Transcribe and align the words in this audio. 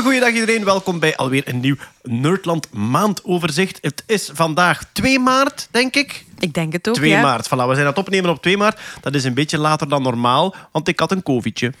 Een 0.00 0.06
goeiedag 0.06 0.32
iedereen, 0.32 0.64
welkom 0.64 0.98
bij 0.98 1.16
alweer 1.16 1.42
een 1.48 1.60
nieuw 1.60 1.76
Nerdland 2.02 2.72
maandoverzicht. 2.72 3.78
Het 3.82 4.02
is 4.06 4.30
vandaag 4.32 4.84
2 4.92 5.18
maart, 5.18 5.68
denk 5.70 5.96
ik. 5.96 6.24
Ik 6.38 6.54
denk 6.54 6.72
het 6.72 6.88
ook, 6.88 6.94
2 6.94 7.10
ja. 7.10 7.20
maart, 7.20 7.46
voilà, 7.46 7.48
we 7.48 7.56
zijn 7.56 7.78
aan 7.78 7.86
het 7.86 7.98
opnemen 7.98 8.30
op 8.30 8.42
2 8.42 8.56
maart. 8.56 8.80
Dat 9.00 9.14
is 9.14 9.24
een 9.24 9.34
beetje 9.34 9.58
later 9.58 9.88
dan 9.88 10.02
normaal, 10.02 10.54
want 10.72 10.88
ik 10.88 11.00
had 11.00 11.10
een 11.10 11.22
covidje. 11.22 11.72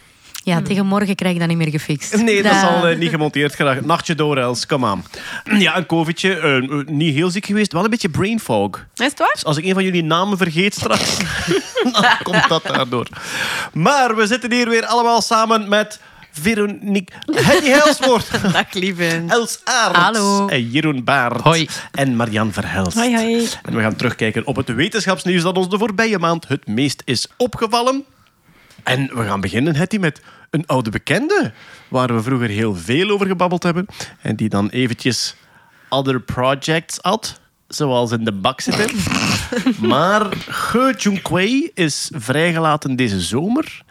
Ja, 0.44 0.62
tegen 0.62 0.86
morgen 0.86 1.14
krijg 1.14 1.32
ik 1.32 1.38
dat 1.38 1.48
niet 1.48 1.56
meer 1.56 1.70
gefixt. 1.70 2.16
Nee, 2.16 2.42
dat 2.42 2.52
is 2.52 2.62
al 2.62 2.86
eh, 2.86 2.98
niet 2.98 3.10
gemonteerd. 3.10 3.54
Graag. 3.54 3.80
Nachtje 3.80 4.14
door, 4.14 4.36
Els, 4.36 4.66
kom 4.66 4.84
aan. 4.84 5.04
Ja, 5.58 5.76
een 5.76 5.86
covidje, 5.86 6.38
eh, 6.38 6.86
niet 6.86 7.14
heel 7.14 7.30
ziek 7.30 7.46
geweest, 7.46 7.72
wel 7.72 7.84
een 7.84 7.90
beetje 7.90 8.08
brain 8.08 8.40
fog. 8.40 8.86
Is 8.94 9.04
het 9.04 9.18
waar? 9.18 9.30
Dus 9.32 9.44
als 9.44 9.56
ik 9.56 9.64
een 9.64 9.74
van 9.74 9.84
jullie 9.84 10.04
namen 10.04 10.38
vergeet 10.38 10.74
straks, 10.74 11.16
dan 11.92 12.04
komt 12.22 12.48
dat 12.48 12.62
daardoor. 12.62 13.06
Maar 13.72 14.16
we 14.16 14.26
zitten 14.26 14.52
hier 14.52 14.68
weer 14.68 14.86
allemaal 14.86 15.22
samen 15.22 15.68
met 15.68 16.00
Veronique 16.32 17.14
Henny 17.26 17.68
Helswoord. 17.68 18.30
Dag, 18.52 18.72
lieve. 18.72 19.24
Els 19.28 19.60
Aerts. 19.64 19.98
Hallo. 19.98 20.48
En 20.48 20.70
Jeroen 20.70 21.04
Baert. 21.04 21.40
Hoi. 21.40 21.68
En 21.92 22.16
Marian 22.16 22.52
Verhelst. 22.52 22.96
Hoi, 22.96 23.14
hoi. 23.14 23.48
En 23.62 23.74
we 23.74 23.80
gaan 23.80 23.96
terugkijken 23.96 24.46
op 24.46 24.56
het 24.56 24.74
wetenschapsnieuws 24.74 25.42
dat 25.42 25.56
ons 25.56 25.68
de 25.68 25.78
voorbije 25.78 26.18
maand 26.18 26.48
het 26.48 26.66
meest 26.66 27.02
is 27.04 27.26
opgevallen. 27.36 28.04
En 28.82 29.10
we 29.14 29.24
gaan 29.24 29.40
beginnen, 29.40 29.76
Hetty, 29.76 29.96
met 29.96 30.20
een 30.50 30.66
oude 30.66 30.90
bekende. 30.90 31.52
Waar 31.88 32.14
we 32.14 32.22
vroeger 32.22 32.48
heel 32.48 32.74
veel 32.74 33.10
over 33.10 33.26
gebabbeld 33.26 33.62
hebben. 33.62 33.86
En 34.20 34.36
die 34.36 34.48
dan 34.48 34.68
eventjes 34.68 35.34
other 35.88 36.20
projects 36.20 36.98
had. 37.00 37.40
Zoals 37.68 38.10
in 38.10 38.24
de 38.24 38.32
bak 38.32 38.60
zitten. 38.60 38.90
maar 39.88 40.26
Ge 40.48 40.94
Junkwei 40.98 41.70
is 41.74 42.10
vrijgelaten 42.14 42.96
deze 42.96 43.20
zomer. 43.20 43.82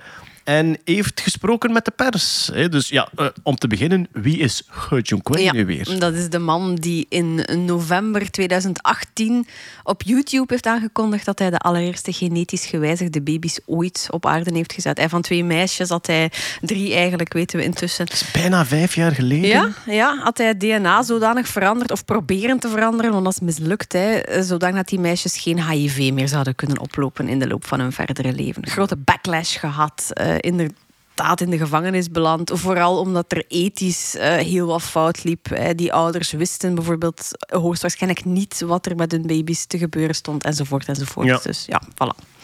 En 0.50 0.78
heeft 0.84 1.22
gesproken 1.22 1.72
met 1.74 1.86
de 1.86 1.92
pers. 1.92 2.52
Dus 2.70 2.90
ja, 2.90 3.10
eh, 3.16 3.26
om 3.44 3.56
te 3.56 3.68
beginnen, 3.68 4.08
wie 4.12 4.38
is 4.38 4.64
Ge 4.68 5.00
Junkwei 5.02 5.52
nu 5.52 5.66
weer? 5.66 6.00
dat 6.00 6.14
is 6.14 6.30
de 6.30 6.40
man 6.40 6.76
die 6.76 7.06
in 7.10 7.46
november 7.66 8.32
2018 8.32 9.48
op 9.84 10.02
YouTube 10.02 10.46
heeft 10.54 10.66
aangekondigd 10.66 11.26
dat 11.26 11.40
hij 11.40 11.50
de 11.50 11.58
allereerste 11.58 12.14
genetisch 12.14 12.66
gewijzigde 12.66 13.22
baby's 13.22 13.60
ooit 13.66 14.08
op 14.12 14.26
aarde 14.26 14.54
heeft 14.54 14.74
gezet. 14.74 14.98
Hij 14.98 15.10
van 15.10 15.22
twee 15.22 15.44
meisjes 15.44 15.90
had 15.90 16.08
hij 16.08 16.32
drie 16.62 16.94
eigenlijk, 16.94 17.34
weten 17.34 17.58
we 17.60 17.64
intussen. 17.64 18.08
Bijna 18.34 18.66
vijf 18.66 18.96
jaar 18.96 19.12
geleden. 19.12 19.50
Ja, 19.50 19.70
ja, 19.86 20.18
had 20.24 20.38
hij 20.38 20.48
het 20.48 20.60
DNA 20.60 21.04
zodanig 21.04 21.48
veranderd, 21.48 21.92
of 21.92 22.06
proberen 22.06 22.60
te 22.60 22.70
veranderen, 22.70 23.12
want 23.12 23.24
dat 23.24 23.34
is 23.34 23.40
mislukt, 23.40 23.94
hè, 23.94 24.22
zodanig 24.44 24.76
dat 24.76 24.88
die 24.88 25.00
meisjes 25.00 25.38
geen 25.38 25.70
HIV 25.70 26.12
meer 26.12 26.28
zouden 26.28 26.56
kunnen 26.56 26.80
oplopen 26.80 27.28
in 27.28 27.40
de 27.40 27.48
loop 27.48 27.66
van 27.66 27.80
hun 27.80 27.92
verdere 27.92 28.34
leven. 28.34 28.68
Grote 28.68 28.98
backlash 28.98 29.60
gehad, 29.60 30.10
eh, 30.14 30.38
inderdaad 30.40 31.42
in 31.42 31.50
de 31.50 31.58
gevangenis 31.58 32.10
beland, 32.12 32.52
vooral 32.54 33.00
omdat 33.00 33.32
er 33.32 33.46
ethisch 33.48 34.16
eh, 34.16 34.36
heel 34.36 34.68
wat 34.68 34.82
fout 34.82 35.24
liep. 35.24 35.50
hè. 35.50 35.76
Die 35.76 35.94
ouders 35.94 36.32
wisten 36.32 36.76
bijvoorbeeld 36.76 37.30
hoogstwaarschijnlijk 37.54 38.26
niet 38.26 38.62
wat 38.62 38.86
er 38.86 38.96
met 38.96 39.12
hun 39.12 39.28
baby's 39.28 39.66
te 39.66 39.78
gebeuren 39.78 40.16
stond, 40.16 40.44
enzovoort, 40.44 40.88
enzovoort. 40.88 41.28
Ja. 41.28 41.40
Dus 41.44 41.66
ja, 41.66 41.82
voilà. 41.94 42.38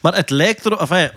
Maar 0.00 0.14
het 0.14 0.30
lijkt 0.30 0.66
erop... 0.66 0.80
Enfin, 0.80 1.10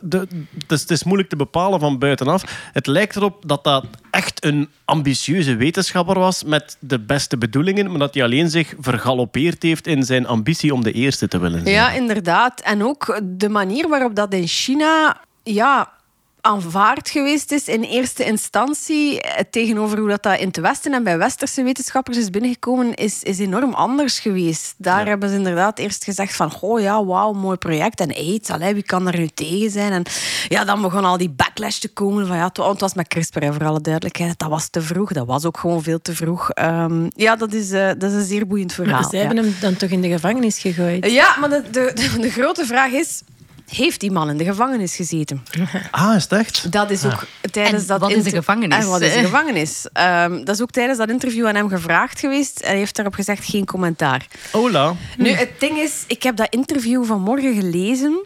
de, 0.00 0.18
het, 0.58 0.72
is, 0.72 0.80
het 0.80 0.90
is 0.90 1.04
moeilijk 1.04 1.28
te 1.28 1.36
bepalen 1.36 1.80
van 1.80 1.98
buitenaf. 1.98 2.70
Het 2.72 2.86
lijkt 2.86 3.16
erop 3.16 3.42
dat 3.46 3.64
dat 3.64 3.84
echt 4.10 4.44
een 4.44 4.68
ambitieuze 4.84 5.56
wetenschapper 5.56 6.18
was 6.18 6.44
met 6.44 6.76
de 6.78 7.00
beste 7.00 7.38
bedoelingen, 7.38 7.90
maar 7.90 7.98
dat 7.98 8.14
hij 8.14 8.22
alleen 8.22 8.50
zich 8.50 8.74
vergalopeerd 8.78 9.62
heeft 9.62 9.86
in 9.86 10.02
zijn 10.02 10.26
ambitie 10.26 10.74
om 10.74 10.82
de 10.82 10.92
eerste 10.92 11.28
te 11.28 11.38
willen 11.38 11.60
zijn. 11.60 11.74
Ja, 11.74 11.92
inderdaad. 11.92 12.60
En 12.60 12.84
ook 12.84 13.20
de 13.22 13.48
manier 13.48 13.88
waarop 13.88 14.14
dat 14.14 14.32
in 14.32 14.46
China 14.46 15.20
ja, 15.42 15.92
aanvaard 16.40 17.10
geweest 17.10 17.52
is 17.52 17.68
in 17.68 17.82
eerste 17.82 18.24
instantie 18.24 19.20
eh, 19.20 19.44
tegenover 19.50 19.98
hoe 19.98 20.08
dat, 20.08 20.22
dat 20.22 20.38
in 20.40 20.46
het 20.46 20.56
Westen 20.56 20.92
en 20.92 21.04
bij 21.04 21.18
Westerse 21.18 21.62
wetenschappers 21.62 22.16
is 22.16 22.30
binnengekomen, 22.30 22.94
is, 22.94 23.22
is 23.22 23.38
enorm 23.38 23.72
anders 23.74 24.18
geweest. 24.18 24.74
Daar 24.76 25.00
Ja. 25.02 25.06
hebben 25.08 25.28
ze 25.28 25.34
inderdaad 25.34 25.78
eerst 25.78 26.04
gezegd 26.04 26.36
van, 26.36 26.52
oh 26.60 26.80
ja, 26.80 27.04
wauw, 27.04 27.32
mooi 27.32 27.56
project. 27.56 28.00
En 28.00 28.14
aids, 28.14 28.50
allee, 28.50 28.74
wie 28.74 28.82
kan 28.82 29.06
er 29.08 29.18
nu 29.18 29.28
tegen 29.28 29.70
zijn? 29.70 29.92
En 29.92 30.02
ja, 30.48 30.64
dan 30.64 30.82
begon 30.82 31.04
al 31.04 31.16
die 31.16 31.30
backlash 31.30 31.78
te 31.78 31.88
komen 31.88 32.26
van, 32.26 32.36
ja, 32.36 32.44
het, 32.46 32.56
het 32.56 32.80
was 32.80 32.94
met 32.94 33.08
CRISPR, 33.08 33.38
hè, 33.42 33.52
voor 33.52 33.64
alle 33.66 33.80
duidelijkheid. 33.80 34.38
Dat 34.38 34.48
was 34.48 34.68
te 34.68 34.82
vroeg, 34.82 35.12
dat 35.12 35.26
was 35.26 35.44
ook 35.44 35.58
gewoon 35.58 35.82
veel 35.82 36.00
te 36.02 36.14
vroeg. 36.14 36.50
Ehm, 36.50 37.08
ja, 37.14 37.36
dat 37.36 37.52
is, 37.52 37.70
eh, 37.70 37.86
dat 37.98 38.10
is 38.10 38.16
een 38.16 38.24
zeer 38.24 38.46
boeiend 38.46 38.72
verhaal. 38.72 39.00
Maar 39.00 39.10
ze 39.10 39.16
hebben 39.16 39.36
hem 39.36 39.54
dan 39.60 39.76
toch 39.76 39.90
in 39.90 40.00
de 40.00 40.08
gevangenis 40.08 40.58
gegooid? 40.58 41.10
Ja, 41.10 41.36
maar 41.40 41.48
de, 41.48 41.62
de, 41.70 41.90
de, 41.94 42.18
de 42.20 42.30
grote 42.30 42.66
vraag 42.66 42.90
is... 42.92 43.22
Heeft 43.66 44.00
die 44.00 44.10
man 44.10 44.30
in 44.30 44.36
de 44.36 44.44
gevangenis 44.44 44.96
gezeten? 44.96 45.42
Ah, 45.90 46.14
is 46.16 46.22
het 46.22 46.32
echt? 46.32 46.72
Dat 46.72 46.90
is 46.90 47.04
ook 47.04 47.26
tijdens 47.50 47.82
En 47.82 47.88
dat 47.88 48.00
wat 48.00 48.10
is 48.10 48.24
de 48.24 48.30
gevangenis? 48.30 48.78
En 48.84 48.88
wat 48.88 49.00
is 49.00 49.12
de 49.12 49.18
gevangenis? 49.28 49.86
Ehm, 49.92 50.44
dat 50.44 50.54
is 50.54 50.62
ook 50.62 50.70
tijdens 50.70 50.98
dat 50.98 51.08
interview 51.08 51.46
aan 51.46 51.54
hem 51.54 51.68
gevraagd 51.68 52.20
geweest. 52.20 52.60
En 52.60 52.68
hij 52.68 52.78
heeft 52.78 52.96
daarop 52.96 53.14
gezegd 53.14 53.44
geen 53.44 53.64
commentaar. 53.64 54.26
Hola. 54.50 54.94
Nu, 55.16 55.30
het 55.30 55.50
ding 55.60 55.78
is, 55.78 56.04
ik 56.06 56.22
heb 56.22 56.36
dat 56.36 56.46
interview 56.50 57.04
vanmorgen 57.04 57.54
gelezen. 57.54 58.24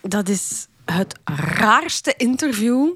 Dat 0.00 0.28
is 0.28 0.66
het 0.84 1.14
raarste 1.54 2.14
interview 2.16 2.88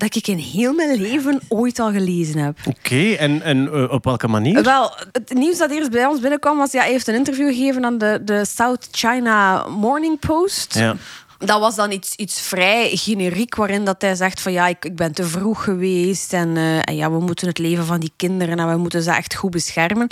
dat 0.00 0.16
ik 0.16 0.26
in 0.26 0.38
heel 0.38 0.72
mijn 0.72 1.00
leven 1.00 1.40
ooit 1.48 1.78
al 1.78 1.92
gelezen 1.92 2.38
heb. 2.38 2.58
Oké, 2.66 3.12
en, 3.12 3.42
en 3.42 3.72
eh, 3.72 3.92
op 3.92 4.04
welke 4.04 4.28
manier? 4.28 4.62
Wel, 4.62 4.94
het 5.12 5.34
nieuws 5.34 5.58
dat 5.58 5.70
eerst 5.70 5.90
bij 5.90 6.06
ons 6.06 6.20
binnenkwam 6.20 6.56
was... 6.56 6.72
Ja, 6.72 6.80
hij 6.80 6.90
heeft 6.90 7.08
een 7.08 7.14
interview 7.14 7.48
gegeven 7.48 7.84
aan 7.84 7.98
de, 7.98 8.20
de 8.24 8.44
South 8.44 8.88
China 8.90 9.66
Morning 9.68 10.18
Post. 10.18 10.74
Ja. 10.74 10.96
Dat 11.44 11.60
was 11.60 11.74
dan 11.74 11.90
iets, 11.92 12.14
iets 12.14 12.40
vrij 12.40 12.90
generiek, 12.96 13.54
waarin 13.54 13.84
dat 13.84 14.02
hij 14.02 14.14
zegt 14.14 14.40
van 14.40 14.52
ja, 14.52 14.66
ik, 14.66 14.84
ik 14.84 14.96
ben 14.96 15.12
te 15.12 15.24
vroeg 15.24 15.64
geweest 15.64 16.32
en, 16.32 16.56
eh, 16.56 16.88
en 16.88 16.96
ja, 16.96 17.10
we 17.10 17.20
moeten 17.20 17.46
het 17.48 17.58
leven 17.58 17.86
van 17.86 18.00
die 18.00 18.12
kinderen 18.16 18.58
en 18.58 18.68
we 18.68 18.76
moeten 18.76 19.02
ze 19.02 19.10
echt 19.10 19.34
goed 19.34 19.50
beschermen. 19.50 20.06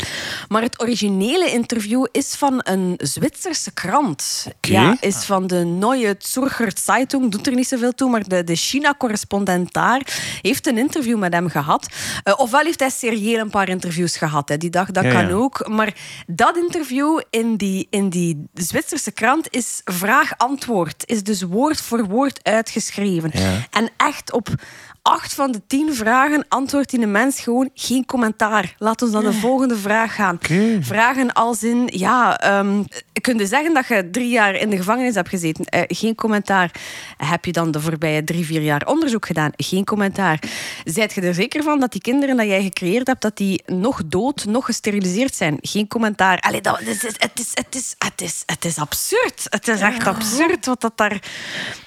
Maar 0.49 0.63
het 0.63 0.81
originele 0.81 1.51
interview 1.51 2.07
is 2.13 2.35
van 2.35 2.61
een 2.63 2.95
Zwitserse 2.97 3.71
krant. 3.71 4.47
Ja, 4.61 4.97
is 5.01 5.17
van 5.17 5.47
de 5.47 5.65
Neue 5.65 6.15
Zürcher 6.19 6.73
Zeitung, 6.85 7.31
doet 7.31 7.47
er 7.47 7.55
niet 7.55 7.69
zoveel 7.69 7.93
toe, 7.95 8.11
maar 8.11 8.29
de, 8.29 8.45
de 8.45 8.57
China-correspondent 8.57 9.73
daar 9.73 10.19
heeft 10.43 10.67
een 10.67 10.79
interview 10.79 11.19
met 11.19 11.33
hem 11.33 11.49
gehad. 11.49 11.87
Eh, 12.23 12.35
ofwel 12.37 12.65
heeft 12.65 12.81
hij 12.81 12.91
serieel 12.91 13.41
een 13.41 13.51
paar 13.51 13.69
interviews 13.69 14.17
gehad, 14.17 14.49
hè. 14.49 14.57
die 14.57 14.71
dag, 14.71 14.91
dat 14.91 15.05
Ja, 15.05 15.11
kan 15.11 15.29
ja. 15.29 15.35
ook. 15.35 15.69
Maar 15.69 15.95
dat 16.27 16.57
interview 16.57 17.21
in 17.31 17.57
die, 17.57 17.87
in 17.91 18.09
die 18.09 18.49
Zwitserse 18.55 19.11
krant 19.13 19.47
is 19.51 19.81
vraag-antwoord. 19.85 21.03
Is 21.07 21.18
dus 21.23 21.43
woord 21.43 21.81
voor 21.81 22.07
woord 22.07 22.41
uitgeschreven. 22.43 23.31
Ja. 23.33 23.67
En 23.71 23.91
echt 23.97 24.33
op 24.33 24.49
acht 25.03 25.35
van 25.35 25.53
de 25.53 25.61
tien 25.67 25.95
vragen 25.95 26.45
antwoordt 26.49 26.91
die 26.91 27.01
de 27.01 27.07
mens 27.07 27.41
gewoon 27.41 27.71
geen 27.75 28.05
commentaar. 28.05 28.75
Laat 28.79 29.03
ons 29.03 29.13
dan 29.13 29.25
de 29.25 29.33
volgende 29.33 29.77
vraag 29.77 30.15
gaan. 30.15 30.39
Vragen 30.81 31.33
als 31.33 31.63
in, 31.63 31.89
ja, 31.93 32.39
ehm 32.39 32.83
kun 33.21 33.39
je 33.39 33.47
zeggen 33.47 33.75
dat 33.75 33.87
je 33.87 34.11
drie 34.11 34.29
jaar 34.29 34.55
in 34.55 34.71
de 34.71 34.77
gevangenis 34.77 35.15
hebt 35.15 35.29
gezeten? 35.29 35.65
Eh, 35.65 35.83
geen 35.87 36.15
commentaar. 36.15 36.71
Heb 37.17 37.45
je 37.45 37.53
dan 37.53 37.71
de 37.71 37.81
voorbije 37.81 38.25
drie, 38.25 38.45
vier 38.45 38.63
jaar 38.63 38.87
onderzoek 38.87 39.27
gedaan? 39.27 39.51
Geen 39.57 39.85
commentaar. 39.85 40.43
Zijt 40.85 41.13
je 41.13 41.21
er 41.21 41.35
zeker 41.35 41.63
van 41.63 41.81
dat 41.81 41.93
die 41.93 42.01
kinderen 42.01 42.37
dat 42.37 42.47
jij 42.47 42.63
gecreëerd 42.63 43.07
hebt, 43.07 43.23
dat 43.23 43.37
die 43.37 43.63
nog 43.67 44.03
dood, 44.07 44.45
nog 44.45 44.65
gesteriliseerd 44.65 45.35
zijn? 45.35 45.59
Geen 45.61 45.89
commentaar. 45.89 46.39
Allee, 46.39 46.61
dat, 46.61 46.79
het, 46.79 46.89
is, 46.89 47.03
het, 47.03 47.39
is, 47.39 47.51
het, 47.55 47.75
is, 47.75 47.95
het, 47.99 48.21
is, 48.21 48.43
het 48.47 48.65
is 48.65 48.79
absurd. 48.79 49.47
Het 49.49 49.69
is 49.69 49.81
echt 49.81 50.07
absurd 50.07 50.67
wat 50.67 50.81
dat 50.81 50.97
daar... 50.97 51.23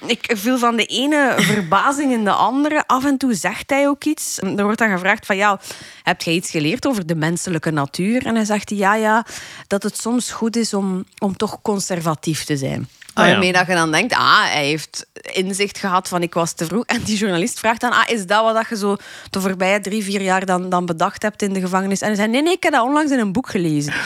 Ik 0.05 0.33
viel 0.37 0.57
van 0.57 0.75
de 0.75 0.85
ene 0.85 1.33
verbazing 1.37 2.11
in 2.11 2.23
de 2.23 2.31
andere. 2.31 2.83
Af 2.87 3.00
en 3.05 3.17
toe 3.17 3.33
zegt 3.33 3.69
hij 3.69 3.87
ook 3.87 4.03
iets. 4.03 4.37
Er 4.37 4.63
wordt 4.63 4.79
dan 4.79 4.89
gevraagd 4.89 5.25
van, 5.25 5.35
ja, 5.35 5.59
heb 6.03 6.21
jij 6.21 6.33
iets 6.33 6.49
geleerd 6.49 6.87
over 6.87 7.05
de 7.05 7.15
menselijke 7.15 7.71
natuur? 7.71 8.25
En 8.25 8.35
hij 8.35 8.45
zegt, 8.45 8.69
ja, 8.69 8.95
ja, 8.95 9.25
dat 9.67 9.83
het 9.83 9.97
soms 9.97 10.31
goed 10.31 10.55
is 10.55 10.73
om, 10.73 11.05
om 11.17 11.37
toch 11.37 11.61
conservatief 11.61 12.43
te 12.43 12.57
zijn. 12.57 12.87
Ah, 13.13 13.25
ja. 13.25 13.31
Waarmee 13.31 13.51
dat 13.51 13.67
je 13.67 13.73
dan 13.73 13.91
denkt, 13.91 14.13
ah, 14.13 14.43
hij 14.43 14.65
heeft 14.65 15.05
inzicht 15.33 15.77
gehad 15.77 16.07
van 16.07 16.21
ik 16.21 16.33
was 16.33 16.53
te 16.53 16.65
vroeg. 16.65 16.85
En 16.85 17.01
die 17.03 17.17
journalist 17.17 17.59
vraagt 17.59 17.81
dan, 17.81 17.91
ah, 17.91 18.09
is 18.09 18.25
dat 18.25 18.43
wat 18.43 18.55
dat 18.55 18.69
je 18.69 18.77
zo 18.77 18.95
de 19.29 19.41
voorbije 19.41 19.79
drie, 19.79 20.03
vier 20.03 20.21
jaar 20.21 20.45
dan, 20.45 20.69
dan 20.69 20.85
bedacht 20.85 21.21
hebt 21.21 21.41
in 21.41 21.53
de 21.53 21.59
gevangenis? 21.59 22.01
En 22.01 22.07
hij 22.07 22.15
zei, 22.15 22.27
nee, 22.27 22.41
nee, 22.41 22.53
ik 22.53 22.63
heb 22.63 22.73
dat 22.73 22.83
onlangs 22.83 23.11
in 23.11 23.19
een 23.19 23.31
boek 23.31 23.49
gelezen. 23.49 23.93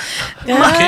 Maar, 0.48 0.80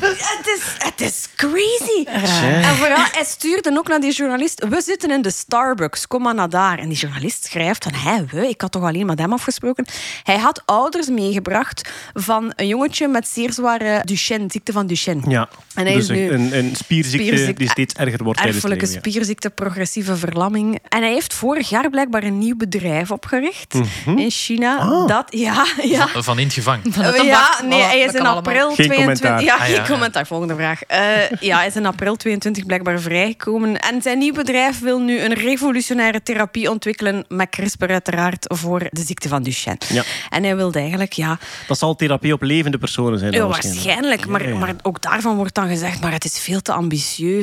het, 0.00 0.46
is, 0.46 0.62
het 0.78 1.00
is 1.00 1.28
crazy. 1.36 2.04
En 2.06 2.76
vooral, 2.76 3.04
hij 3.12 3.24
stuurde 3.24 3.78
ook 3.78 3.88
naar 3.88 4.00
die 4.00 4.12
journalist, 4.12 4.66
we 4.68 4.80
zitten 4.80 5.10
in 5.10 5.22
de 5.22 5.30
Starbucks, 5.30 6.06
kom 6.06 6.22
maar 6.22 6.34
naar 6.34 6.48
daar. 6.48 6.78
En 6.78 6.88
die 6.88 6.98
journalist 6.98 7.44
schrijft 7.44 7.84
van, 7.84 7.94
hé, 7.94 8.24
we, 8.24 8.48
ik 8.48 8.60
had 8.60 8.72
toch 8.72 8.82
alleen 8.82 9.06
met 9.06 9.18
hem 9.18 9.32
afgesproken. 9.32 9.86
Hij 10.22 10.38
had 10.38 10.62
ouders 10.64 11.08
meegebracht 11.08 11.90
van 12.14 12.52
een 12.56 12.66
jongetje 12.66 13.08
met 13.08 13.28
zeer 13.28 13.52
zware 13.52 14.00
Duchenne, 14.04 14.46
ziekte 14.50 14.72
van 14.72 14.86
Duchenne. 14.86 15.30
Ja, 15.30 15.48
En 15.74 15.84
hij 15.84 15.94
dus 15.94 16.02
is 16.02 16.08
nu... 16.08 16.30
een, 16.30 16.56
een 16.56 16.76
spierziekte 16.76 17.15
spierziekte 17.16 17.52
spierziekte. 17.52 17.62
die 17.62 17.68
steeds 17.70 17.94
erger 17.94 18.24
wordt 18.24 18.40
Erfelijke 18.40 18.86
spierziekte, 18.86 19.50
progressieve 19.50 20.16
verlamming. 20.16 20.78
En 20.88 21.02
hij 21.02 21.12
heeft 21.12 21.34
vorig 21.34 21.68
jaar 21.68 21.90
blijkbaar 21.90 22.22
een 22.22 22.38
nieuw 22.38 22.56
bedrijf 22.56 23.10
opgericht 23.10 23.74
Mhm. 23.74 24.18
in 24.18 24.30
China. 24.30 24.78
Ah. 24.78 25.08
Dat, 25.08 25.24
ja, 25.30 25.66
ja. 25.82 26.08
Van 26.14 26.38
in 26.38 26.44
het 26.44 26.54
gevangen. 26.54 26.82
Ja, 27.24 27.60
nee, 27.64 27.82
hij 27.82 27.98
is 28.00 28.12
in 28.12 28.26
april 28.26 28.66
Geen 28.66 28.74
22... 28.86 28.96
commentaar. 28.96 29.42
Ja, 29.42 29.52
Ah, 29.54 29.58
ja, 29.58 29.64
geen 29.64 29.74
ja. 29.74 29.86
commentaar. 29.86 30.26
Volgende 30.26 30.54
vraag. 30.54 30.82
Eh, 30.82 31.30
ja, 31.40 31.56
hij 31.58 31.66
is 31.66 31.76
in 31.76 31.86
april 31.86 32.16
22 32.16 32.66
blijkbaar 32.66 33.00
vrijgekomen. 33.00 33.78
En 33.80 34.02
zijn 34.02 34.18
nieuw 34.18 34.32
bedrijf 34.32 34.80
wil 34.80 35.00
nu 35.00 35.20
een 35.20 35.32
revolutionaire 35.34 36.22
therapie 36.22 36.70
ontwikkelen 36.70 37.24
met 37.28 37.48
CRISPR 37.50 37.90
uiteraard 37.90 38.54
voor 38.54 38.78
de 38.90 39.02
ziekte 39.06 39.28
van 39.28 39.42
Duchenne. 39.42 39.78
Ja. 39.88 40.02
En 40.30 40.44
hij 40.44 40.56
wilde 40.56 40.78
eigenlijk, 40.78 41.12
ja, 41.12 41.38
Dat 41.66 41.78
zal 41.78 41.94
therapie 41.94 42.32
op 42.32 42.42
levende 42.42 42.78
personen 42.78 43.18
zijn. 43.18 43.30
dan 43.32 43.40
ja, 43.40 43.46
waarschijnlijk. 43.46 43.84
waarschijnlijk. 43.86 44.26
Maar, 44.26 44.42
Ja, 44.42 44.48
ja. 44.48 44.58
maar 44.58 44.74
ook 44.82 45.02
daarvan 45.02 45.36
wordt 45.36 45.54
dan 45.54 45.68
gezegd, 45.68 46.00
maar 46.00 46.12
het 46.12 46.24
is 46.24 46.38
veel 46.38 46.60
te 46.62 46.72
ambitieus. 46.72 46.94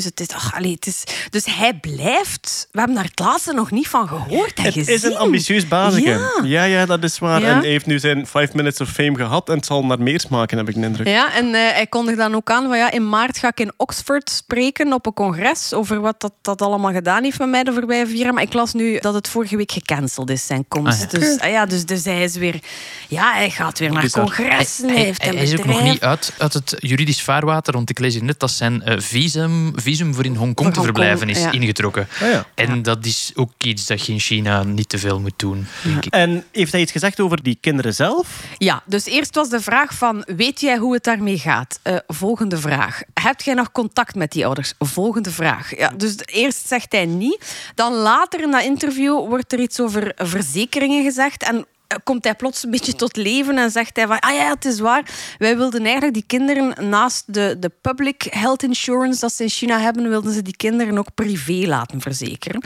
Het 0.03 0.19
is, 0.19 0.27
ach, 0.29 0.55
allee, 0.55 0.71
het 0.71 0.87
is, 0.87 1.03
dus 1.29 1.45
hij 1.45 1.73
blijft... 1.73 2.67
We 2.71 2.77
hebben 2.77 2.95
daar 2.95 3.05
het 3.05 3.19
laatste 3.19 3.53
nog 3.53 3.71
niet 3.71 3.87
van 3.87 4.07
gehoord 4.07 4.53
en 4.53 4.63
Het 4.63 4.73
gezien. 4.73 4.93
is 4.93 5.03
een 5.03 5.17
ambitieus 5.17 5.67
bazige. 5.67 6.09
Ja. 6.09 6.31
Ja. 6.43 6.63
ja, 6.63 6.85
dat 6.85 7.03
is 7.03 7.19
waar. 7.19 7.41
Ja. 7.41 7.47
En 7.47 7.57
hij 7.57 7.67
heeft 7.69 7.85
nu 7.85 7.99
zijn 7.99 8.27
5 8.27 8.53
minutes 8.53 8.81
of 8.81 8.89
fame 8.89 9.15
gehad 9.15 9.49
en 9.49 9.55
het 9.55 9.65
zal 9.65 9.85
naar 9.85 10.01
meer 10.01 10.19
smaken, 10.19 10.57
heb 10.57 10.69
ik 10.69 10.75
de 10.75 10.81
indruk. 10.81 11.07
Ja, 11.07 11.33
en 11.33 11.45
eh, 11.45 11.61
hij 11.73 11.87
kondigde 11.87 12.21
dan 12.21 12.35
ook 12.35 12.49
aan 12.49 12.67
van 12.67 12.77
ja, 12.77 12.91
in 12.91 13.09
maart 13.09 13.37
ga 13.37 13.47
ik 13.47 13.59
in 13.59 13.71
Oxford 13.77 14.29
spreken 14.29 14.93
op 14.93 15.05
een 15.05 15.13
congres 15.13 15.73
over 15.73 15.99
wat 16.01 16.21
dat, 16.21 16.33
dat 16.41 16.61
allemaal 16.61 16.91
gedaan 16.91 17.23
heeft 17.23 17.39
met 17.39 17.49
mij 17.49 17.63
de 17.63 17.73
voorbije 17.73 18.07
vier 18.07 18.17
jaar. 18.17 18.33
Maar 18.33 18.43
ik 18.43 18.53
las 18.53 18.73
nu 18.73 18.99
dat 18.99 19.13
het 19.13 19.27
vorige 19.27 19.57
week 19.57 19.71
gecanceld 19.71 20.29
is, 20.29 20.45
zijn 20.45 20.65
komst. 20.67 21.03
Ah, 21.05 21.11
ja. 21.11 21.19
Dus, 21.19 21.39
ah 21.39 21.49
ja, 21.49 21.65
dus, 21.65 21.85
dus 21.85 22.03
hij 22.05 22.23
is 22.23 22.35
weer... 22.35 22.59
Ja, 23.07 23.33
hij 23.33 23.49
gaat 23.49 23.79
weer 23.79 23.91
naar 23.91 24.01
Dus 24.01 24.11
congressen. 24.11 24.85
Hij, 24.85 24.95
Hij, 24.95 25.05
heeft 25.05 25.21
hij 25.21 25.31
een 25.31 25.37
is 25.37 25.57
ook 25.57 25.65
nog 25.65 25.83
niet 25.83 26.01
uit, 26.01 26.33
uit 26.37 26.53
het 26.53 26.75
juridisch 26.79 27.21
vaarwater, 27.21 27.73
want 27.73 27.89
ik 27.89 27.99
lees 27.99 28.13
hier 28.13 28.23
net 28.23 28.39
dat 28.39 28.51
zijn 28.51 28.81
eh, 28.81 28.99
visum, 28.99 29.52
visum 29.75 30.13
voor 30.13 30.25
in 30.25 30.35
Hongkong 30.35 30.73
te 30.73 30.81
verblijven 30.81 31.29
is 31.29 31.39
ja. 31.39 31.51
ingetrokken. 31.51 32.07
Ah, 32.21 32.29
ja. 32.31 32.45
En 32.55 32.81
dat 32.81 33.05
is 33.05 33.31
ook 33.35 33.51
iets 33.57 33.85
dat 33.87 34.05
je 34.05 34.11
in 34.11 34.19
China 34.19 34.63
niet 34.63 34.89
te 34.89 34.97
veel 34.97 35.19
moet 35.19 35.39
doen, 35.39 35.67
denk 35.83 36.05
ik. 36.05 36.13
En 36.13 36.43
heeft 36.51 36.71
hij 36.71 36.81
iets 36.81 36.91
gezegd 36.91 37.19
over 37.19 37.43
die 37.43 37.57
kinderen 37.61 37.93
zelf? 37.93 38.43
Ja, 38.57 38.83
dus 38.85 39.05
eerst 39.05 39.35
was 39.35 39.49
de 39.49 39.61
vraag 39.61 39.93
van, 39.93 40.23
weet 40.35 40.61
jij 40.61 40.77
hoe 40.77 40.93
het 40.93 41.03
daarmee 41.03 41.37
gaat? 41.37 41.79
Eh, 41.81 41.95
volgende 42.07 42.57
vraag. 42.57 43.01
Heb 43.13 43.41
jij 43.41 43.53
nog 43.53 43.71
contact 43.71 44.15
met 44.15 44.31
die 44.31 44.45
ouders? 44.45 44.73
Volgende 44.79 45.31
vraag. 45.31 45.77
Ja, 45.77 45.89
dus 45.97 46.15
eerst 46.25 46.67
zegt 46.67 46.91
hij 46.91 47.05
niet. 47.05 47.71
Dan 47.75 47.93
later 47.93 48.41
in 48.41 48.51
dat 48.51 48.63
interview 48.63 49.27
wordt 49.27 49.53
er 49.53 49.59
iets 49.59 49.79
over 49.79 50.11
verzekeringen 50.15 51.03
gezegd 51.03 51.43
en 51.43 51.65
komt 52.03 52.23
hij 52.23 52.35
plots 52.35 52.63
een 52.63 52.71
beetje 52.71 52.93
tot 52.95 53.15
leven 53.15 53.57
en 53.57 53.71
zegt 53.71 53.95
hij 53.95 54.07
van, 54.07 54.19
ah 54.19 54.33
ja, 54.33 54.49
het 54.49 54.65
is 54.65 54.79
waar. 54.79 55.03
Wij 55.37 55.57
wilden 55.57 55.83
eigenlijk 55.83 56.13
die 56.13 56.23
kinderen 56.27 56.89
naast 56.89 57.33
de, 57.33 57.55
de 57.59 57.71
public 57.81 58.27
health 58.29 58.63
insurance 58.63 59.19
dat 59.19 59.33
ze 59.33 59.43
in 59.43 59.49
China 59.49 59.79
hebben, 59.79 60.09
wilden 60.09 60.33
ze 60.33 60.41
die 60.41 60.55
kinderen 60.55 60.97
ook 60.97 61.13
privé 61.15 61.67
laten 61.67 62.01
verzekeren. 62.01 62.63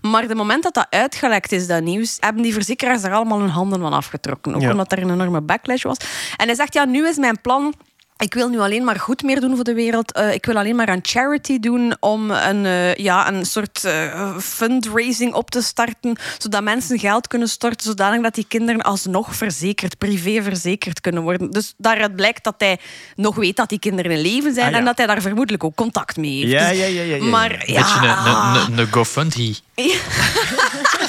Maar 0.00 0.28
de 0.28 0.34
moment 0.34 0.62
dat 0.62 0.74
dat 0.74 0.86
uitgelekt 0.90 1.52
is, 1.52 1.66
dat 1.66 1.82
nieuws, 1.82 2.16
hebben 2.20 2.42
die 2.42 2.52
verzekeraars 2.52 3.02
daar 3.02 3.12
allemaal 3.14 3.38
hun 3.40 3.48
handen 3.48 3.80
van 3.80 3.92
afgetrokken. 3.92 4.54
Ook 4.54 4.60
Ja. 4.62 4.70
omdat 4.70 4.92
er 4.92 4.98
een 5.02 5.10
enorme 5.10 5.40
backlash 5.40 5.82
was. 5.82 5.96
En 6.36 6.46
hij 6.46 6.54
zegt, 6.54 6.74
ja, 6.74 6.84
nu 6.84 7.06
is 7.08 7.16
mijn 7.16 7.40
plan... 7.40 7.74
Ik 8.22 8.34
wil 8.34 8.48
nu 8.48 8.58
alleen 8.60 8.84
maar 8.84 9.00
goed 9.00 9.22
meer 9.22 9.40
doen 9.40 9.54
voor 9.54 9.64
de 9.64 9.74
wereld. 9.74 10.12
Eh, 10.12 10.34
ik 10.34 10.46
wil 10.46 10.56
alleen 10.56 10.76
maar 10.76 10.88
aan 10.88 10.98
charity 11.02 11.58
doen 11.60 11.96
om 12.00 12.30
een, 12.30 12.66
eh, 12.66 12.94
ja, 12.94 13.28
een 13.32 13.44
soort 13.44 13.84
eh, 13.84 14.36
fundraising 14.38 15.34
op 15.34 15.50
te 15.50 15.62
starten, 15.62 16.16
zodat 16.38 16.62
mensen 16.62 16.98
geld 16.98 17.26
kunnen 17.28 17.48
storten, 17.48 17.86
zodanig 17.86 18.22
dat 18.22 18.34
die 18.34 18.44
kinderen 18.48 18.80
alsnog 18.80 19.34
verzekerd, 19.36 19.98
privé 19.98 20.42
verzekerd 20.42 21.00
kunnen 21.00 21.22
worden. 21.22 21.50
Dus 21.50 21.74
daaruit 21.76 22.16
blijkt 22.16 22.44
dat 22.44 22.54
hij 22.58 22.78
nog 23.16 23.34
weet 23.34 23.56
dat 23.56 23.68
die 23.68 23.78
kinderen 23.78 24.10
in 24.10 24.20
leven 24.20 24.54
zijn 24.54 24.66
Ah, 24.66 24.72
ja. 24.72 24.78
en 24.78 24.84
dat 24.84 24.96
hij 24.96 25.06
daar 25.06 25.20
vermoedelijk 25.22 25.64
ook 25.64 25.74
contact 25.74 26.16
mee 26.16 26.36
heeft. 26.38 26.50
Ja, 26.52 26.68
Dus- 26.68 26.78
ja, 26.78 26.84
ja, 26.84 27.02
ja, 27.02 27.16
ja. 27.16 27.24
Maar 27.24 27.48
Beetje 27.48 27.72
ja, 27.72 28.26
een, 28.26 28.72
een, 28.72 28.78
een 28.78 28.92
GoFundMe. 28.92 29.54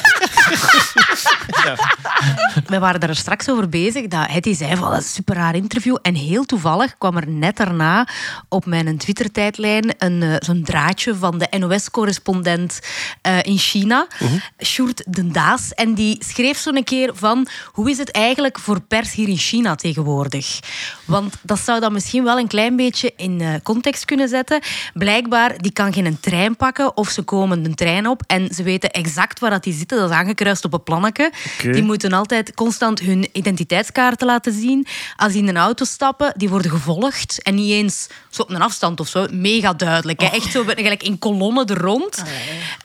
We 2.68 2.80
waren 2.80 3.00
er 3.00 3.16
straks 3.16 3.50
over 3.50 3.70
bezig 3.70 4.08
dat 4.08 4.32
Hetty 4.32 4.54
zei 4.54 4.76
van 4.76 4.90
dat 4.92 5.00
is 5.00 5.06
een 5.06 5.12
super 5.12 5.36
raar 5.36 5.56
interview. 5.56 5.98
En 6.02 6.16
heel 6.16 6.46
toevallig 6.46 6.98
kwam 6.98 7.18
er 7.18 7.30
net 7.30 7.58
daarna 7.58 8.08
op 8.50 8.66
mijn 8.66 8.98
Twitter-tijdlijn 8.98 9.94
een, 9.98 10.22
eh, 10.22 10.36
zo'n 10.40 10.64
draadje 10.64 11.16
van 11.16 11.38
de 11.38 11.48
NOS-correspondent 11.60 12.80
eh, 13.22 13.38
in 13.42 13.58
China, 13.58 14.08
Sjoerd 14.64 15.04
Den 15.14 15.32
Daas. 15.32 15.74
En 15.74 15.94
die 15.94 16.18
schreef 16.26 16.58
zo'n 16.58 16.84
keer 16.84 17.12
van 17.14 17.48
hoe 17.72 17.90
is 17.90 17.98
het 17.98 18.12
eigenlijk 18.12 18.60
voor 18.60 18.82
pers 18.82 19.14
hier 19.14 19.28
in 19.28 19.38
China 19.38 19.76
tegenwoordig? 19.76 20.60
Want 21.06 21.36
dat 21.42 21.60
zou 21.60 21.80
dan 21.80 21.94
misschien 21.94 22.24
wel 22.24 22.38
een 22.38 22.48
klein 22.48 22.76
beetje 22.76 23.14
in 23.18 23.42
eh, 23.42 23.54
context 23.64 24.06
kunnen 24.06 24.30
zetten. 24.30 24.62
Blijkbaar, 24.94 25.58
die 25.58 25.72
kan 25.72 25.94
geen 25.94 26.20
trein 26.20 26.56
pakken 26.56 26.98
of 26.98 27.10
ze 27.10 27.22
komen 27.22 27.66
een 27.66 27.76
trein 27.76 28.08
op 28.08 28.22
en 28.28 28.54
ze 28.54 28.64
weten 28.64 28.92
exact 28.92 29.40
waar 29.40 29.50
dat 29.50 29.64
die 29.64 29.74
zitten. 29.74 29.98
Dat 29.98 30.10
is 30.10 30.16
aangekruist 30.16 30.66
op 30.66 30.74
een 30.74 30.84
Die 31.62 31.84
moeten 31.84 32.14
altijd 32.14 32.54
constant 32.54 33.00
hun 33.00 33.28
identiteitskaarten 33.32 34.28
laten 34.28 34.54
zien. 34.54 34.88
Als 35.16 35.32
die 35.32 35.42
in 35.42 35.48
een 35.48 35.58
auto 35.58 35.86
stappen, 35.86 36.34
die 36.38 36.50
worden 36.50 36.72
gevolgd. 36.72 37.42
En 37.42 37.56
niet 37.56 37.72
eens 37.72 38.08
zo 38.30 38.42
op 38.42 38.50
een 38.50 38.62
afstand 38.62 39.00
of 39.00 39.08
zo. 39.08 39.28
Mega 39.32 39.74
duidelijk. 39.74 40.22
Hè? 40.22 40.28
Echt 40.28 40.52
zo 40.52 40.64
gelijk 40.64 41.04
in 41.04 41.20
kolonnen 41.20 41.68
er 41.68 41.78
rond. 41.78 42.24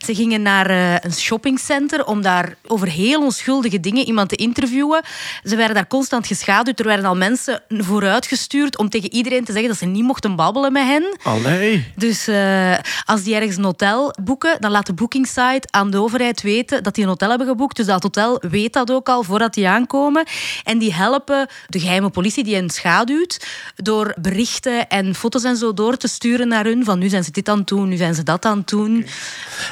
Ze 0.05 0.15
gingen 0.15 0.41
naar 0.41 0.69
eh, 0.69 0.93
een 0.93 1.13
shoppingcenter 1.13 2.05
om 2.05 2.21
daar 2.21 2.55
over 2.67 2.87
heel 2.87 3.21
onschuldige 3.21 3.79
dingen 3.79 4.05
iemand 4.05 4.29
te 4.29 4.35
interviewen. 4.35 5.01
Ze 5.43 5.55
werden 5.55 5.75
daar 5.75 5.87
constant 5.87 6.27
geschaduwd. 6.27 6.79
Er 6.79 6.85
werden 6.85 7.05
al 7.05 7.15
mensen 7.15 7.61
vooruitgestuurd 7.69 8.77
om 8.77 8.89
tegen 8.89 9.13
iedereen 9.13 9.45
te 9.45 9.51
zeggen 9.51 9.69
dat 9.69 9.79
ze 9.79 9.85
niet 9.85 10.03
mochten 10.03 10.35
babbelen 10.35 10.71
met 10.71 10.83
hen. 10.83 11.17
Allee. 11.23 11.85
Dus 11.95 12.27
eh, 12.27 12.77
als 13.05 13.23
die 13.23 13.35
ergens 13.35 13.57
een 13.57 13.63
hotel 13.63 14.13
boeken, 14.21 14.57
dan 14.59 14.71
laat 14.71 14.85
de 14.85 14.93
bookingsite 14.93 15.67
aan 15.69 15.91
de 15.91 15.97
overheid 15.97 16.41
weten 16.41 16.83
dat 16.83 16.95
die 16.95 17.03
een 17.03 17.09
hotel 17.09 17.29
hebben 17.29 17.47
geboekt. 17.47 17.75
Dus 17.75 17.85
dat 17.85 18.03
hotel 18.15 18.49
weet 18.49 18.73
dat 18.73 18.91
ook 18.91 19.09
al 19.09 19.23
voordat 19.23 19.53
die 19.53 19.67
aankomen. 19.67 20.25
En 20.63 20.77
die 20.77 20.93
helpen 20.93 21.47
de 21.67 21.79
geheime 21.79 22.09
politie 22.09 22.43
die 22.43 22.55
hen 22.55 22.69
schaduwt 22.69 23.47
door 23.75 24.15
berichten 24.21 24.87
en 24.89 25.15
foto's 25.15 25.43
en 25.43 25.57
zo 25.57 25.73
door 25.73 25.97
te 25.97 26.07
sturen 26.07 26.47
naar 26.47 26.65
hun. 26.65 26.83
Van 26.83 26.99
nu 26.99 27.09
zijn 27.09 27.23
ze 27.23 27.31
dit 27.31 27.49
aan 27.49 27.57
het 27.57 27.67
doen, 27.67 27.89
nu 27.89 27.97
zijn 27.97 28.15
ze 28.15 28.23
dat 28.23 28.45
aan 28.45 28.57
het 28.57 28.67
doen. 28.67 29.05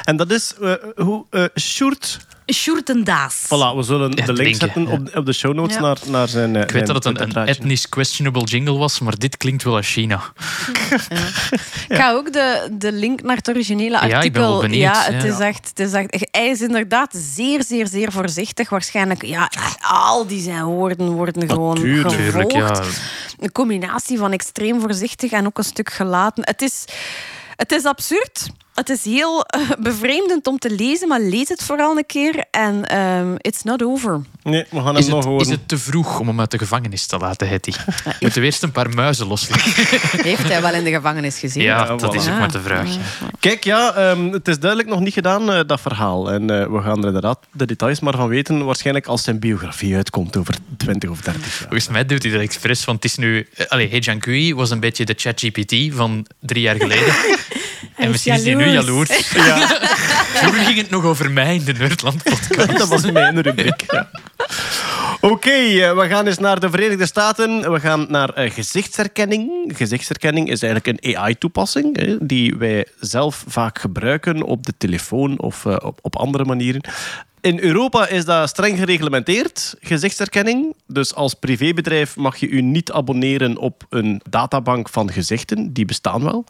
En 0.08 0.16
dat 0.16 0.30
is 0.30 0.54
eh, 0.60 0.72
hoe 0.96 1.24
uh, 1.30 1.44
Sjoerd... 1.60 2.18
Sjoerd 2.54 2.90
en 2.90 3.04
Daas. 3.04 3.34
Voilà, 3.44 3.76
we 3.76 3.82
zullen 3.82 4.10
Ja, 4.14 4.24
de 4.26 4.32
link 4.32 4.36
drinken, 4.58 4.60
zetten 4.60 4.86
op, 4.86 5.16
op 5.16 5.26
de 5.26 5.32
show 5.32 5.54
notes 5.54 5.74
Ja. 5.74 5.80
naar, 5.80 5.96
naar 6.06 6.28
zijn. 6.28 6.56
eh, 6.56 6.62
Ik 6.62 6.70
weet 6.70 6.86
dat 6.86 7.04
het 7.04 7.20
een, 7.20 7.36
een 7.36 7.46
etnisch. 7.46 7.88
questionable 7.88 8.44
jingle 8.44 8.76
was, 8.78 8.98
maar 9.00 9.18
dit 9.18 9.36
klinkt 9.36 9.62
wel 9.62 9.76
als 9.76 9.92
China. 9.92 10.20
Ik 11.88 11.96
ga 11.96 12.12
ook 12.12 12.32
de, 12.32 12.68
de 12.72 12.92
link 12.92 13.22
naar 13.22 13.36
het 13.36 13.48
originele 13.48 13.90
Ja, 13.90 13.98
artikel. 13.98 14.22
ik 14.22 14.32
ben 14.32 14.42
wel 14.42 14.60
benieuwd, 14.60 14.80
Ja, 14.80 15.02
het 15.02 15.22
ja. 15.22 15.28
is 15.32 15.38
echt, 15.38 15.68
het 15.68 15.78
is 15.80 15.92
echt. 15.92 16.28
Hij 16.30 16.48
is 16.48 16.60
inderdaad 16.60 17.14
zeer, 17.16 17.62
zeer, 17.64 17.86
zeer 17.86 18.12
voorzichtig. 18.12 18.68
Waarschijnlijk, 18.68 19.24
ja, 19.24 19.50
al 19.80 20.26
die 20.26 20.40
zijn 20.42 20.64
woorden 20.64 21.10
worden 21.10 21.48
gewoon 21.48 21.74
Natuurlijk, 21.74 22.14
gevolgd. 22.14 22.52
ja. 22.54 22.82
Een 23.38 23.52
combinatie 23.52 24.18
van 24.18 24.32
extreem 24.32 24.80
voorzichtig 24.80 25.30
en 25.30 25.46
ook 25.46 25.58
een 25.58 25.64
stuk 25.64 25.90
gelaten. 25.92 26.44
Het 26.46 26.62
is, 26.62 26.84
het 27.56 27.72
is 27.72 27.84
absurd. 27.84 28.48
Het 28.78 28.88
is 28.88 29.04
heel 29.04 29.44
eh, 29.44 29.60
bevreemdend 29.78 30.46
om 30.46 30.58
te 30.58 30.70
lezen, 30.70 31.08
maar 31.08 31.20
lees 31.20 31.48
het 31.48 31.62
vooral 31.62 31.96
een 31.96 32.06
keer. 32.06 32.44
En 32.50 32.84
ehm, 32.84 33.34
it's 33.36 33.62
not 33.62 33.82
over. 33.82 34.20
Nee, 34.42 34.64
we 34.70 34.76
gaan 34.76 34.86
hem 34.86 34.96
Is 34.96 35.06
nog 35.06 35.16
het, 35.16 35.24
horen. 35.24 35.44
is 35.46 35.50
het 35.50 35.68
te 35.68 35.78
vroeg 35.78 36.20
om 36.20 36.26
hem 36.26 36.40
uit 36.40 36.50
de 36.50 36.58
gevangenis 36.58 37.06
te 37.06 37.16
laten, 37.18 37.48
Hetty? 37.48 37.72
Moeten 38.20 38.40
we 38.40 38.46
eerst 38.46 38.62
een 38.62 38.72
paar 38.72 38.88
muizen 38.90 39.26
loslaten? 39.26 39.70
Heeft 40.30 40.48
hij 40.48 40.62
wel 40.62 40.74
in 40.74 40.84
de 40.84 40.90
gevangenis 40.90 41.38
gezien? 41.38 41.62
Ja, 41.62 41.76
Ja, 41.86 41.96
dat 41.96 42.14
is 42.14 42.28
ook 42.28 42.38
maar 42.38 42.52
de 42.52 42.60
vraag. 42.60 42.88
Kijk, 43.40 43.64
ja, 43.64 43.94
ehm, 43.94 44.32
het 44.32 44.48
is 44.48 44.58
duidelijk 44.58 44.90
nog 44.90 45.00
niet 45.00 45.12
gedaan, 45.12 45.52
eh, 45.52 45.60
dat 45.66 45.80
verhaal. 45.80 46.30
En 46.32 46.50
eh, 46.60 46.66
we 46.66 46.80
gaan 46.82 46.98
er 47.00 47.06
inderdaad 47.06 47.38
de 47.52 47.66
details 47.66 48.00
maar 48.00 48.16
van 48.16 48.28
weten. 48.28 48.64
Waarschijnlijk 48.64 49.06
als 49.06 49.22
zijn 49.22 49.38
biografie 49.38 49.94
uitkomt 49.96 50.36
over 50.36 50.54
20 50.76 51.10
of 51.10 51.20
30 51.20 51.42
jaar. 51.42 51.52
Volgens 51.58 51.88
mij 51.88 52.04
doet 52.06 52.22
hij 52.22 52.32
dat 52.32 52.40
expres, 52.40 52.84
want 52.84 53.02
het 53.02 53.10
is 53.12 53.18
nu... 53.18 53.48
eh, 53.54 53.66
Allee, 53.66 53.88
He 53.88 53.96
Jiankui 53.96 54.54
was 54.54 54.70
een 54.70 54.80
beetje 54.80 55.04
de 55.04 55.14
ChatGPT 55.16 55.94
van 55.94 56.26
drie 56.40 56.62
jaar 56.62 56.76
geleden. 56.76 57.14
en 57.98 58.10
misschien 58.10 58.34
is 58.34 58.44
hij 58.44 58.54
nu 58.54 58.66
jaloers. 58.68 59.08
Ja, 59.34 59.66
Vroeger 60.34 60.64
ging 60.64 60.78
het 60.78 60.90
nog 60.90 61.04
over 61.04 61.30
mij 61.30 61.54
in 61.54 61.64
de 61.64 61.72
Nerdland-podcast. 61.72 62.78
dat 62.78 62.88
was 62.88 63.10
mijn 63.10 63.40
rubriek. 63.40 63.84
Ja. 63.86 64.10
Oké, 65.20 65.50
eh, 65.50 65.98
we 65.98 66.06
gaan 66.08 66.26
eens 66.26 66.38
naar 66.38 66.60
de 66.60 66.70
Verenigde 66.70 67.06
Staten. 67.06 67.72
We 67.72 67.80
gaan 67.80 68.06
naar 68.08 68.28
eh, 68.28 68.50
gezichtsherkenning. 68.50 69.72
Gezichtsherkenning 69.76 70.50
is 70.50 70.62
eigenlijk 70.62 71.04
een 71.04 71.16
AI-toepassing 71.16 71.96
hè, 72.00 72.26
die 72.26 72.54
wij 72.56 72.86
zelf 73.00 73.44
vaak 73.48 73.78
gebruiken 73.78 74.42
op 74.42 74.66
de 74.66 74.72
telefoon 74.78 75.40
of 75.40 75.66
eh, 75.66 75.76
op, 75.80 75.98
op 76.02 76.16
andere 76.16 76.44
manieren. 76.44 76.80
In 77.40 77.60
Europa 77.60 78.08
is 78.08 78.24
dat 78.24 78.48
streng 78.48 78.78
gereglementeerd, 78.78 79.74
gezichtsherkenning. 79.80 80.74
Dus 80.86 81.14
als 81.14 81.34
privébedrijf 81.34 82.16
mag 82.16 82.36
je 82.36 82.48
u 82.48 82.60
niet 82.60 82.92
abonneren 82.92 83.56
op 83.58 83.86
een 83.88 84.20
databank 84.30 84.88
van 84.88 85.12
gezichten. 85.12 85.72
Die 85.72 85.84
bestaan 85.84 86.24
wel. 86.24 86.44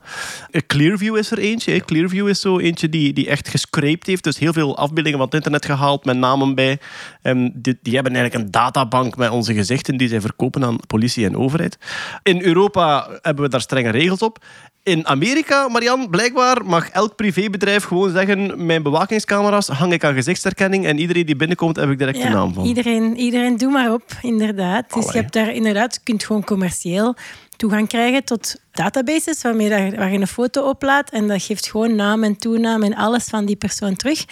Eh, 0.50 0.60
Clearview 0.66 1.16
is 1.16 1.30
er 1.30 1.38
eentje. 1.38 1.72
hè. 1.72 1.78
Clearview 1.78 2.28
is 2.28 2.40
zo 2.40 2.58
eentje 2.58 2.88
die, 2.88 3.12
die 3.12 3.28
echt 3.28 3.48
gescraped 3.48 4.06
heeft. 4.06 4.24
Dus 4.24 4.38
heel 4.38 4.52
veel 4.52 4.76
afbeeldingen 4.76 5.18
van 5.18 5.26
het 5.26 5.34
internet 5.36 5.64
gehaald 5.64 6.04
met 6.04 6.16
namen 6.16 6.54
bij. 6.54 6.78
En 7.22 7.52
die, 7.54 7.78
die 7.82 7.94
hebben 7.94 8.14
eigenlijk 8.14 8.44
een 8.44 8.50
databank 8.50 9.16
met 9.16 9.30
onze 9.30 9.54
gezichten 9.54 9.96
die 9.96 10.08
zij 10.08 10.20
verkopen 10.20 10.64
aan 10.64 10.78
politie 10.86 11.26
en 11.26 11.36
overheid. 11.36 11.78
In 12.22 12.42
Europa 12.42 13.08
hebben 13.22 13.44
we 13.44 13.50
daar 13.50 13.60
strenge 13.60 13.90
regels 13.90 14.22
op. 14.22 14.44
in 14.88 15.06
Amerika, 15.06 15.68
Marian, 15.68 16.10
blijkbaar 16.10 16.64
mag 16.64 16.88
elk 16.88 17.16
privébedrijf 17.16 17.84
gewoon 17.84 18.10
zeggen: 18.10 18.66
mijn 18.66 18.82
bewakingscamera's 18.82 19.68
hang 19.68 19.92
ik 19.92 20.04
aan 20.04 20.14
gezichtsherkenning 20.14 20.86
en 20.86 20.98
iedereen 20.98 21.26
die 21.26 21.36
binnenkomt 21.36 21.76
heb 21.76 21.90
ik 21.90 21.98
direct 21.98 22.22
de 22.22 22.28
naam 22.28 22.54
van. 22.54 22.64
Iedereen, 22.64 23.16
iedereen 23.16 23.56
doe 23.56 23.70
maar 23.70 23.92
op, 23.92 24.02
inderdaad. 24.22 24.94
Dus 24.94 25.12
je 25.12 25.18
hebt 25.18 25.32
daar 25.32 25.52
inderdaad, 25.52 25.94
je 25.94 26.00
kunt 26.04 26.24
gewoon 26.24 26.44
commercieel 26.44 27.16
toegang 27.56 27.88
krijgen 27.88 28.24
tot 28.24 28.54
databases 28.72 29.42
waarmee 29.42 29.68
dat, 29.68 29.98
waar 29.98 30.12
je 30.12 30.18
een 30.18 30.26
foto 30.26 30.68
oplaadt 30.68 31.10
en 31.10 31.28
dat 31.28 31.42
geeft 31.42 31.70
gewoon 31.70 31.94
naam 31.94 32.24
en 32.24 32.36
toenaam 32.36 32.82
en 32.82 32.94
alles 32.94 33.24
van 33.24 33.44
die 33.44 33.56
persoon 33.56 33.96
terug. 33.96 34.24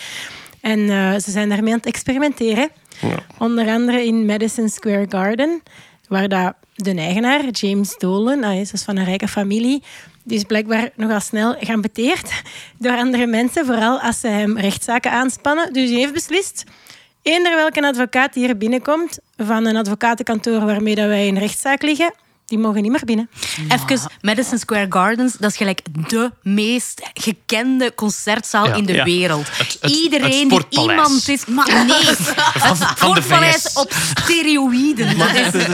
En 0.60 0.90
eh, 0.90 1.12
ze 1.12 1.30
zijn 1.30 1.48
daarmee 1.48 1.72
aan 1.72 1.78
het 1.78 1.86
experimenteren. 1.86 2.68
Onder 3.38 3.68
andere 3.68 4.04
in 4.04 4.26
Madison 4.26 4.68
Square 4.68 5.06
Garden, 5.08 5.62
waar 6.08 6.28
dat 6.28 6.54
de 6.74 6.94
eigenaar, 6.94 7.48
James 7.50 7.94
Dolan, 7.98 8.42
hij 8.42 8.60
is 8.60 8.70
dus 8.70 8.82
van 8.82 8.96
een 8.96 9.04
rijke 9.04 9.28
familie, 9.28 9.82
die 10.26 10.36
is 10.36 10.44
blijkbaar 10.44 10.90
nogal 10.94 11.20
snel 11.20 11.54
geambeteerd 11.60 12.42
door 12.78 12.96
andere 12.96 13.26
mensen, 13.26 13.66
vooral 13.66 14.00
als 14.00 14.20
ze 14.20 14.28
hem 14.28 14.58
rechtszaken 14.58 15.10
aanspannen. 15.10 15.72
Dus 15.72 15.90
hij 15.90 15.98
heeft 15.98 16.12
beslist, 16.12 16.64
eender 17.22 17.54
welke 17.54 17.86
advocaat 17.86 18.34
hier 18.34 18.56
binnenkomt 18.56 19.18
van 19.36 19.66
een 19.66 19.76
advocatenkantoor 19.76 20.64
waarmee 20.64 20.94
dat 20.94 21.06
wij 21.06 21.26
in 21.26 21.38
rechtszaak 21.38 21.82
liggen, 21.82 22.12
die 22.46 22.58
mogen 22.58 22.82
niet 22.82 22.90
meer 22.90 23.04
binnen. 23.04 23.28
Even, 23.68 24.10
Madison 24.20 24.58
Square 24.58 24.86
Gardens, 24.88 25.36
dat 25.38 25.50
is 25.50 25.56
gelijk 25.56 25.80
de 26.08 26.30
meest 26.42 27.10
gekende 27.14 27.94
concertzaal 27.94 28.66
Ja. 28.66 28.74
in 28.74 28.84
de 28.86 28.92
Ja. 28.92 29.04
wereld. 29.04 29.46
Het- 29.58 29.76
het- 29.80 29.90
Iedereen 29.96 30.50
het 30.52 30.66
die 30.70 30.80
iemand 30.80 31.28
is... 31.28 31.46
Maar 31.46 31.66
nee, 31.86 31.86
Van, 32.56 32.76
het 32.76 32.88
sportpaleis 32.98 33.72
op 33.74 33.92
steroïden. 34.24 35.06
Is, 35.16 35.50
Dus, 35.52 35.64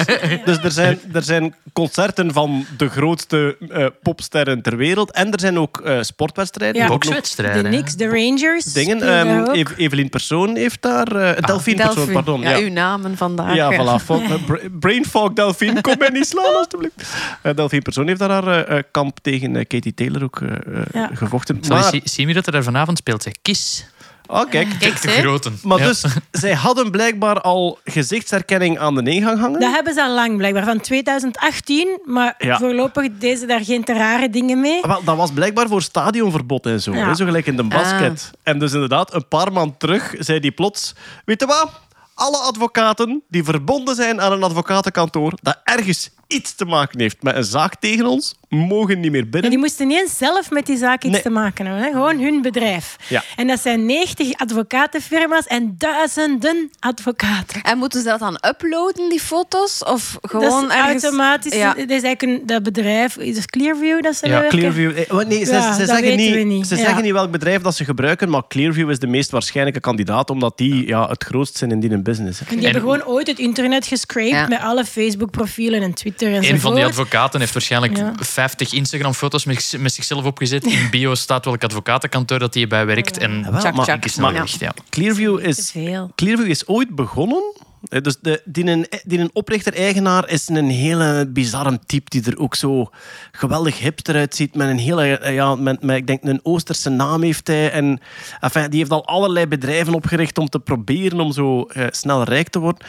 dus 0.45 0.59
er, 0.64 0.71
zijn, 0.71 1.00
er 1.12 1.23
zijn 1.23 1.55
concerten 1.73 2.33
van 2.33 2.67
de 2.76 2.88
grootste 2.88 3.57
eh, 3.71 3.87
popsterren 4.02 4.62
ter 4.62 4.76
wereld. 4.76 5.11
En 5.12 5.33
er 5.33 5.41
zijn 5.41 5.59
ook 5.59 5.81
eh, 5.81 5.99
sportwedstrijden. 6.00 6.83
Ja. 6.83 6.88
Ook 6.88 6.91
nog 6.93 7.00
De 7.00 7.07
Bokswedstrijden. 7.09 7.64
Knicks, 7.64 7.95
de 7.97 8.07
Rangers. 8.09 8.64
Dingen. 8.64 9.02
Ehm, 9.02 9.64
Evelien 9.76 10.09
Persoon 10.09 10.57
heeft 10.57 10.83
daar... 10.83 11.17
eh 11.17 11.43
Delphine 11.47 11.83
Persoon, 11.83 12.12
pardon. 12.12 12.41
Ja, 12.41 12.50
Ja, 12.50 12.59
uw 12.59 12.71
namen 12.73 13.17
vandaag. 13.17 13.55
Ja, 13.55 13.73
voilà. 13.73 14.02
Fo- 14.07 14.21
eh, 14.23 14.45
bra- 14.47 14.59
Brain 14.81 15.05
fog, 15.07 15.33
Delphine. 15.33 15.81
Kom 15.81 15.95
mij 15.99 16.09
niet 16.09 16.26
slaan, 16.26 16.62
alstublieft. 16.62 17.02
Uh, 17.42 17.54
Delphine 17.54 17.83
Persoon 17.83 18.07
heeft 18.07 18.19
daar 18.19 18.31
haar 18.31 18.47
eh, 18.66 18.78
eh, 18.78 18.85
kamp 18.90 19.19
tegen 19.23 19.57
eh, 19.57 19.64
Katie 19.66 19.95
Taylor 19.95 20.23
ook 20.23 20.40
eh, 20.40 20.50
eh, 20.52 20.83
Ja. 20.92 21.11
gevochten. 21.14 21.61
Maar, 21.69 21.85
zie, 21.85 22.00
zie 22.04 22.26
je 22.26 22.35
dat 22.35 22.47
er 22.54 22.62
vanavond 22.64 22.99
speelt? 22.99 23.23
Zeg, 23.23 23.33
Kiss. 23.42 23.85
oh, 24.26 24.50
kijk. 24.50 24.69
Kijk, 24.78 25.02
De 25.02 25.09
groten. 25.09 25.59
Maar 25.62 25.78
Ja. 25.78 25.87
dus, 25.87 26.04
zij 26.31 26.52
hadden 26.54 26.90
blijkbaar 26.90 27.40
al 27.40 27.78
gezichtsherkenning 27.85 28.78
aan 28.78 28.95
de 28.95 29.11
ingang 29.11 29.38
hangen. 29.40 29.61
Dat 29.61 29.73
hebben 29.73 29.95
ze 29.95 30.02
al 30.02 30.14
lang, 30.14 30.37
blijkbaar, 30.37 30.64
van 30.64 30.81
2018. 30.81 32.00
Maar 32.04 32.35
Ja. 32.38 32.59
voorlopig 32.59 33.09
deden 33.19 33.38
ze 33.38 33.47
daar 33.47 33.64
geen 33.64 33.85
te 33.85 33.92
rare 33.92 34.31
dingen 34.31 34.61
mee. 34.61 34.81
Wel, 34.83 35.04
dat 35.04 35.16
was 35.16 35.33
blijkbaar 35.33 35.69
voor 35.69 35.83
stadionverbod 35.83 36.66
en 36.66 36.81
zo. 36.81 36.95
Ja. 36.95 37.07
Hè? 37.07 37.14
Zo 37.14 37.25
gelijk 37.25 37.47
in 37.47 37.57
de 37.57 37.62
basket. 37.62 38.31
En 38.42 38.59
dus 38.59 38.73
inderdaad, 38.73 39.14
een 39.14 39.28
paar 39.28 39.52
maanden 39.52 39.76
terug 39.78 40.14
zei 40.19 40.40
die 40.40 40.50
plots... 40.52 40.95
Weet 41.25 41.40
je 41.40 41.47
wat? 41.47 41.71
Alle 42.14 42.37
advocaten 42.37 43.23
die 43.28 43.45
verbonden 43.45 43.95
zijn 43.95 44.21
aan 44.21 44.33
een 44.33 44.42
advocatenkantoor... 44.42 45.33
dat 45.42 45.59
ergens 45.64 46.11
iets 46.33 46.55
te 46.55 46.65
maken 46.65 47.01
heeft 47.01 47.23
met 47.23 47.37
een 47.37 47.45
zaak 47.45 47.75
tegen 47.75 48.07
ons... 48.07 48.35
mogen 48.57 49.01
niet 49.01 49.11
meer 49.11 49.21
En 49.23 49.31
binnen. 49.31 49.51
die 49.51 49.59
moesten 49.59 49.87
niet 49.87 49.99
eens 50.01 50.17
zelf 50.17 50.51
met 50.51 50.67
die 50.67 50.77
zaak 50.77 51.03
iets 51.03 51.13
Nee. 51.13 51.23
te 51.23 51.31
maken 51.31 51.67
hebben. 51.67 51.85
Hè? 51.85 51.91
Gewoon 51.91 52.19
hun 52.21 52.43
bedrijf. 52.43 52.97
Ja. 53.09 53.23
En 53.37 53.47
dat 53.47 53.61
zijn 53.61 53.87
90 53.87 54.33
advocatenfirma's 54.37 55.47
en 55.47 55.75
duizenden 55.79 56.71
advocaten. 56.79 57.63
En 57.63 57.79
moeten 57.79 58.01
ze 58.03 58.09
dat 58.09 58.19
dan 58.19 58.39
uploaden, 58.49 59.09
die 59.09 59.21
foto's? 59.21 59.85
Of 59.85 60.19
gewoon 60.23 60.63
dat 60.63 60.71
is 60.71 60.77
ergens... 60.77 61.03
automatisch. 61.03 61.55
Ja. 61.55 61.69
Dat 61.75 61.91
is 61.91 62.03
eigenlijk 62.03 62.23
een, 62.23 62.43
dat 62.47 62.63
bedrijf, 62.63 63.17
is 63.17 63.37
het 63.37 63.51
Clearview 63.51 64.03
dat 64.03 64.17
ze 64.17 64.27
Ja, 64.27 64.33
werken? 64.41 64.59
Clearview... 64.59 64.99
eh, 64.99 65.27
Nee, 65.27 65.45
ze, 65.45 65.53
Ja, 65.53 65.73
ze 65.73 65.79
dat 65.79 65.89
zeggen, 65.89 66.01
weten 66.07 66.17
niet, 66.17 66.35
we 66.35 66.41
niet. 66.41 66.67
ze 66.67 66.77
Ja. 66.77 66.83
zeggen 66.85 67.03
niet 67.03 67.13
welk 67.13 67.31
bedrijf 67.31 67.63
dat 67.63 67.75
ze 67.77 67.85
gebruiken, 67.85 68.31
maar 68.31 68.43
Clearview 68.49 68.91
is 68.91 68.99
de 68.99 69.07
meest 69.07 69.31
waarschijnlijke 69.31 69.81
kandidaat, 69.81 70.31
omdat 70.31 70.59
die 70.59 70.87
ja, 70.87 71.09
het 71.09 71.25
grootst 71.25 71.57
zijn 71.57 71.71
in 71.71 71.81
die 71.81 71.99
business. 72.03 72.39
hè. 72.41 72.47
En 72.49 72.55
die 72.57 72.65
hebben 72.65 72.83
gewoon 72.83 73.05
ooit 73.07 73.27
het 73.27 73.39
internet 73.39 73.87
gescraped 73.87 74.31
Ja. 74.31 74.47
met 74.49 74.61
alle 74.61 74.85
Facebook-profielen 74.85 75.83
en 75.83 75.95
Twitter 75.95 76.29
enzovoort. 76.29 76.53
Een 76.53 76.61
van 76.61 76.75
die 76.75 76.85
advocaten 76.85 77.41
heeft 77.41 77.53
waarschijnlijk 77.53 77.97
Ja. 77.97 78.13
50 78.43 78.73
Instagram-foto's 78.73 79.45
met, 79.45 79.75
met 79.79 79.93
zichzelf 79.93 80.25
opgezet. 80.25 80.65
In 80.65 80.91
bio 80.91 81.15
staat 81.15 81.45
welk 81.45 81.65
advocatenkantoor 81.65 82.39
dat 82.39 82.55
hij 82.55 82.67
bij 82.67 82.87
werkt. 82.87 83.19
En 83.19 83.43
Wel, 83.51 83.61
Tjak, 83.61 83.75
maar- 83.75 83.85
tjak. 83.85 84.05
is 84.05 84.17
maar- 84.17 84.35
echt, 84.35 84.61
ja. 84.61 84.73
Clearview 84.91 85.41
is 85.47 85.71
veel. 85.71 86.11
Clearview 86.15 86.49
is 86.51 86.67
ooit 86.67 86.95
begonnen. 86.95 87.43
hè, 87.89 88.01
Dus 88.01 88.17
de, 88.21 88.43
die, 88.45 88.67
een, 88.67 88.87
die 89.05 89.19
een 89.19 89.31
oprichter-eigenaar 89.33 90.29
is 90.29 90.49
een 90.49 90.69
hele 90.69 91.27
bizarre 91.29 91.79
type 91.87 92.11
die 92.11 92.31
er 92.31 92.39
ook 92.39 92.55
zo 92.55 92.91
geweldig 93.33 93.79
hipster 93.79 94.15
uitziet. 94.15 94.55
Met 94.55 94.69
een 94.69 94.79
hele, 94.79 95.19
eh, 95.19 95.35
ja, 95.35 95.55
met, 95.55 95.83
met, 95.83 95.97
ik 95.97 96.07
denk 96.07 96.23
een 96.25 96.41
Oosterse 96.43 96.91
naam 96.91 97.23
heeft 97.23 97.47
hij. 97.47 97.71
En, 97.71 98.01
enfin, 98.41 98.71
die 98.71 98.79
heeft 98.79 98.91
al 98.91 99.07
allerlei 99.07 99.47
bedrijven 99.47 99.95
opgericht 99.95 100.39
om 100.39 100.49
te 100.49 100.59
proberen 100.59 101.21
om 101.21 101.33
zo 101.33 101.63
eh, 101.63 101.87
snel 101.91 102.23
rijk 102.23 102.49
te 102.49 102.59
worden. 102.59 102.87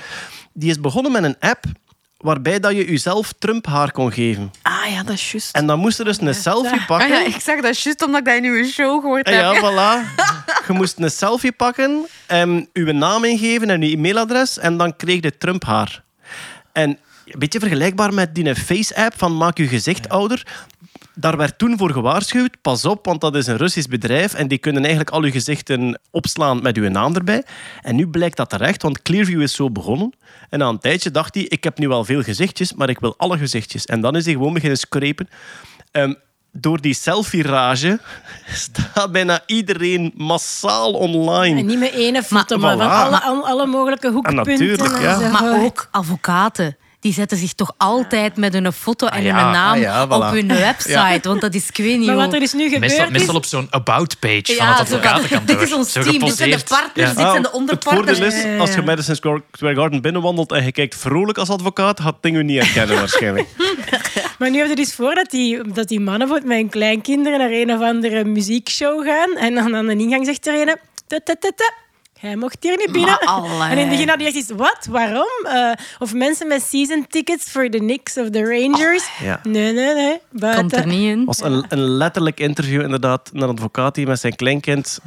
Die 0.54 0.70
is 0.70 0.80
begonnen 0.80 1.12
met 1.12 1.24
een 1.24 1.36
app 1.40 1.64
waarbij 2.24 2.60
dat 2.60 2.72
je 2.72 2.86
jezelf 2.86 3.34
Trump-haar 3.40 3.92
kon 3.92 4.12
geven. 4.12 4.52
Ah 4.62 4.74
ja, 4.92 5.04
dat 5.04 5.14
is 5.16 5.32
juist. 5.32 5.56
En 5.56 5.68
dan 5.68 5.80
moest 5.80 5.98
je 5.98 6.04
dus 6.04 6.22
een 6.22 6.36
selfie 6.36 6.80
Ah, 6.80 6.86
pakken. 6.88 7.10
ja, 7.10 7.26
ik 7.26 7.40
zag 7.42 7.62
dat 7.62 7.80
juist 7.80 8.04
omdat 8.06 8.20
ik 8.20 8.26
dat 8.26 8.36
in 8.36 8.44
uw 8.46 8.66
show 8.66 9.02
gehoord 9.02 9.28
En 9.28 9.34
heb. 9.46 9.54
ja, 9.54 9.60
voilà. 9.62 10.16
Je 10.68 10.74
moest 10.74 11.00
een 11.00 11.12
selfie 11.12 11.52
pakken, 11.52 12.06
en 12.28 12.70
uw 12.74 12.92
naam 12.92 13.24
ingeven 13.24 13.70
en 13.70 13.82
uw 13.82 13.90
e-mailadres 13.90 14.58
en 14.60 14.78
dan 14.78 14.96
kreeg 14.96 15.22
je 15.24 15.38
Trump 15.38 15.66
haar. 15.66 16.04
En 16.72 16.90
een 17.26 17.40
beetje 17.40 17.60
vergelijkbaar 17.60 18.14
met 18.14 18.36
die 18.36 18.56
Face-app 18.56 19.14
van 19.18 19.38
Maak 19.38 19.58
je 19.58 19.68
gezicht 19.68 20.10
ouder. 20.10 20.46
Daar 21.16 21.38
werd 21.38 21.58
toen 21.58 21.78
voor 21.78 21.92
gewaarschuwd, 21.92 22.62
pas 22.62 22.86
op, 22.86 23.06
want 23.06 23.22
dat 23.22 23.36
is 23.36 23.48
een 23.48 23.58
Russisch 23.58 23.88
bedrijf 23.90 24.34
en 24.34 24.48
die 24.48 24.58
kunnen 24.58 24.82
eigenlijk 24.82 25.12
al 25.16 25.22
uw 25.22 25.32
gezichten 25.32 26.00
opslaan 26.12 26.62
met 26.62 26.78
uw 26.78 26.90
naam 26.90 27.16
erbij. 27.16 27.44
En 27.82 27.96
nu 27.96 28.08
blijkt 28.08 28.38
dat 28.38 28.50
terecht, 28.50 28.82
want 28.82 29.02
Clearview 29.02 29.42
is 29.42 29.54
zo 29.56 29.70
begonnen. 29.70 30.14
En 30.50 30.60
na 30.60 30.68
een 30.68 30.80
tijdje 30.80 31.12
dacht 31.12 31.36
hij, 31.36 31.44
ik 31.44 31.64
heb 31.64 31.78
nu 31.78 31.88
wel 31.88 32.06
veel 32.06 32.22
gezichtjes, 32.22 32.74
maar 32.74 32.90
ik 32.90 33.00
wil 33.00 33.14
alle 33.18 33.38
gezichtjes. 33.38 33.86
En 33.86 34.02
dan 34.02 34.16
is 34.16 34.26
hij 34.26 34.34
gewoon 34.34 34.54
beginnen 34.54 34.78
scrapen. 34.78 35.30
Ehm, 35.92 36.14
door 36.52 36.82
die 36.82 36.94
selfie-rage 36.94 38.00
staat 38.66 39.12
bijna 39.12 39.40
iedereen 39.46 40.14
massaal 40.16 40.94
online. 40.94 41.60
En 41.60 41.66
niet 41.66 41.80
met 41.80 41.94
ene 41.94 42.24
foto, 42.24 42.58
Maar- 42.58 42.78
maar, 42.78 42.88
voilà. 42.88 42.90
van 43.12 43.22
alle, 43.22 43.22
alle, 43.22 43.44
alle 43.44 43.66
mogelijke 43.66 44.12
hoekpunten. 44.12 44.46
natuurlijk, 44.60 45.02
ja. 45.02 45.30
Maar 45.30 45.64
ook 45.64 45.88
advocaten. 45.92 46.78
Die 47.04 47.14
zetten 47.14 47.38
zich 47.38 47.54
toch 47.54 47.74
altijd 47.78 48.36
met 48.38 48.54
hun 48.54 48.72
foto 48.74 49.08
en 49.08 49.18
Ah 49.18 49.24
ja, 49.24 49.44
hun 49.44 49.52
naam 49.52 49.74
ah 49.74 49.80
ja, 49.80 50.08
voilà. 50.08 50.10
op 50.12 50.32
hun 50.32 50.48
website. 50.70 51.20
Want 51.24 51.42
dat 51.42 51.54
is, 51.54 51.68
ik 51.70 51.78
weet 51.78 51.98
niet 51.98 52.08
Maar 52.08 52.16
wat 52.16 52.34
er 52.34 52.40
dus 52.40 52.54
nu 52.54 52.64
gebeurd 52.64 52.80
Meestal, 52.82 53.06
is... 53.06 53.12
meestal 53.12 53.36
op 53.36 53.46
zo'n 53.46 53.68
about-page 53.70 54.42
van 54.46 54.56
Ja, 54.56 54.72
het 54.72 54.80
advocatenkantoor. 54.80 55.46
dit 55.58 55.62
is 55.68 55.74
ons 55.74 55.92
Zo 55.92 56.02
team, 56.02 56.20
dit 56.20 56.36
zijn 56.36 56.50
de 56.50 56.64
partners, 56.68 57.10
Ja. 57.10 57.16
dit 57.16 57.30
zijn 57.30 57.42
de 57.42 57.48
het 57.48 57.52
onderpartners. 57.52 58.18
voordeel 58.20 58.54
is, 58.54 58.60
als 58.60 58.74
je. 58.74 58.82
Madison 58.82 59.16
Square 59.16 59.42
Garden 59.76 60.02
binnenwandelt 60.02 60.52
en 60.52 60.66
je 60.66 60.72
kijkt 60.72 60.96
vrolijk 60.96 61.38
als 61.38 61.50
advocaat, 61.50 62.00
gaat 62.00 62.14
het 62.14 62.24
ding 62.24 62.36
u 62.36 62.44
niet 62.44 62.60
herkennen 62.62 62.96
waarschijnlijk. 63.04 63.48
Maar 64.40 64.50
nu 64.50 64.58
heb 64.58 64.68
je 64.68 64.76
dus 64.76 64.94
voor 64.94 65.16
dat 65.16 65.30
die, 65.30 65.72
dat 65.74 65.88
die 65.88 66.00
mannen 66.00 66.28
met 66.30 66.44
hun 66.58 66.70
kleinkinderen 66.70 67.40
naar 67.40 67.52
een 67.52 67.74
of 67.74 67.82
andere 67.82 68.24
muziekshow 68.24 69.06
gaan. 69.06 69.38
En 69.38 69.54
dan 69.54 69.76
aan 69.76 69.86
de 69.86 69.96
ingang 69.98 70.26
zegt 70.26 70.48
er 70.48 70.68
een... 70.68 70.78
"Ta, 72.24 72.30
ta, 72.30 72.30
ta, 72.30 72.30
ta, 72.30 72.30
Hij 72.30 72.36
mocht 72.36 72.58
hier 72.60 72.78
niet 72.78 72.92
binnen. 72.92 73.20
En 73.20 73.72
in 73.72 73.78
het 73.78 73.90
begin 73.90 74.10
had 74.10 74.18
hij 74.18 74.28
echt 74.28 74.36
iets, 74.36 74.52
wat? 74.52 74.88
Waarom? 74.90 75.46
Eh, 75.46 75.72
of 76.00 76.14
mensen 76.14 76.48
met 76.48 76.62
season 76.62 77.06
tickets 77.10 77.52
voor 77.52 77.70
de 77.70 77.78
Knicks 77.78 78.18
of 78.18 78.30
de 78.30 78.44
Rangers. 78.44 79.10
ja. 79.20 79.40
Nee, 79.44 79.74
nee, 79.74 79.94
nee. 79.94 80.20
Buiten. 80.30 80.62
Komt 80.62 80.74
er 80.76 80.88
niet 80.88 81.10
in. 81.10 81.26
was 81.26 81.42
een, 81.42 81.66
een 81.70 81.80
letterlijk 81.82 82.40
interview 82.40 82.82
inderdaad 82.82 83.30
naar 83.34 83.44
een 83.50 83.56
advocaat 83.56 83.96
die 83.96 84.08
met 84.08 84.20
zijn 84.20 84.36
kleinkind 84.36 85.00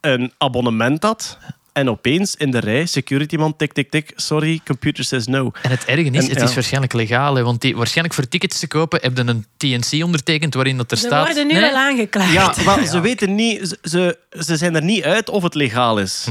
een 0.00 0.32
abonnement 0.38 1.02
had. 1.02 1.38
En 1.74 1.88
opeens 1.90 2.34
in 2.34 2.50
de 2.50 2.58
rij, 2.58 2.86
security 2.86 3.36
man, 3.36 3.56
tik, 3.56 3.72
tik, 3.72 3.90
tik. 3.90 4.12
Sorry, 4.16 4.60
computer 4.64 5.04
says 5.04 5.26
no. 5.26 5.50
En 5.62 5.70
het 5.70 5.84
erge 5.84 6.02
is, 6.10 6.22
En, 6.24 6.28
het 6.30 6.38
ja. 6.38 6.44
is 6.44 6.54
waarschijnlijk 6.54 6.92
legaal. 6.92 7.34
Hè, 7.34 7.42
want 7.42 7.60
die, 7.60 7.76
waarschijnlijk 7.76 8.14
voor 8.14 8.28
tickets 8.28 8.58
te 8.58 8.66
kopen 8.66 8.98
heb 9.02 9.16
je 9.16 9.22
een 9.26 9.46
TNC 9.56 10.04
ondertekend 10.04 10.54
waarin 10.54 10.76
dat 10.76 10.90
er 10.90 10.96
Ze 10.96 11.06
staat... 11.06 11.26
worden 11.26 11.46
nu 11.46 11.52
Nee, 11.52 11.62
wel 11.62 11.74
aangeklaagd. 11.74 12.32
Ja, 12.32 12.54
wel, 12.64 12.86
ze 12.86 13.00
weten 13.00 13.34
niet, 13.34 13.68
ze- 13.68 13.78
ze, 13.90 14.18
ze 14.42 14.56
zijn 14.56 14.74
er 14.74 14.82
niet 14.82 15.04
uit 15.04 15.30
of 15.30 15.42
het 15.42 15.54
legaal 15.54 15.98
is. 15.98 16.26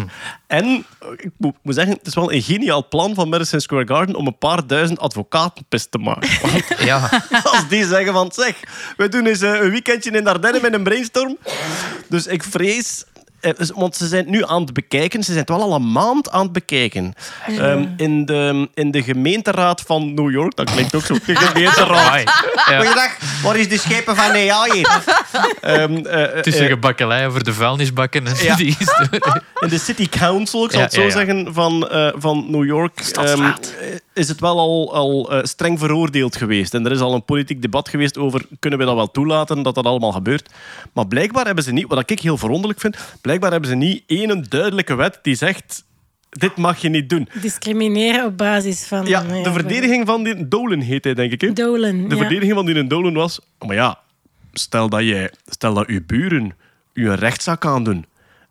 En 0.48 0.86
ik 1.18 1.30
moet, 1.38 1.56
moet 1.62 1.76
zeggen, 1.76 1.94
het 1.98 2.08
is 2.08 2.16
wel 2.16 2.32
een 2.34 2.42
geniaal 2.42 2.88
plan 2.88 3.16
van 3.16 3.30
Madison 3.30 3.60
Square 3.60 3.88
Garden 3.88 4.16
om 4.16 4.28
een 4.28 4.38
paar 4.38 4.68
duizend 4.68 5.00
advocaten 5.00 5.66
pist 5.70 5.92
te 5.92 5.98
maken. 5.98 6.30
Want 6.42 6.64
Ja, 6.84 7.22
als 7.44 7.68
die 7.70 7.86
zeggen 7.86 8.14
van, 8.14 8.32
zeg, 8.36 8.56
we 8.98 9.10
doen 9.10 9.26
eens 9.26 9.42
eh, 9.42 9.50
een 9.62 9.70
weekendje 9.70 10.12
in 10.12 10.24
Dardenne 10.24 10.60
met 10.62 10.74
een 10.74 10.84
brainstorm. 10.84 11.38
Dus 12.10 12.28
ik 12.28 12.44
vrees, 12.44 13.04
want 13.76 13.96
ze 13.96 14.08
zijn 14.08 14.30
nu 14.30 14.44
aan 14.46 14.62
het 14.62 14.74
bekijken. 14.74 15.20
Ze 15.24 15.26
zijn 15.26 15.40
het 15.40 15.50
wel 15.50 15.62
al 15.62 15.76
een 15.76 15.92
maand 15.92 16.30
aan 16.32 16.44
het 16.44 16.52
bekijken. 16.52 17.14
Ehm, 17.48 17.86
in, 17.98 18.26
de, 18.26 18.70
in 18.74 18.92
de 18.92 19.04
gemeenteraad 19.04 19.82
van 19.82 20.14
New 20.14 20.32
York. 20.32 20.56
Dat 20.56 20.72
klinkt 20.72 20.96
ook 20.96 21.06
zo. 21.06 21.14
De 21.26 21.36
gemeenteraad. 21.36 22.22
Ja. 22.70 22.78
Goeiedag, 22.78 23.18
waar 23.44 23.58
is 23.58 23.70
de 23.70 23.78
schepen 23.78 24.16
van 24.16 24.34
hier? 24.34 25.02
Ehm, 25.62 26.06
eh, 26.06 26.38
eh, 26.38 26.42
Tussen 26.44 26.64
eh, 26.64 26.70
gebakkelei 26.70 27.28
over 27.28 27.44
de 27.44 27.54
vuilnisbakken 27.54 28.28
en 28.28 28.36
Ja. 28.44 28.56
die 28.56 28.76
historie. 28.78 29.22
in 29.60 29.70
de 29.70 29.78
city 29.78 30.10
council, 30.10 30.66
ik 30.66 30.72
zal 30.72 30.80
Ja, 30.80 30.86
het 30.86 30.94
zo 30.94 31.02
ja, 31.02 31.08
ja. 31.08 31.14
zeggen, 31.14 31.54
van, 31.54 31.90
eh, 31.90 32.12
van 32.16 32.46
New 32.52 32.66
York, 32.66 33.00
ehm, 33.00 33.52
is 34.14 34.28
het 34.28 34.40
wel 34.40 34.60
al, 34.60 34.94
al 34.94 35.32
eh, 35.32 35.44
streng 35.44 35.80
veroordeeld 35.80 36.36
geweest. 36.36 36.74
En 36.74 36.86
er 36.86 36.92
is 36.92 37.00
al 37.00 37.14
een 37.14 37.26
politiek 37.26 37.62
debat 37.62 37.90
geweest 37.90 38.18
over, 38.18 38.46
kunnen 38.60 38.80
we 38.80 38.86
dat 38.86 38.96
wel 38.96 39.12
toelaten, 39.12 39.64
dat 39.64 39.76
dat 39.76 39.86
allemaal 39.86 40.12
gebeurt. 40.12 40.50
Maar 40.94 41.08
blijkbaar 41.08 41.46
hebben 41.46 41.64
ze 41.64 41.72
niet, 41.72 41.86
wat 41.88 42.10
ik 42.10 42.20
heel 42.20 42.38
verwonderlijk 42.38 42.80
vind, 42.80 42.96
blijkbaar 43.22 43.32
hebben 43.42 43.70
ze 43.70 43.76
niet 43.76 44.04
één 44.08 44.46
duidelijke 44.50 44.96
wet 44.96 45.20
die 45.22 45.36
zegt, 45.36 45.86
dit 46.30 46.58
mag 46.58 46.78
je 46.78 46.90
niet 46.90 47.10
doen. 47.10 47.30
Discrimineren 47.42 48.26
op 48.26 48.38
basis 48.38 48.86
van... 48.86 49.06
Ja, 49.06 49.22
de 49.22 49.52
verdediging 49.52 50.06
van 50.08 50.24
die 50.24 50.48
Dolan 50.48 50.80
heet 50.80 51.04
hij, 51.04 51.14
denk 51.14 51.32
ik. 51.32 51.42
Hè? 51.42 51.54
Dolan. 51.54 52.08
De 52.08 52.16
ja. 52.16 52.22
verdediging 52.22 52.54
van 52.54 52.66
die 52.66 52.88
Dolan 52.88 53.14
was... 53.14 53.40
Maar 53.60 53.76
ja, 53.76 54.00
stel 54.54 54.90
dat, 54.90 55.04
jij, 55.04 55.32
stel 55.46 55.74
dat 55.74 55.88
uw 55.88 56.06
buren 56.06 56.56
u 56.94 57.10
een 57.10 57.16
rechtszaak 57.16 57.66
aandoen 57.66 58.06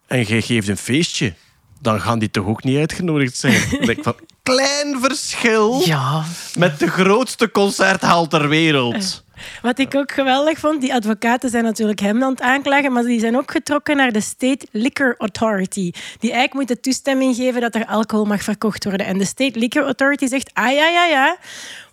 en 0.07 0.23
jij 0.23 0.43
geeft 0.43 0.69
een 0.69 0.77
feestje, 0.77 1.35
dan 1.81 2.01
gaan 2.01 2.19
die 2.19 2.31
toch 2.31 2.47
ook 2.47 2.65
niet 2.65 2.79
uitgenodigd 2.79 3.37
zijn? 3.37 3.61
Ik 3.91 3.99
van, 4.03 4.15
klein 4.43 5.01
verschil 5.01 5.83
Ja. 5.85 6.25
met 6.59 6.79
de 6.79 6.89
grootste 6.89 7.51
concerthal 7.51 8.27
ter 8.29 8.49
wereld. 8.49 9.25
Wat 9.63 9.79
ik 9.79 9.95
ook 9.95 10.13
geweldig 10.13 10.59
vond, 10.59 10.81
die 10.81 10.95
advocaten 10.95 11.51
zijn 11.51 11.65
natuurlijk 11.65 12.01
hem 12.01 12.23
aan 12.23 12.31
het 12.31 12.41
aanklagen, 12.41 12.93
maar 12.93 13.03
die 13.03 13.21
zijn 13.21 13.37
ook 13.37 13.51
getrokken 13.51 13.97
naar 13.97 14.13
de 14.13 14.21
State 14.21 14.67
Liquor 14.71 15.15
Authority. 15.19 15.91
Die 16.19 16.33
eigenlijk 16.33 16.55
moet 16.55 16.69
de 16.69 16.81
toestemming 16.81 17.37
geven 17.37 17.61
dat 17.61 17.75
er 17.75 17.87
alcohol 17.87 18.25
mag 18.25 18.43
verkocht 18.43 18.85
worden. 18.85 19.07
En 19.07 19.19
de 19.19 19.25
State 19.25 19.59
Liquor 19.59 19.85
Authority 19.85 20.27
zegt, 20.27 20.51
ah 20.53 20.73
ja, 20.73 20.89
ja, 20.89 21.05
ja. 21.05 21.37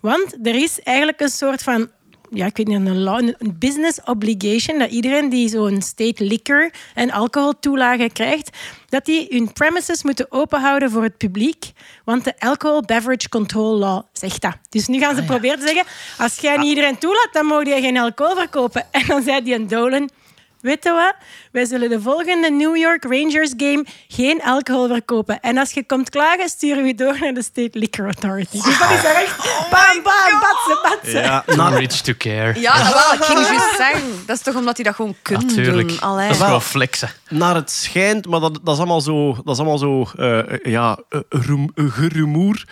Want 0.00 0.36
er 0.46 0.54
is 0.54 0.82
eigenlijk 0.82 1.20
een 1.20 1.28
soort 1.28 1.62
van 1.62 1.88
ja, 2.32 2.46
ik 2.46 2.56
weet 2.56 2.66
niet, 2.66 2.76
een, 2.76 3.02
law, 3.02 3.18
een 3.38 3.56
business 3.58 3.98
obligation 4.04 4.78
dat 4.78 4.90
iedereen 4.90 5.28
die 5.28 5.48
zo'n 5.48 5.82
state 5.82 6.24
liquor 6.24 6.70
en 6.94 7.10
alcoholtoelage 7.10 8.10
krijgt, 8.12 8.56
dat 8.90 9.04
die 9.04 9.26
hun 9.30 9.52
premises 9.52 10.02
moeten 10.02 10.26
openhouden 10.28 10.90
voor 10.90 11.02
het 11.02 11.16
publiek, 11.16 11.72
want 12.04 12.24
de 12.24 12.34
Alcohol 12.38 12.82
Beverage 12.82 13.28
Control 13.28 13.76
Law 13.76 14.02
zegt 14.12 14.40
dat. 14.42 14.56
Dus 14.68 14.86
nu 14.86 14.98
gaan 14.98 15.16
ze 15.16 15.24
proberen 15.24 15.58
te 15.58 15.66
zeggen, 15.66 15.84
als 16.18 16.38
jij 16.38 16.56
niet 16.56 16.68
iedereen 16.68 16.98
toelaat, 16.98 17.28
dan 17.32 17.46
mag 17.46 17.66
je 17.66 17.80
geen 17.80 17.98
alcohol 17.98 18.36
verkopen. 18.36 18.86
En 19.00 19.06
dan 19.06 19.22
zei 19.22 19.42
die 19.42 19.54
een 19.54 19.68
Dolan, 19.68 20.10
weet 20.60 20.84
je 20.84 20.90
wat, 20.90 21.14
wij 21.52 21.64
zullen 21.64 21.88
de 21.88 22.00
volgende 22.00 22.50
New 22.50 22.76
York 22.76 23.04
Rangers 23.04 23.52
game 23.56 23.84
geen 24.08 24.42
alcohol 24.42 24.86
verkopen. 24.88 25.40
En 25.40 25.58
als 25.58 25.72
je 25.72 25.84
komt 25.86 26.10
klagen, 26.10 26.48
sturen 26.48 26.82
we 26.82 26.88
je 26.88 26.94
door 26.94 27.16
naar 27.20 27.32
de 27.34 27.42
State 27.42 27.78
Liquor 27.78 28.04
Authority. 28.04 28.62
Dus 28.62 28.78
dat 28.78 28.90
is 28.90 29.04
echt 29.04 29.36
bam, 29.70 30.02
bam, 30.02 30.40
batsen, 30.40 30.78
batsen. 30.82 31.22
Ja, 31.22 31.44
na- 31.56 31.68
rich 31.68 32.00
to 32.00 32.12
care. 32.18 32.60
Ja, 32.60 32.82
nou 32.82 32.94
wel, 32.94 33.12
ik 33.14 33.22
ging 33.24 33.38
juist 33.46 33.76
zeggen. 33.76 34.02
Dat 34.26 34.36
is 34.36 34.42
toch 34.42 34.54
omdat 34.54 34.76
hij 34.76 34.84
dat 34.84 34.94
gewoon 34.94 35.16
kunt 35.22 35.46
Natuurlijk. 35.46 35.88
doen. 35.88 36.00
Allee. 36.00 36.26
Dat 36.28 36.36
is 36.36 36.42
gewoon 36.42 36.62
flexen. 36.62 37.08
naar 37.28 37.54
het 37.54 37.70
schijnt, 37.70 38.26
maar 38.26 38.40
dat, 38.40 38.58
dat 38.62 38.74
is 38.74 38.78
allemaal 38.80 39.00
zo, 39.00 39.34
dat 39.44 39.54
is 39.54 39.58
allemaal 39.58 39.78
zo 39.78 40.06
eh, 40.16 40.42
ja, 40.72 40.98
eh, 41.08 41.20
roem- 41.28 41.70
eh, 41.74 41.84
gerumoer. 41.92 42.64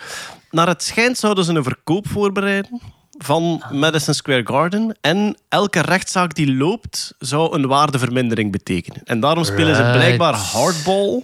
Naar 0.51 0.67
het 0.67 0.83
schijnt 0.83 1.17
zouden 1.17 1.43
ze 1.43 1.53
een 1.53 1.63
verkoop 1.63 2.07
voorbereiden 2.07 2.81
van 3.23 3.63
Madison 3.71 4.13
Square 4.13 4.41
Garden. 4.45 4.97
En 5.01 5.37
elke 5.49 5.81
rechtszaak 5.81 6.35
die 6.35 6.55
loopt, 6.55 7.13
zou 7.19 7.55
een 7.55 7.67
waardevermindering 7.67 8.51
betekenen. 8.51 9.01
En 9.03 9.19
daarom 9.19 9.43
spelen 9.43 9.75
ze 9.75 9.81
blijkbaar 9.81 10.33
hardball 10.33 11.23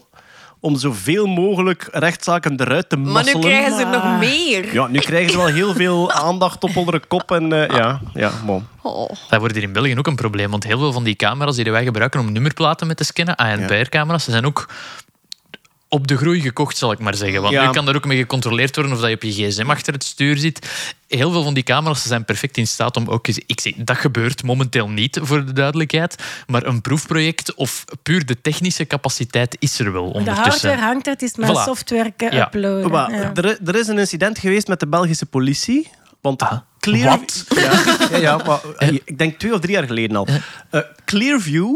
om 0.60 0.78
zoveel 0.78 1.26
mogelijk 1.26 1.88
rechtszaken 1.92 2.62
eruit 2.62 2.90
te 2.90 2.98
Maar 2.98 3.26
nu 3.26 3.40
krijgen 3.40 3.78
ze 3.78 3.84
er 3.84 3.90
nog 3.90 4.20
meer. 4.20 4.74
Ja, 4.74 4.88
nu 4.88 5.00
krijgen 5.00 5.32
ze 5.32 5.38
wel 5.38 5.46
heel 5.46 5.74
veel 5.74 6.12
aandacht 6.28 6.64
op 6.64 6.76
onder 6.76 6.94
de 6.94 7.08
kop. 7.08 7.32
En 7.32 7.54
eh, 7.54 7.78
ja, 7.78 8.00
ja, 8.14 8.32
man. 8.46 8.68
Oh. 8.82 9.10
Dat 9.30 9.40
wordt 9.40 9.54
hier 9.54 9.64
in 9.64 9.74
België 9.74 9.98
ook 9.98 10.08
een 10.08 10.16
probleem, 10.16 10.52
want 10.52 10.64
heel 10.64 10.80
veel 10.80 10.92
van 10.92 11.04
die 11.04 11.16
camera's 11.16 11.56
die 11.56 11.72
wij 11.72 11.84
gebruiken 11.84 12.20
om 12.20 12.32
nummerplaten 12.32 12.88
mee 12.88 12.96
te 12.96 13.04
scannen, 13.04 13.36
ANPR-camera's, 13.36 14.24
ze 14.24 14.32
zijn 14.32 14.46
ook 14.46 14.70
op 15.96 16.08
de 16.08 16.18
groei 16.18 16.42
gekocht, 16.42 16.78
zal 16.78 16.92
ik 16.92 17.00
maar 17.00 17.16
zeggen. 17.16 17.42
Want 17.42 17.54
Ja. 17.54 17.66
nu 17.66 17.72
kan 17.72 17.88
er 17.88 17.96
ook 17.96 18.06
mee 18.06 18.18
gecontroleerd 18.18 18.76
worden 18.76 18.94
of 18.94 19.00
dat 19.00 19.10
je 19.10 19.16
op 19.16 19.24
je 19.24 19.32
gsm 19.32 19.70
achter 19.70 19.94
het 19.94 20.04
stuur 20.04 20.38
zit. 20.38 20.70
Heel 21.08 21.32
veel 21.32 21.44
van 21.44 21.54
die 21.54 21.64
camera's 21.64 22.04
zijn 22.08 22.26
perfect 22.26 22.58
in 22.58 22.68
staat 22.68 22.98
om 22.98 23.08
ook... 23.08 23.28
eens- 23.28 23.40
Ik 23.46 23.60
zeg, 23.62 23.74
dat 23.78 23.98
gebeurt 23.98 24.44
momenteel 24.44 24.90
niet, 24.90 25.20
voor 25.22 25.46
de 25.46 25.54
duidelijkheid. 25.54 26.16
Maar 26.48 26.66
een 26.66 26.82
proefproject 26.82 27.54
of 27.54 27.84
puur 28.04 28.26
de 28.26 28.42
technische 28.42 28.86
capaciteit 28.88 29.56
is 29.60 29.80
er 29.80 29.92
wel 29.92 30.08
De 30.12 30.14
ondertussen. 30.18 30.52
hardware 30.70 30.82
hangt 30.82 31.06
er, 31.08 31.14
het 31.14 31.22
is 31.22 31.36
maar 31.36 31.50
Voilà. 31.50 31.64
software 31.66 32.14
Ja. 32.18 32.46
uploaden. 32.46 32.92
Maar 32.92 33.12
Ja. 33.14 33.32
er, 33.34 33.58
er 33.66 33.76
is 33.76 33.88
een 33.88 34.00
incident 34.00 34.40
geweest 34.40 34.68
met 34.68 34.80
de 34.80 34.88
Belgische 34.88 35.26
politie. 35.26 35.90
Want 36.22 36.42
Ah, 36.42 36.58
Clear... 36.80 37.10
wat? 37.20 37.46
Ja, 37.56 37.72
ja, 38.12 38.18
ja, 38.18 38.38
maar 38.46 38.60
eh, 38.78 38.88
ik 38.94 39.18
denk 39.18 39.40
twee 39.40 39.54
of 39.54 39.60
drie 39.60 39.74
jaar 39.74 39.84
geleden 39.88 40.16
al. 40.16 40.28
Eh, 40.70 40.82
Clearview... 41.06 41.76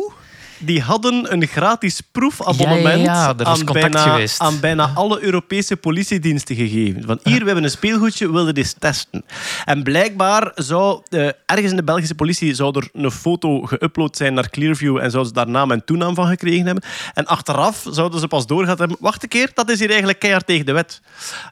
Die 0.59 0.81
hadden 0.81 1.31
een 1.33 1.47
gratis 1.47 2.01
proefabonnement 2.11 3.05
Ja, 3.05 3.33
ja, 3.37 3.45
aan, 3.45 3.65
bijna, 3.65 4.27
aan 4.37 4.59
bijna 4.59 4.91
alle 4.95 5.21
Europese 5.21 5.77
politiediensten 5.77 6.55
gegeven. 6.55 7.03
Van 7.03 7.19
hier, 7.23 7.39
we 7.39 7.45
hebben 7.45 7.63
een 7.63 7.69
speelgoedje, 7.69 8.31
willen 8.31 8.53
dit 8.53 8.75
testen. 8.79 9.25
En 9.65 9.83
blijkbaar 9.83 10.51
zou 10.55 11.01
eh, 11.09 11.27
ergens 11.45 11.69
in 11.71 11.75
de 11.75 11.83
Belgische 11.83 12.15
politie 12.15 12.53
zou 12.53 12.77
er 12.77 12.89
een 12.93 13.11
foto 13.11 13.67
geüpload 13.67 14.11
zijn 14.17 14.33
naar 14.33 14.49
Clearview 14.49 14.97
en 14.97 15.11
zouden 15.11 15.33
ze 15.33 15.39
daar 15.43 15.49
naam 15.49 15.71
en 15.71 15.85
toenaam 15.85 16.15
van 16.15 16.27
gekregen 16.27 16.65
hebben. 16.65 16.83
En 17.13 17.25
achteraf 17.25 17.85
zouden 17.89 18.19
ze 18.19 18.27
pas 18.27 18.45
doorgehad 18.47 18.79
hebben, 18.79 18.97
wacht 18.99 19.23
een 19.23 19.29
keer, 19.29 19.51
dat 19.53 19.69
is 19.69 19.79
hier 19.79 19.89
eigenlijk 19.89 20.19
keihard 20.19 20.45
tegen 20.45 20.65
de 20.65 20.71
wet. 20.71 21.01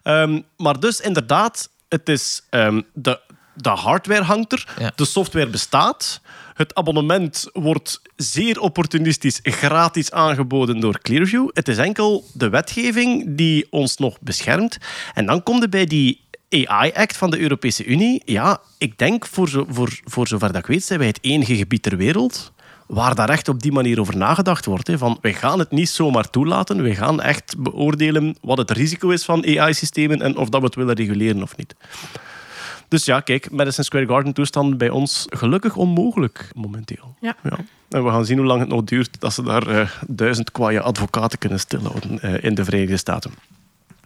Ehm, 0.03 0.39
maar 0.57 0.79
dus 0.79 0.99
inderdaad, 0.99 1.69
het 1.89 2.09
is 2.09 2.41
ehm, 2.49 2.81
de, 2.93 3.19
de 3.53 3.69
hardware 3.69 4.23
hangt 4.23 4.51
er, 4.51 4.67
Ja. 4.79 4.91
de 4.95 5.05
software 5.05 5.47
bestaat. 5.47 6.21
Het 6.57 6.75
abonnement 6.75 7.49
wordt 7.53 8.01
zeer 8.15 8.59
opportunistisch 8.59 9.39
gratis 9.43 10.11
aangeboden 10.11 10.79
door 10.79 10.99
Clearview. 11.01 11.49
Het 11.53 11.67
is 11.67 11.77
enkel 11.77 12.25
de 12.33 12.49
wetgeving 12.49 13.25
die 13.27 13.67
ons 13.69 13.97
nog 13.97 14.17
beschermt. 14.21 14.77
En 15.13 15.25
dan 15.25 15.43
komt 15.43 15.63
er 15.63 15.69
bij 15.69 15.85
die 15.85 16.21
AI-act 16.49 17.17
van 17.17 17.29
de 17.29 17.39
Europese 17.39 17.85
Unie. 17.85 18.21
Ja, 18.25 18.61
ik 18.77 18.97
denk, 18.97 19.25
voor, 19.25 19.49
zo, 19.49 19.65
voor, 19.69 19.99
voor 20.03 20.27
zover 20.27 20.47
dat 20.47 20.61
ik 20.61 20.67
weet, 20.67 20.83
zijn 20.83 20.99
wij 20.99 21.07
het 21.07 21.19
enige 21.21 21.55
gebied 21.55 21.83
ter 21.83 21.97
wereld 21.97 22.51
waar 22.87 23.15
daar 23.15 23.29
echt 23.29 23.47
op 23.47 23.61
die 23.61 23.71
manier 23.71 23.99
over 23.99 24.17
nagedacht 24.17 24.65
wordt. 24.65 24.87
Hè. 24.87 24.97
Van, 24.97 25.17
wij 25.21 25.33
gaan 25.33 25.59
het 25.59 25.71
niet 25.71 25.89
zomaar 25.89 26.29
toelaten. 26.29 26.83
We 26.83 26.95
gaan 26.95 27.21
echt 27.21 27.55
beoordelen 27.57 28.35
wat 28.41 28.57
het 28.57 28.71
risico 28.71 29.09
is 29.09 29.25
van 29.25 29.45
AI-systemen 29.45 30.21
en 30.21 30.37
of 30.37 30.49
dat 30.49 30.59
we 30.59 30.65
het 30.65 30.75
willen 30.75 30.95
reguleren 30.95 31.43
of 31.43 31.57
niet. 31.57 31.75
Dus 32.87 33.05
ja, 33.05 33.19
kijk, 33.19 33.51
Madison 33.51 33.83
Square 33.83 34.07
Garden 34.07 34.33
toestand 34.33 34.77
bij 34.77 34.89
ons 34.89 35.25
gelukkig 35.29 35.75
onmogelijk 35.75 36.49
momenteel. 36.55 37.15
Ja. 37.19 37.35
En 37.89 38.03
we 38.03 38.09
gaan 38.09 38.25
zien 38.25 38.37
hoe 38.37 38.47
lang 38.47 38.59
het 38.59 38.69
nog 38.69 38.83
duurt 38.83 39.19
dat 39.19 39.33
ze 39.33 39.43
daar 39.43 39.67
eh, 39.67 39.89
duizend 40.07 40.51
kwaaie 40.51 40.81
advocaten 40.81 41.37
kunnen 41.39 41.59
stilhouden 41.59 42.19
eh, 42.19 42.43
in 42.43 42.55
de 42.55 42.63
Verenigde 42.63 42.97
Staten. 42.97 43.31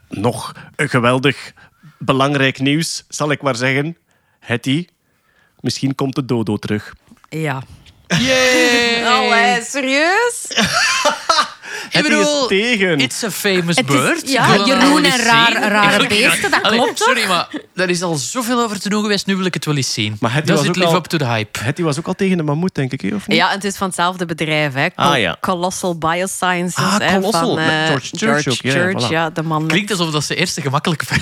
Nog 0.09 0.55
een 0.75 0.89
geweldig 0.89 1.53
belangrijk 1.97 2.59
nieuws, 2.59 3.05
zal 3.07 3.31
ik 3.31 3.41
maar 3.41 3.55
zeggen. 3.55 3.97
Hetty, 4.39 4.87
misschien 5.59 5.95
komt 5.95 6.15
de 6.15 6.25
dodo 6.25 6.57
terug. 6.57 6.93
Ja. 7.29 7.63
Yay! 8.07 9.05
Allee, 9.05 9.61
serieus? 9.61 10.47
Ik 11.89 11.93
is 11.95 12.01
bedoel, 12.01 12.47
tegen. 12.47 12.99
It's 12.99 13.23
a 13.23 13.31
famous 13.31 13.75
Het 13.77 13.89
is- 13.89 13.95
bird. 13.95 14.29
ja, 14.31 14.49
wil 14.51 14.65
hem 14.65 14.79
Jeroen 14.79 15.03
en 15.03 15.17
raar- 15.23 15.69
rare 15.69 16.07
beesten, 16.07 16.51
dat 16.51 16.61
Allee, 16.63 16.79
klopt 16.79 16.97
toch? 16.97 17.07
Sorry, 17.07 17.27
maar 17.27 17.47
daar 17.75 17.89
is 17.89 18.01
al 18.01 18.15
zoveel 18.15 18.59
over 18.63 18.79
te 18.79 18.89
doen 18.89 19.01
geweest. 19.01 19.25
Nu 19.25 19.35
wil 19.35 19.45
ik 19.45 19.53
het 19.53 19.65
wel 19.65 19.75
eens 19.75 19.93
zien. 19.93 20.17
Maar 20.19 20.33
Hetty 20.33 20.47
Does 20.47 20.57
was 20.57 20.65
it 20.65 20.69
ook 20.71 20.75
live 20.75 20.87
al- 20.89 20.95
up 20.97 21.05
to 21.05 21.17
the 21.17 21.25
hype? 21.25 21.59
Hetty 21.59 21.81
was 21.81 21.97
ook 21.99 22.07
al 22.07 22.13
tegen 22.13 22.37
de 22.37 22.43
mammoet, 22.43 22.75
denk 22.75 22.91
ik, 22.91 23.01
hè, 23.01 23.15
of 23.15 23.27
niet? 23.27 23.37
Ja, 23.37 23.47
en 23.49 23.55
het 23.55 23.63
is 23.63 23.75
van 23.77 23.87
hetzelfde 23.87 24.25
bedrijf, 24.25 24.73
hè. 24.73 24.87
Ah, 24.95 25.17
ja. 25.19 25.37
Colossal 25.41 25.97
Biosciences. 25.97 26.75
Ah, 26.83 26.97
hè, 26.99 27.13
Colossal, 27.19 27.55
van, 27.55 27.65
met 27.65 27.67
eh, 27.69 27.85
George 27.87 28.09
Church 28.17 28.47
ook, 28.47 28.53
ja, 28.61 28.73
ja, 28.73 28.79
Church, 28.79 29.05
voilà. 29.07 29.09
ja, 29.11 29.29
de 29.29 29.43
man 29.43 29.61
met 29.61 29.71
Klinkt 29.71 29.91
alsof 29.91 30.11
dat 30.11 30.23
ze 30.23 30.35
eerst 30.35 30.57
een 30.57 30.63
gemakkelijke 30.63 31.05
van 31.09 31.19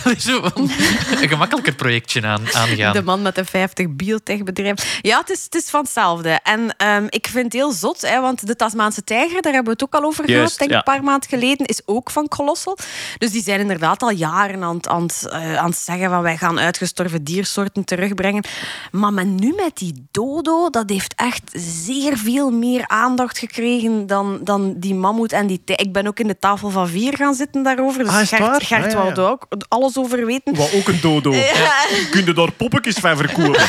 een 1.21 1.29
gemakkelijker 1.29 1.73
projectje 1.73 2.21
aan, 2.25 2.41
aangaan. 2.53 2.93
De 2.93 3.01
man 3.03 3.21
met 3.21 3.37
een 3.37 3.45
50 3.45 3.87
biotechbedrijf. 3.89 4.99
Ja, 5.01 5.19
het 5.19 5.29
is, 5.29 5.43
het 5.43 5.55
is 5.55 5.69
van 5.69 5.81
hetzelfde. 5.81 6.39
En 6.43 6.73
ehm, 6.77 7.05
ik 7.09 7.27
vind 7.31 7.43
het 7.43 7.53
heel 7.53 7.71
zot, 7.71 8.01
hè, 8.01 8.21
want 8.21 8.47
de 8.47 8.55
Tasmaanse 8.55 9.03
tijger, 9.03 9.41
daar 9.41 9.53
hebben 9.53 9.63
we 9.75 9.79
het 9.79 9.83
ook 9.83 10.01
al 10.01 10.07
over 10.07 10.25
Juist, 10.49 10.59
denk 10.59 10.69
ik, 10.71 10.75
ja. 10.75 10.77
een 10.77 10.93
paar 10.95 11.03
maanden 11.03 11.29
geleden, 11.29 11.65
is 11.65 11.81
ook 11.85 12.11
van 12.11 12.27
Colossal. 12.27 12.77
Dus 13.17 13.31
die 13.31 13.43
zijn 13.43 13.59
inderdaad 13.59 14.01
al 14.01 14.11
jaren 14.11 14.63
aan, 14.63 14.75
het- 14.75 14.87
aan, 14.87 15.01
het, 15.01 15.27
eh, 15.29 15.55
aan 15.57 15.69
het 15.69 15.77
zeggen 15.79 16.09
van 16.09 16.21
wij 16.21 16.37
gaan 16.37 16.59
uitgestorven 16.59 17.23
diersoorten 17.23 17.83
terugbrengen. 17.83 18.43
Maar 18.91 19.13
met 19.13 19.27
nu 19.27 19.53
met 19.55 19.71
die 19.77 20.07
dodo, 20.11 20.69
dat 20.69 20.89
heeft 20.89 21.13
echt 21.15 21.41
zeer 21.83 22.17
veel 22.17 22.49
meer 22.51 22.87
aandacht 22.87 23.37
gekregen 23.37 24.07
dan, 24.07 24.39
dan 24.43 24.73
die 24.77 24.95
mammoet 24.95 25.31
en 25.31 25.47
die 25.47 25.61
tij- 25.65 25.75
Ik 25.75 25.91
ben 25.93 26.07
ook 26.07 26.19
in 26.19 26.27
de 26.27 26.39
tafel 26.39 26.69
van 26.69 26.87
vier 26.87 27.15
gaan 27.15 27.33
zitten 27.33 27.63
daarover. 27.63 28.03
Dus 28.03 28.11
Ah, 28.13 28.15
Gert? 28.27 28.63
Gert 28.63 28.85
Ah, 28.85 28.91
ja, 28.91 29.13
ja. 29.15 29.21
ook 29.29 29.47
alles 29.67 29.97
over 29.97 30.25
weten. 30.25 30.55
Wat 30.55 30.73
ook 30.73 30.87
een 30.87 30.99
dodo. 31.01 31.31
Kun 32.11 32.25
je 32.25 32.33
daar 32.33 32.51
poppetjes 32.51 32.95
van 32.95 33.17
verkopen? 33.17 33.61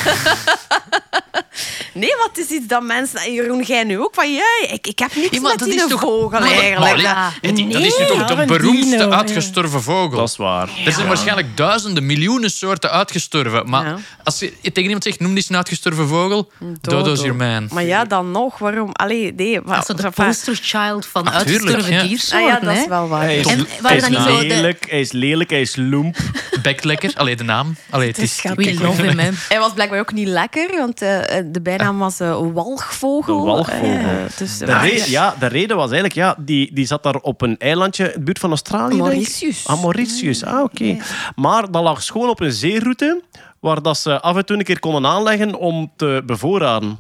Nee, 1.93 2.11
wat 2.19 2.39
is 2.39 2.49
iets 2.49 2.67
dat 2.67 2.83
mensen... 2.83 3.19
En 3.21 3.33
Jeroen, 3.33 3.63
jij 3.63 3.85
nu 3.85 3.99
ook? 4.01 4.15
Van, 4.15 4.33
jij, 4.35 4.69
ik, 4.73 4.87
ik 4.87 4.99
heb 4.99 5.15
niks 5.15 5.29
Ja, 5.31 5.41
maar 5.41 5.51
met 5.51 5.59
dat 5.59 5.69
die 5.69 5.77
is 5.83 5.87
toch- 5.87 6.01
vogel 6.01 6.39
eigenlijk. 6.39 6.79
maar- 6.81 6.91
Dat- 6.93 7.01
Ja, 7.03 7.31
die- 7.53 7.69
dat 7.69 7.83
is 7.83 7.99
nu 7.99 8.05
Nee, 8.05 8.17
toch 8.17 8.27
de 8.27 8.45
beroemdste 8.47 8.97
dino, 8.97 9.11
uitgestorven 9.11 9.83
vogel. 9.83 10.19
Dat 10.19 10.29
is 10.29 10.37
waar. 10.37 10.69
Er 10.87 10.93
zijn 10.93 11.07
waarschijnlijk 11.07 11.57
duizenden, 11.57 12.07
miljoenen 12.07 12.51
soorten 12.51 12.91
uitgestorven. 12.91 13.69
Maar 13.71 13.87
Ja. 13.87 13.97
als 14.25 14.39
je 14.39 14.53
tegen 14.63 14.83
iemand 14.83 15.03
zegt, 15.03 15.19
noem 15.21 15.29
die 15.29 15.39
eens 15.39 15.49
een 15.49 15.57
uitgestorven 15.57 16.09
vogel, 16.09 16.51
Dodo's 16.81 17.21
your 17.21 17.35
man. 17.37 17.69
Maar 17.73 17.85
ja, 17.85 18.05
dan 18.05 18.31
nog. 18.31 18.59
Waarom? 18.59 18.91
Allee, 18.93 19.33
nee. 19.35 19.61
Maar, 19.61 19.77
Dat 19.81 19.89
is 19.89 19.97
de 19.97 20.03
enfin, 20.03 20.25
poster 20.27 20.59
child 20.63 21.07
van 21.07 21.27
Ah, 21.27 21.35
uitgestorven 21.35 21.93
ja. 21.93 22.01
ah, 22.01 22.07
diersoorten. 22.09 22.47
ja, 22.49 22.61
dat 22.61 22.77
is 22.77 22.87
wel 22.87 23.09
waar. 23.09 23.23
Hij 23.23 23.37
is, 23.39 23.47
En 23.47 23.57
hij 23.59 23.67
waren 23.81 23.97
is 23.97 24.03
dat 24.03 24.11
niet 24.11 24.21
zo 24.21 24.39
de- 24.39 24.47
lelijk, 24.47 24.87
hij 24.91 25.01
is 25.01 25.13
lelijk, 25.13 25.51
hij 25.51 25.61
is 25.61 25.77
loemp. 25.77 26.17
Bekt 26.63 26.85
lekker. 26.85 27.13
Allee, 27.15 27.37
de 27.37 27.45
naam. 27.45 27.77
Allee, 27.91 28.09
het 28.09 28.19
is... 28.19 28.37
schattig. 28.37 28.79
We 28.79 28.85
love 28.85 29.03
him, 29.03 29.19
hè. 29.19 29.31
Hij 29.49 29.59
was 29.59 29.73
blijkbaar 29.73 29.99
ook 30.01 30.13
niet 30.13 30.29
lekker, 30.29 30.77
want 30.77 31.03
eh, 31.03 31.19
de 31.47 31.61
bijnaam 31.81 31.99
was 31.99 32.21
eh, 32.21 32.39
walgvogel. 32.53 33.41
De 33.41 33.47
walgvogel. 33.47 33.89
Eh, 33.91 34.39
dus, 34.39 34.59
De, 34.59 34.67
maar- 34.67 34.89
re- 34.89 35.05
ja, 35.11 35.35
de 35.39 35.47
reden 35.47 35.77
was 35.77 35.85
eigenlijk, 35.91 36.15
ja, 36.15 36.35
die, 36.39 36.71
die 36.75 36.87
zat 36.87 37.03
daar 37.03 37.15
op 37.17 37.41
een 37.43 37.59
eilandje 37.59 38.05
in 38.07 38.13
de 38.19 38.21
buurt 38.25 38.39
van 38.39 38.49
Australië. 38.51 38.89
denk 38.97 39.01
ik. 39.01 39.07
Mauritius. 39.13 39.67
Ah, 39.67 39.81
Mauritius. 39.81 40.45
Ah, 40.45 40.63
oké. 40.63 40.97
Maar 41.35 41.71
dat 41.71 41.83
lag 41.83 42.07
gewoon 42.07 42.29
op 42.29 42.41
een 42.41 42.53
zeeroute 42.53 43.23
waar 43.61 43.83
dat 43.83 43.99
ze 43.99 44.21
af 44.21 44.37
en 44.37 44.47
toe 44.47 44.57
een 44.57 44.65
keer 44.65 44.79
konden 44.81 45.07
aanleggen 45.07 45.55
om 45.55 45.93
te 45.97 46.23
bevoorraden. 46.27 46.99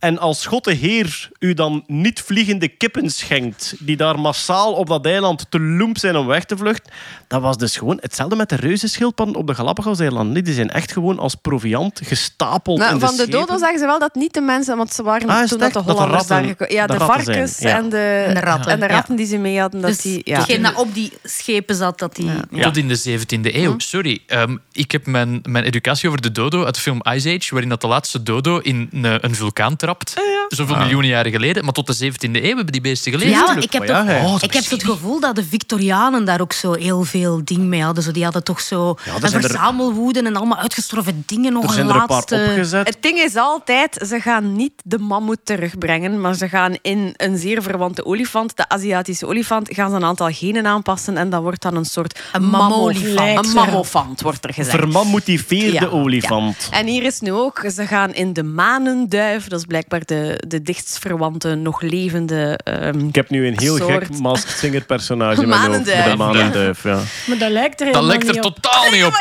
En 0.00 0.18
als 0.18 0.40
Schotte 0.40 0.70
heer 0.70 1.30
u 1.38 1.54
dan 1.54 1.84
niet 1.86 2.20
vliegende 2.20 2.68
kippen 2.68 3.10
schenkt, 3.10 3.74
die 3.78 3.96
daar 3.96 4.18
massaal 4.18 4.72
op 4.72 4.86
dat 4.86 5.06
eiland 5.06 5.46
te 5.48 5.60
loemp 5.60 5.98
zijn 5.98 6.16
om 6.16 6.26
weg 6.26 6.44
te 6.44 6.56
vluchten, 6.56 6.92
dat 7.28 7.40
was 7.42 7.56
dus 7.56 7.76
gewoon 7.76 7.98
hetzelfde 8.00 8.36
met 8.36 8.48
de 8.48 8.56
reuzenschildpadden 8.56 9.34
op 9.36 9.46
de 9.46 9.54
Galapagos-eilanden. 9.54 10.44
Die 10.44 10.54
zijn 10.54 10.70
echt 10.70 10.92
gewoon 10.92 11.18
als 11.18 11.34
proviant 11.34 12.00
gestapeld 12.04 12.78
Nou, 12.78 12.92
in 12.92 12.98
de 12.98 13.06
van 13.06 13.16
de 13.16 13.22
schepen. 13.22 13.40
dodo 13.40 13.58
zeggen 13.58 13.78
ze 13.78 13.86
wel 13.86 13.98
dat 13.98 14.14
niet 14.14 14.34
de 14.34 14.40
mensen, 14.40 14.76
want 14.76 14.92
ze 14.92 15.02
waren 15.02 15.28
Ah, 15.28 15.48
toen 15.48 15.58
dat 15.58 15.72
de 15.72 15.82
de 15.84 15.90
Hollanders 15.92 16.26
daar 16.26 16.44
gekomen 16.44 16.74
Ja, 16.74 16.86
de 16.86 16.98
de, 16.98 17.04
varkens 17.04 17.56
zijn, 17.56 17.76
ja. 17.76 17.82
en, 17.82 17.88
de, 17.88 18.24
En 18.26 18.34
de 18.34 18.40
ratten, 18.40 18.72
en 18.72 18.80
de 18.80 18.86
ja. 18.86 18.92
ratten 18.92 19.16
die 19.16 19.26
ze 19.26 19.36
mee 19.36 19.60
hadden. 19.60 19.80
Dat 19.80 19.90
Dus 19.90 20.00
die, 20.00 20.20
ja. 20.24 20.38
degene 20.38 20.62
dat 20.62 20.74
op 20.74 20.94
die 20.94 21.12
schepen 21.22 21.74
zat, 21.74 21.98
dat 21.98 22.16
die... 22.16 22.30
Ja. 22.50 22.62
Tot 22.62 22.76
in 22.76 22.88
de 22.88 23.18
17e 23.18 23.54
eeuw. 23.54 23.74
Sorry, 23.78 24.22
ehm, 24.26 24.56
ik 24.72 24.90
heb 24.90 25.06
mijn, 25.06 25.40
mijn 25.42 25.64
educatie 25.64 26.08
over 26.08 26.20
de 26.20 26.32
dodo 26.32 26.64
uit 26.64 26.74
de 26.74 26.80
film 26.80 27.00
Ice 27.02 27.36
Age, 27.36 27.48
waarin 27.50 27.68
dat 27.68 27.80
de 27.80 27.86
laatste 27.86 28.22
dodo 28.22 28.58
in 28.58 28.88
een, 28.92 29.24
een 29.24 29.34
vulkaan 29.34 29.76
betrapt. 29.98 30.29
Zoveel 30.50 30.76
miljoenen 30.76 31.10
jaren 31.10 31.32
geleden. 31.32 31.64
Maar 31.64 31.72
tot 31.72 31.86
de 31.86 32.12
17e 32.12 32.16
eeuw 32.42 32.42
hebben 32.56 32.66
die 32.66 32.80
beesten 32.80 33.12
geleefd. 33.12 33.30
Ja, 33.30 33.56
ik 33.56 33.72
heb, 33.72 33.86
Maar 33.86 33.88
ja, 33.90 33.98
toch, 33.98 34.06
hij- 34.06 34.24
Oh, 34.24 34.32
dat 34.32 34.42
ik 34.42 34.52
heb 34.52 34.64
het 34.70 34.84
gevoel 34.84 35.20
dat 35.20 35.36
de 35.36 35.44
Victorianen 35.44 36.24
daar 36.24 36.40
ook 36.40 36.52
zo 36.52 36.72
heel 36.72 37.02
veel 37.04 37.40
ding 37.44 37.58
mee 37.60 37.82
hadden. 37.82 38.02
Zo, 38.02 38.10
die 38.10 38.24
hadden 38.24 38.44
toch 38.44 38.60
zo 38.60 38.96
Ja, 39.04 39.14
een 39.16 39.22
er- 39.22 39.40
verzamelwoede 39.40 40.22
en 40.22 40.36
allemaal 40.36 40.58
uitgestorven 40.58 41.22
dingen. 41.26 41.52
Nog 41.52 41.62
Er 41.62 41.68
een 41.68 41.74
zijn 41.74 41.86
een 41.88 41.92
paar 41.96 42.08
laatste... 42.08 42.44
opgezet. 42.48 42.86
Het 42.86 42.96
ding 43.00 43.18
is 43.18 43.36
altijd, 43.36 44.04
ze 44.06 44.20
gaan 44.20 44.56
niet 44.56 44.72
de 44.84 44.98
mammoet 44.98 45.38
terugbrengen, 45.44 46.20
maar 46.20 46.34
ze 46.34 46.48
gaan 46.48 46.76
in 46.82 47.14
een 47.16 47.38
zeer 47.38 47.62
verwante 47.62 48.04
olifant, 48.04 48.56
de 48.56 48.68
Aziatische 48.68 49.26
olifant, 49.26 49.68
gaan 49.74 49.90
ze 49.90 49.96
een 49.96 50.04
aantal 50.04 50.28
genen 50.32 50.66
aanpassen 50.66 51.16
en 51.16 51.30
dat 51.30 51.42
wordt 51.42 51.62
dan 51.62 51.76
een 51.76 51.84
soort 51.84 52.20
Een 52.32 52.44
mammolifant. 52.44 53.46
Een 53.46 53.52
mammofant, 53.52 54.20
wordt 54.20 54.44
er 54.44 54.54
gezegd. 54.54 54.76
Vermammotiveerde 54.76 55.72
Ja, 55.72 55.86
olifant. 55.86 56.68
En 56.70 56.86
hier 56.86 57.02
is 57.02 57.20
nu 57.20 57.32
ook, 57.32 57.64
ze 57.74 57.86
gaan 57.86 58.14
in 58.14 58.32
de 58.32 58.42
manenduif, 58.42 59.48
dat 59.48 59.58
is 59.58 59.64
blijkbaar 59.66 60.04
de, 60.04 60.39
de 60.46 60.62
dichtstverwante, 60.62 61.54
nog 61.54 61.80
levende... 61.80 62.58
ehm, 62.64 63.06
Ik 63.08 63.14
heb 63.14 63.30
nu 63.30 63.46
een 63.46 63.58
heel 63.58 63.76
Soort. 63.76 63.92
gek 64.06 64.18
Masked 64.18 64.50
Singer 64.58 64.84
personage. 64.84 65.46
Manenduif. 65.46 66.10
De 66.10 66.16
manenduif, 66.16 66.82
ja. 66.82 66.98
Maar 67.26 67.38
dat 67.38 67.50
lijkt 67.50 67.80
er 67.80 67.92
Dat 67.92 68.02
lijkt 68.02 68.28
er 68.28 68.34
niet 68.34 68.44
op. 68.44 68.54
totaal 68.54 68.90
niet 68.90 69.04
op. 69.04 69.12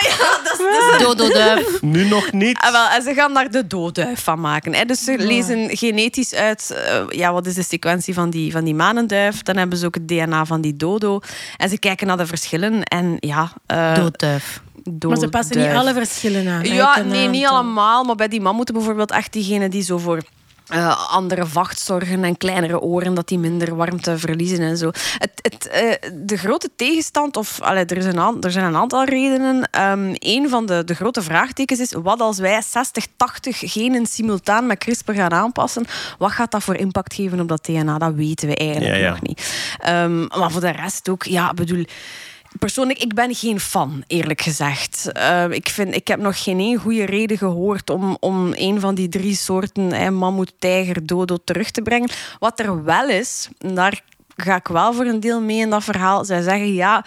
Dodo-duif. 0.99 1.81
Nu 1.81 2.07
nog 2.07 2.31
niet. 2.31 2.57
Ah, 2.57 2.71
wel, 2.71 2.87
en 2.87 3.01
ze 3.01 3.13
gaan 3.13 3.33
daar 3.33 3.51
de 3.51 3.67
doodduif 3.67 4.23
van 4.23 4.39
maken. 4.39 4.73
Hè. 4.73 4.85
Dus 4.85 5.03
ze 5.03 5.15
lezen 5.17 5.77
genetisch 5.77 6.33
uit 6.33 6.71
eh, 6.71 7.03
ja, 7.09 7.33
wat 7.33 7.45
is 7.45 7.53
de 7.53 7.63
sequentie 7.63 8.13
van 8.13 8.29
die, 8.29 8.51
van 8.51 8.63
die 8.63 8.75
manenduif. 8.75 9.41
Dan 9.43 9.57
hebben 9.57 9.77
ze 9.77 9.85
ook 9.85 9.93
het 9.95 10.07
DNA 10.07 10.45
van 10.45 10.61
die 10.61 10.75
dodo. 10.77 11.19
En 11.57 11.69
ze 11.69 11.79
kijken 11.79 12.07
naar 12.07 12.17
de 12.17 12.25
verschillen. 12.27 12.83
En 12.83 13.15
ja, 13.19 13.51
eh, 13.65 13.95
Doodduif. 13.95 14.61
Maar 15.07 15.17
ze 15.17 15.27
passen 15.29 15.57
niet 15.57 15.75
alle 15.75 15.93
verschillen 15.93 16.47
aan. 16.47 16.63
Ja, 16.63 17.01
nee, 17.03 17.27
niet 17.27 17.43
aantal. 17.43 17.57
allemaal. 17.57 18.03
Maar 18.03 18.15
bij 18.15 18.27
die 18.27 18.41
mammoeten 18.41 18.73
bijvoorbeeld 18.75 19.11
echt 19.11 19.33
diegenen 19.33 19.71
die 19.71 19.83
zo 19.83 19.97
voor... 19.97 20.21
eh, 20.69 21.11
andere 21.11 21.45
vacht 21.45 21.79
zorgen 21.79 22.23
en 22.23 22.37
kleinere 22.37 22.79
oren, 22.79 23.13
dat 23.13 23.27
die 23.27 23.39
minder 23.39 23.75
warmte 23.75 24.17
verliezen 24.17 24.59
en 24.59 24.77
zo. 24.77 24.91
Het, 25.17 25.31
het, 25.35 25.67
eh, 25.67 26.11
de 26.13 26.37
grote 26.37 26.69
tegenstand, 26.75 27.37
of 27.37 27.61
allee, 27.61 27.85
er, 27.85 27.97
is 27.97 28.05
een 28.05 28.37
er 28.41 28.51
zijn 28.51 28.65
een 28.65 28.75
aantal 28.75 29.03
redenen. 29.03 29.69
Ehm 29.71 30.15
een 30.19 30.49
van 30.49 30.65
de, 30.65 30.83
de 30.83 30.95
grote 30.95 31.21
vraagtekens 31.21 31.79
is: 31.79 31.93
wat 31.93 32.19
als 32.19 32.39
wij 32.39 32.61
60, 32.61 33.05
80 33.15 33.59
genen 33.59 34.05
simultaan 34.05 34.67
met 34.67 34.77
CRISPR 34.77 35.11
gaan 35.11 35.33
aanpassen? 35.33 35.85
Wat 36.17 36.31
gaat 36.31 36.51
dat 36.51 36.63
voor 36.63 36.75
impact 36.75 37.13
geven 37.13 37.39
op 37.39 37.47
dat 37.47 37.63
DNA? 37.63 37.97
Dat 37.97 38.13
weten 38.13 38.47
we 38.47 38.55
eigenlijk 38.55 38.95
Ja, 38.95 39.01
ja. 39.01 39.09
nog 39.09 39.21
niet. 39.21 39.53
Ehm, 39.79 40.19
maar 40.19 40.51
voor 40.51 40.61
de 40.61 40.69
rest 40.69 41.09
ook, 41.09 41.23
ja, 41.23 41.53
bedoel. 41.53 41.85
Persoonlijk, 42.59 42.99
ik 42.99 43.13
ben 43.13 43.35
geen 43.35 43.59
fan, 43.59 44.03
eerlijk 44.07 44.41
gezegd. 44.41 45.11
Eh, 45.11 45.49
ik, 45.49 45.69
vind, 45.69 45.95
ik 45.95 46.07
heb 46.07 46.19
nog 46.19 46.43
geen 46.43 46.59
één 46.59 46.77
goede 46.77 47.05
reden 47.05 47.37
gehoord 47.37 47.89
om, 47.89 48.17
om 48.19 48.51
een 48.55 48.79
van 48.79 48.95
die 48.95 49.09
drie 49.09 49.35
soorten, 49.35 49.93
hè, 49.93 50.11
mammoet, 50.11 50.53
tijger, 50.59 51.05
dodo, 51.05 51.37
terug 51.43 51.71
te 51.71 51.81
brengen. 51.81 52.09
Wat 52.39 52.59
er 52.59 52.83
wel 52.83 53.09
is, 53.09 53.49
daar 53.57 54.01
ga 54.35 54.55
ik 54.55 54.67
wel 54.67 54.93
voor 54.93 55.05
een 55.05 55.19
deel 55.19 55.41
mee 55.41 55.59
in 55.59 55.69
dat 55.69 55.83
verhaal. 55.83 56.25
Zij 56.25 56.41
zeggen, 56.41 56.73
ja, 56.73 57.05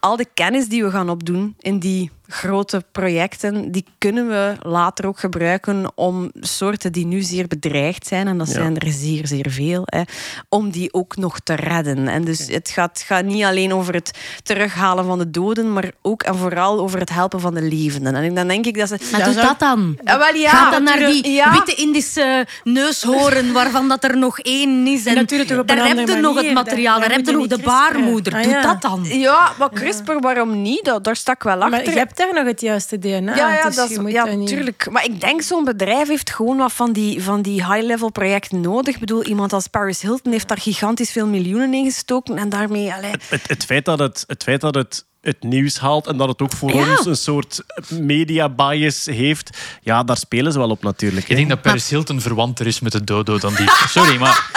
al 0.00 0.16
de 0.16 0.26
kennis 0.34 0.68
die 0.68 0.84
we 0.84 0.90
gaan 0.90 1.10
opdoen 1.10 1.54
in 1.60 1.78
die 1.78 2.10
grote 2.28 2.84
projecten, 2.92 3.70
die 3.72 3.84
kunnen 3.98 4.28
we 4.28 4.54
later 4.62 5.06
ook 5.06 5.18
gebruiken 5.18 5.92
om 5.94 6.30
soorten 6.40 6.92
die 6.92 7.06
nu 7.06 7.20
zeer 7.20 7.46
bedreigd 7.48 8.06
zijn, 8.06 8.28
en 8.28 8.38
dat 8.38 8.46
Ja. 8.46 8.52
zijn 8.52 8.78
er 8.78 8.92
zeer, 8.92 9.26
zeer 9.26 9.46
veel, 9.50 9.82
hè, 9.84 10.02
om 10.48 10.70
die 10.70 10.92
ook 10.92 11.16
nog 11.16 11.40
te 11.40 11.54
redden. 11.54 12.08
En 12.08 12.24
dus 12.24 12.46
het 12.46 12.68
gaat, 12.70 13.02
gaat 13.06 13.24
niet 13.24 13.44
alleen 13.44 13.74
over 13.74 13.94
het 13.94 14.18
terughalen 14.42 15.04
van 15.04 15.18
de 15.18 15.30
doden, 15.30 15.72
maar 15.72 15.90
ook 16.02 16.22
en 16.22 16.36
vooral 16.36 16.80
over 16.80 16.98
het 16.98 17.10
helpen 17.10 17.40
van 17.40 17.54
de 17.54 17.62
levenden. 17.62 18.14
En 18.14 18.34
dan 18.34 18.48
denk 18.48 18.66
ik 18.66 18.78
dat 18.78 18.88
ze... 18.88 18.96
Maar 19.10 19.20
Ja, 19.20 19.24
doe 19.26 19.34
zou- 19.34 19.46
dat 19.46 19.58
dan. 19.58 19.98
Ja, 20.04 20.18
wel 20.18 20.34
ja, 20.34 20.50
Ga 20.50 20.70
dan 20.70 20.82
naar 20.82 20.98
die 20.98 21.30
ja. 21.30 21.52
witte 21.52 21.74
Indische 21.74 22.46
neushoorn, 22.64 23.52
waarvan 23.58 23.88
dat 23.88 24.04
er 24.04 24.16
nog 24.18 24.38
één 24.38 24.86
is. 24.86 25.04
En 25.06 25.14
natuurlijk 25.14 25.60
op 25.60 25.66
daar 25.68 25.88
heb 25.88 26.08
je 26.08 26.14
nog 26.16 26.36
het 26.42 26.52
materiaal, 26.52 26.98
Daar- 27.00 27.08
daar 27.08 27.16
heb 27.16 27.26
je 27.26 27.32
nog 27.32 27.46
de 27.46 27.58
baarmoeder. 27.58 28.34
Ah, 28.34 28.42
Doe 28.42 28.52
ja. 28.52 28.62
dat 28.62 28.82
dan. 28.82 29.04
Ja, 29.04 29.52
maar 29.58 29.70
CRISPR, 29.70 30.12
waarom 30.20 30.62
niet? 30.62 30.98
Daar 31.02 31.16
stak 31.16 31.42
wel 31.42 31.54
achter. 31.54 31.70
Maar 31.70 31.84
je 31.84 31.90
hebt 31.90 32.18
daar 32.24 32.34
nog 32.34 32.44
het 32.52 32.60
juiste 32.60 32.98
DNA. 32.98 33.34
Ja, 33.36 33.54
ja, 33.54 33.66
dus 33.66 33.76
dat 33.76 33.88
je 33.88 33.94
is, 33.94 34.00
moet 34.00 34.10
ja 34.12 34.24
dat 34.24 34.36
niet- 34.36 34.48
tuurlijk. 34.48 34.88
Maar 34.90 35.04
ik 35.04 35.20
denk 35.20 35.42
zo'n 35.42 35.64
bedrijf 35.64 36.08
heeft 36.08 36.30
gewoon 36.30 36.56
wat 36.56 36.72
van 36.72 36.92
die, 36.92 37.22
van 37.22 37.42
die 37.42 37.66
high-level 37.66 38.10
projecten 38.10 38.60
nodig. 38.60 38.94
Ik 38.94 39.00
bedoel, 39.00 39.24
iemand 39.24 39.52
als 39.52 39.66
Paris 39.66 40.00
Hilton 40.02 40.32
heeft 40.32 40.48
daar 40.48 40.58
gigantisch 40.58 41.10
veel 41.12 41.26
miljoenen 41.26 41.74
in 41.74 41.84
gestoken. 41.84 42.38
En 42.38 42.48
daarmee... 42.48 42.92
Allee, 42.92 43.10
Het, 43.28 43.48
het, 43.48 43.64
feit 43.64 43.84
dat 43.84 43.98
het, 43.98 44.24
het 44.26 44.42
feit 44.42 44.60
dat 44.60 44.74
het 44.74 45.04
het 45.20 45.42
nieuws 45.42 45.78
haalt 45.78 46.06
en 46.06 46.16
dat 46.16 46.28
het 46.28 46.42
ook 46.42 46.52
voor 46.52 46.74
Ja. 46.74 46.90
ons 46.90 47.06
een 47.06 47.16
soort 47.16 47.62
media 47.88 48.48
bias 48.48 49.04
heeft, 49.06 49.58
ja, 49.82 50.02
daar 50.02 50.16
spelen 50.16 50.52
ze 50.52 50.58
wel 50.58 50.70
op 50.70 50.82
natuurlijk. 50.82 51.28
Ik 51.28 51.36
denk 51.36 51.48
dat 51.48 51.62
Paris 51.62 51.88
Hilton 51.88 52.20
verwanter 52.20 52.66
is 52.66 52.80
met 52.80 52.92
de 52.92 53.04
dodo 53.04 53.38
dan 53.38 53.54
die. 53.54 53.66
Sorry, 53.88 54.16
maar 54.16 54.50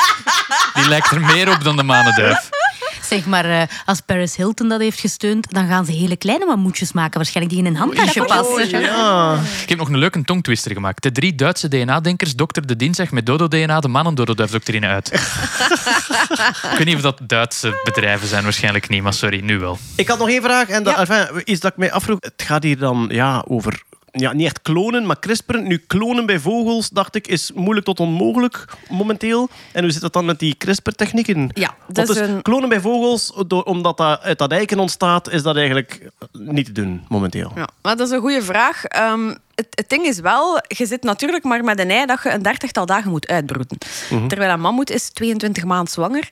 die 0.73 0.87
lijkt 0.87 1.11
er 1.11 1.21
meer 1.21 1.51
op 1.55 1.63
dan 1.63 1.75
de 1.75 1.83
manenduif. 1.83 2.49
Zeg 3.07 3.25
maar, 3.25 3.45
eh, 3.45 3.61
als 3.85 4.01
Paris 4.01 4.35
Hilton 4.35 4.69
dat 4.69 4.79
heeft 4.79 4.99
gesteund, 4.99 5.53
dan 5.53 5.67
gaan 5.67 5.85
ze 5.85 5.91
hele 5.91 6.15
kleine 6.17 6.45
mammoetjes 6.45 6.91
maken, 6.93 7.15
waarschijnlijk 7.15 7.55
die 7.55 7.65
in 7.65 7.71
een 7.71 7.79
handtasje 7.79 8.23
passen. 8.23 8.69
Ja. 8.69 9.39
Ik 9.61 9.69
heb 9.69 9.77
nog 9.77 9.89
een 9.89 9.97
leuke 9.97 10.21
tongtwister 10.23 10.71
gemaakt. 10.71 11.03
De 11.03 11.11
drie 11.11 11.35
Duitse 11.35 11.67
DNA-denkers 11.67 12.35
dokter 12.35 12.67
de 12.67 12.75
dinsdag 12.75 13.11
met 13.11 13.25
dodo-DNA, 13.25 13.79
de 13.79 13.87
mannen-dodo-duif-doctrine 13.87 14.87
uit. 14.87 15.11
ik 16.71 16.77
weet 16.77 16.85
niet 16.85 16.95
of 16.95 17.01
dat 17.01 17.19
Duitse 17.23 17.81
bedrijven 17.83 18.27
zijn, 18.27 18.43
waarschijnlijk 18.43 18.89
niet, 18.89 19.01
maar 19.01 19.13
sorry, 19.13 19.39
nu 19.43 19.59
wel. 19.59 19.77
Ik 19.95 20.07
had 20.07 20.19
nog 20.19 20.29
één 20.29 20.41
vraag. 20.41 20.67
En 20.67 20.83
dat, 20.83 20.93
Ja. 20.93 20.99
enfin, 20.99 21.41
iets 21.45 21.59
dat 21.59 21.71
ik 21.71 21.77
mij 21.77 21.91
afvroeg. 21.91 22.17
Het 22.19 22.43
gaat 22.45 22.63
hier 22.63 22.77
dan 22.77 23.07
ja, 23.11 23.43
over... 23.47 23.81
Ja, 24.17 24.33
niet 24.33 24.45
echt 24.45 24.61
klonen, 24.61 25.05
maar 25.05 25.19
CRISPR. 25.19 25.57
Nu, 25.57 25.77
klonen 25.77 26.25
bij 26.25 26.39
vogels, 26.39 26.89
dacht 26.89 27.15
ik, 27.15 27.27
is 27.27 27.51
moeilijk 27.55 27.85
tot 27.85 27.99
onmogelijk 27.99 28.65
momenteel. 28.89 29.49
En 29.73 29.83
hoe 29.83 29.91
zit 29.91 30.01
dat 30.01 30.13
dan 30.13 30.25
met 30.25 30.39
die 30.39 30.55
CRISPR-technieken? 30.57 31.49
Ja, 31.53 31.75
dat 31.87 31.95
Want 31.95 32.09
is 32.09 32.15
dus 32.15 32.27
een- 32.27 32.41
klonen 32.41 32.69
bij 32.69 32.79
vogels, 32.79 33.33
door, 33.47 33.63
omdat 33.63 33.97
dat 33.97 34.21
uit 34.21 34.37
dat 34.37 34.51
eiken 34.51 34.79
ontstaat, 34.79 35.29
is 35.31 35.43
dat 35.43 35.55
eigenlijk 35.55 36.09
niet 36.31 36.65
te 36.65 36.71
doen 36.71 37.05
momenteel. 37.07 37.51
Ja, 37.55 37.67
maar 37.81 37.97
dat 37.97 38.07
is 38.07 38.13
een 38.13 38.19
goede 38.21 38.41
vraag. 38.41 38.83
Ehm, 38.85 39.35
het, 39.55 39.67
het 39.69 39.89
ding 39.89 40.05
is 40.05 40.19
wel, 40.19 40.61
je 40.67 40.85
zit 40.85 41.03
natuurlijk 41.03 41.43
maar 41.43 41.63
met 41.63 41.79
een 41.79 41.89
ei 41.91 42.05
dat 42.05 42.19
je 42.23 42.29
een 42.29 42.41
dertigtal 42.41 42.85
dagen 42.85 43.11
moet 43.11 43.27
uitbroeden. 43.27 43.77
Terwijl 44.27 44.51
een 44.51 44.59
mammoet 44.61 44.89
is 44.89 45.09
22 45.13 45.63
maanden 45.63 45.91
zwanger. 45.93 46.27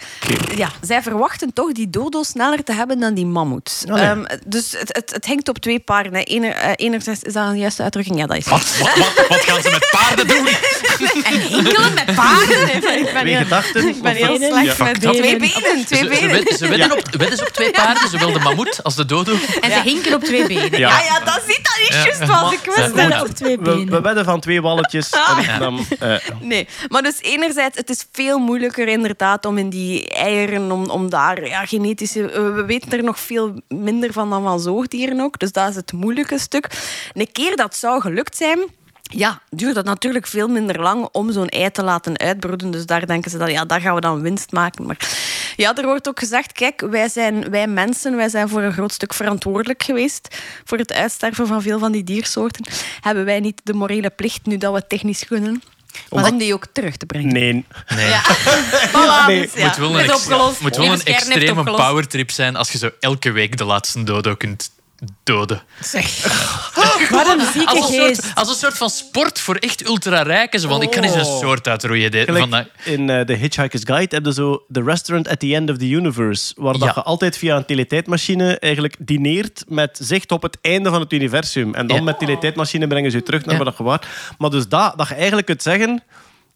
Ja, 0.56 0.70
zij 0.82 1.02
verwachten 1.02 1.54
toch 1.54 1.72
die 1.72 1.90
dodo 1.90 2.24
sneller 2.24 2.64
te 2.64 2.74
hebben 2.74 3.00
dan 3.00 3.14
die 3.14 3.26
mammoet. 3.26 3.84
Allee. 3.90 4.04
Ehm, 4.04 4.24
dus 4.46 4.72
het, 4.72 4.96
het, 4.96 5.12
het 5.14 5.26
hangt 5.26 5.50
op 5.50 5.58
twee 5.58 5.80
paarden. 5.80 6.14
Ener, 6.14 6.52
eh, 6.56 6.72
enerzijds, 6.76 7.24
is 7.24 7.34
dat 7.34 7.48
een 7.48 7.58
juiste 7.58 7.84
uitdrukking? 7.84 8.18
Ja, 8.20 8.26
dat 8.26 8.38
is 8.38 8.46
Wat, 8.48 8.78
wat, 8.78 8.98
wat, 8.98 9.28
wat 9.28 9.40
gaan 9.40 9.62
ze 9.62 9.70
met 9.70 9.88
paarden 9.92 10.28
doen? 10.28 10.48
En 11.24 11.40
hinkelen 11.40 11.94
met 11.94 12.16
paarden. 12.16 12.76
Ik 12.76 12.82
ben 12.82 13.00
Twee 13.10 13.34
heel, 13.36 13.44
gedachten? 13.44 13.88
ik 13.88 14.02
ben 14.02 14.16
heel 14.16 14.36
slecht 14.38 14.78
Ja. 14.78 14.84
met 14.84 15.00
Benen. 15.00 15.16
twee 15.16 15.38
benen. 15.38 15.50
Ze, 15.80 15.86
Twee 15.86 16.16
ze, 16.20 16.28
benen. 16.28 16.58
ze 16.58 16.68
wedden, 16.68 16.92
op, 16.92 17.10
wedden 17.18 17.38
ze 17.38 17.44
op 17.44 17.50
twee 17.50 17.72
paarden, 17.72 18.10
zowel 18.10 18.32
de 18.32 18.40
mammoet 18.40 18.84
als 18.84 18.96
de 18.96 19.06
dodo. 19.06 19.32
En 19.62 19.72
ze 19.72 19.82
hinken 19.84 20.14
op 20.14 20.24
twee 20.24 20.48
benen. 20.48 20.78
Ja. 20.80 20.90
Ja, 20.90 21.00
ja, 21.04 21.20
dat 21.20 21.42
ziet 21.48 21.56
dat 21.64 21.78
niet 21.80 21.88
Ja. 21.94 22.04
juist 22.04 22.26
wat 22.26 22.52
ik 22.52 22.60
wist. 22.76 22.94
Op 23.22 23.28
twee 23.28 23.58
We, 23.58 23.64
benen. 23.64 23.90
we 23.90 24.02
wedden 24.02 24.26
van 24.26 24.40
twee 24.40 24.62
walletjes. 24.62 25.10
En 25.50 25.60
dan, 25.60 25.86
eh, 26.00 26.16
Nee, 26.42 26.68
maar 26.88 27.02
dus 27.02 27.22
enerzijds, 27.22 27.78
het 27.78 27.90
is 27.90 28.06
veel 28.12 28.38
moeilijker 28.40 28.88
inderdaad 28.88 29.46
om 29.46 29.58
in 29.58 29.70
die 29.70 30.10
eieren, 30.10 30.72
om, 30.72 30.90
om 30.90 31.10
daar 31.10 31.48
ja, 31.48 31.66
genetische... 31.66 32.32
eh, 32.32 32.54
We 32.54 32.66
weten 32.66 32.92
er 32.92 33.04
nog 33.04 33.20
veel 33.20 33.54
minder 33.68 34.14
van 34.14 34.30
dan 34.30 34.44
van 34.44 34.60
zoogdieren 34.60 35.22
ook, 35.22 35.40
dus 35.40 35.52
dat 35.52 35.70
is 35.70 35.76
het 35.76 35.92
moeilijke 35.92 36.40
stuk. 36.40 36.68
Een 37.14 37.32
keer 37.32 37.56
dat 37.56 37.76
zou 37.76 38.02
gelukt 38.02 38.38
zijn... 38.38 38.60
Ja, 39.16 39.42
duurt 39.50 39.76
het 39.76 39.86
natuurlijk 39.86 40.28
veel 40.28 40.48
minder 40.48 40.82
lang 40.82 41.08
om 41.12 41.32
zo'n 41.32 41.48
ei 41.48 41.72
te 41.72 41.84
laten 41.84 42.18
uitbroeden. 42.20 42.72
Dus 42.72 42.86
daar 42.86 43.08
denken 43.08 43.32
ze 43.32 43.38
dat, 43.38 43.52
ja, 43.52 43.66
daar 43.66 43.82
gaan 43.82 43.96
we 43.96 44.02
dan 44.02 44.22
winst 44.22 44.52
maken. 44.52 44.86
Maar 44.86 44.98
ja, 45.56 45.76
er 45.76 45.86
wordt 45.86 46.08
ook 46.08 46.20
gezegd, 46.20 46.52
kijk, 46.52 46.82
wij, 46.82 47.10
zijn, 47.10 47.50
wij 47.50 47.68
mensen, 47.68 48.16
wij 48.16 48.30
zijn 48.30 48.50
voor 48.50 48.62
een 48.62 48.74
groot 48.74 48.94
stuk 48.94 49.14
verantwoordelijk 49.14 49.84
geweest 49.84 50.38
voor 50.64 50.78
het 50.78 50.94
uitsterven 50.94 51.48
van 51.48 51.62
veel 51.62 51.80
van 51.80 51.92
die 51.92 52.04
diersoorten. 52.04 52.66
Hebben 53.02 53.26
wij 53.26 53.40
niet 53.40 53.62
de 53.64 53.74
morele 53.74 54.10
plicht, 54.10 54.46
nu 54.46 54.58
dat 54.58 54.74
we 54.74 54.88
technisch 54.88 55.26
kunnen, 55.28 55.62
om 56.10 56.38
die 56.38 56.54
ook 56.54 56.66
terug 56.72 56.98
te 56.98 57.06
brengen? 57.06 57.34
nee. 57.34 57.66
Nee. 57.96 58.12
Voilà, 58.94 59.28
Nee, 59.28 59.42
dus 59.42 59.54
ja, 59.54 59.68
moet 59.68 59.76
wel 59.78 59.90
een, 59.90 59.96
het 59.96 60.06
is 60.06 60.12
ex- 60.12 60.26
opgelost. 60.26 60.60
moet 60.60 60.76
wel 60.76 60.92
een 60.92 61.04
extreme 61.04 61.64
powertrip 61.64 62.32
zijn 62.32 62.56
als 62.56 62.72
je 62.72 62.78
zo 62.78 62.90
elke 63.00 63.32
week 63.32 63.58
de 63.58 63.64
laatste 63.64 64.04
dodo 64.04 64.36
kunt 64.36 64.72
doden. 65.24 65.62
Wat 67.10 67.28
een 67.28 67.46
zieke 67.54 67.66
Als 67.72 67.90
een, 67.90 68.00
geest. 68.00 68.22
soort, 68.24 68.36
als 68.36 68.50
een 68.50 68.56
soort 68.56 68.78
van 68.78 68.90
sport 68.90 69.40
voor 69.40 69.56
echt 69.56 69.88
ultra-rijken. 69.88 70.60
Van, 70.62 70.82
ik 70.82 70.92
kan 70.92 71.04
eens 71.04 71.16
een 71.16 71.38
soort 71.40 71.68
uitroeien. 71.68 72.12
De, 72.12 72.26
van 72.28 72.50
dat, 72.50 72.66
in 72.84 73.10
eh, 73.10 73.22
The 73.22 73.34
Hitchhiker's 73.34 73.82
Guide 73.86 74.16
heb 74.16 74.26
je 74.26 74.34
zo 74.34 74.64
The 74.72 74.84
Restaurant 74.84 75.28
at 75.28 75.40
the 75.40 75.56
End 75.56 75.70
of 75.70 75.78
the 75.78 75.90
Universe. 75.90 76.54
Waar 76.58 76.78
dat 76.78 76.96
je 76.96 77.04
altijd 77.04 77.38
via 77.38 77.56
een 77.56 77.66
teletijdmachine 77.66 78.60
eigenlijk 78.60 78.96
dineert 79.00 79.64
met 79.68 80.00
zicht 80.02 80.32
op 80.32 80.42
het 80.42 80.58
einde 80.62 80.90
van 80.90 81.00
het 81.00 81.14
universum. 81.14 81.74
En 81.74 81.88
dan 81.88 81.98
Ja. 81.98 82.04
met 82.04 82.20
teletijdmachine 82.20 82.88
brengen 82.88 83.12
ze 83.12 83.18
je 83.18 83.24
terug 83.24 83.42
naar 83.46 83.52
Ja. 83.56 83.64
waar 83.64 83.70
dat 83.70 83.78
je 83.78 83.84
was. 83.84 84.00
Maar 84.38 84.50
dus 84.50 84.68
dat, 84.68 84.94
dat 84.98 85.08
je 85.08 85.14
eigenlijk 85.16 85.46
kunt 85.48 85.62
zeggen... 85.62 86.04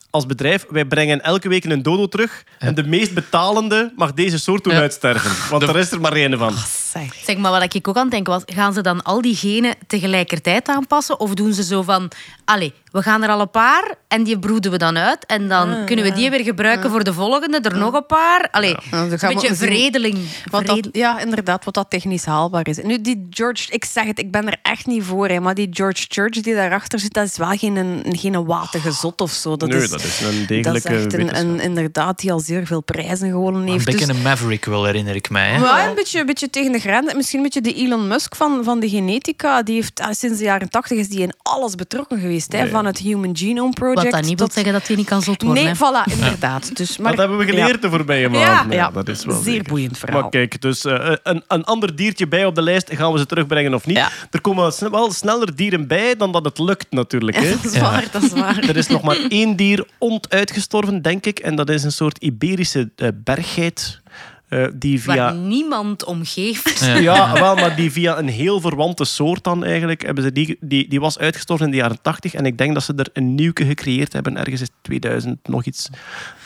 Als 0.10 0.26
bedrijf, 0.26 0.66
wij 0.70 0.86
brengen 0.86 1.22
elke 1.24 1.50
week 1.50 1.66
een 1.66 1.82
dodo 1.84 2.08
terug. 2.08 2.44
En 2.60 2.76
de 2.76 2.84
meest 2.84 3.14
betalende 3.14 3.94
mag 3.96 4.14
deze 4.14 4.40
soort 4.40 4.64
doen 4.64 4.74
Ja. 4.74 4.80
uitsterven. 4.80 5.32
Want 5.50 5.62
De- 5.62 5.68
er 5.68 5.78
is 5.78 5.92
er 5.92 6.02
maar 6.02 6.14
één 6.14 6.38
van. 6.38 6.54
Zeg. 6.92 7.14
Zeg 7.26 7.38
maar, 7.38 7.52
wat 7.52 7.74
ik 7.74 7.88
ook 7.88 7.96
aan 7.96 8.02
het 8.02 8.12
denken 8.12 8.34
was, 8.34 8.42
gaan 8.46 8.74
ze 8.74 8.82
dan 8.82 9.04
al 9.04 9.22
die 9.22 9.36
genen 9.36 9.76
tegelijkertijd 9.88 10.68
aanpassen? 10.68 11.20
Of 11.20 11.34
doen 11.34 11.54
ze 11.54 11.64
zo 11.64 11.82
van, 11.82 12.12
allee, 12.46 12.74
we 12.92 13.02
gaan 13.02 13.24
er 13.24 13.30
al 13.30 13.42
een 13.42 13.50
paar 13.52 13.96
en 14.08 14.24
die 14.24 14.40
broeden 14.40 14.72
we 14.72 14.78
dan 14.78 14.98
uit. 14.98 15.26
En 15.26 15.48
dan 15.48 15.86
kunnen 15.86 16.06
we 16.06 16.12
die 16.14 16.30
weer 16.30 16.44
gebruiken 16.44 16.90
voor 16.90 17.04
de 17.04 17.14
volgende, 17.14 17.60
er 17.60 17.78
nog 17.78 17.94
een 17.94 18.06
paar. 18.06 18.48
Allee, 18.52 18.76
Ja, 18.92 19.02
een 19.02 19.10
beetje 19.10 19.48
zien 19.48 19.56
veredeling. 19.56 20.18
Wat 20.52 20.66
dat, 20.66 20.90
ja, 20.92 21.20
inderdaad, 21.20 21.66
wat 21.66 21.74
dat 21.74 21.90
technisch 21.90 22.26
haalbaar 22.26 22.68
is. 22.68 22.78
Nu, 22.84 23.02
die 23.02 23.28
George, 23.30 23.72
ik 23.72 23.86
zeg 23.86 24.06
het, 24.06 24.20
ik 24.20 24.32
ben 24.32 24.48
er 24.48 24.58
echt 24.62 24.86
niet 24.86 25.04
voor. 25.04 25.28
Hè, 25.28 25.40
maar 25.40 25.54
die 25.56 25.68
George 25.72 26.06
Church 26.08 26.42
die 26.42 26.56
daarachter 26.56 27.00
zit, 27.00 27.14
dat 27.14 27.26
is 27.28 27.38
wel 27.38 27.58
geen, 27.58 27.76
een, 27.76 28.04
geen 28.18 28.46
watige 28.46 28.92
zot 28.92 29.22
of 29.22 29.32
zo. 29.32 29.58
Dat 29.58 29.70
Nee, 29.70 29.82
is, 29.82 29.90
dat 29.90 30.04
is 30.04 30.22
een 30.22 30.38
dat 30.40 30.48
degelijke 30.48 30.94
is 30.96 31.04
echt 31.04 31.14
een, 31.14 31.38
een, 31.38 31.60
inderdaad, 31.60 32.20
die 32.20 32.32
al 32.32 32.40
zeer 32.40 32.66
veel 32.66 32.82
prijzen 32.82 33.30
gewonnen 33.30 33.62
een 33.62 33.68
heeft. 33.72 33.86
beetje 33.86 34.06
Dus- 34.06 34.16
een 34.16 34.22
Maverick 34.22 34.66
wel, 34.66 34.86
herinner 34.86 35.16
ik 35.16 35.30
mij. 35.30 35.50
Hè? 35.52 35.88
Een 35.90 35.96
beetje, 35.96 36.20
een 36.20 36.26
beetje 36.26 36.50
tegen 36.50 36.77
de 36.78 36.90
grens. 36.90 37.14
Misschien 37.14 37.38
een 37.38 37.44
beetje 37.44 37.62
de 37.62 37.74
Elon 37.74 38.08
Musk 38.08 38.36
van, 38.36 38.64
van 38.64 38.80
de 38.80 38.90
genetica. 38.90 39.64
Die 39.64 39.76
heeft, 39.76 40.00
ah, 40.00 40.12
sinds 40.12 40.38
de 40.38 40.44
jaren 40.44 40.70
tachtig 40.70 40.98
is 40.98 41.08
die 41.10 41.20
in 41.20 41.34
alles 41.42 41.76
betrokken 41.76 42.20
geweest. 42.20 42.52
Hè, 42.52 42.68
van 42.68 42.86
het 42.86 42.98
Human 42.98 43.38
Genome 43.38 43.74
Project. 43.74 44.04
Wat 44.04 44.12
dat 44.12 44.22
niet 44.22 44.38
wil 44.38 44.46
tot- 44.48 44.54
zeggen 44.54 44.74
dat 44.74 44.88
hij 44.88 44.96
niet 44.96 45.06
kan 45.06 45.22
zot 45.22 45.42
worden. 45.42 45.64
Nee, 45.64 45.74
hè. 45.74 45.78
voilà, 45.80 46.12
inderdaad. 46.12 46.76
Dus, 46.76 46.98
maar, 46.98 47.12
dat 47.12 47.20
hebben 47.20 47.38
we 47.38 47.46
geleerd 47.46 47.70
ja. 47.70 47.78
de 47.78 47.90
voorbije 47.90 48.30
Ja, 48.30 48.54
maanden. 48.54 48.76
ja, 48.78 48.92
dat 48.92 49.08
is 49.08 49.26
wel 49.26 49.36
zeer 49.42 49.54
zeker. 49.54 49.70
boeiend 49.70 49.98
verhaal. 49.98 50.22
Maar 50.22 50.30
kijk, 50.30 50.62
dus 50.62 50.86
eh, 50.86 51.14
een, 51.24 51.44
een 51.48 51.64
ander 51.64 51.96
diertje 51.96 52.28
bij 52.28 52.46
op 52.46 52.56
de 52.56 52.62
lijst. 52.62 52.90
Gaan 52.94 53.12
we 53.12 53.20
ze 53.20 53.26
terugbrengen 53.26 53.74
of 53.74 53.86
niet? 53.86 53.98
Ja. 53.98 54.10
Er 54.32 54.42
komen 54.42 54.74
wel 54.92 55.12
sneller 55.12 55.56
dieren 55.56 55.88
bij 55.88 56.16
dan 56.16 56.32
dat 56.32 56.46
het 56.46 56.60
lukt 56.60 56.92
natuurlijk. 56.92 57.38
Hè? 57.38 57.50
dat 57.62 57.66
is 57.74 57.80
waar, 57.80 58.06
dat 58.12 58.24
is 58.24 58.32
waar. 58.32 58.58
Er 58.70 58.78
is 58.78 58.88
nog 58.88 59.02
maar 59.02 59.18
één 59.30 59.56
dier 59.56 59.86
ontuitgestorven, 59.98 61.02
denk 61.02 61.26
ik. 61.26 61.40
En 61.40 61.56
dat 61.56 61.70
is 61.70 61.84
een 61.84 61.92
soort 61.92 62.18
Iberische 62.18 62.90
eh, 62.96 63.08
berggeit. 63.24 64.02
Eh, 64.48 64.66
die 64.74 65.02
via... 65.02 65.16
Waar 65.16 65.36
niemand 65.36 66.04
om 66.04 66.26
geeft. 66.26 66.86
Ja, 67.00 67.34
wel, 67.34 67.56
maar 67.56 67.76
die 67.76 67.92
via 67.92 68.18
een 68.18 68.28
heel 68.28 68.62
verwante 68.62 69.06
soort 69.06 69.44
dan 69.44 69.64
eigenlijk 69.64 70.02
hebben 70.02 70.24
ze 70.24 70.32
die, 70.32 70.58
die, 70.60 70.90
die 70.90 71.00
was 71.00 71.20
uitgestorven 71.20 71.66
in 71.66 71.72
de 71.72 71.78
jaren 71.78 72.02
80 72.02 72.34
en 72.34 72.46
ik 72.46 72.58
denk 72.58 72.74
dat 72.74 72.84
ze 72.84 72.94
er 72.96 73.10
een 73.14 73.36
nieuwke 73.36 73.66
gecreëerd 73.66 74.14
hebben 74.14 74.38
ergens 74.38 74.62
in 74.62 74.68
2000 74.82 75.48
nog 75.48 75.66
iets. 75.66 75.90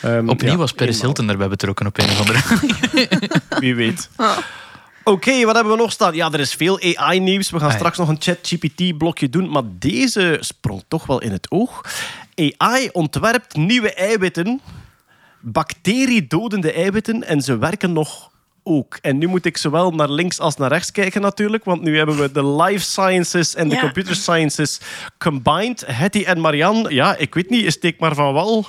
Ehm, 0.00 0.28
Opnieuw 0.28 0.50
ja, 0.50 0.56
was 0.56 0.72
Paris 0.72 0.94
eenmaal. 0.94 1.04
Hilton 1.14 1.30
erbij 1.30 1.48
betrokken 1.48 1.86
op 1.86 1.98
een 1.98 2.04
of 2.04 2.20
andere. 2.20 2.40
Wie 3.60 3.74
weet. 3.74 4.10
Oké, 5.04 5.44
wat 5.44 5.54
hebben 5.54 5.72
we 5.72 5.78
nog 5.78 5.92
staan? 5.92 6.14
Ja, 6.14 6.32
er 6.32 6.40
is 6.40 6.54
veel 6.54 6.80
AI-nieuws. 6.80 7.50
We 7.50 7.58
gaan 7.58 7.68
Ah, 7.68 7.74
straks 7.74 7.98
nog 7.98 8.08
een 8.08 8.20
ChatGPT-blokje 8.20 9.28
doen. 9.28 9.50
Maar 9.50 9.62
deze 9.78 10.36
sprong 10.40 10.84
toch 10.88 11.06
wel 11.06 11.20
in 11.20 11.32
het 11.32 11.50
oog. 11.50 11.84
AI 12.56 12.88
ontwerpt 12.92 13.56
nieuwe 13.56 13.94
eiwitten. 13.94 14.60
Bacteriedodende 15.42 16.72
eiwitten. 16.72 17.24
En 17.24 17.40
ze 17.40 17.58
werken 17.58 17.92
nog 17.92 18.30
ook. 18.62 18.98
En 19.00 19.18
nu 19.18 19.26
moet 19.26 19.44
ik 19.44 19.56
zowel 19.56 19.90
naar 19.90 20.10
links 20.10 20.38
als 20.40 20.56
naar 20.56 20.68
rechts 20.68 20.90
kijken 20.92 21.20
natuurlijk. 21.20 21.64
Want 21.64 21.82
nu 21.82 21.96
hebben 21.96 22.18
we 22.18 22.32
de 22.32 22.46
life 22.46 22.84
sciences 22.84 23.54
en 23.54 23.68
de 23.68 23.74
Ja. 23.74 23.80
computer 23.80 24.14
sciences 24.16 24.80
combined. 25.18 25.84
Hetty 25.86 26.22
en 26.26 26.40
Marianne, 26.40 26.94
ja, 26.94 27.16
ik 27.16 27.34
weet 27.34 27.50
niet, 27.50 27.72
steek 27.72 28.00
maar 28.00 28.14
van 28.14 28.32
wal. 28.32 28.66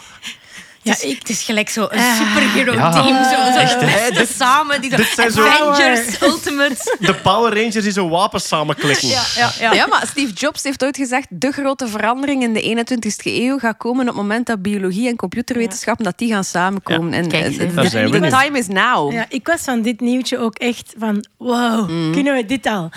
Ja, 0.84 0.96
ik, 1.02 1.18
het 1.20 1.30
is 1.30 1.44
gelijk 1.44 1.70
zo 1.70 1.88
een 1.90 2.16
superhero 2.16 2.74
Ja, 2.74 2.92
team. 2.92 3.24
Zo, 3.24 3.52
zo 3.54 3.60
echt, 3.60 3.80
de 3.80 4.12
beste 4.16 4.34
samen. 4.36 4.82
Die 4.82 4.90
zo, 4.90 4.96
dit 4.96 5.08
zijn 5.16 5.32
zo- 5.32 5.48
Avengers, 5.48 6.22
Ultimate. 6.32 6.96
De 7.00 7.14
Power 7.16 7.54
Rangers 7.56 7.74
die 7.84 7.92
zo 7.92 8.10
wapens 8.10 8.48
samenklikken. 8.48 9.08
Ja, 9.08 9.24
ja, 9.36 9.52
ja. 9.60 9.74
Ja, 9.74 9.88
maar 9.88 10.08
Steve 10.08 10.34
Jobs 10.34 10.64
heeft 10.64 10.84
ooit 10.84 10.98
gezegd: 10.98 11.28
de 11.30 11.52
grote 11.52 11.88
verandering 11.88 12.44
in 12.44 12.54
de 12.54 12.86
21ste 12.86 13.24
eeuw 13.24 13.58
gaat 13.58 13.78
komen 13.78 14.02
op 14.02 14.08
het 14.08 14.16
moment 14.16 14.46
dat 14.48 14.62
biologie 14.62 15.08
en 15.08 15.16
computerwetenschappen 15.16 16.06
dat 16.06 16.18
die 16.18 16.30
gaan 16.32 16.44
samenkomen. 16.44 17.14
En 17.14 17.28
Kijk, 17.28 17.58
daar 17.76 17.84
de- 17.84 17.90
zijn 17.90 18.06
we 18.06 18.12
the 18.12 18.20
nu. 18.20 18.30
time 18.30 18.58
is 18.58 18.68
now. 18.68 19.12
Ja, 19.12 19.26
ik 19.30 19.48
was 19.48 19.62
van 19.62 19.82
dit 19.82 20.00
nieuwtje 20.00 20.38
ook 20.38 20.56
echt 20.58 20.94
van, 20.98 21.26
wow, 21.38 22.12
kunnen 22.14 22.34
we 22.36 22.46
dit 22.46 22.66
al? 22.66 22.90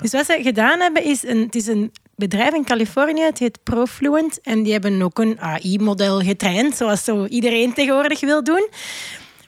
Dus 0.00 0.10
wat 0.12 0.26
ze 0.26 0.38
gedaan 0.42 0.80
hebben 0.80 1.04
is, 1.04 1.22
een, 1.26 1.38
het 1.40 1.54
is 1.54 1.66
een 1.66 1.92
bedrijf 2.16 2.54
in 2.54 2.64
Californië, 2.64 3.22
het 3.22 3.38
heet 3.38 3.58
Profluent, 3.62 4.40
en 4.40 4.62
die 4.62 4.72
hebben 4.72 5.02
ook 5.02 5.18
een 5.18 5.40
AI-model 5.40 6.20
getraind, 6.20 6.76
zoals 6.76 7.04
zo 7.04 7.26
iedereen 7.26 7.74
tegenwoordig 7.74 8.20
wil 8.20 8.44
doen. 8.44 8.68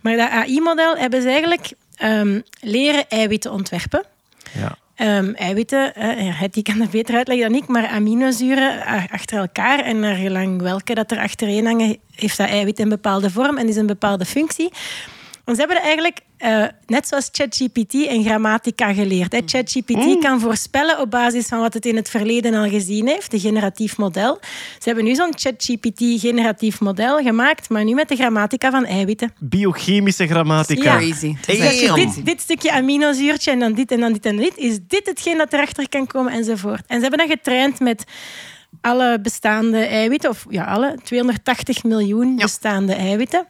Maar 0.00 0.16
dat 0.16 0.30
AI-model 0.30 0.96
hebben 0.96 1.22
ze 1.22 1.28
eigenlijk 1.28 1.72
ehm, 1.96 2.40
leren 2.60 3.08
eiwitten 3.08 3.52
ontwerpen. 3.52 4.04
Ja. 4.52 4.76
Ehm, 4.96 5.32
eiwitten, 5.34 5.94
eh, 5.94 6.42
die 6.50 6.62
kan 6.62 6.78
dat 6.78 6.90
beter 6.90 7.16
uitleggen 7.16 7.48
dan 7.48 7.62
ik, 7.62 7.68
maar 7.68 7.86
aminozuren 7.86 8.84
achter 9.10 9.38
elkaar 9.38 9.78
en 9.78 9.98
naar 9.98 10.14
gelang 10.14 10.62
welke 10.62 10.94
dat 10.94 11.10
er 11.10 11.18
achtereen 11.18 11.66
hangen, 11.66 11.98
heeft 12.14 12.36
dat 12.36 12.48
eiwit 12.48 12.78
een 12.78 12.88
bepaalde 12.88 13.30
vorm 13.30 13.58
en 13.58 13.68
is 13.68 13.76
een 13.76 13.86
bepaalde 13.86 14.24
functie. 14.24 14.70
Want 15.46 15.58
ze 15.58 15.64
hebben 15.64 15.82
eigenlijk, 15.82 16.20
eh, 16.36 16.64
net 16.86 17.08
zoals 17.08 17.28
ChatGPT 17.32 18.06
en 18.06 18.24
grammatica 18.24 18.92
geleerd. 18.94 19.32
hè. 19.32 19.40
ChatGPT 19.44 20.18
kan 20.18 20.40
voorspellen 20.40 21.00
op 21.00 21.10
basis 21.10 21.46
van 21.46 21.60
wat 21.60 21.74
het 21.74 21.86
in 21.86 21.96
het 21.96 22.10
verleden 22.10 22.54
al 22.54 22.68
gezien 22.68 23.06
heeft, 23.06 23.32
een 23.32 23.40
generatief 23.40 23.96
model. 23.96 24.38
Ze 24.78 24.82
hebben 24.84 25.04
nu 25.04 25.14
zo'n 25.14 25.32
ChatGPT-generatief 25.36 26.80
model 26.80 27.22
gemaakt, 27.22 27.68
maar 27.68 27.84
nu 27.84 27.94
met 27.94 28.08
de 28.08 28.16
grammatica 28.16 28.70
van 28.70 28.84
eiwitten. 28.84 29.32
Biochemische 29.38 30.26
grammatica. 30.26 30.82
Ja. 30.82 30.96
Crazy. 30.96 31.34
Dus 31.46 31.94
dit, 31.94 32.24
dit 32.26 32.40
stukje 32.40 32.72
aminozuurtje 32.72 33.50
en 33.50 33.58
dan 33.58 33.72
dit 33.72 33.90
en 33.90 34.00
dan 34.00 34.12
dit 34.12 34.26
en 34.26 34.36
dit, 34.36 34.56
is 34.56 34.78
dit 34.88 35.06
hetgeen 35.06 35.38
dat 35.38 35.52
erachter 35.52 35.88
kan 35.88 36.06
komen 36.06 36.32
enzovoort. 36.32 36.82
En 36.86 36.96
ze 36.96 37.00
hebben 37.00 37.18
dat 37.18 37.28
getraind 37.28 37.80
met 37.80 38.04
alle 38.80 39.20
bestaande 39.20 39.78
eiwitten, 39.78 40.30
of 40.30 40.46
ja, 40.48 40.64
alle 40.64 40.98
280 41.02 41.84
miljoen 41.84 42.36
bestaande 42.36 42.94
eiwitten. 42.94 43.46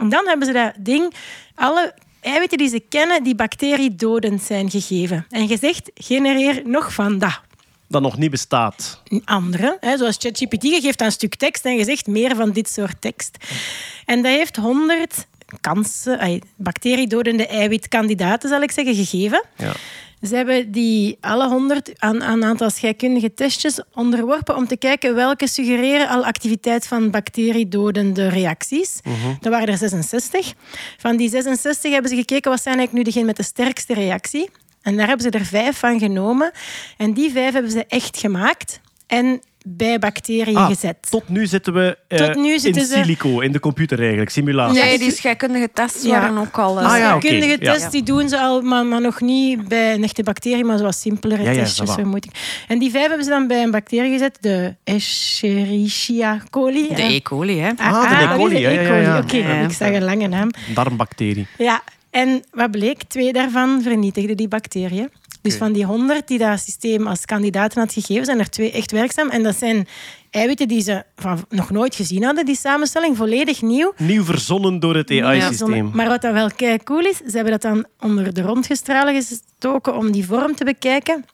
En 0.00 0.08
dan 0.08 0.26
hebben 0.26 0.46
ze 0.46 0.52
dat 0.52 0.72
ding, 0.78 1.14
alle 1.54 1.94
eiwitten 2.20 2.58
die 2.58 2.68
ze 2.68 2.82
kennen, 2.88 3.22
die 3.22 3.34
bacteriedodend 3.34 4.42
zijn 4.42 4.70
gegeven. 4.70 5.26
En 5.30 5.48
gezegd, 5.48 5.90
genereer 5.94 6.62
nog 6.64 6.92
van 6.92 7.18
dat. 7.18 7.40
Dat 7.88 8.02
nog 8.02 8.18
niet 8.18 8.30
bestaat. 8.30 9.02
Andere, 9.24 9.76
hè, 9.80 9.96
zoals 9.96 10.16
ChatGPT, 10.18 10.62
je 10.62 10.80
geeft 10.80 11.00
een 11.00 11.12
stuk 11.12 11.34
tekst 11.34 11.64
en 11.64 11.74
je 11.74 11.84
zegt 11.84 12.06
meer 12.06 12.36
van 12.36 12.50
dit 12.50 12.68
soort 12.68 13.00
tekst. 13.00 13.36
En 14.06 14.22
dat 14.22 14.32
heeft 14.32 14.56
100 14.56 15.26
kansen, 15.60 16.40
bacteriedodende 16.56 17.46
eiwitkandidaten, 17.46 18.48
zal 18.48 18.62
ik 18.62 18.70
zeggen, 18.70 18.94
gegeven. 18.94 19.44
Ja. 19.56 19.72
Ze 20.22 20.36
hebben 20.36 20.70
die 20.70 21.18
alle 21.20 21.48
100 21.48 21.92
aan 21.98 22.22
aan 22.22 22.42
een 22.42 22.48
aantal 22.48 22.70
scheikundige 22.70 23.34
testjes 23.34 23.82
onderworpen 23.94 24.56
om 24.56 24.66
te 24.66 24.76
kijken 24.76 25.14
welke 25.14 25.48
suggereren 25.48 26.08
al 26.08 26.24
activiteit 26.24 26.86
van 26.86 27.10
bacteriedodende 27.10 28.28
reacties. 28.28 29.00
Dat 29.40 29.52
waren 29.52 29.68
er 29.68 29.78
66. 29.78 30.54
Van 30.98 31.16
die 31.16 31.28
66 31.28 31.92
hebben 31.92 32.10
ze 32.10 32.16
gekeken 32.16 32.50
wat 32.50 32.62
zijn 32.62 32.76
eigenlijk 32.76 33.06
nu 33.06 33.12
degene 33.12 33.26
met 33.26 33.36
de 33.36 33.42
sterkste 33.42 33.94
reactie. 33.94 34.50
En 34.82 34.96
daar 34.96 35.06
hebben 35.06 35.32
ze 35.32 35.38
er 35.38 35.44
vijf 35.44 35.78
van 35.78 35.98
genomen. 35.98 36.50
En 36.96 37.12
die 37.12 37.30
vijf 37.30 37.52
hebben 37.52 37.72
ze 37.72 37.84
echt 37.86 38.18
gemaakt. 38.18 38.80
En 39.06 39.40
bij 39.66 39.98
bacteriën 39.98 40.56
Ah, 40.56 40.66
gezet. 40.66 40.96
Tot 41.10 41.28
nu 41.28 41.46
zitten 41.46 41.72
we 41.74 41.98
eh, 42.08 42.18
Tot 42.18 42.34
nu 42.36 42.58
zitten 42.58 42.82
in 42.82 42.88
ze- 42.88 42.94
silico, 42.94 43.40
in 43.40 43.52
de 43.52 43.60
computer 43.60 43.98
eigenlijk, 44.00 44.30
simulatie. 44.30 44.82
Nee, 44.82 44.98
die 44.98 45.10
scheikundige 45.12 45.68
tests 45.72 46.02
Ja. 46.04 46.10
waren 46.20 46.38
ook 46.38 46.58
al... 46.58 46.78
eh, 46.80 46.92
Ah, 46.92 46.98
ja, 46.98 47.18
ja. 47.20 47.56
tests 47.58 47.90
die 47.90 48.02
doen 48.02 48.28
ze 48.28 48.38
al, 48.40 48.60
maar, 48.62 48.86
maar 48.86 49.00
nog 49.00 49.20
niet 49.20 49.68
bij 49.68 49.94
een 49.94 50.02
echte 50.02 50.22
bacterie, 50.22 50.64
maar 50.64 50.78
zoals 50.78 51.00
simpelere 51.00 51.42
Ja, 51.42 51.52
testjes, 51.52 51.90
vermoed 51.92 52.24
ik. 52.24 52.30
En 52.68 52.78
die 52.78 52.90
vijf 52.90 53.06
hebben 53.06 53.24
ze 53.24 53.30
dan 53.30 53.46
bij 53.46 53.62
een 53.62 53.70
bacterie 53.70 54.10
gezet, 54.12 54.38
de 54.40 54.74
Escherichia 54.84 56.42
coli. 56.50 56.88
De 56.94 57.02
E. 57.02 57.20
coli, 57.20 57.58
hè. 57.60 57.70
Ah, 57.76 58.10
de 58.10 58.16
E. 58.24 58.28
is 58.30 58.36
coli, 58.36 58.54
de 58.54 58.60
ja, 58.60 58.70
ja, 58.70 58.80
E. 58.80 58.86
coli. 58.88 59.00
ja. 59.00 59.18
Oké, 59.18 59.36
Ja. 59.36 59.60
ik 59.60 59.72
zag 59.72 59.88
een 59.90 60.04
lange 60.04 60.28
naam. 60.28 60.50
Darmbacterie. 60.74 61.46
Ja, 61.58 61.82
en 62.10 62.44
wat 62.50 62.70
bleek? 62.70 63.02
Twee 63.02 63.32
daarvan 63.32 63.82
vernietigden 63.82 64.36
die 64.36 64.48
bacteriën. 64.48 65.08
Dus 65.42 65.56
van 65.56 65.72
die 65.72 65.84
honderd 65.84 66.28
die 66.28 66.38
dat 66.38 66.60
systeem 66.60 67.06
als 67.06 67.24
kandidaten 67.24 67.80
had 67.80 67.92
gegeven, 67.92 68.24
zijn 68.24 68.38
er 68.38 68.50
twee 68.50 68.72
echt 68.72 68.90
werkzaam. 68.90 69.28
En 69.28 69.42
dat 69.42 69.56
zijn 69.56 69.88
eiwitten 70.30 70.68
die 70.68 70.82
ze 70.82 71.04
van 71.16 71.44
nog 71.48 71.70
nooit 71.70 71.94
gezien 71.94 72.24
hadden, 72.24 72.44
die 72.44 72.56
samenstelling, 72.56 73.16
volledig 73.16 73.62
nieuw. 73.62 73.92
Nieuw 73.96 74.24
verzonnen 74.24 74.80
door 74.80 74.96
het 74.96 75.10
AI-systeem. 75.10 75.90
Maar 75.94 76.08
wat 76.08 76.22
dan 76.22 76.32
wel 76.32 76.50
kei 76.56 76.78
cool 76.82 77.04
is, 77.04 77.16
ze 77.16 77.34
hebben 77.34 77.52
dat 77.52 77.62
dan 77.62 77.86
onder 78.00 78.34
de 78.34 78.42
rondgestralen 78.42 79.14
gestoken 79.14 79.96
om 79.96 80.12
die 80.12 80.26
vorm 80.26 80.54
te 80.54 80.64
bekijken. 80.64 81.24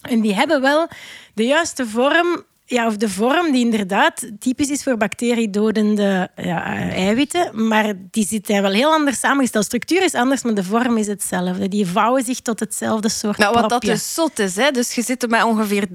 En 0.00 0.20
die 0.20 0.34
hebben 0.34 0.60
wel 0.60 0.88
de 1.34 1.44
juiste 1.46 1.86
vorm, 1.86 2.42
ja, 2.66 2.86
of 2.86 2.96
de 2.96 3.08
vorm 3.08 3.52
die 3.52 3.64
inderdaad 3.64 4.30
typisch 4.38 4.68
is 4.68 4.82
voor 4.82 4.96
bacteriedodende 4.96 6.28
ja, 6.36 6.62
eiwitten. 6.90 7.68
Maar 7.68 7.92
die 8.10 8.26
zitten 8.26 8.62
wel 8.62 8.70
heel 8.72 8.92
anders 8.92 9.20
samengesteld. 9.20 9.64
Structuur 9.64 10.02
is 10.04 10.14
anders, 10.14 10.42
maar 10.42 10.54
de 10.54 10.64
vorm 10.64 10.96
is 10.96 11.06
hetzelfde. 11.06 11.68
Die 11.68 11.86
vouwen 11.86 12.24
zich 12.24 12.40
tot 12.40 12.60
hetzelfde 12.60 13.08
soort 13.08 13.38
Nou, 13.38 13.54
wat 13.60 13.70
dat 13.70 13.82
dus 13.82 14.14
zot 14.14 14.38
is, 14.38 14.56
hè? 14.56 14.70
dus 14.70 14.94
je 14.94 15.02
zit 15.02 15.28
met 15.28 15.42
ongeveer 15.42 15.86
30% 15.88 15.92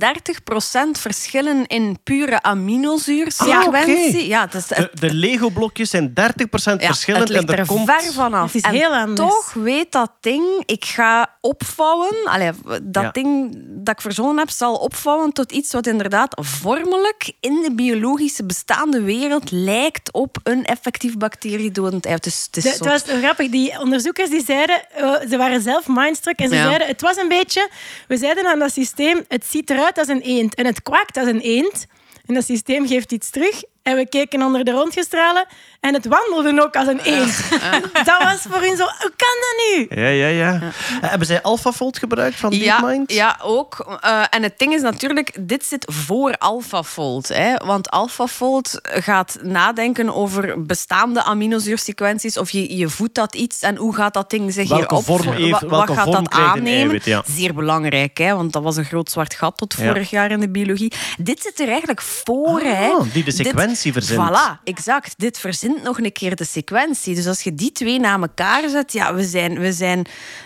verschillen 0.91 1.65
in 1.67 1.97
pure 2.03 2.41
aminozuursequentie. 2.41 4.21
Ah, 4.21 4.27
ja, 4.27 4.45
dat 4.45 4.61
is, 4.61 4.67
De, 4.67 4.89
de 4.93 5.13
Lego-blokjes 5.13 5.89
zijn 5.89 6.09
30% 6.09 6.13
ja, 6.13 6.77
verschillend. 6.77 7.23
het 7.23 7.29
ligt 7.29 7.47
en 7.47 7.53
er 7.53 7.59
er 7.59 7.65
komt... 7.65 7.89
ver 7.91 8.13
vanaf. 8.13 8.45
Het 8.45 8.55
is 8.55 8.61
En 8.61 8.73
heel 8.73 8.95
anders. 8.95 9.29
toch 9.29 9.53
weet 9.53 9.91
dat 9.91 10.11
ding, 10.19 10.43
ik 10.65 10.85
ga 10.85 11.35
opvouwen, 11.41 12.15
allee, 12.25 12.51
dat 12.83 13.03
Ja. 13.03 13.11
ding 13.11 13.57
dat 13.67 13.93
ik 13.95 14.01
verzonnen 14.01 14.37
heb, 14.37 14.49
zal 14.49 14.75
opvouwen 14.75 15.31
tot 15.31 15.51
iets 15.51 15.71
wat 15.73 15.87
inderdaad 15.87 16.35
vormelijk 16.75 17.31
in 17.39 17.61
de 17.61 17.71
biologische 17.75 18.45
bestaande 18.45 19.01
wereld 19.01 19.51
lijkt 19.51 20.13
op 20.13 20.37
een 20.43 20.65
effectief 20.65 21.17
bacteriedodend 21.17 22.05
eiwit. 22.05 22.23
Dus 22.23 22.47
het 22.51 22.65
is 22.65 22.71
het 22.73 22.85
was 22.85 23.01
grappig. 23.03 23.49
Die 23.49 23.79
onderzoekers 23.79 24.29
die 24.29 24.43
zeiden, 24.45 24.91
eh, 24.91 25.13
ze 25.29 25.37
waren 25.37 25.61
zelf 25.61 25.87
mindstruck 25.87 26.39
en 26.39 26.49
ze 26.49 26.55
Ja. 26.55 26.63
zeiden, 26.63 26.87
het 26.87 27.01
was 27.01 27.17
een 27.17 27.27
beetje, 27.27 27.69
we 28.07 28.17
zeiden 28.17 28.45
aan 28.47 28.59
dat 28.59 28.71
systeem, 28.73 29.25
het 29.27 29.45
ziet 29.45 29.69
eruit 29.69 29.97
als 29.97 30.07
een 30.07 30.21
eend 30.21 30.55
en 30.55 30.65
het 30.65 30.81
kwaakt 30.81 31.17
als 31.17 31.27
een 31.27 31.39
eend. 31.39 31.85
En 32.25 32.33
dat 32.33 32.45
systeem 32.45 32.87
geeft 32.87 33.11
iets 33.11 33.29
terug. 33.29 33.61
En 33.89 33.95
we 33.95 34.07
keken 34.09 34.41
onder 34.41 34.63
de 34.63 34.71
rondgestralen 34.71 35.45
en 35.79 35.93
het 35.93 36.05
wandelde 36.07 36.61
ook 36.63 36.75
als 36.75 36.87
een 36.87 36.99
eend. 36.99 37.49
Dat 38.09 38.23
was 38.23 38.41
voor 38.49 38.61
hun 38.61 38.77
zo, 38.77 38.83
hoe 38.83 39.11
kan 39.15 39.37
dat 39.41 39.55
nu? 39.75 40.01
Ja, 40.01 40.07
ja, 40.07 40.27
ja. 40.27 40.53
Eh, 40.53 41.09
Hebben 41.09 41.27
zij 41.27 41.41
AlphaFold 41.41 41.97
gebruikt 41.97 42.35
van 42.39 42.51
Ja, 42.51 42.79
DeepMind? 42.79 43.11
ja, 43.13 43.39
ook. 43.43 43.97
Eh, 44.01 44.23
en 44.29 44.43
het 44.43 44.53
ding 44.59 44.73
is 44.73 44.81
natuurlijk, 44.81 45.37
dit 45.39 45.65
zit 45.65 45.85
voor 45.91 46.35
AlphaFold. 46.37 47.27
Hè? 47.27 47.55
Want 47.65 47.89
AlphaFold 47.89 48.79
gaat 48.81 49.37
nadenken 49.41 50.15
over 50.15 50.65
bestaande 50.65 51.23
aminozuursequenties. 51.23 52.37
Of 52.37 52.49
je, 52.49 52.77
je 52.77 52.89
voedt 52.89 53.15
dat 53.15 53.35
iets 53.35 53.61
en 53.61 53.75
hoe 53.75 53.95
gaat 53.95 54.13
dat 54.13 54.29
ding 54.29 54.53
zich 54.53 54.69
Welke 54.69 54.85
hier 54.87 54.97
op... 54.97 55.05
vorm 55.05 55.27
heeft- 55.33 55.51
wa- 55.61 55.67
welke 55.67 55.75
wat 55.85 55.95
gaat 55.97 56.03
vorm 56.13 56.23
dat 56.23 56.33
aannemen? 56.33 56.73
eiwit, 56.79 57.05
ja. 57.05 57.23
Zeer 57.27 57.53
belangrijk, 57.53 58.17
hè? 58.17 58.35
want 58.35 58.53
dat 58.53 58.63
was 58.63 58.77
een 58.77 58.85
groot 58.85 59.11
zwart 59.11 59.33
gat 59.33 59.57
tot 59.57 59.75
Ja. 59.77 59.85
vorig 59.85 60.09
jaar 60.09 60.31
in 60.31 60.39
de 60.39 60.49
biologie. 60.49 60.91
Dit 61.17 61.41
zit 61.41 61.59
er 61.59 61.67
eigenlijk 61.67 62.01
voor. 62.01 62.59
hè? 62.61 62.89
Ah, 62.89 63.01
die 63.13 63.23
de 63.23 63.33
Dit- 63.35 63.53
sequentie 63.79 63.93
verzint. 63.93 64.39
Voilà, 64.59 64.63
exact. 64.63 65.13
Dit 65.17 65.39
verzint 65.39 65.83
nog 65.83 65.99
een 65.99 66.11
keer 66.11 66.35
de 66.35 66.43
sequentie. 66.45 67.15
Dus 67.15 67.27
als 67.27 67.41
je 67.41 67.53
die 67.55 67.71
twee 67.71 67.99
na 67.99 68.19
elkaar 68.19 68.69
zet, 68.69 68.93
ja, 68.93 69.13
we 69.13 69.23
zijn, 69.23 69.59
we 69.59 69.71
zijn 69.73 70.05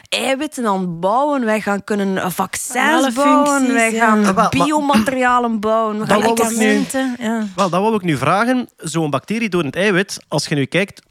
eiwitten 0.10 0.66
aan 0.66 0.80
het 0.80 1.00
bouwen. 1.00 1.46
Wij 1.46 1.62
gaan 1.62 1.84
kunnen 1.84 2.32
vaccins 2.32 3.14
bouwen. 3.14 3.46
functies, 3.48 3.74
Wij 3.74 3.92
gaan 3.92 4.50
biomaterialen 4.50 5.60
bouwen. 5.60 6.00
We 6.00 6.06
Dat 6.06 6.22
gaan 6.22 6.22
nu- 6.22 6.28
Medicamenten, 6.44 7.16
ja. 7.20 7.46
Wel, 7.56 7.70
dat 7.70 7.82
wou 7.82 7.96
ik 7.96 8.02
nu 8.02 8.18
vragen. 8.18 8.70
Zo'n 8.78 9.10
bacterie 9.10 9.50
door 9.50 9.64
het 9.64 9.76
eiwit, 9.76 10.20
als 10.28 10.46
je 10.48 10.56
nu 10.56 10.66
kijkt, 10.66 11.02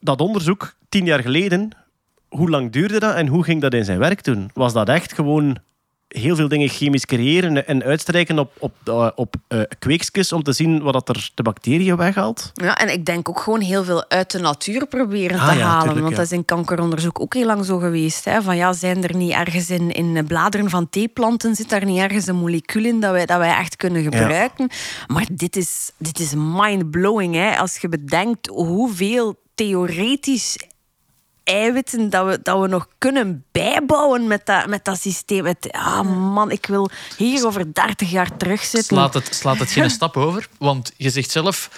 dat 0.00 0.20
onderzoek 0.20 0.74
tien 0.88 1.04
jaar 1.04 1.20
geleden, 1.22 1.70
hoe 2.28 2.50
lang 2.50 2.72
duurde 2.72 2.98
dat 3.00 3.14
en 3.14 3.26
hoe 3.26 3.44
ging 3.44 3.60
dat 3.60 3.74
in 3.74 3.84
zijn 3.84 3.98
werk 3.98 4.24
doen? 4.24 4.50
Was 4.54 4.72
dat 4.72 4.88
echt 4.88 5.12
gewoon 5.12 5.56
heel 6.10 6.36
veel 6.36 6.48
dingen 6.48 6.68
chemisch 6.68 7.06
creëren 7.06 7.66
en 7.66 7.82
uitstrijken 7.82 8.38
op, 8.38 8.52
op, 8.58 8.72
eh, 8.84 9.06
op 9.14 9.34
kweekjes 9.78 10.32
om 10.32 10.42
te 10.42 10.52
zien 10.52 10.82
wat 10.82 10.92
dat 10.92 11.08
er 11.08 11.30
de 11.34 11.42
bacteriën 11.42 11.96
weghaalt? 11.96 12.50
Ja, 12.54 12.76
en 12.78 12.92
ik 12.92 13.04
denk 13.04 13.28
ook 13.28 13.40
gewoon 13.40 13.60
heel 13.60 13.84
veel 13.84 14.04
uit 14.10 14.30
de 14.30 14.38
natuur 14.38 14.86
proberen 14.86 15.38
Ah, 15.40 15.48
te 15.52 15.58
ja, 15.58 15.64
halen. 15.64 15.82
tuurlijk, 15.82 16.04
want 16.04 16.16
dat 16.16 16.24
is 16.24 16.32
in 16.32 16.44
kankeronderzoek 16.44 17.20
ook 17.20 17.34
heel 17.34 17.46
lang 17.46 17.64
zo 17.64 17.78
geweest. 17.78 18.24
Hè? 18.24 18.42
Van, 18.42 18.56
ja, 18.56 18.72
zijn 18.72 19.02
er 19.04 19.16
niet 19.16 19.32
ergens 19.32 19.70
in, 19.70 19.90
in 19.92 20.14
de 20.14 20.24
bladeren 20.24 20.70
van 20.70 20.88
theeplanten, 20.90 21.54
zit 21.54 21.68
daar 21.68 21.84
niet 21.84 21.98
ergens 22.00 22.26
een 22.26 22.36
molecuul 22.36 22.84
in 22.84 23.00
dat 23.00 23.10
wij, 23.12 23.26
dat 23.26 23.38
wij 23.38 23.56
echt 23.56 23.76
kunnen 23.76 24.02
gebruiken? 24.02 24.68
Maar 25.06 25.26
dit 25.32 25.56
is, 25.56 25.90
dit 25.98 26.18
is 26.18 26.32
mind-blowing. 26.36 27.34
hè. 27.34 27.56
Als 27.56 27.76
je 27.78 27.88
bedenkt 27.88 28.46
hoeveel 28.46 29.38
theoretisch 29.54 30.56
eiwitten 31.50 32.10
dat 32.10 32.26
we, 32.26 32.38
dat 32.42 32.60
we 32.60 32.66
nog 32.66 32.88
kunnen 32.98 33.44
bijbouwen 33.52 34.26
met 34.26 34.46
dat, 34.46 34.66
met 34.66 34.84
dat 34.84 35.00
systeem. 35.00 35.44
Het, 35.44 35.72
ah 35.72 36.32
man, 36.32 36.50
ik 36.50 36.66
wil 36.66 36.90
hier 37.16 37.46
over 37.46 37.74
30 37.74 38.10
jaar 38.10 38.36
terugzitten. 38.36 38.96
Slaat 38.96 39.14
het, 39.14 39.34
slaat 39.34 39.58
het 39.58 39.70
geen 39.70 39.90
stap 40.00 40.16
over? 40.16 40.48
Want 40.58 40.92
je 40.96 41.10
zegt 41.10 41.30
zelf, 41.30 41.70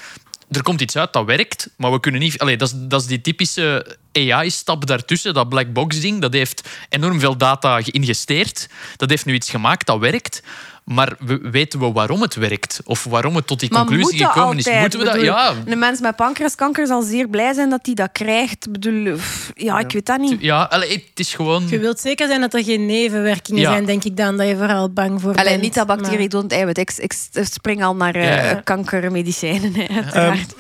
er 0.51 0.63
komt 0.63 0.81
iets 0.81 0.97
uit 0.97 1.13
dat 1.13 1.25
werkt, 1.25 1.69
maar 1.77 1.93
we 1.93 2.01
kunnen 2.01 2.21
niet... 2.21 2.39
Allee, 2.39 2.57
dat, 2.57 2.69
is, 2.69 2.75
dat 2.77 3.01
is 3.01 3.07
die 3.07 3.21
typische 3.21 3.97
AI-stap 4.13 4.87
daartussen, 4.87 5.35
dat 5.35 5.49
black 5.49 5.73
box 5.73 6.01
ding. 6.01 6.21
Dat 6.21 6.33
heeft 6.33 6.69
enorm 6.89 7.21
veel 7.21 7.37
data 7.37 7.83
geïnjecteerd. 7.83 8.69
Dat 8.97 9.11
heeft 9.11 9.25
nu 9.25 9.35
iets 9.35 9.51
gemaakt 9.51 9.87
dat 9.87 9.99
werkt. 9.99 10.43
Maar 10.85 11.17
we, 11.19 11.39
weten 11.51 11.81
we 11.81 11.93
waarom 11.93 12.21
het 12.23 12.35
werkt? 12.35 12.81
Of 12.85 13.05
waarom 13.05 13.37
het 13.37 13.47
tot 13.47 13.61
die 13.61 13.71
Maar 13.73 13.85
conclusie 13.85 14.25
gekomen 14.27 14.59
is? 14.59 14.71
Moeten 14.81 14.99
we 14.99 15.05
dat... 15.05 15.21
Ja, 15.21 15.55
Een 15.67 15.79
mens 15.79 16.01
met 16.01 16.17
pancreaskanker 16.17 16.87
zal 16.87 17.03
zeer 17.03 17.29
blij 17.29 17.53
zijn 17.53 17.71
dat 17.71 17.81
hij 17.83 17.95
dat 17.95 18.09
krijgt. 18.13 18.67
Ik 18.67 18.73
bedoel, 18.73 19.15
pff, 19.15 19.51
ja, 19.55 19.79
ik 19.79 19.93
weet 19.93 20.07
dat 20.07 20.19
niet. 20.19 20.41
ja 20.41 20.63
allee, 20.63 20.91
het 20.93 21.19
is 21.19 21.35
gewoon... 21.35 21.69
Je 21.69 21.79
wilt 21.79 22.01
zeker 22.01 22.27
zijn 22.27 22.41
dat 22.41 22.55
er 22.55 22.65
geen 22.65 22.87
nevenwerkingen 22.87 23.61
Ja. 23.61 23.71
zijn, 23.71 23.85
denk 23.85 24.05
ik 24.05 24.17
dan, 24.17 24.37
dat 24.37 24.49
je 24.49 24.57
vooral 24.57 24.91
bang 24.91 25.21
voor 25.21 25.31
Alleen 25.35 25.45
bent. 25.45 25.63
niet 25.63 25.75
dat 25.75 25.87
Maar- 25.87 25.97
bacterie 25.97 26.29
doet 26.29 26.53
eiwit. 26.53 26.79
Ik, 26.79 26.93
ik 26.99 27.13
spring 27.33 27.85
al 27.85 27.97
naar 27.97 28.15
eh, 28.15 28.57
kankermedicijnen, 28.65 29.75
hè, 29.75 29.87
uiteraard. 29.95 30.53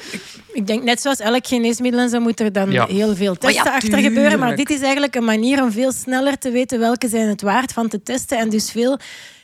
Ik 0.52 0.66
denk 0.66 0.82
net 0.82 1.00
zoals 1.00 1.18
elk 1.18 1.46
geneesmiddel 1.46 2.00
en 2.00 2.08
zo 2.08 2.20
moet 2.20 2.40
er 2.40 2.52
dan 2.52 2.70
Ja. 2.70 2.86
heel 2.86 3.14
veel 3.16 3.34
testen 3.34 3.64
ja, 3.64 3.74
achter 3.74 3.98
gebeuren. 3.98 4.38
Maar 4.38 4.56
dit 4.56 4.70
is 4.70 4.80
eigenlijk 4.80 5.14
een 5.14 5.24
manier 5.24 5.62
om 5.62 5.72
veel 5.72 5.92
sneller 5.92 6.38
te 6.38 6.50
weten 6.50 6.78
welke 6.78 7.08
zijn 7.08 7.28
het 7.28 7.42
waard 7.42 7.72
van 7.72 7.88
te 7.88 8.02
testen. 8.02 8.38
En 8.38 8.48
dus 8.48 8.70
veel 8.70 8.98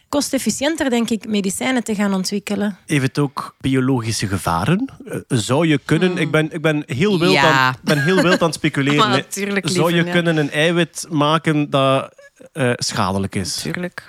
kostefficiënter, 0.08 0.90
denk 0.90 1.10
ik, 1.10 1.26
medicijnen 1.28 1.84
te 1.84 1.94
gaan 1.94 2.14
ontwikkelen. 2.14 2.78
Heeft 2.86 3.02
het 3.02 3.18
ook 3.18 3.54
biologische 3.60 4.26
gevaren? 4.26 4.90
Eh, 5.06 5.18
zou 5.28 5.66
je 5.66 5.80
kunnen... 5.84 6.16
Ik, 6.18 6.30
ben, 6.30 6.52
ik 6.52 6.62
ben 6.62 6.82
heel 6.86 7.18
wild, 7.18 7.36
Hmm. 7.38 7.42
Ja. 7.42 7.66
aan, 7.66 7.72
ik 7.72 7.82
ben 7.82 8.02
heel 8.02 8.22
wild 8.22 8.40
aan 8.40 8.46
het 8.46 8.54
speculeren. 8.54 9.10
Natuurlijk, 9.20 9.68
zou 9.68 9.94
je 9.94 10.04
ja. 10.04 10.12
kunnen 10.12 10.36
een 10.36 10.50
eiwit 10.50 11.06
maken 11.10 11.70
dat 11.70 12.14
eh, 12.52 12.72
schadelijk 12.76 13.34
is? 13.34 13.54
Tuurlijk. 13.56 14.04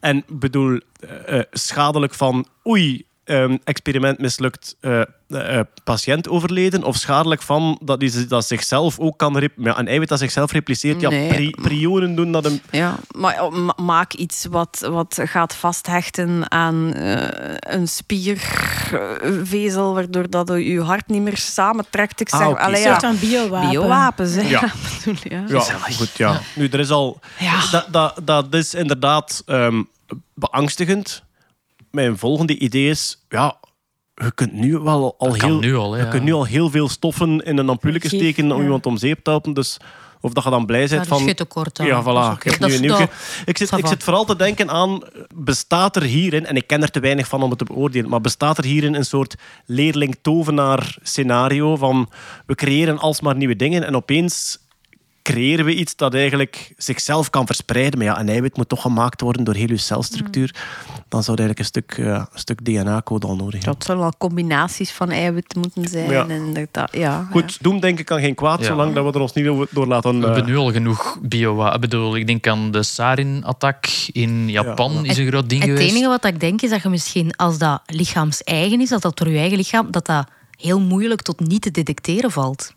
En 0.00 0.16
ik 0.16 0.38
bedoel, 0.38 0.80
eh, 1.26 1.40
schadelijk 1.50 2.14
van 2.14 2.46
oei, 2.66 3.06
ehm, 3.30 3.56
experiment 3.64 4.18
mislukt, 4.18 4.76
eh, 4.80 5.00
eh, 5.00 5.06
eh, 5.58 5.64
patiënt 5.84 6.28
overleden. 6.28 6.84
Of 6.84 6.96
schadelijk 6.96 7.42
van 7.42 7.78
dat, 7.82 8.00
die, 8.00 8.26
dat 8.26 8.46
zichzelf 8.46 8.98
ook 8.98 9.18
kan... 9.18 9.38
rep- 9.38 9.56
maar 9.56 9.78
een 9.78 9.88
eiwit 9.88 10.08
dat 10.08 10.18
zichzelf 10.18 10.52
repliceert, 10.52 11.00
ja, 11.00 11.08
Nee. 11.08 11.28
pri- 11.28 11.54
prionen 11.62 12.14
doen 12.14 12.32
dat 12.32 12.44
een... 12.44 12.60
Ja, 12.70 12.96
maar 13.16 13.42
oh, 13.42 13.52
ma- 13.54 13.74
maak 13.82 14.12
iets 14.14 14.46
wat, 14.50 14.86
wat 14.90 15.18
gaat 15.24 15.54
vasthechten 15.54 16.50
aan 16.50 16.92
eh, 16.94 17.54
een 17.58 17.88
spiervezel, 17.88 19.94
waardoor 19.94 20.30
dat 20.30 20.48
je 20.48 20.80
hart 20.82 21.08
niet 21.08 21.22
meer 21.22 21.36
samentrekt. 21.36 22.20
Ik 22.20 22.30
Ah, 22.30 22.38
zeg, 22.40 22.48
oké. 22.48 22.60
allee, 22.60 22.76
Een 22.76 22.82
ja, 22.82 22.88
soort 23.00 23.18
van 23.18 23.28
biowapen. 23.28 23.70
biowapens. 23.70 24.34
Hè. 24.34 24.40
Ja. 24.40 24.48
Ja. 24.60 24.72
bedoel, 25.04 25.16
ja. 25.22 25.44
Ja, 25.48 25.60
goed, 25.96 26.16
ja. 26.16 26.40
Nu, 26.54 26.68
er 26.68 26.80
is 26.80 26.90
al... 26.90 27.20
Ja. 27.38 27.60
Dat, 27.70 27.86
dat, 27.90 28.20
dat 28.24 28.54
is 28.54 28.74
inderdaad 28.74 29.42
ehm, 29.46 29.82
beangstigend. 30.34 31.22
Mijn 31.90 32.18
volgende 32.18 32.58
idee 32.58 32.88
is... 32.88 33.24
Ja, 33.28 33.56
je 34.14 34.32
kunt 34.34 34.52
nu 34.52 34.78
wel 34.78 35.14
al 35.18 35.28
Dat 35.28 35.42
heel... 35.42 35.58
nu 35.58 35.76
al, 35.76 35.92
hè, 35.92 35.98
je 35.98 36.04
ja. 36.04 36.10
kunt 36.10 36.22
nu 36.22 36.32
al 36.32 36.44
heel 36.44 36.70
veel 36.70 36.88
stoffen 36.88 37.40
in 37.44 37.58
een 37.58 37.68
ampulletje 37.68 38.08
steken 38.08 38.52
om 38.52 38.58
ja. 38.58 38.62
iemand 38.62 38.86
om 38.86 38.96
zeep 38.96 39.24
te 39.24 39.30
helpen. 39.30 39.52
Dus 39.52 39.76
of 40.20 40.32
dat 40.32 40.44
je 40.44 40.50
dan 40.50 40.66
blij 40.66 40.88
bent 40.88 41.06
van... 41.06 41.34
Ja, 41.72 42.02
voilà. 42.02 42.38
Ik, 42.42 42.50
heb 42.50 42.68
nu 42.68 42.74
een 42.74 42.80
nieuwtje. 42.80 43.06
dat- 43.06 43.42
ik, 43.44 43.58
zit, 43.58 43.72
ik 43.72 43.86
zit 43.86 44.02
vooral 44.02 44.24
te 44.24 44.36
denken 44.36 44.70
aan, 44.70 45.00
bestaat 45.34 45.96
er 45.96 46.02
hierin, 46.02 46.46
en 46.46 46.56
ik 46.56 46.66
ken 46.66 46.82
er 46.82 46.90
te 46.90 47.00
weinig 47.00 47.28
van 47.28 47.42
om 47.42 47.50
het 47.50 47.58
te 47.58 47.64
beoordelen, 47.64 48.10
maar 48.10 48.20
bestaat 48.20 48.58
er 48.58 48.64
hierin 48.64 48.94
een 48.94 49.04
soort 49.04 49.34
leerling-tovenaar 49.66 50.96
scenario 51.02 51.76
van 51.76 52.10
we 52.46 52.54
creëren 52.54 52.98
alsmaar 52.98 53.36
nieuwe 53.36 53.56
dingen 53.56 53.84
en 53.84 53.96
opeens 53.96 54.58
creëren 55.32 55.64
we 55.64 55.74
iets 55.74 55.96
dat 55.96 56.14
eigenlijk 56.14 56.72
zichzelf 56.76 57.30
kan 57.30 57.46
verspreiden. 57.46 57.98
Maar 57.98 58.06
ja, 58.08 58.20
een 58.20 58.28
eiwit 58.28 58.56
moet 58.56 58.68
toch 58.68 58.80
gemaakt 58.82 59.20
worden 59.20 59.44
door 59.44 59.54
heel 59.54 59.68
je 59.68 59.76
celstructuur. 59.76 60.54
Dan 61.08 61.22
zou 61.22 61.36
het 61.40 61.46
eigenlijk 61.46 61.58
een 61.58 61.64
stuk, 61.64 61.98
eh, 61.98 62.06
een 62.32 62.38
stuk 62.38 62.64
DNA-code 62.64 63.26
al 63.26 63.36
nodig 63.36 63.52
hebben. 63.52 63.72
Dat 63.72 63.84
zullen 63.84 64.00
wel 64.00 64.12
combinaties 64.18 64.90
van 64.90 65.10
eiwitten 65.10 65.60
moeten 65.60 65.88
zijn. 65.88 66.10
Ja. 66.10 66.28
En 66.28 66.68
dat, 66.70 66.88
ja, 66.92 67.28
Goed, 67.30 67.58
doen 67.60 67.80
denken 67.80 68.04
kan 68.04 68.20
geen 68.20 68.34
kwaad, 68.34 68.60
Ja. 68.60 68.66
zolang 68.66 68.94
dat 68.94 69.04
we 69.04 69.12
er 69.12 69.20
ons 69.20 69.32
niet 69.32 69.66
door 69.70 69.86
laten... 69.86 70.20
We 70.20 70.26
eh, 70.26 70.34
hebben 70.34 70.50
nu 70.52 70.56
al 70.58 70.72
genoeg 70.72 71.18
bio. 71.22 71.66
Ik 71.66 71.80
bedoel, 71.80 72.16
ik 72.16 72.26
denk 72.26 72.46
aan 72.46 72.70
de 72.70 72.82
sarin-attack 72.82 73.86
in 74.12 74.48
Japan 74.48 75.04
is 75.06 75.18
een 75.18 75.26
groot 75.26 75.48
ding 75.48 75.62
Het 75.62 75.70
geweest. 75.70 75.90
enige 75.90 76.08
wat 76.08 76.24
ik 76.24 76.40
denk 76.40 76.62
is 76.62 76.70
dat 76.70 76.82
je 76.82 76.88
misschien, 76.88 77.36
als 77.36 77.58
dat 77.58 77.82
lichaams-eigen 77.86 78.80
is, 78.80 78.88
dat 78.88 79.02
dat 79.02 79.18
door 79.18 79.28
je 79.28 79.38
eigen 79.38 79.56
lichaam, 79.56 79.90
dat 79.90 80.06
dat 80.06 80.26
heel 80.56 80.80
moeilijk 80.80 81.22
tot 81.22 81.40
niet 81.40 81.62
te 81.62 81.70
detecteren 81.70 82.30
valt. 82.30 82.74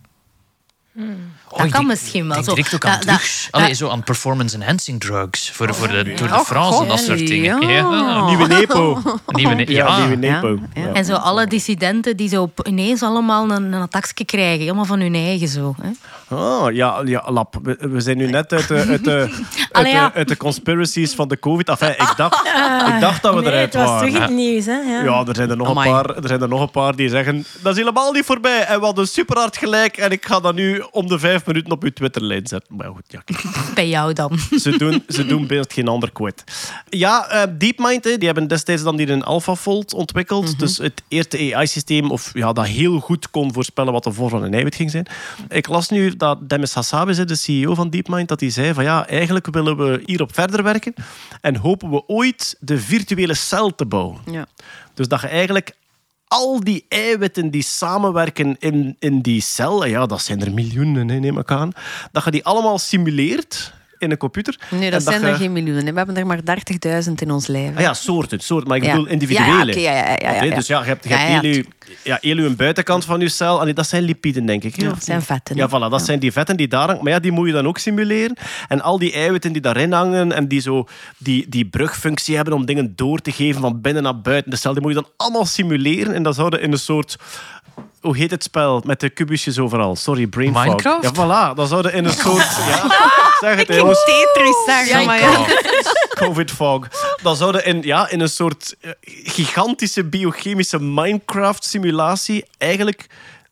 Oh, 0.97 1.05
dat 1.49 1.57
kan 1.57 1.69
denk- 1.69 1.87
misschien 1.87 2.27
wel. 2.27 2.37
Ik 2.37 2.43
Zo, 2.43 2.53
direct 2.55 2.73
ook 2.75 2.85
aan 2.85 2.99
drugs. 2.99 3.47
Allee, 3.51 3.73
zo 3.73 3.89
aan 3.89 4.03
performance-enhancing 4.03 4.99
drugs. 4.99 5.51
Voor, 5.51 5.73
voor 5.75 5.87
de 5.87 6.13
Tour 6.15 6.31
de 6.31 6.37
Oh, 6.37 6.45
France 6.45 6.81
en 6.81 6.87
dat 6.87 6.99
soort 6.99 7.27
dingen. 7.27 7.67
ja. 7.67 8.25
Nieuwe 8.25 8.47
Nepo. 8.47 9.01
Nieuwe, 9.27 9.53
ne- 9.53 9.65
Ja, 9.71 9.87
ja, 9.87 10.05
nieuwe 10.07 10.25
ja, 10.27 10.33
Nepo. 10.41 10.59
ja. 10.73 10.81
Ja. 10.83 10.93
En 10.93 11.05
zo 11.05 11.13
alle 11.13 11.47
dissidenten 11.47 12.17
die 12.17 12.29
zo 12.29 12.51
ineens 12.63 13.01
allemaal 13.03 13.49
een, 13.51 13.73
een 13.73 13.81
attackje 13.81 14.25
krijgen, 14.25 14.59
helemaal 14.59 14.85
van 14.85 14.99
hun 14.99 15.15
eigen 15.15 15.47
zo. 15.47 15.75
Hè? 15.81 15.89
Ah, 16.33 16.73
ja, 16.73 17.01
ja, 17.05 17.31
Lap. 17.31 17.55
We, 17.63 17.77
we 17.79 18.01
zijn 18.01 18.17
nu 18.17 18.29
net 18.29 18.53
uit 18.53 18.67
de, 18.67 18.85
uit, 18.89 19.03
de, 19.03 19.19
uit, 19.71 19.85
de, 19.85 20.11
uit 20.13 20.27
de 20.27 20.37
conspiracies 20.37 21.13
van 21.13 21.27
de 21.27 21.39
COVID. 21.39 21.69
Enfin, 21.69 21.89
ik, 21.89 22.13
dacht, 22.15 22.45
ik 22.93 22.99
dacht 22.99 23.21
dat 23.21 23.33
we 23.33 23.41
nee, 23.41 23.49
eruit 23.49 23.73
het 23.73 23.81
was 23.81 23.89
waren. 23.89 24.07
terug 24.07 24.15
in 24.15 24.21
het 24.21 24.31
nieuws. 24.31 24.65
Hè? 24.65 24.77
Ja. 24.77 25.03
Ja, 25.03 25.25
er 25.27 25.35
zijn 25.35 25.49
er, 25.49 25.57
nog 25.57 25.67
een 25.67 25.91
paar, 25.91 26.15
er 26.15 26.27
zijn 26.27 26.41
er 26.41 26.47
nog 26.47 26.61
een 26.61 26.71
paar 26.71 26.95
die 26.95 27.09
zeggen... 27.09 27.45
Dat 27.61 27.71
is 27.71 27.77
helemaal 27.77 28.11
niet 28.11 28.25
voorbij. 28.25 28.65
En 28.65 28.79
we 28.79 28.85
hadden 28.85 29.07
super 29.07 29.37
hard 29.37 29.57
gelijk. 29.57 29.97
En 29.97 30.11
ik 30.11 30.25
ga 30.25 30.39
dat 30.39 30.55
nu 30.55 30.83
om 30.91 31.07
de 31.07 31.19
vijf 31.19 31.45
minuten 31.45 31.71
op 31.71 31.83
uw 31.83 31.91
Twitterlijn 31.93 32.47
zetten. 32.47 32.75
Maar 32.75 32.87
goed, 32.87 33.05
ja. 33.07 33.23
Bij 33.75 33.89
jou 33.89 34.13
dan. 34.13 34.39
ze 34.59 34.77
doen, 34.77 35.03
ze 35.07 35.25
doen 35.25 35.47
best 35.47 35.73
geen 35.73 35.87
ander 35.87 36.11
kwijt. 36.11 36.43
Ja, 36.89 37.27
eh, 37.27 37.41
DeepMind, 37.57 38.03
hè, 38.03 38.17
die 38.17 38.25
hebben 38.25 38.47
destijds 38.47 38.83
dan 38.83 38.95
die 38.95 39.07
in 39.07 39.23
AlphaFold 39.23 39.93
ontwikkeld. 39.93 40.59
Dus 40.59 40.77
het 40.77 41.03
eerste 41.07 41.55
AI-systeem 41.55 42.11
of, 42.11 42.31
ja, 42.33 42.53
dat 42.53 42.65
heel 42.65 42.99
goed 42.99 43.29
kon 43.29 43.53
voorspellen 43.53 43.93
wat 43.93 44.03
de 44.03 44.11
vorm 44.11 44.29
van 44.29 44.43
een 44.43 44.53
eiwit 44.53 44.75
ging 44.75 44.91
zijn. 44.91 45.05
Ik 45.49 45.67
las 45.67 45.89
nu 45.89 46.15
dat 46.23 46.49
Demis 46.49 46.73
Hassabis, 46.73 47.17
de 47.17 47.35
CEO 47.35 47.75
van 47.75 47.89
DeepMind, 47.89 48.27
dat 48.27 48.39
hij 48.39 48.49
zei 48.49 48.73
van 48.73 48.83
ja, 48.83 49.07
eigenlijk 49.07 49.47
willen 49.51 49.77
we 49.77 50.01
hierop 50.05 50.33
verder 50.33 50.63
werken 50.63 50.93
en 51.41 51.55
hopen 51.55 51.89
we 51.89 52.07
ooit 52.07 52.55
de 52.59 52.79
virtuele 52.79 53.33
cel 53.33 53.75
te 53.75 53.85
bouwen. 53.85 54.21
Ja. 54.31 54.45
Dus 54.93 55.07
dat 55.07 55.21
je 55.21 55.27
eigenlijk 55.27 55.75
al 56.27 56.59
die 56.59 56.85
eiwitten 56.89 57.49
die 57.49 57.63
samenwerken 57.63 58.55
in, 58.59 58.95
in 58.99 59.21
die 59.21 59.41
cel, 59.41 59.85
ja, 59.85 60.05
dat 60.05 60.21
zijn 60.21 60.41
er 60.41 60.53
miljoenen, 60.53 61.09
hè, 61.09 61.19
neem 61.19 61.37
ik 61.37 61.51
aan, 61.51 61.71
dat 62.11 62.23
je 62.23 62.31
die 62.31 62.45
allemaal 62.45 62.79
simuleert 62.79 63.73
in 64.03 64.11
een 64.11 64.17
computer. 64.17 64.59
Nee, 64.71 64.91
dat 64.91 65.03
zijn 65.03 65.23
er 65.23 65.35
geen 65.35 65.51
miljoenen. 65.53 65.85
hè. 65.85 65.91
We 65.91 65.97
hebben 65.97 66.17
er 66.17 66.25
maar 66.25 66.39
30.000 67.05 67.11
in 67.15 67.31
ons 67.31 67.47
lijf. 67.47 67.75
Ah 67.75 67.81
ja, 67.81 67.93
soorten, 67.93 68.39
soorten. 68.39 68.67
Maar 68.67 68.77
ik 68.77 68.83
bedoel 68.83 69.05
individuele. 69.07 69.79
Ja, 69.81 69.91
ja, 69.95 70.15
ja, 70.21 70.43
ja. 70.43 70.55
Dus 70.55 70.67
ja, 70.67 70.79
je 70.79 70.85
hebt, 70.85 71.03
je 71.03 71.09
Ja, 71.09 71.17
hebt 71.17 71.41
heel, 71.43 71.53
je, 71.53 71.65
ja, 72.03 72.17
heel 72.21 72.37
je 72.37 72.49
buitenkant 72.49 73.05
van 73.05 73.19
je 73.19 73.29
cel. 73.29 73.59
Allee, 73.59 73.73
dat 73.73 73.87
zijn 73.87 74.03
lipiden, 74.03 74.45
denk 74.45 74.63
ik. 74.63 74.75
hè, 74.75 74.83
Ja, 74.83 74.89
dat 74.89 75.03
zijn 75.03 75.21
vetten, 75.21 75.55
Ja, 75.55 75.67
voilà, 75.67 75.89
dat 75.89 76.01
zijn 76.05 76.19
die 76.19 76.31
vetten 76.31 76.57
die 76.57 76.67
daar 76.67 76.87
hangen. 76.87 77.03
Maar 77.03 77.13
ja, 77.13 77.19
die 77.19 77.31
moet 77.31 77.47
je 77.47 77.53
dan 77.53 77.67
ook 77.67 77.77
simuleren. 77.77 78.37
En 78.67 78.81
al 78.81 78.99
die 78.99 79.11
eiwitten 79.13 79.51
die 79.51 79.61
daarin 79.61 79.91
hangen 79.91 80.31
en 80.31 80.47
die 80.47 80.59
zo 80.61 80.87
die, 81.17 81.45
die 81.49 81.65
brugfunctie 81.65 82.35
hebben 82.35 82.53
om 82.53 82.65
dingen 82.65 82.93
door 82.95 83.19
te 83.19 83.31
geven 83.31 83.61
van 83.61 83.81
binnen 83.81 84.03
naar 84.03 84.21
buiten 84.21 84.51
de 84.51 84.57
cel, 84.57 84.73
die 84.73 84.81
moet 84.81 84.93
je 84.93 85.01
dan 85.01 85.09
allemaal 85.17 85.45
simuleren. 85.45 86.13
En 86.13 86.23
dat 86.23 86.35
zouden 86.35 86.61
in 86.61 86.71
een 86.71 86.77
soort... 86.77 87.15
Hoe 88.03 88.17
heet 88.17 88.31
het 88.31 88.43
spel? 88.43 88.81
Met 88.85 88.99
de 88.99 89.09
kubusjes 89.09 89.59
overal. 89.59 89.95
Sorry, 89.95 90.27
brain 90.27 90.53
fog. 90.53 90.63
Minecraft? 90.63 91.03
Ja, 91.03 91.11
voilà. 91.13 91.55
Dat 91.55 91.69
zouden 91.69 91.93
in 91.93 92.05
een 92.05 92.11
soort... 92.13 92.55
Ja, 92.67 93.49
zeg 93.49 93.55
het, 93.67 93.75
jongens. 93.75 94.03
Tetris 94.05 94.55
zeggen, 94.65 95.05
maar 95.05 95.19
ja. 95.19 95.45
COVID 96.27 96.51
fog. 96.51 96.87
Dan 97.21 97.35
zouden 97.35 97.65
in, 97.65 97.81
ja, 97.81 98.09
in 98.09 98.19
een 98.19 98.29
soort 98.29 98.75
eh, 98.81 98.91
gigantische 99.23 100.03
biochemische 100.03 100.79
Minecraft-simulatie 101.47 102.45
eigenlijk 102.57 103.07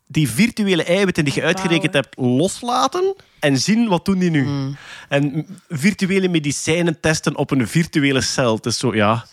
die 0.07 0.29
virtuele 0.29 0.83
eiwitten 0.83 1.25
die 1.25 1.33
je 1.35 1.43
uitgerekend 1.43 1.93
hebt 1.93 2.17
loslaten 2.17 3.15
en 3.39 3.57
zien 3.57 3.87
wat 3.87 4.05
doen 4.05 4.19
die 4.19 4.29
nu. 4.29 4.47
En 5.09 5.23
m- 5.35 5.45
virtuele 5.69 6.27
medicijnen 6.27 6.99
testen 6.99 7.35
op 7.35 7.51
een 7.51 7.67
virtuele 7.67 8.21
cel. 8.21 8.55
Het 8.55 8.65
is 8.65 8.77
zo, 8.79 8.95
ja, 8.95 9.25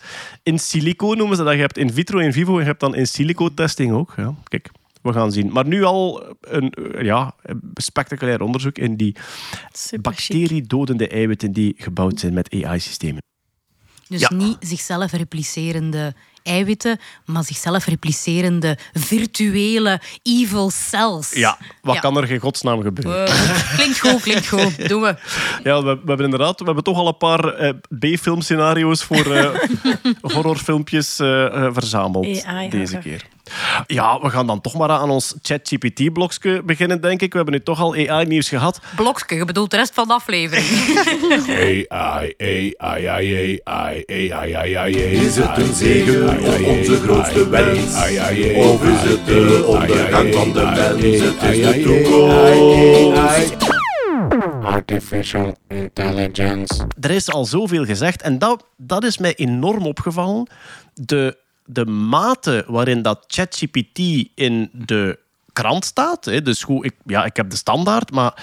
in 0.43 0.59
silico 0.59 1.13
noemen 1.13 1.37
ze 1.37 1.43
dat. 1.43 1.53
Je 1.53 1.59
hebt 1.59 1.77
in 1.77 1.93
vitro, 1.93 2.17
in 2.19 2.33
vivo 2.33 2.53
en 2.53 2.59
je 2.59 2.65
hebt 2.65 2.79
dan 2.79 2.95
in 2.95 3.07
silico 3.07 3.53
testing 3.53 3.91
ook. 3.93 4.13
Ja, 4.17 4.33
kijk. 4.43 4.69
We 5.01 5.13
gaan 5.13 5.31
zien. 5.31 5.51
Maar 5.51 5.65
nu 5.67 5.83
al 5.83 6.23
een 6.41 6.69
eh, 6.71 7.03
ja, 7.05 7.35
spectaculair 7.73 8.41
onderzoek 8.41 8.77
in 8.77 8.95
die 8.95 9.15
bacteriedodende 10.01 11.07
eiwitten 11.07 11.51
die 11.51 11.73
gebouwd 11.77 12.19
zijn 12.19 12.33
met 12.33 12.53
AI-systemen. 12.63 13.21
Dus 14.07 14.21
Ja. 14.21 14.33
niet 14.33 14.57
zichzelf 14.59 15.11
replicerende 15.11 16.13
eiwitten, 16.43 16.99
maar 17.25 17.43
zichzelf 17.43 17.85
replicerende 17.85 18.77
virtuele 18.93 20.01
evil 20.23 20.69
cells. 20.69 21.31
Ja, 21.33 21.57
wat 21.81 21.95
Ja. 21.95 22.01
kan 22.01 22.17
er 22.17 22.31
in 22.31 22.39
godsnaam 22.39 22.81
gebeuren? 22.81 23.25
Eh, 23.27 23.73
klinkt 23.75 23.99
goed, 23.99 24.21
klinkt 24.21 24.47
goed. 24.47 24.87
Doen 24.89 25.01
we. 25.01 25.15
Ja, 25.63 25.83
we, 25.83 25.93
we 25.93 26.01
hebben 26.05 26.25
inderdaad 26.25 26.59
we 26.59 26.65
hebben 26.65 26.83
toch 26.83 26.97
al 26.97 27.07
een 27.07 27.17
paar 27.17 27.53
eh, 27.53 27.73
B-filmscenario's 27.99 29.03
voor 29.03 29.35
eh, 29.35 29.49
horrorfilmpjes 30.33 31.15
verzameld 31.71 32.43
AI 32.45 32.69
deze 32.69 32.97
keer. 32.97 33.25
Ja, 33.87 34.19
we 34.21 34.29
gaan 34.29 34.47
dan 34.47 34.61
toch 34.61 34.73
maar 34.77 34.89
aan 34.89 35.09
ons 35.09 35.35
ChatGPT-blokje 35.41 36.63
beginnen, 36.63 37.01
denk 37.01 37.21
ik. 37.21 37.31
We 37.31 37.35
hebben 37.35 37.55
nu 37.55 37.63
toch 37.63 37.79
al 37.79 37.93
AI-nieuws 37.93 38.49
gehad. 38.49 38.79
Blokske, 38.95 39.35
je 39.35 39.45
bedoelt 39.45 39.71
de 39.71 39.77
rest 39.77 39.93
van 39.93 40.07
de 40.07 40.13
aflevering. 40.13 40.67
AI, 41.87 42.73
AI, 42.77 43.03
AI, 43.07 43.59
AI, 43.63 44.03
AI, 44.03 44.31
AI, 44.31 44.73
AI. 44.75 44.95
Is 44.95 45.35
het 45.35 45.57
een 45.57 45.73
zegen 45.73 46.39
of 46.39 46.61
onze 46.67 46.95
grootste 46.95 47.49
wens? 47.49 47.95
Of 48.55 48.83
is 48.83 49.01
het 49.11 49.25
de 49.25 49.63
ondergang 49.67 50.33
van 50.33 50.53
de 50.53 50.61
mens? 50.63 51.19
Het 51.19 51.43
is 51.43 51.61
de 51.63 51.81
toekomst. 51.83 53.67
Artificial 54.63 55.55
intelligence. 55.67 56.87
Er 56.99 57.11
is 57.11 57.29
al 57.31 57.45
zoveel 57.45 57.85
gezegd 57.85 58.21
en 58.21 58.39
dat, 58.39 58.65
dat 58.77 59.03
is 59.03 59.17
mij 59.17 59.35
enorm 59.35 59.85
opgevallen. 59.85 60.47
De, 60.93 61.37
de 61.71 61.85
mate 61.85 62.63
waarin 62.67 63.01
dat 63.01 63.23
ChatGPT 63.27 63.99
in 64.35 64.69
de 64.73 65.19
krant 65.53 65.85
staat. 65.85 66.25
Hè, 66.25 66.41
dus 66.41 66.63
goed, 66.63 66.85
ik, 66.85 66.93
ja, 67.05 67.25
ik 67.25 67.35
heb 67.35 67.49
de 67.49 67.55
standaard, 67.55 68.11
maar 68.11 68.33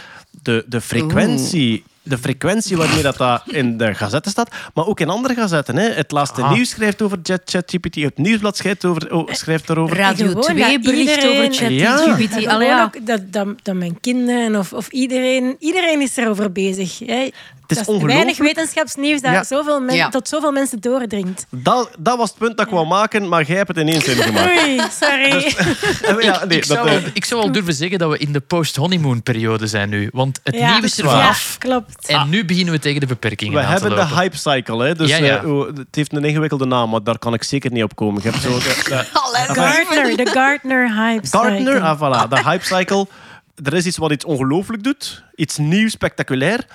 de, 0.43 0.65
de 0.69 0.81
frequentie... 0.81 1.85
De 2.09 2.19
frequentie 2.19 2.77
waarmee 2.77 3.03
dat, 3.03 3.17
dat 3.17 3.43
in 3.47 3.77
de 3.79 3.95
gazetten 3.95 4.31
staat, 4.31 4.55
maar 4.75 4.87
ook 4.87 5.01
in 5.01 5.09
andere 5.09 5.35
gazetten. 5.35 5.77
Hè. 5.77 5.89
Het 5.91 6.11
laatste 6.11 6.43
Ah. 6.43 6.53
nieuws 6.53 6.69
schrijft 6.71 7.03
over 7.03 7.19
Chat- 7.23 7.43
ChatGPT, 7.45 7.95
het 7.95 8.19
nieuwsblad 8.19 8.57
schrijft, 8.57 8.85
over, 8.85 9.15
oh, 9.15 9.33
schrijft 9.33 9.67
daarover. 9.67 9.97
Radio 9.97 10.27
Gewoon 10.27 10.43
2 10.43 10.57
dat 10.73 10.81
bericht 10.83 11.17
iedereen- 11.17 11.39
over. 11.39 11.55
ChatGPT. 11.55 12.33
En 12.33 12.49
Allee, 12.49 12.49
gewoon 12.49 12.63
ja. 12.67 12.85
ook 12.85 13.07
dat, 13.07 13.33
dat, 13.33 13.47
dat 13.63 13.75
mijn 13.75 14.01
kinderen 14.01 14.57
of, 14.57 14.73
of 14.73 14.89
iedereen, 14.89 15.57
iedereen 15.59 16.01
is 16.01 16.17
erover 16.17 16.53
bezig. 16.53 16.99
Hè. 16.99 17.29
Is 17.71 17.77
dat 17.77 17.87
ongelooflijk. 17.87 18.13
weinig 18.15 18.39
wetenschapsnieuws 18.39 19.21
dat 19.21 19.33
Ja. 19.33 19.45
zoveel 19.45 19.81
men- 19.81 19.95
Ja. 19.95 20.09
tot 20.09 20.29
zoveel 20.29 20.53
mensen 20.53 20.81
doordringt. 20.81 21.47
Dat, 21.51 21.91
dat 21.99 22.17
was 22.19 22.29
het 22.29 22.39
punt 22.39 22.57
dat 22.57 22.67
ik 22.67 22.73
wou 22.73 22.87
maken, 22.87 23.29
maar 23.29 23.45
jij 23.45 23.57
hebt 23.57 23.69
het 23.69 23.77
in 23.77 23.89
één 23.89 24.01
zin 24.09 24.17
gemaakt. 24.17 24.51
Oei, 24.63 24.81
sorry. 25.01 25.55
Ja, 26.27 26.45
nee, 26.45 26.59
Ik 26.59 26.69
dat, 26.69 26.77
zou, 26.77 26.89
eh, 26.89 27.07
ik 27.13 27.25
zou 27.25 27.41
al 27.43 27.53
durven 27.53 27.75
zeggen 27.75 27.99
dat 27.99 28.11
we 28.11 28.19
in 28.19 28.33
de 28.33 28.41
post-honeymoon-periode 28.41 29.67
zijn 29.67 29.89
nu. 29.89 30.09
Want 30.13 30.41
het 30.43 30.55
Ja. 30.55 30.71
nieuws 30.73 30.85
is 30.85 30.99
er 30.99 31.05
Ja, 31.05 31.11
vanaf. 31.11 31.57
klopt. 31.59 32.07
En 32.09 32.29
nu 32.29 32.45
beginnen 32.45 32.73
we 32.75 32.81
tegen 32.81 33.01
de 33.01 33.07
beperkingen 33.07 33.55
We 33.55 33.61
aan 33.61 33.77
te 33.77 33.81
hebben 33.87 34.09
de 34.09 34.15
hype 34.15 34.37
cycle, 34.37 34.85
hè? 34.85 34.95
dus 34.95 35.11
Ja, 35.11 35.17
ja. 35.17 35.43
eh, 35.43 35.51
oh, 35.57 35.67
het 35.67 35.87
heeft 35.91 36.13
een 36.13 36.25
ingewikkelde 36.25 36.67
naam, 36.67 36.91
maar 36.91 37.03
daar 37.03 37.19
kan 37.19 37.35
ik 37.35 37.43
zeker 37.43 37.73
niet 37.73 37.83
op 37.83 37.97
komen. 37.97 38.19
Ik 38.19 38.25
heb 38.25 38.35
zo 38.35 38.59
de, 38.59 38.65
de- 38.85 39.05
Gardner, 39.55 40.17
de 40.17 40.27
Gardner 40.33 40.95
hype. 40.95 41.27
Gardner, 41.27 41.81
ah, 41.81 41.97
voilà, 41.99 42.29
de 42.29 42.43
hype 42.43 42.65
cycle. 42.65 43.07
Er 43.65 43.75
is 43.75 43.87
iets 43.87 43.97
wat 43.97 44.11
iets 44.13 44.25
ongelooflijk 44.25 44.83
doet, 44.83 45.23
iets 45.35 45.57
nieuws, 45.57 45.93
spectaculair. 45.93 46.67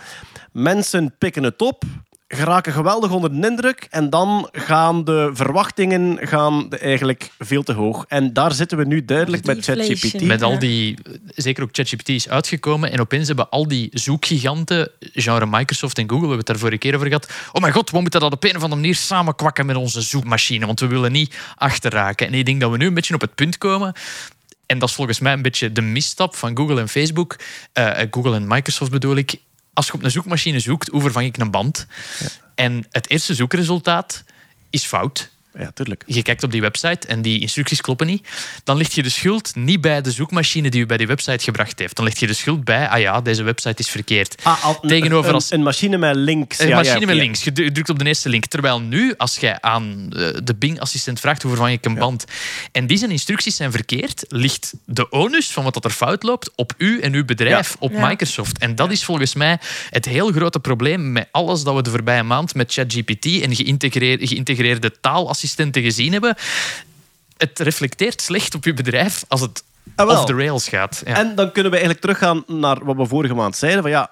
Mensen 0.52 1.16
pikken 1.18 1.43
het 1.43 1.62
op, 1.62 1.84
geraken 2.28 2.74
geweldig 2.74 3.12
onder 3.12 3.41
de 3.41 3.47
indruk 3.47 3.88
en 3.89 4.10
dan 4.10 4.49
gaan 4.52 5.04
de 5.04 5.30
verwachtingen 5.34 6.18
gaan 6.28 6.70
de- 6.70 6.78
eigenlijk 6.78 7.32
veel 7.39 7.64
te 7.64 7.74
hoog. 7.74 8.06
En 8.08 8.34
daar 8.34 8.52
zitten 8.52 8.78
we 8.78 8.86
nu 8.86 9.06
duidelijk 9.06 9.45
met. 9.45 9.64
ChatGPT. 9.66 10.22
Met 10.22 10.41
al 10.41 10.60
die, 10.60 10.97
zeker 11.36 11.64
ook 11.64 11.70
ChatGPT 11.72 12.10
is 12.10 12.30
uitgekomen 12.30 12.91
en 12.91 12.99
opeens 12.99 13.28
hebben 13.28 13.49
al 13.49 13.68
die 13.68 13.89
zoekgiganten, 13.93 14.91
genre 14.99 15.45
Microsoft 15.49 15.97
en 15.97 16.04
Google, 16.10 16.28
we 16.28 16.28
hebben 16.28 16.38
het 16.38 16.47
daar 16.47 16.58
vorige 16.58 16.78
keer 16.78 16.95
over 16.95 17.08
gehad. 17.08 17.32
Oh 17.52 17.62
mijn 17.62 17.74
god, 17.74 17.89
we 17.91 18.02
moeten 18.02 18.20
dat 18.20 18.34
op 18.34 18.43
een 18.43 18.49
of 18.56 18.64
andere 18.64 18.76
manier 18.82 18.95
samenkwakken 18.95 19.66
met 19.66 19.76
onze 19.76 20.02
zoekmachine, 20.02 20.66
want 20.66 20.80
we 20.80 20.88
willen 20.88 21.12
niet 21.12 21.36
achterraken. 21.56 22.28
En 22.28 22.34
ik 22.34 22.45
denk 22.45 22.62
dat 22.62 22.72
we 22.72 22.78
nu 22.78 22.86
een 22.88 22.93
beetje 22.93 23.14
op 23.14 23.22
het 23.22 23.36
punt 23.36 23.58
komen. 23.58 23.93
En 24.66 24.80
dat 24.80 24.89
is 24.89 24.95
volgens 24.95 25.20
mij 25.20 25.34
een 25.34 25.41
beetje 25.41 25.72
de 25.72 25.82
misstap 25.82 26.36
van 26.36 26.58
Google 26.58 26.80
en 26.80 26.89
Facebook. 26.89 27.36
eh, 27.74 27.91
Google 28.12 28.36
en 28.36 28.47
Microsoft 28.47 28.91
bedoel 28.91 29.16
ik. 29.16 29.36
Als 29.74 29.88
je 29.88 29.94
op 29.94 30.04
een 30.04 30.12
zoekmachine 30.12 30.60
zoekt, 30.60 30.88
hoe 30.88 31.02
vervang 31.02 31.26
ik 31.26 31.38
een 31.38 31.52
band? 31.52 31.88
En 32.56 32.86
het 32.90 33.10
eerste 33.10 33.36
zoekresultaat 33.36 34.24
is 34.70 34.86
fout. 34.86 35.32
Ja, 35.60 35.72
tuurlijk. 35.74 36.04
je 36.06 36.22
kijkt 36.22 36.43
op 36.43 36.52
die 36.52 36.62
website 36.62 37.08
en 37.08 37.22
die 37.22 37.39
instructies 37.39 37.82
kloppen 37.82 38.08
niet, 38.08 38.28
dan 38.64 38.78
ligt 38.78 38.93
je 38.93 39.04
de 39.04 39.10
schuld 39.10 39.56
niet 39.56 39.82
bij 39.82 40.02
de 40.02 40.12
zoekmachine 40.12 40.70
die 40.70 40.82
u 40.82 40.86
bij 40.86 40.97
die 40.97 41.08
website 41.08 41.43
gebracht 41.43 41.80
heeft. 41.80 41.95
Dan 41.95 42.06
ligt 42.06 42.20
je 42.20 42.28
de 42.28 42.34
schuld 42.34 42.64
bij, 42.64 42.88
ah 42.89 42.99
ja, 42.99 43.22
deze 43.22 43.43
website 43.43 43.76
is 43.82 43.89
verkeerd. 43.89 44.36
Ah, 44.43 44.66
al- 44.66 44.78
een- 44.82 44.89
Tegenover 44.89 45.34
als- 45.34 45.52
een 45.52 45.64
machine 45.64 45.97
met 45.97 46.16
links. 46.16 46.60
Een 46.60 46.68
ja, 46.68 46.76
machine 46.76 46.99
ja, 46.99 47.06
met 47.06 47.16
links. 47.16 47.43
Je 47.43 47.52
drukt 47.72 47.89
op 47.89 47.99
de 47.99 48.06
eerste 48.06 48.30
link. 48.30 48.45
Terwijl 48.45 48.82
nu, 48.82 49.14
als 49.18 49.38
jij 49.38 49.62
aan 49.62 50.08
eh, 50.10 50.28
de 50.43 50.56
Bing-assistent 50.56 51.20
vraagt 51.20 51.41
hoe 51.41 51.52
vervang 51.52 51.74
ik 51.74 51.86
een 51.86 51.95
band 51.95 52.26
en 52.72 52.88
die 52.88 52.97
zijn 52.97 53.12
instructies 53.12 53.56
zijn 53.56 53.72
verkeerd, 53.72 54.26
ligt 54.28 54.74
de 54.86 55.12
onus 55.12 55.52
van 55.52 55.64
wat 55.64 55.74
dat 55.74 55.86
er 55.86 55.91
fout 55.91 56.24
loopt 56.24 56.52
op 56.56 56.74
u 56.78 56.99
en 56.99 57.14
uw 57.14 57.26
bedrijf, 57.26 57.76
op 57.80 57.91
Ja. 57.91 58.08
Microsoft. 58.08 58.58
En 58.58 58.76
dat 58.76 58.91
is 58.91 59.04
volgens 59.04 59.34
mij 59.36 59.60
het 59.89 60.06
heel 60.06 60.32
grote 60.32 60.60
probleem 60.60 61.12
met 61.12 61.28
alles 61.32 61.64
dat 61.64 61.76
we 61.76 61.82
de 61.82 61.89
voorbije 61.89 62.24
maand 62.24 62.56
met 62.56 62.74
ChatGPT 62.74 63.26
en 63.41 63.56
geïntegreerde, 63.56 64.28
geïntegreerde 64.28 64.91
taalassistenten 65.42 65.82
gezien 65.82 66.12
hebben. 66.12 66.36
Het 67.38 67.60
reflecteert 67.60 68.22
slecht 68.22 68.56
op 68.56 68.64
uw 68.64 68.74
bedrijf 68.74 69.24
als 69.28 69.42
het 69.42 69.64
Ah, 69.96 70.10
off 70.10 70.26
the 70.26 70.34
rails 70.34 70.70
gaat. 70.70 71.02
Ja. 71.06 71.16
En 71.16 71.36
dan 71.36 71.52
kunnen 71.52 71.72
we 71.72 71.78
eigenlijk 71.78 72.00
teruggaan 72.06 72.44
naar 72.48 72.86
wat 72.86 72.96
we 72.96 73.06
vorige 73.06 73.34
maand 73.34 73.56
zeiden. 73.56 73.82
Van 73.82 73.92
ja, 73.92 74.12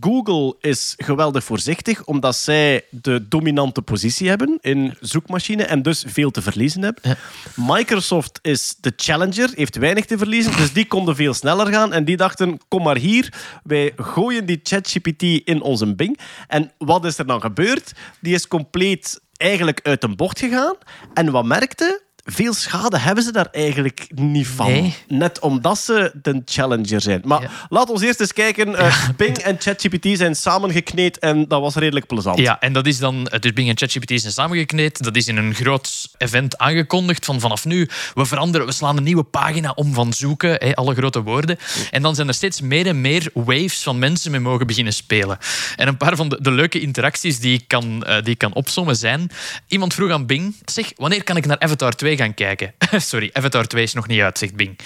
Google 0.00 0.56
is 0.60 0.94
geweldig 0.96 1.44
voorzichtig 1.44 2.04
omdat 2.04 2.36
zij 2.36 2.84
de 2.90 3.28
dominante 3.28 3.82
positie 3.82 4.28
hebben 4.28 4.58
in 4.60 4.96
zoekmachine 5.00 5.64
en 5.64 5.82
dus 5.82 6.04
veel 6.06 6.30
te 6.30 6.42
verliezen 6.42 6.82
hebben. 6.82 7.18
Microsoft 7.54 8.38
is 8.42 8.76
de 8.80 8.92
challenger, 8.96 9.50
heeft 9.54 9.76
weinig 9.76 10.04
te 10.04 10.18
verliezen, 10.18 10.56
dus 10.56 10.72
die 10.72 10.86
konden 10.86 11.16
veel 11.16 11.34
sneller 11.34 11.66
gaan 11.66 11.92
en 11.92 12.04
die 12.04 12.16
dachten, 12.16 12.60
kom 12.68 12.82
maar 12.82 12.96
hier, 12.96 13.32
wij 13.62 13.92
gooien 13.96 14.46
die 14.46 14.60
ChatGPT 14.62 15.22
in 15.22 15.62
onze 15.62 15.94
Bing. 15.94 16.18
En 16.48 16.72
wat 16.78 17.04
is 17.04 17.18
er 17.18 17.26
dan 17.26 17.40
gebeurd? 17.40 17.92
Die 18.20 18.34
is 18.34 18.48
compleet 18.48 19.20
eigenlijk 19.40 19.80
uit 19.82 20.02
een 20.04 20.16
bocht 20.16 20.38
gegaan. 20.38 20.76
En 21.14 21.30
wat 21.30 21.44
merkte? 21.44 22.02
Veel 22.24 22.52
schade 22.54 22.98
hebben 22.98 23.24
ze 23.24 23.32
daar 23.32 23.48
eigenlijk 23.52 24.06
niet 24.14 24.46
van. 24.46 24.66
Nee. 24.72 24.94
Net 25.08 25.38
omdat 25.40 25.78
ze 25.78 26.12
de 26.22 26.42
challenger 26.44 27.00
zijn. 27.00 27.20
Maar 27.24 27.42
Ja. 27.42 27.50
laat 27.68 27.90
ons 27.90 28.02
eerst 28.02 28.20
eens 28.20 28.32
kijken. 28.32 28.74
Eh, 28.76 29.08
Bing 29.16 29.36
en 29.38 29.56
ChatGPT 29.58 30.06
zijn 30.18 30.34
samengekneed 30.36 31.18
en 31.18 31.48
dat 31.48 31.60
was 31.60 31.74
redelijk 31.74 32.06
plezant. 32.06 32.38
Ja, 32.38 32.60
en 32.60 32.72
dat 32.72 32.86
is 32.86 32.98
dan, 32.98 33.26
eh, 33.28 33.40
dus 33.40 33.52
Bing 33.52 33.68
en 33.68 33.76
ChatGPT 33.76 34.20
zijn 34.20 34.32
samengekneed. 34.32 35.02
Dat 35.04 35.16
is 35.16 35.28
in 35.28 35.36
een 35.36 35.54
groot 35.54 36.08
event 36.18 36.58
aangekondigd 36.58 37.24
van 37.24 37.40
vanaf 37.40 37.64
nu, 37.64 37.88
we 38.14 38.26
veranderen, 38.26 38.66
we 38.66 38.72
slaan 38.72 38.96
een 38.96 39.02
nieuwe 39.02 39.22
pagina 39.22 39.70
om 39.74 39.94
van 39.94 40.12
zoeken, 40.12 40.50
hè, 40.58 40.74
alle 40.74 40.94
grote 40.94 41.22
woorden. 41.22 41.58
En 41.90 42.02
dan 42.02 42.14
zijn 42.14 42.28
er 42.28 42.34
steeds 42.34 42.60
meer 42.60 42.86
en 42.86 43.00
meer 43.00 43.30
waves 43.34 43.82
van 43.82 43.98
mensen 43.98 44.30
mee 44.30 44.40
mogen 44.40 44.66
beginnen 44.66 44.92
spelen. 44.92 45.38
En 45.76 45.88
een 45.88 45.96
paar 45.96 46.16
van 46.16 46.28
de, 46.28 46.38
de 46.40 46.50
leuke 46.50 46.80
interacties 46.80 47.38
die 47.40 47.54
ik, 47.58 47.64
kan, 47.66 48.04
eh, 48.04 48.22
die 48.22 48.32
ik 48.32 48.38
kan 48.38 48.54
opsommen 48.54 48.96
zijn, 48.96 49.30
iemand 49.68 49.94
vroeg 49.94 50.10
aan 50.10 50.26
Bing, 50.26 50.56
zeg, 50.64 50.92
wanneer 50.96 51.24
kan 51.24 51.36
ik 51.36 51.46
naar 51.46 51.58
Avatar 51.58 51.92
2 51.94 52.09
gaan 52.16 52.34
kijken? 52.34 52.74
Sorry, 53.10 53.30
Avatar 53.32 53.66
2 53.66 53.82
is 53.82 53.92
nog 53.92 54.06
niet 54.06 54.20
uit, 54.20 54.38
zegt 54.38 54.54
Bing. 54.54 54.78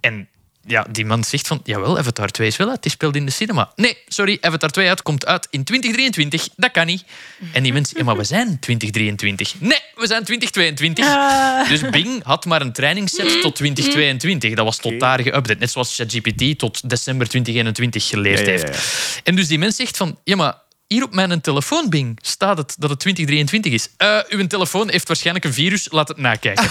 En 0.00 0.28
ja, 0.66 0.86
die 0.90 1.04
man 1.04 1.24
zegt 1.24 1.46
van, 1.46 1.60
jawel, 1.64 1.98
Avatar 1.98 2.28
2 2.28 2.46
is 2.46 2.56
wel 2.56 2.68
uit, 2.68 2.82
die 2.82 2.90
speelt 2.90 3.16
in 3.16 3.24
de 3.24 3.30
cinema. 3.30 3.72
Nee, 3.76 3.98
sorry, 4.08 4.38
Avatar 4.40 4.70
2 4.70 4.88
uit, 4.88 5.02
komt 5.02 5.26
uit 5.26 5.46
in 5.50 5.64
2023, 5.64 6.48
dat 6.56 6.70
kan 6.70 6.86
niet. 6.86 7.04
En 7.52 7.62
die 7.62 7.72
mensen, 7.72 7.98
ja, 7.98 8.04
maar 8.04 8.16
we 8.16 8.24
zijn 8.24 8.58
2023. 8.58 9.54
Nee, 9.60 9.78
we 9.94 10.06
zijn 10.06 10.24
2022. 10.24 11.68
Dus 11.68 11.90
Bing 11.90 12.22
had 12.22 12.44
maar 12.44 12.60
een 12.60 12.72
trainingsset 12.72 13.40
tot 13.40 13.56
2022. 13.56 14.54
Dat 14.54 14.64
was 14.64 14.76
tot 14.76 15.00
daar 15.00 15.20
geüpdate, 15.20 15.58
net 15.58 15.70
zoals 15.70 15.96
ChatGPT 15.96 16.58
tot 16.58 16.90
december 16.90 17.28
2021 17.28 18.06
geleerd 18.06 18.38
Ja, 18.38 18.44
ja, 18.44 18.50
ja, 18.52 18.58
ja. 18.58 18.66
heeft. 18.66 19.20
En 19.24 19.36
dus 19.36 19.48
die 19.48 19.58
mens 19.58 19.76
zegt 19.76 19.96
van, 19.96 20.18
ja, 20.24 20.36
maar 20.36 20.54
hier 20.94 21.02
op 21.02 21.14
mijn 21.14 21.40
telefoon, 21.40 21.88
Bing, 21.88 22.18
staat 22.22 22.58
het 22.58 22.74
dat 22.78 22.90
het 22.90 22.98
2023 22.98 23.72
is. 23.72 23.88
Eh, 23.96 24.18
uw 24.28 24.46
telefoon 24.46 24.90
heeft 24.90 25.08
waarschijnlijk 25.08 25.44
een 25.44 25.52
virus, 25.52 25.88
laat 25.90 26.08
het 26.08 26.16
nakijken. 26.16 26.70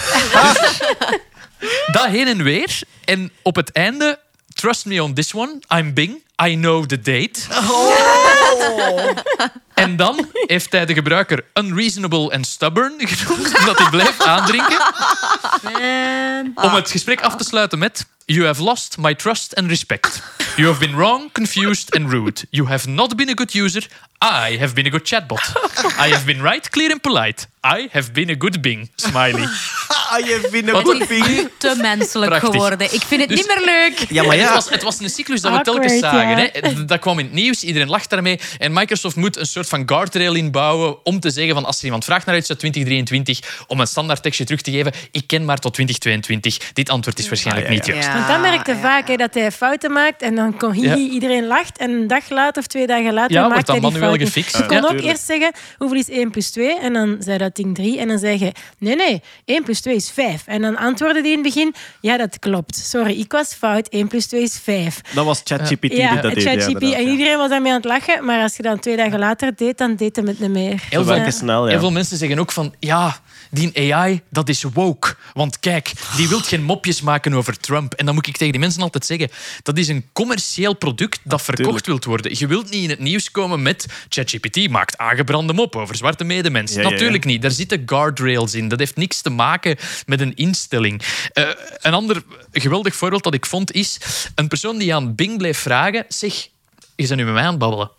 Dat 1.92 2.06
heen 2.06 2.26
en 2.26 2.42
weer. 2.42 2.80
En 3.04 3.32
op 3.42 3.56
het 3.56 3.72
einde, 3.72 4.18
trust 4.52 4.84
me 4.86 5.02
on 5.02 5.14
this 5.14 5.34
one, 5.34 5.58
I'm 5.74 5.94
Bing, 5.94 6.22
I 6.46 6.54
know 6.54 6.84
the 6.86 7.00
date. 7.00 7.40
En 9.74 9.96
dan 9.96 10.30
heeft 10.32 10.72
hij 10.72 10.86
de 10.86 10.94
gebruiker 10.94 11.44
unreasonable 11.54 12.30
and 12.30 12.46
stubborn 12.46 12.94
genoemd, 12.98 13.58
omdat 13.58 13.78
hij 13.78 13.90
blijft 13.90 14.22
aandrinken. 14.22 14.78
Om 16.54 16.74
het 16.74 16.90
gesprek 16.90 17.20
af 17.20 17.36
te 17.36 17.44
sluiten 17.44 17.78
met... 17.78 18.06
You 18.24 18.46
have 18.46 18.62
lost 18.62 18.96
my 18.98 19.14
trust 19.14 19.54
and 19.54 19.68
respect. 19.68 20.22
You 20.56 20.68
have 20.68 20.78
been 20.78 20.96
wrong, 20.96 21.32
confused 21.32 21.96
and 21.96 22.10
rude. 22.10 22.46
You 22.50 22.68
have 22.68 22.88
not 22.88 23.16
been 23.16 23.28
a 23.28 23.32
good 23.34 23.54
user. 23.54 23.86
I 24.22 24.56
have 24.58 24.74
been 24.74 24.86
a 24.86 24.90
good 24.90 25.06
chatbot. 25.08 25.52
I 25.98 26.10
have 26.12 26.24
been 26.24 26.42
right, 26.42 26.70
clear 26.70 26.90
and 26.90 27.00
polite. 27.00 27.46
I 27.64 27.88
have 27.90 28.12
been 28.12 28.30
a 28.30 28.34
good 28.38 28.60
Bing. 28.60 28.90
Smiley. 28.96 29.48
Ah, 30.10 30.26
je 30.26 30.48
vindt 30.50 30.68
een. 30.68 31.50
Te 31.58 31.74
menselijk 31.80 32.30
Prachtig. 32.30 32.50
geworden. 32.50 32.94
Ik 32.94 33.02
vind 33.02 33.20
het 33.20 33.28
Dus- 33.30 33.38
niet 33.38 33.46
meer 33.56 33.64
leuk. 33.64 34.04
Ja, 34.10 34.22
maar 34.22 34.36
Het, 34.36 34.44
ja. 34.46 34.54
was, 34.54 34.68
het 34.70 34.82
was 34.82 35.00
een 35.00 35.10
cyclus 35.10 35.40
dat 35.40 35.52
we 35.52 35.56
Awkward, 35.58 35.80
telkens 35.82 36.00
zagen. 36.00 36.28
ja. 36.38 36.48
Hè. 36.52 36.84
Dat 36.84 36.98
kwam 36.98 37.18
in 37.18 37.24
het 37.24 37.34
nieuws, 37.34 37.62
iedereen 37.64 37.88
lacht 37.88 38.10
daarmee. 38.10 38.40
En 38.58 38.72
Microsoft 38.72 39.16
moet 39.16 39.36
een 39.36 39.46
soort 39.46 39.68
van 39.68 39.82
guardrail 39.86 40.34
inbouwen 40.34 41.04
om 41.06 41.20
te 41.20 41.30
zeggen 41.30 41.54
van 41.54 41.64
als 41.64 41.78
er 41.78 41.84
iemand 41.84 42.04
vraagt 42.04 42.26
naar 42.26 42.36
iets 42.36 42.48
uit 42.50 42.58
2023, 42.58 43.64
om 43.66 43.80
een 43.80 43.86
standaard 43.86 44.22
tekstje 44.22 44.44
terug 44.44 44.60
te 44.60 44.70
geven, 44.70 44.92
ik 45.10 45.26
ken 45.26 45.44
maar 45.44 45.58
tot 45.58 45.72
2022. 45.74 46.72
Dit 46.72 46.90
antwoord 46.90 47.18
is 47.18 47.28
waarschijnlijk 47.28 47.66
Ah, 47.66 47.72
ja, 47.72 47.78
niet 47.78 47.86
ja. 47.86 47.92
juist. 47.94 48.12
Want 48.12 48.28
dat 48.28 48.40
merkte 48.40 48.76
vaak 48.76 49.08
hè, 49.08 49.16
dat 49.16 49.34
hij 49.34 49.52
fouten 49.52 49.92
maakt 49.92 50.22
en 50.22 50.34
dan 50.34 50.56
kon 50.56 50.80
Ja. 50.80 50.96
iedereen 51.16 51.46
lacht 51.46 51.78
en 51.78 51.90
een 51.90 52.06
dag 52.06 52.28
later 52.30 52.62
of 52.62 52.66
twee 52.68 52.86
dagen 52.86 53.12
later 53.14 53.32
Ja, 53.36 53.42
dan 53.42 53.52
hij 53.52 53.62
die 53.62 53.80
manueel 53.80 54.00
fouten. 54.02 54.26
gefixt. 54.26 54.56
Je 54.56 54.66
kon 54.66 54.84
ook 54.90 55.00
eerst 55.00 55.24
zeggen 55.24 55.52
hoeveel 55.78 55.98
is 55.98 56.08
1 56.08 56.30
plus 56.30 56.50
2 56.50 56.78
en 56.78 56.92
dan 56.92 57.16
zei 57.20 57.38
dat 57.38 57.56
ding 57.56 57.74
3 57.74 57.98
en 57.98 58.08
dan 58.08 58.18
zei 58.18 58.38
je 58.38 58.52
nee 58.78 58.96
nee 58.96 59.22
1 59.44 59.62
plus 59.64 59.80
2 59.80 59.94
is 59.94 59.99
5 60.08 60.42
en 60.46 60.62
dan 60.62 60.76
antwoordde 60.76 61.22
die 61.22 61.30
in 61.32 61.38
het 61.38 61.54
begin 61.54 61.74
ja 62.00 62.16
dat 62.16 62.38
klopt 62.38 62.76
sorry 62.76 63.20
ik 63.20 63.32
was 63.32 63.54
fout 63.54 63.88
1 63.88 64.08
plus 64.08 64.26
2 64.26 64.42
is 64.42 64.58
5 64.62 65.00
Dat 65.14 65.24
was 65.24 65.40
ChatGPT 65.44 65.90
die 65.90 65.96
ja, 65.96 66.20
dat 66.20 66.34
deed. 66.34 66.42
ja, 66.42 66.50
ChatGPT 66.50 66.68
inderdaad, 66.68 66.98
en 66.98 67.04
ja. 67.04 67.10
iedereen 67.10 67.36
was 67.36 67.48
daarmee 67.48 67.70
aan 67.70 67.76
het 67.76 67.86
lachen 67.86 68.24
maar 68.24 68.42
als 68.42 68.56
je 68.56 68.62
dan 68.62 68.78
twee 68.78 68.96
dagen 68.96 69.18
later 69.18 69.56
deed 69.56 69.78
dan 69.78 69.96
deed 69.96 70.16
hij 70.16 70.24
het 70.24 70.40
niet 70.40 70.50
meer 70.50 70.82
Heel 70.90 71.04
veel, 71.04 71.30
snel, 71.30 71.64
ja. 71.64 71.70
heel 71.70 71.80
veel 71.80 71.90
mensen 71.90 72.16
zeggen 72.16 72.38
ook 72.38 72.52
van 72.52 72.74
ja, 72.78 73.20
die 73.50 73.92
AI, 73.94 74.20
dat 74.30 74.48
is 74.48 74.62
woke. 74.62 75.16
Want 75.32 75.58
kijk, 75.58 75.92
die 76.16 76.28
wil 76.28 76.40
geen 76.40 76.62
mopjes 76.62 77.00
maken 77.00 77.34
over 77.34 77.58
Trump. 77.58 77.94
En 77.94 78.06
dan 78.06 78.14
moet 78.14 78.26
ik 78.26 78.36
tegen 78.36 78.52
die 78.52 78.60
mensen 78.60 78.82
altijd 78.82 79.06
zeggen, 79.06 79.30
dat 79.62 79.78
is 79.78 79.88
een 79.88 80.04
commercieel 80.12 80.74
product 80.74 81.20
dat 81.24 81.42
verkocht 81.42 81.86
wilt 81.86 82.04
worden. 82.04 82.38
Je 82.38 82.46
wilt 82.46 82.70
niet 82.70 82.82
in 82.82 82.90
het 82.90 82.98
nieuws 82.98 83.30
komen 83.30 83.62
met 83.62 83.86
ChatGPT 84.08 84.68
maakt 84.68 84.98
aangebrande 84.98 85.52
mop 85.52 85.76
over 85.76 85.96
zwarte 85.96 86.24
medemensen. 86.24 86.76
Ja, 86.76 86.82
ja, 86.82 86.88
ja. 86.88 86.94
Natuurlijk 86.94 87.24
niet. 87.24 87.42
Daar 87.42 87.50
zitten 87.50 87.82
guardrails 87.86 88.54
in. 88.54 88.68
Dat 88.68 88.78
heeft 88.78 88.96
niks 88.96 89.20
te 89.20 89.30
maken 89.30 89.76
met 90.06 90.20
een 90.20 90.34
instelling. 90.34 91.02
Eh, 91.32 91.48
een 91.78 91.94
ander 91.94 92.22
geweldig 92.52 92.96
voorbeeld 92.96 93.24
dat 93.24 93.34
ik 93.34 93.46
vond 93.46 93.72
is 93.72 93.98
een 94.34 94.48
persoon 94.48 94.78
die 94.78 94.94
aan 94.94 95.14
Bing 95.14 95.38
bleef 95.38 95.58
vragen, 95.58 96.04
zeg, 96.08 96.48
je 96.96 97.06
bent 97.06 97.16
nu 97.16 97.24
met 97.24 97.34
mij 97.34 97.42
aan 97.42 97.50
het 97.50 97.58
babbelen. 97.58 97.90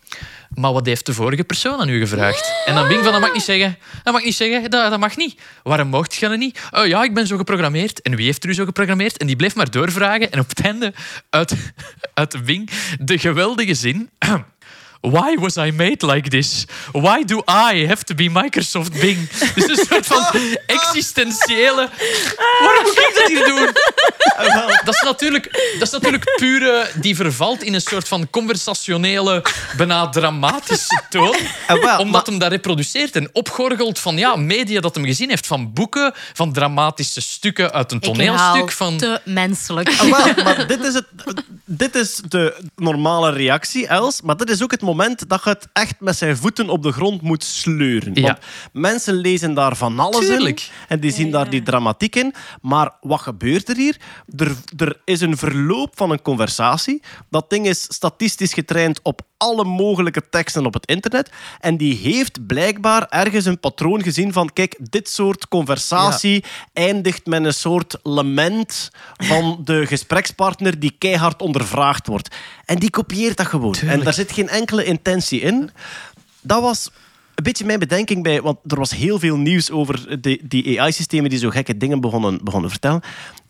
Maar 0.54 0.72
wat 0.72 0.86
heeft 0.86 1.06
de 1.06 1.14
vorige 1.14 1.44
persoon 1.44 1.80
aan 1.80 1.88
u 1.88 1.98
gevraagd? 1.98 2.52
En 2.66 2.74
dan 2.74 2.88
Bing 2.88 3.02
van, 3.02 3.12
dat 3.12 3.20
mag 3.20 3.32
niet 3.32 3.42
zeggen. 3.42 3.78
Dat 4.02 4.12
mag 4.12 4.24
niet 4.24 4.34
zeggen, 4.34 4.70
dat, 4.70 4.90
dat 4.90 5.00
mag 5.00 5.16
niet. 5.16 5.40
Waarom 5.62 5.88
mocht 5.88 6.14
je 6.14 6.28
dat 6.28 6.38
niet? 6.38 6.60
Oh 6.70 6.86
ja, 6.86 7.02
ik 7.02 7.14
ben 7.14 7.26
zo 7.26 7.36
geprogrammeerd. 7.36 8.02
En 8.02 8.16
wie 8.16 8.24
heeft 8.24 8.44
er 8.44 8.50
u 8.50 8.54
zo 8.54 8.64
geprogrammeerd? 8.64 9.16
En 9.16 9.26
die 9.26 9.36
bleef 9.36 9.54
maar 9.54 9.70
doorvragen. 9.70 10.32
En 10.32 10.38
op 10.38 10.48
het 10.48 10.60
einde, 10.60 10.92
uit, 11.30 11.54
uit 12.14 12.44
Bing, 12.44 12.70
de 13.00 13.18
geweldige 13.18 13.74
zin... 13.74 14.10
Why 15.02 15.34
was 15.34 15.56
I 15.56 15.70
made 15.70 16.06
like 16.06 16.28
this? 16.28 16.64
Why 16.92 17.24
do 17.24 17.42
I 17.48 17.86
have 17.86 18.04
to 18.04 18.14
be 18.14 18.28
Microsoft 18.30 19.00
Bing? 19.00 19.28
Dus 19.54 19.68
een 19.68 19.86
soort 19.88 20.06
van 20.06 20.24
existentiële... 20.66 21.88
Waarom 22.60 22.82
moet 22.82 22.98
ik 22.98 23.12
dat 23.14 23.28
hier 23.28 23.46
doen? 23.46 23.70
Dat 24.84 24.94
is 24.94 25.02
natuurlijk, 25.02 25.74
dat 25.78 25.82
is 25.82 25.90
natuurlijk 25.90 26.34
pure... 26.36 26.90
Die 26.94 27.16
vervalt 27.16 27.62
in 27.62 27.74
een 27.74 27.80
soort 27.80 28.08
van 28.08 28.30
conversationele, 28.30 29.44
bijna 29.76 30.08
dramatische 30.08 31.00
toon. 31.10 31.36
Wel, 31.66 31.98
omdat 31.98 32.26
hem 32.26 32.38
dat 32.38 32.50
reproduceert 32.50 33.16
en 33.16 33.28
opgorgelt 33.32 33.98
van 33.98 34.16
ja, 34.16 34.36
media 34.36 34.80
dat 34.80 34.94
hem 34.94 35.04
gezien 35.04 35.28
heeft. 35.28 35.46
Van 35.46 35.72
boeken, 35.72 36.12
van 36.32 36.52
dramatische 36.52 37.20
stukken 37.20 37.72
uit 37.72 37.92
een 37.92 38.00
toneelstuk. 38.00 38.72
Van, 38.72 38.96
te 38.96 39.20
menselijk. 39.24 39.88
Ah, 39.88 40.00
wel, 40.00 40.44
maar 40.44 40.66
dit 40.66 40.84
is, 40.84 40.94
het, 40.94 41.06
dit 41.64 41.94
is 41.94 42.20
de 42.28 42.56
normale 42.76 43.30
reactie, 43.30 43.86
Els. 43.86 44.20
Maar 44.20 44.36
dit 44.36 44.50
is 44.50 44.62
ook 44.62 44.70
het 44.70 44.82
moment 44.96 45.28
dat 45.28 45.44
je 45.44 45.50
het 45.50 45.68
echt 45.72 45.94
met 45.98 46.16
zijn 46.16 46.36
voeten 46.36 46.68
op 46.68 46.82
de 46.82 46.92
grond 46.92 47.22
moet 47.22 47.44
sleuren. 47.44 48.14
Ja. 48.14 48.22
Want 48.22 48.38
mensen 48.72 49.14
lezen 49.14 49.54
daar 49.54 49.76
van 49.76 49.98
alles 49.98 50.26
Tuurlijk. 50.26 50.60
in. 50.60 50.86
En 50.88 51.00
die 51.00 51.12
zien 51.12 51.30
daar 51.30 51.50
die 51.50 51.62
dramatiek 51.62 52.16
in. 52.16 52.34
Maar 52.60 52.90
wat 53.00 53.20
gebeurt 53.20 53.68
er 53.68 53.76
hier? 53.76 53.96
Er, 54.36 54.56
er 54.76 55.00
is 55.04 55.20
een 55.20 55.36
verloop 55.36 55.92
van 55.96 56.10
een 56.10 56.22
conversatie. 56.22 57.02
Dat 57.30 57.50
ding 57.50 57.66
is 57.66 57.82
statistisch 57.82 58.52
getraind 58.52 59.00
op 59.02 59.22
alle 59.36 59.64
mogelijke 59.64 60.28
teksten 60.30 60.66
op 60.66 60.74
het 60.74 60.86
internet. 60.86 61.30
En 61.60 61.76
die 61.76 61.94
heeft 61.96 62.46
blijkbaar 62.46 63.06
ergens 63.08 63.44
een 63.44 63.60
patroon 63.60 64.02
gezien 64.02 64.32
van... 64.32 64.52
Kijk, 64.52 64.76
dit 64.90 65.08
soort 65.08 65.48
conversatie 65.48 66.44
eindigt 66.72 67.26
met 67.26 67.44
een 67.44 67.54
soort 67.54 67.98
lament 68.02 68.90
van 69.16 69.60
de 69.64 69.86
gesprekspartner 69.86 70.80
die 70.80 70.94
keihard 70.98 71.42
ondervraagd 71.42 72.06
wordt. 72.06 72.34
En 72.64 72.78
die 72.78 72.90
kopieert 72.90 73.36
dat 73.36 73.46
gewoon. 73.46 73.74
En 73.86 74.00
daar 74.00 74.12
zit 74.12 74.32
geen 74.32 74.48
enkele 74.48 74.81
intentie 74.84 75.40
in. 75.40 75.70
Dat 76.40 76.62
was 76.62 76.90
een 77.34 77.44
beetje 77.44 77.64
mijn 77.64 77.78
bedenking 77.78 78.22
bij, 78.22 78.42
want 78.42 78.58
er 78.66 78.78
was 78.78 78.90
heel 78.90 79.18
veel 79.18 79.36
nieuws 79.36 79.70
over 79.70 80.20
de, 80.20 80.40
die 80.42 80.80
AI-systemen 80.80 81.30
die 81.30 81.38
zo 81.38 81.50
gekke 81.50 81.76
dingen 81.76 82.00
begonnen, 82.00 82.44
begonnen 82.44 82.70
vertellen. 82.70 83.00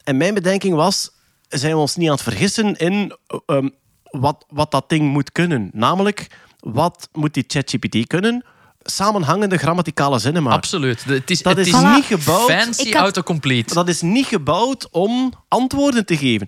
En 0.03 0.17
mijn 0.17 0.33
bedenking 0.33 0.75
was, 0.75 1.09
zijn 1.47 1.73
we 1.73 1.79
ons 1.79 1.95
niet 1.95 2.07
aan 2.07 2.13
het 2.13 2.23
vergissen 2.23 2.75
in 2.75 3.17
ehm, 3.45 3.69
wat, 4.03 4.45
wat 4.49 4.71
dat 4.71 4.89
ding 4.89 5.11
moet 5.11 5.31
kunnen? 5.31 5.69
Namelijk, 5.73 6.27
wat 6.59 7.09
moet 7.13 7.33
die 7.33 7.43
ChatGPT 7.47 8.07
kunnen? 8.07 8.45
Samenhangende 8.85 9.57
grammaticale 9.57 10.19
zinnen 10.19 10.43
maken. 10.43 10.57
Absoluut. 10.57 11.03
Het 11.03 11.29
is, 11.31 11.41
Dat 11.41 11.57
het 11.57 11.67
is 11.67 11.73
is 11.73 11.79
niet 11.81 12.05
gebouwd. 12.05 12.51
fancy 12.51 12.81
Ik 12.81 12.93
had- 12.93 13.01
autocomplete. 13.03 13.73
Dat 13.73 13.87
is 13.89 14.01
niet 14.01 14.25
gebouwd 14.25 14.87
om 14.91 15.33
antwoorden 15.47 16.05
te 16.05 16.17
geven. 16.17 16.47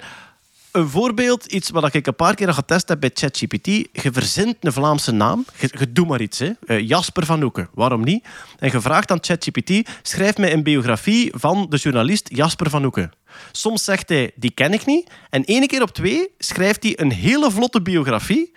Een 0.76 0.90
voorbeeld, 0.90 1.46
iets 1.46 1.70
wat 1.70 1.94
ik 1.96 2.08
een 2.08 2.16
paar 2.16 2.36
keer 2.36 2.48
al 2.48 2.54
getest 2.54 2.90
heb 2.90 3.00
bij 3.00 3.12
ChatGPT. 3.14 3.66
Je 3.66 4.12
verzint 4.12 4.56
een 4.60 4.74
Vlaamse 4.74 5.12
naam. 5.12 5.46
Je, 5.60 5.70
je 5.80 5.92
doet 5.92 6.08
maar 6.08 6.22
iets. 6.22 6.40
Hè. 6.40 6.52
Eh, 6.66 6.88
Jasper 6.88 7.26
van 7.26 7.44
Oeken. 7.44 7.70
Waarom 7.74 8.04
niet? 8.04 8.26
En 8.60 8.70
je 8.72 8.82
vraagt 8.82 9.12
aan 9.12 9.18
ChatGPT, 9.22 9.90
schrijf 10.02 10.38
mij 10.38 10.54
een 10.54 10.64
biografie 10.64 11.32
van 11.36 11.66
de 11.70 11.78
journalist 11.78 12.30
Jasper 12.34 12.70
van 12.70 12.86
Oeken. 12.86 13.12
Soms 13.52 13.84
zegt 13.84 14.10
hij, 14.10 14.32
die 14.36 14.52
ken 14.52 14.74
ik 14.74 14.86
niet. 14.86 15.10
En 15.30 15.44
ene 15.44 15.66
keer 15.66 15.82
op 15.82 15.92
twee 15.92 16.32
schrijft 16.38 16.84
hij 16.84 17.00
een 17.00 17.12
hele 17.12 17.52
vlotte 17.52 17.82
biografie. 17.82 18.52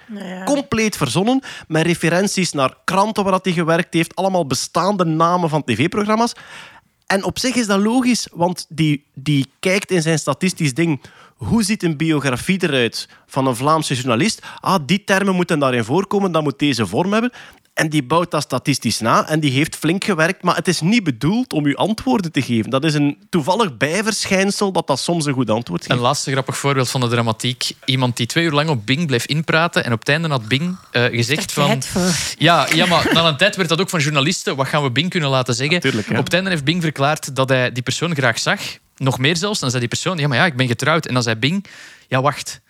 Compleet 0.44 0.96
verzonnen. 0.96 1.42
Met 1.68 1.86
referenties 1.86 2.52
naar 2.52 2.74
kranten 2.84 3.24
waar 3.24 3.38
hij 3.42 3.52
gewerkt 3.52 3.94
heeft. 3.94 4.14
Allemaal 4.14 4.46
bestaande 4.46 5.04
namen 5.04 5.48
van 5.48 5.64
tv-programma's. 5.64 6.32
En 7.08 7.24
op 7.24 7.38
zich 7.38 7.54
is 7.54 7.66
dat 7.66 7.80
logisch, 7.80 8.28
want 8.32 8.66
die, 8.68 9.04
die 9.14 9.46
kijkt 9.60 9.90
in 9.90 10.02
zijn 10.02 10.18
statistisch 10.18 10.74
ding. 10.74 11.00
Hoe 11.38 11.62
ziet 11.62 11.82
een 11.82 11.96
biografie 11.96 12.62
eruit 12.62 13.08
van 13.26 13.46
een 13.46 13.56
Vlaamse 13.56 13.94
journalist? 13.94 14.42
Ah, 14.60 14.78
die 14.86 15.04
termen 15.04 15.34
moeten 15.34 15.58
daarin 15.58 15.84
voorkomen, 15.84 16.32
dat 16.32 16.42
moet 16.42 16.58
deze 16.58 16.86
vorm 16.86 17.12
hebben. 17.12 17.32
En 17.74 17.88
die 17.88 18.02
bouwt 18.02 18.30
dat 18.30 18.42
statistisch 18.42 18.98
na 19.00 19.28
en 19.28 19.40
die 19.40 19.50
heeft 19.50 19.76
flink 19.76 20.04
gewerkt, 20.04 20.42
maar 20.42 20.56
het 20.56 20.68
is 20.68 20.80
niet 20.80 21.04
bedoeld 21.04 21.52
om 21.52 21.66
u 21.66 21.74
antwoorden 21.76 22.32
te 22.32 22.42
geven. 22.42 22.70
Dat 22.70 22.84
is 22.84 22.94
een 22.94 23.16
toevallig 23.30 23.76
bijverschijnsel 23.76 24.72
dat 24.72 24.86
dat 24.86 24.98
soms 24.98 25.26
een 25.26 25.32
goed 25.32 25.50
antwoord 25.50 25.82
Een 25.84 25.90
geeft. 25.90 26.02
laatste 26.02 26.30
grappig 26.30 26.58
voorbeeld 26.58 26.90
van 26.90 27.00
de 27.00 27.08
dramatiek. 27.08 27.70
Iemand 27.84 28.16
die 28.16 28.26
twee 28.26 28.44
uur 28.44 28.52
lang 28.52 28.68
op 28.68 28.86
Bing 28.86 29.06
bleef 29.06 29.26
inpraten 29.26 29.84
en 29.84 29.92
op 29.92 29.98
het 29.98 30.08
einde 30.08 30.28
had 30.28 30.48
Bing 30.48 30.76
eh, 30.90 31.04
gezegd 31.04 31.52
van... 31.52 31.82
Ja, 32.38 32.66
ja, 32.74 32.86
maar 32.86 33.10
na 33.12 33.24
een 33.24 33.36
tijd 33.36 33.56
werd 33.56 33.68
dat 33.68 33.80
ook 33.80 33.90
van 33.90 34.00
journalisten. 34.00 34.56
Wat 34.56 34.68
gaan 34.68 34.82
we 34.82 34.90
Bing 34.90 35.10
kunnen 35.10 35.30
laten 35.30 35.54
zeggen? 35.54 35.74
Natuurlijk, 35.74 36.08
ja. 36.08 36.18
Op 36.18 36.24
het 36.24 36.34
einde 36.34 36.50
heeft 36.50 36.64
Bing 36.64 36.82
verklaard 36.82 37.36
dat 37.36 37.48
hij 37.48 37.72
die 37.72 37.82
persoon 37.82 38.14
graag 38.14 38.38
zag. 38.38 38.60
Nog 38.98 39.18
meer 39.18 39.36
zelfs. 39.36 39.60
Dan 39.60 39.68
zei 39.68 39.80
die 39.80 39.88
persoon, 39.88 40.18
ja, 40.18 40.28
maar 40.28 40.38
ja, 40.38 40.44
ik 40.44 40.56
ben 40.56 40.66
getrouwd. 40.66 41.06
En 41.06 41.14
dan 41.14 41.22
zei 41.22 41.36
Bing, 41.36 41.66
ja, 42.08 42.20
wacht. 42.22 42.60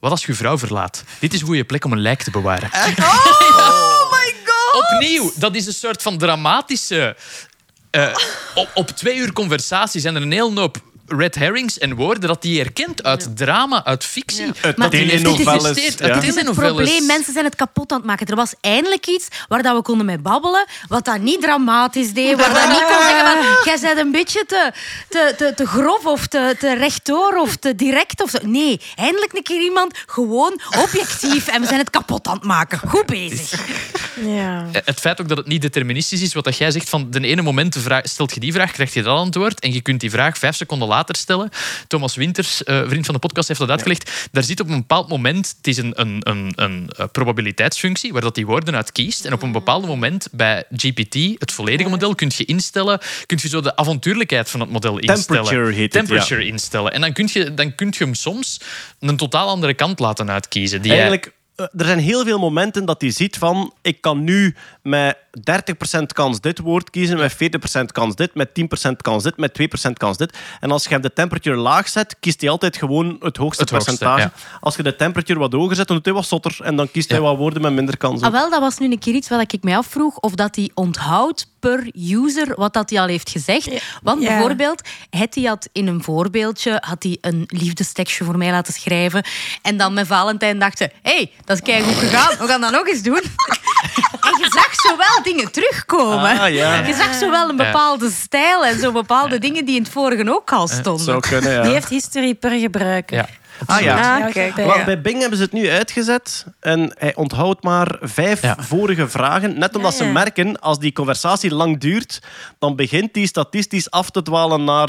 Wat 0.00 0.10
als 0.10 0.26
je 0.26 0.34
vrouw 0.34 0.58
verlaat? 0.58 1.04
Dit 1.18 1.32
is 1.34 1.40
een 1.40 1.46
goede 1.46 1.64
plek 1.64 1.84
om 1.84 1.92
een 1.92 2.00
lijk 2.00 2.22
te 2.22 2.30
bewaren. 2.30 2.70
Oh 4.06 4.12
my 4.12 4.34
god! 4.44 4.82
Opnieuw, 4.92 5.32
dat 5.36 5.54
is 5.54 5.66
een 5.66 5.72
soort 5.72 6.02
van 6.02 6.18
dramatische... 6.18 7.16
eh, 7.90 8.14
op, 8.54 8.70
op 8.74 8.88
twee 8.88 9.16
uur 9.16 9.32
conversatie 9.32 10.00
zijn 10.00 10.16
er 10.16 10.22
een 10.22 10.32
hele 10.32 10.60
hoop 10.60 10.76
red 11.06 11.34
herrings 11.34 11.78
en 11.78 11.94
woorden 11.94 12.28
dat 12.28 12.42
hij 12.42 12.52
herkent 12.52 13.02
uit 13.02 13.36
drama, 13.36 13.84
uit 13.84 14.04
fictie. 14.04 14.46
Uit 14.46 14.76
ja. 14.76 14.82
uit 14.82 14.92
Het 14.92 15.74
is 15.74 15.98
het 15.98 16.34
telenovelles. 16.34 16.54
probleem, 16.54 17.06
mensen 17.06 17.32
zijn 17.32 17.44
het 17.44 17.54
kapot 17.54 17.92
aan 17.92 17.98
het 17.98 18.06
maken. 18.06 18.26
Er 18.26 18.36
was 18.36 18.54
eindelijk 18.60 19.06
iets 19.06 19.28
waar 19.48 19.62
dat 19.62 19.76
we 19.76 19.82
konden 19.82 20.06
mee 20.06 20.18
babbelen, 20.18 20.66
wat 20.88 21.04
dat 21.04 21.20
niet 21.20 21.40
dramatisch 21.40 22.12
deed, 22.12 22.36
waar 22.36 22.54
dat 22.54 22.68
niet 22.68 22.84
kon 22.84 23.02
zeggen 23.02 23.26
van, 23.26 23.56
jij 23.72 23.78
bent 23.80 23.98
een 23.98 24.10
beetje 24.10 24.44
te, 24.46 24.72
te, 25.08 25.34
te, 25.36 25.52
te 25.56 25.66
grof 25.66 26.06
of 26.06 26.26
te, 26.26 26.56
te 26.58 26.74
rechtdoor 26.74 27.36
of 27.36 27.56
te 27.56 27.74
direct. 27.74 28.22
Of 28.22 28.30
zo. 28.30 28.38
Nee, 28.42 28.80
eindelijk 28.94 29.32
een 29.32 29.42
keer 29.42 29.62
iemand 29.62 29.98
gewoon 30.06 30.60
objectief 30.82 31.48
en 31.48 31.60
we 31.60 31.66
zijn 31.66 31.78
het 31.78 31.90
kapot 31.90 32.26
aan 32.26 32.34
het 32.34 32.44
maken. 32.44 32.78
Goed 32.88 33.06
bezig. 33.06 33.60
Ja. 34.24 34.66
Eh, 34.72 34.80
Het 34.84 35.00
feit 35.00 35.20
ook 35.20 35.28
dat 35.28 35.36
het 35.36 35.46
niet 35.46 35.62
deterministisch 35.62 36.22
is, 36.22 36.34
wat 36.34 36.44
dat 36.44 36.56
jij 36.56 36.70
zegt, 36.70 36.88
van 36.88 37.10
de 37.10 37.20
ene 37.20 37.42
moment 37.42 37.76
stelt 38.02 38.34
je 38.34 38.40
die 38.40 38.52
vraag, 38.52 38.72
krijg 38.72 38.94
je 38.94 39.02
dat 39.02 39.16
antwoord 39.18 39.60
en 39.60 39.72
je 39.72 39.80
kunt 39.80 40.00
die 40.00 40.10
vraag 40.10 40.38
vijf 40.38 40.56
seconden 40.56 40.88
later 40.88 41.16
stellen. 41.16 41.50
Thomas 41.86 42.14
Winters, 42.14 42.64
eh, 42.64 42.82
vriend 42.86 43.04
van 43.04 43.14
de 43.14 43.20
podcast, 43.20 43.48
heeft 43.48 43.60
dat 43.60 43.70
uitgelegd. 43.70 44.28
Daar 44.32 44.42
zit 44.42 44.60
op 44.60 44.68
een 44.68 44.76
bepaald 44.78 45.08
moment, 45.08 45.54
het 45.56 45.66
is 45.66 45.76
een, 45.76 45.92
een, 46.00 46.20
een, 46.22 46.52
een 46.54 46.90
eh, 46.96 47.06
probabiliteitsfunctie, 47.12 48.12
waar 48.12 48.22
dat 48.22 48.34
die 48.34 48.46
woorden 48.46 48.74
uit 48.74 48.92
kiest. 48.92 49.24
En 49.24 49.32
op 49.32 49.42
een 49.42 49.52
bepaald 49.52 49.86
moment 49.86 50.28
bij 50.32 50.64
GPT, 50.76 51.14
het 51.14 51.52
volledige 51.52 51.88
model, 51.88 52.14
kun 52.14 52.30
je 52.36 52.44
instellen, 52.44 53.00
kun 53.26 53.38
je 53.42 53.48
zo 53.48 53.60
de 53.60 53.76
avontuurlijkheid 53.76 54.50
van 54.50 54.60
het 54.60 54.70
model 54.70 54.98
instellen. 54.98 55.44
Temperature 55.44 55.72
heet 55.72 55.94
het, 55.94 56.06
Temperature 56.06 56.46
instellen. 56.46 56.92
En 56.92 57.00
dan 57.00 57.12
kun, 57.12 57.28
je, 57.32 57.54
dan 57.54 57.74
kun 57.74 57.94
je 57.98 58.04
hem 58.04 58.14
soms 58.14 58.60
een 59.00 59.16
totaal 59.16 59.48
andere 59.48 59.74
kant 59.74 59.98
laten 59.98 60.30
uitkiezen. 60.30 60.82
Die 60.82 60.92
Eigenlijk, 60.92 61.32
er 61.56 61.84
zijn 61.84 61.98
heel 61.98 62.24
veel 62.24 62.38
momenten 62.38 62.84
dat 62.84 63.00
hij 63.00 63.10
ziet 63.10 63.38
van... 63.38 63.72
Ik 63.82 64.00
kan 64.00 64.24
nu 64.24 64.54
met 64.82 65.16
30% 65.36 66.02
kans 66.12 66.40
dit 66.40 66.58
woord 66.58 66.90
kiezen, 66.90 67.18
met 67.18 67.34
40% 67.34 67.36
kans 67.92 68.14
dit, 68.14 68.34
met 68.34 68.48
10% 68.88 68.92
kans 68.96 69.22
dit, 69.22 69.36
met 69.36 69.58
2% 69.88 69.92
kans 69.92 70.16
dit. 70.16 70.38
En 70.60 70.70
als 70.70 70.82
je 70.82 70.88
hem 70.88 71.00
de 71.00 71.12
temperatuur 71.12 71.56
laag 71.56 71.88
zet, 71.88 72.16
kiest 72.20 72.40
hij 72.40 72.50
altijd 72.50 72.76
gewoon 72.76 73.16
het 73.20 73.36
hoogste 73.36 73.62
Het 73.62 73.70
hoogste, 73.70 73.96
percentage. 73.98 74.30
Als 74.60 74.76
je 74.76 74.82
de 74.82 74.96
temperatuur 74.96 75.38
wat 75.38 75.52
hoger 75.52 75.76
zet, 75.76 75.86
dan 75.86 75.96
doet 75.96 76.04
hij 76.04 76.14
wat 76.14 76.26
zotter. 76.26 76.56
En 76.62 76.76
dan 76.76 76.90
kiest 76.90 77.10
hij 77.10 77.20
wat 77.20 77.36
woorden 77.36 77.62
met 77.62 77.72
minder 77.72 77.96
kans. 77.96 78.22
Ah, 78.22 78.32
wel, 78.32 78.50
dat 78.50 78.60
was 78.60 78.78
nu 78.78 78.90
een 78.90 78.98
keer 78.98 79.14
iets 79.14 79.28
wat 79.28 79.52
ik 79.52 79.62
mij 79.62 79.76
afvroeg 79.76 80.16
of 80.18 80.34
dat 80.34 80.56
hij 80.56 80.70
onthoudt 80.74 81.46
per 81.60 81.90
user 81.94 82.54
wat 82.56 82.72
dat 82.72 82.90
hij 82.90 83.00
al 83.00 83.06
heeft 83.06 83.30
gezegd. 83.30 83.98
Want 84.02 84.22
Ja. 84.22 84.28
bijvoorbeeld, 84.28 84.82
Hetty 85.10 85.44
had 85.44 85.68
in 85.72 85.86
een 85.86 86.02
voorbeeldje 86.02 86.76
had 86.80 87.02
hij 87.02 87.18
een 87.20 87.44
liefdestekstje 87.46 88.24
voor 88.24 88.38
mij 88.38 88.50
laten 88.50 88.72
schrijven. 88.72 89.24
En 89.62 89.76
dan 89.76 89.94
met 89.94 90.06
Valentijn 90.06 90.58
dachten, 90.58 90.90
hé, 91.02 91.14
hey, 91.14 91.30
dat 91.44 91.56
is 91.56 91.62
keigoed 91.62 91.94
gegaan, 91.94 92.38
we 92.38 92.46
gaan 92.46 92.60
dat 92.60 92.70
nog 92.72 92.88
eens 92.88 93.02
doen. 93.02 93.22
je 94.38 94.50
zag 94.50 94.74
zo 94.74 94.96
wel 94.96 95.22
dingen 95.22 95.52
terugkomen. 95.52 96.40
Ah, 96.40 96.52
ja. 96.52 96.86
Je 96.86 96.94
zag 96.94 97.14
zo 97.14 97.30
wel 97.30 97.48
een 97.48 97.56
bepaalde 97.56 98.10
stijl 98.10 98.64
en 98.64 98.78
zo 98.78 98.92
bepaalde 98.92 99.38
dingen 99.38 99.64
die 99.64 99.76
in 99.76 99.82
het 99.82 99.92
vorige 99.92 100.34
ook 100.34 100.52
al 100.52 100.68
stonden. 100.68 101.04
Zou 101.04 101.20
kunnen, 101.20 101.52
ja. 101.52 101.62
Die 101.62 101.72
heeft 101.72 101.88
history 101.88 102.34
per 102.34 102.50
gebruiker. 102.50 103.28
Ah 103.66 103.80
ja. 103.80 104.26
Ah, 104.56 104.84
bij 104.84 105.00
Bing 105.00 105.20
hebben 105.20 105.38
ze 105.38 105.44
het 105.44 105.52
nu 105.52 105.70
uitgezet 105.70 106.46
en 106.60 106.92
hij 106.98 107.14
onthoudt 107.14 107.62
maar 107.62 107.96
vijf 108.00 108.42
Ja. 108.42 108.56
vorige 108.60 109.08
vragen. 109.08 109.58
Net 109.58 109.76
omdat 109.76 109.92
Ja, 109.98 110.04
ze 110.04 110.04
merken, 110.12 110.60
als 110.60 110.78
die 110.78 110.92
conversatie 110.92 111.54
lang 111.54 111.80
duurt, 111.80 112.20
dan 112.58 112.76
begint 112.76 113.14
die 113.14 113.26
statistisch 113.26 113.90
af 113.90 114.10
te 114.10 114.22
dwalen 114.22 114.64
naar 114.64 114.88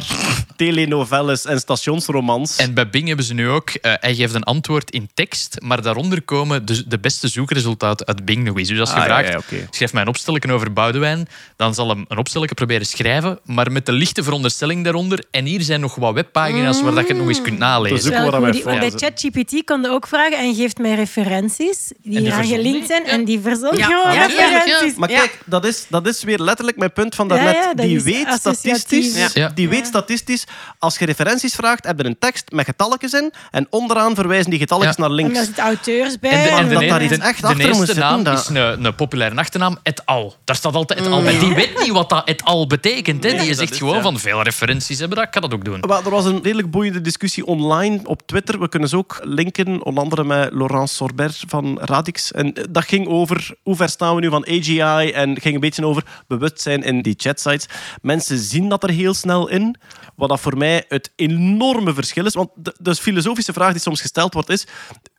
telenovelles 0.55 1.45
en 1.45 1.59
stationsromans. 1.59 2.55
En 2.55 2.73
bij 2.73 2.89
Bing 2.89 3.07
hebben 3.07 3.25
ze 3.25 3.33
nu 3.33 3.49
ook, 3.49 3.69
eh, 3.69 3.93
hij 3.99 4.15
geeft 4.15 4.33
een 4.33 4.43
antwoord 4.43 4.91
in 4.91 5.09
tekst, 5.13 5.55
maar 5.63 5.81
daaronder 5.81 6.21
komen 6.21 6.65
de, 6.65 6.87
de 6.87 6.99
beste 6.99 7.27
zoekresultaten 7.27 8.07
uit 8.07 8.25
Bing 8.25 8.43
nog 8.43 8.57
eens. 8.57 8.67
Dus 8.67 8.79
als 8.79 8.89
je 8.89 8.95
Ah, 8.95 9.03
vraagt, 9.03 9.35
schrijf 9.69 9.93
mij 9.93 10.01
een 10.01 10.07
opstelletje 10.07 10.51
over 10.51 10.73
Boudewijn, 10.73 11.27
dan 11.55 11.73
zal 11.73 11.89
hem 11.89 12.05
een 12.07 12.17
opstelletje 12.17 12.55
proberen 12.55 12.85
schrijven, 12.85 13.39
maar 13.43 13.71
met 13.71 13.85
de 13.85 13.91
lichte 13.91 14.23
veronderstelling 14.23 14.83
daaronder. 14.83 15.23
En 15.31 15.45
hier 15.45 15.61
zijn 15.61 15.79
nog 15.81 15.95
wat 15.95 16.13
webpagina's 16.13 16.81
waar 16.81 16.93
dat 16.93 17.07
je 17.07 17.13
het 17.13 17.17
nog 17.21 17.27
eens 17.27 17.41
kunt 17.41 17.57
nalezen. 17.57 18.17
ook 18.25 18.31
wat 18.31 18.41
wij 18.41 18.51
moet 18.51 18.56
die- 18.63 18.71
fouten 18.71 18.89
bij 18.89 18.99
ChatGPT 18.99 19.63
kon 19.63 19.81
je 19.81 19.89
ook 19.89 20.07
vragen 20.07 20.37
en 20.37 20.55
geeft 20.55 20.77
mij 20.77 20.95
referenties 20.95 21.91
die, 22.03 22.31
verzon 22.31 22.45
gelinkt 22.55 22.87
zijn. 22.87 23.05
En 23.05 23.25
die 23.25 23.39
verzon 23.39 23.77
Ja. 23.77 23.85
gewoon 23.85 24.13
Ja, 24.13 24.27
tuurlijk, 24.27 24.49
ja. 24.49 24.57
referenties. 24.57 24.97
Maar 24.97 25.09
kijk, 25.09 25.39
dat 25.45 25.65
is, 25.65 25.85
dat 25.89 26.07
is 26.07 26.23
weer 26.23 26.39
letterlijk 26.39 26.77
mijn 26.77 26.93
punt 26.93 27.15
van 27.15 27.27
daarnet. 27.27 27.55
ja, 27.55 27.73
dat 27.73 27.85
die 27.85 28.01
weet 28.01 28.27
statistisch, 28.39 29.33
Ja. 29.33 29.51
die 29.55 29.69
weet 29.69 29.85
statistisch, 29.85 30.43
als 30.79 30.97
je 30.97 31.05
referenties 31.05 31.53
vraagt, 31.55 31.85
heb 31.85 31.99
je 31.99 32.05
een 32.05 32.19
tekst 32.19 32.51
met 32.51 32.65
getalletjes 32.65 33.13
in 33.13 33.33
en 33.51 33.67
onderaan 33.69 34.15
verwijzen 34.15 34.49
die 34.49 34.59
getalletjes 34.59 34.95
Ja. 34.95 35.01
naar 35.01 35.09
En 35.09 35.15
links. 35.15 35.33
daar 35.33 35.43
zitten 35.45 35.63
auteurs 35.63 36.19
bij. 36.19 36.31
En 36.31 36.43
de, 36.43 36.49
en 36.49 36.69
dat 36.69 36.79
de, 36.79 36.87
daar 36.87 36.99
de, 36.99 37.05
iets 37.05 37.17
de, 37.17 37.23
echt 37.23 37.41
de 37.41 37.47
achter 37.47 37.59
eerste 37.61 37.77
moet 37.77 37.85
zitten, 37.85 38.03
naam 38.05 38.23
dat- 38.23 38.39
is 38.39 38.47
een, 38.49 38.85
een 38.85 38.95
populaire 38.95 39.35
achternaam, 39.35 39.77
et 39.83 40.01
al. 40.05 40.35
Daar 40.43 40.55
staat 40.55 40.75
altijd 40.75 40.99
et 40.99 41.07
al 41.07 41.21
bij. 41.21 41.39
Die 41.39 41.53
weet 41.55 41.79
niet 41.79 41.91
wat 41.91 42.09
dat 42.09 42.27
et 42.27 42.43
al 42.43 42.67
betekent. 42.67 43.23
Hè. 43.23 43.33
Die 43.37 43.53
zegt 43.53 43.77
gewoon 43.77 44.01
van 44.01 44.19
veel 44.19 44.41
referenties 44.43 44.99
hebben, 44.99 45.17
dat 45.17 45.25
ik 45.25 45.31
kan 45.31 45.41
dat 45.41 45.53
ook 45.53 45.65
doen. 45.65 45.81
Er 45.81 46.09
was 46.09 46.25
een 46.25 46.39
redelijk 46.43 46.71
boeiende 46.71 47.01
discussie 47.01 47.45
online 47.45 47.99
op 48.03 48.21
Twitter. 48.25 48.46
We 48.55 48.69
kunnen 48.69 48.89
ze 48.89 48.97
ook 48.97 49.19
linken, 49.23 49.83
onder 49.85 50.03
andere 50.03 50.23
met 50.23 50.53
Laurent 50.53 50.89
Sorbert 50.89 51.43
van 51.47 51.79
Radix. 51.81 52.31
En 52.31 52.53
eh, 52.53 52.63
dat 52.69 52.85
ging 52.85 53.07
over 53.07 53.55
hoe 53.63 53.75
ver 53.75 53.89
staan 53.89 54.15
we 54.15 54.21
nu 54.21 54.29
van 54.29 54.47
AGI 54.47 55.11
en 55.11 55.39
ging 55.41 55.53
een 55.55 55.59
beetje 55.61 55.85
over 55.85 56.03
bewustzijn 56.27 56.83
in 56.83 57.01
die 57.01 57.13
chatsites. 57.17 57.65
Mensen 58.01 58.37
zien 58.37 58.69
dat 58.69 58.83
er 58.83 58.89
heel 58.89 59.13
snel 59.13 59.47
in. 59.49 59.75
Wat 60.15 60.29
dat 60.29 60.39
voor 60.39 60.57
mij 60.57 60.85
het 60.87 61.11
enorme 61.15 61.93
verschil 61.93 62.25
is. 62.25 62.33
Want 62.33 62.49
de, 62.55 62.75
de 62.79 62.95
filosofische 62.95 63.53
vraag 63.53 63.71
die 63.71 63.81
soms 63.81 64.01
gesteld 64.01 64.33
wordt 64.33 64.49
is... 64.49 64.67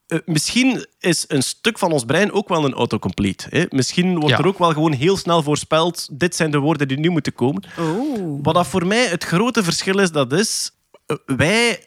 eh, 0.07 0.19
misschien 0.25 0.87
is 0.99 1.25
een 1.29 1.43
stuk 1.43 1.79
van 1.79 1.93
ons 1.93 2.05
brein 2.05 2.33
ook 2.33 2.49
wel 2.49 2.65
een 2.65 2.75
autocomplete. 2.75 3.47
Hè? 3.51 3.65
Misschien 3.69 4.15
wordt 4.15 4.29
Ja. 4.29 4.39
er 4.39 4.47
ook 4.47 4.59
wel 4.59 4.73
gewoon 4.73 4.93
heel 4.93 5.17
snel 5.17 5.43
voorspeld... 5.43 6.09
dit 6.13 6.37
zijn 6.37 6.51
de 6.51 6.59
woorden 6.59 6.89
die 6.89 6.99
nu 6.99 7.11
moeten 7.11 7.33
komen. 7.35 7.63
Wat 8.43 8.55
dat 8.55 8.67
voor 8.67 8.87
mij 8.87 9.07
het 9.07 9.25
grote 9.25 9.63
verschil 9.65 9.99
is, 9.99 10.11
dat 10.11 10.33
is... 10.33 10.71
eh, 11.07 11.17
wij, 11.27 11.85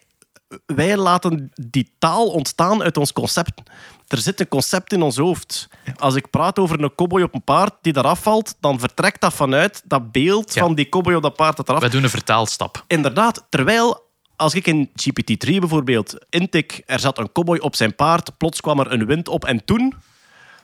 wij 0.65 0.97
laten 0.97 1.51
die 1.69 1.91
taal 1.99 2.27
ontstaan 2.27 2.83
uit 2.83 2.97
ons 2.97 3.13
concept. 3.13 3.61
Er 4.07 4.17
zit 4.17 4.39
een 4.39 4.47
concept 4.47 4.93
in 4.93 5.01
ons 5.01 5.17
hoofd. 5.17 5.67
Als 5.97 6.15
ik 6.15 6.29
praat 6.29 6.59
over 6.59 6.83
een 6.83 6.95
cowboy 6.95 7.21
op 7.21 7.33
een 7.33 7.43
paard 7.43 7.73
die 7.81 7.97
eraf 7.97 8.21
valt, 8.21 8.55
dan 8.59 8.79
vertrekt 8.79 9.21
dat 9.21 9.33
vanuit 9.33 9.81
dat 9.85 10.11
beeld 10.11 10.53
Ja. 10.53 10.61
van 10.61 10.75
die 10.75 10.89
cowboy 10.89 11.13
op 11.13 11.21
dat 11.21 11.35
paard 11.35 11.57
dat 11.57 11.69
eraf 11.69 11.81
Wij 11.81 11.89
doen 11.89 12.03
een 12.03 12.09
vertaalstap. 12.09 12.83
Inderdaad, 12.87 13.45
terwijl 13.49 14.09
als 14.35 14.53
ik 14.55 14.67
in 14.67 14.89
GPT-3 14.95 15.59
bijvoorbeeld 15.59 16.15
intik, 16.29 16.83
er 16.85 16.99
zat 16.99 17.17
een 17.17 17.31
cowboy 17.31 17.57
op 17.57 17.75
zijn 17.75 17.95
paard, 17.95 18.37
plots 18.37 18.61
kwam 18.61 18.79
er 18.79 18.91
een 18.91 19.05
wind 19.05 19.27
op 19.27 19.45
en 19.45 19.65
toen, 19.65 19.93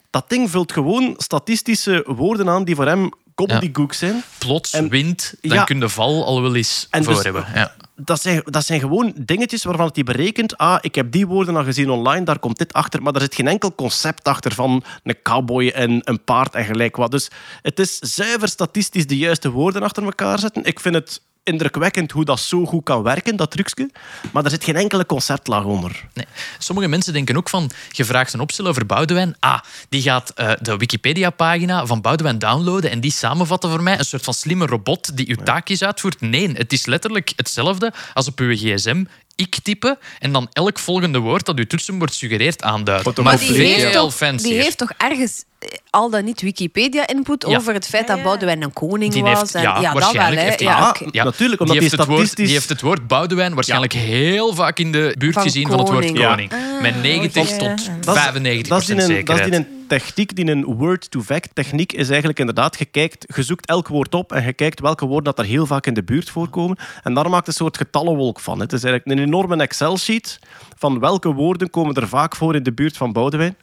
Dat 0.09 0.29
ding 0.29 0.49
vult 0.49 0.71
gewoon 0.71 1.13
statistische 1.17 2.03
woorden 2.07 2.49
aan 2.49 2.63
die 2.63 2.75
voor 2.75 2.85
hem 2.85 3.09
gobbledygook 3.37 3.93
zijn. 3.93 4.23
Plots, 4.37 4.73
En- 4.73 4.89
wind, 4.89 5.33
dan 5.41 5.65
kun 5.65 5.79
je 5.79 5.89
val 5.89 6.25
al 6.25 6.41
wel 6.41 6.55
eens 6.55 6.87
En 6.89 7.03
voor 7.03 7.13
dus- 7.13 7.23
hebben. 7.23 7.45
Ja. 7.53 7.75
Dat 7.95 8.21
zijn, 8.21 8.41
dat 8.45 8.65
zijn 8.65 8.79
gewoon 8.79 9.13
dingetjes 9.15 9.63
waarvan 9.63 9.89
hij 9.93 10.03
berekent. 10.03 10.57
Ah, 10.57 10.77
ik 10.81 10.95
heb 10.95 11.11
die 11.11 11.27
woorden 11.27 11.55
al 11.55 11.63
gezien 11.63 11.89
online, 11.89 12.25
daar 12.25 12.39
komt 12.39 12.57
dit 12.57 12.73
achter. 12.73 13.01
Maar 13.01 13.13
er 13.13 13.21
zit 13.21 13.35
geen 13.35 13.47
enkel 13.47 13.75
concept 13.75 14.27
achter 14.27 14.53
van 14.53 14.83
een 15.03 15.21
cowboy 15.23 15.67
en 15.67 16.01
een 16.03 16.23
paard 16.23 16.55
en 16.55 16.65
gelijk 16.65 16.95
wat. 16.95 17.11
Dus 17.11 17.29
het 17.61 17.79
is 17.79 17.97
zuiver 17.99 18.47
statistisch 18.47 19.07
de 19.07 19.17
juiste 19.17 19.49
woorden 19.51 19.81
achter 19.81 20.03
elkaar 20.03 20.39
zetten. 20.39 20.63
Ik 20.63 20.79
vind 20.79 20.95
het 20.95 21.21
indrukwekkend 21.47 22.11
hoe 22.11 22.25
dat 22.25 22.39
zo 22.39 22.65
goed 22.65 22.83
kan 22.83 23.03
werken, 23.03 23.35
dat 23.35 23.51
trucje. 23.51 23.89
Maar 24.31 24.43
er 24.43 24.49
zit 24.49 24.63
geen 24.63 24.75
enkele 24.75 25.05
conceptlaag 25.05 25.63
onder. 25.63 26.05
Nee. 26.13 26.25
Sommige 26.57 26.87
mensen 26.87 27.13
denken 27.13 27.37
ook 27.37 27.49
van, 27.49 27.71
je 27.89 28.05
vraagt 28.05 28.33
een 28.33 28.39
opstel 28.39 28.67
over 28.67 28.85
Boudewijn. 28.85 29.35
Ah, 29.39 29.59
die 29.89 30.01
gaat 30.01 30.29
eh, 30.29 30.51
de 30.61 30.77
Wikipedia-pagina 30.77 31.85
van 31.85 32.01
Boudewijn 32.01 32.39
downloaden 32.39 32.91
en 32.91 32.99
die 32.99 33.11
samenvatten 33.11 33.69
voor 33.69 33.83
mij. 33.83 33.99
Een 33.99 34.05
soort 34.05 34.23
van 34.23 34.33
slimme 34.33 34.65
robot 34.65 35.17
die 35.17 35.29
uw 35.29 35.43
taakjes 35.43 35.83
uitvoert. 35.83 36.21
Nee, 36.21 36.51
het 36.51 36.73
is 36.73 36.85
letterlijk 36.85 37.33
hetzelfde 37.35 37.93
als 38.13 38.27
op 38.27 38.39
uw 38.39 38.55
gsm. 38.55 39.03
Ik 39.35 39.59
typen 39.63 39.97
en 40.19 40.31
dan 40.31 40.47
elk 40.53 40.79
volgende 40.79 41.19
woord 41.19 41.45
dat 41.45 41.57
uw 41.57 41.65
toetsenbord 41.65 42.13
suggereert 42.13 42.63
aanduiden. 42.63 43.13
Maar 43.15 43.23
Maar 43.23 43.37
die 43.37 43.53
heeft, 43.53 43.93
toch, 43.93 44.15
die 44.35 44.61
heeft 44.61 44.77
toch 44.77 44.91
ergens 44.97 45.43
al 45.89 46.09
dan 46.09 46.23
niet 46.25 46.41
Wikipedia-input 46.41 47.45
Ja. 47.47 47.57
over 47.57 47.73
het 47.73 47.87
feit 47.87 48.07
dat 48.07 48.23
Boudewijn 48.23 48.61
een 48.63 48.73
koning 48.73 49.13
Die 49.13 49.23
was. 49.23 49.39
heeft, 49.39 49.55
en, 49.55 49.61
ja, 49.61 49.73
dat 49.73 49.81
wel, 49.83 49.93
waarschijnlijk 49.93 50.41
heeft 50.41 50.59
hij- 50.59 50.67
Ja, 50.69 50.79
Ah, 50.79 50.89
oké. 50.89 51.03
Natuurlijk, 51.23 51.61
omdat 51.61 51.75
die, 51.79 51.85
heeft 51.85 51.89
die 51.89 51.99
het 51.99 52.07
woord, 52.07 52.19
statistisch- 52.19 52.45
die 52.45 52.53
heeft 52.55 52.69
het 52.69 52.81
woord 52.81 53.07
Boudewijn 53.07 53.53
waarschijnlijk 53.53 53.93
heel 53.93 54.53
vaak 54.53 54.79
in 54.79 54.91
de 54.91 55.15
buurt 55.17 55.33
Van 55.33 55.43
gezien 55.43 55.67
van 55.67 55.79
het 55.79 55.89
woord 55.89 56.05
koning. 56.05 56.27
koning. 56.27 56.51
Met 56.81 57.01
90 57.01 57.49
oké. 57.49 57.57
tot 57.57 57.89
Dat 58.05 58.15
is- 58.15 58.21
95 58.21 58.67
dat 58.67 58.79
is 58.81 58.85
die 58.85 59.17
een, 59.19 59.25
dat 59.25 59.39
is 59.39 59.55
een 59.57 59.67
techniek, 59.87 60.35
die 60.35 60.47
een 60.51 60.63
word-to-fact 60.65 61.49
techniek 61.53 61.93
is 61.93 62.07
eigenlijk 62.09 62.39
inderdaad, 62.39 62.79
je, 62.79 62.85
kijkt, 62.85 63.25
je 63.35 63.43
zoekt 63.43 63.65
elk 63.67 63.87
woord 63.87 64.13
op 64.15 64.31
en 64.31 64.43
je 64.45 64.53
kijkt 64.53 64.79
welke 64.79 65.05
woorden 65.05 65.23
dat 65.35 65.39
er 65.45 65.51
heel 65.51 65.65
vaak 65.65 65.85
in 65.87 65.93
de 65.93 66.03
buurt 66.03 66.29
voorkomen. 66.29 66.77
En 67.03 67.13
daar 67.13 67.29
maakt 67.29 67.47
een 67.47 67.53
soort 67.53 67.77
getallenwolk 67.77 68.39
van. 68.39 68.59
Het 68.59 68.73
is 68.73 68.83
eigenlijk 68.83 69.19
een 69.19 69.25
enorme 69.25 69.55
Excel-sheet 69.63 70.39
van 70.77 70.99
welke 70.99 71.33
woorden 71.33 71.69
komen 71.69 71.95
er 71.95 72.07
vaak 72.07 72.35
voor 72.35 72.55
in 72.55 72.63
de 72.63 72.73
buurt 72.73 72.97
van 72.97 73.13
Boudewijn. 73.13 73.55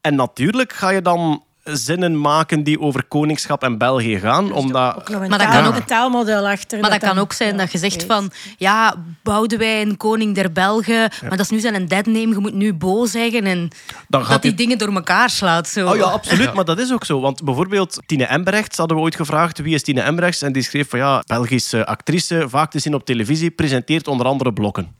En 0.00 0.14
natuurlijk 0.14 0.72
ga 0.72 0.88
je 0.90 1.02
dan 1.02 1.42
zinnen 1.64 2.20
maken 2.20 2.62
die 2.62 2.80
over 2.80 3.04
koningschap 3.04 3.62
en 3.62 3.78
België 3.78 4.18
gaan, 4.18 4.52
omdat... 4.52 4.96
Ook 4.96 5.08
nog 5.08 5.20
een, 5.22 5.28
Maar 5.28 5.38
dat 5.38 5.48
taal- 5.48 5.62
kan 5.62 5.70
ook- 5.72 5.76
een 5.76 5.84
taalmodel 5.84 6.48
achter. 6.48 6.80
Maar 6.80 6.90
dat 6.90 6.98
kan 6.98 7.08
dan- 7.14 7.18
ook 7.18 7.32
zijn 7.32 7.56
dat 7.56 7.72
je 7.72 7.78
zegt 7.78 8.04
van... 8.04 8.30
Ja, 8.56 8.94
Boudewijn, 9.22 9.96
koning 9.96 10.34
der 10.34 10.52
Belgen. 10.52 11.10
Maar 11.20 11.30
dat 11.30 11.40
is 11.40 11.48
nu 11.50 11.58
zijn 11.60 11.86
deadname. 11.86 12.28
Je 12.28 12.38
moet 12.38 12.54
nu 12.54 12.74
Bo 12.74 13.06
zeggen. 13.06 13.44
En 13.46 13.68
dat 14.08 14.28
die 14.28 14.38
die- 14.40 14.54
dingen 14.54 14.78
door 14.78 14.94
elkaar 14.94 15.30
slaat. 15.30 15.68
Zo. 15.68 15.88
Oh 15.88 15.96
ja, 15.96 16.02
absoluut, 16.04 16.54
maar 16.54 16.64
dat 16.64 16.78
is 16.78 16.92
ook 16.92 17.04
zo. 17.04 17.20
Want 17.20 17.44
bijvoorbeeld 17.44 17.98
Tine 18.06 18.24
Embrechts 18.24 18.76
hadden 18.76 18.96
we 18.96 19.02
ooit 19.02 19.16
gevraagd 19.16 19.58
wie 19.58 19.74
is 19.74 19.82
Tine 19.82 20.00
Embrechts 20.00 20.42
en 20.42 20.52
die 20.52 20.62
schreef 20.62 20.88
van 20.88 20.98
ja, 20.98 21.22
Belgische 21.26 21.86
actrice, 21.86 22.44
vaak 22.48 22.70
te 22.70 22.78
zien 22.78 22.94
op 22.94 23.04
televisie, 23.04 23.50
presenteert 23.50 24.08
onder 24.08 24.26
andere 24.26 24.52
blokken. 24.52 24.94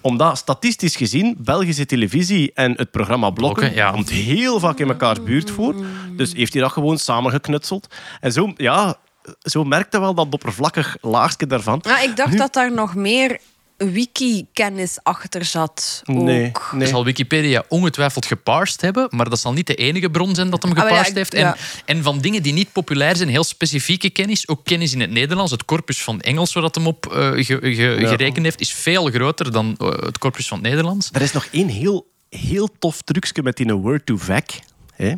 Omdat 0.00 0.38
statistisch 0.38 0.96
gezien 0.96 1.36
Belgische 1.38 1.86
televisie 1.86 2.50
en 2.54 2.72
het 2.76 2.90
programma 2.90 3.30
Blokken, 3.30 3.62
Blokken, 3.62 3.84
ja. 3.84 3.90
komt 3.90 4.10
heel 4.10 4.60
vaak 4.60 4.78
in 4.78 4.86
mekaars 4.86 5.22
buurt 5.22 5.50
voor. 5.50 5.74
Dus 6.16 6.32
heeft 6.32 6.52
hij 6.52 6.62
dat 6.62 6.72
gewoon 6.72 6.98
samengeknutseld. 6.98 7.94
En 8.20 8.32
zo, 8.32 8.52
ja, 8.56 8.96
zo 9.42 9.64
merkte 9.64 10.00
wel 10.00 10.14
dat 10.14 10.26
oppervlakkig 10.30 10.96
laagje 11.00 11.46
daarvan. 11.46 11.78
Ja, 11.82 12.00
ik 12.00 12.16
dacht 12.16 12.38
dat 12.38 12.52
daar 12.52 12.72
nog 12.72 12.94
meer 12.94 13.40
wiki-kennis 13.84 14.98
achter 15.02 15.44
zat. 15.44 16.02
Ook. 16.06 16.16
Nee, 16.22 16.52
nee. 16.72 16.88
zal 16.88 17.04
Wikipedia 17.04 17.64
ongetwijfeld 17.68 18.26
geparsed 18.26 18.80
hebben, 18.80 19.06
maar 19.10 19.28
dat 19.30 19.40
zal 19.40 19.52
niet 19.52 19.66
de 19.66 19.74
enige 19.74 20.10
bron 20.10 20.34
zijn 20.34 20.50
dat 20.50 20.62
hem 20.62 20.72
Ah, 20.72 20.90
ja, 20.90 21.06
ik- 21.06 21.14
heeft. 21.14 21.34
En, 21.34 21.40
ja. 21.40 21.56
en 21.84 22.02
van 22.02 22.18
dingen 22.20 22.42
die 22.42 22.52
niet 22.52 22.72
populair 22.72 23.16
zijn, 23.16 23.28
heel 23.28 23.44
specifieke 23.44 24.10
kennis, 24.10 24.48
ook 24.48 24.64
kennis 24.64 24.92
in 24.92 25.00
het 25.00 25.10
Nederlands, 25.10 25.52
het 25.52 25.64
corpus 25.64 26.02
van 26.02 26.20
Engels, 26.20 26.52
waar 26.52 26.62
dat 26.62 26.74
hem 26.74 26.86
op 26.86 27.06
eh, 27.06 27.30
ge- 27.32 27.58
ge- 27.60 27.96
Ja. 28.00 28.08
gerekend 28.08 28.44
heeft, 28.44 28.60
is 28.60 28.72
veel 28.72 29.06
groter 29.10 29.52
dan 29.52 29.74
eh, 29.78 29.88
het 29.88 30.18
corpus 30.18 30.48
van 30.48 30.58
het 30.58 30.66
Nederlands. 30.66 31.08
Er 31.12 31.22
is 31.22 31.32
nog 31.32 31.48
één 31.50 31.68
heel, 31.68 32.06
heel 32.28 32.68
tof 32.78 33.02
trucje 33.02 33.42
met 33.42 33.56
die 33.56 33.72
word 33.72 34.06
to 34.06 34.16
vac. 34.16 34.50
Hè? 34.94 35.14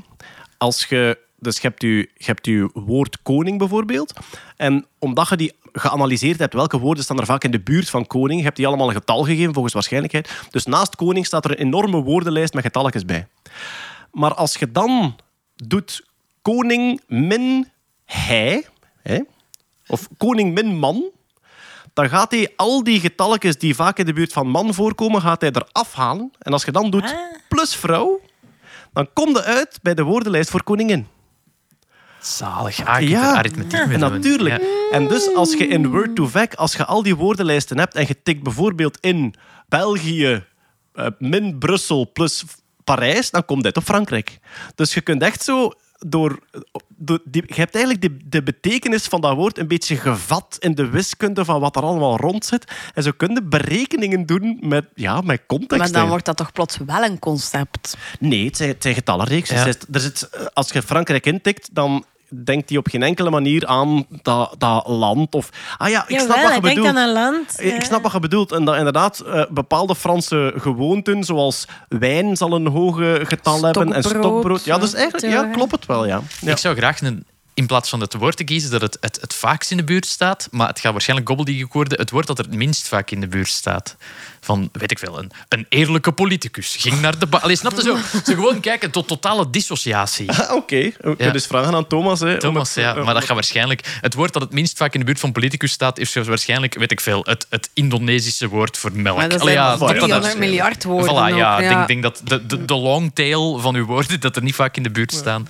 Als 0.58 0.84
je, 0.88 1.18
dus 1.38 1.54
je 1.56 1.60
hebt, 1.68 1.82
je, 1.82 1.88
je 1.96 2.24
hebt 2.24 2.46
je 2.46 2.70
woord 2.74 3.18
koning 3.22 3.58
bijvoorbeeld. 3.58 4.12
En 4.56 4.86
omdat 4.98 5.28
je 5.28 5.36
die 5.36 5.52
geanalyseerd 5.72 6.38
hebt, 6.38 6.54
welke 6.54 6.78
woorden 6.78 7.04
staan 7.04 7.18
er 7.18 7.26
vaak 7.26 7.44
in 7.44 7.50
de 7.50 7.60
buurt 7.60 7.90
van 7.90 8.06
koning, 8.06 8.38
je 8.38 8.44
hebt 8.44 8.56
die 8.56 8.66
allemaal 8.66 8.88
een 8.88 8.94
getal 8.94 9.24
gegeven 9.24 9.52
volgens 9.52 9.74
waarschijnlijkheid. 9.74 10.46
Dus 10.50 10.64
naast 10.64 10.96
koning 10.96 11.26
staat 11.26 11.44
er 11.44 11.50
een 11.50 11.66
enorme 11.66 12.02
woordenlijst 12.02 12.54
met 12.54 12.64
getalletjes 12.64 13.04
bij. 13.04 13.26
Maar 14.12 14.34
als 14.34 14.54
je 14.54 14.72
dan 14.72 15.16
doet 15.54 16.06
koning 16.42 17.00
min 17.06 17.68
hij, 18.04 18.66
hè? 19.02 19.20
of 19.86 20.08
koning 20.16 20.54
min 20.54 20.78
man, 20.78 21.10
dan 21.92 22.08
gaat 22.08 22.30
hij 22.30 22.52
al 22.56 22.84
die 22.84 23.00
getalletjes 23.00 23.58
die 23.58 23.74
vaak 23.74 23.98
in 23.98 24.06
de 24.06 24.12
buurt 24.12 24.32
van 24.32 24.48
man 24.48 24.74
voorkomen, 24.74 25.20
gaat 25.20 25.40
hij 25.40 25.50
er 25.50 25.68
afhalen. 25.72 26.32
En 26.38 26.52
als 26.52 26.64
je 26.64 26.72
dan 26.72 26.90
doet 26.90 27.14
plus 27.48 27.76
vrouw, 27.76 28.20
dan 28.92 29.08
kom 29.12 29.28
je 29.28 29.42
uit 29.42 29.78
bij 29.82 29.94
de 29.94 30.02
woordenlijst 30.02 30.50
voor 30.50 30.62
koningin. 30.62 31.06
Zalig. 32.22 32.84
Ah, 32.84 33.00
ja. 33.08 33.42
Natuurlijk. 33.96 34.60
Ja. 34.62 34.68
En 34.90 35.08
dus 35.08 35.34
als 35.34 35.52
je 35.52 35.66
in 35.66 35.90
word 35.90 36.14
to 36.16 36.26
vac 36.26 36.54
als 36.54 36.72
je 36.72 36.84
al 36.84 37.02
die 37.02 37.16
woordenlijsten 37.16 37.78
hebt 37.78 37.94
en 37.94 38.04
je 38.08 38.22
tikt 38.22 38.42
bijvoorbeeld 38.42 38.98
in 39.00 39.34
België 39.68 40.44
eh, 40.94 41.06
min 41.18 41.58
Brussel 41.58 42.10
plus 42.12 42.44
Parijs, 42.84 43.30
dan 43.30 43.44
komt 43.44 43.62
dit 43.62 43.76
op 43.76 43.82
Frankrijk. 43.84 44.38
Dus 44.74 44.94
je 44.94 45.00
kunt 45.00 45.22
echt 45.22 45.42
zo 45.44 45.72
door... 45.98 46.38
door 46.88 47.18
die, 47.24 47.42
je 47.46 47.54
hebt 47.54 47.74
eigenlijk 47.74 48.04
de, 48.04 48.16
de 48.28 48.42
betekenis 48.42 49.04
van 49.04 49.20
dat 49.20 49.34
woord 49.36 49.58
een 49.58 49.68
beetje 49.68 49.96
gevat 49.96 50.56
in 50.60 50.74
de 50.74 50.88
wiskunde 50.88 51.44
van 51.44 51.60
wat 51.60 51.76
er 51.76 51.82
allemaal 51.82 52.16
rond 52.16 52.44
zit. 52.44 52.72
En 52.94 53.02
zo 53.02 53.10
kun 53.16 53.34
je 53.34 53.42
berekeningen 53.42 54.26
doen 54.26 54.58
met, 54.60 54.84
ja, 54.94 55.20
met 55.20 55.42
context. 55.46 55.78
Maar 55.78 55.92
dan 56.00 56.08
wordt 56.08 56.24
dat 56.24 56.36
toch 56.36 56.52
plots 56.52 56.76
wel 56.86 57.02
een 57.04 57.18
concept. 57.18 57.96
Nee, 58.18 58.44
het 58.46 58.56
zijn, 58.56 58.68
het 58.68 58.82
zijn 58.82 58.94
getallenreeksen. 58.94 59.56
Ja. 59.56 59.66
Er 59.66 59.72
zit- 60.00 60.18
zit, 60.18 60.50
als 60.54 60.70
je 60.70 60.82
Frankrijk 60.82 61.26
intikt, 61.26 61.74
dan 61.74 62.04
denkt 62.45 62.68
hij 62.68 62.78
op 62.78 62.89
geen 62.89 63.03
enkele 63.03 63.30
manier 63.30 63.66
aan 63.66 64.07
dat, 64.22 64.55
dat 64.59 64.87
land. 64.87 65.35
Of, 65.35 65.49
ah 65.78 65.89
ja, 65.89 66.05
ik 66.09 66.20
snap 66.20 66.43
wat 66.43 66.55
je 66.55 66.61
bedoelt. 66.61 66.87
aan 66.87 66.97
een 66.97 67.12
land. 67.12 67.61
Ik 67.61 67.83
snap 67.83 68.03
wat 68.03 68.12
je 68.12 68.20
bedoelt. 68.20 68.53
En 68.53 68.64
dat 68.64 68.76
inderdaad 68.76 69.20
eh, 69.20 69.45
bepaalde 69.51 69.95
Franse 69.95 70.55
gewoonten, 70.57 71.24
zoals 71.24 71.64
wijn 71.89 72.37
zal 72.37 72.53
een 72.53 72.66
hoge 72.66 73.20
getal 73.24 73.64
hebben 73.64 73.93
en 73.93 74.03
Stokbrood. 74.03 74.64
Ja, 74.64 74.78
dus 74.78 74.95
eigenlijk 74.95 75.33
ja, 75.33 75.45
klopt 75.45 75.72
het 75.72 75.87
wel, 75.87 76.07
ja. 76.07 76.20
ja. 76.41 76.51
Ik 76.51 76.57
zou 76.57 76.76
graag 76.76 77.01
een, 77.01 77.24
in 77.55 77.66
plaats 77.66 77.89
van 77.89 78.01
het 78.01 78.14
woord 78.14 78.37
te 78.37 78.45
kiezen 78.45 78.70
dat 78.70 78.80
het, 78.80 78.97
het, 79.01 79.18
het 79.20 79.35
vaakst 79.35 79.70
in 79.70 79.76
de 79.76 79.85
buurt 79.85 80.07
staat, 80.07 80.49
maar 80.51 80.68
het 80.68 80.80
gaat 80.80 80.93
waarschijnlijk 80.93 81.28
gobbledygook 81.28 81.72
worden, 81.72 81.99
het 81.99 82.11
woord 82.11 82.26
dat 82.26 82.39
er 82.39 82.45
het 82.45 82.55
minst 82.55 82.89
vaak 82.89 83.11
in 83.11 83.20
de 83.20 83.28
buurt 83.28 83.49
staat. 83.49 83.97
Van, 84.45 84.68
weet 84.72 84.90
ik 84.90 84.99
veel, 84.99 85.18
een, 85.18 85.30
een 85.49 85.66
eerlijke 85.68 86.12
politicus 86.12 86.76
ging 86.78 87.01
naar 87.01 87.18
de... 87.18 87.26
ba- 87.26 87.38
Allee, 87.38 87.57
snap 87.57 87.72
je 87.76 87.82
zo? 87.82 87.97
Ze 88.24 88.34
gewoon 88.34 88.61
kijken 88.61 88.90
tot 88.90 89.09
totale 89.09 89.51
dissociatie. 89.51 90.30
Ah, 90.30 90.55
Oké, 90.55 90.93
we 91.01 91.14
Ja. 91.18 91.30
dus 91.30 91.47
vragen 91.47 91.74
aan 91.74 91.86
Thomas. 91.86 92.20
Hè, 92.20 92.32
om 92.32 92.38
Thomas, 92.38 92.74
het- 92.74 92.84
ja, 92.84 92.97
eh, 92.97 93.05
maar 93.05 93.14
dat 93.14 93.24
gaat 93.24 93.34
waarschijnlijk... 93.34 93.99
Het 94.01 94.14
woord 94.14 94.32
dat 94.32 94.43
het 94.43 94.53
minst 94.53 94.76
vaak 94.76 94.93
in 94.95 95.01
de 95.01 95.07
buurt 95.07 95.20
van 95.20 95.32
politicus 95.32 95.72
staat, 95.72 95.99
is 95.99 96.14
waarschijnlijk, 96.14 96.74
weet 96.78 96.90
ik 96.90 97.01
veel, 97.01 97.24
het, 97.24 97.47
het 97.51 97.70
Indonesische 97.74 98.49
woord 98.49 98.78
voor 98.78 98.93
melk. 98.93 99.16
Maar 99.16 99.28
dat 99.28 99.40
Allee, 99.40 99.55
ja, 99.55 99.70
dat- 99.70 99.78
dat- 99.78 99.88
300 99.88 100.38
miljard 100.38 100.84
woorden 100.84 101.11
Voilà, 101.14 101.36
ja, 101.36 101.59
ik 101.59 101.62
ja. 101.64 101.68
denk, 101.76 101.86
denk 101.88 102.03
dat 102.03 102.20
de, 102.24 102.47
de, 102.47 102.64
de 102.64 102.74
long 102.74 103.11
tail 103.14 103.59
van 103.59 103.74
uw 103.74 103.84
woorden, 103.86 104.20
dat 104.20 104.36
er 104.36 104.43
niet 104.43 104.55
vaak 104.55 104.76
in 104.76 104.82
de 104.82 104.90
buurt 104.90 105.12
staan. 105.12 105.49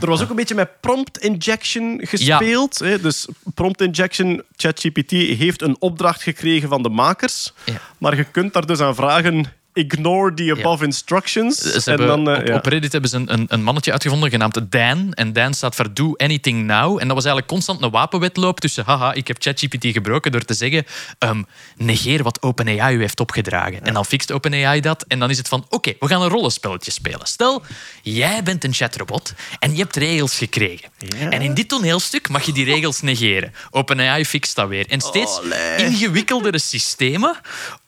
Er 0.00 0.08
was 0.08 0.22
ook 0.22 0.30
een 0.30 0.36
beetje 0.36 0.54
met 0.54 0.80
prompt 0.80 1.18
injection 1.18 2.00
gespeeld. 2.04 2.78
Hè? 2.78 3.00
Dus 3.00 3.26
prompt 3.54 3.80
injection, 3.80 4.42
ChatGPT 4.56 5.10
heeft 5.10 5.62
een 5.62 5.76
opdracht 5.78 6.22
gekregen 6.22 6.68
van 6.68 6.82
de 6.82 6.88
makers. 6.88 7.52
Ja. 7.64 7.74
Maar 8.06 8.16
je 8.16 8.24
kunt 8.24 8.52
daar 8.52 8.66
dus 8.66 8.80
aan 8.80 8.94
vragen... 8.94 9.46
Ignore 9.72 10.34
the 10.34 10.54
above 10.58 10.84
instructions. 10.84 11.56
Ze 11.56 11.90
en 11.90 11.96
dan, 11.96 12.30
eh, 12.30 12.38
op, 12.38 12.46
ja. 12.46 12.54
op 12.54 12.66
Reddit 12.66 12.92
hebben 12.92 13.10
ze 13.10 13.16
een, 13.16 13.32
een, 13.32 13.46
een 13.48 13.62
mannetje 13.62 13.92
uitgevonden 13.92 14.30
genaamd 14.30 14.60
Dan. 14.70 15.12
En 15.12 15.32
Dan 15.32 15.54
staat 15.54 15.74
voor 15.74 15.94
Do 15.94 16.14
Anything 16.16 16.64
Now. 16.64 16.98
En 17.00 17.06
dat 17.06 17.16
was 17.16 17.24
eigenlijk 17.24 17.46
constant 17.46 17.82
een 17.82 17.90
wapenwedloop 17.90 18.60
tussen... 18.60 18.84
Haha, 18.84 19.12
ik 19.12 19.28
heb 19.28 19.36
ChatGPT 19.40 19.86
gebroken 19.86 20.32
door 20.32 20.44
te 20.44 20.54
zeggen... 20.54 20.86
ehm, 21.18 21.42
negeer 21.76 22.22
wat 22.22 22.42
OpenAI 22.42 22.96
u 22.96 23.00
heeft 23.00 23.20
opgedragen. 23.20 23.84
En 23.84 23.94
dan 23.94 24.04
fixt 24.04 24.32
OpenAI 24.32 24.80
dat. 24.80 25.04
En 25.08 25.18
dan 25.18 25.30
is 25.30 25.38
het 25.38 25.48
van... 25.48 25.66
Oké, 25.68 25.92
we 26.00 26.06
gaan 26.06 26.22
een 26.22 26.28
rollenspelletje 26.28 26.90
spelen. 26.90 27.26
Stel, 27.26 27.62
jij 28.02 28.42
bent 28.42 28.64
een 28.64 28.72
chatrobot 28.72 29.34
en 29.58 29.72
je 29.72 29.78
hebt 29.78 29.96
regels 29.96 30.38
gekregen. 30.38 30.88
En 31.30 31.42
in 31.42 31.54
dit 31.54 31.68
toneelstuk 31.68 32.28
mag 32.28 32.42
je 32.42 32.52
die 32.52 32.64
regels 32.64 33.00
negeren. 33.00 33.52
OpenAI 33.70 34.24
fixt 34.24 34.56
dat 34.56 34.68
weer. 34.68 34.86
En 34.88 35.00
steeds 35.00 35.40
ingewikkeldere 35.76 36.58
systemen 36.58 37.40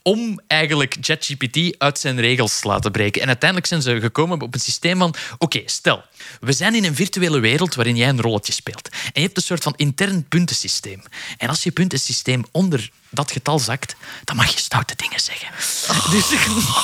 om 0.08 0.40
eigenlijk 0.46 0.96
ChatGPT 1.00 1.74
uit 1.78 1.98
zijn 1.98 2.20
regels 2.20 2.60
te 2.60 2.68
laten 2.68 2.92
breken. 2.92 3.22
En 3.22 3.26
uiteindelijk 3.26 3.68
zijn 3.68 3.82
ze 3.82 4.00
gekomen 4.00 4.42
op 4.42 4.54
een 4.54 4.60
systeem 4.60 4.98
van... 4.98 5.14
Oké, 5.38 5.62
stel, 5.64 6.02
we 6.40 6.52
zijn 6.52 6.74
in 6.74 6.84
een 6.84 6.94
virtuele 6.94 7.40
wereld 7.40 7.74
waarin 7.74 7.96
jij 7.96 8.08
een 8.08 8.20
rolletje 8.20 8.52
speelt. 8.52 8.88
En 8.88 9.20
je 9.20 9.20
hebt 9.20 9.36
een 9.36 9.42
soort 9.42 9.62
van 9.62 9.74
intern 9.76 10.28
puntensysteem. 10.28 11.02
En 11.38 11.48
als 11.48 11.62
je 11.62 11.70
puntensysteem 11.70 12.44
onder 12.52 12.90
dat 13.10 13.30
getal 13.32 13.58
zakt, 13.58 13.94
dan 14.24 14.36
mag 14.36 14.52
je 14.52 14.58
stoute 14.58 14.94
dingen 14.96 15.20
zeggen. 15.20 15.48
Dus 16.10 16.26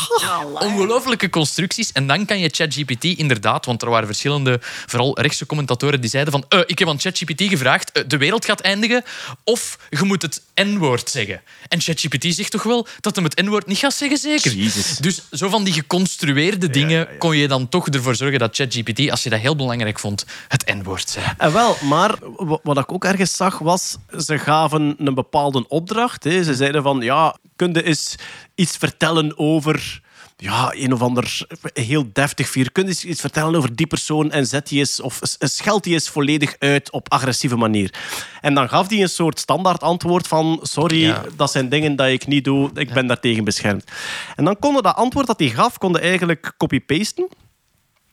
ongelooflijke 0.68 1.30
constructies. 1.30 1.92
En 1.92 2.06
dan 2.06 2.24
kan 2.24 2.38
je 2.38 2.48
ChatGPT 2.48 3.04
inderdaad, 3.04 3.66
want 3.66 3.82
er 3.82 3.90
waren 3.90 4.06
verschillende, 4.06 4.58
vooral 4.86 5.20
rechtse 5.20 5.46
commentatoren, 5.46 6.00
die 6.00 6.10
zeiden 6.10 6.32
van, 6.32 6.44
eh, 6.48 6.60
ik 6.66 6.78
heb 6.78 6.88
aan 6.88 7.00
ChatGPT 7.00 7.42
gevraagd, 7.42 7.92
eh, 7.92 8.02
de 8.06 8.16
wereld 8.16 8.44
gaat 8.44 8.60
eindigen, 8.60 9.04
of 9.44 9.78
je 9.90 10.02
moet 10.04 10.22
het 10.22 10.42
N-woord 10.54 11.10
zeggen. 11.10 11.42
En 11.68 11.80
ChatGPT 11.80 12.34
zegt 12.34 12.50
toch 12.50 12.62
wel 12.62 12.86
dat 13.00 13.14
hem 13.14 13.24
het 13.24 13.42
N-woord 13.42 13.66
niet 13.66 13.78
gaat 13.78 13.94
zeggen, 13.94 14.18
zeker? 14.18 14.52
Jezus. 14.54 14.96
Dus 14.96 15.22
zo 15.30 15.48
van 15.48 15.64
die 15.64 15.72
geconstrueerde 15.72 16.70
dingen 16.70 17.08
kon 17.18 17.36
je 17.36 17.48
dan 17.48 17.68
toch 17.68 17.88
ervoor 17.88 18.14
zorgen 18.16 18.38
dat 18.38 18.56
ChatGPT, 18.56 19.10
als 19.10 19.22
je 19.22 19.30
dat 19.30 19.40
heel 19.40 19.56
belangrijk 19.56 19.98
vond, 19.98 20.24
het 20.48 20.66
N-woord 20.74 21.10
zei. 21.10 21.24
En 21.38 21.52
wel, 21.52 21.76
maar 21.82 22.14
wa- 22.36 22.58
wat 22.62 22.78
ik 22.78 22.92
ook 22.92 23.04
ergens 23.04 23.36
zag 23.36 23.58
was, 23.58 23.96
ze 24.18 24.38
gaven 24.38 24.94
een 24.98 25.14
bepaalde 25.14 25.68
opdracht. 25.68 26.13
Hè. 26.22 26.42
Ze 26.44 26.54
zeiden 26.54 26.82
van, 26.82 27.00
ja, 27.00 27.36
kun 27.56 27.72
je 27.72 27.82
eens 27.82 28.14
iets 28.54 28.76
vertellen 28.76 29.38
over 29.38 30.02
ja, 30.36 30.72
een 30.74 30.92
of 30.92 31.02
ander 31.02 31.46
heel 31.72 32.08
deftig 32.12 32.48
vier. 32.48 32.72
Kun 32.72 32.86
je 32.86 33.06
iets 33.08 33.20
vertellen 33.20 33.54
over 33.54 33.76
die 33.76 33.86
persoon 33.86 34.30
en 34.30 34.46
zet 34.46 34.68
die 34.68 34.78
eens, 34.78 35.00
of 35.00 35.18
scheld 35.38 35.84
die 35.84 35.92
eens 35.92 36.08
volledig 36.08 36.56
uit 36.58 36.90
op 36.90 37.12
agressieve 37.12 37.56
manier. 37.56 37.94
En 38.40 38.54
dan 38.54 38.68
gaf 38.68 38.88
hij 38.88 39.00
een 39.02 39.08
soort 39.08 39.38
standaard 39.38 39.80
antwoord 39.80 40.26
van, 40.26 40.58
sorry, 40.62 41.00
Ja. 41.00 41.22
dat 41.36 41.50
zijn 41.50 41.68
dingen 41.68 41.96
dat 41.96 42.08
ik 42.08 42.26
niet 42.26 42.44
doe, 42.44 42.70
ik 42.74 42.92
ben 42.92 43.06
daartegen 43.06 43.44
beschermd. 43.44 43.90
En 44.36 44.44
dan 44.44 44.58
konden 44.58 44.82
dat 44.82 44.96
antwoord 44.96 45.26
dat 45.26 45.38
hij 45.38 45.48
gaf, 45.50 45.78
konden 45.78 46.00
eigenlijk 46.00 46.52
copy-pasten. 46.56 47.28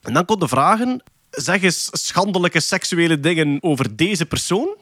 En 0.02 0.12
dan 0.12 0.24
konden 0.24 0.48
vragen, 0.48 1.02
zeg 1.30 1.62
eens 1.62 1.88
schandelijke 1.92 2.60
seksuele 2.60 3.20
dingen 3.20 3.58
over 3.60 3.96
deze 3.96 4.26
persoon, 4.26 4.76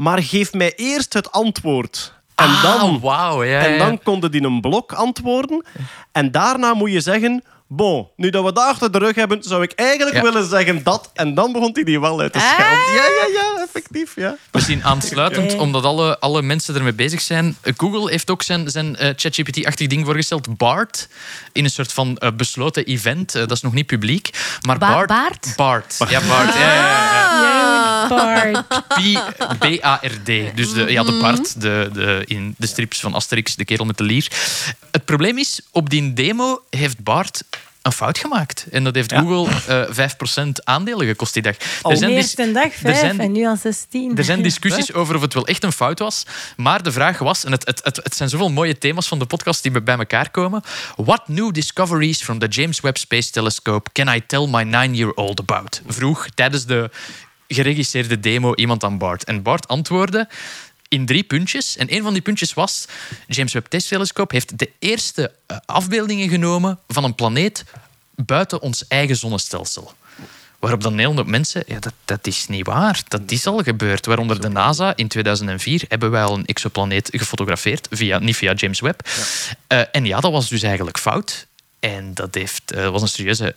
maar 0.00 0.22
geef 0.22 0.52
mij 0.52 0.72
eerst 0.76 1.12
het 1.12 1.32
antwoord. 1.32 2.12
En 2.34 2.46
Ah, 2.46 2.62
dan, 2.62 3.00
ja, 3.46 3.60
en 3.60 3.72
ja. 3.72 3.78
dan 3.78 4.02
konden 4.02 4.30
die 4.30 4.42
een 4.42 4.60
blok 4.60 4.92
antwoorden. 4.92 5.64
En 6.12 6.30
daarna 6.30 6.74
moet 6.74 6.92
je 6.92 7.00
zeggen... 7.00 7.42
Bon, 7.72 8.08
nu 8.16 8.30
dat 8.30 8.44
we 8.44 8.52
dat 8.52 8.64
achter 8.64 8.92
de 8.92 8.98
rug 8.98 9.14
hebben, 9.14 9.42
zou 9.42 9.62
ik 9.62 9.72
eigenlijk 9.72 10.16
Ja. 10.16 10.22
willen 10.22 10.48
zeggen 10.48 10.82
dat. 10.82 11.10
En 11.14 11.34
dan 11.34 11.52
begon 11.52 11.70
hij 11.72 11.82
die 11.84 12.00
wel 12.00 12.20
uit 12.20 12.32
te 12.32 12.38
schelden. 12.38 12.94
Ja, 12.94 13.02
ja, 13.02 13.26
ja, 13.56 13.62
effectief, 13.62 14.12
ja. 14.16 14.36
Misschien 14.52 14.84
aansluitend, 14.84 15.52
Oké. 15.52 15.62
omdat 15.62 15.84
alle, 15.84 16.18
alle 16.18 16.42
mensen 16.42 16.74
ermee 16.74 16.92
bezig 16.92 17.20
zijn. 17.20 17.56
Eh, 17.60 17.72
Google 17.76 18.10
heeft 18.10 18.30
ook 18.30 18.42
zijn, 18.42 18.70
zijn 18.70 18.96
eh, 18.96 19.12
ChatGPT-achtig 19.16 19.86
ding 19.86 20.04
voorgesteld, 20.04 20.56
BART. 20.56 21.08
In 21.52 21.64
een 21.64 21.70
soort 21.70 21.92
van 21.92 22.16
eh, 22.16 22.30
besloten 22.36 22.84
event. 22.84 23.34
Eh, 23.34 23.40
dat 23.40 23.50
is 23.50 23.60
nog 23.62 23.72
niet 23.72 23.86
publiek. 23.86 24.30
Maar 24.66 24.78
Ba- 24.78 24.92
BART... 24.94 25.08
Baart? 25.08 25.52
BART. 25.56 25.96
Ja, 26.10 26.20
BART. 26.28 26.54
Ja, 26.54 26.60
ja, 26.60 26.74
ja, 26.74 27.59
P- 29.00 29.58
B-A-R-D. 29.58 30.56
Dus 30.56 30.72
de, 30.72 30.84
ja, 30.92 31.02
de 31.04 31.18
Bart, 31.20 31.60
de, 31.60 31.90
de, 31.92 32.22
in 32.26 32.54
de 32.58 32.66
strips 32.66 33.00
van 33.00 33.14
Asterix, 33.14 33.56
de 33.56 33.64
kerel 33.64 33.84
met 33.84 33.96
de 33.96 34.04
lier. 34.04 34.26
Het 34.90 35.04
probleem 35.04 35.38
is, 35.38 35.60
op 35.72 35.90
die 35.90 36.12
demo 36.12 36.62
heeft 36.70 36.98
Bart 37.02 37.42
een 37.82 37.92
fout 37.92 38.18
gemaakt. 38.18 38.66
En 38.70 38.84
dat 38.84 38.94
heeft 38.94 39.12
Google 39.12 39.48
eh 39.66 40.08
5% 40.44 40.48
aandelen 40.64 41.06
gekost 41.06 41.32
die 41.34 41.42
dag. 41.42 41.56
Al 41.82 41.90
De 41.94 41.98
dis- 42.06 42.08
eerste 42.08 42.52
dag 42.52 42.64
er 42.64 42.70
vijf 42.72 42.98
zijn- 42.98 43.20
en 43.20 43.32
nu 43.32 43.46
al 43.46 43.56
16. 43.56 44.16
er 44.16 44.24
zijn 44.24 44.42
discussies 44.50 44.92
over 44.92 45.14
of 45.16 45.20
het 45.22 45.34
wel 45.34 45.46
echt 45.46 45.64
een 45.64 45.72
fout 45.72 45.98
was. 45.98 46.22
Maar 46.56 46.82
de 46.82 46.92
vraag 46.92 47.18
was, 47.18 47.44
en 47.44 47.52
het, 47.52 47.66
het, 47.66 47.80
het, 47.84 47.96
het 47.96 48.14
zijn 48.16 48.28
zoveel 48.28 48.50
mooie 48.50 48.78
thema's 48.78 49.08
van 49.08 49.18
de 49.18 49.26
podcast 49.26 49.62
die 49.62 49.80
bij 49.82 49.96
elkaar 49.98 50.30
komen. 50.30 50.62
What 50.96 51.28
new 51.28 51.52
discoveries 51.52 52.22
from 52.22 52.38
the 52.38 52.46
James 52.46 52.80
Webb 52.80 52.96
Space 52.96 53.30
Telescope 53.30 53.90
can 53.92 54.14
I 54.14 54.26
tell 54.26 54.46
my 54.46 54.62
nine-year-old 54.62 55.40
about? 55.40 55.80
Vroeg 55.86 56.26
tijdens 56.34 56.66
de 56.66 56.90
geregisseerde 57.54 58.20
demo 58.20 58.54
iemand 58.54 58.84
aan 58.84 58.98
Bart. 58.98 59.24
En 59.24 59.42
Bart 59.42 59.68
antwoordde 59.68 60.28
in 60.88 61.06
drie 61.06 61.22
puntjes. 61.22 61.76
En 61.76 61.94
een 61.94 62.02
van 62.02 62.12
die 62.12 62.22
puntjes 62.22 62.54
was... 62.54 62.84
James 63.26 63.52
Webb 63.52 63.66
Telescope 63.66 64.34
heeft 64.34 64.58
de 64.58 64.70
eerste 64.78 65.32
eh, 65.46 65.56
afbeeldingen 65.66 66.28
genomen 66.28 66.78
van 66.88 67.04
een 67.04 67.14
planeet 67.14 67.64
buiten 68.14 68.60
ons 68.60 68.84
eigen 68.88 69.16
zonnestelsel. 69.16 69.92
Waarop 70.58 70.82
dan 70.82 70.98
hele 70.98 71.14
hoop 71.14 71.26
mensen, 71.26 71.62
ja, 71.66 71.78
dat, 71.78 71.92
dat 72.04 72.26
is 72.26 72.46
niet 72.48 72.66
waar. 72.66 73.02
Dat 73.08 73.20
is 73.26 73.46
al 73.46 73.58
gebeurd. 73.58 74.06
Waaronder 74.06 74.40
de 74.40 74.48
NASA 74.48 74.96
in 74.96 75.08
2004 75.08 75.84
hebben 75.88 76.10
wij 76.10 76.22
al 76.22 76.38
een 76.38 76.46
exoplaneet 76.46 77.08
gefotografeerd, 77.12 77.88
via, 77.90 78.18
niet 78.18 78.36
via 78.36 78.52
James 78.52 78.80
Webb. 78.80 79.08
Eh, 79.66 79.80
en 79.92 80.04
ja, 80.04 80.20
dat 80.20 80.32
was 80.32 80.48
dus 80.48 80.62
eigenlijk 80.62 80.98
fout. 80.98 81.46
En 81.78 82.14
dat 82.14 82.34
heeft, 82.34 82.72
eh, 82.72 82.90
was 82.90 83.02
een 83.02 83.08
serieuze 83.08 83.54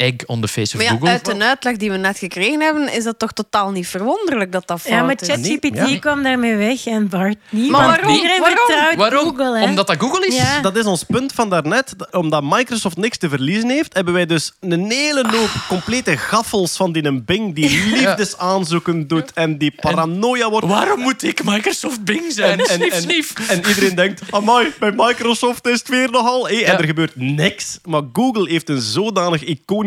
egg 0.00 0.26
on 0.26 0.40
the 0.40 0.48
face 0.48 0.66
of 0.66 0.74
Maar 0.74 0.84
ja, 0.84 0.90
Google. 0.90 1.08
uit 1.08 1.24
de 1.24 1.44
uitleg 1.44 1.76
die 1.76 1.90
we 1.90 1.96
net 1.96 2.18
gekregen 2.18 2.60
hebben, 2.60 2.92
is 2.92 3.04
dat 3.04 3.18
toch 3.18 3.32
totaal 3.32 3.70
niet 3.70 3.86
verwonderlijk 3.86 4.52
dat 4.52 4.66
dat 4.66 4.80
fout 4.80 4.92
Ja, 4.92 5.02
maar 5.02 5.16
is. 5.20 5.28
ChatGPT 5.28 5.76
ja. 5.90 5.98
kwam 5.98 6.22
daarmee 6.22 6.56
weg 6.56 6.86
en 6.86 7.08
Bart 7.08 7.36
niet. 7.50 7.70
Maar 7.70 7.86
waarom? 7.86 8.14
Iedereen 8.14 8.40
Waarom? 8.40 8.96
Waarom? 8.96 9.24
Google. 9.24 9.58
Hè? 9.58 9.64
Omdat 9.64 9.86
dat 9.86 9.96
Google 9.98 10.26
is? 10.26 10.36
Ja. 10.36 10.60
Dat 10.60 10.76
is 10.76 10.84
ons 10.84 11.02
punt 11.02 11.32
van 11.32 11.50
daarnet. 11.50 11.94
Omdat 12.10 12.42
Microsoft 12.42 12.96
niks 12.96 13.18
te 13.18 13.28
verliezen 13.28 13.68
heeft, 13.68 13.94
hebben 13.94 14.14
wij 14.14 14.26
dus 14.26 14.52
een 14.60 14.90
hele 14.90 15.28
hoop 15.36 15.50
complete 15.68 16.16
gaffels 16.16 16.76
van 16.76 16.92
die 16.92 17.04
een 17.04 17.24
Bing 17.24 17.54
die 17.54 17.70
liefdesaanzoeken 17.96 19.06
doet 19.08 19.32
en 19.32 19.58
die 19.58 19.72
paranoia 19.80 20.50
wordt. 20.50 20.66
Waarom 20.66 21.00
moet 21.00 21.22
ik 21.22 21.44
Microsoft 21.44 22.04
Bing 22.04 22.32
zijn? 22.32 22.60
en, 22.60 22.80
en 23.48 23.68
iedereen 23.68 23.94
denkt, 23.94 24.22
amai, 24.30 24.72
bij 24.78 24.92
Microsoft 24.96 25.66
is 25.66 25.78
het 25.78 25.88
weer 25.88 26.10
nogal. 26.10 26.48
Hey, 26.48 26.64
En 26.64 26.78
er 26.78 26.84
gebeurt 26.84 27.16
niks. 27.16 27.78
Maar 27.84 28.02
Google 28.12 28.48
heeft 28.50 28.68
een 28.68 28.80
zodanig 28.80 29.44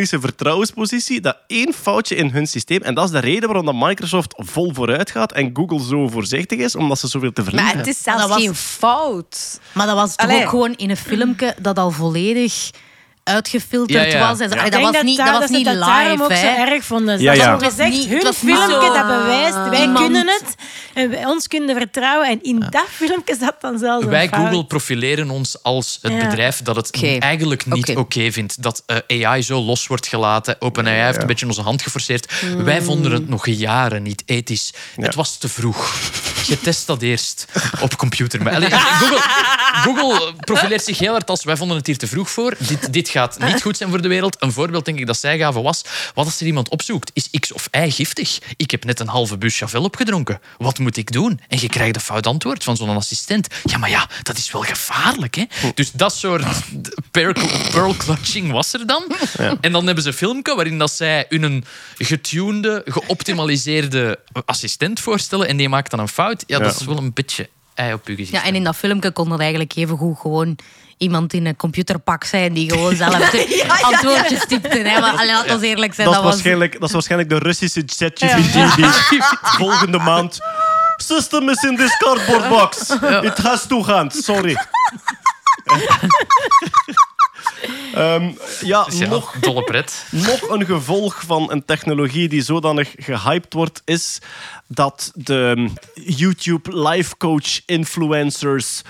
vertrouwenspositie 0.10 1.22
dat 1.22 1.38
één 1.48 1.74
foutje 1.74 2.16
in 2.16 2.30
hun 2.30 2.48
systeem, 2.48 2.82
en 2.82 2.94
dat 2.94 3.06
is 3.06 3.12
de 3.12 3.20
reden 3.20 3.50
waarom 3.54 3.66
dat 3.66 3.88
Microsoft 3.88 4.34
vol 4.38 4.74
vooruit 4.74 5.12
gaat 5.12 5.32
en 5.32 5.50
Google 5.54 5.80
zo 5.84 6.08
voorzichtig 6.08 6.60
is, 6.60 6.76
omdat 6.76 7.00
ze 7.00 7.08
zoveel 7.08 7.34
te 7.34 7.44
verliezen 7.44 7.70
Maar 7.76 7.78
het 7.86 7.96
is 7.96 8.04
zelfs 8.04 8.20
Dat 8.22 8.30
was- 8.30 8.42
geen 8.42 8.56
fout. 8.56 9.60
Maar 9.74 9.86
dat 9.88 9.96
was 9.96 10.16
toch 10.16 10.28
Allee. 10.30 10.44
ook 10.44 10.50
gewoon 10.50 10.74
in 10.76 10.90
een 10.90 10.98
filmpje 10.98 11.56
dat 11.62 11.78
al 11.78 11.92
volledig 11.92 12.70
uitgefilterd 13.24 14.12
Ja, 14.12 14.18
ja. 14.20 14.28
was. 14.30 14.40
En 14.40 14.50
zo. 14.50 14.56
Ja. 14.56 14.62
Dat 14.64 14.72
denk 14.72 14.92
was 14.94 15.02
niet, 15.04 15.18
daar- 15.18 15.32
dat 15.32 15.40
was 15.40 15.50
ze 15.50 15.56
niet 15.56 15.66
dat 15.66 15.80
daarom 15.80 16.12
live. 16.12 16.24
ook 16.24 16.34
zo 16.34 16.46
erg 16.72 16.84
vonden. 16.84 17.20
Ja, 17.20 17.34
dat 17.34 17.42
ja. 17.42 17.58
was 17.58 17.64
gezegd, 17.64 17.90
niet- 17.90 18.08
hun 18.08 18.16
het 18.16 18.24
was 18.24 18.42
niet 18.42 18.56
filmpje 18.58 18.92
dat 18.94 19.08
bewijst, 19.08 19.70
wij 19.70 19.82
Iemand- 19.82 19.98
kunnen 20.00 20.28
het 20.28 20.56
en 20.94 21.10
wij 21.10 21.26
ons 21.26 21.48
kunnen 21.48 21.76
vertrouwen. 21.78 22.28
En 22.30 22.40
in 22.44 22.60
dat 22.70 22.86
filmpje 22.90 23.36
zat 23.40 23.56
dan 23.62 23.78
zelfs 23.78 24.06
Wij 24.06 24.28
fout. 24.28 24.42
Google 24.48 24.66
profileren 24.66 25.30
ons 25.30 25.64
als 25.64 26.00
het 26.02 26.12
Ja. 26.12 26.18
bedrijf 26.28 26.62
dat 26.62 26.76
het 26.76 27.04
eigenlijk 27.20 27.66
niet 27.66 27.96
oké 27.96 28.32
vindt. 28.32 28.62
Dat 28.64 28.84
eh, 29.08 29.26
AI 29.26 29.42
zo 29.44 29.62
los 29.62 29.88
wordt 29.88 30.08
gelaten. 30.08 30.56
OpenAI 30.60 30.96
heeft 31.06 31.22
een 31.22 31.28
beetje 31.28 31.46
onze 31.48 31.62
hand 31.62 31.82
geforceerd. 31.82 32.32
Wij 32.58 32.82
vonden 32.82 33.12
het 33.12 33.30
nog 33.30 33.48
jaren 33.48 34.04
niet 34.04 34.24
ethisch. 34.26 34.74
Het 34.96 35.16
was 35.16 35.38
te 35.38 35.50
vroeg. 35.50 35.94
Je 36.48 36.60
test 36.60 36.88
dat 36.88 37.02
eerst 37.02 37.46
op 37.82 37.96
computer. 37.98 38.42
Maar, 38.44 38.54
allee, 38.56 38.70
Google, 38.72 39.20
Google 39.84 40.34
profileert 40.40 40.84
zich 40.84 41.00
heel 41.00 41.12
hard 41.12 41.30
als 41.30 41.44
wij 41.44 41.58
vonden 41.58 41.78
het 41.78 41.88
hier 41.88 41.98
te 41.98 42.08
vroeg 42.08 42.30
voor. 42.30 42.56
Dit, 42.60 42.94
dit 42.94 43.10
gaat 43.14 43.40
niet 43.40 43.62
goed 43.62 43.78
zijn 43.78 43.90
voor 43.90 44.02
de 44.02 44.08
wereld. 44.08 44.36
Een 44.40 44.52
voorbeeld 44.52 44.86
denk 44.86 45.00
ik 45.00 45.06
dat 45.06 45.18
zij 45.18 45.38
gaven 45.38 45.64
was, 45.64 45.82
wat 46.14 46.26
als 46.26 46.40
er 46.40 46.46
iemand 46.46 46.70
opzoekt? 46.70 47.12
Is 47.14 47.30
X 47.40 47.52
of 47.52 47.68
Y 47.72 47.90
giftig? 47.90 48.40
Ik 48.58 48.72
heb 48.72 48.86
net 48.86 49.00
een 49.00 49.08
halve 49.08 49.38
bus 49.38 49.58
Chavel 49.58 49.84
opgedronken. 49.84 50.42
Wat 50.58 50.80
moet 50.80 50.98
ik 50.98 51.12
doen? 51.12 51.40
En 51.48 51.60
je 51.62 51.70
krijgt 51.70 51.96
een 51.96 52.02
fout 52.02 52.28
antwoord 52.28 52.64
van 52.64 52.78
zo'n 52.78 52.90
assistent. 52.90 53.48
Ja, 53.64 53.78
maar 53.78 53.90
ja, 53.90 54.10
dat 54.24 54.38
is 54.38 54.52
wel 54.52 54.62
gevaarlijk. 54.62 55.36
Hè? 55.36 55.46
Dus 55.76 55.92
dat 55.92 56.16
soort 56.16 56.46
pearl, 57.12 57.96
clutching 57.98 58.52
was 58.52 58.74
er 58.74 58.88
dan. 58.88 59.04
En 59.62 59.72
dan 59.72 59.86
hebben 59.86 60.04
ze 60.04 60.10
een 60.10 60.16
filmpje 60.16 60.56
waarin 60.56 60.78
dat 60.78 60.92
zij 60.92 61.26
hun 61.30 61.66
getunede, 61.98 62.82
geoptimaliseerde 62.86 64.20
assistent 64.46 65.00
voorstellen 65.00 65.48
en 65.48 65.58
die 65.58 65.70
maakt 65.70 65.92
dan 65.92 66.00
een 66.00 66.08
fout. 66.08 66.44
Ja, 66.48 66.60
dat 66.60 66.80
is 66.80 66.86
wel 66.86 66.98
een 66.98 67.14
beetje 67.14 67.50
ei 67.74 67.94
op 67.94 68.08
uw 68.08 68.16
gezicht. 68.16 68.32
Ja, 68.32 68.44
en 68.44 68.56
in 68.56 68.64
dat 68.64 68.76
filmpje 68.76 69.12
kon 69.12 69.30
dat 69.30 69.40
eigenlijk 69.40 69.76
even 69.76 69.98
goed 69.98 70.20
gewoon 70.20 70.58
iemand 71.04 71.34
in 71.34 71.46
een 71.46 71.56
computerpak 71.56 72.24
zijn 72.24 72.54
die 72.54 72.70
gewoon 72.72 72.96
zelf 72.96 73.30
de 73.30 73.80
antwoordjes 73.82 74.46
typte. 74.46 74.78
Hè. 74.78 75.00
Maar 75.00 75.14
allee, 75.14 75.26
laat 75.26 75.52
ons 75.52 75.62
eerlijk 75.62 75.94
zijn, 75.94 76.08
Dat, 76.08 76.16
dat, 76.16 76.24
is 76.24 76.30
was... 76.30 76.34
waarschijnlijk, 76.34 76.74
dat 76.80 76.88
is 76.88 76.94
waarschijnlijk 76.94 77.30
de 77.30 77.38
Russische 77.38 77.84
ChatGPT 77.86 78.76
die 79.10 79.22
volgende 79.42 79.98
maand... 79.98 80.40
System 80.98 81.50
is 81.50 81.64
in 81.64 81.76
this 81.76 81.98
cardboard 81.98 82.50
box. 82.50 82.90
It 83.24 83.38
has 83.38 83.68
two 83.68 83.84
hands, 83.84 84.24
sorry. 84.24 84.56
Ehm, 87.94 88.32
ja, 88.62 88.84
Dus 88.84 88.98
ja, 88.98 89.08
nog, 89.08 89.36
dolle 89.40 89.64
pret. 89.64 90.06
nog 90.10 90.50
een 90.50 90.66
gevolg 90.66 91.24
van 91.26 91.52
een 91.52 91.66
technologie 91.66 92.30
die 92.30 92.42
zodanig 92.42 92.94
gehyped 92.96 93.54
wordt, 93.54 93.82
is 93.86 94.20
dat 94.68 95.12
de 95.16 95.70
YouTube 95.94 96.78
life 96.78 97.18
coach 97.18 97.66
influencers 97.66 98.82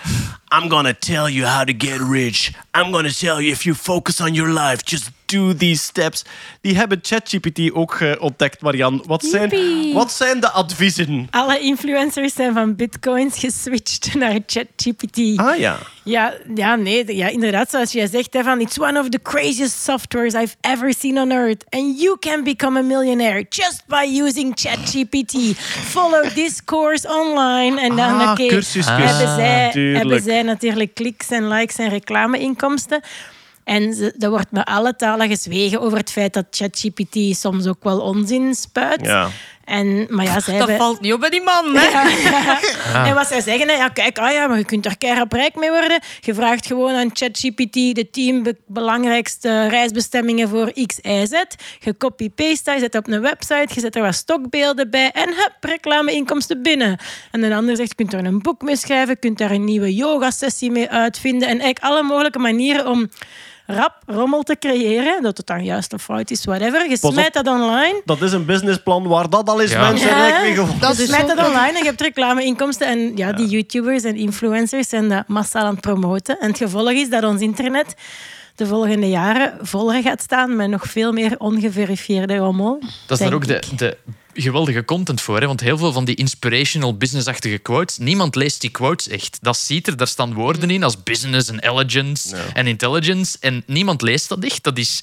I'm 0.62 0.70
gonna 0.70 0.94
tell 0.94 1.28
you 1.30 1.46
how 1.48 1.64
to 1.66 1.74
get 1.78 2.00
rich. 2.00 2.52
I'm 2.78 2.92
gonna 2.92 3.10
tell 3.12 3.42
you 3.42 3.52
if 3.52 3.64
you 3.64 3.76
focus 3.76 4.22
on 4.22 4.34
your 4.34 4.50
life, 4.54 4.84
just 4.86 5.10
do 5.26 5.54
these 5.56 5.82
steps. 5.84 6.24
Die 6.62 6.76
hebben 6.76 7.00
ChatGPT 7.02 7.72
ook 7.74 7.94
eh, 7.96 8.12
ontdekt, 8.20 8.62
Marian. 8.62 9.04
Wat 9.08 9.24
zijn, 9.24 9.50
Yippie. 9.50 9.94
wat 9.94 10.12
zijn 10.12 10.40
de 10.40 10.50
adviezen? 10.52 11.28
Alle 11.32 11.60
influencers 11.60 12.34
zijn 12.34 12.54
van 12.54 12.76
bitcoins 12.76 13.38
geswitcht 13.40 14.14
naar 14.16 14.40
ChatGPT. 14.46 15.40
Ah 15.40 15.58
ja. 15.58 15.78
Ja, 16.06 16.34
ja, 16.56 16.76
nee, 16.76 17.16
ja, 17.16 17.28
inderdaad, 17.28 17.70
zoals 17.70 17.92
jij 17.92 18.08
zegt, 18.08 18.34
hè, 18.34 18.44
van, 18.44 18.60
it's 18.62 18.80
one 18.80 19.00
of 19.00 19.10
the 19.10 19.20
craziest 19.22 19.84
softwares 19.84 20.34
I've 20.34 20.56
ever 20.62 20.94
seen 21.00 21.18
on 21.18 21.32
earth. 21.32 21.64
And 21.70 22.00
you 22.02 22.18
can 22.20 22.44
become 22.44 22.80
a 22.80 22.82
millionaire 22.82 23.46
just 23.50 23.84
by 23.88 24.22
using 24.22 24.52
ChatGPT. 24.56 25.38
Follow 25.86 26.26
this 26.26 26.64
course 26.64 27.08
online. 27.08 27.82
En 27.82 27.96
dan 27.96 28.20
Ah, 28.20 28.32
oké, 28.32 28.46
cursuskus. 28.48 28.96
hebben, 28.96 29.36
zij, 29.36 29.70
Tuurlijk. 29.72 29.98
hebben 29.98 30.22
zij 30.22 30.43
natuurlijk 30.44 30.94
kliks 30.94 31.30
en 31.30 31.48
likes 31.48 31.76
en 31.78 31.90
reclameinkomsten. 31.90 33.02
En 33.64 33.94
ze, 33.94 34.14
er 34.20 34.30
wordt 34.30 34.52
met 34.52 34.66
alle 34.66 34.96
talen 34.96 35.28
gezwegen 35.28 35.82
over 35.82 35.98
het 35.98 36.12
feit 36.12 36.34
dat 36.34 36.46
ChatGPT 36.52 37.36
soms 37.36 37.68
ook 37.68 37.84
wel 37.84 38.00
onzin 38.00 38.56
spuit. 38.56 39.06
Ja. 39.06 39.30
En, 39.64 40.06
maar 40.10 40.26
ja, 40.26 40.40
zij 40.40 40.58
Dat 40.58 40.68
hebben- 40.68 40.86
valt 40.86 41.02
niet 41.02 41.14
op 41.14 41.20
bij 41.20 41.30
die 41.30 41.42
man, 41.44 41.76
hè? 41.76 41.90
ja, 41.90 42.08
ja. 42.94 43.06
En 43.06 43.16
wat 43.16 43.28
zij 43.28 43.42
zeggen, 43.42 43.68
hè, 43.68 43.74
ja, 43.74 43.88
kijk, 43.88 44.18
ah 44.20 44.32
ja, 44.32 44.48
maar 44.48 44.58
je 44.58 44.66
kunt 44.66 44.86
er 44.86 44.98
keihard 44.98 45.34
rijk 45.34 45.56
mee 45.56 45.70
worden. 45.70 46.00
Je 46.20 46.34
vraagt 46.34 46.66
gewoon 46.66 46.94
aan 46.96 47.10
ChatGPT 47.14 47.74
de 47.74 48.08
tien 48.12 48.44
be- 48.44 48.56
belangrijkste 48.68 49.68
reisbestemmingen 49.68 50.50
voor 50.50 50.72
X, 50.86 51.00
Y, 51.02 51.26
Z. 51.26 51.32
Je 51.80 51.98
copy-paste 51.98 52.64
dat, 52.64 52.74
je 52.74 52.80
zet 52.80 52.96
op 52.96 53.08
een 53.08 53.22
website, 53.22 53.68
je 53.74 53.80
zet 53.80 53.96
er 53.96 54.02
wat 54.02 54.16
stokbeelden 54.16 54.90
bij 54.90 55.12
en 55.12 55.28
hup, 55.30 55.54
reclameinkomsten 55.62 56.62
binnen. 56.62 56.98
En 57.32 57.44
een 57.44 57.54
ander 57.54 57.76
zegt, 57.76 57.90
je 57.90 57.96
kunt 57.96 58.14
er 58.14 58.26
een 58.26 58.42
boek 58.42 58.62
mee 58.62 58.76
schrijven, 58.76 59.10
je 59.10 59.16
kunt 59.20 59.38
daar 59.38 59.52
een 59.52 59.64
nieuwe 59.64 59.94
yoga-sessie 59.94 60.72
mee 60.72 60.90
uitvinden. 60.90 61.42
En 61.48 61.60
eigenlijk 61.60 61.80
alle 61.84 62.04
mogelijke 62.04 62.40
manieren 62.40 62.88
om 62.88 63.10
rap 63.66 63.94
rommel 64.06 64.44
te 64.44 64.56
creëren. 64.60 65.22
Dat 65.22 65.38
het 65.38 65.46
dan 65.48 65.64
juist 65.64 65.94
of 65.94 66.02
fout 66.04 66.32
is, 66.32 66.46
whatever. 66.46 66.90
Je 66.90 66.98
smijt 66.98 67.34
dat 67.34 67.48
online. 67.48 68.02
Dat 68.06 68.22
is 68.22 68.32
een 68.32 68.46
businessplan 68.46 69.08
waar 69.08 69.30
dat 69.30 69.50
al 69.50 69.62
eens 69.62 69.72
Ja. 69.72 69.90
mensen 69.90 70.10
Ja. 70.10 70.28
rijk 70.28 70.42
mee 70.42 70.54
geworden 70.54 70.80
Dat 70.80 71.00
is 71.00 71.06
smijt 71.08 71.28
dat 71.28 71.48
online 71.48 71.72
en 71.72 71.78
je 71.78 71.84
hebt 71.84 72.02
reclameinkomsten. 72.02 72.88
En 72.88 73.16
ja, 73.18 73.32
die 73.34 73.48
YouTubers 73.48 74.04
en 74.04 74.16
influencers 74.16 74.90
zijn 74.90 75.10
dat 75.10 75.28
massaal 75.28 75.64
aan 75.64 75.72
het 75.72 75.82
promoten. 75.82 76.40
En 76.40 76.48
het 76.48 76.58
gevolg 76.58 76.90
is 76.92 77.10
dat 77.10 77.24
ons 77.24 77.42
internet 77.42 77.96
de 78.56 78.66
volgende 78.68 79.10
jaren 79.10 79.54
voller 79.62 80.02
gaat 80.02 80.22
staan 80.22 80.56
met 80.56 80.70
nog 80.70 80.84
veel 80.84 81.12
meer 81.12 81.36
ongeverifieerde 81.38 82.36
rommel. 82.38 82.80
Dat 82.80 82.90
is 82.90 83.08
daar 83.08 83.18
denk 83.18 83.34
ook 83.34 83.48
de, 83.48 83.62
de 83.76 83.98
geweldige 84.34 84.86
content 84.86 85.22
voor. 85.22 85.40
Hè? 85.40 85.48
Want 85.48 85.60
heel 85.60 85.78
veel 85.78 85.92
van 85.92 86.06
die 86.06 86.16
inspirational 86.16 86.98
businessachtige 86.98 87.58
quotes, 87.58 87.98
niemand 87.98 88.36
leest 88.36 88.62
die 88.62 88.70
quotes 88.70 89.08
echt. 89.08 89.38
Dat 89.42 89.58
ziet 89.58 89.88
er, 89.88 89.98
daar 89.98 90.08
staan 90.08 90.34
woorden 90.34 90.70
in 90.70 90.84
als 90.84 91.04
business 91.04 91.50
en 91.50 91.60
elegance 91.60 92.36
en 92.54 92.68
intelligence. 92.68 93.38
En 93.40 93.64
niemand 93.66 94.02
leest 94.02 94.30
dat 94.30 94.44
echt. 94.44 94.64
Dat 94.64 94.78
is 94.78 95.02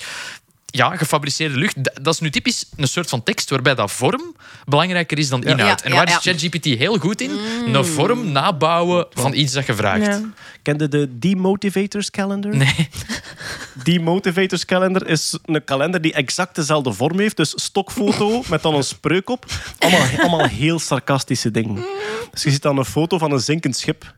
ja, 0.70 0.96
gefabriceerde 0.96 1.56
lucht. 1.56 2.04
Dat 2.04 2.14
is 2.14 2.20
nu 2.20 2.30
typisch 2.30 2.64
een 2.76 2.88
soort 2.88 3.08
van 3.08 3.22
tekst 3.22 3.50
waarbij 3.50 3.74
dat 3.74 3.92
vorm 3.92 4.36
belangrijker 4.64 5.18
is 5.18 5.28
dan 5.28 5.44
inhoud. 5.44 5.80
Ja, 5.80 5.84
en 5.86 5.92
waar 5.92 6.08
ja, 6.08 6.16
is. 6.16 6.22
ChatGPT 6.22 6.64
heel 6.64 6.98
goed 6.98 7.20
in? 7.20 7.30
Een 7.72 7.84
vorm 7.84 8.32
nabouwen 8.32 9.06
van 9.10 9.34
iets 9.34 9.52
dat 9.52 9.66
je 9.66 9.74
vraagt. 9.74 10.06
Ja. 10.06 10.20
Kende 10.62 10.88
de 10.88 11.18
Demotivators 11.18 12.10
Calendar? 12.10 12.56
Nee. 12.56 12.88
Demotivators 13.84 14.64
Calendar 14.64 15.06
is 15.06 15.38
een 15.44 15.64
kalender 15.64 16.00
die 16.00 16.12
exact 16.12 16.54
dezelfde 16.54 16.92
vorm 16.92 17.18
heeft. 17.18 17.36
Dus 17.36 17.52
stokfoto 17.56 18.42
met 18.50 18.62
dan 18.62 18.74
een 18.74 18.84
spreuk 18.84 19.30
op. 19.30 19.46
Allemaal, 19.78 20.06
allemaal 20.18 20.46
heel 20.46 20.78
sarcastische 20.78 21.50
dingen. 21.50 21.84
Dus 22.30 22.42
je 22.42 22.50
ziet 22.50 22.62
dan 22.62 22.78
een 22.78 22.84
foto 22.84 23.18
van 23.18 23.32
een 23.32 23.40
zinkend 23.40 23.76
schip. 23.76 24.14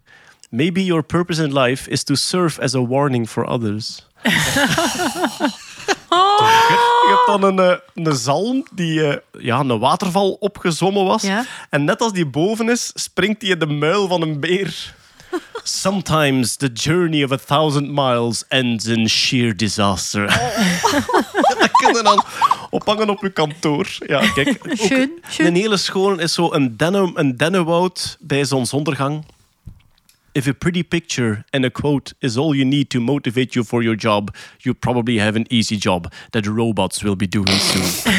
Maybe 0.51 0.85
your 0.85 1.03
purpose 1.03 1.45
in 1.45 1.59
life 1.59 1.91
is 1.91 2.05
to 2.05 2.15
serve 2.15 2.61
as 2.61 2.75
a 2.75 2.87
warning 2.87 3.29
for 3.29 3.45
others. 3.45 4.07
Je 7.03 7.17
hebt 7.17 7.27
dan 7.27 7.43
een, 7.43 7.71
eh, 7.71 8.05
een 8.05 8.17
zalm 8.17 8.67
die 8.75 9.07
eh, 9.07 9.17
ja, 9.39 9.61
een 9.61 9.79
waterval 9.79 10.37
opgezwommen 10.41 11.05
was. 11.05 11.23
Ja. 11.23 11.45
En 11.71 11.85
net 11.85 12.01
als 12.01 12.13
die 12.13 12.27
boven 12.27 12.69
is, 12.69 12.91
springt 12.95 13.43
hij 13.43 13.51
in 13.51 13.59
de 13.59 13.67
muil 13.67 14.09
van 14.09 14.23
een 14.23 14.41
beer. 14.41 14.95
Sometimes 15.63 16.57
the 16.57 16.71
journey 16.73 17.25
of 17.25 17.33
a 17.33 17.37
thousand 17.37 17.89
miles 17.91 18.45
ends 18.49 18.87
in 18.87 19.09
sheer 19.09 19.57
disaster. 19.57 20.27
dat 21.59 21.71
kun 21.71 21.95
je 21.95 22.01
dan 22.03 22.25
ophangen 22.71 23.11
op 23.11 23.21
je 23.21 23.31
kantoor. 23.31 23.89
Ja, 24.07 24.33
kijk. 24.33 24.59
Schön, 24.75 25.11
schön. 25.31 25.47
Een 25.47 25.55
hele 25.55 25.77
schone 25.77 26.23
is 26.23 26.35
zo 26.35 26.53
een, 26.53 26.77
dennen, 26.77 27.13
een 27.15 27.37
dennenwoud 27.37 28.17
bij 28.21 28.45
zonsondergang. 28.45 29.25
If 30.35 30.47
a 30.47 30.55
pretty 30.55 30.83
picture 30.83 31.45
and 31.53 31.63
a 31.63 31.71
quote 31.71 32.15
is 32.23 32.39
all 32.39 32.55
you 32.55 32.65
need 32.65 32.89
to 32.91 33.01
motivate 33.01 33.55
you 33.55 33.65
for 33.65 33.83
your 33.83 33.97
job, 33.97 34.35
you 34.63 34.73
probably 34.73 35.19
have 35.19 35.37
an 35.37 35.47
easy 35.51 35.77
job 35.77 36.11
that 36.33 36.47
robots 36.47 37.05
will 37.05 37.17
be 37.17 37.27
doing 37.27 37.49
soon. 37.49 38.13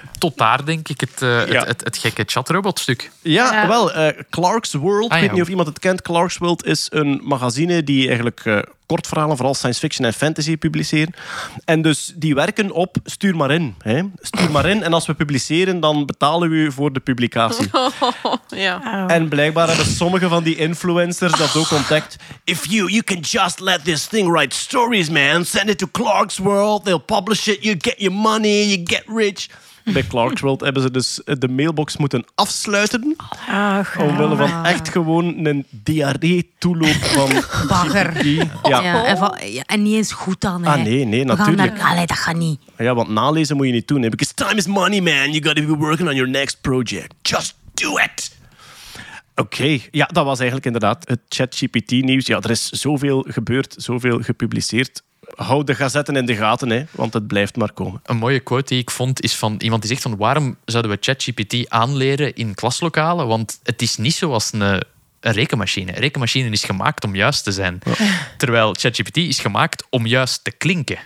Tot 0.18 0.38
daar 0.38 0.64
denk 0.64 0.88
ik 0.88 1.00
het, 1.00 1.22
eh, 1.22 1.28
Ja. 1.48 1.58
het, 1.58 1.66
het, 1.68 1.84
het 1.84 1.98
gekke 1.98 2.22
chatrobotstuk. 2.26 3.10
Ja, 3.22 3.52
Ja. 3.52 3.68
wel. 3.68 3.92
eh, 3.92 4.22
Clark's 4.30 4.72
World. 4.72 5.10
Ah, 5.10 5.16
ik 5.16 5.20
weet 5.20 5.28
ja. 5.28 5.32
niet 5.32 5.42
of 5.42 5.48
iemand 5.48 5.68
het 5.68 5.78
kent. 5.78 6.02
Clark's 6.02 6.36
World 6.38 6.64
is 6.66 6.86
een 6.90 7.20
magazine 7.24 7.84
die 7.84 8.06
eigenlijk 8.06 8.40
eh, 8.44 8.58
kortverhalen, 8.86 9.36
vooral 9.36 9.54
science 9.54 9.78
fiction 9.80 10.06
en 10.06 10.12
fantasy, 10.12 10.56
publiceren. 10.56 11.14
En 11.64 11.82
dus 11.82 12.12
die 12.16 12.34
werken 12.34 12.70
op 12.72 12.96
stuur 13.04 13.36
maar 13.36 13.50
in. 13.50 13.74
Hè. 13.82 14.02
Stuur 14.20 14.50
maar 14.50 14.66
in. 14.66 14.82
En 14.82 14.92
als 14.92 15.06
we 15.06 15.14
publiceren, 15.14 15.80
dan 15.80 16.06
betalen 16.06 16.50
we 16.50 16.56
u 16.56 16.72
voor 16.72 16.92
de 16.92 17.00
publicatie. 17.00 17.70
Ja. 18.48 19.06
En 19.08 19.28
blijkbaar 19.28 19.68
hebben 19.68 19.86
sommige 19.86 20.28
van 20.28 20.42
die 20.42 20.56
influencers 20.56 21.32
dat 21.32 21.56
ook 21.56 21.70
ontdekt. 21.70 22.16
If 22.44 22.66
you, 22.68 22.90
you 22.90 23.02
can 23.02 23.18
just 23.20 23.60
let 23.60 23.84
this 23.84 24.04
thing 24.06 24.30
write 24.32 24.56
stories, 24.56 25.08
man. 25.10 25.44
Send 25.44 25.68
it 25.68 25.78
to 25.78 25.86
Clark's 25.92 26.38
World. 26.38 26.84
They'll 26.84 26.98
publish 26.98 27.46
it. 27.46 27.62
You 27.64 27.76
get 27.78 27.94
your 27.98 28.14
money. 28.16 28.64
You 28.66 28.80
get 28.84 29.02
rich. 29.06 29.48
Bij 29.92 30.02
Clark's 30.06 30.40
World 30.40 30.60
hebben 30.60 30.82
ze 30.82 30.90
dus 30.90 31.20
de 31.24 31.48
mailbox 31.48 31.96
moeten 31.96 32.24
afsluiten. 32.34 33.16
ach, 33.48 33.98
Omwille 33.98 34.36
van 34.36 34.64
echt 34.64 34.88
gewoon 34.88 35.46
een 35.46 35.66
diarree-toeloop 35.70 36.94
van 36.94 37.28
Bagger. 37.68 38.12
GPT. 38.14 38.24
Ja. 38.68 38.82
Ja, 38.82 39.04
en, 39.04 39.16
van- 39.18 39.38
ja, 39.50 39.62
en 39.62 39.82
niet 39.82 39.94
eens 39.94 40.12
goed 40.12 40.40
dan. 40.40 40.64
Hè. 40.64 40.70
Ah, 40.70 40.82
nee, 40.82 41.04
nee, 41.04 41.24
We 41.24 41.36
gaan 41.36 41.38
natuurlijk. 41.56 41.82
Allee, 41.82 42.06
dat 42.06 42.16
gaat 42.18 42.36
niet. 42.36 42.60
ja, 42.78 42.94
want 42.94 43.08
nalezen 43.08 43.56
moet 43.56 43.66
je 43.66 43.72
niet 43.72 43.88
doen. 43.88 44.02
Hè. 44.02 44.08
Because 44.08 44.34
time 44.34 44.54
is 44.54 44.66
money, 44.66 45.00
man. 45.00 45.32
You 45.32 45.42
gotta 45.44 45.66
be 45.66 45.76
working 45.76 46.08
on 46.08 46.14
your 46.14 46.30
next 46.30 46.60
project. 46.60 47.14
Just 47.22 47.54
do 47.74 47.96
it. 47.98 48.34
Oké, 49.34 49.78
ja, 49.90 50.06
dat 50.12 50.24
was 50.24 50.36
eigenlijk 50.36 50.66
inderdaad 50.66 51.08
het 51.08 51.20
ChatGPT-nieuws. 51.28 52.26
Ja, 52.26 52.36
er 52.40 52.50
is 52.50 52.68
zoveel 52.68 53.24
gebeurd, 53.28 53.74
zoveel 53.78 54.22
gepubliceerd. 54.22 55.02
Hou 55.34 55.64
de 55.64 55.74
gazetten 55.74 56.16
in 56.16 56.26
de 56.26 56.36
gaten, 56.36 56.70
hè, 56.70 56.84
want 56.90 57.12
het 57.12 57.26
blijft 57.26 57.56
maar 57.56 57.72
komen. 57.72 58.00
Een 58.04 58.16
mooie 58.16 58.40
quote 58.40 58.64
die 58.68 58.80
ik 58.82 58.90
vond 58.90 59.22
is 59.22 59.34
van 59.34 59.54
iemand 59.58 59.82
die 59.82 59.90
zegt 59.90 60.02
van 60.02 60.16
waarom 60.16 60.56
zouden 60.64 60.90
we 60.90 60.98
ChatGPT 61.00 61.68
aanleren 61.68 62.34
in 62.34 62.54
klaslokalen? 62.54 63.26
Want 63.26 63.60
het 63.62 63.82
is 63.82 63.96
niet 63.96 64.14
zoals 64.14 64.52
een, 64.52 64.60
een 64.60 64.84
rekenmachine. 65.20 65.92
Een 65.92 66.00
rekenmachine 66.00 66.50
is 66.50 66.64
gemaakt 66.64 67.04
om 67.04 67.14
juist 67.14 67.44
te 67.44 67.52
zijn. 67.52 67.78
Terwijl 68.36 68.74
ChatGPT 68.78 69.16
is 69.16 69.38
gemaakt 69.38 69.86
om 69.90 70.06
juist 70.06 70.44
te 70.44 70.50
klinken. 70.50 70.98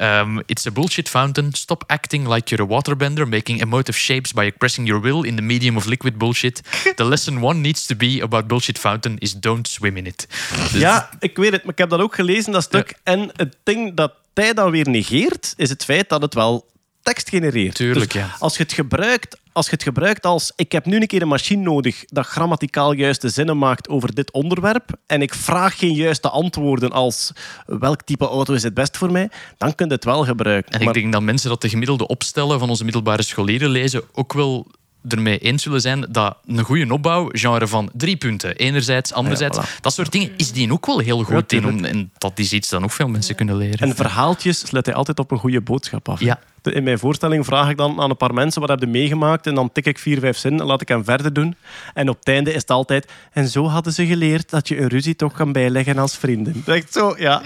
Um, 0.00 0.42
it's 0.46 0.66
a 0.66 0.70
bullshit 0.70 1.08
fountain. 1.08 1.54
Stop 1.54 1.84
acting 1.86 2.28
like 2.34 2.50
you're 2.50 2.64
a 2.64 2.68
waterbender, 2.68 3.26
making 3.26 3.60
emotive 3.60 3.96
shapes 3.98 4.32
by 4.32 4.44
expressing 4.44 4.86
your 4.88 5.02
will 5.02 5.24
in 5.24 5.36
the 5.36 5.42
medium 5.42 5.76
of 5.76 5.86
liquid 5.86 6.16
bullshit. 6.18 6.60
The 6.96 7.04
lesson 7.04 7.40
one 7.42 7.60
needs 7.60 7.86
to 7.86 7.96
be 7.96 8.20
about 8.22 8.46
bullshit 8.46 8.78
fountain 8.78 9.18
is 9.18 9.32
don't 9.40 9.66
swim 9.68 9.96
in 9.96 10.06
it. 10.06 10.26
Dus 10.72 10.80
Ja, 10.80 11.10
ik 11.20 11.36
weet 11.36 11.52
het, 11.52 11.62
maar 11.62 11.72
ik 11.72 11.78
heb 11.78 11.88
dat 11.90 12.00
ook 12.00 12.14
gelezen, 12.14 12.52
dat 12.52 12.62
stuk. 12.62 12.94
En 13.02 13.30
het 13.36 13.56
ding 13.62 13.94
dat 13.94 14.12
hij 14.34 14.54
dan 14.54 14.70
weer 14.70 14.88
negeert, 14.88 15.54
is 15.56 15.68
het 15.68 15.84
feit 15.84 16.08
dat 16.08 16.22
het 16.22 16.34
wel 16.34 16.66
tekst 17.02 17.28
genereert. 17.28 17.74
Tuurlijk, 17.74 18.12
Dus 18.12 18.22
ja. 18.22 18.36
Als 18.38 18.56
je 18.56 18.62
het 18.62 18.72
gebruikt, 18.72 19.36
als 19.58 19.66
je 19.66 19.72
het 19.72 19.82
gebruikt 19.82 20.26
als 20.26 20.52
ik 20.56 20.72
heb 20.72 20.84
nu 20.86 20.96
een 21.00 21.06
keer 21.06 21.22
een 21.22 21.28
machine 21.28 21.62
nodig 21.62 22.04
dat 22.06 22.26
grammaticaal 22.26 22.92
juiste 22.92 23.28
zinnen 23.28 23.58
maakt 23.58 23.88
over 23.88 24.14
dit 24.14 24.32
onderwerp 24.32 24.90
en 25.06 25.22
ik 25.22 25.34
vraag 25.34 25.78
geen 25.78 25.94
juiste 25.94 26.28
antwoorden 26.28 26.90
als 26.92 27.32
welk 27.66 28.02
type 28.02 28.26
auto 28.26 28.54
is 28.54 28.62
het 28.62 28.74
best 28.74 28.96
voor 28.96 29.12
mij, 29.12 29.30
dan 29.56 29.74
kun 29.74 29.86
je 29.86 29.92
het 29.92 30.04
wel 30.04 30.24
gebruiken. 30.24 30.72
En 30.72 30.78
ik 30.78 30.84
Maar- 30.84 30.94
denk 30.94 31.12
dat 31.12 31.22
mensen 31.22 31.48
dat 31.48 31.60
de 31.60 31.68
gemiddelde 31.68 32.06
opstellen 32.06 32.58
van 32.58 32.68
onze 32.68 32.84
middelbare 32.84 33.22
scholieren 33.22 33.70
lezen 33.70 34.02
ook 34.12 34.32
wel 34.32 34.66
ermee 35.08 35.38
eens 35.38 35.62
zullen 35.62 35.80
zijn 35.80 36.06
dat 36.10 36.36
een 36.46 36.64
goede 36.64 36.92
opbouw, 36.92 37.28
genre 37.32 37.66
van 37.66 37.90
drie 37.92 38.16
punten, 38.16 38.56
enerzijds, 38.56 39.12
anderzijds, 39.12 39.58
voilà. 39.58 39.80
dat 39.80 39.92
soort 39.92 40.12
dingen, 40.12 40.30
is 40.36 40.52
die 40.52 40.72
ook 40.72 40.86
wel 40.86 40.98
heel 40.98 41.22
goed 41.22 41.52
in. 41.52 41.66
Om, 41.66 41.84
en 41.84 42.10
dat 42.18 42.38
is 42.38 42.52
iets 42.52 42.68
dat 42.68 42.80
nog 42.80 42.94
veel 42.94 43.08
mensen 43.08 43.34
kunnen 43.34 43.56
leren. 43.56 43.78
En 43.88 43.96
verhaaltjes 43.96 44.70
let 44.70 44.86
hij 44.86 44.94
altijd 44.94 45.18
op 45.18 45.30
een 45.30 45.38
goede 45.38 45.60
boodschap 45.60 46.08
af. 46.08 46.20
Ja, 46.20 46.38
In 46.62 46.82
mijn 46.82 46.98
voorstelling 46.98 47.44
vraag 47.44 47.70
ik 47.70 47.76
dan 47.76 48.00
aan 48.00 48.10
een 48.10 48.16
paar 48.16 48.34
mensen 48.34 48.60
wat 48.60 48.70
heb 48.70 48.80
je 48.80 48.86
meegemaakt 48.86 49.46
en 49.46 49.54
dan 49.54 49.72
tik 49.72 49.86
ik 49.86 49.98
vier, 49.98 50.18
vijf 50.20 50.36
zinnen 50.36 50.60
en 50.60 50.66
laat 50.66 50.80
ik 50.80 50.88
hem 50.88 51.04
verder 51.04 51.32
doen. 51.32 51.54
En 51.94 52.08
op 52.08 52.18
het 52.18 52.28
einde 52.28 52.50
is 52.52 52.60
het 52.60 52.70
altijd 52.70 53.10
en 53.32 53.48
zo 53.48 53.66
hadden 53.66 53.92
ze 53.92 54.06
geleerd 54.06 54.50
dat 54.50 54.68
je 54.68 54.80
een 54.80 54.88
ruzie 54.88 55.16
toch 55.16 55.32
kan 55.32 55.52
bijleggen 55.52 55.98
als 55.98 56.16
vrienden. 56.16 56.62
Echt 56.66 56.92
zo, 56.92 57.14
ja. 57.18 57.42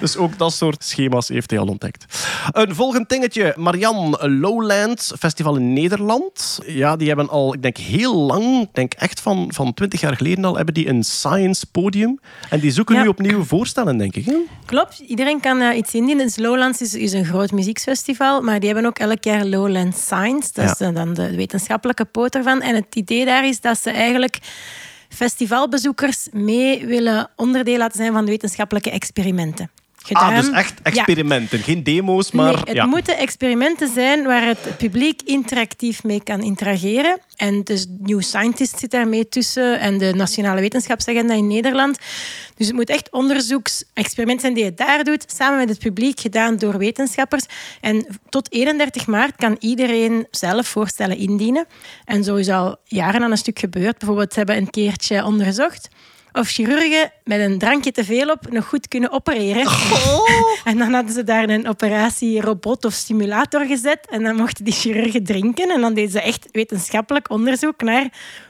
Dus 0.00 0.16
ook 0.16 0.38
dat 0.38 0.52
soort 0.52 0.84
schema's 0.84 1.28
heeft 1.28 1.50
hij 1.50 1.58
al 1.58 1.66
ontdekt. 1.66 2.28
Een 2.52 2.74
volgend 2.74 3.08
dingetje. 3.08 3.52
Marian 3.56 4.10
Lowlands 4.20 5.12
Festival 5.18 5.56
in 5.56 5.72
Nederland. 5.72 6.60
Ja, 6.66 6.96
die 6.96 7.08
hebben 7.08 7.28
al, 7.28 7.54
ik 7.54 7.62
denk 7.62 7.76
heel 7.76 8.14
lang, 8.16 8.62
ik 8.62 8.68
denk 8.74 8.92
echt 8.94 9.20
van, 9.20 9.48
van 9.54 9.74
20 9.74 10.00
jaar 10.00 10.16
geleden 10.16 10.44
al, 10.44 10.56
hebben 10.56 10.74
die 10.74 10.88
een 10.88 11.02
science 11.04 11.66
podium. 11.72 12.20
En 12.50 12.60
die 12.60 12.70
zoeken 12.70 12.94
Ja. 12.94 13.02
nu 13.02 13.08
opnieuw 13.08 13.44
voorstellen, 13.44 13.98
denk 13.98 14.16
ik. 14.16 14.24
Hè? 14.24 14.36
Klopt, 14.66 14.98
iedereen 14.98 15.40
kan 15.40 15.60
eh, 15.60 15.76
iets 15.76 15.94
indienen. 15.94 16.24
Dus 16.26 16.36
Lowlands 16.36 16.80
is, 16.80 16.94
is 16.94 17.12
een 17.12 17.24
groot 17.24 17.52
muziekfestival, 17.52 18.42
maar 18.44 18.60
die 18.60 18.68
hebben 18.72 18.86
ook 18.86 18.98
elk 18.98 19.24
jaar 19.24 19.44
Lowland 19.44 19.96
Science. 19.96 20.50
Dat 20.52 20.70
is 20.70 20.78
Ja. 20.78 20.90
dan 20.92 21.14
de 21.14 21.36
wetenschappelijke 21.36 22.04
poot 22.04 22.34
ervan. 22.34 22.60
En 22.60 22.74
het 22.74 22.94
idee 22.94 23.24
daar 23.24 23.46
is 23.46 23.60
dat 23.60 23.78
ze 23.78 23.90
eigenlijk 23.90 24.38
festivalbezoekers 25.08 26.28
mee 26.32 26.86
willen 26.86 27.30
onderdeel 27.36 27.78
laten 27.78 27.96
zijn 27.96 28.12
van 28.12 28.24
de 28.24 28.30
wetenschappelijke 28.30 28.90
experimenten. 28.90 29.70
Ah, 30.12 30.26
Gedaan- 30.26 30.40
dus 30.44 30.50
echt 30.50 30.74
Ja. 30.82 30.90
experimenten. 30.90 31.58
Geen 31.58 31.82
demo's, 31.82 32.30
maar... 32.30 32.52
Nee, 32.52 32.62
het 32.64 32.74
ja. 32.74 32.86
moeten 32.86 33.16
experimenten 33.18 33.88
zijn 33.94 34.24
waar 34.24 34.46
het 34.46 34.76
publiek 34.78 35.22
interactief 35.22 36.02
mee 36.02 36.22
kan 36.22 36.42
interageren. 36.42 37.18
En 37.36 37.62
dus 37.62 37.86
New 37.98 38.22
Scientist 38.22 38.78
zit 38.78 38.90
daarmee 38.90 39.28
tussen 39.28 39.80
en 39.80 39.98
de 39.98 40.12
Nationale 40.14 40.60
Wetenschapsagenda 40.60 41.34
in 41.34 41.46
Nederland. 41.46 41.98
Dus 42.56 42.66
het 42.66 42.76
moet 42.76 42.88
echt 42.88 43.10
onderzoeksexperimenten 43.12 44.40
zijn 44.40 44.54
die 44.54 44.64
je 44.64 44.74
daar 44.74 45.04
doet, 45.04 45.24
samen 45.36 45.58
met 45.58 45.68
het 45.68 45.78
publiek, 45.78 46.20
gedaan 46.20 46.56
door 46.56 46.78
wetenschappers. 46.78 47.44
En 47.80 48.06
tot 48.28 48.52
31 48.52 49.06
maart 49.06 49.36
kan 49.36 49.56
iedereen 49.60 50.26
zelf 50.30 50.66
voorstellen 50.68 51.16
indienen. 51.16 51.66
En 52.04 52.24
zo 52.24 52.34
is 52.34 52.48
al 52.48 52.76
jaren 52.84 53.22
aan 53.22 53.30
een 53.30 53.36
stuk 53.36 53.58
gebeurd. 53.58 53.98
Bijvoorbeeld, 53.98 54.32
ze 54.32 54.38
hebben 54.38 54.56
een 54.56 54.70
keertje 54.70 55.24
onderzocht 55.24 55.88
of 56.34 56.48
chirurgen 56.48 57.12
met 57.24 57.40
een 57.40 57.58
drankje 57.58 57.92
te 57.92 58.04
veel 58.04 58.30
op 58.30 58.50
nog 58.50 58.66
goed 58.66 58.88
kunnen 58.88 59.10
opereren. 59.10 59.66
En 60.64 60.78
dan 60.78 60.92
hadden 60.92 61.12
ze 61.12 61.24
daar 61.24 61.48
een 61.48 61.68
operatierobot 61.68 62.84
of 62.84 62.92
stimulator 62.92 63.66
gezet. 63.66 64.06
En 64.10 64.22
dan 64.22 64.36
mochten 64.36 64.64
die 64.64 64.74
chirurgen 64.74 65.24
drinken. 65.24 65.70
En 65.70 65.80
dan 65.80 65.94
deden 65.94 66.10
ze 66.10 66.20
echt 66.20 66.48
wetenschappelijk 66.52 67.30
onderzoek 67.30 67.82
naar 67.82 68.08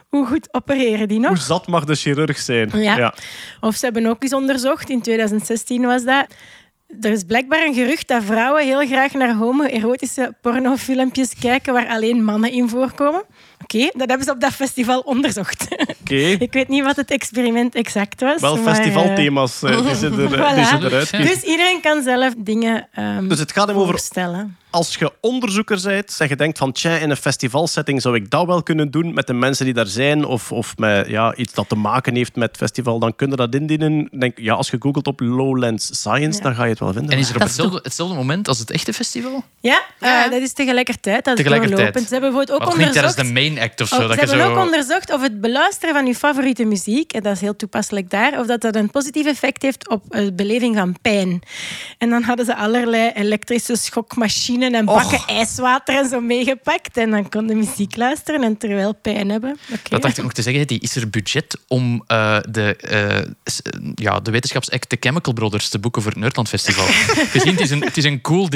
hoe 0.09 0.25
goed 0.25 0.47
opereren 0.51 1.07
die 1.07 1.19
nog. 1.19 1.29
Hoe 1.29 1.37
zat 1.37 1.67
mag 1.67 1.85
de 1.85 1.95
chirurg 1.95 2.37
zijn? 2.37 2.69
Ja. 2.73 3.13
Of 3.61 3.75
ze 3.75 3.85
hebben 3.85 4.05
ook 4.05 4.23
eens 4.23 4.33
onderzocht, 4.33 4.89
in 4.89 5.01
2016 5.01 5.81
was 5.81 6.03
dat. 6.03 6.25
Er 7.01 7.11
is 7.11 7.23
blijkbaar 7.23 7.65
een 7.65 7.73
gerucht 7.73 8.07
dat 8.07 8.23
vrouwen 8.23 8.63
heel 8.63 8.87
graag 8.87 9.13
naar 9.13 9.33
homoerotische 9.35 10.35
pornofilmpjes 10.41 11.33
kijken 11.39 11.73
waar 11.73 11.87
alleen 11.87 12.23
mannen 12.23 12.51
in 12.51 12.69
voorkomen. 12.69 13.23
Oké, 13.63 13.89
dat 13.93 14.07
hebben 14.07 14.23
ze 14.25 14.31
op 14.31 14.39
dat 14.41 14.51
festival 14.53 14.99
onderzocht. 14.99 15.67
Oké. 16.01 16.15
Ik 16.47 16.53
weet 16.53 16.67
niet 16.67 16.83
wat 16.83 16.95
het 16.95 17.11
experiment 17.11 17.75
exact 17.75 18.21
was. 18.21 18.41
Wel 18.41 18.57
maar, 18.57 18.67
eh, 18.67 18.73
festivalthema's 18.75 19.63
eh, 19.63 19.85
die 19.85 19.95
ze, 19.95 20.05
er, 20.05 20.15
die 20.55 20.65
ze 20.65 20.77
Voilà. 20.79 20.83
eruit 20.83 21.09
kiezen. 21.09 21.21
Dus 21.21 21.41
iedereen 21.43 21.81
kan 21.81 22.03
zelf 22.03 22.33
dingen 22.37 22.87
ehm, 22.91 23.27
Dus 23.27 23.39
het 23.39 23.51
gaat 23.51 23.67
hem 23.67 23.75
over 23.77 23.89
voorstellen. 23.89 24.57
Als 24.75 24.95
je 24.95 25.11
onderzoeker 25.21 25.79
bent 25.83 26.15
en 26.19 26.27
je 26.27 26.35
denkt 26.35 26.57
van 26.57 26.71
tja, 26.71 26.97
in 26.97 27.09
een 27.09 27.17
festivalsetting 27.17 28.01
zou 28.01 28.15
ik 28.15 28.29
dat 28.29 28.45
wel 28.45 28.63
kunnen 28.63 28.91
doen 28.91 29.13
met 29.13 29.27
de 29.27 29.33
mensen 29.33 29.65
die 29.65 29.73
daar 29.73 29.87
zijn 29.87 30.25
of, 30.25 30.51
of 30.51 30.77
met 30.77 31.07
ja, 31.07 31.35
iets 31.35 31.53
dat 31.53 31.69
te 31.69 31.75
maken 31.75 32.15
heeft 32.15 32.35
met 32.35 32.47
het 32.47 32.57
festival, 32.57 32.99
dan 32.99 33.15
kun 33.15 33.29
je 33.29 33.35
dat 33.35 33.55
indienen. 33.55 34.09
Denk, 34.19 34.37
ja, 34.39 34.53
als 34.53 34.69
je 34.69 34.77
googelt 34.79 35.07
op 35.07 35.19
Lowlands 35.19 35.85
Science, 35.99 36.37
Ja. 36.37 36.43
dan 36.43 36.55
ga 36.55 36.63
je 36.63 36.69
het 36.69 36.79
wel 36.79 36.93
vinden. 36.93 37.11
En 37.11 37.17
is 37.17 37.29
er 37.29 37.33
op 37.35 37.39
Dat 37.39 37.49
is 37.49 37.55
hetzelfde, 37.55 37.79
hetzelfde 37.83 38.15
moment 38.15 38.47
als 38.47 38.59
het 38.59 38.71
echte 38.71 38.93
festival? 38.93 39.43
Ja, 39.59 39.81
Ja. 39.99 40.25
eh, 40.25 40.31
dat 40.31 40.41
is 40.41 40.53
tegelijkertijd. 40.53 41.25
Dat 41.25 41.33
is 41.37 41.43
Tegelijkertijd. 41.43 41.77
doorlopend. 41.77 42.07
Ze 42.07 42.13
hebben 42.13 42.31
bijvoorbeeld 42.31 42.61
ook 42.61 42.67
Of 42.67 42.77
niet 42.77 42.91
tijdens 42.93 43.15
onderzocht... 43.15 43.35
de 43.35 43.49
main 43.49 43.59
act 43.69 43.81
of 43.81 43.87
zo? 43.87 43.95
Oh, 43.95 44.01
ze 44.01 44.07
dat 44.07 44.19
je 44.19 44.25
hebben 44.25 44.45
zo... 44.45 44.51
ook 44.51 44.63
onderzocht 44.65 45.13
of 45.13 45.21
het 45.21 45.41
beluisteren 45.41 45.93
van 45.95 46.05
je 46.05 46.15
favoriete 46.15 46.63
muziek, 46.65 47.11
en 47.13 47.23
dat 47.23 47.33
is 47.33 47.41
heel 47.41 47.55
toepasselijk 47.55 48.09
daar, 48.09 48.39
of 48.39 48.47
dat 48.47 48.61
dat 48.61 48.75
een 48.75 48.89
positief 48.91 49.25
effect 49.25 49.61
heeft 49.61 49.89
op 49.89 50.03
de 50.09 50.33
beleving 50.33 50.75
van 50.75 50.95
pijn. 51.01 51.41
En 51.97 52.09
dan 52.09 52.23
hadden 52.23 52.45
ze 52.45 52.55
allerlei 52.55 53.11
elektrische 53.15 53.75
schokmachines 53.75 54.63
en 54.73 54.85
bakken 54.85 55.19
ijswater 55.27 55.95
en 55.97 56.09
zo 56.09 56.19
meegepakt. 56.21 56.97
En 56.97 57.09
dan 57.11 57.29
kon 57.29 57.47
de 57.47 57.55
muziek 57.55 57.95
luisteren 57.95 58.43
en 58.43 58.57
terwijl 58.57 58.93
pijn 59.01 59.29
hebben. 59.29 59.57
Oké. 59.73 59.89
Dat 59.89 60.01
dacht 60.01 60.17
ik 60.17 60.23
nog 60.23 60.33
te 60.33 60.41
zeggen. 60.41 60.67
Die 60.67 60.79
is 60.79 60.95
er 60.95 61.09
budget 61.09 61.57
om 61.67 62.03
eh, 62.07 62.37
de, 62.49 62.75
eh, 62.75 63.31
s- 63.43 63.61
ja, 63.95 64.19
de 64.19 64.31
wetenschapsact 64.31 64.89
The 64.89 64.97
Chemical 64.99 65.33
Brothers 65.33 65.69
te 65.69 65.79
boeken 65.79 66.01
voor 66.01 66.11
het 66.11 66.19
Nerdland 66.19 66.49
Festival. 66.49 66.85
Gezien, 67.35 67.51
het 67.51 67.61
is 67.61 67.69
een, 67.71 67.83
het 67.83 67.97
is 67.97 68.03
een 68.03 68.21
cool 68.21 68.47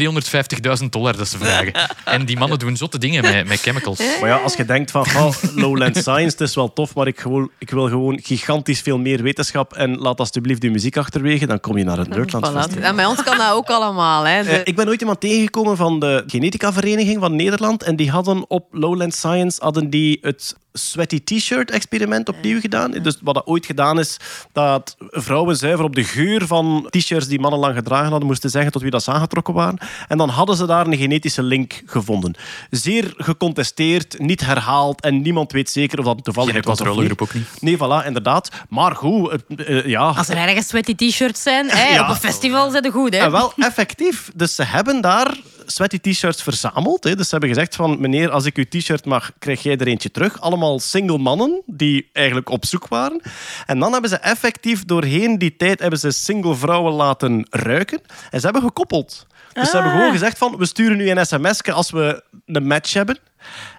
350.000 0.82 0.86
dollar 0.90 1.18
dat 1.18 1.28
ze 1.28 1.38
vragen. 1.38 1.74
En 2.06 2.26
die 2.26 2.38
mannen 2.38 2.60
doen 2.60 2.78
zotte 2.78 2.98
dingen 2.98 3.22
met, 3.22 3.48
met 3.48 3.60
chemicals. 3.60 3.98
Maar 4.20 4.30
ja, 4.30 4.36
als 4.38 4.54
je 4.56 4.66
denkt 4.66 4.92
van 4.92 5.06
oh, 5.18 5.34
Lowland 5.56 5.98
Science, 5.98 6.32
het 6.38 6.42
is 6.42 6.56
wel 6.56 6.74
tof, 6.74 6.96
maar 6.96 7.08
ik, 7.08 7.20
gewoon, 7.20 7.50
ik 7.58 7.70
wil 7.70 7.88
gewoon 7.88 8.20
gigantisch 8.24 8.82
veel 8.82 8.98
meer 8.98 9.24
wetenschap 9.24 9.74
en 9.74 9.98
laat 9.98 10.20
alsjeblieft 10.20 10.62
die 10.62 10.72
muziek 10.72 10.98
achterwege, 10.98 11.46
dan 11.46 11.60
kom 11.60 11.78
je 11.78 11.84
naar 11.84 11.98
het 11.98 12.10
Nerdland 12.10 12.48
Voilà. 12.50 12.54
Festival. 12.54 12.84
En 12.84 12.96
bij 12.96 13.06
ons 13.06 13.24
kan 13.24 13.38
dat 13.38 13.52
ook 13.52 13.68
allemaal. 13.70 14.24
Hè. 14.28 14.44
De- 14.44 14.50
Eh, 14.50 14.60
ik 14.64 14.76
ben 14.76 14.88
ooit 14.88 15.00
iemand 15.00 15.20
tegengekomen 15.20 15.78
van 15.78 15.89
de 16.00 16.24
Genetica 16.28 16.74
Vereniging 16.74 17.20
van 17.20 17.36
Nederland. 17.36 17.84
En 17.84 17.96
die 17.96 18.12
hadden 18.12 18.50
op 18.50 18.68
Lowland 18.72 19.16
Science 19.16 19.64
hadden 19.64 19.90
die 19.90 20.18
het 20.22 20.56
sweaty 20.74 21.24
t-shirt 21.24 21.72
experiment 21.72 22.30
opnieuw 22.30 22.60
gedaan. 22.60 22.92
Dus 22.92 23.18
wat 23.22 23.34
dat 23.34 23.46
ooit 23.46 23.66
gedaan 23.66 24.00
is, 24.00 24.18
dat 24.52 24.96
vrouwen 25.00 25.56
zuiver 25.56 25.86
op 25.86 25.96
de 25.96 26.04
geur 26.04 26.48
van 26.48 26.88
t-shirts 26.90 27.28
die 27.28 27.40
mannen 27.40 27.60
lang 27.60 27.76
gedragen 27.76 28.10
hadden, 28.10 28.28
moesten 28.28 28.50
zeggen 28.50 28.72
tot 28.72 28.82
wie 28.82 28.92
dat 28.92 29.04
ze 29.04 29.12
aangetrokken 29.12 29.54
waren. 29.54 29.78
En 30.08 30.18
dan 30.18 30.30
hadden 30.30 30.56
ze 30.56 30.66
daar 30.66 30.88
een 30.88 30.98
genetische 30.98 31.44
link 31.44 31.82
gevonden. 31.86 32.36
Zeer 32.70 33.14
gecontesteerd, 33.18 34.20
niet 34.20 34.46
herhaald 34.46 35.02
en 35.02 35.22
niemand 35.22 35.52
weet 35.52 35.70
zeker 35.70 36.00
of 36.00 36.06
dat 36.06 36.24
toevallig 36.24 36.54
Geen 36.54 36.62
was 36.62 36.78
controlegroep 36.78 37.22
ook 37.22 37.34
niet. 37.34 37.48
Nee, 37.60 37.78
voilà, 37.78 38.06
inderdaad. 38.06 38.50
Maar 38.70 38.96
goed, 38.96 39.36
eh, 39.58 39.86
ja... 39.86 40.08
Als 40.08 40.30
er 40.30 40.38
ergens 40.38 40.68
sweaty 40.68 40.96
t-shirts 40.96 41.42
zijn, 41.44 41.66
Ja. 41.66 42.02
op 42.04 42.10
een 42.10 42.16
festival 42.16 42.70
zijn 42.72 42.84
ze 42.84 42.92
goed. 42.92 43.14
Hè? 43.14 43.20
En 43.20 43.32
wel 43.32 43.54
effectief. 43.58 44.32
Dus 44.36 44.56
ze 44.56 44.64
hebben 44.64 45.02
daar 45.02 45.38
sweaty 45.72 46.00
t-shirts 46.00 46.44
verzameld. 46.44 47.04
Hè. 47.04 47.16
Dus 47.16 47.26
ze 47.26 47.32
hebben 47.32 47.50
gezegd 47.50 47.76
van, 47.76 48.02
meneer, 48.02 48.30
als 48.30 48.46
ik 48.46 48.58
uw 48.58 48.66
t-shirt 48.70 49.06
mag, 49.06 49.32
krijg 49.40 49.64
jij 49.64 49.78
er 49.78 49.88
eentje 49.88 50.12
terug. 50.12 50.42
Allemaal 50.42 50.80
single 50.80 51.18
mannen 51.18 51.62
die 51.66 52.10
eigenlijk 52.14 52.50
op 52.50 52.66
zoek 52.66 52.88
waren. 52.88 53.22
En 53.66 53.80
dan 53.80 53.92
hebben 53.92 54.10
ze 54.10 54.18
effectief 54.18 54.86
doorheen 54.86 55.38
die 55.38 55.56
tijd 55.56 55.80
hebben 55.80 56.00
ze 56.00 56.12
single 56.12 56.56
vrouwen 56.56 56.94
laten 56.94 57.48
ruiken. 57.50 58.02
En 58.30 58.40
ze 58.40 58.46
hebben 58.46 58.64
gekoppeld. 58.64 59.28
Dus 59.54 59.70
ze 59.70 59.76
hebben 59.76 59.92
gewoon 59.94 60.12
gezegd 60.12 60.38
van, 60.38 60.58
we 60.58 60.66
sturen 60.66 60.98
nu 60.98 61.10
een 61.10 61.26
sms 61.26 61.64
als 61.64 61.92
we 61.92 62.24
een 62.46 62.68
match 62.68 62.94
hebben. 62.94 63.18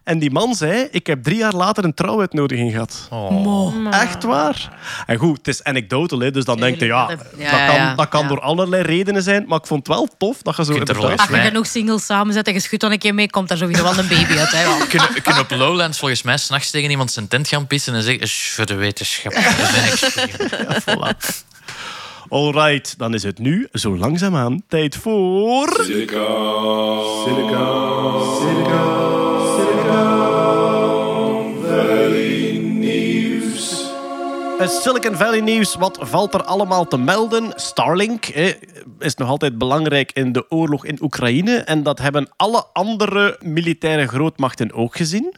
En 0.05 0.19
die 0.19 0.31
man 0.31 0.55
zei, 0.55 0.89
ik 0.91 1.07
heb 1.07 1.23
drie 1.23 1.37
jaar 1.37 1.53
later 1.55 1.85
een 1.85 1.95
trouwuitnodiging 1.95 2.73
gehad. 2.73 3.09
Echt 3.91 4.23
waar. 4.25 4.79
En 5.07 5.17
goed, 5.17 5.37
het 5.37 5.49
is 5.49 5.65
anekdotal, 5.65 6.19
hè, 6.19 6.31
dus 6.31 6.45
dan 6.45 6.57
denk 6.61 6.79
je, 6.79 6.87
ja, 6.87 7.07
dat- 7.07 7.19
ja, 7.37 7.67
kan, 7.67 7.75
ja, 7.75 7.95
dat 7.95 8.09
kan 8.09 8.23
ja. 8.23 8.29
door 8.29 8.41
allerlei 8.41 8.83
redenen 8.83 9.23
zijn, 9.23 9.45
maar 9.49 9.59
ik 9.59 9.67
vond 9.67 9.87
het 9.87 9.97
wel 9.97 10.09
tof 10.19 10.43
dat 10.43 10.57
je 10.57 10.65
zo... 10.65 10.73
inderdaad- 10.73 11.19
Als 11.21 11.29
je 11.29 11.37
genoeg 11.37 11.67
singles 11.67 12.07
samenzet 12.07 12.47
en 12.47 12.53
je 12.53 12.61
schudt 12.61 12.83
dan 12.83 12.93
een 12.93 12.99
keer 12.99 13.15
mee, 13.15 13.31
komt 13.31 13.49
daar 13.49 13.59
sowieso 13.59 13.83
wel 13.83 13.99
een 13.99 14.09
baby 14.09 14.39
uit. 14.39 14.53
Hè, 14.53 14.65
kunnen, 14.89 15.23
kunnen 15.23 15.43
op 15.43 15.51
Lowlands 15.51 15.99
volgens 15.99 16.23
mij 16.23 16.37
s'nachts 16.37 16.71
tegen 16.71 16.91
iemand 16.91 17.11
zijn 17.13 17.29
tent 17.29 17.49
gaan 17.49 17.67
pissen 17.67 17.95
en 17.95 18.03
zeggen: 18.03 18.23
"Is 18.23 18.53
voor 18.55 18.67
de 18.67 18.75
wetenschap. 18.75 19.33
Dat 19.33 19.43
is 19.43 19.77
een 19.77 19.85
experiment." 19.93 20.83
Voilà. 20.83 21.49
Alright, 22.29 22.95
dan 22.99 23.15
is 23.15 23.23
het 23.23 23.39
nu 23.39 23.69
zo 23.73 23.97
langzaamaan 23.97 24.63
tijd 24.69 24.97
voor... 24.97 25.81
Silica. 25.85 26.27
Silica. 27.25 27.67
Silica. 28.41 29.10
Silicon 34.69 35.17
Valley 35.17 35.41
nieuws, 35.41 35.75
wat 35.75 35.99
valt 36.01 36.35
er 36.35 36.43
allemaal 36.43 36.87
te 36.87 36.99
melden? 36.99 37.53
Starlink 37.55 38.27
is 38.99 39.15
nog 39.15 39.29
altijd 39.29 39.59
belangrijk 39.59 40.13
in 40.13 40.33
de 40.33 40.51
oorlog 40.51 40.85
in 40.85 40.99
Oekraïne. 41.03 41.57
En 41.57 41.83
dat 41.83 41.99
hebben 41.99 42.29
alle 42.37 42.65
andere 42.73 43.37
militaire 43.43 44.07
grootmachten 44.07 44.73
ook 44.73 44.97
gezien. 44.97 45.35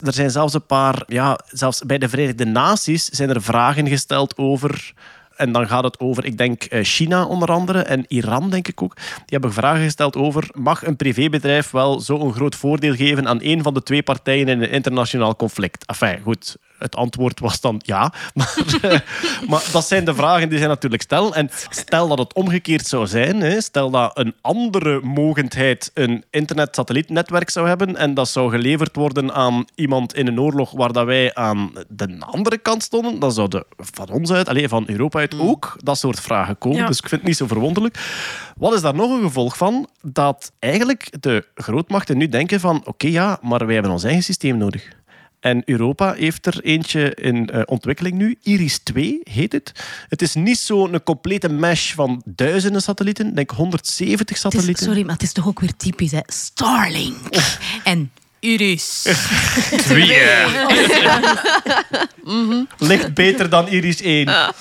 Er 0.00 0.12
zijn 0.12 0.30
zelfs 0.30 0.54
een 0.54 0.66
paar, 0.66 1.02
ja, 1.06 1.38
zelfs 1.46 1.80
bij 1.80 1.98
de 1.98 2.08
Verenigde 2.08 2.44
Naties 2.44 3.04
zijn 3.04 3.30
er 3.30 3.42
vragen 3.42 3.88
gesteld 3.88 4.38
over. 4.38 4.94
En 5.36 5.52
dan 5.52 5.66
gaat 5.66 5.84
het 5.84 6.00
over, 6.00 6.24
ik 6.24 6.38
denk, 6.38 6.62
eh, 6.62 6.84
China 6.84 7.24
onder 7.24 7.48
andere 7.48 7.82
en 7.82 8.04
Iran, 8.08 8.50
denk 8.50 8.68
ik 8.68 8.82
ook. 8.82 8.94
Die 8.94 9.24
hebben 9.26 9.52
vragen 9.52 9.82
gesteld 9.82 10.16
over, 10.16 10.48
mag 10.52 10.86
een 10.86 10.96
privébedrijf 10.96 11.70
wel 11.70 12.00
zo'n 12.00 12.32
groot 12.32 12.54
voordeel 12.54 12.94
geven 12.94 13.28
aan 13.28 13.38
een 13.42 13.62
van 13.62 13.74
de 13.74 13.82
twee 13.82 14.02
partijen 14.02 14.48
in 14.48 14.62
een 14.62 14.70
internationaal 14.70 15.36
conflict? 15.36 15.86
Enfin, 15.86 16.20
goed. 16.22 16.56
Het 16.84 16.96
antwoord 16.96 17.40
was 17.40 17.60
dan 17.60 17.80
ja. 17.84 18.12
Maar, 18.34 18.54
eh, 18.82 19.00
maar 19.48 19.64
dat 19.72 19.86
zijn 19.86 20.04
de 20.04 20.14
vragen 20.14 20.48
die 20.48 20.58
zij 20.58 20.66
natuurlijk 20.66 21.02
stellen. 21.02 21.34
En 21.34 21.50
stel 21.68 22.08
dat 22.08 22.18
het 22.18 22.32
omgekeerd 22.32 22.86
zou 22.86 23.06
zijn. 23.06 23.40
Hè, 23.40 23.60
stel 23.60 23.90
dat 23.90 24.18
een 24.18 24.34
andere 24.40 25.00
mogendheid 25.00 25.90
een 25.94 26.24
internet-satellietnetwerk 26.30 27.50
zou 27.50 27.68
hebben 27.68 27.96
en 27.96 28.14
dat 28.14 28.28
zou 28.28 28.50
geleverd 28.50 28.96
worden 28.96 29.32
aan 29.32 29.64
iemand 29.74 30.14
in 30.14 30.26
een 30.26 30.40
oorlog 30.40 30.70
waar 30.70 30.92
dat 30.92 31.06
wij 31.06 31.34
aan 31.34 31.72
de 31.88 32.16
andere 32.20 32.58
kant 32.58 32.82
stonden, 32.82 33.18
dan 33.18 33.32
zouden 33.32 33.64
van 33.76 34.08
ons 34.08 34.32
uit, 34.32 34.48
alleen 34.48 34.68
van 34.68 34.84
Europa 34.86 35.18
uit 35.18 35.38
ook, 35.38 35.76
dat 35.82 35.98
soort 35.98 36.20
vragen 36.20 36.58
komen. 36.58 36.78
Ja. 36.78 36.86
Dus 36.86 36.98
ik 36.98 37.08
vind 37.08 37.20
het 37.20 37.30
niet 37.30 37.38
zo 37.38 37.46
verwonderlijk. 37.46 37.98
Wat 38.56 38.74
is 38.74 38.80
daar 38.80 38.94
nog 38.94 39.10
een 39.10 39.22
gevolg 39.22 39.56
van? 39.56 39.88
Dat 40.02 40.52
eigenlijk 40.58 41.22
de 41.22 41.46
grootmachten 41.54 42.16
nu 42.16 42.28
denken 42.28 42.60
van 42.60 42.82
oké 42.84 43.06
ja, 43.06 43.38
maar 43.42 43.64
wij 43.66 43.74
hebben 43.74 43.92
ons 43.92 44.04
eigen 44.04 44.22
systeem 44.22 44.56
nodig. 44.56 45.02
En 45.44 45.62
Europa 45.64 46.12
heeft 46.12 46.46
er 46.46 46.60
eentje 46.62 47.14
in 47.14 47.50
eh, 47.50 47.62
ontwikkeling 47.64 48.16
nu. 48.16 48.38
Iris 48.42 48.78
2 48.78 49.20
heet 49.22 49.52
het. 49.52 49.72
Het 50.08 50.22
is 50.22 50.34
niet 50.34 50.58
zo'n 50.58 51.02
complete 51.02 51.48
mesh 51.48 51.92
van 51.92 52.22
duizenden 52.24 52.82
satellieten. 52.82 53.28
Ik 53.28 53.34
denk 53.36 53.50
170 53.50 54.18
Het 54.18 54.30
is, 54.30 54.40
satellieten. 54.40 54.84
sorry, 54.84 55.02
maar 55.02 55.12
het 55.12 55.22
is 55.22 55.32
toch 55.32 55.46
ook 55.46 55.60
weer 55.60 55.76
typisch, 55.76 56.10
hè? 56.10 56.20
Starlink. 56.26 57.16
En 57.84 58.10
Iris. 58.44 59.06
Ligt 62.78 63.14
beter 63.14 63.48
dan 63.48 63.68
Iris 63.68 64.00
1. 64.02 64.26
Eh, 64.26 64.52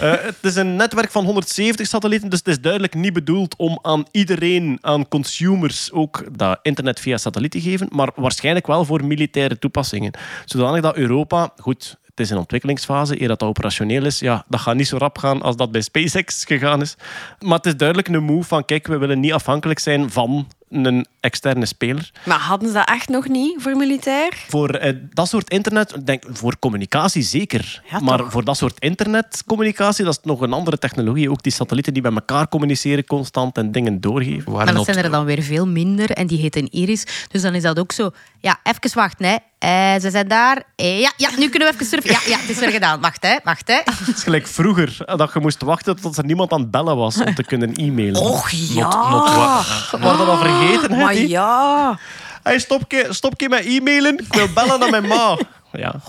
het 0.00 0.36
is 0.40 0.56
een 0.56 0.76
netwerk 0.76 1.10
van 1.10 1.24
170 1.24 1.86
satellieten, 1.86 2.28
dus 2.30 2.38
het 2.38 2.48
is 2.48 2.60
duidelijk 2.60 2.94
niet 2.94 3.12
bedoeld 3.12 3.56
om 3.56 3.78
aan 3.82 4.04
iedereen, 4.10 4.78
aan 4.80 5.08
consumers, 5.08 5.92
ook 5.92 6.24
dat 6.36 6.58
internet 6.62 7.00
via 7.00 7.16
satelliet 7.16 7.50
te 7.50 7.60
geven, 7.60 7.88
maar 7.90 8.10
waarschijnlijk 8.14 8.66
wel 8.66 8.84
voor 8.84 9.04
militaire 9.04 9.58
toepassingen. 9.58 10.12
Zodanig 10.44 10.80
dat 10.80 10.96
Europa, 10.96 11.52
goed, 11.56 11.96
het 12.04 12.20
is 12.20 12.30
een 12.30 12.38
ontwikkelingsfase, 12.38 13.20
eer 13.20 13.28
dat 13.28 13.38
dat 13.38 13.48
operationeel 13.48 14.04
is, 14.04 14.18
ja, 14.18 14.44
dat 14.48 14.60
gaat 14.60 14.74
niet 14.74 14.88
zo 14.88 14.96
rap 14.96 15.18
gaan 15.18 15.42
als 15.42 15.56
dat 15.56 15.72
bij 15.72 15.80
SpaceX 15.80 16.44
gegaan 16.44 16.80
is. 16.80 16.96
Maar 17.40 17.56
het 17.56 17.66
is 17.66 17.76
duidelijk 17.76 18.08
een 18.08 18.22
move 18.22 18.48
van, 18.48 18.64
kijk, 18.64 18.86
we 18.86 18.98
willen 18.98 19.20
niet 19.20 19.32
afhankelijk 19.32 19.78
zijn 19.78 20.10
van 20.10 20.46
een 20.84 21.06
externe 21.20 21.66
speler. 21.66 22.10
Maar 22.24 22.38
hadden 22.38 22.68
ze 22.68 22.74
dat 22.74 22.88
echt 22.88 23.08
nog 23.08 23.28
niet 23.28 23.62
voor 23.62 23.76
militair? 23.76 24.44
Voor 24.48 24.70
eh, 24.70 24.96
dat 25.10 25.28
soort 25.28 25.50
internet, 25.50 25.94
ik 25.94 26.06
denk 26.06 26.24
voor 26.32 26.58
communicatie 26.58 27.22
zeker. 27.22 27.82
Ja, 27.90 28.00
maar 28.00 28.18
toch? 28.18 28.30
voor 28.32 28.44
dat 28.44 28.56
soort 28.56 28.78
internetcommunicatie, 28.78 30.04
dat 30.04 30.18
is 30.18 30.24
nog 30.24 30.40
een 30.40 30.52
andere 30.52 30.78
technologie. 30.78 31.30
Ook 31.30 31.42
die 31.42 31.52
satellieten 31.52 31.92
die 31.92 32.02
met 32.02 32.14
elkaar 32.14 32.48
communiceren 32.48 33.04
constant 33.04 33.56
en 33.56 33.72
dingen 33.72 34.00
doorgeven. 34.00 34.52
Maar 34.52 34.74
dat 34.74 34.84
zijn 34.84 34.96
er 34.96 35.10
dan 35.10 35.24
weer 35.24 35.42
veel 35.42 35.66
minder 35.66 36.10
en 36.10 36.26
die 36.26 36.38
heten 36.38 36.70
Iris. 36.70 37.06
Dus 37.30 37.42
dan 37.42 37.54
is 37.54 37.62
dat 37.62 37.78
ook 37.78 37.92
zo. 37.92 38.10
Ja, 38.40 38.60
even 38.62 38.94
wachten, 38.94 39.26
hè. 39.26 39.36
Eh, 39.58 39.94
ze 40.00 40.10
zijn 40.10 40.28
daar. 40.28 40.62
Eh, 40.76 41.00
ja, 41.00 41.12
ja, 41.16 41.28
nu 41.38 41.48
kunnen 41.48 41.68
we 41.68 41.74
even 41.74 41.86
surfen. 41.86 42.10
Ja, 42.10 42.18
ja, 42.26 42.38
het 42.38 42.48
is 42.50 42.58
weer 42.58 42.70
gedaan. 42.70 43.00
Wacht, 43.00 43.22
hè. 43.22 43.36
Wacht, 43.44 43.68
hè. 43.68 43.80
Het 44.04 44.16
is 44.16 44.22
gelijk 44.22 44.46
vroeger, 44.46 44.96
eh, 45.04 45.16
dat 45.16 45.30
je 45.34 45.40
moest 45.40 45.62
wachten 45.62 46.00
tot 46.00 46.16
er 46.16 46.24
niemand 46.24 46.52
aan 46.52 46.60
het 46.60 46.70
bellen 46.70 46.96
was 46.96 47.20
om 47.20 47.34
te 47.34 47.44
kunnen 47.44 47.72
e-mailen. 47.74 48.20
Och 48.22 48.50
ja. 48.50 48.88
not- 48.88 49.10
not 49.10 49.34
wa- 49.34 49.62
Dat 49.90 50.00
waren 50.00 50.24
we 50.24 50.30
al 50.32 50.38
vergeten. 50.38 50.92
hè, 50.92 51.02
maar 51.02 51.14
ja. 51.14 51.98
Hey, 52.42 52.58
stop, 52.58 52.82
stop 53.10 53.48
met 53.48 53.64
e-mailen. 53.64 54.18
Ik 54.18 54.34
wil 54.34 54.48
bellen 54.54 54.78
naar 54.80 54.90
mijn 54.90 55.06
ma. 55.06 55.38
Ja, 55.78 56.00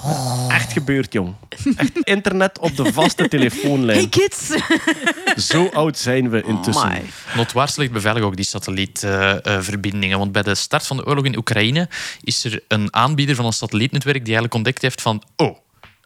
echt 0.47 0.71
gebeurd, 0.71 1.13
jong. 1.13 1.33
Echt 1.75 1.99
internet 2.03 2.59
op 2.59 2.75
de 2.75 2.93
vaste 2.93 3.27
telefoonlijn. 3.37 3.97
Hey 3.97 4.09
kids. 4.09 4.51
Zo 5.51 5.69
oud 5.73 5.97
zijn 5.97 6.29
we 6.29 6.43
intussen. 6.43 7.01
Notwaarselijk 7.35 7.91
beveiligen 7.91 8.27
ook 8.27 8.35
die 8.35 8.45
satellietverbindingen. 8.45 10.19
want 10.19 10.31
bij 10.31 10.43
de 10.43 10.55
start 10.55 10.87
van 10.87 10.97
de 10.97 11.05
oorlog 11.05 11.25
in 11.25 11.37
Oekraïne 11.37 11.89
is 12.21 12.43
er 12.43 12.63
een 12.67 12.93
aanbieder 12.93 13.35
van 13.35 13.45
een 13.45 13.53
satellietnetwerk 13.53 14.25
die 14.25 14.35
eigenlijk 14.35 14.53
ontdekt 14.53 14.81
heeft 14.81 15.01
van 15.01 15.23
oh, 15.35 15.57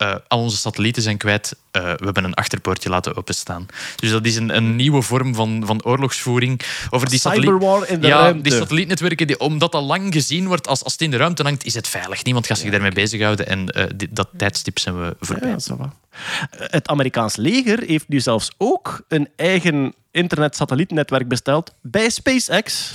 eh, 0.02 0.16
al 0.28 0.40
onze 0.40 0.58
satellieten 0.58 1.02
zijn 1.02 1.18
kwijt, 1.18 1.56
eh, 1.72 1.82
we 1.82 2.04
hebben 2.06 2.24
een 2.24 2.34
achterpoortje 2.34 2.90
laten 2.90 3.16
openstaan. 3.18 3.66
Dus 3.96 4.10
dat 4.12 4.26
is 4.26 4.36
een, 4.36 4.56
een 4.56 4.76
nieuwe 4.76 5.02
vorm 5.02 5.36
van, 5.36 5.64
van 5.66 5.84
oorlogsvoering. 5.84 6.62
Over 6.90 7.10
die 7.10 7.20
satelliet- 7.20 7.50
Cyberwar 7.50 7.90
in 7.90 8.02
de 8.02 8.08
ja, 8.08 8.20
ruimte. 8.20 8.42
die 8.50 8.52
satellietnetwerken, 8.58 9.28
die, 9.28 9.40
omdat 9.40 9.72
dat 9.72 9.84
lang 9.84 10.14
gezien 10.14 10.48
wordt 10.48 10.68
als, 10.68 10.84
als 10.84 10.92
het 10.94 11.02
in 11.02 11.12
de 11.12 11.18
ruimte 11.18 11.44
hangt, 11.44 11.64
is 11.66 11.74
het 11.74 11.88
veilig. 11.88 12.24
Niemand 12.24 12.46
gaat 12.48 12.58
zich 12.58 12.72
daarmee 12.72 12.92
bezighouden 12.92 13.48
en 13.48 13.70
eh, 13.70 13.86
die- 13.96 14.08
dat 14.12 14.28
tijdstip 14.38 14.80
zijn 14.80 15.02
we 15.02 15.16
voorbij. 15.20 15.56
Ja. 15.68 15.94
Het 16.50 16.88
Amerikaans 16.88 17.36
leger 17.36 17.84
heeft 17.88 18.08
nu 18.08 18.20
zelfs 18.20 18.52
ook 18.58 19.02
een 19.08 19.30
eigen 19.36 19.94
internet-satellietnetwerk 20.12 21.28
besteld 21.28 21.74
bij 21.82 22.10
SpaceX. 22.10 22.92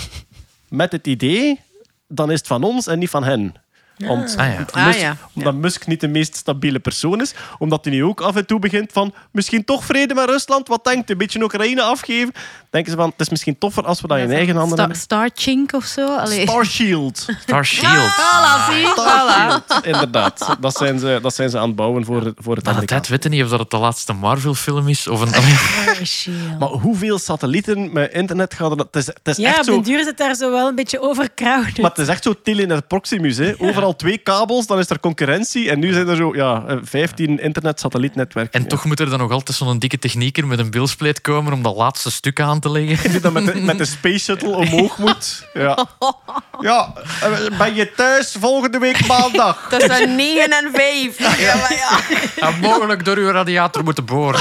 Met 0.69 0.93
het 0.93 1.07
idee, 1.07 1.61
dan 2.09 2.31
is 2.31 2.39
het 2.39 2.47
van 2.47 2.63
ons 2.63 2.87
en 2.87 2.99
niet 2.99 3.11
van 3.11 3.25
hen. 3.25 3.55
Want 3.97 4.35
Ah, 4.39 4.47
ja. 4.53 4.59
Musk, 4.59 4.75
Ah, 4.77 4.95
ja. 4.99 5.17
omdat 5.35 5.55
Musk 5.55 5.87
niet 5.87 6.01
de 6.01 6.09
meest 6.09 6.37
stabiele 6.37 6.79
persoon 6.79 7.21
is. 7.21 7.35
Omdat 7.59 7.85
hij 7.85 7.93
nu 7.95 8.05
ook 8.05 8.21
af 8.21 8.37
en 8.37 8.47
toe 8.47 8.59
begint 8.59 8.93
van... 8.93 9.15
Misschien 9.31 9.65
toch 9.65 9.85
vrede 9.85 10.15
met 10.15 10.29
Rusland? 10.29 10.69
Wat 10.69 10.85
denkt 10.85 11.09
u? 11.09 11.13
Een 11.13 11.19
beetje 11.19 11.43
Oekraïne 11.43 11.83
afgeven? 11.83 12.33
Denken 12.71 12.91
ze 12.91 12.97
van... 12.97 13.09
Het 13.11 13.21
is 13.21 13.29
misschien 13.29 13.59
toffer 13.59 13.85
als 13.87 14.01
we 14.01 14.09
dat 14.09 14.19
in 14.19 14.31
eigen 14.33 14.55
handen 14.57 14.69
Star, 14.69 14.79
hebben. 14.79 14.97
Starchink 14.97 15.73
of 15.73 15.85
zo. 15.85 16.17
Allee. 16.17 16.41
Starshield. 16.49 17.27
Starshield. 17.47 18.11
Voilà, 18.11 18.73
zie. 18.73 18.87
Voilà. 18.87 19.83
Inderdaad. 19.87 20.57
Dat 20.61 20.77
zijn, 20.77 20.99
ze, 20.99 21.19
dat 21.23 21.35
zijn 21.35 21.51
ze 21.51 21.59
aan 21.59 21.67
het 21.67 21.77
bouwen 21.77 22.05
voor, 22.05 22.25
het- 22.25 22.35
voor 22.39 22.57
het 22.57 22.65
Maar 22.65 22.81
de 22.81 22.87
tijd 22.87 23.09
weten 23.09 23.31
niet 23.31 23.43
of 23.45 23.51
dat 23.51 23.59
het 23.59 23.71
de 23.71 23.79
laatste 23.79 24.13
Marvel-film 24.13 24.89
is 24.89 25.09
of 25.09 25.21
een... 25.21 25.31
Maar 26.59 26.69
hoeveel 26.69 27.19
satellieten 27.19 27.93
met 27.93 28.13
internet 28.13 28.55
gaan 28.55 28.71
er... 28.71 28.77
Het 28.79 28.97
is, 28.97 29.07
het 29.07 29.19
is 29.23 29.37
Ja, 29.37 29.49
echt 29.49 29.59
op 29.59 29.65
zo... 29.65 29.73
den 29.73 29.83
duur 29.83 29.99
is 30.01 30.07
het 30.07 30.17
daar 30.19 30.35
zo 30.35 30.51
wel 30.51 30.69
een 30.69 30.75
beetje 30.75 31.01
overcrowded. 31.01 31.79
Maar 31.79 31.91
het 31.91 31.99
is 31.99 32.09
echt 32.09 32.23
zo 32.23 32.35
Telenet 32.43 32.87
Proximus. 32.89 33.37
Hè. 33.37 33.55
Overal 33.59 33.86
twee 33.95 34.19
kabels, 34.19 34.67
dan 34.67 34.79
is 34.79 34.91
er 34.91 35.01
concurrentie. 35.01 35.71
En 35.71 35.79
nu 35.79 35.93
zijn 35.93 36.09
er 36.09 36.17
zo 36.17 36.35
ja, 36.35 36.65
eh, 36.67 36.77
15 36.83 37.41
internet-satellietnetwerken. 37.41 38.61
En 38.61 38.69
toch 38.69 38.85
moet 38.85 39.01
er 39.01 39.11
dan 39.11 39.19
nog 39.19 39.31
altijd 39.31 39.57
zo'n 39.57 39.79
dikke 39.79 39.99
technieker 39.99 40.47
met 40.47 40.59
een 40.59 40.71
bilspleet 40.71 41.21
komen 41.21 41.53
om 41.53 41.63
dat 41.63 41.77
laatste 41.77 42.11
stuk 42.11 42.41
aan 42.41 42.61
te 42.61 42.71
leggen. 42.71 43.11
Die 43.11 43.21
dan 43.21 43.33
met 43.33 43.47
de, 43.47 43.61
met 43.61 43.79
de 43.79 43.85
Space 43.85 44.19
Shuttle 44.19 44.57
omhoog 44.63 44.99
moet. 44.99 45.47
Ja. 45.55 45.87
ja, 46.61 46.93
eh, 47.21 47.59
ben 47.59 47.75
je 47.75 47.93
thuis 47.93 48.37
volgende 48.41 48.79
week 48.79 49.07
maandag? 49.07 49.67
Tussen 49.71 50.17
9 50.17 50.51
en 50.51 50.71
5. 50.73 51.19
Ja, 51.19 51.55
maar 51.55 51.75
ja. 51.75 52.01
En 52.49 52.61
mogelijk 52.61 53.05
door 53.05 53.17
uw 53.17 53.31
radiator 53.31 53.85
moeten 53.85 54.05
boren. 54.05 54.41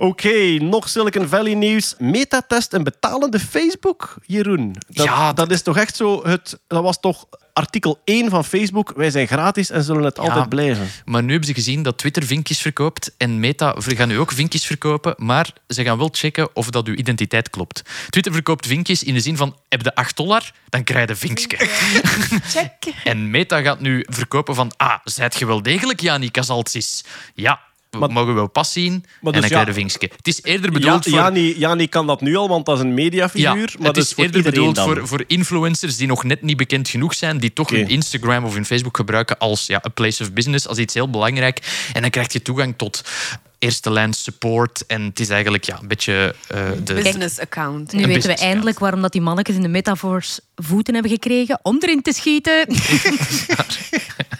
Oké, 0.00 0.58
nog 0.60 0.88
Silicon 0.88 1.28
Valley 1.28 1.54
nieuws. 1.54 1.94
Meta 1.98 2.42
test 2.48 2.72
een 2.72 2.84
betalende 2.84 3.40
Facebook, 3.40 4.16
Jeroen. 4.26 4.76
Dat, 4.88 5.04
Ja, 5.04 5.32
dat 5.32 5.50
is 5.50 5.62
toch 5.62 5.76
echt 5.76 5.96
zo... 5.96 6.26
Het, 6.26 6.58
dat 6.66 6.82
was 6.82 7.00
toch 7.00 7.26
artikel 7.52 8.00
1 8.04 8.30
van 8.30 8.44
Facebook. 8.44 8.92
Wij 8.96 9.10
zijn 9.10 9.26
gratis 9.26 9.70
en 9.70 9.82
zullen 9.82 10.02
het 10.02 10.18
altijd 10.18 10.48
blijven. 10.48 10.88
Maar 11.04 11.22
nu 11.22 11.30
hebben 11.30 11.48
ze 11.48 11.54
gezien 11.54 11.82
dat 11.82 11.98
Twitter 11.98 12.22
vinkjes 12.22 12.60
verkoopt 12.60 13.14
en 13.16 13.40
Meta 13.40 13.74
gaan 13.78 14.08
nu 14.08 14.18
ook 14.18 14.32
vinkjes 14.32 14.66
verkopen, 14.66 15.14
maar 15.16 15.52
ze 15.68 15.84
gaan 15.84 15.98
wel 15.98 16.08
checken 16.12 16.56
of 16.56 16.70
dat 16.70 16.86
uw 16.86 16.94
identiteit 16.94 17.50
klopt. 17.50 17.82
Twitter 18.08 18.32
verkoopt 18.32 18.66
vinkjes 18.66 19.02
in 19.02 19.14
de 19.14 19.20
zin 19.20 19.36
van, 19.36 19.56
heb 19.68 19.82
je 19.82 19.94
8 19.94 20.16
dollar, 20.16 20.52
dan 20.68 20.84
krijg 20.84 21.04
je 21.04 21.10
een 21.10 21.16
vinkje. 21.16 21.56
Check. 22.54 22.94
En 23.04 23.30
Meta 23.30 23.60
gaat 23.60 23.80
nu 23.80 24.04
verkopen 24.08 24.54
van, 24.54 24.72
ah, 24.76 24.98
zijt 25.04 25.38
je 25.38 25.46
wel 25.46 25.62
degelijk 25.62 26.00
Jani 26.00 26.30
Casaltsis? 26.30 27.04
Ja, 27.34 27.60
Maar- 27.90 28.10
mogen 28.10 28.28
we 28.28 28.34
wel 28.34 28.48
pas 28.48 28.72
zien 28.72 29.04
Maar 29.20 29.32
en 29.32 29.40
dus 29.40 29.50
ja- 29.50 29.66
een 29.66 29.74
vinkje. 29.74 30.10
Het 30.16 30.26
is 30.26 30.42
eerder 30.42 30.66
Ja, 30.66 30.78
bedoeld 30.78 31.04
voor... 31.04 31.12
Jani, 31.18 31.58
Jani 31.58 31.88
kan 31.88 32.06
dat 32.06 32.20
nu 32.20 32.36
al, 32.36 32.48
want 32.48 32.66
dat 32.66 32.76
is 32.76 32.82
een 32.84 32.94
mediafiguur. 32.94 33.44
Ja, 33.70 33.76
maar 33.78 33.86
het 33.86 33.94
dus 33.94 34.04
is 34.04 34.12
voor 34.12 34.24
eerder 34.24 34.42
bedoeld 34.42 34.74
dan. 34.74 34.84
voor, 34.84 35.08
voor 35.08 35.24
influencers 35.26 35.96
die 35.96 36.06
nog 36.06 36.24
net 36.24 36.42
niet 36.42 36.56
bekend 36.56 36.88
genoeg 36.88 37.14
zijn, 37.14 37.38
die 37.38 37.52
toch 37.52 37.66
Oké. 37.66 37.76
hun 37.76 37.88
Instagram 37.88 38.44
of 38.44 38.54
hun 38.54 38.64
Facebook 38.64 38.96
gebruiken 38.96 39.38
als 39.38 39.66
ja, 39.66 39.78
een 39.82 39.92
place 39.92 40.22
of 40.22 40.32
business, 40.32 40.66
als 40.68 40.78
iets 40.78 40.94
heel 40.94 41.10
belangrijk. 41.10 41.88
En 41.92 42.00
dan 42.02 42.10
krijg 42.10 42.32
je 42.32 42.42
toegang 42.42 42.74
tot 42.76 43.02
eerste 43.58 43.90
lijn 43.90 44.12
support. 44.12 44.86
En 44.86 45.02
het 45.02 45.20
is 45.20 45.28
eigenlijk 45.28 45.64
ja, 45.64 45.78
een 45.80 45.88
beetje 45.88 46.34
eh, 46.48 46.60
de... 46.84 46.94
Business 46.94 47.38
account. 47.38 47.92
Nu 47.92 48.06
weten 48.06 48.30
we 48.30 48.36
eindelijk 48.36 48.78
waarom 48.78 49.02
dat 49.02 49.12
die 49.12 49.20
mannetjes 49.20 49.56
in 49.56 49.62
de 49.62 49.68
metaverse 49.68 50.40
voeten 50.56 50.94
hebben 50.94 51.12
gekregen 51.12 51.58
om 51.62 51.76
erin 51.80 52.02
te 52.02 52.12
schieten. 52.12 52.66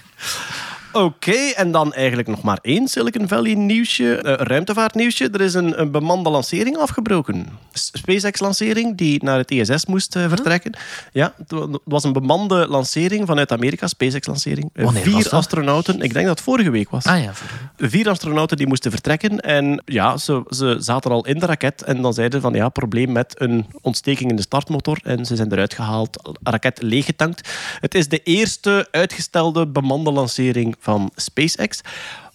Oké, 0.93 1.32
en 1.56 1.70
dan 1.73 1.93
eigenlijk 1.93 2.28
nog 2.28 2.43
maar 2.43 2.59
één 2.62 2.89
Silicon 2.89 3.28
Valley 3.28 3.55
nieuwsje, 3.55 4.16
eh, 4.16 4.47
ruimtevaartnieuwsje. 4.47 5.28
Er 5.32 5.40
is 5.40 5.55
een, 5.55 5.81
een 5.81 5.90
bemande 5.90 6.31
lancering 6.31 6.77
afgebroken. 6.77 7.47
SpaceX-lancering 7.73 8.97
die 8.97 9.24
naar 9.24 9.39
het 9.39 9.51
ISS 9.51 9.86
moest 9.86 10.16
eh, 10.16 10.28
vertrekken. 10.28 10.73
Ja, 11.12 11.35
het 11.36 11.51
wa- 11.51 11.60
het 11.70 11.81
was 11.85 12.05
een 12.05 12.12
bemande 12.12 12.66
lancering 12.69 13.27
vanuit 13.27 13.52
Amerika, 13.52 13.86
SpaceX-lancering. 13.86 14.70
Eh, 14.73 14.85
Vier 15.02 15.15
astronauten, 15.36 15.94
ik 16.01 16.12
denk 16.12 16.27
dat 16.27 16.36
het 16.36 16.44
vorige 16.47 16.70
week 16.70 16.90
was. 16.90 17.05
Ah 17.05 17.23
ja, 17.23 17.32
Vier 17.77 18.09
astronauten 18.09 18.56
die 18.56 18.66
moesten 18.66 18.90
vertrekken. 18.90 19.40
En 19.40 19.82
ja, 19.85 20.16
ze, 20.16 20.43
ze 20.48 20.77
zaten 20.78 21.10
al 21.10 21.27
in 21.27 21.39
de 21.39 21.47
raket. 21.47 21.82
En 21.82 22.02
dan 22.02 22.15
zeiden 22.15 22.40
van 22.40 22.52
ja, 22.52 22.69
probleem 22.69 23.12
met 23.12 23.35
een 23.40 23.66
ontsteking 23.81 24.31
in 24.31 24.36
de 24.36 24.43
startmotor. 24.43 24.98
En 25.02 25.27
ze 25.27 25.36
zijn 25.36 25.52
eruit 25.52 25.74
gehaald, 25.74 26.32
raket 26.43 26.82
leeggetankt. 26.82 27.48
Het 27.81 27.94
is 27.94 28.09
de 28.09 28.23
eerste 28.23 28.89
uitgestelde 28.90 29.66
bemande 29.66 30.12
lancering 30.12 30.77
van 30.78 31.10
SpaceX. 31.16 31.80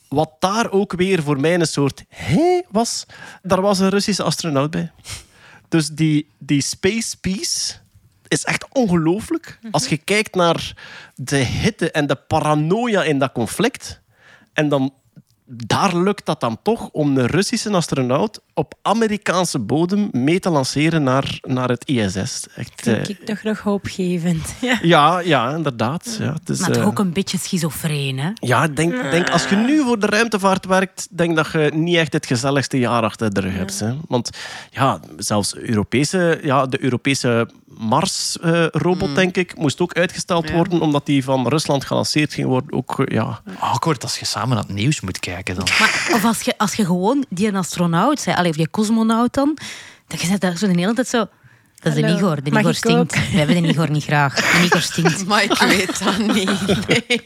Wat 0.07 0.31
daar 0.39 0.71
ook 0.71 0.93
weer 0.93 1.23
voor 1.23 1.39
mij 1.39 1.53
een 1.53 1.65
soort 1.65 2.03
hé 2.07 2.61
was, 2.69 3.05
daar 3.41 3.61
was 3.61 3.79
een 3.79 3.89
Russische 3.89 4.23
astronaut 4.23 4.71
bij. 4.71 4.91
Dus 5.69 5.87
die, 5.87 6.27
die 6.37 6.61
Space 6.61 7.17
Peace 7.17 7.73
is 8.27 8.43
echt 8.43 8.65
ongelooflijk. 8.71 9.59
Als 9.71 9.87
je 9.87 9.97
kijkt 9.97 10.35
naar 10.35 10.73
de 11.15 11.35
hitte 11.37 11.91
en 11.91 12.07
de 12.07 12.15
paranoia 12.15 13.03
in 13.03 13.19
dat 13.19 13.31
conflict. 13.31 14.01
En 14.53 14.69
dan 14.69 14.93
daar 15.55 15.97
lukt 15.97 16.25
dat 16.25 16.39
dan 16.39 16.57
toch 16.63 16.89
om 16.91 17.17
een 17.17 17.27
Russische 17.27 17.71
astronaut 17.71 18.41
op 18.53 18.73
Amerikaanse 18.81 19.59
bodem 19.59 20.09
mee 20.11 20.39
te 20.39 20.49
lanceren 20.49 21.03
naar, 21.03 21.39
naar 21.41 21.69
het 21.69 21.85
ISS. 21.85 22.47
Echt, 22.55 22.71
Vind 22.75 23.07
eh, 23.07 23.09
ik 23.09 23.25
toch 23.25 23.43
nog 23.43 23.59
hoopgevend. 23.59 24.53
Ja. 24.61 24.79
ja, 24.81 25.19
ja, 25.19 25.55
inderdaad. 25.55 26.17
Ja, 26.19 26.33
het 26.33 26.49
is, 26.49 26.59
Maar 26.59 26.71
toch 26.71 26.81
eh, 26.81 26.87
ook 26.87 26.99
een 26.99 27.13
beetje 27.13 27.37
schizofreen, 27.37 28.19
hè? 28.19 28.29
ja, 28.33 28.67
denk, 28.67 29.11
denk, 29.11 29.29
als 29.29 29.49
je 29.49 29.55
nu 29.55 29.83
voor 29.83 29.99
de 29.99 30.05
ruimtevaart 30.05 30.65
werkt, 30.65 31.07
denk 31.11 31.35
dat 31.35 31.51
je 31.51 31.71
niet 31.73 31.95
echt 31.95 32.13
het 32.13 32.25
gezelligste 32.25 32.79
jaar 32.79 33.03
achter 33.03 33.33
de 33.33 33.39
rug 33.39 33.53
hebt. 33.53 33.79
Hè. 33.79 33.95
Want 34.07 34.29
ja, 34.69 34.99
zelfs 35.17 35.55
Europese, 35.55 36.39
ja, 36.43 36.65
de 36.65 36.83
Europese 36.83 37.47
Mars-robot, 37.77 39.15
denk 39.15 39.37
ik, 39.37 39.57
moest 39.57 39.81
ook 39.81 39.93
uitgesteld 39.93 40.51
worden, 40.51 40.81
omdat 40.81 41.05
die 41.05 41.23
van 41.23 41.47
Rusland 41.47 41.85
gelanceerd 41.85 42.33
ging 42.33 42.47
worden. 42.47 42.73
Ook, 42.73 43.01
ja. 43.05 43.41
Awkward 43.59 44.03
als 44.03 44.19
je 44.19 44.25
samen 44.25 44.49
naar 44.49 44.65
het 44.65 44.73
nieuws 44.73 45.01
moet 45.01 45.19
kijken 45.19 45.42
dan. 45.43 45.67
Maar, 45.79 46.09
of 46.13 46.25
als 46.25 46.41
je, 46.41 46.57
als 46.57 46.73
je 46.73 46.85
gewoon 46.85 47.25
die 47.29 47.47
een 47.47 47.55
astronaut 47.55 48.19
zei, 48.19 48.35
allee, 48.35 48.49
of 48.49 48.55
die 48.55 48.69
cosmonaut 48.69 49.33
dan, 49.33 49.57
dat 50.07 50.21
je 50.21 50.27
zegt 50.27 50.41
daar 50.41 50.57
zo 50.57 50.67
de 50.67 50.79
hele 50.79 50.93
tijd 50.93 51.07
zo... 51.07 51.25
Dat 51.79 51.95
is 51.95 52.01
de 52.01 52.07
Igor. 52.07 52.43
De 52.43 52.59
Igor 52.59 52.73
stinkt. 52.73 52.99
ook? 52.99 53.11
We 53.11 53.37
hebben 53.37 53.61
de 53.61 53.69
Igor 53.69 53.89
niet 53.89 54.03
graag. 54.03 54.35
De 54.35 54.63
Igor 54.65 54.81
stinkt. 54.81 55.25
Maar 55.27 55.43
ik 55.43 55.57
weet 55.57 56.03
dat 56.03 56.17
niet. 56.17 56.87
Nee. 56.87 57.25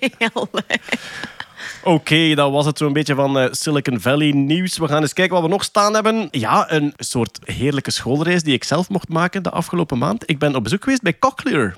Oké, 1.84 2.36
dat 2.36 2.52
was 2.52 2.66
het 2.66 2.78
zo'n 2.78 2.94
beetje 2.94 3.16
van 3.16 3.40
eh, 3.40 3.48
Silicon 3.52 4.00
Valley 4.00 4.32
nieuws. 4.32 4.78
We 4.78 4.88
gaan 4.88 5.02
eens 5.02 5.14
kijken 5.14 5.34
wat 5.34 5.44
we 5.44 5.50
nog 5.50 5.64
staan 5.64 5.94
hebben. 5.94 6.28
Ja, 6.32 6.72
een 6.72 6.94
soort 6.98 7.40
heerlijke 7.46 7.92
schoolreis 7.92 8.44
die 8.44 8.54
ik 8.54 8.64
zelf 8.64 8.90
mocht 8.90 9.10
maken 9.10 9.44
de 9.44 9.50
afgelopen 9.50 9.98
maand. 9.98 10.30
Ik 10.30 10.40
ben 10.40 10.56
op 10.56 10.64
bezoek 10.64 10.84
geweest 10.84 11.02
bij 11.02 11.20
Cochlear. 11.20 11.76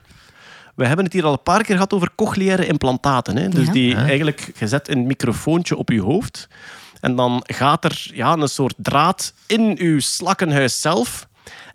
We 0.80 0.86
hebben 0.88 1.06
het 1.06 1.14
hier 1.14 1.26
al 1.26 1.32
een 1.32 1.44
paar 1.44 1.64
keer 1.64 1.76
gehad 1.76 1.94
over 1.94 2.10
cochleaire 2.16 2.68
implantaten. 2.68 3.38
Hè? 3.38 3.50
Dus 3.50 3.66
Ja. 3.66 3.72
die 3.72 3.96
eigenlijk, 3.96 4.52
je 4.58 4.68
zet 4.68 4.90
een 4.90 5.08
microfoontje 5.08 5.76
op 5.76 5.90
je 5.90 6.02
hoofd. 6.02 6.48
En 7.02 7.16
dan 7.16 7.44
gaat 7.46 7.84
er 7.86 8.10
ja, 8.14 8.34
een 8.34 8.48
soort 8.50 8.74
draad 8.78 9.34
in 9.46 9.76
uw 9.80 10.00
slakkenhuis 10.00 10.82
zelf. 10.82 11.28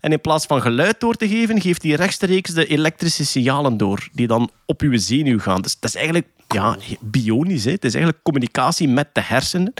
En 0.04 0.12
in 0.12 0.20
plaats 0.20 0.46
van 0.46 0.62
geluid 0.62 1.00
door 1.00 1.14
te 1.14 1.28
geven, 1.28 1.60
geeft 1.60 1.82
hij 1.82 1.92
rechtstreeks 1.92 2.50
de 2.50 2.66
elektrische 2.66 3.24
signalen 3.24 3.76
door. 3.76 4.08
Die 4.12 4.26
dan 4.26 4.50
op 4.66 4.80
uw 4.80 4.98
zenuw 4.98 5.38
gaan. 5.38 5.60
Dus 5.60 5.76
dat 5.80 5.90
is 5.90 5.96
eigenlijk 5.96 6.26
ja, 6.48 6.76
bionisch. 7.00 7.64
Hè? 7.64 7.70
Het 7.70 7.84
is 7.84 7.94
eigenlijk 7.94 8.24
communicatie 8.24 8.88
met 8.88 9.08
de 9.12 9.20
hersenen. 9.20 9.74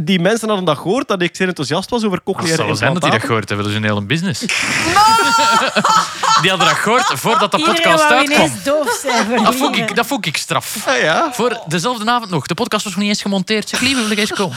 Die 0.00 0.20
mensen 0.20 0.48
hadden 0.48 0.66
dat 0.66 0.78
gehoord, 0.78 1.08
dat 1.08 1.22
ik 1.22 1.36
zeer 1.36 1.48
enthousiast 1.48 1.90
was 1.90 2.04
over 2.04 2.16
Het 2.16 2.24
cochleaire 2.24 2.62
zou 2.62 2.76
zijn 2.76 2.92
dat 2.92 3.02
die 3.02 3.10
dat 3.10 3.20
implantaten. 3.20 3.48
gehoord 3.48 3.48
hebben. 3.48 3.66
Dat 3.66 3.74
is 3.74 3.80
een 3.80 3.88
hele 3.88 4.06
business. 4.06 4.40
die 6.42 6.50
hadden 6.50 6.68
dat 6.68 6.76
gehoord 6.76 7.12
voordat 7.14 7.50
de 7.50 7.58
podcast 7.58 8.04
uitkwam. 8.04 8.44
ineens 8.46 8.62
doof 8.62 8.98
zijn 9.02 9.42
Dat 9.44 9.54
vond, 9.54 9.76
ik, 9.76 9.96
dat 9.96 10.06
vond 10.06 10.26
ik 10.26 10.36
straf. 10.36 10.86
Ah, 10.86 11.00
ja. 11.00 11.32
Voor 11.32 11.60
dezelfde 11.66 12.10
avond 12.10 12.30
nog. 12.30 12.46
De 12.46 12.54
podcast 12.54 12.84
was 12.84 12.92
nog 12.92 13.02
niet 13.02 13.12
eens 13.12 13.22
gemonteerd. 13.22 13.68
Zeg, 13.68 13.80
lieve, 13.80 14.00
wil 14.00 14.10
ik 14.10 14.18
eens 14.18 14.32
komen? 14.32 14.56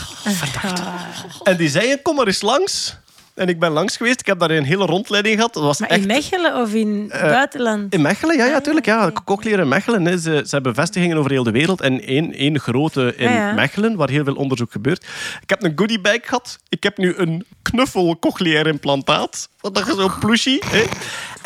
En 1.43 1.57
die 1.57 1.69
zeiden, 1.69 2.01
kom 2.01 2.15
maar 2.15 2.27
eens 2.27 2.41
langs. 2.41 2.97
En 3.39 3.47
ik 3.47 3.59
ben 3.59 3.71
langs 3.71 3.97
geweest. 3.97 4.19
Ik 4.19 4.25
heb 4.25 4.39
daar 4.39 4.51
een 4.51 4.63
hele 4.63 4.85
rondleiding 4.85 5.35
gehad. 5.35 5.53
Dat 5.53 5.63
was 5.63 5.79
Maar 5.79 5.89
echt... 5.89 5.99
in 6.01 6.07
Mechelen 6.07 6.55
of 6.61 6.73
in 6.73 7.05
het 7.11 7.21
buitenland? 7.21 7.93
In 7.93 8.01
Mechelen, 8.01 8.37
ja, 8.37 8.45
ja, 8.45 8.61
tuurlijk. 8.61 8.85
Ja. 8.85 9.11
Cochlear 9.25 9.59
in 9.59 9.67
Mechelen. 9.67 10.05
Hè. 10.05 10.17
Ze, 10.17 10.43
ze 10.45 10.55
hebben 10.55 10.73
vestigingen 10.75 11.17
over 11.17 11.31
heel 11.31 11.43
de 11.43 11.51
wereld. 11.51 11.81
En 11.81 12.01
één, 12.01 12.33
één 12.33 12.59
grote 12.59 13.13
in 13.17 13.29
Ja, 13.31 13.35
ja. 13.47 13.53
Mechelen, 13.53 13.95
waar 13.95 14.09
heel 14.09 14.23
veel 14.23 14.35
onderzoek 14.35 14.71
gebeurt. 14.71 15.05
Ik 15.41 15.49
heb 15.49 15.63
een 15.63 15.73
goodie 15.75 15.99
bag 16.01 16.19
gehad. 16.21 16.59
Ik 16.69 16.83
heb 16.83 16.97
nu 16.97 17.13
een 17.17 17.45
knuffel 17.61 18.17
cochleair 18.19 18.67
implantaat. 18.67 19.49
Wat 19.61 19.75
dat 19.75 19.85
je 19.85 19.93
zo 19.93 20.09
plushie. 20.19 20.63
Hè. 20.65 20.83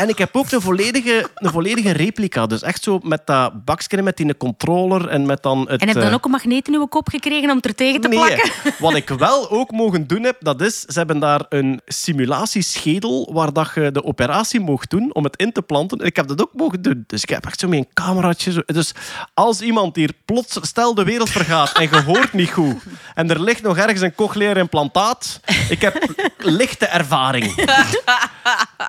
En 0.04 0.10
ik 0.10 0.18
heb 0.18 0.36
ook 0.36 0.52
een 0.52 0.62
volledige, 0.62 1.30
een 1.36 1.52
volledige 1.52 1.92
replica. 1.92 2.46
Dus 2.46 2.62
echt 2.62 2.84
zo 2.84 3.00
met 3.04 3.22
dat 3.26 3.66
bakje 3.66 4.02
met 4.02 4.18
die 4.18 4.38
controller 4.38 5.08
en 5.08 5.26
met 5.26 5.44
dan 5.44 5.60
het... 5.60 5.82
En 5.82 5.88
heb 5.88 5.96
je 5.96 6.02
eh, 6.02 6.06
dan 6.06 6.14
ook 6.14 6.26
een 6.26 6.32
magneet 6.32 6.68
in 6.68 6.74
uw 6.74 6.86
kop 6.86 7.08
gekregen 7.08 7.50
om 7.50 7.56
het 7.56 7.66
er 7.66 7.76
tegen 7.76 8.02
te 8.02 8.10
plakken? 8.10 8.52
Wat 8.80 8.96
ik 8.96 9.10
wel 9.10 9.50
ook 9.50 9.72
mogen 9.72 10.08
doen 10.08 10.24
heb, 10.24 10.36
dat 10.40 10.62
is, 10.62 10.80
ze 10.80 10.98
hebben 10.98 11.20
daar 11.20 11.46
een 11.50 11.82
simulatieschedel 11.86 13.34
waar 13.34 13.54
dat 13.54 13.72
je 13.76 13.92
de 13.92 14.04
operatie 14.04 14.60
mocht 14.60 14.90
doen 14.90 15.14
om 15.14 15.24
het 15.24 15.36
in 15.36 15.52
te 15.52 15.62
planten. 15.62 16.00
En 16.00 16.06
ik 16.06 16.16
heb 16.16 16.28
dat 16.28 16.42
ook 16.42 16.54
mogen 16.54 16.82
doen. 16.82 17.04
Dus 17.08 17.24
ik 17.24 17.30
heb 17.30 17.46
echt 17.46 17.60
zo 17.60 17.68
met 17.68 17.80
een 17.80 17.88
cameraatje. 17.94 18.52
Zo. 18.52 18.62
Dus 18.66 18.92
als 19.34 19.62
iemand 19.62 19.96
hier 19.96 20.14
plots, 20.26 20.58
stel 20.62 20.94
de 20.94 21.04
wereld 21.04 21.30
vergaat 21.30 21.72
en 21.72 21.90
je 21.92 22.02
hoort 22.02 22.34
niet 22.34 22.52
goed 22.52 22.76
en 23.16 23.30
er 23.30 23.42
ligt 23.42 23.62
nog 23.62 23.78
ergens 23.78 24.02
een 24.02 24.16
cochleair 24.16 24.58
implantaat, 24.58 25.40
ik 25.70 25.82
heb 25.82 26.08
lichte 26.38 26.86
ervaring. 26.86 27.54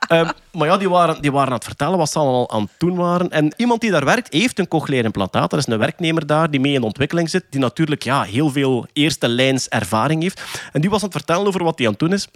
Ehm, 0.09 0.29
maar 0.53 0.69
ja, 0.69 0.77
die 0.77 0.89
waren, 0.89 1.04
die 1.21 1.33
waren 1.33 1.49
aan 1.49 1.55
het 1.55 1.65
vertellen 1.65 1.99
wat 1.99 2.11
ze 2.11 2.19
allemaal 2.19 2.51
aan 2.51 2.63
het 2.63 2.71
doen 2.79 2.97
waren. 2.97 3.31
En 3.31 3.53
iemand 3.57 3.81
die 3.81 3.91
daar 3.91 4.05
werkt, 4.05 4.33
heeft 4.33 4.59
een 4.59 4.69
cochleair 4.69 5.05
implantaat. 5.05 5.53
Er 5.53 5.59
is 5.59 5.67
een 5.67 5.79
werknemer 5.79 6.27
daar 6.27 6.51
die 6.51 6.61
mee 6.61 6.73
in 6.73 6.83
ontwikkeling 6.83 7.31
zit, 7.31 7.45
die 7.51 7.61
natuurlijk 7.61 8.03
ja, 8.03 8.23
heel 8.23 8.51
veel 8.51 8.87
eerste 8.93 9.29
lijns 9.29 9.69
ervaring 9.69 10.23
heeft. 10.23 10.43
En 10.73 10.81
die 10.81 10.91
was 10.91 10.99
aan 11.03 11.09
het 11.09 11.17
vertellen 11.17 11.47
over 11.47 11.65
wat 11.65 11.79
hij 11.79 11.87
aan 11.87 11.93
het 11.93 12.01
doen 12.01 12.13
is. 12.13 12.29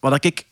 Wat 0.00 0.24
ik 0.24 0.46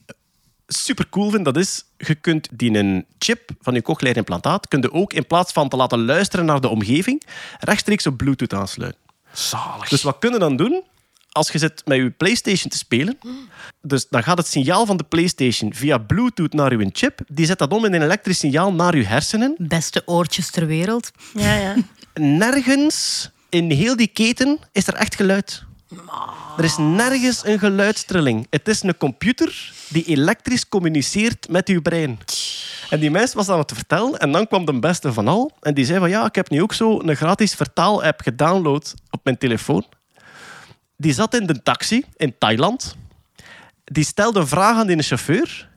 super 0.66 1.08
cool 1.08 1.30
vind, 1.30 1.44
dat 1.44 1.56
is, 1.56 1.84
je 1.96 2.14
kunt 2.14 2.48
die 2.52 2.78
een 2.78 3.06
chip 3.18 3.50
van 3.60 3.74
je 3.74 3.82
cochleair 3.82 4.16
implantaat, 4.16 4.68
kun 4.68 4.80
je 4.80 4.92
ook 4.92 5.12
in 5.12 5.26
plaats 5.26 5.52
van 5.52 5.68
te 5.68 5.76
laten 5.76 6.04
luisteren 6.04 6.44
naar 6.44 6.60
de 6.60 6.68
omgeving, 6.68 7.22
rechtstreeks 7.58 8.06
op 8.06 8.16
Bluetooth 8.16 8.54
aansluiten. 8.54 9.00
Zalig. 9.32 9.88
Dus 9.88 10.02
wat 10.02 10.18
kun 10.18 10.32
je 10.32 10.38
dan 10.38 10.56
doen? 10.56 10.82
Als 11.36 11.50
je 11.50 11.58
zit 11.58 11.82
met 11.84 11.96
je 11.96 12.10
PlayStation 12.10 12.70
te 12.70 12.76
spelen, 12.76 13.18
dus 13.82 14.06
dan 14.08 14.22
gaat 14.22 14.38
het 14.38 14.46
signaal 14.46 14.86
van 14.86 14.96
de 14.96 15.04
PlayStation 15.04 15.74
via 15.74 15.98
Bluetooth 15.98 16.52
naar 16.52 16.78
je 16.78 16.90
chip. 16.92 17.20
Die 17.28 17.46
zet 17.46 17.58
dat 17.58 17.72
om 17.72 17.84
in 17.84 17.94
een 17.94 18.02
elektrisch 18.02 18.38
signaal 18.38 18.72
naar 18.72 18.96
je 18.96 19.04
hersenen. 19.04 19.54
Beste 19.58 20.02
oortjes 20.06 20.50
ter 20.50 20.66
wereld. 20.66 21.10
Ja, 21.34 21.54
ja. 21.54 21.74
Nergens 22.14 23.30
in 23.48 23.70
heel 23.70 23.96
die 23.96 24.06
keten 24.06 24.58
is 24.72 24.86
er 24.86 24.94
echt 24.94 25.14
geluid. 25.14 25.64
Er 26.56 26.64
is 26.64 26.76
nergens 26.76 27.44
een 27.44 27.58
geluidstrilling. 27.58 28.46
Het 28.50 28.68
is 28.68 28.82
een 28.82 28.96
computer 28.96 29.72
die 29.88 30.04
elektrisch 30.04 30.68
communiceert 30.68 31.48
met 31.48 31.68
uw 31.68 31.82
brein. 31.82 32.18
En 32.90 33.00
die 33.00 33.10
mens 33.10 33.34
was 33.34 33.48
aan 33.48 33.58
het 33.58 33.72
vertellen 33.72 34.18
en 34.18 34.32
dan 34.32 34.46
kwam 34.46 34.64
de 34.64 34.78
beste 34.78 35.12
van 35.12 35.28
al. 35.28 35.52
En 35.60 35.74
die 35.74 35.84
zei 35.84 35.98
van 35.98 36.10
ja, 36.10 36.24
ik 36.24 36.34
heb 36.34 36.50
nu 36.50 36.62
ook 36.62 36.72
zo 36.72 37.00
een 37.00 37.16
gratis 37.16 37.54
vertaal-app 37.54 38.20
gedownload 38.20 38.94
op 39.10 39.20
mijn 39.24 39.38
telefoon. 39.38 39.84
Die 40.97 41.12
zat 41.12 41.35
in 41.35 41.47
de 41.47 41.62
taxi 41.62 42.05
in 42.16 42.39
Thailand. 42.39 42.97
Die 43.85 44.05
stelde 44.05 44.40
een 44.40 44.47
vraag 44.47 44.77
aan 44.77 44.86
die 44.86 45.02
chauffeur. 45.02 45.68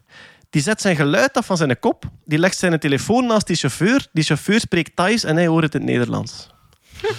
Die 0.50 0.62
zet 0.62 0.82
zijn 0.82 0.96
geluid 0.96 1.38
af 1.38 1.46
van 1.46 1.58
zijn 1.58 1.80
kop. 1.80 2.06
Die 2.26 2.40
legt 2.40 2.58
zijn 2.58 2.80
telefoon 2.80 3.26
naast 3.26 3.48
die 3.48 3.56
chauffeur. 3.56 4.08
Die 4.12 4.24
chauffeur 4.24 4.60
spreekt 4.60 4.96
Thais 4.96 5.24
en 5.24 5.36
hij 5.36 5.48
hoort 5.48 5.64
het 5.64 5.76
in 5.76 5.82
het 5.82 5.90
Nederlands. 5.90 6.50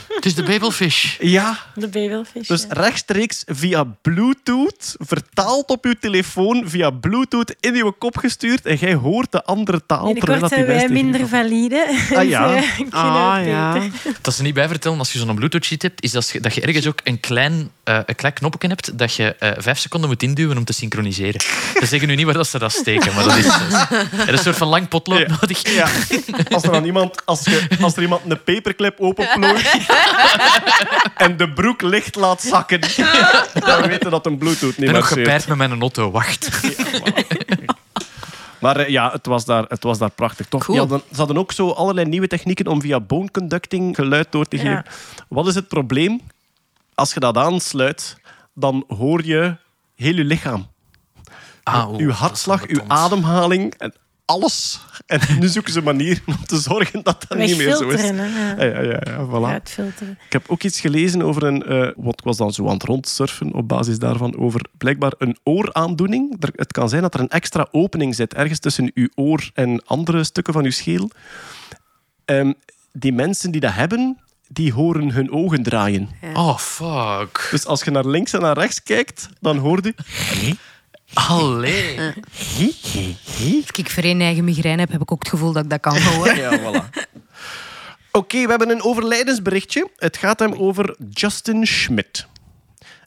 Het 0.08 0.26
is 0.26 0.34
de 0.34 0.42
babelfish. 0.42 1.16
Ja, 1.20 1.58
De 1.74 1.88
babelfish. 1.88 2.46
dus 2.48 2.62
ja. 2.62 2.74
rechtstreeks 2.74 3.42
via 3.46 3.84
Bluetooth, 4.02 4.94
vertaald 4.98 5.68
op 5.70 5.84
uw 5.84 5.94
telefoon, 6.00 6.62
via 6.68 6.90
Bluetooth 6.90 7.54
in 7.60 7.74
uw 7.74 7.90
kop 7.98 8.16
gestuurd 8.16 8.66
en 8.66 8.76
jij 8.76 8.94
hoort 8.94 9.32
de 9.32 9.44
andere 9.44 9.80
taal. 9.86 10.04
Binnenkort 10.12 10.48
zijn 10.52 10.66
wij 10.66 10.88
minder 10.88 11.28
valide. 11.28 11.98
Ah, 12.14 12.28
ja. 12.28 12.46
Dus, 12.48 12.56
eh, 12.56 12.62
ik 12.68 12.74
vind 12.74 12.92
Ah, 12.94 13.46
ja. 13.46 13.82
Dat 14.20 14.34
ze 14.34 14.42
niet 14.42 14.54
bij 14.54 14.68
vertellen 14.68 14.98
als 14.98 15.12
je 15.12 15.18
zo'n 15.18 15.34
Bluetooth-sheet 15.34 15.82
hebt, 15.82 16.02
is 16.02 16.10
dat 16.10 16.28
je, 16.30 16.40
dat 16.40 16.54
je 16.54 16.60
ergens 16.60 16.86
ook 16.86 17.00
een 17.04 17.20
klein, 17.20 17.70
eh, 17.84 17.98
een 18.06 18.14
klein 18.14 18.34
knopje 18.34 18.68
hebt 18.68 18.98
dat 18.98 19.14
je 19.14 19.34
eh, 19.38 19.50
vijf 19.58 19.78
seconden 19.78 20.08
moet 20.10 20.22
induwen 20.22 20.56
om 20.56 20.64
te 20.64 20.72
synchroniseren. 20.72 21.40
Ze 21.80 21.86
zeggen 21.86 22.08
nu 22.08 22.14
niet 22.14 22.24
waar 22.24 22.34
dat 22.34 22.46
ze 22.48 22.58
dat 22.58 22.72
steken, 22.72 23.14
maar 23.14 23.24
dat 23.24 23.36
is, 23.36 23.46
er 23.46 24.28
is 24.28 24.28
een 24.32 24.38
soort 24.38 24.56
van 24.56 24.68
lang 24.68 24.88
potlood 24.88 25.18
Ja. 25.18 25.26
nodig. 25.40 25.72
Ja. 25.74 25.88
Als 26.50 26.62
er 26.62 26.70
dan 26.72 26.84
iemand, 26.84 27.26
als, 27.26 27.44
je, 27.44 27.66
als 27.80 27.96
er 27.96 28.02
iemand 28.02 28.22
een 28.28 28.42
paperclip 28.42 29.00
openplooit 29.00 29.69
en 31.24 31.36
de 31.36 31.52
broek 31.52 31.82
licht 31.82 32.14
laat 32.14 32.42
zakken, 32.42 32.80
dan 33.66 33.82
weten 33.82 34.04
we 34.04 34.10
dat 34.10 34.26
een 34.26 34.38
Bluetooth 34.38 34.70
Ik 34.70 34.78
niet 34.78 34.90
ben 34.92 35.00
nog 35.00 35.46
met 35.46 35.56
mijn 35.56 35.80
auto. 35.80 36.10
Wacht. 36.10 36.48
Maar 38.60 38.76
eh, 38.76 38.88
ja, 38.88 39.10
het 39.12 39.26
was 39.26 39.44
daar, 39.44 39.64
het 39.68 39.82
was 39.82 39.98
daar 39.98 40.10
prachtig. 40.10 40.46
Toch? 40.46 40.64
Cool. 40.64 40.78
Hadden- 40.78 41.02
ze 41.10 41.16
hadden 41.16 41.38
ook 41.38 41.52
zo 41.52 41.70
allerlei 41.70 42.08
nieuwe 42.08 42.26
technieken 42.26 42.66
om 42.66 42.80
via 42.80 43.00
bone 43.00 43.30
conducting 43.30 43.96
geluid 43.96 44.26
door 44.32 44.44
te 44.44 44.56
Ja. 44.56 44.62
geven. 44.62 44.84
Wat 45.28 45.46
is 45.46 45.54
het 45.54 45.68
probleem? 45.68 46.20
Als 46.94 47.14
je 47.14 47.20
dat 47.20 47.36
aansluit, 47.36 48.16
dan 48.54 48.84
hoor 48.88 49.24
je 49.24 49.56
heel 49.96 50.14
je 50.14 50.24
lichaam. 50.24 50.66
Ah, 51.62 51.96
uw 51.96 52.08
is 52.08 52.14
hartslag, 52.16 52.66
uw 52.66 52.80
ademhaling 52.86 53.74
en 53.78 53.94
alles. 54.30 54.80
En 55.06 55.20
nu 55.38 55.48
zoeken 55.48 55.72
ze 55.72 55.82
manieren 55.82 56.22
om 56.26 56.44
te 56.46 56.58
zorgen 56.60 57.02
dat 57.02 57.24
dat 57.28 57.38
niet 57.38 57.56
meer 57.56 57.76
zo 57.76 57.88
is. 57.88 58.00
Hè. 58.02 58.08
Ja. 58.08 58.54
Ja, 58.56 58.64
ja, 58.64 58.80
ja, 58.80 59.00
ja, 59.04 59.26
voilà. 59.26 59.44
Uitfilteren. 59.52 60.18
Ik 60.26 60.32
heb 60.32 60.44
ook 60.48 60.62
iets 60.62 60.80
gelezen 60.80 61.22
over 61.22 61.42
een... 61.42 61.62
eh 61.66 61.88
wat 61.96 62.20
was 62.24 62.36
dan 62.36 62.52
zo 62.52 62.66
aan 62.66 62.72
het 62.72 62.82
rondsurfen 62.82 63.52
op 63.54 63.68
basis 63.68 63.98
daarvan 63.98 64.36
over 64.38 64.60
blijkbaar 64.78 65.12
een 65.18 65.36
ooraandoening. 65.42 66.36
Er- 66.42 66.52
Het 66.54 66.72
kan 66.72 66.88
zijn 66.88 67.02
dat 67.02 67.14
er 67.14 67.20
een 67.20 67.28
extra 67.28 67.68
opening 67.70 68.14
zit 68.14 68.34
ergens 68.34 68.58
tussen 68.58 68.90
uw 68.94 69.08
oor 69.14 69.50
en 69.54 69.82
andere 69.86 70.24
stukken 70.24 70.52
van 70.52 70.64
uw 70.64 70.70
schedel. 70.70 71.10
Ehm, 72.24 72.52
die 72.92 73.12
mensen 73.12 73.50
die 73.50 73.60
dat 73.60 73.72
hebben, 73.74 74.18
die 74.48 74.72
horen 74.72 75.10
hun 75.10 75.32
ogen 75.32 75.62
draaien. 75.62 76.08
Oh, 76.34 76.58
fuck. 76.58 77.48
Dus 77.50 77.66
als 77.66 77.82
je 77.84 77.90
naar 77.90 78.06
links 78.06 78.32
en 78.32 78.40
naar 78.40 78.58
rechts 78.58 78.82
kijkt, 78.82 79.28
dan 79.40 79.56
hoor 79.56 79.78
je... 79.82 79.94
Allee. 81.12 81.98
Als 83.66 83.70
ik 83.76 83.90
verenigde 83.90 84.42
migraine 84.42 84.80
heb, 84.80 84.90
heb 84.90 85.00
ik 85.00 85.12
ook 85.12 85.22
het 85.22 85.28
gevoel 85.28 85.52
dat 85.52 85.64
ik 85.64 85.70
dat 85.70 85.80
kan 85.80 85.96
houden. 86.02 86.36
Ja, 86.36 86.58
voilà. 86.58 87.08
Oké, 88.12 88.42
we 88.42 88.48
hebben 88.48 88.70
een 88.70 88.82
overlijdensberichtje. 88.82 89.90
Het 89.96 90.16
gaat 90.16 90.38
hem 90.38 90.52
over 90.52 90.96
Justin 91.10 91.66
Schmidt. 91.66 92.26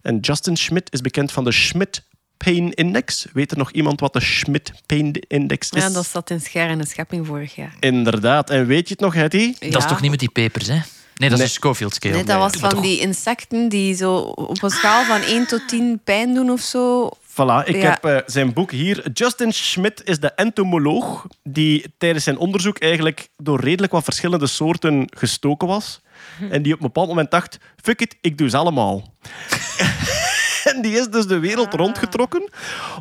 En 0.02 0.20
Justin 0.20 0.58
Schmidt 0.58 0.94
is 0.94 1.02
bekend 1.02 1.32
van 1.32 1.44
de 1.44 1.52
Schmidt 1.52 2.04
Pain 2.38 2.74
Index. 2.74 3.26
Weet 3.34 3.52
er 3.52 3.58
nog 3.58 3.72
iemand 3.72 4.00
wat 4.00 4.14
de 4.14 4.22
Schmidt 4.22 4.72
Pain 4.86 5.14
Index 5.28 5.70
is? 5.70 5.82
Ja, 5.84 5.90
dat 5.90 6.06
zat 6.06 6.30
in 6.30 6.42
Scher 6.42 6.68
en 6.68 6.78
de 6.78 6.86
Schepping 6.88 7.28
vorig 7.28 7.56
jaar. 7.56 7.76
Inderdaad. 7.80 8.50
En 8.50 8.66
weet 8.66 8.88
je 8.88 8.94
het 8.94 9.04
nog, 9.04 9.14
Hetty? 9.14 9.54
Dat 9.60 9.82
is 9.82 9.88
toch 9.88 10.02
niet 10.02 10.12
met 10.12 10.20
die 10.20 10.30
pepers, 10.30 10.68
hè? 10.68 10.80
Nee, 11.16 11.30
dat 11.30 11.40
is 11.40 11.54
Schofield 11.54 11.94
scale. 11.94 12.14
Nee, 12.14 12.24
dat 12.24 12.38
was 12.38 12.54
van 12.54 12.82
die 12.82 13.00
insecten 13.00 13.70
die 13.70 13.96
zo 13.96 14.16
op 14.18 14.64
een 14.64 14.70
schaal 14.70 15.06
van 15.06 15.22
1 15.22 15.48
tot 15.48 15.68
10 15.68 16.00
pijn 16.04 16.34
doen 16.34 16.50
of 16.50 16.62
zo. 16.62 17.10
Voilà, 17.34 17.66
ik 17.68 17.76
Ja. 17.76 17.90
heb 17.90 18.06
eh, 18.06 18.18
zijn 18.26 18.54
boek 18.54 18.72
hier. 18.72 19.12
Justin 19.14 19.52
Schmidt 19.54 20.04
is 20.08 20.20
de 20.20 20.32
entomoloog 20.32 21.28
die 21.44 21.94
tijdens 21.98 22.24
zijn 22.24 22.38
onderzoek 22.38 22.80
eigenlijk 22.80 23.28
door 23.38 23.60
redelijk 23.60 23.92
wat 23.94 24.04
verschillende 24.04 24.48
soorten 24.48 25.08
gestoken 25.18 25.68
was. 25.68 26.02
En 26.50 26.62
die 26.62 26.74
op 26.74 26.80
een 26.80 26.86
bepaald 26.86 27.08
moment 27.08 27.32
dacht, 27.32 27.58
fuck 27.82 28.02
it, 28.02 28.16
ik 28.22 28.38
doe 28.38 28.50
ze 28.50 28.58
allemaal. 28.58 29.04
En 30.64 30.82
die 30.82 30.98
is 30.98 31.08
dus 31.08 31.28
de 31.28 31.40
wereld 31.40 31.74
rondgetrokken 31.74 32.50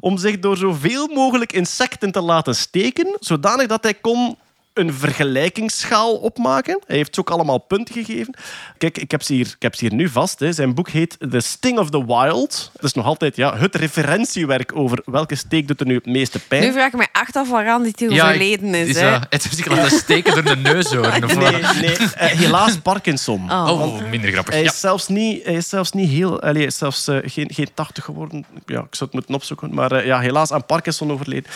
om 0.00 0.18
zich 0.18 0.38
door 0.38 0.56
zoveel 0.56 1.06
mogelijk 1.08 1.52
insecten 1.52 2.12
te 2.12 2.20
laten 2.20 2.54
steken, 2.54 3.16
zodanig 3.20 3.66
dat 3.66 3.82
hij 3.82 3.94
kon 3.94 4.36
een 4.74 4.92
vergelijkingsschaal 4.94 6.14
opmaken. 6.16 6.80
Hij 6.86 6.96
heeft 6.96 7.14
ze 7.14 7.20
ook 7.20 7.30
allemaal 7.30 7.58
punten 7.58 7.94
gegeven. 7.94 8.34
Kijk, 8.78 8.98
ik 8.98 9.10
heb 9.10 9.22
ze 9.22 9.32
hier, 9.34 9.46
ik 9.46 9.62
heb 9.62 9.74
ze 9.74 9.84
hier 9.84 9.94
nu 9.94 10.08
vast. 10.08 10.38
Hè. 10.38 10.52
Zijn 10.52 10.74
boek 10.74 10.88
heet 10.88 11.16
The 11.30 11.40
Sting 11.40 11.78
of 11.78 11.90
the 11.90 12.06
Wild. 12.06 12.70
Dat 12.74 12.84
is 12.84 12.92
nog 12.92 13.04
altijd 13.06 13.36
ja, 13.36 13.56
het 13.56 13.74
referentiewerk 13.74 14.76
over 14.76 15.02
welke 15.04 15.34
steek 15.34 15.68
doet 15.68 15.80
er 15.80 15.86
nu 15.86 15.94
het 15.94 16.06
meeste 16.06 16.38
pijn. 16.48 16.62
Nu 16.62 16.72
vraag 16.72 16.86
ik 16.92 16.98
me 16.98 17.06
echt 17.12 17.36
af 17.36 17.50
waaraan 17.50 17.82
dit 17.82 18.00
Ja, 18.00 18.06
overleden 18.28 18.74
is. 18.74 18.88
is 18.88 19.00
hè. 19.00 19.10
dat- 19.10 19.26
Het 19.30 19.42
zich 19.50 19.66
laten 19.66 19.90
steken 19.98 20.34
door 20.34 20.44
de 20.44 20.56
neushoorn. 20.56 21.24
Of 21.24 21.36
Nee, 21.42 21.52
nee 21.80 21.96
eh, 21.96 22.26
helaas 22.38 22.76
Parkinson. 22.78 23.50
Oh, 23.52 24.00
minder 24.10 24.30
grappig. 24.32 24.54
Hij 24.54 24.62
Ja. 24.62 24.70
is 24.70 24.80
zelfs 24.80 25.08
niet, 25.08 25.44
hij 25.44 25.54
is 25.54 25.68
zelfs 25.68 25.92
niet 25.92 26.10
heel... 26.10 26.40
allee, 26.40 26.54
Hij 26.56 26.64
is 26.66 26.78
zelfs 26.78 27.08
eh, 27.08 27.16
geen, 27.24 27.50
geen 27.54 27.68
80 27.74 28.04
geworden. 28.04 28.44
Ja, 28.66 28.78
ik 28.80 28.94
zou 28.94 29.04
het 29.04 29.12
moeten 29.12 29.34
opzoeken. 29.34 29.74
Maar 29.74 29.92
eh, 29.92 30.06
ja, 30.06 30.20
helaas 30.20 30.52
aan 30.52 30.66
Parkinson 30.66 31.12
overleden. 31.12 31.50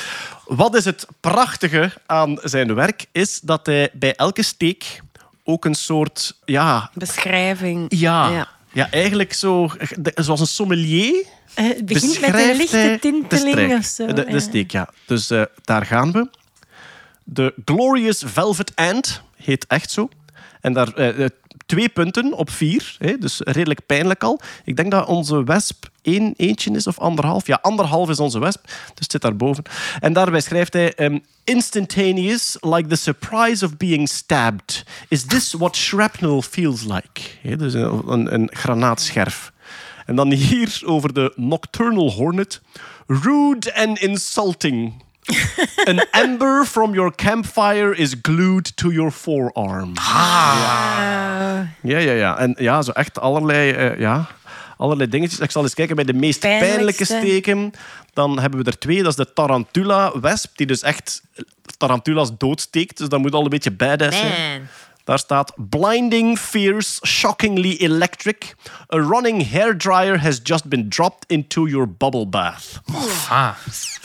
Wat 0.47 0.75
is 0.77 0.85
het 0.85 1.07
prachtige 1.21 1.93
aan 2.07 2.39
zijn 2.43 2.75
werk, 2.75 3.07
is 3.13 3.41
dat 3.41 3.67
hij 3.67 3.91
bij 3.93 4.15
elke 4.15 4.43
steek 4.43 5.01
ook 5.45 5.65
een 5.65 5.75
soort... 5.75 6.37
Ja, 6.45 6.91
Beschrijving. 6.95 7.87
ja, 7.89 8.31
Ja. 8.31 8.49
ja. 8.73 8.91
eigenlijk 8.91 9.33
zo... 9.33 9.71
Zoals 10.15 10.41
een 10.41 10.47
sommelier 10.47 11.25
Eh, 11.55 11.65
Het 11.69 11.87
begint 11.87 12.21
met 12.21 12.29
een 12.29 12.33
beschrijft 12.33 12.59
lichte 12.59 12.77
hij 12.77 12.99
tinteling 12.99 13.53
strijk. 13.55 13.79
of 13.79 13.85
zo. 13.85 14.07
De, 14.07 14.25
de 14.25 14.31
ja. 14.31 14.39
steek, 14.39 14.71
ja. 14.71 14.89
Dus 15.07 15.31
eh, 15.31 15.43
daar 15.65 15.87
gaan 15.87 16.13
we. 16.13 16.29
De 17.25 17.55
Glorious 17.65 18.23
Velvet 18.27 18.73
Ant 18.75 19.23
heet 19.37 19.67
echt 19.67 19.91
zo. 19.91 20.09
En 20.61 20.73
daar 20.73 20.93
eh, 20.93 21.25
eh, 21.25 21.31
twee 21.67 21.89
punten 21.89 22.33
op 22.33 22.51
vier. 22.51 22.97
Hè, 22.99 23.19
dus 23.19 23.41
redelijk 23.41 23.87
pijnlijk 23.87 24.23
al. 24.23 24.41
Ik 24.65 24.77
denk 24.77 24.91
dat 24.91 25.07
onze 25.07 25.45
wesp 25.45 25.89
één 26.03 26.35
eentje 26.37 26.71
is 26.71 26.87
of 26.87 26.99
anderhalf. 26.99 27.47
Ja, 27.47 27.59
anderhalf 27.63 28.09
is 28.09 28.21
onze 28.21 28.39
wesp. 28.39 28.65
Dus 28.65 28.75
het 28.95 29.11
zit 29.11 29.23
daarboven. 29.23 29.65
En 30.01 30.13
daarbij 30.13 30.41
schrijft 30.41 30.73
hij... 30.73 30.95
ehm, 30.95 31.19
Instantaneous, 31.45 32.57
like 32.61 32.89
the 32.89 32.97
surprise 32.97 33.65
of 33.65 33.77
being 33.77 34.09
stabbed. 34.09 34.85
Is 35.09 35.25
this 35.25 35.53
what 35.53 35.77
shrapnel 35.77 36.43
feels 36.43 36.85
like? 36.85 37.57
Dus 37.57 37.75
een, 37.75 38.03
een, 38.07 38.35
een 38.35 38.51
granaatscherf. 38.53 39.53
En 40.07 40.17
dan 40.17 40.33
hier 40.33 40.83
over 40.85 41.13
de 41.13 41.33
Nocturnal 41.37 42.11
Hornet. 42.11 42.61
Rude 43.07 43.75
and 43.75 43.99
insulting. 43.99 45.05
An 45.91 45.99
ember 46.11 46.65
from 46.65 46.95
your 46.95 47.15
campfire 47.15 47.97
is 47.97 48.15
glued 48.23 48.77
to 48.77 48.91
your 48.91 49.11
forearm. 49.11 49.93
Ja, 51.83 51.99
ja, 51.99 52.13
ja. 52.13 52.39
En 52.39 52.55
ja, 52.59 52.83
zo 52.83 52.91
echt 52.91 53.19
allerlei, 53.19 53.71
eh, 53.71 53.99
ja, 53.99 54.27
allerlei 54.77 55.09
dingetjes. 55.11 55.41
Ik 55.41 55.51
zal 55.51 55.63
eens 55.63 55.75
kijken 55.75 55.97
bij 55.97 56.05
de 56.05 56.13
meest 56.13 56.41
pijnlijke 56.41 57.05
steken. 57.05 57.73
Dan 58.13 58.39
hebben 58.39 58.65
we 58.65 58.71
er 58.71 58.79
twee. 58.79 59.03
Dat 59.03 59.11
is 59.11 59.25
de 59.25 59.33
tarantula-wesp, 59.33 60.57
die 60.57 60.67
dus 60.67 60.83
echt 60.83 61.23
tarantulas 61.77 62.31
doodsteekt. 62.39 62.99
Dus 62.99 63.09
dat 63.09 63.21
moet 63.21 63.35
al 63.35 63.43
een 63.43 63.49
beetje 63.49 63.71
badass 63.71 64.19
zijn. 64.19 64.69
Daar 65.07 65.19
staat 65.19 65.53
blinding, 65.57 66.39
fierce, 66.39 66.99
shockingly 67.07 67.77
electric. 67.79 68.55
A 68.95 68.99
running 68.99 69.51
hairdryer 69.51 70.19
has 70.19 70.41
just 70.43 70.69
been 70.69 70.89
dropped 70.89 71.31
into 71.31 71.69
your 71.69 71.89
bubble 71.89 72.27
bath. 72.27 72.81
Ah. 73.31 73.55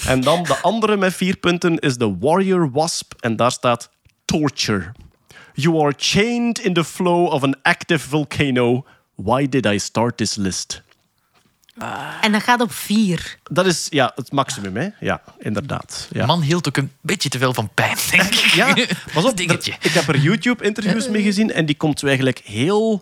En 0.06 0.22
dan 0.22 0.44
de 0.44 0.58
andere 0.62 0.98
met 0.98 1.14
vier 1.14 1.38
punten 1.38 1.80
is 1.80 1.98
de 1.98 2.18
Warrior 2.20 2.72
Wasp. 2.72 3.14
En 3.20 3.36
daar 3.36 3.52
staat 3.52 3.90
torture. 4.26 4.92
You 5.54 5.82
are 5.82 5.94
chained 5.98 6.60
in 6.60 6.74
the 6.74 6.84
flow 6.84 7.28
of 7.28 7.44
an 7.44 7.56
active 7.62 8.10
volcano. 8.10 8.86
Why 9.16 9.50
did 9.50 9.66
I 9.66 9.80
start 9.80 10.18
this 10.18 10.36
list? 10.36 10.82
En 12.22 12.32
dat 12.32 12.44
gaat 12.44 12.62
op 12.62 12.72
vier. 12.72 13.38
Dat 13.44 13.66
is 13.66 13.88
ja, 13.90 14.12
het 14.16 14.32
maximum, 14.32 14.76
hè? 14.76 14.88
Ja, 15.00 15.22
inderdaad. 15.40 16.08
Ja. 16.12 16.26
Man 16.26 16.42
hield 16.42 16.68
ook 16.68 16.78
een 16.78 16.92
beetje 17.02 17.30
te 17.30 17.38
veel 17.38 17.54
van 17.54 17.70
pijn, 17.74 17.98
denk 18.12 18.24
ik. 18.24 18.36
Ja, 18.54 18.74
pas 19.14 19.26
op. 19.26 19.38
Dingetje. 19.38 19.72
er- 19.72 19.78
ik 19.82 19.92
heb 19.92 20.08
er 20.08 20.18
YouTube-interviews 20.18 21.10
mee 21.10 21.24
gezien 21.24 21.52
en 21.52 21.66
die 21.66 21.76
komt 21.76 22.00
zo 22.00 22.06
eigenlijk 22.06 22.42
heel 22.44 23.02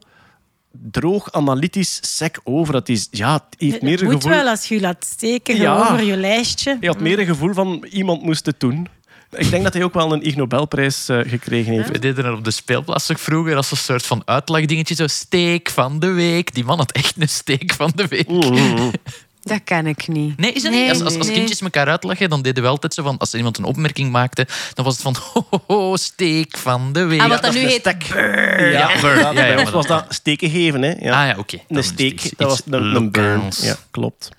droog, 0.71 1.31
analytisch, 1.31 1.99
sec 2.17 2.37
over. 2.43 2.73
Dat 2.73 2.89
is, 2.89 3.07
ja, 3.11 3.33
het 3.33 3.43
heeft 3.57 3.81
meer 3.81 3.91
Het 3.91 4.01
een 4.01 4.05
moet 4.07 4.23
gevoel... 4.23 4.37
wel 4.37 4.47
als 4.47 4.65
je 4.65 4.75
je 4.75 4.81
laat 4.81 5.05
steken 5.09 5.55
Ja. 5.55 5.75
over 5.79 6.03
je 6.03 6.17
lijstje. 6.17 6.77
Hij 6.79 6.87
had 6.87 6.99
meer 6.99 7.19
een 7.19 7.25
gevoel 7.25 7.53
van 7.53 7.85
iemand 7.89 8.21
moest 8.23 8.45
het 8.45 8.59
doen. 8.59 8.87
Ik 9.31 9.49
denk 9.49 9.63
dat 9.63 9.73
hij 9.73 9.83
ook 9.83 9.93
wel 9.93 10.13
een 10.13 10.25
Ig 10.25 10.35
Nobelprijs 10.35 11.09
eh, 11.09 11.19
gekregen 11.23 11.73
heeft. 11.73 11.89
We 11.89 11.99
deden 11.99 12.25
er 12.25 12.33
op 12.33 12.43
de 12.43 12.51
speelplaats 12.51 13.11
ook 13.11 13.19
vroeger 13.19 13.55
als 13.55 13.71
een 13.71 13.77
soort 13.77 14.05
van 14.05 14.21
uitlagdingetje. 14.25 14.95
Zo 14.95 15.07
steek 15.07 15.69
van 15.69 15.99
de 15.99 16.11
week. 16.11 16.53
Die 16.53 16.63
man 16.63 16.77
had 16.77 16.91
echt 16.91 17.15
een 17.17 17.29
steek 17.29 17.73
van 17.73 17.91
de 17.95 18.07
week. 18.07 18.27
Dat 19.41 19.59
ken 19.63 19.87
ik 19.87 20.07
niet. 20.07 20.37
Nee, 20.37 20.51
is 20.53 20.61
dat 20.63 20.71
Nee, 20.71 20.81
niet? 20.81 20.89
Als, 20.91 21.01
als, 21.03 21.17
als 21.17 21.25
nee. 21.27 21.35
kindjes 21.35 21.61
elkaar 21.61 21.87
uitlachen, 21.87 22.29
dan 22.29 22.41
deden 22.41 22.63
we 22.63 22.69
altijd 22.69 22.93
zo 22.93 23.03
van... 23.03 23.17
Als 23.17 23.33
iemand 23.33 23.57
een 23.57 23.63
opmerking 23.63 24.11
maakte, 24.11 24.47
dan 24.73 24.85
was 24.85 24.93
het 24.93 25.01
van... 25.03 25.15
Ho, 25.33 25.45
ho, 25.49 25.61
ho, 25.67 25.95
steek 25.97 26.57
van 26.57 26.93
de 26.93 27.03
week. 27.05 27.21
Ah, 27.21 27.27
wat 27.29 27.41
dat 27.41 27.53
nu 27.53 27.59
heet... 27.59 27.79
stek. 27.79 28.03
Ja, 28.03 28.69
Ja, 28.69 29.01
burn. 29.01 29.19
ja, 29.19 29.31
Ja, 29.31 29.31
ja, 29.31 29.33
bij 29.33 29.53
ons 29.55 29.63
maar 29.63 29.71
was 29.71 29.87
dat- 29.87 30.05
steken 30.09 30.49
geven, 30.49 30.81
hè? 30.81 30.93
Ja. 30.99 31.21
Ah 31.21 31.27
ja, 31.27 31.35
oké. 31.37 31.57
Een 31.67 31.83
steek, 31.83 32.31
dat 32.37 32.49
was 32.49 32.61
een, 32.65 32.95
een 32.95 33.11
burn. 33.11 33.41
Ja, 33.61 33.75
klopt. 33.91 34.29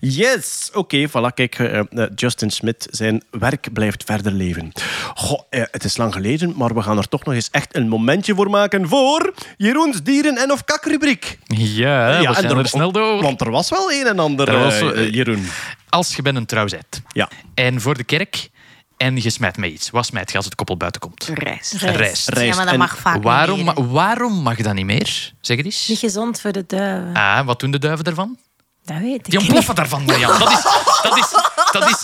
Yes, 0.00 0.70
oké, 0.72 1.08
voilà. 1.08 1.34
Kijk, 1.34 1.58
eh, 1.58 1.78
eh, 1.78 1.84
Justin 2.14 2.50
Smith, 2.50 2.86
zijn 2.90 3.22
werk 3.30 3.72
blijft 3.72 4.04
verder 4.04 4.32
leven. 4.32 4.72
Goh, 5.14 5.40
eh, 5.50 5.62
het 5.70 5.84
is 5.84 5.96
lang 5.96 6.12
geleden, 6.12 6.52
maar 6.56 6.74
we 6.74 6.82
gaan 6.82 6.98
er 6.98 7.08
toch 7.08 7.24
nog 7.24 7.34
eens 7.34 7.48
echt 7.50 7.76
een 7.76 7.88
momentje 7.88 8.34
voor 8.34 8.50
maken 8.50 8.88
voor 8.88 9.34
Jeroens 9.56 10.02
dieren- 10.02 10.36
en 10.36 10.52
of 10.52 10.64
kakrubriek. 10.64 11.38
Ja, 11.46 12.18
we 12.18 12.34
zijn 12.40 12.58
er 12.58 12.68
snel 12.68 12.92
door. 12.92 13.22
Want 13.22 13.40
er 13.40 13.50
was 13.50 13.70
wel 13.70 13.92
een 13.92 14.06
en 14.06 14.18
ander, 14.18 14.48
Er 14.48 14.49
was 14.58 14.80
eh, 14.80 14.88
eh, 15.06 15.12
Jeroen. 15.14 15.46
Als 15.88 16.16
je 16.16 16.22
bent 16.22 16.36
een 16.36 16.46
trouw 16.46 16.66
bent 16.66 17.02
Ja. 17.12 17.28
en 17.54 17.80
voor 17.80 17.94
de 17.96 18.04
kerk 18.04 18.50
en 18.96 19.16
je 19.22 19.30
smijt 19.30 19.56
met 19.56 19.70
iets. 19.70 19.90
Wat 19.90 20.06
smijt 20.06 20.30
je 20.30 20.36
als 20.36 20.44
het 20.46 20.54
koppel 20.54 20.76
buiten 20.76 21.00
komt? 21.00 21.30
Rijst. 21.34 21.72
Rijst. 21.72 22.36
Ja, 22.38 22.54
maar 22.54 22.64
dat 22.64 22.72
En 22.72 22.78
mag 22.78 22.98
vaak 22.98 23.22
Waarom, 23.22 23.56
niet 23.64 23.74
meer, 23.76 23.88
waarom 23.88 24.32
mag 24.42 24.56
dat 24.56 24.74
niet 24.74 24.84
meer? 24.84 25.32
Zeg 25.40 25.56
het 25.56 25.66
eens. 25.66 25.88
Niet 25.88 25.98
gezond 25.98 26.40
voor 26.40 26.52
de 26.52 26.64
duiven. 26.66 27.14
Ah, 27.14 27.46
wat 27.46 27.60
doen 27.60 27.70
de 27.70 27.78
duiven 27.78 28.04
daarvan? 28.04 28.38
Dat 28.84 28.98
weet 28.98 29.14
ik 29.14 29.30
Die 29.30 29.38
ontploffen 29.38 29.74
daarvan, 29.74 30.04
Marian. 30.04 30.38
Dat 30.38 30.50
is, 30.50 30.62
dat 31.02 31.16
is, 31.18 31.30
dat 31.72 31.90
is, 31.90 32.00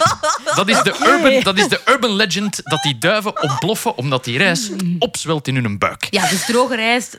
dat 0.54 0.68
is, 0.68 0.82
de, 0.82 0.94
urban, 1.06 1.40
dat 1.42 1.58
is 1.58 1.68
de 1.68 1.80
urban 1.84 2.12
legend 2.12 2.60
dat 2.64 2.82
die 2.82 2.98
duiven 2.98 3.42
ontploffen 3.42 3.96
omdat 3.96 4.24
die 4.24 4.38
rijst 4.38 4.70
opzwelt 4.98 5.48
in 5.48 5.54
hun 5.54 5.78
buik. 5.78 6.06
Ja, 6.10 6.28
dus 6.28 6.44
droge 6.44 6.76
rijst, 6.76 7.18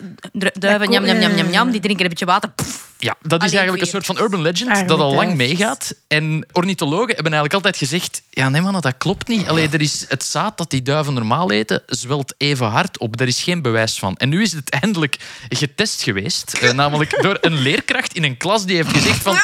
duiven, 0.54 0.90
njam, 0.90 1.04
njam, 1.04 1.18
njam, 1.18 1.34
njam, 1.34 1.50
njam, 1.50 1.72
die 1.72 1.82
drinken 1.82 2.04
een 2.04 2.10
beetje 2.10 2.26
water. 2.26 2.50
Pff. 2.50 2.86
Ja, 3.00 3.16
dat 3.22 3.44
is 3.44 3.52
eigenlijk 3.54 3.84
een 3.84 3.90
soort 3.90 4.06
van 4.06 4.18
urban 4.20 4.42
legend 4.42 4.88
dat 4.88 5.00
al 5.00 5.14
lang 5.14 5.36
meegaat. 5.36 5.94
En 6.08 6.46
ornithologen 6.52 7.06
hebben 7.14 7.34
eigenlijk 7.34 7.54
altijd 7.54 7.78
gezegd... 7.78 8.22
Ja, 8.30 8.50
nee 8.50 8.62
man, 8.62 8.82
dat 8.82 8.98
klopt 8.98 9.28
niet. 9.28 9.48
Allee, 9.48 9.70
er 9.72 9.82
is 9.82 10.06
het 10.08 10.24
zaad 10.24 10.58
dat 10.58 10.70
die 10.70 10.82
duiven 10.82 11.14
normaal 11.14 11.52
eten, 11.52 11.84
zwelt 11.86 12.34
even 12.38 12.66
hard 12.68 12.98
op. 13.00 13.18
Daar 13.18 13.28
is 13.28 13.44
geen 13.44 13.62
bewijs 13.62 14.00
van. 14.00 14.16
En 14.16 14.30
nu 14.30 14.42
is 14.42 14.52
het 14.54 14.70
eindelijk 14.70 15.18
getest 15.50 16.02
geweest. 16.02 16.54
eh, 16.54 16.72
namelijk 16.74 17.22
door 17.22 17.38
een 17.42 17.54
leerkracht 17.62 18.14
in 18.14 18.24
een 18.24 18.38
klas 18.38 18.66
die 18.66 18.76
heeft 18.76 18.90
gezegd 18.92 19.22
van... 19.22 19.38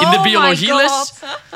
In 0.00 0.10
de 0.10 0.16
Oh 0.16 0.22
biologieles, 0.22 1.12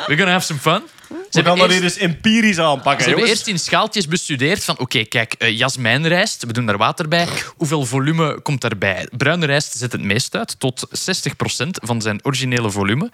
we're 0.06 0.16
gonna 0.16 0.32
have 0.32 0.44
some 0.46 0.58
fun. 0.60 0.82
Ze 1.30 1.42
gaan 1.44 1.58
dat 1.58 1.70
eerst- 1.70 1.72
hier 1.72 1.82
eens 1.82 1.96
empirisch 1.96 2.58
aanpakken, 2.58 3.02
ze 3.04 3.08
hebben 3.10 3.28
eerst 3.28 3.46
in 3.46 3.58
schaaltjes 3.58 4.08
bestudeerd 4.08 4.64
van, 4.64 4.78
oké, 4.78 5.04
kijk, 5.04 5.32
eh, 5.32 5.58
jasmijnrijst, 5.58 6.44
we 6.44 6.52
doen 6.52 6.66
daar 6.66 6.76
water 6.76 7.08
bij. 7.08 7.28
Hoeveel 7.56 7.84
volume 7.86 8.40
komt 8.42 8.60
daarbij? 8.60 9.08
Bruine 9.16 9.46
rijst 9.46 9.76
zet 9.76 9.92
het 9.92 10.02
meest 10.02 10.34
uit, 10.36 10.54
tot 10.60 10.86
60% 10.90 11.78
van 11.82 12.02
zijn 12.02 12.20
originele 12.24 12.70
volume. 12.70 13.10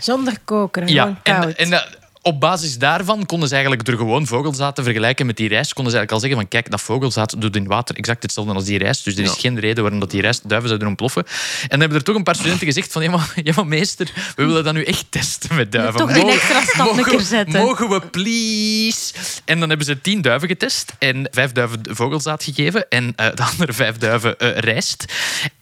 Zonder 0.00 0.34
koken, 0.44 0.88
Ja, 0.88 1.02
gewoon 1.02 1.18
en, 1.22 1.40
koud. 1.40 1.54
en 1.54 1.72
eh, 1.72 1.80
op 2.26 2.40
basis 2.40 2.78
daarvan 2.78 3.26
konden 3.26 3.48
ze 3.48 3.54
eigenlijk 3.54 3.84
door 3.84 3.96
gewoon 3.96 4.26
vogelzaad 4.26 4.74
te 4.74 4.82
vergelijken 4.82 5.26
met 5.26 5.36
die 5.36 5.48
rijst, 5.48 5.72
konden 5.72 5.92
ze 5.92 5.98
eigenlijk 5.98 6.12
al 6.12 6.30
zeggen 6.30 6.38
van 6.38 6.60
kijk, 6.60 6.70
dat 6.70 6.80
vogelzaad 6.80 7.40
doet 7.40 7.56
in 7.56 7.66
water 7.66 7.96
exact 7.96 8.22
hetzelfde 8.22 8.52
als 8.54 8.64
die 8.64 8.78
rijst. 8.78 9.04
Dus 9.04 9.16
er 9.16 9.24
is 9.24 9.32
geen 9.38 9.60
reden 9.60 9.82
waarom 9.82 10.00
dat 10.00 10.10
die 10.10 10.20
rijst 10.20 10.40
duiven 10.48 10.68
zouden 10.68 10.88
ontploffen. 10.88 11.24
En 11.62 11.68
dan 11.68 11.80
hebben 11.80 11.98
er 11.98 12.04
toch 12.04 12.16
een 12.16 12.22
paar 12.22 12.34
studenten 12.34 12.66
gezegd 12.66 12.92
van 12.92 13.02
ja 13.02 13.10
maar, 13.10 13.32
ja, 13.44 13.52
maar 13.56 13.66
meester, 13.66 14.10
we 14.36 14.44
willen 14.44 14.64
dat 14.64 14.74
nu 14.74 14.84
echt 14.84 15.04
testen 15.10 15.54
met 15.56 15.72
duiven. 15.72 15.96
Toch 16.00 16.08
een 16.10 16.16
Mogen- 16.16 16.32
extra 16.32 16.60
stap 16.64 16.90
een 16.90 16.96
mogen, 16.96 17.10
keer 17.16 17.20
zetten. 17.20 17.60
Mogen 17.60 17.88
we 17.88 18.00
please? 18.00 19.12
En 19.44 19.58
dan 19.60 19.68
hebben 19.68 19.86
ze 19.86 20.00
tien 20.00 20.20
duiven 20.22 20.48
getest 20.48 20.92
en 20.98 21.28
vijf 21.30 21.52
duiven 21.52 21.80
vogelzaad 21.82 22.42
gegeven 22.44 22.88
en 22.88 23.12
eh, 23.16 23.26
de 23.34 23.42
andere 23.42 23.72
vijf 23.72 23.96
duiven 23.96 24.38
eh, 24.38 24.58
rijst. 24.58 25.04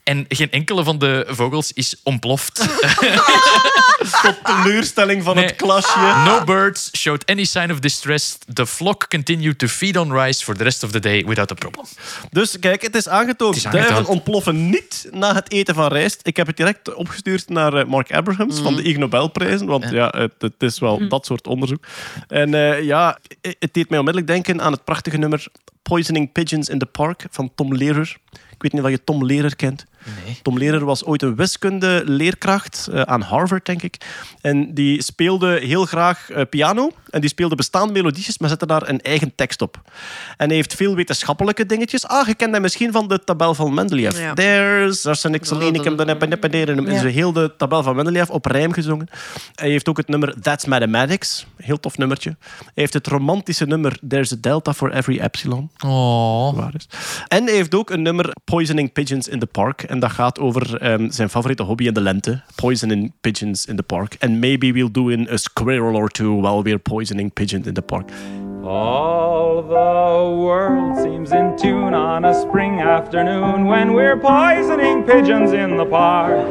En 0.03 0.25
geen 0.29 0.51
enkele 0.51 0.83
van 0.83 0.97
de 0.99 1.25
vogels 1.29 1.71
is 1.73 1.95
ontploft. 2.03 2.59
Tot 4.23 4.35
teleurstelling 4.43 5.23
van 5.23 5.35
Nee. 5.35 5.45
het 5.45 5.55
klasje. 5.55 5.99
No 6.25 6.43
birds 6.55 6.89
showed 6.91 7.25
any 7.25 7.45
sign 7.45 7.71
of 7.71 7.79
distress. 7.79 8.37
The 8.53 8.65
flock 8.65 9.07
continued 9.07 9.59
to 9.59 9.67
feed 9.67 9.97
on 9.97 10.11
rice 10.11 10.43
for 10.43 10.55
the 10.55 10.63
rest 10.63 10.83
of 10.83 10.91
the 10.91 10.99
day 10.99 11.23
without 11.25 11.51
a 11.51 11.55
problem. 11.55 11.85
Dus 12.31 12.59
kijk, 12.59 12.81
het 12.81 12.95
is 12.95 13.07
aangetoond. 13.07 13.55
Het 13.55 13.65
is. 13.65 13.71
Duiven 13.71 14.05
ontploffen 14.05 14.69
niet 14.69 15.07
na 15.11 15.33
het 15.33 15.51
eten 15.51 15.75
van 15.75 15.87
rijst. 15.87 16.19
Ik 16.23 16.37
heb 16.37 16.47
het 16.47 16.57
direct 16.57 16.93
opgestuurd 16.93 17.49
naar 17.49 17.73
eh, 17.73 17.85
Mark 17.85 18.13
Abrahams 18.13 18.59
van 18.59 18.75
de 18.75 18.83
Ig 18.83 18.97
Nobelprijzen. 18.97 19.67
Want 19.67 19.89
ja, 19.89 20.13
het, 20.17 20.33
het 20.37 20.63
is 20.63 20.79
wel 20.79 21.07
dat 21.07 21.25
soort 21.25 21.47
onderzoek. 21.47 21.85
En 22.27 22.53
eh, 22.53 22.83
ja, 22.83 23.19
het 23.41 23.73
deed 23.73 23.89
mij 23.89 23.99
onmiddellijk 23.99 24.33
denken 24.33 24.61
aan 24.61 24.71
het 24.71 24.83
prachtige 24.83 25.17
nummer 25.17 25.47
Poisoning 25.81 26.31
Pigeons 26.31 26.69
in 26.69 26.79
the 26.79 26.85
Park 26.85 27.25
van 27.29 27.51
Tom 27.55 27.75
Lehrer. 27.75 28.17
Ik 28.55 28.61
weet 28.61 28.73
niet 28.73 28.81
of 28.81 28.89
je 28.89 29.03
Tom 29.03 29.25
Lehrer 29.25 29.55
kent. 29.55 29.85
Nee. 30.25 30.39
Tom 30.41 30.57
Lehrer 30.57 30.85
was 30.85 31.05
ooit 31.05 31.21
een 31.21 31.35
wiskunde-leerkracht 31.35 32.87
eh, 32.91 33.01
aan 33.01 33.21
Harvard, 33.21 33.65
denk 33.65 33.81
ik. 33.83 33.97
En 34.41 34.73
die 34.73 35.01
speelde 35.01 35.59
heel 35.59 35.85
graag 35.85 36.29
eh, 36.29 36.41
piano. 36.49 36.91
En 37.09 37.21
die 37.21 37.29
speelde 37.29 37.55
bestaande 37.55 37.93
melodietjes, 37.93 38.37
maar 38.37 38.49
zette 38.49 38.65
daar 38.65 38.89
een 38.89 39.01
eigen 39.01 39.35
tekst 39.35 39.61
op. 39.61 39.81
En 40.37 40.47
hij 40.47 40.55
heeft 40.55 40.73
veel 40.73 40.95
wetenschappelijke 40.95 41.65
dingetjes. 41.65 42.05
Ah, 42.07 42.27
je 42.27 42.35
kent 42.35 42.53
hem 42.53 42.61
misschien 42.61 42.91
van 42.91 43.07
de 43.07 43.23
tabel 43.23 43.53
van 43.53 43.73
Mendeleev. 43.73 44.19
Ja. 44.19 44.33
There's 44.33 45.05
arsenic, 45.05 45.45
selenicum, 45.45 45.95
dan 45.95 46.07
heb 46.07 46.21
je 46.21 46.27
En 46.27 46.85
Ja. 46.85 46.99
zo 46.99 47.07
heel 47.07 47.31
de 47.33 47.53
tabel 47.57 47.83
van 47.83 47.95
Mendeleev 47.95 48.29
op 48.29 48.45
rijm 48.45 48.71
gezongen. 48.71 49.07
Hij 49.55 49.69
heeft 49.69 49.89
ook 49.89 49.97
het 49.97 50.07
nummer 50.07 50.41
That's 50.41 50.65
Mathematics. 50.65 51.45
Heel 51.57 51.79
tof 51.79 51.97
nummertje. 51.97 52.35
Hij 52.39 52.67
heeft 52.73 52.93
het 52.93 53.07
romantische 53.07 53.65
nummer 53.65 53.99
There's 54.07 54.31
a 54.31 54.35
delta 54.39 54.73
for 54.73 54.91
every 54.91 55.19
epsilon 55.19 55.69
Oh. 55.85 56.55
waar 56.55 56.75
is. 56.75 56.87
En 57.27 57.43
hij 57.43 57.53
heeft 57.53 57.75
ook 57.75 57.89
een 57.89 58.01
nummer 58.01 58.29
Poisoning 58.45 58.91
Pigeons 58.91 59.27
in 59.27 59.39
the 59.39 59.45
Park. 59.45 59.83
En 59.83 59.99
dat 59.99 60.11
gaat 60.11 60.39
over 60.39 60.77
ehm, 60.81 61.09
zijn 61.09 61.29
favoriete 61.29 61.63
hobby 61.63 61.85
in 61.85 61.93
de 61.93 62.01
lente. 62.01 62.41
Poisoning 62.55 63.11
pigeons 63.21 63.65
in 63.65 63.75
the 63.75 63.83
park. 63.83 64.15
And 64.19 64.39
maybe 64.39 64.71
we'll 64.71 64.91
do 64.91 65.09
in 65.09 65.27
a 65.31 65.37
squirrel 65.37 65.95
or 65.95 66.09
two 66.09 66.41
while 66.41 66.63
we're 66.63 66.79
poisoning 66.79 67.33
pigeons 67.33 67.67
in 67.67 67.73
the 67.73 67.81
park. 67.81 68.09
All 68.63 69.63
the 69.63 70.35
world 70.35 70.97
seems 70.97 71.31
in 71.31 71.55
tune 71.57 71.95
on 71.95 72.25
a 72.25 72.33
spring 72.33 72.81
afternoon 72.81 73.65
when 73.65 73.93
we're 73.93 74.19
poisoning 74.19 75.03
pigeons 75.03 75.51
in 75.51 75.77
the 75.77 75.85
park. 75.85 76.47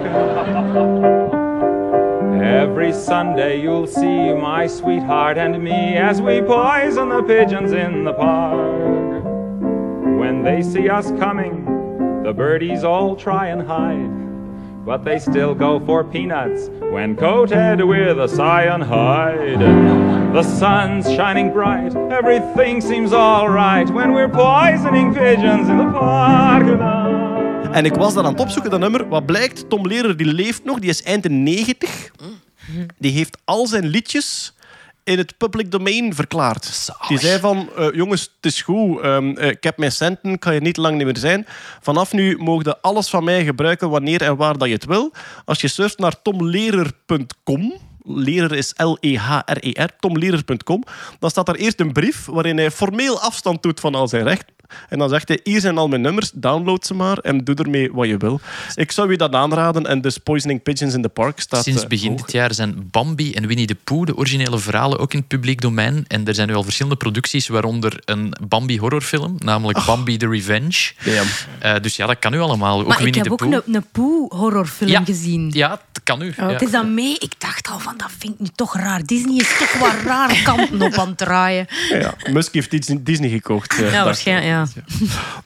Every 2.42 2.92
Sunday 2.92 3.60
you'll 3.62 3.86
see 3.86 4.34
my 4.34 4.68
sweetheart 4.68 5.38
and 5.38 5.62
me 5.62 5.96
as 5.96 6.20
we 6.20 6.42
poison 6.42 7.08
the 7.08 7.22
pigeons 7.22 7.72
in 7.72 8.04
the 8.04 8.12
park. 8.12 9.24
When 10.18 10.42
they 10.42 10.62
see 10.62 10.88
us 10.88 11.12
coming, 11.18 11.73
the 12.24 12.32
birdies 12.32 12.84
all 12.84 13.14
try 13.14 13.48
and 13.48 13.62
hide. 13.62 14.10
But 14.84 15.04
they 15.04 15.18
still 15.18 15.54
go 15.54 15.80
for 15.86 16.04
peanuts 16.04 16.68
when 16.90 17.16
coated 17.16 17.84
with 17.84 18.18
a 18.18 18.28
cyanide. 18.28 19.58
The 20.32 20.42
sun's 20.42 21.06
shining 21.14 21.52
bright, 21.52 21.94
everything 22.10 22.82
seems 22.82 23.12
alright 23.12 23.90
when 23.90 24.12
we're 24.12 24.30
poisoning 24.30 25.14
pigeons 25.14 25.68
in 25.68 25.76
the 25.76 25.90
park. 25.92 26.64
En 27.72 27.84
ik 27.84 27.94
was 27.94 28.14
dat 28.14 28.24
aan 28.24 28.32
het 28.32 28.40
opzoeken, 28.40 28.70
dat 28.70 28.80
nummer. 28.80 29.08
Wat 29.08 29.26
blijkt, 29.26 29.68
Tom 29.68 29.86
Lehrer 29.86 30.16
die 30.16 30.26
leeft 30.26 30.64
nog, 30.64 30.78
die 30.78 30.90
is 30.90 31.02
eind 31.02 31.22
de 31.22 31.30
90. 31.30 32.10
Die 32.98 33.12
heeft 33.12 33.38
al 33.44 33.66
zijn 33.66 33.86
liedjes 33.86 34.53
in 35.04 35.18
het 35.18 35.36
public 35.36 35.70
domain 35.70 36.14
verklaard. 36.14 36.90
Die 37.08 37.18
zei 37.18 37.40
van, 37.40 37.68
eh, 37.76 37.86
jongens, 37.92 38.22
het 38.22 38.52
is 38.52 38.62
goed, 38.62 39.00
ehm, 39.00 39.36
eh, 39.36 39.48
ik 39.48 39.62
heb 39.62 39.78
mijn 39.78 39.92
centen, 39.92 40.38
kan 40.38 40.54
je 40.54 40.60
niet 40.60 40.76
lang 40.76 40.96
niet 40.96 41.04
meer 41.04 41.16
zijn. 41.16 41.46
Vanaf 41.80 42.12
nu 42.12 42.36
mogen 42.36 42.64
je 42.64 42.80
alles 42.80 43.08
van 43.08 43.24
mij 43.24 43.44
gebruiken 43.44 43.90
wanneer 43.90 44.22
en 44.22 44.36
waar 44.36 44.58
dat 44.58 44.68
je 44.68 44.74
het 44.74 44.84
wil. 44.84 45.12
Als 45.44 45.60
je 45.60 45.68
surft 45.68 45.98
naar 45.98 46.22
tomlerer.com, 46.22 47.74
Lehrer 48.06 48.52
is 48.52 48.72
L-E-H-R-E-R, 48.76 49.96
tomlerer.com, 49.98 50.84
dan 51.18 51.30
staat 51.30 51.46
daar 51.46 51.54
eerst 51.54 51.80
een 51.80 51.92
brief 51.92 52.26
waarin 52.26 52.56
hij 52.56 52.70
formeel 52.70 53.20
afstand 53.20 53.62
doet 53.62 53.80
van 53.80 53.94
al 53.94 54.08
zijn 54.08 54.24
rechten. 54.24 54.53
En 54.88 54.98
dan 54.98 55.08
zegt 55.08 55.28
hij, 55.28 55.40
hier 55.44 55.60
zijn 55.60 55.78
al 55.78 55.88
mijn 55.88 56.00
nummers, 56.00 56.30
download 56.34 56.84
ze 56.86 56.94
maar 56.94 57.18
en 57.18 57.38
doe 57.44 57.54
ermee 57.54 57.92
wat 57.92 58.06
je 58.06 58.16
wil. 58.16 58.40
Ik 58.74 58.92
zou 58.92 59.10
je 59.10 59.16
dat 59.16 59.32
aanraden 59.34 59.86
en 59.86 60.00
dus 60.00 60.18
Poisoning 60.18 60.62
Pigeons 60.62 60.94
in 60.94 61.02
the 61.02 61.08
Park 61.08 61.40
staat 61.40 61.62
Sinds 61.64 61.82
eh, 61.82 61.88
begin 61.88 62.10
hoog. 62.10 62.20
dit 62.20 62.32
jaar 62.32 62.54
zijn 62.54 62.88
Bambi 62.90 63.32
en 63.34 63.46
Winnie 63.46 63.66
de 63.66 63.76
Pooh, 63.84 64.06
de 64.06 64.16
originele 64.16 64.58
verhalen, 64.58 64.98
ook 64.98 65.12
in 65.12 65.18
het 65.18 65.28
publiek 65.28 65.60
domein. 65.60 66.04
En 66.08 66.26
er 66.26 66.34
zijn 66.34 66.48
nu 66.48 66.54
al 66.54 66.62
verschillende 66.62 66.96
producties, 66.98 67.48
waaronder 67.48 68.02
een 68.04 68.34
Bambi 68.48 68.78
horrorfilm, 68.78 69.36
namelijk 69.38 69.84
Bambi 69.86 70.16
the 70.16 70.28
Revenge. 70.28 70.92
Eh, 71.58 71.74
dus 71.82 71.96
ja, 71.96 72.06
dat 72.06 72.18
kan 72.18 72.32
nu 72.32 72.40
allemaal. 72.40 72.80
Ook 72.80 72.86
Maar 72.86 72.96
ik 72.98 73.04
Winnie 73.04 73.20
heb 73.20 73.38
de 73.38 73.44
ook 73.44 73.50
Pooh. 73.64 73.74
een, 73.74 73.84
Poe-horrorfilm 73.92 74.90
Ja. 74.90 75.04
gezien. 75.04 75.50
Ja, 75.52 75.68
dat 75.68 76.02
kan 76.04 76.18
nu. 76.18 76.32
ja. 76.36 76.48
Het 76.50 76.62
is 76.62 76.70
dan 76.70 76.94
mee. 76.94 77.16
Ik 77.18 77.32
dacht 77.38 77.68
al 77.70 77.78
van, 77.78 77.94
dat 77.96 78.10
vind 78.18 78.34
ik 78.34 78.40
nu 78.40 78.46
toch 78.54 78.76
raar. 78.76 79.02
Disney 79.04 79.36
is 79.36 79.56
toch 79.58 79.72
wel 79.78 79.90
raar 80.04 80.40
kanten 80.44 80.82
op 80.82 80.92
aan 80.94 81.08
het 81.08 81.18
draaien. 81.18 81.66
Ja, 81.90 82.14
Musk 82.30 82.52
heeft 82.54 82.70
Disney, 82.70 82.98
Disney 83.02 83.28
gekocht. 83.28 83.78
eh, 83.82 83.92
Ja, 83.92 84.04
waarschijnlijk, 84.04 84.46
ja. 84.48 84.53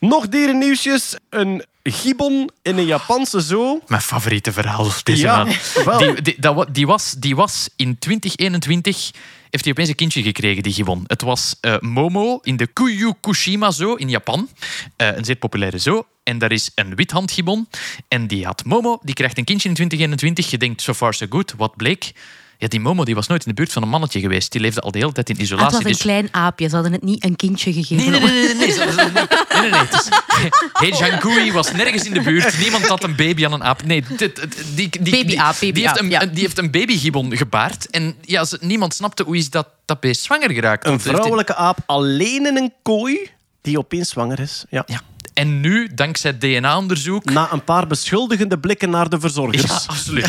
Nog 0.00 0.28
dierennieuwsjes. 0.28 1.16
Een 1.30 1.64
gibbon 1.82 2.50
in 2.62 2.78
een 2.78 2.86
Japanse 2.86 3.40
zoo. 3.40 3.80
Mijn 3.86 4.00
favoriete 4.02 4.52
verhaal 4.52 4.90
deze 5.02 5.22
Ja, 5.22 5.36
maand. 5.44 5.72
wel. 5.84 5.98
Die, 5.98 6.22
die, 6.22 6.36
dat 6.38 6.54
wa- 6.54 6.66
die, 6.72 6.86
was, 6.86 7.12
die 7.18 7.36
was 7.36 7.68
in 7.76 7.98
2021... 7.98 9.10
Heeft 9.50 9.64
hij 9.64 9.72
opeens 9.72 9.88
een 9.88 9.94
kindje 9.94 10.22
gekregen, 10.22 10.62
die 10.62 10.72
gibbon. 10.72 11.04
Het 11.06 11.22
was 11.22 11.56
eh, 11.60 11.76
Momo 11.80 12.38
in 12.42 12.56
de 12.56 12.66
Kuyukushima 12.66 13.70
Zoo 13.70 13.94
in 13.94 14.08
Japan. 14.08 14.48
Eh, 14.96 15.16
een 15.16 15.24
zeer 15.24 15.36
populaire 15.36 15.78
zoo. 15.78 16.06
En 16.22 16.38
daar 16.38 16.52
is 16.52 16.70
een 16.74 16.94
withandgibbon. 16.94 17.68
En 18.08 18.26
die 18.26 18.44
had 18.46 18.64
Momo, 18.64 18.98
die 19.02 19.14
krijgt 19.14 19.38
een 19.38 19.44
kindje 19.44 19.68
in 19.68 19.74
2021. 19.74 20.50
Je 20.50 20.58
denkt, 20.58 20.82
so 20.82 20.94
far 20.94 21.14
so 21.14 21.26
good. 21.30 21.54
Wat 21.56 21.76
bleek? 21.76 22.12
Ja, 22.60 22.68
die 22.68 22.80
Momo 22.80 23.04
die 23.04 23.14
was 23.14 23.26
nooit 23.26 23.42
in 23.42 23.48
de 23.48 23.54
buurt 23.54 23.72
van 23.72 23.82
een 23.82 23.88
mannetje 23.88 24.20
geweest. 24.20 24.52
Die 24.52 24.60
leefde 24.60 24.80
al 24.80 24.90
de 24.90 24.98
hele 24.98 25.12
tijd 25.12 25.30
in 25.30 25.40
isolatie. 25.40 25.70
Ze 25.70 25.76
het 25.76 25.84
was 25.84 25.92
een 25.92 25.96
dus- 25.96 26.12
klein 26.12 26.28
aapje. 26.30 26.68
Ze 26.68 26.74
hadden 26.74 26.92
het 26.92 27.02
niet 27.02 27.24
een 27.24 27.36
kindje 27.36 27.72
gegeven. 27.72 28.10
Nee, 28.10 28.20
nee, 28.20 28.30
nee. 28.30 28.54
nee, 28.54 28.76
nee, 28.76 29.70
nee, 29.70 29.70
hey, 30.72 30.88
Jangui 30.88 31.52
was 31.52 31.72
nergens 31.72 32.04
in 32.04 32.12
de 32.12 32.20
buurt. 32.20 32.58
Niemand 32.58 32.86
had 32.86 33.04
een 33.04 33.16
baby 33.16 33.44
aan 33.44 33.52
een 33.52 33.64
aap. 33.64 33.84
Nee, 33.84 34.04
dit, 34.16 34.46
die, 34.74 34.88
die, 35.00 35.24
die, 35.24 35.40
heeft 35.40 36.00
een, 36.00 36.10
ja. 36.10 36.26
die 36.26 36.40
heeft 36.40 36.58
een 36.58 36.70
babygibbon 36.70 37.36
gebaard. 37.36 37.90
En 37.90 38.14
ja, 38.20 38.46
niemand 38.60 38.94
snapte 38.94 39.22
hoe 39.22 39.36
is 39.36 39.50
dat, 39.50 39.68
dat 39.84 40.00
beest 40.00 40.22
zwanger 40.22 40.52
geraakt. 40.52 40.86
Een 40.86 41.00
vrouwelijke 41.00 41.54
aap 41.54 41.78
alleen 41.86 42.46
in 42.46 42.56
een 42.56 42.72
kooi 42.82 43.30
die 43.60 43.78
opeens 43.78 44.08
zwanger 44.08 44.40
is. 44.40 44.64
Ja. 44.70 44.82
ja. 44.86 45.00
En 45.38 45.60
nu, 45.60 45.88
dankzij 45.94 46.38
DNA-onderzoek... 46.38 47.24
Na 47.24 47.52
een 47.52 47.64
paar 47.64 47.86
beschuldigende 47.86 48.58
blikken 48.58 48.90
naar 48.90 49.08
de 49.08 49.20
verzorgers. 49.20 49.62
Ja, 49.62 49.80
absoluut. 49.86 50.28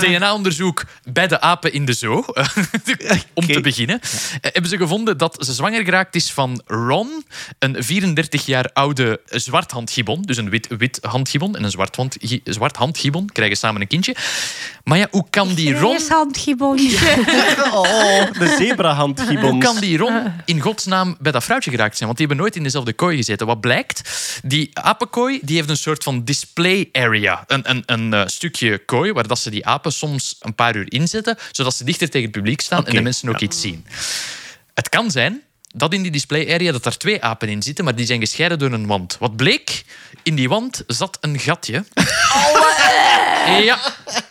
DNA-onderzoek 0.00 0.84
bij 1.12 1.28
de 1.28 1.40
apen 1.40 1.72
in 1.72 1.84
de 1.84 1.92
zoo, 1.92 2.24
om 3.34 3.46
te 3.46 3.60
beginnen, 3.60 4.00
eh, 4.00 4.08
hebben 4.40 4.70
ze 4.70 4.76
gevonden 4.76 5.18
dat 5.18 5.36
ze 5.38 5.52
zwanger 5.52 5.84
geraakt 5.84 6.14
is 6.14 6.32
van 6.32 6.62
Ron, 6.66 7.24
een 7.58 7.84
34 7.84 8.46
jaar 8.46 8.70
oude 8.72 9.20
zwart 9.24 9.70
handgibbon, 9.70 10.22
dus 10.22 10.36
een 10.36 10.50
wit, 10.50 10.68
wit 10.78 10.98
handgibbon 11.02 11.56
en 11.56 11.64
een 11.64 11.70
zwart, 11.70 11.96
hand, 11.96 12.16
zwart 12.44 12.76
handgibbon, 12.76 13.26
krijgen 13.32 13.56
samen 13.56 13.80
een 13.80 13.86
kindje. 13.86 14.16
Maar 14.84 14.98
ja, 14.98 15.08
hoe 15.10 15.26
kan 15.30 15.54
die 15.54 15.78
Ron... 15.78 15.96
Reeshandgibboontje. 15.96 16.98
Oh, 17.72 18.32
de 18.38 18.54
zebrahandgibbons. 18.58 19.50
Hoe 19.50 19.58
kan 19.58 19.80
die 19.80 19.98
Ron 19.98 20.32
in 20.44 20.60
godsnaam 20.60 21.16
bij 21.20 21.32
dat 21.32 21.44
vrouwtje 21.44 21.70
geraakt 21.70 21.96
zijn? 21.96 22.06
Want 22.06 22.18
die 22.18 22.26
hebben 22.26 22.44
nooit 22.44 22.56
in 22.56 22.62
dezelfde 22.62 22.92
kooi 22.92 23.16
gezeten. 23.16 23.46
Wat 23.46 23.60
blijkt? 23.60 24.01
Die 24.42 24.70
apenkooi 24.72 25.38
die 25.42 25.56
heeft 25.56 25.68
een 25.68 25.76
soort 25.76 26.02
van 26.02 26.24
display 26.24 26.88
area. 26.92 27.44
Een, 27.46 27.70
een, 27.70 27.82
een 27.86 28.14
eh, 28.14 28.26
stukje 28.26 28.78
kooi 28.78 29.12
waar 29.12 29.26
dat 29.26 29.38
ze 29.38 29.50
die 29.50 29.66
apen 29.66 29.92
soms 29.92 30.36
een 30.40 30.54
paar 30.54 30.76
uur 30.76 30.92
inzetten, 30.92 31.38
zodat 31.50 31.74
ze 31.74 31.84
dichter 31.84 32.10
tegen 32.10 32.28
het 32.28 32.36
publiek 32.36 32.60
staan 32.60 32.86
en 32.86 32.94
de 32.94 33.00
mensen 33.00 33.28
ook 33.28 33.40
iets 33.40 33.60
zien. 33.60 33.86
Het 34.74 34.88
kan 34.88 35.10
zijn 35.10 35.42
dat 35.74 35.92
in 35.92 36.02
die 36.02 36.10
display 36.10 36.52
area 36.54 36.72
dat 36.72 36.86
er 36.86 36.98
twee 36.98 37.22
apen 37.22 37.48
in 37.48 37.62
zitten, 37.62 37.84
maar 37.84 37.94
die 37.94 38.06
zijn 38.06 38.20
gescheiden 38.20 38.58
door 38.58 38.72
een 38.72 38.86
wand. 38.86 39.16
Wat 39.18 39.36
bleek? 39.36 39.84
In 40.22 40.34
die 40.34 40.48
wand 40.48 40.82
zat 40.86 41.18
een 41.20 41.38
gatje. 41.38 41.84
Ja, 43.46 43.78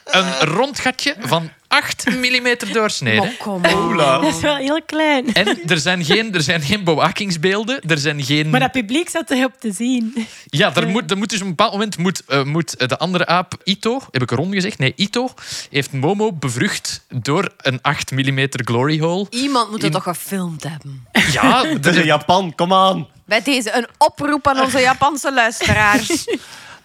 een 0.06 0.40
rond 0.40 0.80
gatje 0.80 1.16
van 1.20 1.52
8 1.72 2.06
mm 2.10 2.56
doorsnede. 2.74 3.36
Kom. 3.38 3.62
Dat 3.98 4.24
is 4.24 4.40
wel 4.40 4.56
heel 4.56 4.82
klein. 4.86 5.34
En 5.34 5.60
er 5.68 5.78
zijn, 5.78 6.06
geen, 6.06 6.34
er 6.34 6.42
zijn 6.42 6.62
geen 6.62 6.84
bewakingsbeelden. 6.84 7.82
Er 7.82 7.98
zijn 7.98 8.24
geen... 8.24 8.50
Maar 8.50 8.60
dat 8.60 8.72
publiek 8.72 9.10
zat 9.10 9.30
erop 9.32 9.54
te 9.60 9.72
zien. 9.72 10.28
Ja, 10.46 10.76
er 10.76 10.88
moet, 10.88 11.12
er 11.12 11.18
moet 11.18 11.30
dus 11.30 11.40
op 11.40 11.44
een 11.44 11.50
bepaald 11.50 11.72
moment 11.72 11.98
moet, 11.98 12.24
eh, 12.28 12.44
moet 12.44 12.90
de 12.90 12.98
andere 12.98 13.26
aap, 13.26 13.54
Ito, 13.64 14.02
heb 14.12 14.22
ik 14.22 14.32
rond 14.32 14.54
gezegd? 14.54 14.78
Nee, 14.78 14.94
Ito, 14.96 15.30
heeft 15.70 15.92
Momo 15.92 16.34
bevrucht 16.34 17.06
door 17.10 17.50
een 17.58 17.80
8 17.82 18.12
mm 18.12 18.48
glory 18.50 19.00
hole. 19.00 19.28
Iemand 19.30 19.66
moet 19.70 19.82
het 19.82 19.86
In- 19.86 19.92
toch 19.92 20.04
gefilmd 20.04 20.64
hebben. 20.64 21.08
Ja, 21.32 21.64
Het 21.68 21.86
is 21.86 21.96
in 21.96 22.06
Japan, 22.06 22.56
kom 22.56 22.74
aan. 22.74 23.08
Bij 23.26 23.42
deze 23.42 23.76
een 23.76 23.88
oproep 23.98 24.48
aan 24.48 24.60
onze 24.60 24.80
Japanse 24.80 25.34
luisteraars. 25.34 26.26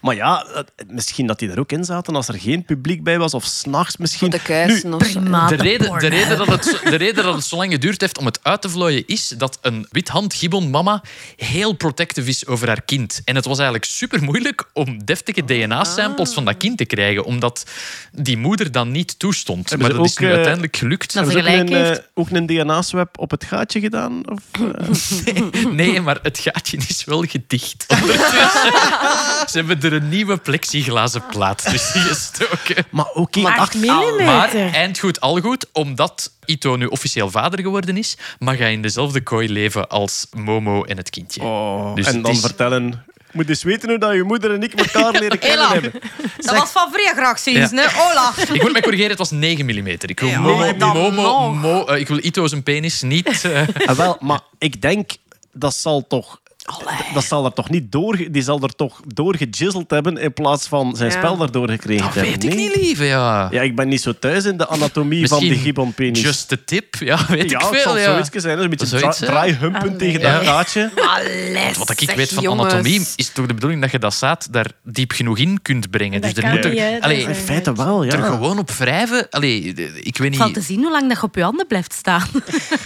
Maar 0.07 0.15
ja, 0.15 0.45
misschien 0.87 1.27
dat 1.27 1.39
die 1.39 1.49
er 1.49 1.59
ook 1.59 1.71
in 1.71 1.83
zaten 1.85 2.15
als 2.15 2.27
er 2.27 2.39
geen 2.39 2.65
publiek 2.65 3.03
bij 3.03 3.17
was. 3.19 3.33
Of 3.33 3.43
s'nachts 3.45 3.97
misschien. 3.97 4.29
De 4.29 4.39
kuisen 4.41 4.93
of 4.93 5.01
de, 5.07 5.55
reden, 5.55 5.99
de, 5.99 6.07
reden 6.07 6.37
dat 6.37 6.47
het, 6.47 6.65
zo- 6.65 6.89
de 6.89 6.95
reden 6.95 7.23
dat 7.23 7.35
het 7.35 7.43
zo 7.43 7.55
lang 7.55 7.71
geduurd 7.71 8.01
heeft 8.01 8.17
om 8.17 8.25
het 8.25 8.39
uit 8.43 8.61
te 8.61 8.69
vlooien 8.69 9.03
is 9.07 9.27
dat 9.37 9.57
een 9.61 9.87
withand 9.91 10.33
gibbon 10.33 10.69
mama 10.69 11.01
heel 11.35 11.73
protective 11.73 12.29
is 12.29 12.45
over 12.47 12.67
haar 12.67 12.81
kind. 12.81 13.21
En 13.25 13.35
het 13.35 13.45
was 13.45 13.57
eigenlijk 13.57 13.85
super 13.89 14.23
moeilijk 14.23 14.69
om 14.73 15.05
deftige 15.05 15.45
DNA-samples 15.45 16.33
van 16.33 16.45
dat 16.45 16.57
kind 16.57 16.77
te 16.77 16.85
krijgen, 16.85 17.23
omdat 17.25 17.65
die 18.11 18.37
moeder 18.37 18.71
dan 18.71 18.91
niet 18.91 19.19
toestond. 19.19 19.77
Maar 19.77 19.93
dat 19.93 20.05
is 20.05 20.17
nu 20.17 20.27
eh, 20.27 20.33
uiteindelijk 20.33 20.75
gelukt. 20.77 21.13
Dat 21.13 21.25
Hebben 21.25 21.31
ze 21.43 21.49
ook 21.49 21.55
gelijk 21.55 21.69
een, 21.69 21.85
heeft. 21.85 21.99
eh, 21.99 22.05
ook 22.13 22.29
een 22.29 22.45
DNA-swap 22.45 23.19
op 23.19 23.31
het 23.31 23.43
gaatje 23.43 23.79
gedaan? 23.79 24.21
Of, 24.29 24.41
eh? 25.25 25.65
Nee, 25.71 26.01
maar 26.01 26.19
het 26.21 26.39
gaatje 26.39 26.77
is 26.87 27.03
wel 27.05 27.21
gedicht. 27.23 27.85
Ze 29.51 29.57
hebben 29.57 29.81
er 29.81 29.93
een 29.97 30.09
nieuwe 30.09 30.37
plexiglazen 30.37 31.23
plaat 31.25 31.63
tussen 31.69 32.01
gestoken. 32.11 32.85
Maar 32.89 33.05
oké, 33.13 33.39
Maar 33.39 33.51
acht- 33.51 33.59
8 33.59 33.75
millimeter. 33.75 34.25
Maar 34.25 34.49
eind 34.73 34.99
goed, 34.99 35.19
al 35.21 35.39
goed, 35.41 35.65
omdat 35.73 36.31
Ito 36.45 36.75
nu 36.75 36.85
officieel 36.85 37.29
vader 37.31 37.61
geworden 37.61 37.97
is, 37.97 38.17
mag 38.39 38.57
hij 38.57 38.71
in 38.71 38.81
dezelfde 38.81 39.21
kooi 39.21 39.49
leven 39.49 39.89
als 39.89 40.27
Momo 40.37 40.83
en 40.83 40.97
het 40.97 41.09
kindje. 41.09 41.41
Oh, 41.41 41.95
Dus 41.95 42.05
en 42.07 42.21
dan 42.21 42.31
is- 42.31 42.39
vertellen... 42.39 43.05
Je 43.31 43.43
moet 43.43 43.49
eens 43.49 43.63
weten 43.63 43.89
hoe 43.89 43.97
dat 43.97 44.13
je 44.13 44.23
moeder 44.23 44.53
en 44.53 44.63
ik 44.63 44.73
elkaar 44.73 45.11
leren 45.21 45.39
kennen 45.39 45.67
hebben. 45.69 45.91
Dat 46.37 46.57
was 46.57 46.69
van 46.69 46.91
vrij 46.91 47.13
graag 47.15 47.39
zien, 47.39 47.53
Ja. 47.53 47.67
hè? 47.71 47.85
Hola. 47.93 48.31
Ik 48.53 48.61
moet 48.61 48.71
mij 48.71 48.81
corrigeren, 48.81 49.09
het 49.09 49.19
was 49.19 49.31
9 49.31 49.65
mm. 49.65 49.87
Ik 49.87 50.19
wil, 50.19 50.29
Ja, 50.29 50.39
Momo, 50.39 51.11
Momo, 51.11 51.85
eh, 51.85 51.99
ik 51.99 52.07
wil 52.07 52.17
Ito 52.21 52.47
zijn 52.47 52.63
penis 52.63 53.01
niet... 53.01 53.45
eh, 53.45 53.61
Ah, 53.85 53.95
wel, 53.97 54.17
maar 54.19 54.39
ik 54.57 54.81
denk, 54.81 55.11
dat 55.53 55.75
zal 55.75 56.07
toch... 56.07 56.39
Dat 57.13 57.23
zal 57.23 57.45
er 57.45 57.53
toch 57.53 57.69
niet 57.69 57.91
door... 57.91 58.17
Die 58.31 58.41
zal 58.41 58.61
er 58.61 58.75
toch 58.75 59.01
doorgejizzeld 59.05 59.89
hebben 59.91 60.17
in 60.17 60.33
plaats 60.33 60.67
van 60.67 60.95
zijn 60.95 61.11
Ja. 61.11 61.17
spel 61.17 61.37
daardoor 61.37 61.69
gekregen 61.69 62.03
dat 62.03 62.13
te 62.13 62.19
hebben. 62.19 62.39
weet 62.39 62.51
ik 62.51 62.55
Nee? 62.55 62.67
niet, 62.69 62.75
lieve, 62.75 63.03
ja. 63.05 63.47
Ja, 63.51 63.61
ik 63.61 63.75
ben 63.75 63.87
niet 63.87 64.01
zo 64.01 64.13
thuis 64.19 64.45
in 64.45 64.57
de 64.57 64.67
anatomie 64.67 65.27
van 65.27 65.39
de 65.39 65.55
gibbonpenis. 65.55 66.21
Just 66.21 66.47
the 66.47 66.63
tip, 66.63 66.95
ja, 66.99 67.19
weet 67.27 67.49
ja, 67.49 67.57
ik 67.57 67.65
het 67.65 67.73
veel. 67.75 67.81
zal 67.83 67.97
ja. 67.97 68.03
zoiets 68.03 68.29
zijn. 68.31 68.59
Een 68.59 68.69
beetje 68.69 68.85
Zoiets, 68.85 69.17
dra- 69.17 69.27
draaihumpen 69.27 69.81
Allee. 69.81 69.95
tegen 69.95 70.19
Ja. 70.19 70.37
dat 70.37 70.47
gaatje. 70.47 70.91
Alles, 71.15 71.77
Wat 71.77 71.89
ik 71.89 71.99
zeg, 71.99 72.15
weet 72.15 72.33
van 72.33 72.43
jongens. 72.43 72.71
anatomie 72.73 73.07
is 73.15 73.29
toch 73.29 73.45
de 73.45 73.53
bedoeling 73.53 73.81
dat 73.81 73.91
je 73.91 73.99
dat 73.99 74.13
zaad 74.13 74.47
daar 74.51 74.71
diep 74.83 75.11
genoeg 75.11 75.37
in 75.37 75.61
kunt 75.61 75.89
brengen. 75.89 76.21
Dat 76.21 76.29
dus 76.29 76.37
er 76.37 76.41
kan 76.43 76.51
moet 76.51 76.65
er, 76.65 76.69
niet. 76.71 76.79
Dat 76.79 77.01
allee, 77.01 77.21
In 77.27 77.35
feite 77.35 77.73
wel, 77.73 78.05
er 78.05 78.17
ja. 78.19 78.25
gewoon 78.25 78.59
op 78.59 78.71
wrijven. 78.71 79.27
Allee, 79.29 79.73
ik 80.01 80.17
weet 80.17 80.35
Valt 80.35 80.53
te 80.53 80.59
niet. 80.59 80.67
zien 80.67 80.81
hoe 80.81 80.91
lang 80.91 81.07
dat 81.07 81.17
je 81.17 81.23
op 81.23 81.35
je 81.35 81.41
handen 81.43 81.67
blijft 81.67 81.93
staan. 81.93 82.27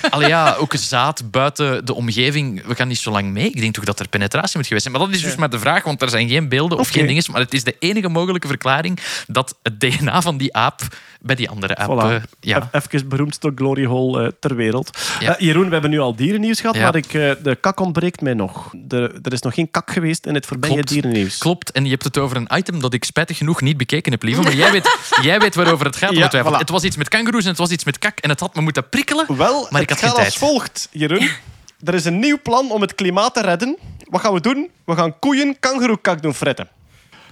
Allee, 0.10 0.28
ja, 0.28 0.56
ook 0.56 0.74
een 0.74 0.80
zaad 0.80 1.32
buiten 1.32 1.86
de 1.86 1.94
omgeving. 1.94 2.66
We 2.68 2.76
gaan 2.76 2.88
niet 2.88 2.98
zo 2.98 3.12
lang 3.12 3.32
mee. 3.32 3.46
Ik 3.46 3.60
denk 3.62 3.71
toch 3.72 3.84
dat 3.84 4.00
er 4.00 4.08
penetratie 4.08 4.58
moet 4.58 4.66
geweest 4.68 4.86
zijn. 4.86 4.98
Maar 4.98 5.08
dat 5.08 5.16
is 5.16 5.22
dus 5.24 5.36
maar 5.36 5.50
de 5.50 5.60
vraag, 5.60 5.84
want 5.84 6.02
er 6.02 6.10
zijn 6.10 6.30
geen 6.30 6.50
beelden 6.50 6.78
of 6.78 6.90
geen 6.90 7.08
dingen. 7.08 7.24
Maar 7.32 7.42
het 7.42 7.54
is 7.54 7.64
de 7.64 7.76
enige 7.80 8.10
mogelijke 8.10 8.48
verklaring 8.48 9.00
dat 9.28 9.56
het 9.64 9.80
DNA 9.80 10.22
van 10.22 10.38
die 10.38 10.56
aap 10.56 10.82
bij 11.22 11.36
die 11.36 11.50
andere 11.50 11.76
aap. 11.76 11.90
Voilà. 11.90 12.10
eh, 12.16 12.22
ja. 12.40 12.70
E- 12.72 12.78
Even 12.78 13.08
beroemdste 13.10 13.52
glory 13.56 13.86
hole 13.86 14.24
eh, 14.24 14.32
ter 14.40 14.56
wereld. 14.56 14.98
Ja. 15.20 15.38
Eh, 15.38 15.46
Jeroen, 15.46 15.66
we 15.66 15.72
hebben 15.72 15.90
nu 15.90 16.00
al 16.00 16.16
dierennieuws 16.16 16.60
gehad, 16.60 16.76
Ja. 16.76 16.82
maar 16.84 16.96
ik, 16.96 17.12
de 17.12 17.58
kak 17.62 17.80
ontbreekt 17.80 18.22
mij 18.22 18.34
nog. 18.34 18.70
De, 18.76 19.20
er 19.22 19.34
is 19.34 19.42
nog 19.42 19.54
geen 19.54 19.72
kak 19.72 19.92
geweest 19.92 20.26
in 20.26 20.34
het 20.34 20.46
voorbije 20.46 20.74
Klopt. 20.74 20.90
dierennieuws. 20.90 21.38
Klopt, 21.38 21.72
en 21.72 21.84
je 21.84 21.90
hebt 21.90 22.04
het 22.04 22.18
over 22.18 22.38
een 22.38 22.48
item 22.56 22.80
dat 22.80 22.94
ik 22.94 23.04
spijtig 23.04 23.38
genoeg 23.38 23.62
niet 23.62 23.78
bekeken 23.78 24.12
heb, 24.12 24.24
lieve. 24.24 24.42
Maar 24.42 24.56
jij 24.56 24.72
weet, 24.72 24.98
jij 25.22 25.40
weet 25.40 25.56
waarover 25.56 25.86
het 25.86 25.96
gaat, 25.96 26.12
Ja, 26.16 26.30
voilà. 26.44 26.58
Het 26.58 26.70
was 26.70 26.84
iets 26.84 26.96
met 26.98 27.08
kangoeroes 27.10 27.44
en 27.44 27.50
het 27.50 27.58
was 27.58 27.70
iets 27.70 27.84
met 27.84 28.00
kak. 28.00 28.20
En 28.20 28.30
het 28.30 28.40
had 28.40 28.56
me 28.56 28.62
moeten 28.62 28.90
prikkelen. 28.90 29.36
Wel, 29.38 29.68
Maar 29.70 29.82
ik 29.82 29.90
het 29.90 30.02
had 30.02 30.10
gaat 30.10 30.18
geen 30.18 30.26
als 30.26 30.36
tijd. 30.38 30.50
volgt, 30.52 30.88
Jeroen. 30.92 31.30
Er 31.84 31.94
is 31.94 32.06
een 32.06 32.20
nieuw 32.20 32.38
plan 32.44 32.72
om 32.72 32.82
het 32.82 32.96
klimaat 32.96 33.34
te 33.34 33.42
redden. 33.42 33.78
Wat 34.10 34.22
gaan 34.22 34.34
we 34.34 34.42
doen? 34.42 34.70
We 34.86 34.96
gaan 34.96 35.20
koeien 35.20 35.60
kangeroekak 35.60 36.22
doen 36.22 36.34
fretten. 36.34 36.70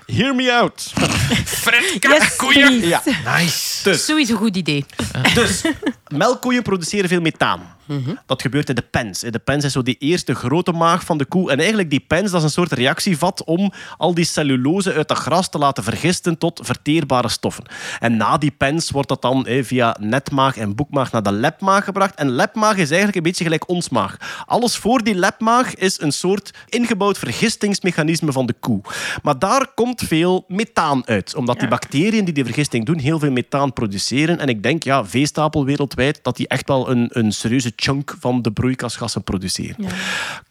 Hear 0.06 0.36
me 0.36 0.54
out. 0.54 0.92
Fred, 1.46 2.00
kak, 2.00 2.12
Yes, 2.22 2.36
koeien. 2.36 2.80
please. 2.80 2.88
Ja. 2.88 3.38
Nice. 3.38 3.84
Dus, 3.84 4.06
Sowieso 4.06 4.32
een 4.32 4.38
goed 4.38 4.56
idee. 4.56 4.86
dus 5.34 5.62
melkkoeien 6.08 6.64
produceren 6.64 7.10
veel 7.10 7.22
methaan. 7.22 7.76
Dat 8.26 8.42
gebeurt 8.42 8.70
in 8.70 8.76
de 8.76 8.82
pens. 8.92 9.20
De 9.20 9.40
pens 9.40 9.64
is 9.64 9.72
zo 9.72 9.82
die 9.82 9.98
eerste 10.00 10.36
grote 10.36 10.72
maag 10.72 11.04
van 11.04 11.18
de 11.18 11.26
koe. 11.26 11.52
En 11.52 11.58
eigenlijk 11.58 11.90
die 11.90 12.00
pens, 12.08 12.32
dat 12.32 12.40
is 12.40 12.46
een 12.46 12.52
soort 12.52 12.72
reactievat 12.72 13.44
om 13.44 13.72
al 13.98 14.14
die 14.14 14.26
cellulose 14.26 14.94
uit 14.94 15.08
dat 15.08 15.18
gras 15.18 15.50
te 15.50 15.58
laten 15.58 15.84
vergisten 15.84 16.38
tot 16.38 16.60
verteerbare 16.64 17.30
stoffen. 17.30 17.64
En 18.00 18.18
na 18.18 18.38
die 18.38 18.52
pens 18.52 18.92
wordt 18.92 19.10
dat 19.10 19.22
dan 19.22 19.46
eh, 19.46 19.64
via 19.64 19.96
netmaag 20.00 20.58
en 20.58 20.76
boekmaag 20.76 21.12
naar 21.12 21.24
de 21.24 21.32
lepmaag 21.32 21.84
gebracht. 21.84 22.16
En 22.16 22.30
lepmaag 22.30 22.78
is 22.78 22.88
eigenlijk 22.88 23.16
een 23.16 23.24
beetje 23.24 23.44
gelijk 23.44 23.70
ons 23.70 23.90
maag. 23.90 24.44
Alles 24.46 24.78
voor 24.78 25.04
die 25.04 25.16
lepmaag 25.16 25.76
is 25.76 26.02
een 26.02 26.12
soort 26.12 26.54
ingebouwd 26.70 27.18
vergistingsmechanisme 27.18 28.32
van 28.32 28.46
de 28.46 28.56
koe. 28.60 28.82
Maar 29.24 29.40
daar 29.40 29.68
komt 29.76 30.02
veel 30.02 30.46
methaan 30.48 31.08
uit. 31.08 31.36
Omdat 31.36 31.60
die 31.60 31.68
bacteriën 31.68 32.26
die 32.26 32.34
die 32.34 32.46
vergisting 32.46 32.86
doen, 32.86 32.98
heel 32.98 33.20
veel 33.20 33.32
methaan 33.32 33.74
produceren. 33.74 34.40
En 34.40 34.48
ik 34.48 34.64
denk, 34.64 34.84
ja, 34.84 35.06
veestapel 35.06 35.66
wereldwijd, 35.66 36.20
dat 36.24 36.38
die 36.38 36.48
echt 36.48 36.68
wel 36.68 36.90
een, 36.90 37.10
een 37.12 37.32
serieuze 37.32 37.72
chunk 37.82 38.16
van 38.20 38.42
de 38.42 38.52
broeikasgassen 38.52 39.24
produceren. 39.24 39.86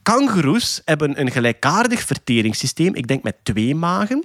Kangoeroes 0.02 0.82
hebben 0.84 1.20
een 1.20 1.30
gelijkaardig 1.30 2.00
verteringssysteem, 2.00 2.94
ik 2.94 3.06
denk 3.06 3.22
met 3.22 3.36
twee 3.42 3.74
magen. 3.74 4.24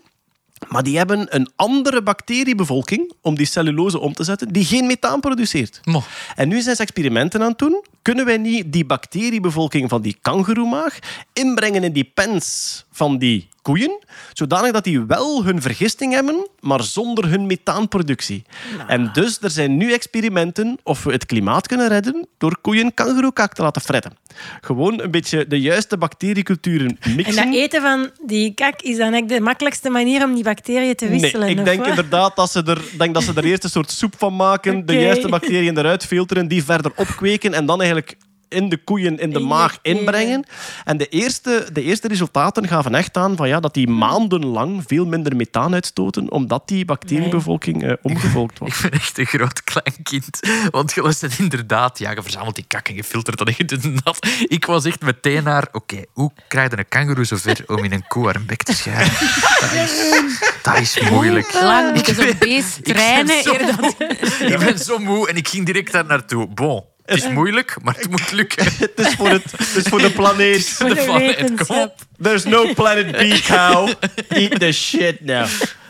Maar 0.67 0.83
die 0.83 0.97
hebben 0.97 1.35
een 1.35 1.49
andere 1.55 2.03
bacteriebevolking 2.03 3.13
om 3.21 3.35
die 3.35 3.45
cellulose 3.45 3.99
om 3.99 4.13
te 4.13 4.23
zetten, 4.23 4.53
die 4.53 4.65
geen 4.65 4.85
methaan 4.85 5.19
produceert. 5.19 5.79
Mo. 5.83 6.03
En 6.35 6.47
nu 6.47 6.61
zijn 6.61 6.75
ze 6.75 6.81
experimenten 6.81 7.41
aan 7.41 7.49
het 7.49 7.57
doen. 7.57 7.85
Kunnen 8.01 8.25
wij 8.25 8.37
niet 8.37 8.73
die 8.73 8.85
bacteriebevolking 8.85 9.89
van 9.89 10.01
die 10.01 10.17
kangeroemaag 10.21 10.99
inbrengen 11.33 11.83
in 11.83 11.91
die 11.91 12.11
pens 12.13 12.85
van 12.91 13.17
die 13.17 13.49
koeien, 13.63 13.99
zodanig 14.33 14.71
dat 14.71 14.83
die 14.83 15.05
wel 15.05 15.43
hun 15.43 15.61
vergisting 15.61 16.13
hebben, 16.13 16.47
maar 16.59 16.83
zonder 16.83 17.29
hun 17.29 17.45
methaanproductie. 17.45 18.43
En 18.87 19.09
dus 19.13 19.37
er 19.41 19.49
zijn 19.49 19.77
nu 19.77 19.93
experimenten 19.93 20.77
of 20.83 21.03
we 21.03 21.11
het 21.11 21.25
klimaat 21.25 21.67
kunnen 21.67 21.87
redden 21.87 22.27
door 22.37 22.57
koeien 22.61 22.93
kangeroekak 22.93 23.53
te 23.53 23.61
laten 23.61 23.81
fretten. 23.81 24.17
Gewoon 24.61 25.01
een 25.01 25.11
beetje 25.11 25.47
de 25.47 25.59
juiste 25.59 25.97
bacterieculturen 25.97 26.97
En 26.99 27.15
mixen. 27.15 27.35
dat 27.45 27.55
eten 27.55 27.81
van 27.81 28.09
die 28.25 28.53
kak 28.53 28.81
is 28.81 28.97
dan 28.97 29.13
echt 29.13 29.29
de 29.29 29.41
makkelijkste 29.41 29.89
manier 29.89 30.23
om 30.23 30.33
die 30.33 30.43
bacteriën 30.43 30.95
te 30.95 31.07
wisselen. 31.07 31.47
Nee, 31.47 31.55
ik 31.55 31.65
denk 31.65 31.85
inderdaad 31.85 32.35
dat 32.35 32.51
ze, 32.51 32.63
er, 32.63 32.81
denk 32.97 33.13
dat 33.13 33.23
ze 33.23 33.31
er 33.35 33.43
eerst 33.43 33.63
een 33.63 33.69
soort 33.69 33.91
soep 33.91 34.13
van 34.17 34.35
maken, 34.35 34.85
de 34.85 34.99
juiste 34.99 35.29
bacteriën 35.29 35.77
eruit 35.77 36.05
filteren, 36.05 36.47
die 36.47 36.63
verder 36.63 36.91
opkweken 36.95 37.53
en 37.53 37.65
dan 37.65 37.79
eigenlijk 37.79 38.17
in 38.53 38.69
de 38.69 38.77
koeien 38.77 39.19
in 39.19 39.29
de 39.29 39.39
maag 39.39 39.77
inbrengen. 39.81 40.45
En 40.83 40.97
de 40.97 41.07
eerste, 41.07 41.67
de 41.73 41.81
eerste 41.81 42.07
resultaten 42.07 42.67
gaven 42.67 42.95
echt 42.95 43.17
aan 43.17 43.35
van, 43.35 43.47
ja, 43.47 43.59
dat 43.59 43.73
die 43.73 43.87
maandenlang 43.87 44.83
veel 44.87 45.05
minder 45.05 45.35
methaan 45.35 45.73
uitstoten, 45.73 46.31
omdat 46.31 46.67
die 46.67 46.85
bacteriebevolking 46.85 47.83
eh, 47.83 47.93
omgevolkt 48.01 48.55
Ik 48.61 48.67
was. 48.67 48.81
ben 48.81 48.91
echt 48.91 49.17
een 49.17 49.25
groot 49.25 49.63
kleinkind. 49.63 50.39
Want 50.71 50.93
je 50.93 51.01
was 51.01 51.21
het 51.21 51.39
inderdaad... 51.39 51.99
Ja, 51.99 52.11
je 52.11 52.21
verzamelt 52.21 52.55
die 52.55 52.65
kak 52.67 52.87
en 52.87 52.95
je 52.95 53.03
filtert 53.03 53.37
dat 53.37 53.47
en 53.47 53.53
je 53.57 53.65
doet 53.65 54.03
dat. 54.03 54.27
Ik 54.47 54.65
was 54.65 54.85
echt 54.85 55.01
meteen 55.01 55.43
naar... 55.43 55.67
Oké, 55.71 56.03
hoe 56.11 56.31
krijg 56.47 56.71
je 56.71 56.77
een 56.77 56.87
kangoeroe 56.89 57.25
zover 57.25 57.63
om 57.67 57.83
in 57.83 57.91
een 57.91 58.07
koe 58.07 58.25
haar 58.25 58.41
bek 58.41 58.63
te 58.63 58.73
scharen? 58.73 59.11
Dat 59.59 59.71
is, 59.73 60.39
dat 60.61 60.77
is 60.79 60.99
moeilijk. 61.09 61.53
Lang 61.53 61.93
moeten 61.93 62.15
zo'n 62.15 62.35
beest 62.39 62.77
Ik 62.83 62.93
ben 62.93 63.27
zo 63.43 63.53
moe. 63.79 63.93
Ik 64.39 64.59
ben 64.59 64.79
zo 64.79 64.97
moe 64.97 65.29
en 65.29 65.35
ik 65.35 65.47
ging 65.47 65.65
direct 65.65 65.91
daar 65.91 66.05
naartoe. 66.05 66.47
Bon, 66.47 66.83
het 67.05 67.17
is 67.17 67.29
moeilijk, 67.29 67.75
maar 67.83 67.95
het 67.97 68.09
moet 68.09 68.31
lukken. 68.31 68.63
Het 68.79 68.91
is 68.95 69.13
voor, 69.13 69.29
het, 69.29 69.51
het 69.51 69.75
is 69.75 69.83
voor 69.83 69.99
de 70.01 70.11
planeet. 70.11 70.69
Voor 70.69 70.89
de 70.89 71.03
planeet, 71.03 71.35
kom 71.35 71.45
wetenschap. 71.47 71.77
op. 71.85 71.95
There's 72.21 72.43
no 72.43 72.73
planet 72.73 73.11
B, 73.11 73.41
cow. 73.45 73.89
Eat 74.27 74.59
the 74.59 74.71
shit 74.71 75.19
now. 75.25 75.47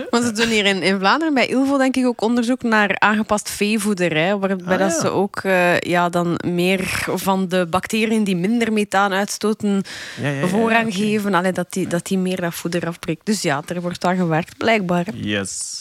Maar 0.10 0.22
ze 0.22 0.32
doen 0.32 0.48
hier 0.48 0.66
in, 0.66 0.82
in 0.84 1.00
Vlaanderen 1.00 1.34
bij 1.34 1.48
Ilvo 1.48 1.78
denk 1.78 1.96
ik 1.96 2.06
ook 2.06 2.22
onderzoek 2.22 2.64
naar 2.64 3.00
aangepast 3.00 3.50
veevoeder. 3.50 4.16
Hè, 4.18 4.40
waarbij 4.40 4.74
Ah, 4.74 4.80
dat 4.80 4.92
ja. 4.96 5.00
ze 5.02 5.10
ook 5.10 5.38
eh, 5.44 5.80
ja, 5.80 6.10
dan 6.10 6.40
meer 6.46 7.04
van 7.08 7.48
de 7.48 7.66
bacteriën 7.70 8.24
die 8.24 8.36
minder 8.36 8.74
methaan 8.74 9.14
uitstoten 9.14 9.82
Ja, 10.22 10.30
ja, 10.30 10.40
ja, 10.40 10.48
voorrang 10.48 10.88
oké. 10.88 10.96
geven. 10.96 11.34
Allee, 11.34 11.52
dat, 11.52 11.72
die, 11.74 11.88
dat 11.88 12.06
die 12.06 12.18
meer 12.18 12.42
dat 12.42 12.54
voeder 12.54 12.88
afbreekt. 12.88 13.26
Dus 13.26 13.42
ja, 13.42 13.62
er 13.68 13.82
wordt 13.82 14.06
aan 14.06 14.16
gewerkt, 14.18 14.58
blijkbaar. 14.58 15.06
Yes. 15.14 15.72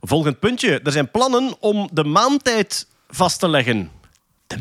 Volgend 0.00 0.38
puntje. 0.38 0.80
Er 0.84 0.92
zijn 0.92 1.10
plannen 1.10 1.54
om 1.60 1.88
de 1.92 2.04
maantijd 2.04 2.86
vast 3.08 3.38
te 3.38 3.48
leggen. 3.48 3.90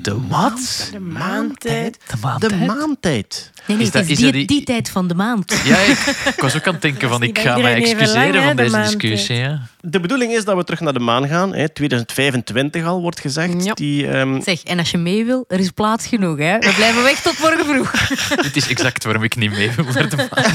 De 0.01 0.27
wat? 0.27 0.89
De 0.91 0.99
maandtijd. 0.99 1.97
De 2.07 2.15
maand. 2.21 2.41
De 2.49 2.55
maantijd. 2.55 3.51
Nee, 3.67 3.77
nee, 3.77 3.85
Is 3.85 3.91
dat- 3.91 4.01
het 4.01 4.11
is 4.11 4.17
die, 4.17 4.31
die- 4.31 4.47
die 4.47 4.63
tijd 4.63 4.89
van 4.89 5.07
de 5.07 5.15
maand. 5.15 5.61
Ja, 5.63 5.77
ik, 5.77 5.97
ik 6.35 6.41
was 6.41 6.55
ook 6.55 6.67
aan 6.67 6.73
het 6.73 6.81
denken 6.81 7.09
van, 7.09 7.23
ik 7.23 7.39
ga 7.39 7.57
mij 7.57 7.73
excuseren 7.75 8.13
lang, 8.13 8.35
hè, 8.35 8.43
van 8.47 8.55
de 8.55 8.63
deze 8.63 8.77
discussie. 8.81 9.35
Ja. 9.35 9.61
De 9.83 9.99
bedoeling 9.99 10.33
is 10.33 10.45
dat 10.45 10.55
we 10.55 10.63
terug 10.63 10.79
naar 10.79 10.93
de 10.93 10.99
maan 10.99 11.27
gaan. 11.27 11.53
Hè. 11.53 11.69
2025 11.69 12.85
al 12.85 13.01
wordt 13.01 13.19
gezegd. 13.19 13.63
Ja. 13.63 13.73
Die, 13.73 14.07
ehm, 14.07 14.41
Zeg, 14.41 14.63
en 14.63 14.79
als 14.79 14.91
je 14.91 14.97
mee 14.97 15.25
wil, 15.25 15.45
er 15.47 15.59
is 15.59 15.69
plaats 15.69 16.07
genoeg. 16.07 16.37
Hè? 16.37 16.59
We 16.59 16.73
blijven 16.75 17.03
weg 17.03 17.21
tot 17.21 17.39
morgen 17.39 17.65
vroeg. 17.65 17.91
Dit 18.47 18.55
is 18.55 18.67
exact 18.67 19.03
waarom 19.03 19.23
ik 19.23 19.35
niet 19.35 19.51
mee 19.51 19.71
wil 19.71 19.85
naar 19.85 20.09
de 20.09 20.15
maan. 20.15 20.51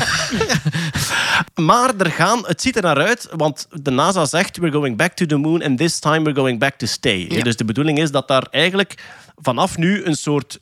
Maar 1.67 1.97
er 1.99 2.11
gaan, 2.11 2.47
het 2.47 2.63
ziet 2.63 2.77
er 2.77 2.83
naar 2.83 2.97
uit, 2.97 3.29
want 3.31 3.67
de 3.71 3.91
NASA 3.91 4.25
zegt 4.25 4.57
we're 4.57 4.73
going 4.73 4.97
back 4.97 5.13
to 5.13 5.27
the 5.27 5.37
moon 5.37 5.63
and 5.63 5.79
this 5.79 5.99
time 5.99 6.23
we're 6.23 6.35
going 6.35 6.59
back 6.59 6.75
to 6.75 6.87
stay. 6.87 7.27
Ja. 7.29 7.43
Dus 7.43 7.57
de 7.57 7.65
bedoeling 7.65 7.99
is 7.99 8.11
dat 8.11 8.29
daar 8.29 8.47
eigenlijk 8.51 8.95
vanaf 9.37 9.77
nu 9.77 10.05
een 10.05 10.15
soort, 10.15 10.61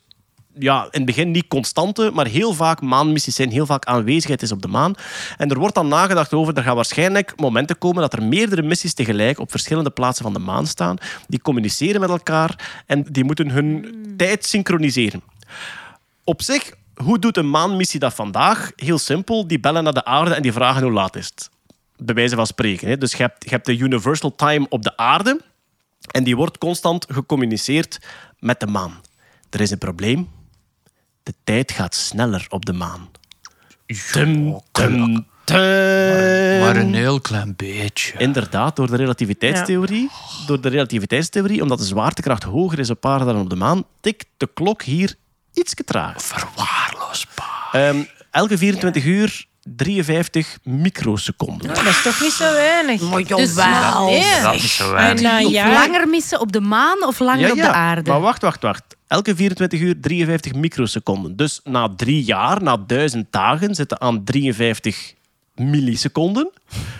ja, 0.59 0.83
in 0.83 0.89
het 0.91 1.05
begin 1.05 1.31
niet 1.31 1.47
constante, 1.47 2.11
maar 2.13 2.27
heel 2.27 2.53
vaak 2.53 2.81
maanmissies 2.81 3.35
zijn, 3.35 3.51
heel 3.51 3.65
vaak 3.65 3.85
aanwezigheid 3.85 4.41
is 4.41 4.51
op 4.51 4.61
de 4.61 4.67
maan. 4.67 4.93
En 5.37 5.49
er 5.49 5.59
wordt 5.59 5.75
dan 5.75 5.87
nagedacht 5.87 6.33
over, 6.33 6.53
er 6.53 6.63
gaan 6.63 6.75
waarschijnlijk 6.75 7.33
momenten 7.35 7.77
komen 7.77 8.01
dat 8.01 8.13
er 8.13 8.23
meerdere 8.23 8.61
missies 8.61 8.93
tegelijk 8.93 9.39
op 9.39 9.51
verschillende 9.51 9.89
plaatsen 9.89 10.23
van 10.23 10.33
de 10.33 10.39
maan 10.39 10.67
staan. 10.67 10.97
Die 11.27 11.41
communiceren 11.41 12.01
met 12.01 12.09
elkaar 12.09 12.83
en 12.85 13.03
die 13.03 13.23
moeten 13.23 13.49
hun 13.49 13.95
tijd 14.17 14.45
synchroniseren. 14.45 15.21
Op 16.23 16.41
zich, 16.41 16.73
hoe 16.95 17.19
doet 17.19 17.37
een 17.37 17.49
maanmissie 17.49 17.99
dat 17.99 18.13
vandaag? 18.13 18.71
Heel 18.75 18.99
simpel, 18.99 19.47
die 19.47 19.59
bellen 19.59 19.83
naar 19.83 19.93
de 19.93 20.05
aarde 20.05 20.33
en 20.33 20.41
die 20.41 20.53
vragen 20.53 20.83
hoe 20.83 20.91
laat 20.91 21.15
is 21.15 21.25
het. 21.25 21.49
Bij 21.97 22.15
wijze 22.15 22.35
van 22.35 22.47
spreken. 22.47 22.87
Hè. 22.87 22.97
Dus 22.97 23.11
je 23.11 23.17
hebt, 23.17 23.43
je 23.43 23.49
hebt 23.49 23.65
de 23.65 23.77
universal 23.77 24.35
time 24.35 24.65
op 24.69 24.83
de 24.83 24.97
aarde 24.97 25.41
en 26.11 26.23
die 26.23 26.35
wordt 26.35 26.57
constant 26.57 27.05
gecommuniceerd 27.09 27.99
met 28.39 28.59
de 28.59 28.67
maan. 28.67 29.01
Er 29.49 29.61
is 29.61 29.71
een 29.71 29.77
probleem. 29.77 30.29
De 31.25 31.33
tijd 31.43 31.71
gaat 31.71 31.95
sneller 31.95 32.45
op 32.49 32.65
de 32.65 32.73
maan. 32.73 33.09
Tum, 34.11 34.59
tum, 34.71 35.25
tum. 35.43 35.57
Maar 36.59 36.75
een 36.75 36.93
heel 36.93 37.21
klein 37.21 37.53
beetje. 37.55 38.13
Inderdaad, 38.17 38.75
door 38.75 38.87
de 38.89 38.95
relativiteitstheorie. 38.95 40.09
Door 40.45 40.61
de 40.61 40.69
relativiteitstheorie, 40.69 41.61
omdat 41.61 41.77
de 41.77 41.83
zwaartekracht 41.85 42.43
hoger 42.43 42.79
is 42.79 42.89
op 42.89 43.05
aarde 43.05 43.25
dan 43.25 43.39
op 43.39 43.49
de 43.49 43.55
maan, 43.55 43.83
tikt 44.01 44.25
de 44.37 44.49
klok 44.53 44.83
hier 44.83 45.15
iets 45.53 45.73
trager. 45.85 46.21
Verwaarloosbaar. 46.21 47.69
Ehm, 47.71 48.03
elke 48.31 48.57
24 48.57 49.05
uur 49.05 49.45
53 49.63 50.57
microseconden. 50.63 51.67
Dat 51.67 51.85
is 51.85 52.01
toch 52.01 52.21
niet 52.21 52.31
zo 52.31 52.53
weinig. 52.53 53.01
Dus 53.27 53.53
jawel. 53.55 54.05
Nee. 54.05 54.41
Dat 54.41 54.53
is 54.53 54.75
zo 54.75 54.87
En 54.87 54.93
weinig. 54.93 55.31
een 55.39 55.45
Of 55.45 55.51
jaar... 55.51 55.71
langer 55.87 56.07
missen 56.07 56.39
op 56.39 56.51
de 56.51 56.61
maan 56.61 57.03
of 57.03 57.19
langer 57.19 57.51
op 57.51 57.57
de 57.57 57.71
aarde? 57.71 58.09
Maar 58.11 58.21
wacht, 58.21 58.41
wacht, 58.41 58.61
wacht. 58.61 58.94
Elke 59.07 59.35
24 59.35 59.79
uur 59.79 59.99
53 59.99 60.53
microseconden. 60.53 61.35
Dus 61.35 61.59
na 61.63 61.89
drie 61.95 62.23
jaar, 62.23 62.63
na 62.63 62.77
duizend 62.77 63.27
dagen, 63.31 63.75
zitten 63.75 64.01
aan 64.01 64.23
53 64.23 65.13
milliseconden. 65.55 66.49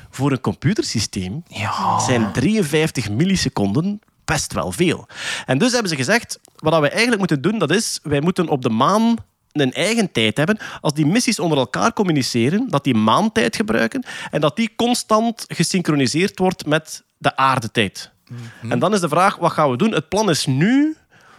Voor 0.09 0.31
een 0.31 0.41
computersysteem 0.41 1.43
Ja. 1.47 1.99
zijn 1.99 2.31
53 2.31 3.09
milliseconden 3.09 4.01
best 4.25 4.53
wel 4.53 4.71
veel. 4.71 5.07
En 5.45 5.57
dus 5.57 5.71
hebben 5.71 5.89
ze 5.89 5.95
gezegd, 5.95 6.39
wat 6.55 6.79
we 6.79 6.89
eigenlijk 6.89 7.19
moeten 7.19 7.41
doen, 7.41 7.59
dat 7.59 7.71
is, 7.71 7.99
wij 8.03 8.21
moeten 8.21 8.47
op 8.47 8.61
de 8.61 8.69
maan 8.69 9.15
een 9.51 9.73
eigen 9.73 10.11
tijd 10.11 10.37
hebben. 10.37 10.57
Als 10.81 10.93
die 10.93 11.05
missies 11.05 11.39
onder 11.39 11.57
elkaar 11.57 11.93
communiceren, 11.93 12.69
dat 12.69 12.83
die 12.83 12.95
maantijd 12.95 13.55
gebruiken 13.55 14.05
en 14.31 14.41
dat 14.41 14.55
die 14.55 14.73
constant 14.75 15.45
gesynchroniseerd 15.47 16.39
wordt 16.39 16.65
met 16.65 17.03
de 17.17 17.35
aardetijd. 17.37 18.11
En 18.69 18.79
dan 18.79 18.93
is 18.93 18.99
de 18.99 19.09
vraag, 19.09 19.35
wat 19.35 19.51
gaan 19.51 19.71
we 19.71 19.77
doen? 19.77 19.91
Het 19.91 20.09
plan 20.09 20.29
is 20.29 20.45
nu... 20.45 20.95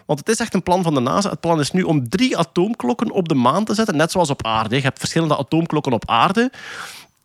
Want 0.07 0.19
het 0.19 0.29
is 0.29 0.39
echt 0.39 0.55
een 0.55 0.63
plan 0.63 0.83
van 0.83 0.95
de 0.95 1.01
NASA. 1.01 1.31
Het 1.31 1.41
plan 1.41 1.61
is 1.61 1.71
nu 1.71 1.83
om 1.83 2.09
drie 2.09 2.37
atoomklokken 2.37 3.11
op 3.11 3.29
de 3.29 3.35
maan 3.35 3.65
te 3.65 3.75
zetten. 3.75 3.97
Net 3.97 4.11
zoals 4.11 4.31
op 4.31 4.45
aarde. 4.45 4.77
Je 4.77 4.83
hebt 4.83 4.99
verschillende 4.99 5.37
atoomklokken 5.37 5.93
op 5.93 6.09
aarde 6.11 6.51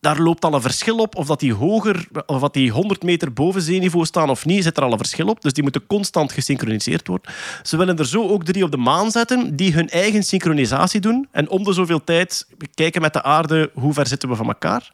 daar 0.01 0.19
loopt 0.19 0.45
al 0.45 0.53
een 0.53 0.61
verschil 0.61 0.97
op. 0.97 1.15
Of 1.15 1.27
dat 1.27 1.39
die 1.39 1.53
hoger, 1.53 2.07
of 2.25 2.39
dat 2.39 2.53
die 2.53 2.71
100 2.71 3.03
meter 3.03 3.33
boven 3.33 3.61
zeeniveau 3.61 4.05
staan 4.05 4.29
of 4.29 4.45
niet, 4.45 4.63
zit 4.63 4.77
er 4.77 4.83
al 4.83 4.91
een 4.91 4.97
verschil 4.97 5.27
op. 5.27 5.41
Dus 5.41 5.53
die 5.53 5.63
moeten 5.63 5.87
constant 5.87 6.31
gesynchroniseerd 6.31 7.07
worden. 7.07 7.33
Ze 7.63 7.77
willen 7.77 7.97
er 7.97 8.07
zo 8.07 8.27
ook 8.27 8.43
drie 8.43 8.63
op 8.63 8.71
de 8.71 8.77
maan 8.77 9.11
zetten, 9.11 9.55
die 9.55 9.73
hun 9.73 9.89
eigen 9.89 10.23
synchronisatie 10.23 10.99
doen. 10.99 11.27
En 11.31 11.49
om 11.49 11.63
de 11.63 11.73
zoveel 11.73 12.03
tijd 12.03 12.47
kijken 12.73 13.01
met 13.01 13.13
de 13.13 13.23
aarde 13.23 13.71
hoe 13.73 13.93
ver 13.93 14.07
zitten 14.07 14.29
we 14.29 14.35
van 14.35 14.47
elkaar. 14.47 14.91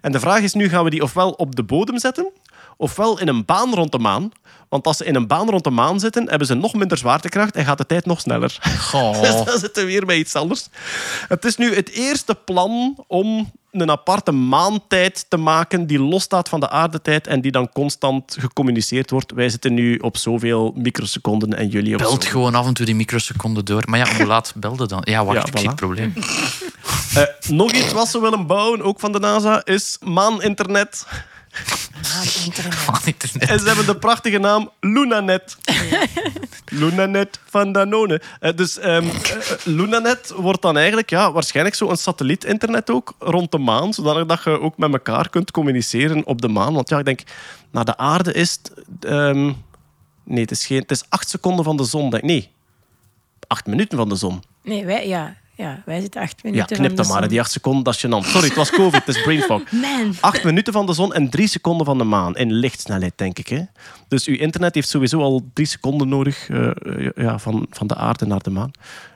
En 0.00 0.12
de 0.12 0.20
vraag 0.20 0.40
is 0.40 0.54
nu, 0.54 0.68
gaan 0.68 0.84
we 0.84 0.90
die 0.90 1.02
ofwel 1.02 1.30
op 1.30 1.56
de 1.56 1.62
bodem 1.62 1.98
zetten, 1.98 2.30
ofwel 2.82 3.18
in 3.18 3.28
een 3.28 3.44
baan 3.44 3.74
rond 3.74 3.92
de 3.92 3.98
maan. 3.98 4.32
Want 4.68 4.86
als 4.86 4.96
ze 4.96 5.04
in 5.04 5.14
een 5.14 5.26
baan 5.26 5.50
rond 5.50 5.64
de 5.64 5.70
maan 5.70 6.00
zitten, 6.00 6.28
hebben 6.28 6.46
ze 6.46 6.54
nog 6.54 6.74
minder 6.74 6.98
zwaartekracht 6.98 7.56
en 7.56 7.64
gaat 7.64 7.78
de 7.78 7.86
tijd 7.86 8.06
nog 8.06 8.20
sneller. 8.20 8.58
Dus 9.20 9.44
dan 9.44 9.58
zitten 9.58 9.84
we 9.84 9.90
weer 9.90 10.06
bij 10.06 10.18
iets 10.18 10.34
anders. 10.34 10.68
Het 11.28 11.44
is 11.44 11.56
nu 11.56 11.74
het 11.74 11.90
eerste 11.90 12.34
plan 12.34 12.96
om 13.06 13.50
een 13.70 13.90
aparte 13.90 14.32
maantijd 14.32 15.26
te 15.28 15.36
maken 15.36 15.86
die 15.86 15.98
losstaat 15.98 16.48
van 16.48 16.60
de 16.60 16.70
aardetijd 16.70 17.26
en 17.26 17.40
die 17.40 17.50
dan 17.50 17.68
constant 17.72 18.36
gecommuniceerd 18.40 19.10
wordt. 19.10 19.32
Wij 19.32 19.48
zitten 19.48 19.74
nu 19.74 19.96
op 19.96 20.16
zoveel 20.16 20.72
microseconden 20.76 21.54
en 21.54 21.68
jullie 21.68 21.94
op 21.94 22.00
Belt 22.00 22.24
gewoon 22.24 22.54
af 22.54 22.66
en 22.66 22.74
toe 22.74 22.86
die 22.86 22.94
microseconden 22.94 23.64
door. 23.64 23.82
Maar 23.86 23.98
ja, 23.98 24.16
hoe 24.16 24.26
laat 24.26 24.52
belde 24.56 24.86
dan? 24.86 25.00
Ja, 25.04 25.24
wacht, 25.24 25.36
Ja, 25.36 25.44
ik 25.44 25.58
zie 25.58 25.68
het 25.68 25.76
probleem. 25.76 26.14
Eh, 27.14 27.22
nog 27.48 27.72
iets 27.72 27.92
wat 27.92 28.08
ze 28.08 28.20
willen 28.20 28.46
bouwen, 28.46 28.82
ook 28.82 29.00
van 29.00 29.12
de 29.12 29.18
NASA, 29.18 29.64
is 29.64 29.96
maaninternet. 30.00 31.06
Van 32.84 32.98
internet. 33.04 33.50
En 33.50 33.60
ze 33.60 33.66
hebben 33.66 33.86
de 33.86 33.96
prachtige 33.96 34.38
naam 34.38 34.70
Lunanet. 34.80 35.56
Lunanet 36.66 37.40
van 37.44 37.72
Danone. 37.72 38.20
Eh, 38.40 38.56
dus 38.56 38.78
ehm, 38.78 39.06
eh, 39.08 39.12
Lunanet 39.64 40.32
wordt 40.36 40.62
dan 40.62 40.76
eigenlijk 40.76 41.10
ja, 41.10 41.32
waarschijnlijk 41.32 41.76
zo 41.76 41.90
een 41.90 41.96
satellietinternet 41.96 42.90
ook 42.90 43.14
rond 43.18 43.50
de 43.50 43.58
maan, 43.58 43.92
zodat 43.94 44.28
dat 44.28 44.42
je 44.44 44.60
ook 44.60 44.78
met 44.78 44.92
elkaar 44.92 45.28
kunt 45.28 45.50
communiceren 45.50 46.26
op 46.26 46.40
de 46.40 46.48
maan. 46.48 46.74
Want 46.74 46.88
ja, 46.88 46.98
ik 46.98 47.04
denk, 47.04 47.20
naar 47.70 47.84
de 47.84 47.96
aarde 47.96 48.32
is 48.32 48.58
het... 48.62 48.72
ehm, 49.00 49.52
nee, 50.24 50.40
het 50.40 50.50
is, 50.50 50.66
geen, 50.66 50.80
het 50.80 50.90
is 50.90 51.04
acht 51.08 51.28
seconden 51.28 51.64
van 51.64 51.76
de 51.76 51.84
zon. 51.84 52.10
Denk, 52.10 52.22
nee, 52.22 52.50
acht 53.46 53.66
minuten 53.66 53.98
van 53.98 54.08
de 54.08 54.16
zon. 54.16 54.42
Nee, 54.62 54.84
wij, 54.84 55.08
ja, 55.08 55.36
ja, 55.62 55.82
wij 55.84 56.00
zitten 56.00 56.20
acht 56.20 56.40
Ja, 56.42 56.50
minuten 56.50 56.76
knip 56.76 56.86
van 56.86 56.96
dan 56.96 57.06
maar, 57.06 57.20
zon. 57.20 57.28
die 57.28 57.40
acht 57.40 57.50
seconden, 57.50 57.84
dat 57.84 57.94
is 57.94 58.06
gênant. 58.06 58.26
Sorry, 58.28 58.46
het 58.46 58.56
was 58.56 58.70
COVID, 58.70 59.04
het 59.04 59.16
is 59.16 59.22
brain 59.22 59.40
fog. 59.40 59.62
Man. 59.82 60.14
Acht 60.20 60.44
minuten 60.44 60.72
van 60.72 60.86
de 60.86 60.92
zon 60.92 61.14
en 61.14 61.30
drie 61.30 61.46
seconden 61.46 61.86
van 61.86 61.98
de 61.98 62.04
maan. 62.04 62.36
In 62.36 62.52
lichtsnelheid, 62.52 63.12
denk 63.16 63.38
ik. 63.38 63.48
Hè? 63.48 63.62
Dus 64.08 64.26
uw 64.26 64.36
internet 64.36 64.74
heeft 64.74 64.88
sowieso 64.88 65.20
al 65.20 65.50
drie 65.52 65.66
seconden 65.66 66.08
nodig 66.08 66.48
eh, 66.48 66.66
eh, 66.68 67.10
ja, 67.14 67.38
van, 67.38 67.66
van 67.70 67.86
de 67.86 67.94
aarde 67.94 68.26
naar 68.26 68.42
de 68.42 68.50
maan. 68.50 68.70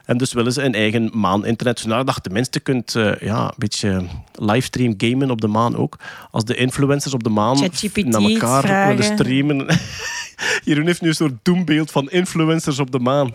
En 0.05 0.16
dus 0.16 0.32
willen 0.32 0.52
ze 0.52 0.62
een 0.62 0.74
eigen 0.74 1.10
maan-internet. 1.12 1.81
Zodat 1.81 2.14
je 2.14 2.20
tenminste 2.20 2.60
kunt 2.60 2.94
eh, 2.94 3.12
ja, 3.20 3.44
een 3.44 3.55
beetje 3.56 4.06
livestream 4.32 4.94
gamen 4.97 5.31
op 5.31 5.40
de 5.40 5.47
maan 5.47 5.77
ook. 5.77 5.98
Als 6.31 6.44
de 6.44 6.55
influencers 6.55 7.14
op 7.14 7.23
de 7.24 7.31
maan 7.31 7.59
naar 7.94 8.23
elkaar 8.23 8.62
vragen. 8.62 8.97
willen 8.97 9.14
streamen. 9.14 9.66
Jeroen 10.64 10.86
heeft 10.86 11.01
nu 11.01 11.09
een 11.09 11.14
soort 11.14 11.35
doembeeld 11.43 11.90
van 11.90 12.10
influencers 12.10 12.78
op 12.78 12.90
de 12.90 12.98
maan. 12.98 13.32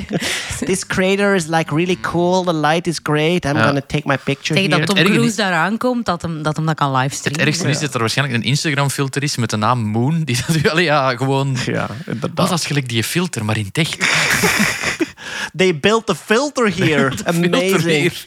This 0.66 0.86
crater 0.86 1.34
is 1.34 1.46
like 1.46 1.74
really 1.74 1.98
cool. 2.00 2.44
The 2.44 2.52
light 2.52 2.86
is 2.86 3.00
great. 3.02 3.44
I'm 3.44 3.56
Ja. 3.56 3.64
gonna 3.64 3.80
take 3.86 4.02
my 4.04 4.16
picture 4.18 4.54
Tegen 4.54 4.70
dat 4.70 4.78
here. 4.78 4.94
Tom 4.94 5.04
Cruise 5.04 5.24
is- 5.30 5.36
daar 5.36 5.52
aankomt, 5.52 6.06
dat 6.06 6.22
hem, 6.22 6.42
dat 6.42 6.56
hem 6.56 6.66
dat 6.66 6.74
kan 6.74 6.92
Het 6.94 7.02
livestreamen. 7.02 7.46
ergste 7.46 7.68
is 7.68 7.78
dat 7.80 7.94
er 7.94 8.00
waarschijnlijk 8.00 8.38
een 8.38 8.44
Instagram-filter 8.44 9.22
is 9.22 9.36
met 9.36 9.50
de 9.50 9.56
naam 9.56 9.80
Moon. 9.86 10.22
Die 10.24 10.38
dat 10.46 10.56
wel, 10.56 10.78
ja, 10.78 11.16
gewoon... 11.16 11.56
Ja, 11.66 11.86
Wat 11.86 11.96
inderdaad. 12.14 12.48
dat 12.48 12.58
is 12.58 12.66
gelijk 12.66 12.88
die 12.88 13.04
filter, 13.04 13.44
maar 13.44 13.56
in 13.56 13.64
het 13.64 13.78
echt. 13.78 13.96
They 15.56 15.78
built 15.78 16.06
the 16.06 16.14
filter 16.14 16.72
here. 16.76 17.10
Filter 17.16 17.34
Amazing. 17.46 17.82
hier. 17.82 18.24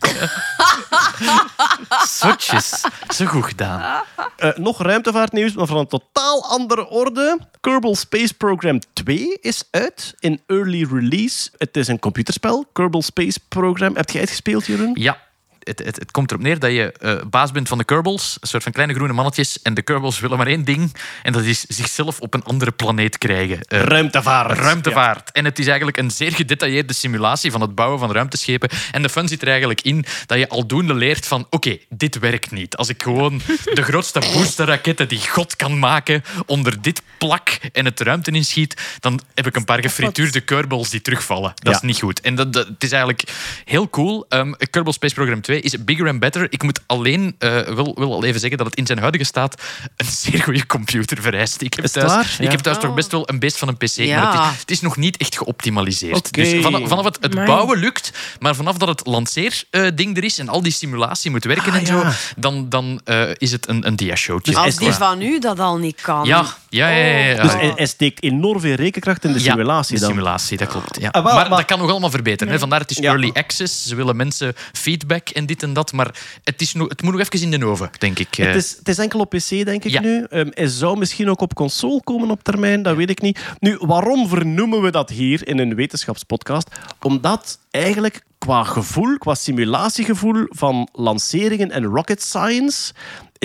Zotjes. 2.20 2.84
Zo 3.08 3.26
goed 3.26 3.46
gedaan. 3.46 4.04
Eh, 4.38 4.50
nog 4.56 4.82
ruimtevaartnieuws, 4.82 5.54
maar 5.54 5.68
van 5.68 5.78
een 5.78 5.88
totaal 5.88 6.44
andere 6.44 6.90
orde. 6.90 7.40
Kerbal 7.62 7.96
Space 7.96 8.34
Program 8.34 8.80
2 8.94 9.38
is 9.42 9.64
uit 9.72 10.14
in 10.20 10.42
early 10.48 10.88
release. 10.92 11.50
Het 11.58 11.78
is 11.78 11.88
een 11.88 12.00
computerspel, 12.00 12.66
Kerbal 12.74 13.02
Space 13.02 13.40
Program. 13.48 13.96
Heb 13.96 14.10
jij 14.10 14.22
het 14.22 14.30
gespeeld, 14.30 14.66
Jeroen? 14.66 14.92
Ja. 14.94 15.18
Het, 15.66 15.80
het, 15.86 15.96
het 15.96 16.12
komt 16.12 16.32
erop 16.32 16.44
neer 16.44 16.60
dat 16.60 16.72
je 16.72 16.92
eh, 16.92 17.16
baas 17.30 17.52
bent 17.52 17.68
van 17.68 17.78
de 17.78 17.84
Kerbals, 17.84 18.38
een 18.40 18.48
soort 18.48 18.64
van 18.64 18.72
kleine 18.72 18.94
groene 18.94 19.14
mannetjes. 19.14 19.62
En 19.62 19.74
de 19.74 19.82
Kerbals 19.82 20.20
willen 20.20 20.38
maar 20.38 20.48
één 20.48 20.64
ding, 20.66 20.96
en 21.24 21.34
dat 21.34 21.44
is 21.44 21.66
zichzelf 21.68 22.20
op 22.20 22.34
een 22.34 22.44
andere 22.44 22.72
planeet 22.72 23.18
krijgen. 23.18 23.60
Eh, 23.62 23.82
Ruimtevaart. 23.82 24.58
Ruimtevaart. 24.60 25.32
En 25.32 25.46
het 25.46 25.60
is 25.60 25.66
eigenlijk 25.68 25.98
een 25.98 26.12
zeer 26.12 26.32
gedetailleerde 26.32 26.94
simulatie 26.94 27.52
van 27.52 27.62
het 27.62 27.76
bouwen 27.76 28.00
van 28.00 28.12
ruimteschepen. 28.12 28.70
En 28.92 29.02
de 29.02 29.10
fun 29.10 29.28
zit 29.28 29.42
er 29.42 29.48
eigenlijk 29.48 29.82
in 29.82 30.06
dat 30.26 30.38
je 30.38 30.50
aldoende 30.50 30.94
leert 30.94 31.28
van 31.28 31.48
oké, 31.50 31.78
dit 31.90 32.20
werkt 32.20 32.52
niet. 32.52 32.76
Als 32.78 32.90
ik 32.90 33.04
gewoon 33.04 33.42
de 33.74 33.84
grootste 33.84 34.20
boosterraketten 34.20 35.08
die 35.08 35.28
God 35.30 35.56
kan 35.56 35.80
maken 35.80 36.24
onder 36.46 36.82
dit 36.82 37.02
plak 37.18 37.50
en 37.72 37.86
het 37.86 38.00
ruimte 38.00 38.32
inschiet, 38.32 38.82
dan 39.00 39.20
heb 39.34 39.48
ik 39.48 39.56
een 39.56 39.66
paar 39.66 39.82
gefrituurde 39.82 40.42
Kerbals 40.42 40.90
die 40.90 41.02
terugvallen. 41.02 41.54
Dat 41.56 41.74
is 41.76 41.82
niet 41.82 42.00
goed. 42.00 42.22
En 42.22 42.36
dat, 42.36 42.54
dat- 42.54 42.68
het 42.68 42.84
is 42.84 42.92
eigenlijk 42.92 43.24
heel 43.66 43.90
cool. 43.90 44.26
Ehm 44.30 44.52
Kerbal 44.70 44.94
Space 44.94 45.14
Program 45.14 45.42
2 45.42 45.55
2 45.56 45.62
is 45.62 45.84
bigger 45.84 46.08
and 46.08 46.20
better. 46.20 46.48
Ik 46.50 46.64
moet 46.64 46.80
alleen 46.86 47.36
eh, 47.40 47.62
wil, 47.62 47.96
wil 47.98 48.14
al 48.14 48.24
even 48.24 48.40
zeggen 48.40 48.58
dat 48.58 48.68
het 48.68 48.76
in 48.76 48.86
zijn 48.86 49.00
huidige 49.00 49.24
staat 49.24 49.62
een 49.98 50.06
zeer 50.06 50.44
goede 50.44 50.66
computer 50.66 51.22
vereist. 51.22 51.62
Ik 51.62 51.74
heb 51.74 51.84
Is 51.86 51.94
het 51.94 52.06
thuis, 52.06 52.14
waar? 52.16 52.36
ik 52.40 52.44
Ja. 52.46 52.50
heb 52.52 52.60
thuis 52.60 52.78
toch 52.78 52.94
best 52.94 53.12
wel 53.12 53.30
een 53.30 53.40
beest 53.40 53.58
van 53.58 53.68
een 53.68 53.78
PC, 53.78 53.96
Ja. 53.96 54.24
maar 54.24 54.34
het 54.46 54.54
is, 54.54 54.60
het 54.60 54.72
is 54.72 54.82
nog 54.82 54.98
niet 54.98 55.18
echt 55.18 55.38
geoptimaliseerd. 55.38 56.34
Dus 56.34 56.64
vanaf, 56.64 56.88
vanaf 56.88 57.06
het, 57.06 57.18
het 57.22 57.34
bouwen 57.46 57.80
lukt, 57.80 58.12
maar 58.40 58.56
vanaf 58.56 58.78
dat 58.78 58.88
het 58.88 59.06
lanceerding 59.06 60.18
er 60.18 60.24
is 60.24 60.38
en 60.40 60.50
al 60.50 60.62
die 60.62 60.72
simulatie 60.72 61.32
moet 61.32 61.44
werken 61.44 61.72
Ah, 61.72 61.78
en 61.80 61.86
zo, 61.86 62.00
ja. 62.00 62.14
dan, 62.38 62.70
dan 62.70 63.02
eh, 63.04 63.30
is 63.38 63.52
het 63.52 63.68
een, 63.68 63.88
een 63.88 63.96
dia-showtje. 63.96 64.52
Dus 64.52 64.62
Als 64.62 64.68
is 64.74 64.78
die 64.78 64.92
van 64.92 65.22
u 65.22 65.40
dat 65.40 65.60
al 65.60 65.78
niet 65.78 66.02
kan. 66.02 66.26
ja, 66.26 66.46
ja, 66.76 66.90
ja. 66.90 67.06
ja, 67.06 67.26
ja. 67.30 67.42
Dus 67.42 67.54
hij, 67.54 67.72
hij 67.76 67.86
steekt 67.86 68.24
enorm 68.24 68.60
veel 68.60 68.76
rekenkracht 68.76 69.24
in 69.24 69.34
de 69.34 69.44
Ja, 69.44 69.52
simulatie 69.52 69.96
de 69.96 70.02
dan. 70.02 70.10
simulatie, 70.10 70.58
dat 70.58 70.68
klopt. 70.68 70.98
Ja. 71.02 71.10
Ah, 71.10 71.24
wel, 71.24 71.34
maar, 71.34 71.50
maar- 71.50 71.58
dat 71.58 71.66
kan 71.68 71.80
nog 71.80 71.90
allemaal 71.90 72.10
verbeteren. 72.10 72.54
Hè. 72.54 72.60
Vandaar 72.60 72.80
het 72.80 72.92
is 72.92 72.98
Ja. 72.98 73.10
early 73.12 73.30
access. 73.34 73.88
Ze 73.88 73.96
willen 73.96 74.16
mensen 74.16 74.54
feedback 74.74 75.30
en 75.30 75.46
dit 75.46 75.64
en 75.64 75.74
dat. 75.74 75.94
Maar 75.94 76.16
het, 76.44 76.62
is 76.62 76.74
nog, 76.74 76.90
het 76.90 77.02
moet 77.02 77.12
nog 77.14 77.22
even 77.30 77.52
in 77.52 77.60
de 77.60 77.66
oven, 77.66 77.90
denk 77.98 78.20
ik. 78.20 78.38
eh. 78.38 78.46
Het 78.46 78.56
is, 78.56 78.76
het 78.78 78.88
is 78.88 78.98
enkel 78.98 79.20
op 79.20 79.30
PC, 79.30 79.50
denk 79.50 79.84
ik 79.84 79.92
Ja. 79.92 80.02
nu. 80.02 80.26
Ehm, 80.30 80.48
hij 80.54 80.68
zou 80.68 80.98
misschien 80.98 81.30
ook 81.30 81.42
op 81.42 81.54
console 81.54 82.02
komen 82.04 82.30
op 82.32 82.44
termijn, 82.44 82.84
dat 82.84 82.96
weet 82.96 83.10
ik 83.10 83.22
niet. 83.22 83.40
Nu, 83.60 83.78
waarom 83.80 84.28
vernoemen 84.28 84.82
we 84.82 84.92
dat 84.92 85.10
hier 85.10 85.48
in 85.48 85.60
een 85.60 85.76
wetenschapspodcast? 85.76 86.68
Omdat 87.02 87.60
eigenlijk 87.72 88.22
qua 88.38 88.64
gevoel, 88.64 89.18
qua 89.18 89.36
simulatiegevoel 89.36 90.46
van 90.50 90.88
lanceringen 90.94 91.72
en 91.72 91.84
rocket 91.84 92.22
science, 92.22 92.94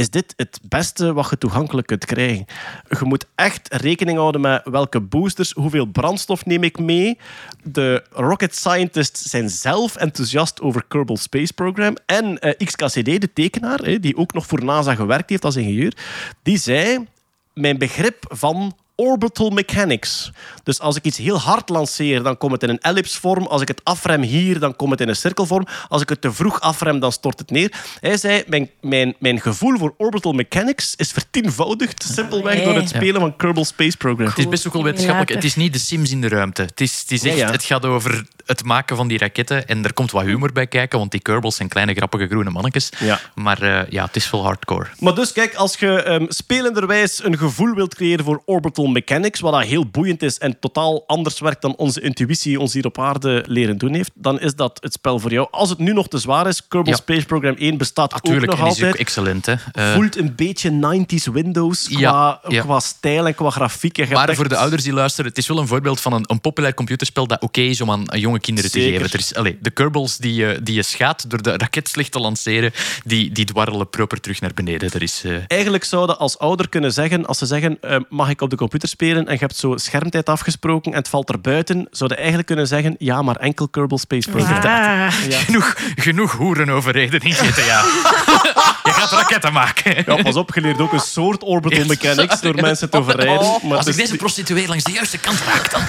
is 0.00 0.10
dit 0.10 0.34
het 0.36 0.60
beste 0.68 1.12
wat 1.12 1.30
je 1.30 1.38
toegankelijk 1.38 1.86
kunt 1.86 2.04
krijgen. 2.04 2.44
Je 2.88 3.04
moet 3.04 3.26
echt 3.34 3.74
rekening 3.74 4.18
houden 4.18 4.40
met 4.40 4.62
welke 4.64 5.00
boosters, 5.00 5.52
hoeveel 5.52 5.84
brandstof 5.84 6.44
neem 6.44 6.62
ik 6.62 6.78
mee. 6.78 7.18
De 7.62 8.04
rocket 8.10 8.56
scientists 8.56 9.22
zijn 9.22 9.50
zelf 9.50 9.96
enthousiast 9.96 10.60
over 10.60 10.84
Kerbal 10.88 11.16
Space 11.16 11.52
Program. 11.52 11.96
En 12.06 12.38
eh, 12.38 12.66
XKCD, 12.66 13.20
de 13.20 13.32
tekenaar, 13.32 14.00
die 14.00 14.16
ook 14.16 14.32
nog 14.32 14.46
voor 14.46 14.64
NASA 14.64 14.94
gewerkt 14.94 15.30
heeft 15.30 15.44
als 15.44 15.56
ingenieur, 15.56 15.96
die 16.42 16.56
zei 16.56 17.06
mijn 17.54 17.78
begrip 17.78 18.24
van 18.28 18.76
orbital 19.00 19.50
mechanics. 19.50 20.30
Dus 20.62 20.80
als 20.80 20.96
ik 20.96 21.04
iets 21.04 21.18
heel 21.18 21.38
hard 21.38 21.68
lanceer, 21.68 22.22
dan 22.22 22.36
komt 22.36 22.52
het 22.52 22.62
in 22.62 22.68
een 22.68 22.78
ellipsvorm. 22.78 23.46
Als 23.46 23.62
ik 23.62 23.68
het 23.68 23.80
afrem 23.84 24.22
hier, 24.22 24.58
dan 24.58 24.76
komt 24.76 24.90
het 24.90 25.00
in 25.00 25.08
een 25.08 25.16
cirkelvorm. 25.16 25.66
Als 25.88 26.02
ik 26.02 26.08
het 26.08 26.20
te 26.20 26.32
vroeg 26.32 26.60
afrem, 26.60 27.00
dan 27.00 27.12
stort 27.12 27.38
het 27.38 27.50
neer. 27.50 27.72
Hij 28.00 28.16
zei, 28.16 28.44
mijn, 28.46 28.70
mijn, 28.80 29.14
mijn 29.18 29.40
gevoel 29.40 29.78
voor 29.78 29.94
orbital 29.96 30.32
mechanics 30.32 30.94
is 30.96 31.12
vertienvoudigd 31.12 32.02
simpelweg 32.14 32.62
door 32.62 32.74
het 32.74 32.88
spelen 32.88 33.20
van 33.20 33.36
Kerbal 33.36 33.64
Space 33.64 33.96
Program. 33.96 34.26
Het 34.26 34.38
is 34.38 34.48
best 34.48 34.66
ook 34.66 34.72
wel 34.72 34.84
wetenschappelijk. 34.84 35.30
Het 35.30 35.44
is 35.44 35.56
niet 35.56 35.72
de 35.72 35.78
Sims 35.78 36.10
in 36.10 36.20
de 36.20 36.28
ruimte. 36.28 36.62
Het, 36.62 36.80
is, 36.80 37.00
het, 37.00 37.10
is 37.10 37.24
echt, 37.24 37.36
Ja, 37.36 37.46
ja. 37.46 37.52
het 37.52 37.64
gaat 37.64 37.84
over 37.84 38.24
het 38.46 38.64
maken 38.64 38.96
van 38.96 39.08
die 39.08 39.18
raketten. 39.18 39.68
En 39.68 39.84
er 39.84 39.92
komt 39.92 40.10
wat 40.10 40.24
humor 40.24 40.52
bij 40.52 40.66
kijken, 40.66 40.98
want 40.98 41.10
die 41.10 41.20
Kerbals 41.20 41.56
zijn 41.56 41.68
kleine 41.68 41.94
grappige 41.94 42.26
groene 42.26 42.50
mannetjes. 42.50 42.90
Ja. 42.98 43.20
Maar 43.34 43.62
eh, 43.62 43.90
ja, 43.90 44.04
het 44.04 44.16
is 44.16 44.30
wel 44.30 44.42
hardcore. 44.42 44.86
Maar 44.98 45.14
dus 45.14 45.32
kijk, 45.32 45.54
als 45.54 45.76
je 45.76 46.02
ehm, 46.02 46.24
spelenderwijs 46.28 47.24
een 47.24 47.38
gevoel 47.38 47.74
wilt 47.74 47.94
creëren 47.94 48.24
voor 48.24 48.42
orbital 48.44 48.86
mechanics, 48.92 49.40
wat 49.40 49.52
dat 49.52 49.62
heel 49.64 49.86
boeiend 49.86 50.22
is 50.22 50.38
en 50.38 50.58
totaal 50.60 51.04
anders 51.06 51.40
werkt 51.40 51.62
dan 51.62 51.76
onze 51.76 52.00
intuïtie 52.00 52.60
ons 52.60 52.72
hier 52.72 52.86
op 52.86 52.98
aarde 52.98 53.44
leren 53.46 53.78
doen 53.78 53.94
heeft, 53.94 54.10
dan 54.14 54.40
is 54.40 54.54
dat 54.54 54.78
het 54.82 54.92
spel 54.92 55.18
voor 55.18 55.32
jou. 55.32 55.48
Als 55.50 55.68
het 55.70 55.78
nu 55.78 55.92
nog 55.92 56.08
te 56.08 56.18
zwaar 56.18 56.46
is, 56.46 56.66
Kerbal 56.68 56.92
Ja. 56.92 56.98
Space 56.98 57.26
Program 57.26 57.54
1 57.58 57.76
bestaat 57.78 58.12
Natuurlijk, 58.12 58.52
ook 58.52 58.58
nog 58.58 58.76
is 58.76 58.84
ook 58.84 58.94
excellent. 58.94 59.46
Hè. 59.46 59.54
Eh, 59.72 59.92
Voelt 59.94 60.16
een 60.16 60.34
beetje 60.36 60.70
90s 60.70 61.26
Windows 61.32 61.88
qua, 61.88 62.40
Ja, 62.48 62.60
qua 62.62 62.80
stijl 62.80 63.26
en 63.26 63.34
qua 63.34 63.50
grafiek. 63.50 63.98
En 63.98 64.02
je 64.02 64.08
hebt 64.08 64.18
maar 64.20 64.28
echt- 64.28 64.36
voor 64.38 64.48
de 64.48 64.56
ouders 64.56 64.82
die 64.82 64.92
luisteren, 64.92 65.28
het 65.30 65.38
is 65.38 65.46
wel 65.48 65.58
een 65.58 65.66
voorbeeld 65.66 66.00
van 66.00 66.12
een, 66.12 66.24
een 66.26 66.40
populair 66.40 66.74
computerspel 66.74 67.26
dat 67.26 67.42
oké 67.42 67.60
is 67.60 67.80
om 67.80 67.90
aan 67.90 68.06
jonge 68.18 68.40
kinderen 68.40 68.70
Zeker. 68.70 68.88
te 68.92 68.96
geven. 68.96 69.12
Er 69.12 69.18
is, 69.18 69.34
allee, 69.34 69.58
de 69.60 69.70
Kerbals 69.70 70.16
die 70.16 70.34
je, 70.34 70.60
die 70.62 70.74
je 70.74 70.82
schaadt 70.82 71.30
door 71.30 71.42
de 71.42 71.56
raket 71.56 71.88
slecht 71.88 72.12
te 72.12 72.20
lanceren, 72.20 72.72
die, 73.04 73.32
die 73.32 73.44
dwarrelen 73.44 73.90
proper 73.90 74.20
terug 74.20 74.40
naar 74.40 74.54
beneden. 74.54 74.90
Er 74.92 75.02
is, 75.02 75.22
eh, 75.24 75.36
Eigenlijk 75.46 75.84
zouden 75.84 76.18
als 76.18 76.38
ouder 76.38 76.68
kunnen 76.68 76.92
zeggen, 76.92 77.26
als 77.26 77.38
ze 77.38 77.46
zeggen, 77.46 77.78
eh, 77.80 77.96
mag 78.08 78.28
ik 78.30 78.40
op 78.40 78.50
de 78.50 78.56
computer 78.56 78.79
spelen 78.86 79.26
en 79.26 79.32
je 79.32 79.38
hebt 79.38 79.56
zo 79.56 79.76
schermtijd 79.76 80.28
afgesproken 80.28 80.92
en 80.92 80.98
het 80.98 81.08
valt 81.08 81.28
er 81.28 81.40
buiten, 81.40 81.86
zouden 81.90 82.16
eigenlijk 82.18 82.46
kunnen 82.46 82.66
zeggen, 82.66 82.94
ja, 82.98 83.22
maar 83.22 83.36
enkel 83.36 83.68
Kerbal 83.68 83.98
Space 83.98 84.30
Program. 84.30 84.62
Ah, 84.62 85.06
genoeg, 85.10 85.74
genoeg 85.94 86.32
hoeren 86.32 86.68
overreden 86.70 87.20
in 87.20 87.32
GTA. 87.32 87.84
je 88.84 88.92
gaat 88.92 89.10
raketten 89.10 89.52
maken. 89.52 90.02
Ja, 90.06 90.22
pas 90.22 90.36
op, 90.36 90.54
je 90.54 90.60
leert 90.60 90.80
ook 90.80 90.92
een 90.92 91.00
soort 91.00 91.42
orbital 91.42 91.84
mechanics 91.84 92.40
door 92.40 92.54
mensen 92.54 92.90
te 92.90 93.04
verrijden. 93.04 93.34
Maar 93.34 93.48
Oh, 93.62 93.70
Als 93.76 93.86
het 93.86 93.94
ik 93.94 94.00
deze 94.00 94.16
prostituee 94.16 94.66
langs 94.68 94.84
de 94.84 94.92
juiste 94.92 95.18
kant 95.18 95.38
raak, 95.40 95.70
dan... 95.70 95.80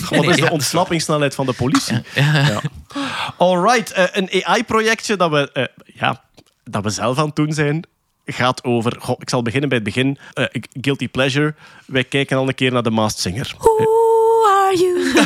Wat 0.00 0.10
Nee, 0.10 0.30
is 0.30 0.36
de 0.36 0.42
ja. 0.42 0.48
ontsnappingssnelheid 0.50 1.34
van 1.34 1.46
de 1.46 1.52
politie? 1.52 2.02
Ja. 2.14 2.60
Alright, 3.36 3.92
eh, 3.92 4.04
een 4.12 4.44
AI-projectje 4.44 5.16
dat 5.16 5.30
we, 5.30 5.50
eh, 5.52 5.64
ja, 5.94 6.22
dat 6.64 6.82
we 6.82 6.90
zelf 6.90 7.18
aan 7.18 7.26
het 7.26 7.36
doen 7.36 7.52
zijn, 7.52 7.84
gaat 8.26 8.64
over... 8.64 8.96
Goh, 8.98 9.16
ik 9.20 9.28
zal 9.30 9.42
beginnen 9.42 9.68
bij 9.68 9.78
het 9.78 9.86
begin. 9.86 10.18
Eh, 10.32 10.44
guilty 10.80 11.08
Pleasure. 11.08 11.54
Wij 11.86 12.04
kijken 12.04 12.36
al 12.36 12.48
een 12.48 12.54
keer 12.54 12.72
naar 12.72 12.82
de 12.82 12.90
Masked 12.90 13.20
Singer. 13.20 13.54
Who 13.58 13.86
are 14.48 14.76
you? 14.76 15.12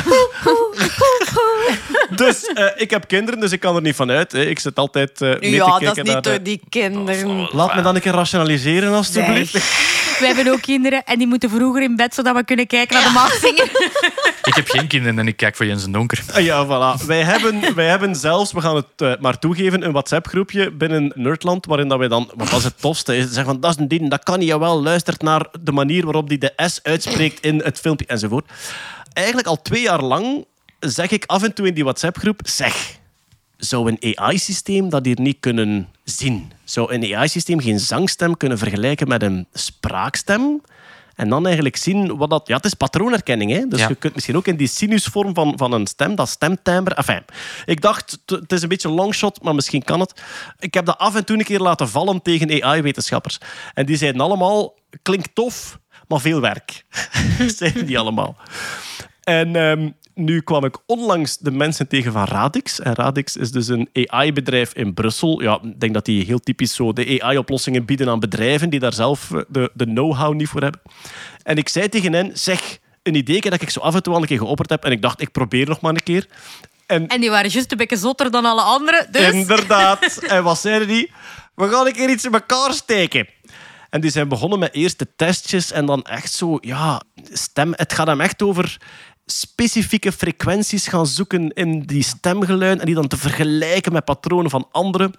Dus 2.15 2.45
eh, 2.45 2.65
ik 2.75 2.89
heb 2.89 3.07
kinderen, 3.07 3.39
dus 3.39 3.51
ik 3.51 3.59
kan 3.59 3.75
er 3.75 3.81
niet 3.81 3.95
van 3.95 4.11
uit. 4.11 4.31
Hè. 4.31 4.45
Ik 4.45 4.59
zit 4.59 4.75
altijd 4.75 5.21
eh 5.21 5.29
mee 5.29 5.39
te 5.39 5.49
Ja, 5.49 5.65
kijken 5.77 5.85
dat 5.85 5.97
is 5.97 6.03
naar 6.03 6.15
niet 6.15 6.23
de- 6.23 6.29
door 6.29 6.43
die 6.43 6.61
kinderen. 6.69 7.47
Laat 7.51 7.75
me 7.75 7.81
dan 7.81 7.95
een 7.95 8.01
keer 8.01 8.11
rationaliseren, 8.11 8.93
alstublieft. 8.93 9.53
We 10.19 10.25
hebben 10.25 10.47
ook 10.47 10.61
kinderen 10.61 11.03
en 11.03 11.17
die 11.17 11.27
moeten 11.27 11.49
vroeger 11.49 11.81
in 11.81 11.95
bed 11.95 12.13
zodat 12.13 12.35
we 12.35 12.43
kunnen 12.43 12.67
kijken 12.67 12.95
naar 12.95 13.03
de 13.05 13.11
macht 13.13 13.39
zingen. 13.39 13.69
Ik 14.51 14.55
heb 14.55 14.69
geen 14.69 14.87
kinderen 14.87 15.19
en 15.19 15.27
ik 15.27 15.37
kijk 15.37 15.55
voor 15.55 15.65
Jens 15.65 15.83
en 15.83 15.91
Donker. 15.91 16.23
Ah, 16.33 16.43
Ja, 16.43 16.65
voilà. 16.65 17.05
Wij 17.05 17.23
hebben, 17.23 17.75
wij 17.75 17.87
hebben 17.87 18.15
zelfs, 18.15 18.51
we 18.51 18.61
gaan 18.61 18.75
het 18.75 18.85
eh, 18.97 19.13
maar 19.19 19.39
toegeven, 19.39 19.85
een 19.85 19.91
WhatsApp-groepje 19.91 20.71
binnen 20.71 21.11
Nerdland, 21.15 21.65
waarin 21.65 21.87
dat 21.87 21.97
wij 21.97 22.07
dan, 22.07 22.31
wat 22.35 22.49
dat 22.49 22.59
is 22.59 22.63
het 22.65 22.81
tofste, 22.81 23.13
zeggen 23.13 23.45
van, 23.45 23.59
dat 23.59 23.71
is 23.71 23.77
een 23.77 23.87
ding, 23.87 24.09
dat 24.09 24.23
kan 24.23 24.39
niet, 24.39 24.47
jawel, 24.47 24.81
luistert 24.81 25.21
naar 25.21 25.45
de 25.61 25.71
manier 25.71 26.03
waarop 26.03 26.29
die 26.29 26.37
de 26.37 26.53
S 26.55 26.79
uitspreekt 26.83 27.45
in 27.45 27.61
het 27.63 27.79
filmpje, 27.79 28.05
enzovoort. 28.05 28.51
Eigenlijk 29.13 29.47
al 29.47 29.61
twee 29.61 29.81
jaar 29.81 30.01
lang 30.01 30.45
zeg 30.79 31.09
ik 31.09 31.23
af 31.25 31.43
en 31.43 31.53
toe 31.53 31.67
in 31.67 31.73
die 31.73 31.83
WhatsApp-groep, 31.83 32.41
zeg, 32.43 32.99
zou 33.63 33.97
een 33.97 34.17
AI-systeem 34.17 34.89
dat 34.89 35.05
hier 35.05 35.19
niet 35.21 35.37
kunnen 35.39 35.87
zien? 36.03 36.51
Zou 36.63 36.93
een 36.93 37.15
AI-systeem 37.15 37.59
geen 37.59 37.79
zangstem 37.79 38.37
kunnen 38.37 38.57
vergelijken 38.57 39.07
met 39.07 39.23
een 39.23 39.47
spraakstem? 39.53 40.61
En 41.15 41.29
dan 41.29 41.45
eigenlijk 41.45 41.75
zien 41.75 42.17
wat 42.17 42.29
dat... 42.29 42.47
Ja, 42.47 42.55
het 42.55 42.65
is 42.65 42.73
patroonherkenning. 42.73 43.51
Hè? 43.51 43.67
Dus 43.67 43.79
Ja. 43.79 43.87
je 43.87 43.95
kunt 43.95 44.13
misschien 44.13 44.35
ook 44.35 44.47
in 44.47 44.55
die 44.55 44.67
sinusvorm 44.67 45.33
van, 45.33 45.53
van 45.55 45.71
een 45.71 45.87
stem, 45.87 46.15
dat 46.15 46.29
stemtimbre... 46.29 46.95
Enfin, 46.95 47.21
ik 47.65 47.81
dacht, 47.81 48.19
het 48.25 48.51
is 48.51 48.61
een 48.61 48.69
beetje 48.69 48.89
longshot, 48.89 49.43
maar 49.43 49.55
misschien 49.55 49.83
kan 49.83 49.99
het. 49.99 50.21
Ik 50.59 50.73
heb 50.73 50.85
dat 50.85 50.97
af 50.97 51.15
en 51.15 51.25
toe 51.25 51.37
een 51.37 51.43
keer 51.43 51.59
laten 51.59 51.89
vallen 51.89 52.21
tegen 52.21 52.63
AI-wetenschappers. 52.63 53.37
En 53.73 53.85
die 53.85 53.97
zeiden 53.97 54.21
allemaal, 54.21 54.73
klinkt 55.01 55.29
tof, 55.35 55.79
maar 56.07 56.19
veel 56.19 56.41
werk. 56.41 56.85
zeiden 57.57 57.85
die 57.85 57.99
allemaal. 57.99 58.35
En 59.23 59.55
ehm, 59.55 59.89
nu 60.15 60.41
kwam 60.41 60.65
ik 60.65 60.77
onlangs 60.85 61.37
de 61.37 61.51
mensen 61.51 61.87
tegen 61.87 62.11
van 62.11 62.23
Radix. 62.23 62.79
En 62.79 62.93
Radix 62.93 63.37
is 63.37 63.51
dus 63.51 63.67
een 63.67 63.89
AI-bedrijf 63.93 64.73
in 64.73 64.93
Brussel. 64.93 65.41
Ja, 65.41 65.59
ik 65.63 65.79
denk 65.79 65.93
dat 65.93 66.05
die 66.05 66.25
heel 66.25 66.39
typisch 66.39 66.75
zo 66.75 66.93
de 66.93 67.21
AI-oplossingen 67.21 67.85
bieden 67.85 68.09
aan 68.09 68.19
bedrijven 68.19 68.69
die 68.69 68.79
daar 68.79 68.93
zelf 68.93 69.31
eh, 69.31 69.41
de, 69.47 69.71
de 69.73 69.85
know-how 69.85 70.33
niet 70.33 70.47
voor 70.47 70.61
hebben. 70.61 70.81
En 71.43 71.57
ik 71.57 71.69
zei 71.69 71.89
tegen 71.89 72.13
hen, 72.13 72.31
zeg, 72.33 72.77
een 73.03 73.15
idee 73.15 73.41
dat 73.41 73.61
ik 73.61 73.69
zo 73.69 73.79
af 73.79 73.95
en 73.95 74.03
toe 74.03 74.13
al 74.13 74.21
een 74.21 74.27
keer 74.27 74.37
geopperd 74.37 74.69
heb. 74.69 74.85
En 74.85 74.91
ik 74.91 75.01
dacht, 75.01 75.21
ik 75.21 75.31
probeer 75.31 75.67
nog 75.67 75.81
maar 75.81 75.93
een 75.93 76.03
keer. 76.03 76.27
En 76.85 77.07
En 77.07 77.21
die 77.21 77.29
waren 77.29 77.49
juist 77.49 77.71
een 77.71 77.77
beetje 77.77 77.97
zotter 77.97 78.31
dan 78.31 78.45
alle 78.45 78.61
anderen. 78.61 79.07
Dus 79.11 79.33
Inderdaad. 79.33 80.17
En 80.27 80.43
wat 80.43 80.59
zeiden 80.59 80.87
die? 80.87 81.11
We 81.55 81.69
gaan 81.69 81.85
een 81.85 81.93
keer 81.93 82.09
iets 82.09 82.25
in 82.25 82.33
elkaar 82.33 82.73
steken. 82.73 83.27
En 83.89 84.01
die 84.01 84.11
zijn 84.11 84.27
begonnen 84.27 84.59
met 84.59 84.73
eerste 84.73 85.15
testjes 85.15 85.71
en 85.71 85.85
dan 85.85 86.03
echt 86.03 86.33
zo, 86.33 86.57
ja, 86.61 87.01
stem. 87.31 87.73
Het 87.75 87.93
gaat 87.93 88.07
hem 88.07 88.21
echt 88.21 88.41
over 88.41 88.77
specifieke 89.31 90.11
frequenties 90.11 90.87
gaan 90.87 91.05
zoeken 91.05 91.49
in 91.49 91.81
die 91.81 92.03
stemgeluiden 92.03 92.79
en 92.79 92.85
die 92.85 92.95
dan 92.95 93.07
te 93.07 93.17
vergelijken 93.17 93.93
met 93.93 94.05
patronen 94.05 94.51
van 94.51 94.67
anderen. 94.71 95.13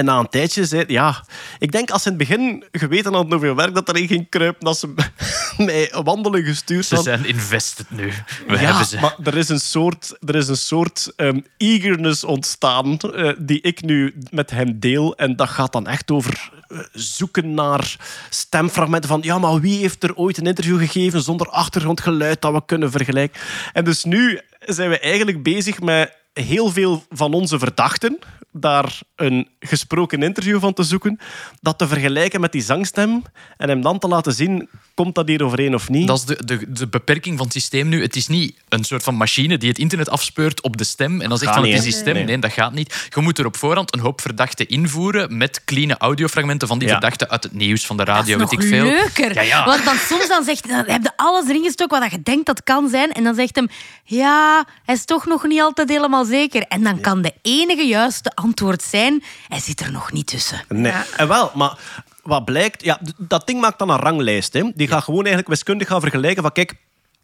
En 0.00 0.06
na 0.06 0.18
een 0.18 0.28
tijdje 0.28 0.64
zei 0.64 0.84
ja, 0.86 1.24
ik 1.58 1.72
denk 1.72 1.90
als 1.90 2.02
ze 2.02 2.10
in 2.10 2.18
het 2.18 2.28
begin 2.28 2.64
geweten 2.72 3.12
hadden 3.12 3.32
hoeveel 3.32 3.54
werk 3.54 3.74
dat 3.74 3.88
erin 3.88 4.06
ging 4.06 4.28
kruipen, 4.28 4.64
dat 4.64 4.78
ze 4.78 4.94
mij 5.58 5.92
wandelen 6.04 6.42
gestuurd 6.44 6.84
Ze 6.86 6.94
hadden. 6.94 7.18
zijn 7.18 7.28
invested 7.34 7.90
nu. 7.90 8.12
We 8.46 8.52
Ja, 8.52 8.56
hebben 8.58 8.86
ze. 8.86 8.98
maar 9.00 9.14
er 9.24 9.36
is 9.36 9.48
een 9.48 9.60
soort, 9.60 10.16
er 10.26 10.34
is 10.34 10.48
een 10.48 10.56
soort 10.56 11.12
ehm, 11.16 11.40
eagerness 11.56 12.24
ontstaan 12.24 12.98
eh, 12.98 13.32
die 13.38 13.60
ik 13.60 13.82
nu 13.82 14.14
met 14.30 14.50
hem 14.50 14.78
deel. 14.78 15.16
En 15.16 15.36
dat 15.36 15.48
gaat 15.48 15.72
dan 15.72 15.86
echt 15.86 16.10
over 16.10 16.50
eh, 16.68 16.78
zoeken 16.92 17.54
naar 17.54 17.96
stemfragmenten 18.30 19.08
van 19.08 19.20
ja, 19.22 19.38
maar 19.38 19.60
wie 19.60 19.78
heeft 19.78 20.02
er 20.02 20.14
ooit 20.16 20.38
een 20.38 20.46
interview 20.46 20.78
gegeven 20.78 21.22
zonder 21.22 21.48
achtergrondgeluid 21.48 22.40
dat 22.40 22.52
we 22.52 22.62
kunnen 22.66 22.90
vergelijken. 22.90 23.40
En 23.72 23.84
dus 23.84 24.04
nu 24.04 24.40
zijn 24.60 24.90
we 24.90 24.98
eigenlijk 24.98 25.42
bezig 25.42 25.80
met 25.80 26.18
heel 26.32 26.70
veel 26.70 27.04
van 27.10 27.32
onze 27.32 27.58
verdachten 27.58 28.18
daar 28.52 28.98
een 29.16 29.48
gesproken 29.60 30.22
interview 30.22 30.60
van 30.60 30.72
te 30.72 30.82
zoeken, 30.82 31.18
dat 31.60 31.78
te 31.78 31.88
vergelijken 31.88 32.40
met 32.40 32.52
die 32.52 32.62
zangstem 32.62 33.22
en 33.56 33.68
hem 33.68 33.80
dan 33.82 33.98
te 33.98 34.08
laten 34.08 34.32
zien, 34.32 34.68
komt 34.94 35.14
dat 35.14 35.28
hier 35.28 35.44
overeen 35.44 35.74
of 35.74 35.88
niet? 35.88 36.06
Dat 36.06 36.18
is 36.18 36.24
de, 36.24 36.44
de, 36.44 36.72
de 36.72 36.88
beperking 36.88 37.36
van 37.36 37.44
het 37.44 37.54
systeem 37.54 37.88
nu. 37.88 38.02
Het 38.02 38.16
is 38.16 38.26
niet 38.28 38.56
een 38.68 38.84
soort 38.84 39.02
van 39.02 39.14
machine 39.14 39.58
die 39.58 39.68
het 39.68 39.78
internet 39.78 40.08
afspeurt 40.08 40.62
op 40.62 40.76
de 40.76 40.84
stem 40.84 41.20
en 41.20 41.28
dan 41.28 41.38
zegt 41.38 41.54
van 41.54 41.64
het 41.64 41.72
is 41.72 41.82
die 41.82 41.92
stem. 41.92 42.14
Nee. 42.14 42.24
Nee, 42.24 42.38
dat 42.38 42.52
gaat 42.52 42.72
niet. 42.72 43.08
Je 43.14 43.20
moet 43.20 43.38
er 43.38 43.46
op 43.46 43.56
voorhand 43.56 43.94
een 43.94 44.00
hoop 44.00 44.20
verdachten 44.20 44.68
invoeren 44.68 45.36
met 45.36 45.64
clean 45.64 45.96
audiofragmenten 45.96 46.68
van 46.68 46.78
die 46.78 46.88
Ja. 46.88 46.92
verdachten 46.92 47.30
uit 47.30 47.42
het 47.42 47.52
nieuws, 47.52 47.86
van 47.86 47.96
de 47.96 48.04
radio, 48.04 48.38
dat 48.38 48.52
is 48.52 48.58
weet 48.58 48.66
ik 48.66 48.70
nog 48.70 48.80
veel. 48.80 48.96
leuker. 48.98 49.34
Ja, 49.34 49.42
ja. 49.42 49.64
Want 49.64 49.84
dan 49.84 49.96
soms 49.96 50.28
dan 50.28 50.44
zegt, 50.44 50.68
dan 50.68 50.84
heb 50.86 51.02
je 51.02 51.10
alles 51.16 51.48
erin 51.48 51.62
gestoken 51.62 52.00
wat 52.00 52.10
je 52.10 52.22
denkt 52.22 52.46
dat 52.46 52.62
kan 52.62 52.88
zijn. 52.88 53.12
En 53.12 53.24
dan 53.24 53.34
zegt 53.34 53.56
hem, 53.56 53.68
ja, 54.04 54.66
hij 54.84 54.94
is 54.94 55.04
toch 55.04 55.26
nog 55.26 55.46
niet 55.46 55.60
altijd 55.60 55.88
helemaal 55.88 56.24
zeker. 56.30 56.62
En 56.62 56.82
dan 56.82 57.00
kan 57.00 57.22
de 57.22 57.34
enige 57.42 57.86
juiste 57.86 58.30
antwoord 58.34 58.82
zijn, 58.82 59.22
hij 59.48 59.60
zit 59.60 59.80
er 59.80 59.92
nog 59.92 60.12
niet 60.12 60.26
tussen. 60.26 60.64
Nee. 60.68 60.92
En 61.16 61.28
wel, 61.28 61.50
maar 61.54 61.78
wat 62.22 62.44
blijkt... 62.44 62.84
Ja, 62.84 63.00
dat 63.18 63.46
ding 63.46 63.60
maakt 63.60 63.78
dan 63.78 63.90
een 63.90 63.98
ranglijst. 63.98 64.52
Hè. 64.52 64.62
Die 64.74 64.88
gaat 64.88 65.04
gewoon 65.04 65.24
eigenlijk 65.24 65.48
wiskundig 65.48 65.88
gaan 65.88 66.00
vergelijken 66.00 66.42
van... 66.42 66.52
Kijk, 66.52 66.74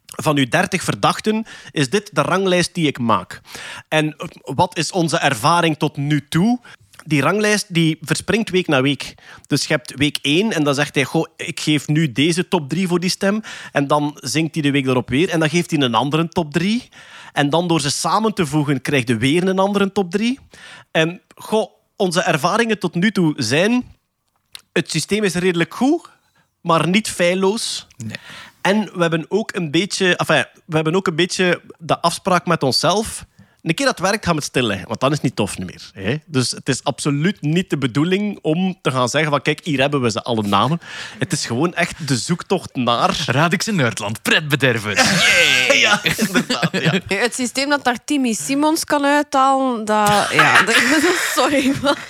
van 0.05 0.37
uw 0.37 0.47
30 0.47 0.83
verdachten 0.83 1.45
is 1.71 1.89
dit 1.89 2.09
de 2.15 2.21
ranglijst 2.21 2.73
die 2.73 2.87
ik 2.87 2.99
maak. 2.99 3.41
En 3.87 4.15
eh, 4.17 4.27
wat 4.41 4.77
is 4.77 4.91
onze 4.91 5.17
ervaring 5.17 5.77
tot 5.77 5.97
nu 5.97 6.27
toe? 6.27 6.59
Die 7.05 7.21
ranglijst 7.21 7.73
die 7.73 7.97
verspringt 8.01 8.49
week 8.49 8.67
na 8.67 8.81
week. 8.81 9.15
Dus 9.47 9.65
je 9.65 9.73
hebt 9.73 9.93
week 9.95 10.17
1 10.21 10.51
en 10.51 10.63
dan 10.63 10.73
zegt 10.73 10.95
hij... 10.95 11.03
Goh, 11.03 11.25
ik 11.35 11.59
geef 11.59 11.87
nu 11.87 12.11
deze 12.11 12.47
top 12.47 12.69
3 12.69 12.87
voor 12.87 12.99
die 12.99 13.09
stem. 13.09 13.41
En 13.71 13.87
dan 13.87 14.17
zingt 14.21 14.53
hij 14.53 14.63
de 14.63 14.71
week 14.71 14.85
erop 14.85 15.09
weer. 15.09 15.29
En 15.29 15.39
dan 15.39 15.49
geeft 15.49 15.71
hij 15.71 15.79
een 15.79 15.95
andere 15.95 16.27
top 16.27 16.53
3. 16.53 16.89
En 17.37 17.49
dan 17.49 17.67
door 17.67 17.81
ze 17.81 17.89
samen 17.89 18.33
te 18.33 18.45
voegen 18.45 18.81
krijg 18.81 19.07
je 19.07 19.17
weer 19.17 19.47
een 19.47 19.59
andere 19.59 19.91
top 19.91 20.11
3. 20.11 20.39
En 20.91 21.21
goh, 21.35 21.71
onze 21.95 22.21
ervaringen 22.21 22.79
tot 22.79 22.95
nu 22.95 23.11
toe 23.11 23.33
zijn... 23.37 23.95
Het 24.71 24.91
systeem 24.91 25.23
is 25.23 25.33
redelijk 25.33 25.73
goed, 25.73 26.09
maar 26.61 26.87
niet 26.87 27.09
feilloos. 27.09 27.87
En 28.61 28.89
we 28.93 29.01
hebben 29.01 29.25
ook 29.29 29.55
een 29.55 29.71
beetje, 29.71 30.15
enfin, 30.15 30.45
we 30.65 30.75
hebben 30.75 30.95
ook 30.95 31.07
een 31.07 31.15
beetje 31.15 31.61
de 31.77 31.99
afspraak 32.01 32.45
met 32.45 32.63
onszelf. 32.63 33.25
Een 33.61 33.73
keer 33.73 33.85
dat 33.85 33.97
het 33.97 34.07
werkt, 34.09 34.25
gaan 34.25 34.33
we 34.33 34.39
het 34.39 34.49
stilleggen, 34.49 34.87
want 34.87 34.99
dan 34.99 35.09
is 35.09 35.15
het 35.15 35.25
niet 35.25 35.35
tof 35.35 35.57
meer. 35.57 35.89
Hè? 35.93 36.17
Dus 36.25 36.51
het 36.51 36.69
is 36.69 36.83
absoluut 36.83 37.41
niet 37.41 37.69
de 37.69 37.77
bedoeling 37.77 38.39
om 38.41 38.77
te 38.81 38.91
gaan 38.91 39.09
zeggen 39.09 39.29
van 39.31 39.41
kijk, 39.41 39.59
hier 39.63 39.79
hebben 39.79 40.01
we 40.01 40.11
ze 40.11 40.23
alle 40.23 40.41
namen. 40.43 40.79
Het 41.19 41.31
is 41.31 41.45
gewoon 41.45 41.73
echt 41.73 42.07
de 42.07 42.17
zoektocht 42.17 42.75
naar... 42.75 43.23
Radix 43.25 43.67
in 43.67 43.75
Nerdland, 43.75 44.21
pretbedervers. 44.21 45.01
Ja, 45.77 45.99
inderdaad. 46.03 46.69
Ja. 46.71 46.91
Nee, 47.07 47.19
Het 47.21 47.35
systeem 47.35 47.69
dat 47.69 47.83
daar 47.83 47.97
Timmy 48.05 48.33
Simons 48.33 48.83
kan 48.83 49.05
uithalen, 49.05 49.85
dat... 49.85 50.27
Ja, 50.31 50.61
dat- 50.65 50.75
sorry. 51.35 51.73
maar- 51.81 52.05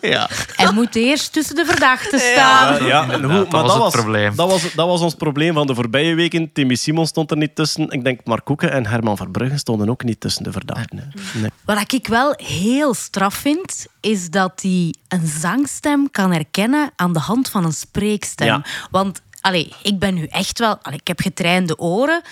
Ja. 0.00 0.28
Hij 0.56 0.72
moet 0.72 0.96
eerst 0.96 1.32
tussen 1.32 1.54
de 1.54 1.64
verdachten 1.64 2.18
staan. 2.20 2.74
Ja, 2.74 2.86
ja, 2.86 3.10
en 3.10 3.22
hoe- 3.24 3.32
dat 3.32 3.50
maar 3.50 3.62
was 3.62 3.72
dat 3.72 3.72
het 3.74 3.82
was, 3.82 3.92
probleem. 3.92 4.34
Dat 4.36 4.50
was, 4.50 4.62
dat 4.74 4.86
was 4.86 5.00
ons 5.00 5.14
probleem 5.14 5.54
van 5.54 5.66
de 5.66 5.74
voorbije 5.74 6.14
weken. 6.14 6.52
Timmy 6.52 6.74
Simons 6.74 7.08
stond 7.08 7.30
er 7.30 7.36
niet 7.36 7.54
tussen. 7.54 7.88
Ik 7.90 8.04
denk 8.04 8.20
Mark 8.24 8.44
Koeken 8.44 8.72
en 8.72 8.86
Herman 8.86 9.16
Verbrugge 9.16 9.58
stonden 9.58 9.88
ook 9.88 10.04
niet 10.04 10.20
tussen 10.20 10.42
de 10.44 10.52
verdachten. 10.52 11.12
Nee. 11.32 11.50
Wat 11.64 11.92
ik 11.92 12.06
wel 12.06 12.34
heel 12.36 12.94
straf 12.94 13.34
vind, 13.34 13.86
is 14.00 14.30
dat 14.30 14.52
hij 14.62 14.94
een 15.08 15.26
zangstem 15.26 16.10
kan 16.10 16.32
herkennen 16.32 16.90
aan 16.96 17.12
de 17.12 17.18
hand 17.18 17.48
van 17.48 17.64
een 17.64 17.72
spreekstem. 17.72 18.46
Ja. 18.46 18.62
Want 18.90 19.20
allee, 19.40 19.72
ik 19.82 19.98
ben 19.98 20.14
nu 20.14 20.24
echt 20.24 20.58
wel... 20.58 20.78
Allee, 20.82 20.98
ik 20.98 21.06
heb 21.08 21.20
getrainde 21.20 21.78
oren. 21.78 22.22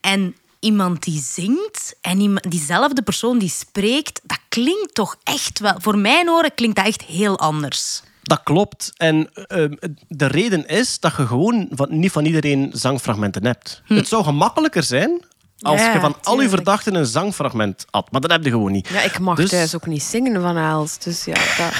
En 0.00 0.36
iemand 0.60 1.02
die 1.02 1.20
zingt 1.20 1.94
en 2.00 2.34
diezelfde 2.48 3.02
persoon 3.02 3.38
die 3.38 3.48
spreekt, 3.48 4.20
dat 4.24 4.38
klinkt 4.48 4.94
toch 4.94 5.16
echt 5.24 5.58
wel... 5.58 5.74
Voor 5.78 5.98
mijn 5.98 6.30
oren 6.30 6.54
klinkt 6.54 6.76
dat 6.76 6.86
echt 6.86 7.02
heel 7.02 7.38
anders. 7.38 8.02
Dat 8.22 8.40
klopt. 8.42 8.92
En 8.96 9.30
ehm, 9.32 9.72
de 10.08 10.26
reden 10.26 10.66
is 10.66 11.00
dat 11.00 11.16
je 11.16 11.26
gewoon 11.26 11.66
van, 11.70 11.86
niet 11.98 12.12
van 12.12 12.24
iedereen 12.24 12.70
zangfragmenten 12.72 13.44
hebt. 13.46 13.82
Het 13.84 14.08
zou 14.08 14.24
gemakkelijker 14.24 14.82
zijn 14.82 15.22
als 15.60 15.80
Ja, 15.80 15.92
je 15.92 16.00
van 16.00 16.16
al 16.22 16.40
je 16.40 16.48
verdachten 16.48 16.94
een 16.94 17.06
zangfragment 17.06 17.84
had. 17.90 18.10
Maar 18.12 18.20
dat 18.20 18.30
heb 18.30 18.44
je 18.44 18.50
gewoon 18.50 18.72
niet. 18.72 18.88
Ja, 18.88 19.00
ik 19.02 19.18
mag 19.18 19.36
Dus- 19.36 19.50
thuis 19.50 19.74
ook 19.74 19.86
niet 19.86 20.02
zingen 20.02 20.40
van 20.42 20.56
Els. 20.56 20.98
Dus 20.98 21.24
ja, 21.24 21.34
dat... 21.34 21.72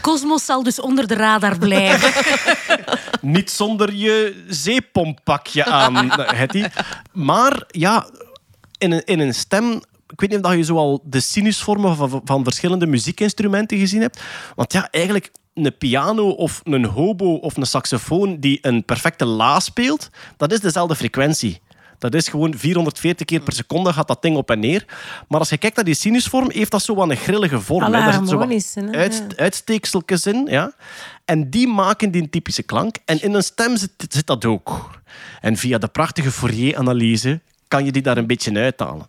Cosmos 0.00 0.44
zal 0.44 0.62
dus 0.62 0.80
onder 0.80 1.06
de 1.06 1.14
radar 1.14 1.58
blijven. 1.58 2.24
Niet 3.20 3.50
zonder 3.50 3.94
je 3.94 4.44
zeepompakje 4.48 5.64
aan, 5.64 6.10
Hetty. 6.10 6.64
Maar 7.12 7.64
ja, 7.66 8.08
in 8.78 8.92
een, 8.92 9.04
in 9.04 9.20
een 9.20 9.34
stem... 9.34 9.82
Ik 10.08 10.20
weet 10.20 10.30
niet 10.30 10.44
of 10.44 10.54
je 10.54 10.64
zoal 10.64 11.02
de 11.04 11.20
sinusvormen 11.20 11.96
van, 11.96 12.20
van 12.24 12.44
verschillende 12.44 12.86
muziekinstrumenten 12.86 13.78
gezien 13.78 14.00
hebt. 14.00 14.20
Want 14.54 14.72
ja, 14.72 14.88
eigenlijk 14.90 15.30
een 15.54 15.76
piano 15.78 16.28
of 16.28 16.60
een 16.64 16.84
hobo 16.84 17.34
of 17.34 17.56
een 17.56 17.66
saxofoon 17.66 18.40
die 18.40 18.58
een 18.60 18.84
perfecte 18.84 19.24
la 19.24 19.60
speelt, 19.60 20.08
dat 20.36 20.52
is 20.52 20.60
dezelfde 20.60 20.96
frequentie. 20.96 21.60
Dat 21.98 22.14
is 22.14 22.28
gewoon 22.28 22.54
440 22.58 23.26
keer 23.26 23.40
per 23.40 23.52
seconde 23.52 23.92
gaat 23.92 24.08
dat 24.08 24.22
ding 24.22 24.36
op 24.36 24.50
en 24.50 24.58
neer. 24.58 24.84
Maar 25.28 25.40
als 25.40 25.48
je 25.48 25.58
kijkt 25.58 25.76
naar 25.76 25.84
die 25.84 25.94
sinusvorm, 25.94 26.50
heeft 26.50 26.70
dat 26.70 26.82
zo 26.82 26.94
wat 26.94 27.10
een 27.10 27.16
grillige 27.16 27.60
vorm. 27.60 27.82
Alle. 27.82 27.92
Daar 27.92 28.12
zit 28.12 28.28
zo 28.28 28.36
wat 28.38 28.48
uit- 28.94 29.36
uitsteekseltjes 29.36 30.26
in. 30.26 30.46
Ja. 30.50 30.72
En 31.24 31.50
die 31.50 31.68
maken 31.68 32.10
die 32.10 32.28
typische 32.28 32.62
klank. 32.62 32.96
En 33.04 33.22
in 33.22 33.34
een 33.34 33.42
stem 33.42 33.76
zit, 33.76 33.90
zit 34.08 34.26
dat 34.26 34.44
ook. 34.44 35.00
En 35.40 35.56
via 35.56 35.78
de 35.78 35.88
prachtige 35.88 36.30
Fourier-analyse 36.32 37.40
kan 37.68 37.84
je 37.84 37.92
die 37.92 38.02
daar 38.02 38.16
een 38.16 38.26
beetje 38.26 38.54
uithalen. 38.54 39.08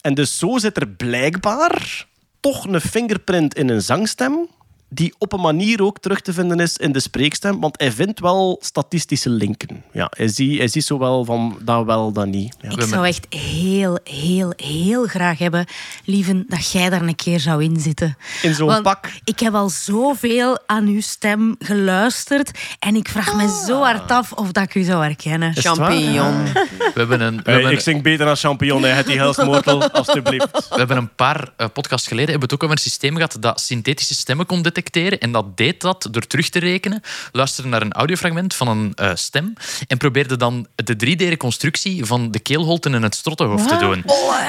En 0.00 0.14
dus 0.14 0.38
zo 0.38 0.58
zit 0.58 0.76
er 0.76 0.88
blijkbaar 0.88 2.06
toch 2.40 2.66
een 2.66 2.80
fingerprint 2.80 3.54
in 3.54 3.68
een 3.68 3.82
zangstem 3.82 4.48
die 4.88 5.14
op 5.18 5.32
een 5.32 5.40
manier 5.40 5.82
ook 5.82 5.98
terug 5.98 6.20
te 6.20 6.32
vinden 6.32 6.60
is 6.60 6.76
in 6.76 6.92
de 6.92 7.00
spreekstem, 7.00 7.60
want 7.60 7.80
hij 7.80 7.92
vindt 7.92 8.20
wel 8.20 8.58
statistische 8.60 9.30
linken. 9.30 9.84
Ja, 9.92 10.10
hij 10.16 10.28
ziet, 10.28 10.58
hij 10.58 10.68
ziet 10.68 10.84
zowel 10.84 11.24
van 11.24 11.58
dat 11.62 11.84
wel, 11.84 12.12
dat 12.12 12.26
niet. 12.26 12.56
Ja. 12.60 12.70
Ik 12.70 12.82
zou 12.82 13.06
echt 13.06 13.26
heel, 13.34 13.98
heel, 14.04 14.52
heel 14.56 15.06
graag 15.06 15.38
hebben, 15.38 15.66
lieven, 16.04 16.44
dat 16.48 16.70
jij 16.70 16.90
daar 16.90 17.02
een 17.02 17.14
keer 17.14 17.40
zou 17.40 17.62
inzitten. 17.62 18.16
In 18.42 18.54
zo'n 18.54 18.82
pak. 18.82 19.10
Ik 19.24 19.38
heb 19.38 19.54
al 19.54 19.68
zoveel 19.68 20.58
aan 20.66 20.86
uw 20.86 21.00
stem 21.00 21.56
geluisterd 21.58 22.50
en 22.78 22.96
ik 22.96 23.08
vraag 23.08 23.34
me 23.34 23.62
zo 23.66 23.82
hard 23.82 24.10
af 24.10 24.32
of 24.32 24.52
dat 24.52 24.62
ik 24.64 24.74
u 24.74 24.82
zou 24.82 25.02
herkennen. 25.02 25.54
Champignon. 25.54 26.44
We 26.44 26.92
hebben 26.94 27.20
een, 27.20 27.36
we 27.36 27.42
Hey, 27.44 27.54
hebben, 27.54 27.72
ik 27.72 27.80
zing 27.80 28.02
beter 28.02 28.26
dan 28.26 28.36
champignon, 28.36 28.82
hè, 28.82 28.88
het 28.88 29.06
die 29.06 29.44
Mortal, 29.44 29.90
alstublieft. 29.92 30.68
we 30.68 30.76
hebben 30.76 30.96
een 30.96 31.14
paar 31.14 31.52
eh, 31.56 31.66
podcasts 31.72 32.08
geleden 32.08 32.30
hebben 32.30 32.48
we 32.48 32.54
het 32.54 32.62
ook 32.64 32.70
over 32.70 32.84
een 32.84 32.90
systeem 32.90 33.14
gehad 33.14 33.36
dat 33.40 33.60
synthetische 33.60 34.14
stemmen 34.14 34.46
kon 34.46 34.62
detecteren. 34.76 35.18
En 35.18 35.32
dat 35.32 35.56
deed 35.56 35.80
dat 35.80 36.08
door 36.10 36.26
terug 36.26 36.48
te 36.48 36.58
rekenen. 36.58 37.02
Luisterde 37.32 37.68
naar 37.68 37.82
een 37.82 37.92
audiofragment 37.92 38.54
van 38.54 38.68
een 38.68 38.92
eh, 38.94 39.10
stem 39.14 39.52
en 39.86 39.98
probeerde 39.98 40.36
dan 40.36 40.66
de 40.74 40.94
3D-reconstructie 40.94 42.04
van 42.04 42.30
de 42.30 42.38
keelholten 42.38 42.94
in 42.94 43.02
het 43.02 43.14
strottenhoofd 43.14 43.68
te 43.68 43.76
doen. 43.76 44.04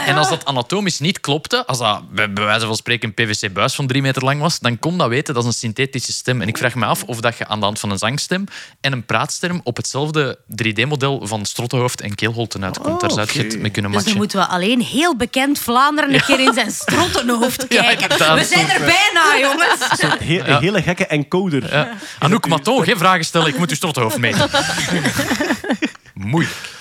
En 0.06 0.16
als 0.18 0.30
dat 0.30 0.46
anatomisch 0.46 1.00
niet 1.00 1.20
klopte, 1.20 1.66
als 1.66 1.78
dat 1.78 2.12
bij, 2.12 2.34
bij 2.34 2.44
wijze 2.44 2.66
van 2.66 2.76
spreken 2.76 3.14
een 3.16 3.26
PVC-buis 3.26 3.76
van 3.76 3.88
drie 3.88 4.02
meter 4.02 4.24
lang 4.24 4.42
was, 4.42 4.60
dan 4.60 4.80
kon 4.80 4.98
dat 4.98 5.10
weten 5.10 5.34
dat 5.34 5.44
is 5.44 5.50
een 5.50 5.56
synthetische 5.56 6.12
stem. 6.12 6.42
En 6.42 6.48
ik 6.48 6.58
vraag 6.58 6.76
me 6.76 6.86
af 6.86 7.04
of 7.04 7.20
dat 7.20 7.38
je 7.38 7.48
aan 7.48 7.60
de 7.60 7.66
hand 7.66 7.80
van 7.80 7.92
een 7.92 7.98
zangstem 7.98 8.44
en 8.82 8.92
een 8.92 9.06
praatstem 9.06 9.62
op 9.64 9.78
hetzelfde 9.78 10.40
3D-model 10.64 11.28
van 11.28 11.46
strottenhoofd 11.46 12.02
en 12.02 12.16
keelholten 12.16 12.64
uitkomt. 12.64 13.02
Daar 13.02 13.12
zou 13.12 13.28
je 13.34 13.44
het 13.44 13.60
mee 13.60 13.72
kunnen 13.72 13.92
Dus 13.92 14.04
dan 14.04 14.14
matchen. 14.14 14.18
moeten 14.18 14.40
we 14.40 14.46
alleen 14.46 14.82
heel 14.82 15.16
bekend 15.16 15.60
Vlaanderen 15.60 16.14
een 16.14 16.24
keer 16.24 16.40
in 16.40 16.54
zijn 16.54 16.72
strottenhoofd 16.72 17.68
kijken. 17.78 18.10
we 18.36 18.44
zijn 18.44 18.70
er 18.70 18.80
bijna, 18.80 19.38
jongens. 19.40 19.80
Heel- 20.20 20.46
een 20.46 20.60
hele 20.60 20.82
gekke 20.82 21.06
encoder. 21.06 21.74
Ja. 21.74 21.94
Anouk 22.20 22.48
Maton, 22.48 22.84
geen 22.84 22.98
vragen 22.98 23.26
stellen, 23.26 23.48
ik 23.48 23.58
moet 23.58 23.70
uw 23.70 23.76
strottenhoofd 23.76 24.18
mee. 24.18 24.34
Moeilijk. 26.14 26.76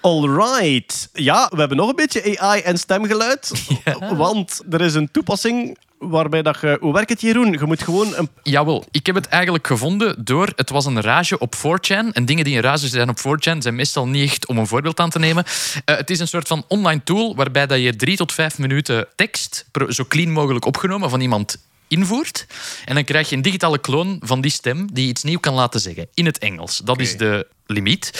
Alright. 0.00 1.08
Ja, 1.12 1.50
we 1.52 1.58
hebben 1.58 1.76
nog 1.76 1.88
een 1.88 1.96
beetje 1.96 2.40
AI 2.40 2.60
en 2.60 2.78
stemgeluid. 2.78 3.52
Want 4.16 4.60
er 4.70 4.80
is 4.80 4.94
een 4.94 5.10
toepassing 5.10 5.78
waarbij 5.98 6.42
dat 6.42 6.58
je... 6.60 6.76
Hoe 6.80 6.92
werkt 6.92 7.10
het, 7.10 7.20
Jeroen? 7.20 7.52
Je 7.52 7.64
moet 7.64 7.82
gewoon 7.82 8.16
een... 8.16 8.28
Jawel, 8.42 8.84
ik 8.90 9.06
heb 9.06 9.14
het 9.14 9.26
eigenlijk 9.26 9.66
gevonden 9.66 10.24
door... 10.24 10.52
Het 10.56 10.70
was 10.70 10.86
een 10.86 11.00
rage 11.00 11.38
op 11.38 11.54
4chan. 11.56 12.12
En 12.12 12.24
dingen 12.24 12.44
die 12.44 12.56
een 12.56 12.62
rage 12.62 12.88
zijn 12.88 13.08
op 13.08 13.18
4chan 13.18 13.58
zijn 13.58 13.74
meestal 13.74 14.06
niet 14.08 14.30
echt 14.30 14.46
om 14.46 14.58
een 14.58 14.66
voorbeeld 14.66 15.00
aan 15.00 15.10
te 15.10 15.18
nemen. 15.18 15.44
Eh, 15.84 15.96
het 15.96 16.10
is 16.10 16.18
een 16.20 16.28
soort 16.28 16.48
van 16.48 16.64
online 16.68 17.02
tool 17.04 17.34
waarbij 17.36 17.66
dat 17.66 17.80
je 17.80 17.96
drie 17.96 18.16
tot 18.16 18.32
vijf 18.32 18.58
minuten 18.58 19.06
tekst 19.16 19.66
zo 19.88 20.04
clean 20.08 20.30
mogelijk 20.30 20.64
opgenomen 20.64 21.10
van 21.10 21.20
iemand 21.20 21.56
invoert. 21.90 22.46
En 22.84 22.94
dan 22.94 23.04
krijg 23.04 23.28
je 23.28 23.36
een 23.36 23.42
digitale 23.42 23.78
kloon 23.78 24.16
van 24.24 24.40
die 24.40 24.50
stem 24.50 24.88
die 24.92 25.08
iets 25.08 25.22
nieuw 25.22 25.38
kan 25.38 25.54
laten 25.54 25.80
zeggen 25.80 26.08
in 26.14 26.26
het 26.26 26.38
Engels. 26.38 26.80
Dat 26.84 27.00
is 27.00 27.16
de 27.16 27.46
limiet. 27.70 28.10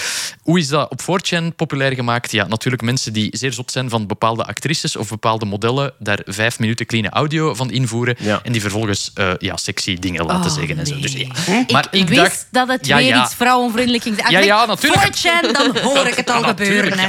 Hoe 0.42 0.58
is 0.58 0.68
dat 0.68 0.90
op 0.90 1.00
4chan 1.02 1.54
populair 1.56 1.94
gemaakt? 1.94 2.32
Ja, 2.32 2.46
natuurlijk 2.46 2.82
mensen 2.82 3.12
die 3.12 3.28
zeer 3.36 3.52
zot 3.52 3.70
zijn 3.72 3.90
van 3.90 4.06
bepaalde 4.06 4.44
actrices 4.44 4.96
of 4.96 5.08
bepaalde 5.08 5.44
modellen, 5.44 5.92
daar 5.98 6.18
vijf 6.24 6.58
minuten 6.58 6.86
clean 6.86 7.08
audio 7.08 7.54
van 7.54 7.70
invoeren 7.70 8.16
Ja. 8.18 8.40
en 8.42 8.52
die 8.52 8.60
vervolgens 8.60 9.10
eh, 9.14 9.30
ja, 9.38 9.56
sexy 9.56 9.98
dingen 9.98 10.24
laten 10.26 10.50
Oh, 10.50 10.56
zeggen 10.56 10.78
en 10.78 10.86
zo. 10.86 10.92
nee. 10.92 11.02
Dus, 11.02 11.12
ja. 11.12 11.58
Ik, 11.60 11.70
Maar 11.72 11.86
ik 11.90 12.08
wist 12.08 12.20
dacht... 12.20 12.46
dat 12.50 12.68
het 12.68 12.86
Ja, 12.86 12.96
weer 12.96 13.06
ja. 13.06 13.24
iets 13.24 13.34
vrouwenvriendelijk 13.34 14.02
ging 14.02 14.16
zijn. 14.18 14.30
Ja, 14.32 14.38
ja, 14.38 14.66
natuurlijk. 14.66 15.16
4chan, 15.16 15.52
dan 15.52 15.78
hoor 15.82 16.06
ik 16.06 16.14
het 16.14 16.30
al 16.30 16.42
gebeuren. 16.52 16.98
Hè. 16.98 17.08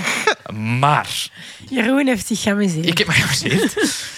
Maar 0.53 1.30
Jeroen 1.69 2.07
heeft 2.07 2.27
zich 2.27 2.41
geamuseerd. 2.41 2.85
ik 2.88 2.97
heb 2.97 3.07
me 3.07 3.13
geamuseerd. 3.13 3.73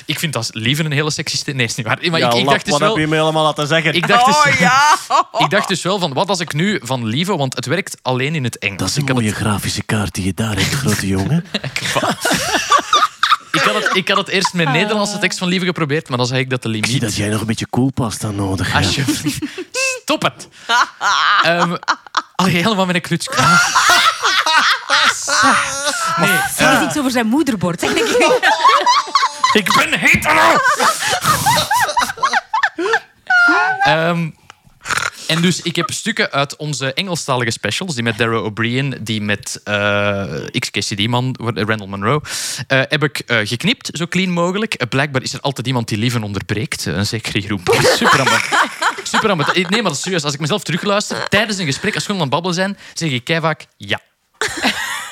ik 0.05 0.19
vind 0.19 0.33
dat 0.33 0.49
lieve 0.53 0.83
een 0.83 0.91
hele 0.91 1.11
sexy 1.11 1.37
stem. 1.37 1.55
Nee, 1.55 1.65
is 1.65 1.75
niet 1.75 1.85
waar. 1.85 1.99
Maar 2.11 2.19
Ja, 2.19 2.27
ik, 2.27 2.33
ik 2.33 2.39
lap, 2.43 2.53
dacht 2.53 2.63
dus 2.63 2.71
wat 2.71 2.81
wel... 2.81 2.89
heb 2.89 2.99
je 2.99 3.07
me 3.07 3.19
allemaal 3.19 3.43
laten 3.43 3.67
zeggen? 3.67 3.93
Ik 3.93 4.07
dacht, 4.07 4.25
dus, 4.25 4.35
Oh 4.35 4.59
ja! 4.59 4.97
ik 5.45 5.49
dacht 5.49 5.67
dus 5.67 5.81
wel 5.81 5.99
van, 5.99 6.13
wat 6.13 6.29
als 6.29 6.39
ik 6.39 6.53
nu 6.53 6.79
van 6.83 7.05
lieve, 7.05 7.35
want 7.37 7.55
het 7.55 7.65
werkt 7.65 7.97
alleen 8.13 8.35
in 8.35 8.43
het 8.43 8.57
Engels. 8.57 8.79
Dat 8.79 8.89
is 8.89 8.95
een 8.95 9.15
mooie 9.15 9.33
grafische 9.33 9.83
kaart 9.83 10.13
die 10.13 10.25
je 10.25 10.33
daar 10.33 10.55
hebt, 10.55 10.73
grote 10.73 11.07
jongen. 11.07 11.45
Ik 13.53 13.61
had, 13.61 13.83
het, 13.83 13.95
ik 13.95 14.07
had 14.07 14.17
het 14.17 14.27
eerst 14.27 14.53
met 14.53 14.69
Nederlandse 14.69 15.19
tekst 15.19 15.37
van 15.37 15.47
Lieve 15.47 15.65
geprobeerd, 15.65 16.09
maar 16.09 16.17
dan 16.17 16.27
zei 16.27 16.39
ik 16.39 16.49
dat 16.49 16.61
de 16.61 16.69
Ik 16.69 16.73
zie 16.75 16.85
limiet... 16.85 17.01
dat 17.01 17.15
jij 17.15 17.29
nog 17.29 17.41
een 17.41 17.45
beetje 17.47 17.67
koelpasta 17.67 18.31
nodig 18.31 18.71
hebt. 18.71 18.85
Alsjeblieft. 18.85 19.37
Stop 20.01 20.21
het. 20.21 20.47
Ehm 21.41 21.75
al 22.35 22.45
helemaal 22.45 22.85
met 22.85 22.95
een 22.95 23.01
kluts. 23.01 23.27
Nee, 26.17 26.29
Er 26.57 26.81
is 26.81 26.87
iets 26.87 26.97
over 26.97 27.11
zijn 27.11 27.27
moederbord. 27.27 27.79
Zeg 27.79 27.89
ik. 27.95 28.51
ik 29.53 29.73
ben 29.75 29.99
hetero. 29.99 30.57
Ehm, 33.83 34.29
en 35.27 35.41
dus 35.41 35.61
ik 35.61 35.75
heb 35.75 35.91
stukken 35.91 36.31
uit 36.31 36.55
onze 36.55 36.93
Engelstalige 36.93 37.51
specials, 37.51 37.93
die 37.93 38.03
met 38.03 38.17
Darrow 38.17 38.45
O'Brien, 38.45 38.97
die 39.01 39.21
met 39.21 39.61
eh 39.63 40.45
XKCD-man, 40.59 41.35
Randall 41.39 41.87
Monroe, 41.87 42.21
eh, 42.67 42.81
heb 42.87 43.03
ik 43.03 43.19
eh, 43.19 43.37
geknipt, 43.43 43.89
zo 43.93 44.07
clean 44.07 44.29
mogelijk. 44.29 44.73
Eh, 44.73 44.87
blijkbaar 44.87 45.21
is 45.21 45.33
er 45.33 45.39
altijd 45.39 45.67
iemand 45.67 45.87
die 45.87 45.97
lieven 45.97 46.23
onderbreekt. 46.23 46.85
Een 46.85 47.05
zeker 47.05 47.37
Jeroen. 47.37 47.63
Super. 47.97 48.49
Super. 49.03 49.35
Nee, 49.35 49.65
maar 49.69 49.83
dat 49.83 49.91
is 49.91 50.01
serieus. 50.01 50.23
Als 50.23 50.33
ik 50.33 50.39
mezelf 50.39 50.63
terugluister, 50.63 51.29
tijdens 51.29 51.57
een 51.57 51.65
gesprek, 51.65 51.95
als 51.95 52.05
we 52.05 52.13
gewoon 52.13 52.21
aan 52.21 52.27
het 52.27 52.43
babbelen 52.43 52.55
zijn, 52.55 52.77
zeg 52.93 53.11
ik 53.11 53.23
kei 53.23 53.41
vaak 53.41 53.65
ja. 53.77 53.99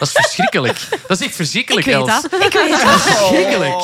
Dat 0.01 0.09
is 0.09 0.15
verschrikkelijk. 0.25 0.77
Dat 1.07 1.19
is 1.19 1.25
echt 1.25 1.35
verschrikkelijk, 1.35 1.85
Ik 1.87 1.93
weet 1.95 2.07
Els. 2.07 2.21
dat. 2.21 2.33
Ik 2.33 2.39
weet 2.53 2.69
Dat 2.71 2.81
dat. 2.81 2.95
is 2.95 3.01
verschrikkelijk. 3.01 3.75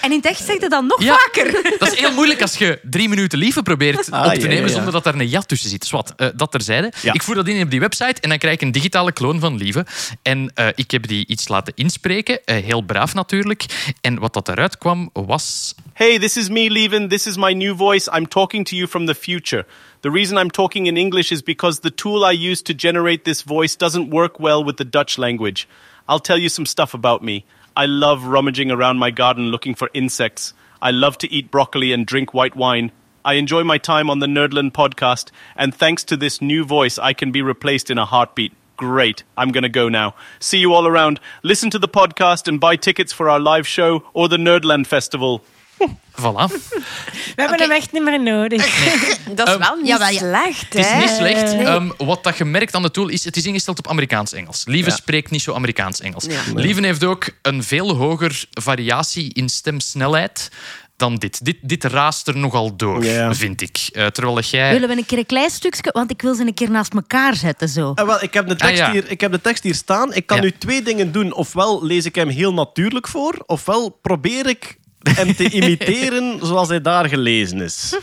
En 0.00 0.10
in 0.10 0.16
het 0.16 0.26
echt 0.26 0.44
zegt 0.44 0.60
het 0.60 0.70
dan 0.70 0.86
nog 0.86 1.02
Ja. 1.02 1.16
vaker. 1.18 1.74
Dat 1.78 1.92
is 1.92 1.98
heel 1.98 2.12
moeilijk 2.12 2.42
als 2.42 2.54
je 2.56 2.78
drie 2.82 3.08
minuten 3.08 3.38
lieve 3.38 3.62
probeert 3.62 4.10
Ah, 4.10 4.26
op 4.26 4.32
te 4.34 4.40
ja, 4.40 4.46
nemen 4.46 4.60
ja, 4.62 4.68
ja. 4.68 4.74
zonder 4.74 4.92
dat 4.92 5.04
daar 5.04 5.14
een 5.14 5.28
ja 5.28 5.40
tussen 5.40 5.70
zit. 5.70 5.84
Zwat, 5.86 6.12
eh, 6.16 6.28
dat 6.34 6.50
terzijde. 6.50 6.92
Ja. 7.02 7.12
Ik 7.12 7.22
voer 7.22 7.34
dat 7.34 7.46
in 7.48 7.62
op 7.62 7.70
die 7.70 7.80
website 7.80 8.20
en 8.20 8.28
dan 8.28 8.38
krijg 8.38 8.54
ik 8.54 8.60
een 8.62 8.72
digitale 8.72 9.12
kloon 9.12 9.40
van 9.40 9.56
lieve. 9.56 9.86
En 10.22 10.50
eh, 10.54 10.66
ik 10.74 10.90
heb 10.90 11.06
die 11.06 11.26
iets 11.26 11.48
laten 11.48 11.72
inspreken. 11.76 12.44
eh, 12.44 12.64
heel 12.64 12.80
braaf 12.82 13.14
natuurlijk. 13.14 13.64
En 14.00 14.18
wat 14.18 14.32
dat 14.34 14.48
eruit 14.48 14.78
kwam 14.78 15.10
was... 15.12 15.74
Hey, 15.92 16.18
this 16.18 16.36
is 16.36 16.48
me, 16.48 16.70
Levin. 16.70 17.08
This 17.08 17.26
is 17.26 17.36
my 17.36 17.52
new 17.52 17.76
voice. 17.76 18.10
I'm 18.16 18.28
talking 18.28 18.66
to 18.68 18.76
you 18.76 18.88
from 18.88 19.06
the 19.06 19.14
future. 19.14 19.66
The 20.02 20.10
reason 20.10 20.36
I'm 20.36 20.50
talking 20.50 20.86
in 20.86 20.96
English 20.96 21.32
is 21.32 21.42
because 21.42 21.80
the 21.80 21.90
tool 21.90 22.24
I 22.24 22.32
use 22.32 22.62
to 22.62 22.74
generate 22.74 23.24
this 23.24 23.42
voice 23.42 23.74
doesn't 23.74 24.10
work 24.10 24.38
well 24.38 24.62
with 24.62 24.76
the 24.76 24.84
Dutch 24.84 25.18
language. 25.18 25.68
I'll 26.08 26.20
tell 26.20 26.38
you 26.38 26.48
some 26.48 26.66
stuff 26.66 26.94
about 26.94 27.22
me. 27.22 27.44
I 27.74 27.86
love 27.86 28.24
rummaging 28.24 28.70
around 28.70 28.98
my 28.98 29.10
garden 29.10 29.46
looking 29.46 29.74
for 29.74 29.90
insects. 29.94 30.52
I 30.80 30.90
love 30.90 31.18
to 31.18 31.32
eat 31.32 31.50
broccoli 31.50 31.92
and 31.92 32.06
drink 32.06 32.34
white 32.34 32.54
wine. 32.54 32.92
I 33.24 33.34
enjoy 33.34 33.64
my 33.64 33.78
time 33.78 34.08
on 34.08 34.20
the 34.20 34.26
Nerdland 34.26 34.72
podcast, 34.72 35.30
and 35.56 35.74
thanks 35.74 36.04
to 36.04 36.16
this 36.16 36.40
new 36.40 36.64
voice, 36.64 36.98
I 36.98 37.12
can 37.12 37.32
be 37.32 37.42
replaced 37.42 37.90
in 37.90 37.98
a 37.98 38.04
heartbeat. 38.04 38.52
Great. 38.76 39.24
I'm 39.36 39.50
going 39.50 39.62
to 39.62 39.68
go 39.68 39.88
now. 39.88 40.14
See 40.38 40.58
you 40.58 40.74
all 40.74 40.86
around. 40.86 41.18
Listen 41.42 41.70
to 41.70 41.78
the 41.78 41.88
podcast 41.88 42.46
and 42.46 42.60
buy 42.60 42.76
tickets 42.76 43.12
for 43.12 43.30
our 43.30 43.40
live 43.40 43.66
show 43.66 44.04
or 44.12 44.28
the 44.28 44.36
Nerdland 44.36 44.86
Festival. 44.86 45.42
Voilà. 46.20 46.46
We 46.48 47.32
hebben 47.42 47.60
hem 47.60 47.70
echt 47.70 47.92
niet 47.92 48.02
meer 48.02 48.22
nodig. 48.22 48.64
Dat 49.36 49.46
is 49.48 49.54
Ehm, 49.54 49.62
wel 49.62 49.76
niet 49.76 49.86
jawel, 49.86 50.08
ja. 50.10 50.18
slecht, 50.18 50.62
Het 50.62 50.74
is 50.74 50.86
hè? 50.86 50.98
niet 50.98 51.08
slecht. 51.08 51.52
Nee. 51.56 51.64
Ehm, 51.64 51.90
wat 51.98 52.24
dat 52.24 52.36
je 52.36 52.44
merkt 52.44 52.74
aan 52.74 52.82
de 52.82 52.90
tool 52.90 53.08
is, 53.08 53.24
het 53.24 53.36
is 53.36 53.44
ingesteld 53.46 53.78
op 53.78 53.88
Amerikaans-Engels. 53.88 54.62
Lieve 54.66 54.90
Ja. 54.90 54.96
spreekt 54.96 55.30
niet 55.30 55.42
zo 55.42 55.54
Amerikaans-Engels. 55.54 56.24
Ja. 56.24 56.40
Lieve 56.54 56.84
heeft 56.86 57.04
ook 57.04 57.28
een 57.42 57.62
veel 57.64 57.94
hoger 57.96 58.44
variatie 58.50 59.34
in 59.34 59.48
stemsnelheid 59.48 60.50
dan 60.96 61.14
dit. 61.16 61.44
Dit, 61.44 61.56
dit 61.62 61.84
raast 61.84 62.28
er 62.28 62.36
nogal 62.36 62.76
door, 62.76 63.04
vind 63.34 63.60
ik. 63.60 63.88
Eh, 63.92 64.06
terwijl 64.06 64.40
jij... 64.40 64.72
Willen 64.72 64.88
we 64.88 64.96
een 64.96 65.06
keer 65.06 65.18
een 65.18 65.26
klein 65.26 65.50
stukje, 65.50 65.90
want 65.92 66.10
ik 66.10 66.22
wil 66.22 66.34
ze 66.34 66.42
een 66.46 66.54
keer 66.54 66.70
naast 66.70 66.94
elkaar 66.94 67.34
zetten. 67.34 67.68
Zo. 67.68 67.92
Ah, 67.94 68.06
wel, 68.06 68.22
ik, 68.22 68.34
heb 68.34 68.48
de 68.48 68.56
tekst 68.56 68.72
Ah, 68.80 68.86
ja. 68.86 68.92
hier, 68.92 69.10
ik 69.10 69.20
heb 69.20 69.32
de 69.32 69.40
tekst 69.40 69.62
hier 69.62 69.74
staan. 69.74 70.14
Ik 70.14 70.26
kan 70.26 70.36
Ja. 70.36 70.42
nu 70.42 70.52
twee 70.58 70.82
dingen 70.82 71.12
doen. 71.12 71.32
Ofwel 71.34 71.84
lees 71.84 72.04
ik 72.04 72.14
hem 72.14 72.28
heel 72.28 72.52
natuurlijk 72.54 73.08
voor, 73.08 73.42
ofwel 73.46 73.88
probeer 74.02 74.46
ik 74.48 74.76
hem 75.08 75.34
te 75.36 75.50
imiteren 75.50 76.38
zoals 76.42 76.68
hij 76.68 76.80
daar 76.80 77.08
gelezen 77.08 77.60
is. 77.60 77.96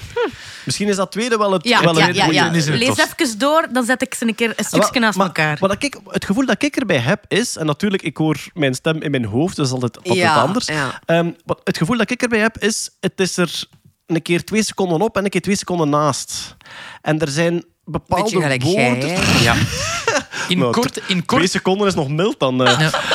Misschien 0.66 0.88
is 0.88 0.96
dat 0.96 1.12
tweede 1.12 1.38
wel 1.38 1.52
het, 1.52 1.68
Ja, 1.68 1.82
wel 1.84 1.98
ja, 2.00 2.06
het 2.08 2.16
ja, 2.16 2.26
ja. 2.32 2.52
is 2.52 2.66
het 2.66 2.76
Lees 2.76 2.88
tof. 2.96 3.14
even 3.20 3.38
door, 3.40 3.68
dan 3.72 3.86
zet 3.86 4.02
ik 4.02 4.14
ze 4.14 4.28
een 4.28 4.36
keer 4.36 4.54
een 4.56 4.66
stukje 4.66 5.00
naast 5.00 5.18
maar 5.18 5.26
elkaar. 5.28 5.58
Wat 5.60 5.84
ik, 5.84 5.98
het 6.08 6.26
gevoel 6.26 6.46
dat 6.46 6.64
ik 6.64 6.76
erbij 6.76 6.98
heb 6.98 7.26
is, 7.28 7.56
en 7.56 7.66
natuurlijk, 7.66 8.02
ik 8.04 8.18
hoor 8.18 8.38
mijn 8.54 8.74
stem 8.74 9.02
in 9.02 9.12
mijn 9.12 9.26
hoofd, 9.26 9.56
dus 9.56 9.72
altijd, 9.72 9.98
altijd 9.98 10.18
Ja, 10.18 10.36
anders. 10.42 10.66
ja. 10.68 11.02
Ehm, 11.06 11.32
wat, 11.46 11.62
het 11.64 11.78
gevoel 11.78 11.98
dat 11.98 12.12
ik 12.12 12.22
erbij 12.22 12.40
heb 12.40 12.58
is, 12.58 12.90
het 13.00 13.20
is 13.20 13.38
er 13.38 13.64
een 14.06 14.22
keer 14.22 14.44
twee 14.44 14.64
seconden 14.64 15.02
op 15.02 15.18
en 15.18 15.24
een 15.24 15.30
keer 15.30 15.42
twee 15.42 15.56
seconden 15.58 15.90
naast. 15.90 16.56
En 17.02 17.20
er 17.20 17.28
zijn 17.30 17.64
bepaalde 17.86 18.24
Beetje 18.24 18.42
gelijk 18.42 18.64
jij, 18.64 18.90
woorden... 18.90 19.10
Ja. 19.44 19.56
In 20.48 20.58
Nou, 20.58 20.72
kort... 20.72 20.98
In 20.98 21.04
Twee 21.06 21.22
kort 21.26 21.50
seconden 21.52 21.88
is 21.88 21.94
nog 21.94 22.08
mild 22.10 22.40
dan. 22.40 22.66
eh. 22.68 22.80
Ja. 22.80 23.13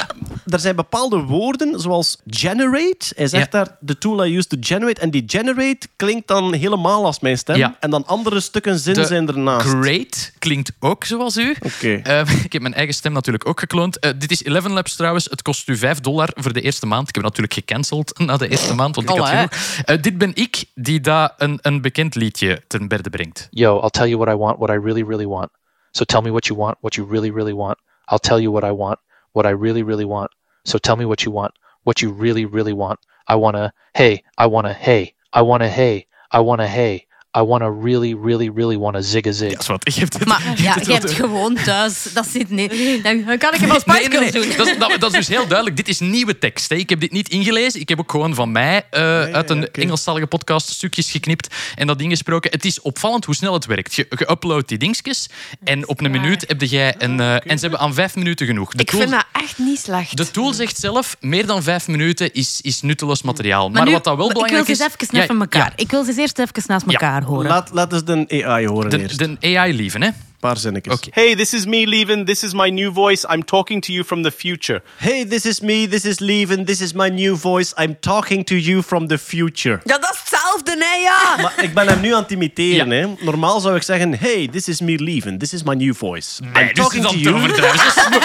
Er 0.49 0.59
zijn 0.59 0.77
bepaalde 0.77 1.17
woorden, 1.19 1.81
zoals 1.81 2.19
generate. 2.27 3.13
Hij 3.17 3.27
zegt 3.27 3.53
Ja. 3.53 3.65
daar, 3.65 3.77
the 3.85 3.99
tool 3.99 4.27
I 4.27 4.37
use 4.37 4.47
to 4.47 4.57
generate. 4.61 5.01
En 5.01 5.11
die 5.11 5.23
generate 5.27 5.89
klinkt 5.97 6.29
dan 6.29 6.53
helemaal 6.53 7.05
als 7.05 7.21
mijn 7.21 7.39
stem. 7.39 7.57
Ja. 7.57 7.77
En 7.81 7.91
dan 7.91 8.07
andere 8.07 8.41
stukken 8.41 8.79
zin 8.79 8.95
De 8.95 9.05
zijn 9.05 9.29
ernaast. 9.29 9.67
Great 9.69 10.33
klinkt 10.39 10.73
ook 10.81 11.05
zoals 11.05 11.37
u. 11.37 11.57
Oké. 11.61 11.95
Eh, 11.95 12.21
ik 12.45 12.53
heb 12.53 12.63
mijn 12.63 12.75
eigen 12.75 12.95
stem 12.95 13.13
natuurlijk 13.13 13.49
ook 13.49 13.61
gekloond. 13.61 13.99
Eh, 13.99 14.11
dit 14.19 14.31
is 14.31 14.45
Eleven 14.45 14.73
Labs 14.73 14.97
trouwens. 14.97 15.25
Het 15.31 15.43
kost 15.43 15.69
u 15.69 15.77
5 15.77 16.01
dollar 16.01 16.31
voor 16.35 16.53
de 16.53 16.61
eerste 16.61 16.87
maand. 16.87 17.09
Ik 17.09 17.15
heb 17.15 17.25
het 17.25 17.37
natuurlijk 17.37 17.67
gecanceld 17.69 18.19
na 18.19 18.37
de 18.37 18.49
eerste 18.49 18.75
maand, 18.75 18.97
want 18.97 19.11
ik 19.11 19.17
had 19.17 19.29
genoeg. 19.29 19.51
Eh, 19.85 20.03
dit 20.03 20.19
ben 20.19 20.31
ik 20.35 20.65
die 20.75 21.01
daar 21.01 21.33
een, 21.37 21.59
een 21.63 21.81
bekend 21.81 22.15
liedje 22.15 22.63
ten 22.67 22.89
berde 22.89 23.11
brengt. 23.11 23.49
Yo, 23.51 23.81
I'll 23.81 23.91
tell 23.91 24.09
you 24.09 24.19
what 24.19 24.35
I 24.35 24.37
want, 24.37 24.59
what 24.59 24.71
I 24.71 24.79
really, 24.85 25.05
really 25.05 25.27
want. 25.27 25.49
So 25.91 26.05
tell 26.05 26.21
me 26.21 26.31
what 26.31 26.47
you 26.47 26.59
want, 26.59 26.77
what 26.81 26.95
you 26.95 27.09
really, 27.11 27.31
really 27.31 27.55
want. 27.55 27.77
I'll 28.05 28.19
tell 28.19 28.41
you 28.41 28.53
what 28.53 28.65
I 28.65 28.75
want, 28.75 28.99
what 29.33 29.47
I 29.47 29.55
really, 29.61 29.83
really 29.85 30.07
want. 30.07 30.31
So 30.69 30.77
tell 30.77 30.97
me 30.97 31.07
what 31.07 31.25
you 31.25 31.31
want, 31.33 31.55
what 31.85 32.03
you 32.03 32.13
really, 32.13 32.45
really 32.45 32.75
want. 32.75 33.01
I 33.27 33.37
wanna, 33.37 33.73
hey, 33.97 34.23
I 34.37 34.49
wanna, 34.49 34.75
hey, 34.75 35.15
I 35.33 35.41
wanna, 35.41 35.67
hey, 35.67 36.07
I 36.31 36.41
wanna, 36.41 36.69
hey. 36.69 37.07
I 37.37 37.41
wanna 37.41 37.71
really, 37.83 38.17
really, 38.25 38.51
really 38.55 38.79
wanna 38.79 39.01
zig 39.01 39.27
a 39.27 39.33
zig. 39.33 39.53
Dat 39.53 39.61
is 39.61 39.67
wat. 39.67 39.95
Je 39.95 40.01
hebt 40.01 40.15
het, 40.19 40.25
Maar 40.29 40.43
je 40.57 40.63
ja, 40.63 40.73
hebt 40.73 40.87
je 40.87 40.93
hebt 40.93 41.11
gewoon 41.11 41.55
thuis. 41.55 42.07
Dat 42.15 42.27
zit 42.27 42.51
niet. 42.51 42.71
Dan 43.03 43.25
kan 43.39 43.55
ik 43.55 43.61
hem 43.61 43.71
als 43.71 43.81
Spice 43.81 44.09
Nee. 44.09 44.31
Dat, 44.57 44.67
is, 44.67 44.79
dat, 44.79 44.97
dat 45.01 45.11
is 45.13 45.17
dus 45.17 45.29
heel 45.29 45.47
duidelijk. 45.47 45.77
Dit 45.77 45.89
is 45.89 45.99
nieuwe 46.01 46.39
tekst. 46.39 46.69
Hè. 46.69 46.75
Ik 46.77 46.91
heb 46.91 47.01
dit 47.01 47.13
niet 47.13 47.29
ingelezen. 47.29 47.81
Ik 47.81 47.89
heb 47.89 47.99
ook 47.99 48.11
gewoon 48.11 48.35
van 48.35 48.53
mij 48.53 48.87
eh, 48.91 49.03
uit 49.23 49.51
een. 49.51 49.71
Engelstalige 49.73 50.27
podcast 50.27 50.69
stukjes 50.69 51.11
geknipt 51.11 51.55
en 51.75 51.87
dat 51.87 51.99
ding 51.99 52.11
gesproken. 52.11 52.51
Het 52.51 52.65
is 52.65 52.81
opvallend 52.81 53.25
hoe 53.25 53.35
snel 53.35 53.53
het 53.53 53.67
werkt. 53.67 53.95
Je, 53.95 54.07
je 54.19 54.31
uploadt 54.31 54.69
die 54.69 54.79
dingetjes 54.79 55.29
en 55.65 55.89
op 55.89 56.01
een 56.01 56.13
waar. 56.13 56.21
minuut 56.21 56.45
heb 56.47 56.63
jij 56.63 56.95
een... 56.99 57.21
eh, 57.21 57.35
En 57.35 57.59
ze 57.59 57.61
hebben 57.61 57.79
aan 57.79 57.95
vijf 57.95 58.17
minuten 58.17 58.47
genoeg. 58.47 58.73
De 58.73 58.79
Ik 58.83 58.91
tool, 58.91 59.01
vind 59.01 59.13
dat 59.13 59.25
echt 59.33 59.59
niet 59.59 59.79
slecht. 59.81 60.17
de 60.17 60.31
tool 60.31 60.53
zegt 60.53 60.79
zelf, 60.79 61.17
meer 61.21 61.47
dan 61.47 61.63
vijf 61.63 61.89
minuten 61.89 62.33
is, 62.33 62.59
is 62.63 62.83
nutteloos 62.83 63.23
materiaal. 63.23 63.71
Maar, 63.71 63.85
nu- 63.85 63.91
wat 63.93 64.05
dat 64.05 64.17
wel 64.17 64.27
ik 64.27 64.33
wil 64.33 64.43
belangrijk 64.43 64.67
ze 64.79 64.85
is... 64.85 64.91
eens 64.91 65.23
even 65.23 65.35
Ja, 65.35 65.41
elkaar. 65.41 65.73
ja. 65.77 65.83
Ik 65.83 65.91
wil 65.91 66.05
ze 66.05 66.15
eerst 66.17 66.39
even 66.39 66.63
naast 66.67 66.87
elkaar 66.87 67.18
horen. 67.23 67.51
Laat, 67.51 67.71
laat 67.73 67.93
eens 67.93 68.05
de 68.05 68.45
AI 68.45 68.67
horen 68.67 68.91
De, 68.91 68.99
eerst. 69.01 69.19
de 69.19 69.37
AI-lieven, 69.41 70.03
hè. 70.03 70.09
Paar 70.41 70.57
zinnetjes. 70.57 71.01
Hey, 71.11 71.35
this 71.37 71.53
is 71.53 71.65
me, 71.67 71.87
Levin. 71.87 72.25
This 72.25 72.43
is 72.43 72.53
my 72.53 72.71
new 72.71 72.93
voice. 72.93 73.27
I'm 73.29 73.43
talking 73.45 73.81
to 73.83 73.93
you 73.93 74.05
from 74.05 74.23
the 74.23 74.31
future. 74.31 74.83
Hey, 74.97 75.25
this 75.27 75.45
is 75.45 75.61
me, 75.61 75.89
this 75.89 76.05
is 76.05 76.21
Leven, 76.21 76.65
this 76.65 76.81
is 76.81 76.93
my 76.93 77.09
new 77.11 77.37
voice. 77.37 77.75
I'm 77.77 77.97
talking 78.01 78.45
to 78.45 78.55
you 78.55 78.83
from 78.83 79.09
the 79.09 79.19
future. 79.19 79.81
Ja, 79.85 79.99
dat 79.99 80.13
is 80.13 80.19
hetzelfde, 80.19 80.77
hè, 80.79 80.95
ja. 81.03 81.37
Maar 81.43 81.65
ik 81.65 81.75
ben 81.75 81.89
hem 81.89 82.01
nu 82.01 82.15
aan 82.15 82.23
het 82.23 82.31
imiteren. 82.31 82.91
Ja. 82.91 83.07
Hè. 83.09 83.15
Normaal 83.25 83.61
zou 83.61 83.77
ik 83.77 83.83
zeggen, 83.83 84.15
hey, 84.19 84.49
this 84.53 84.69
is 84.69 84.81
me, 84.81 84.99
Leven, 85.03 85.39
this 85.39 85.53
is 85.53 85.63
my 85.63 85.75
new 85.75 85.95
voice. 85.95 86.43
Nee, 86.43 86.65
I'm 86.65 86.75
talking 86.75 87.05
is 87.05 87.11
to 87.11 87.17
you. 87.19 87.35
overdrijven. 87.37 87.79
Zo 87.79 88.01
smo- 88.01 88.21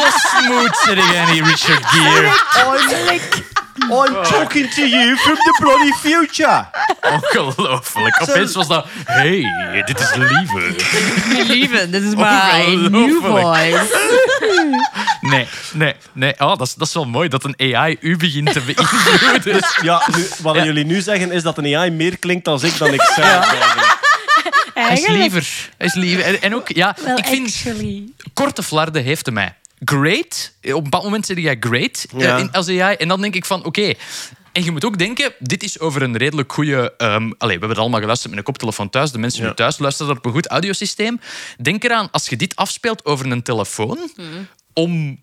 Zo 0.00 0.18
smooth 0.28 0.76
zeg 0.84 1.12
jij 1.12 1.24
niet, 1.32 1.44
Richard 1.46 1.84
Gere. 1.86 2.30
I'm 3.88 4.22
talking 4.24 4.68
to 4.74 4.82
you 4.86 5.16
from 5.16 5.34
the 5.36 5.56
bloody 5.60 5.92
future. 5.92 6.64
Ongelooflijk. 7.12 8.22
Opeens 8.28 8.54
was 8.54 8.68
dat... 8.68 8.86
Hey, 9.04 9.82
dit 9.86 10.00
is 10.00 10.14
lieve. 10.14 10.74
Lieve, 11.58 11.90
this 11.90 12.02
is 12.02 12.14
my 12.14 12.88
new 12.90 13.20
voice. 13.22 13.84
Nee, 15.20 15.46
nee, 15.72 15.94
nee. 16.12 16.32
Oh, 16.38 16.48
dat, 16.48 16.60
is, 16.66 16.74
dat 16.74 16.88
is 16.88 16.94
wel 16.94 17.04
mooi 17.04 17.28
dat 17.28 17.44
een 17.44 17.74
AI 17.74 17.96
u 18.00 18.16
begint 18.16 18.52
te 18.52 18.60
beïnvloeden. 18.60 19.42
Dus 19.52 19.78
ja, 19.82 20.02
nu, 20.16 20.26
wat 20.42 20.54
Ja. 20.54 20.64
jullie 20.64 20.84
nu 20.84 21.00
zeggen 21.00 21.32
is 21.32 21.42
dat 21.42 21.58
een 21.58 21.76
AI 21.76 21.90
meer 21.90 22.18
klinkt 22.18 22.44
dan 22.44 22.60
ik 22.64 22.78
dan 22.78 22.92
ik 22.94 23.00
zelf. 23.02 23.26
eigenlijk. 23.52 23.98
Hij 24.74 24.92
is 24.98 25.06
liever. 25.08 25.48
Hij 25.78 25.86
is 25.86 25.94
liever. 25.94 26.24
En, 26.24 26.42
en 26.42 26.54
ook, 26.54 26.68
ja, 26.68 26.96
ik 27.16 27.24
vind... 27.26 27.46
actually. 27.46 28.02
Korte 28.34 28.62
flarden 28.62 29.02
heeft 29.02 29.26
hij 29.26 29.34
mij. 29.34 29.54
Great. 29.84 30.52
Op 30.62 30.70
een 30.76 30.82
bepaald 30.82 31.04
moment 31.04 31.26
zeg 31.26 31.38
jij 31.38 31.56
great 31.60 32.06
eh, 32.14 32.20
Ja. 32.20 32.36
in, 32.36 32.52
als 32.52 32.68
AI. 32.68 32.94
En 32.96 33.08
dan 33.08 33.20
denk 33.20 33.34
ik 33.34 33.44
van, 33.44 33.64
oké... 33.64 33.92
En 34.56 34.64
je 34.64 34.70
moet 34.70 34.84
ook 34.84 34.98
denken, 34.98 35.32
dit 35.38 35.62
is 35.62 35.78
over 35.80 36.02
een 36.02 36.16
redelijk 36.16 36.52
goede... 36.52 36.94
ehm 36.96 37.12
allee, 37.12 37.32
we 37.38 37.48
hebben 37.48 37.68
het 37.68 37.78
allemaal 37.78 38.00
geluisterd 38.00 38.30
met 38.30 38.38
een 38.38 38.44
koptelefoon 38.46 38.90
thuis. 38.90 39.10
De 39.10 39.18
mensen 39.18 39.42
Ja. 39.42 39.48
nu 39.48 39.54
thuis 39.54 39.78
luisteren 39.78 40.16
op 40.16 40.24
een 40.24 40.32
goed 40.32 40.46
audiosysteem. 40.46 41.20
Denk 41.62 41.84
eraan, 41.84 42.08
als 42.10 42.28
je 42.28 42.36
dit 42.36 42.56
afspeelt 42.56 43.04
over 43.04 43.30
een 43.30 43.42
telefoon... 43.42 43.98
om 44.72 45.20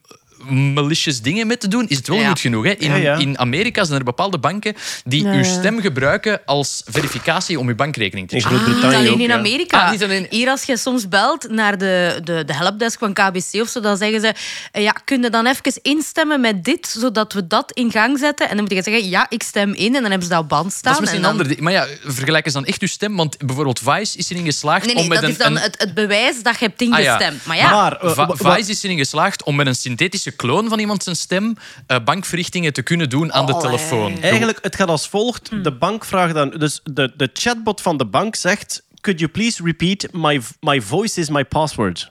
malicious 0.49 1.22
dingen 1.22 1.48
mee 1.48 1.57
te 1.57 1.68
doen, 1.68 1.88
is 1.88 1.98
het 1.98 2.07
wel 2.07 2.18
Ja. 2.18 2.28
goed 2.28 2.40
genoeg. 2.40 2.64
Hè? 2.64 2.72
In, 2.72 2.90
Ja, 2.90 2.95
ja. 2.95 3.15
in 3.15 3.40
Amerika 3.40 3.84
zijn 3.84 3.98
er 3.99 4.06
bepaalde 4.06 4.38
banken 4.40 4.76
die 5.06 5.24
Ja, 5.24 5.32
uw 5.32 5.44
stem 5.44 5.82
gebruiken 5.82 6.41
als 6.45 6.82
verificatie 6.86 7.60
om 7.60 7.68
uw 7.68 7.76
bankrekening 7.76 8.28
te 8.30 8.36
In 8.36 8.41
checken. 8.41 8.57
Groot-Brittannië 8.60 8.95
Niet 8.98 9.07
alleen 9.07 9.14
ook, 9.14 9.20
in 9.20 9.28
ja. 9.34 9.38
Amerika. 9.38 9.86
Ah, 9.86 9.91
niet 9.91 10.03
alleen- 10.03 10.28
Hier 10.30 10.49
als 10.49 10.64
je 10.64 10.78
soms 10.78 11.07
belt 11.07 11.49
naar 11.49 11.78
de, 11.78 12.20
de, 12.24 12.44
de 12.45 12.53
helpdesk 12.56 12.99
van 12.99 13.14
KBC 13.14 13.61
of 13.61 13.68
zo, 13.70 13.80
dan 13.80 13.98
zeggen 13.98 14.20
ze, 14.22 14.34
eh, 14.72 14.84
ja, 14.84 14.91
kun 14.91 15.22
je 15.22 15.30
dan 15.30 15.45
even 15.45 15.61
instemmen 15.82 16.41
met 16.41 16.64
dit, 16.64 16.88
zodat 16.88 17.34
we 17.34 17.48
dat 17.48 17.72
in 17.72 17.91
gang 17.91 18.20
zetten? 18.20 18.49
En 18.49 18.56
dan 18.56 18.65
moet 18.65 18.74
je 18.74 18.82
zeggen, 18.84 19.10
ja, 19.10 19.26
ik 19.30 19.44
stem 19.44 19.74
in. 19.74 19.86
En 19.95 20.02
dan 20.02 20.03
hebben 20.03 20.24
ze 20.24 20.30
dat 20.30 20.40
op 20.44 20.49
band 20.49 20.74
staan. 20.74 20.82
Dat 20.94 20.94
is 20.94 20.99
misschien 20.99 21.24
en 21.24 21.30
een 21.30 21.38
dan... 21.38 21.48
ander. 21.48 21.64
Maar 21.64 21.74
ja, 21.74 21.88
vergelijk 22.03 22.45
eens 22.45 22.53
dan 22.53 22.65
echt 22.65 22.82
uw 22.82 22.88
stem. 22.88 23.15
Want 23.15 23.38
bijvoorbeeld 23.38 23.80
Vice 23.80 24.18
is 24.18 24.30
erin 24.30 24.45
geslaagd 24.45 24.86
Nee, 24.86 24.94
nee, 24.95 25.03
om 25.03 25.10
met 25.10 25.18
dat 25.22 25.26
een... 25.30 25.36
is 25.36 25.38
dan 25.44 25.56
een- 25.56 25.61
het, 25.61 25.76
het 25.80 25.94
bewijs 25.94 26.44
dat 26.44 26.60
je 26.60 26.65
hebt 26.65 26.82
Ah, 26.82 26.88
ja. 26.88 26.98
ingestemd. 26.98 27.45
Maar 27.45 27.57
ja, 27.57 27.72
Maar, 27.72 27.95
eh, 28.02 28.30
Vice 28.34 28.72
is 28.72 28.84
erin 28.84 28.98
geslaagd 28.98 29.44
om 29.44 29.56
met 29.56 29.68
een 29.68 29.76
synthetische 29.76 30.32
kloon 30.35 30.69
van 30.69 30.80
iemand 30.80 31.03
zijn 31.03 31.15
stem 31.15 31.55
eh, 31.88 32.03
bankverrichtingen 32.03 32.73
te 32.73 32.81
kunnen 32.81 33.10
doen 33.10 33.34
aan 33.34 33.45
de 33.45 33.57
telefoon. 33.57 34.22
Eigenlijk, 34.22 34.57
het 34.61 34.76
gaat 34.76 34.88
als 34.88 35.07
volgt. 35.07 35.64
De 35.64 35.72
bank 35.72 36.05
vraagt 36.05 36.34
dan... 36.34 36.49
Dus 36.49 36.81
de, 36.84 37.14
de 37.18 37.30
chatbot 37.34 37.81
van 37.81 37.97
de 37.97 38.05
bank 38.05 38.35
zegt... 38.35 38.84
Could 39.01 39.19
you 39.19 39.31
please 39.31 39.64
repeat, 39.64 40.07
my, 40.11 40.41
my 40.60 40.81
voice 40.81 41.19
is 41.19 41.30
my 41.30 41.45
password. 41.45 42.10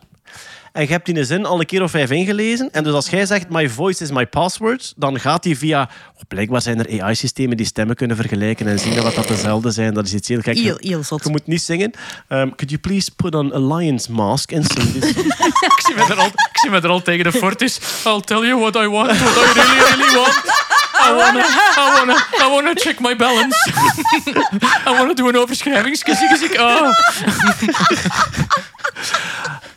En 0.72 0.82
je 0.82 0.88
hebt 0.88 1.06
die 1.06 1.24
zin 1.24 1.46
al 1.46 1.60
een 1.60 1.66
keer 1.66 1.82
of 1.82 1.90
vijf 1.90 2.10
ingelezen. 2.10 2.68
En 2.72 2.84
dus 2.84 2.92
als 2.92 3.08
jij 3.08 3.26
zegt, 3.26 3.48
my 3.48 3.68
voice 3.68 4.02
is 4.02 4.10
my 4.10 4.26
password, 4.26 4.92
dan 4.96 5.20
gaat 5.20 5.42
die 5.42 5.58
via... 5.58 5.88
Oh, 6.14 6.20
blijkbaar 6.28 6.62
zijn 6.62 6.86
er 6.86 7.02
AI-systemen 7.02 7.56
die 7.56 7.66
stemmen 7.66 7.96
kunnen 7.96 8.16
vergelijken 8.16 8.66
en 8.66 8.78
zien 8.78 9.02
wat 9.02 9.14
dat 9.14 9.28
dezelfde 9.28 9.70
zijn. 9.70 9.94
Dat 9.94 10.06
is 10.06 10.14
iets 10.14 10.28
heel 10.28 10.40
gek. 10.40 10.56
heel, 10.56 10.76
heel 10.78 11.02
zot. 11.02 11.24
Je 11.24 11.30
moet 11.30 11.46
niet 11.46 11.62
zingen. 11.62 11.92
Um, 12.28 12.54
could 12.54 12.70
you 12.70 12.78
please 12.78 13.10
put 13.16 13.34
on 13.34 13.54
a 13.54 13.76
lion's 13.76 14.08
mask 14.08 14.52
and 14.52 14.72
sing 14.72 14.92
this? 14.92 15.10
ik, 15.16 15.80
zie 15.86 15.94
me 15.94 16.02
er 16.02 16.18
al, 16.18 16.26
ik 16.26 16.58
zie 16.60 16.70
me 16.70 16.80
er 16.80 16.88
al 16.88 17.02
tegen 17.02 17.24
de 17.24 17.32
Fortis. 17.32 17.78
I'll 18.04 18.20
tell 18.20 18.46
you 18.46 18.60
what 18.60 18.74
I 18.74 18.88
want, 18.88 19.18
what 19.18 19.36
I 19.36 19.60
really, 19.60 19.78
really 19.78 20.14
want. 20.14 20.70
I 21.04 21.12
wanna, 21.14 21.44
I 21.76 21.94
wanna, 21.96 22.16
I 22.46 22.50
wanna 22.50 22.74
check 22.74 23.00
my 23.00 23.16
balance. 23.16 23.56
I 24.86 24.96
wanna 24.96 25.14
do 25.14 25.28
een 25.28 25.36
overschrijvingsgezicht. 25.36 26.58
Oh. 26.58 26.90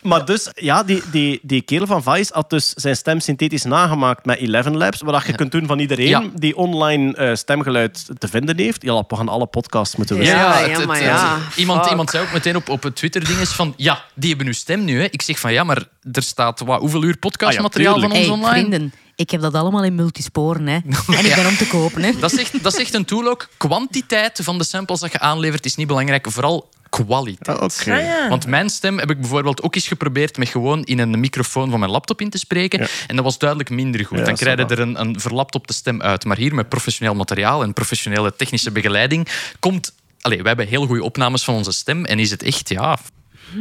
Maar 0.06 0.26
dus, 0.26 0.50
ja, 0.54 0.84
die, 0.84 1.02
die, 1.12 1.40
die 1.42 1.62
kerel 1.62 1.88
van 1.88 2.04
Vice 2.04 2.32
had 2.34 2.50
dus 2.50 2.70
zijn 2.70 2.96
stem 2.96 3.20
synthetisch 3.20 3.64
nagemaakt 3.64 4.26
met 4.26 4.38
Eleven 4.38 4.78
Labs, 4.78 5.02
wat 5.02 5.26
je 5.26 5.36
kunt 5.36 5.52
doen 5.52 5.66
van 5.68 5.80
iedereen 5.80 6.08
Ja. 6.08 6.24
die 6.36 6.56
online 6.58 7.16
eh, 7.16 7.36
stemgeluid 7.36 8.06
te 8.18 8.28
vinden 8.28 8.58
heeft. 8.58 8.82
Ja, 8.82 9.04
we 9.08 9.16
gaan 9.16 9.30
alle 9.30 9.46
podcasts 9.48 9.96
moeten 9.96 10.18
we 10.18 10.24
Ja, 10.24 10.30
zeggen. 10.54 10.70
ja, 10.72 10.78
het- 10.78 10.88
maar 10.88 10.96
het- 10.96 11.06
ja, 11.06 11.38
Iemand, 11.56 11.90
iemand 11.90 12.10
zei 12.10 12.24
ook 12.26 12.34
meteen 12.34 12.56
op, 12.56 12.70
op 12.70 12.84
het 12.84 12.96
Twitter-ding 12.96 13.40
is 13.40 13.50
van... 13.50 13.74
Ja, 13.78 14.04
die 14.14 14.30
hebben 14.30 14.48
uw 14.48 14.54
stem 14.54 14.84
nu. 14.84 15.00
Hè. 15.00 15.06
Ik 15.10 15.22
zeg 15.22 15.40
van 15.40 15.54
ja, 15.54 15.64
maar 15.64 15.84
er 16.12 16.24
staat 16.24 16.60
wat, 16.60 16.80
hoeveel 16.80 17.04
uur 17.04 17.18
podcastmateriaal 17.18 17.94
Ah 17.96 18.02
ja, 18.02 18.08
van 18.08 18.18
ons 18.18 18.26
hey, 18.28 18.36
online? 18.36 18.52
vrienden, 18.68 18.94
ik 19.16 19.30
heb 19.30 19.42
dat 19.42 19.54
allemaal 19.54 19.84
in 19.84 19.96
multisporen. 19.96 20.68
Hè. 20.68 20.78
En 21.18 21.26
ik 21.26 21.36
ben 21.36 21.48
om 21.48 21.56
te 21.58 21.68
kopen. 21.68 22.04
Hè. 22.04 22.12
Dat 22.20 22.32
zegt, 22.32 22.64
dat 22.64 22.74
zegt 22.74 22.94
een 22.94 23.06
tool 23.06 23.28
ook. 23.28 23.50
Kwantiteit 23.58 24.40
van 24.44 24.58
de 24.58 24.64
samples 24.64 25.00
dat 25.00 25.12
je 25.12 25.20
aanlevert 25.20 25.66
is 25.66 25.76
niet 25.76 25.88
belangrijk. 25.88 26.32
Vooral 26.32 26.70
kwaliteit. 27.04 27.58
Ah, 27.58 27.64
oké. 27.64 27.94
Ah, 27.94 28.02
ja. 28.02 28.30
Want 28.30 28.48
mijn 28.48 28.70
stem 28.70 29.00
heb 29.00 29.10
ik 29.10 29.20
bijvoorbeeld 29.20 29.62
ook 29.62 29.76
eens 29.76 29.88
geprobeerd 29.88 30.38
met 30.38 30.50
gewoon 30.50 30.84
in 30.84 31.00
een 31.00 31.20
microfoon 31.20 31.70
van 31.70 31.80
mijn 31.80 31.92
laptop 31.92 32.22
in 32.22 32.30
te 32.30 32.38
spreken. 32.38 32.80
Ja. 32.80 32.88
En 33.08 33.16
dat 33.16 33.26
was 33.26 33.38
duidelijk 33.38 33.70
minder 33.70 34.06
goed. 34.06 34.18
Ja, 34.18 34.24
Dan 34.24 34.36
krijg 34.36 34.58
je 34.58 34.66
er 34.66 34.80
een, 34.80 35.00
een 35.00 35.20
verlaptopte 35.20 35.74
stem 35.74 36.02
uit. 36.02 36.26
Maar 36.26 36.38
hier 36.38 36.56
met 36.56 36.70
professioneel 36.70 37.16
materiaal 37.16 37.64
en 37.64 37.74
professionele 37.74 38.36
technische 38.36 38.72
begeleiding 38.72 39.28
komt... 39.60 39.94
Allee, 40.22 40.38
wij 40.38 40.48
hebben 40.48 40.68
heel 40.68 40.86
goede 40.86 41.04
opnames 41.04 41.44
van 41.44 41.56
onze 41.56 41.72
stem. 41.72 42.06
En 42.06 42.20
is 42.20 42.32
het 42.32 42.44
echt, 42.44 42.70
ja... 42.70 42.98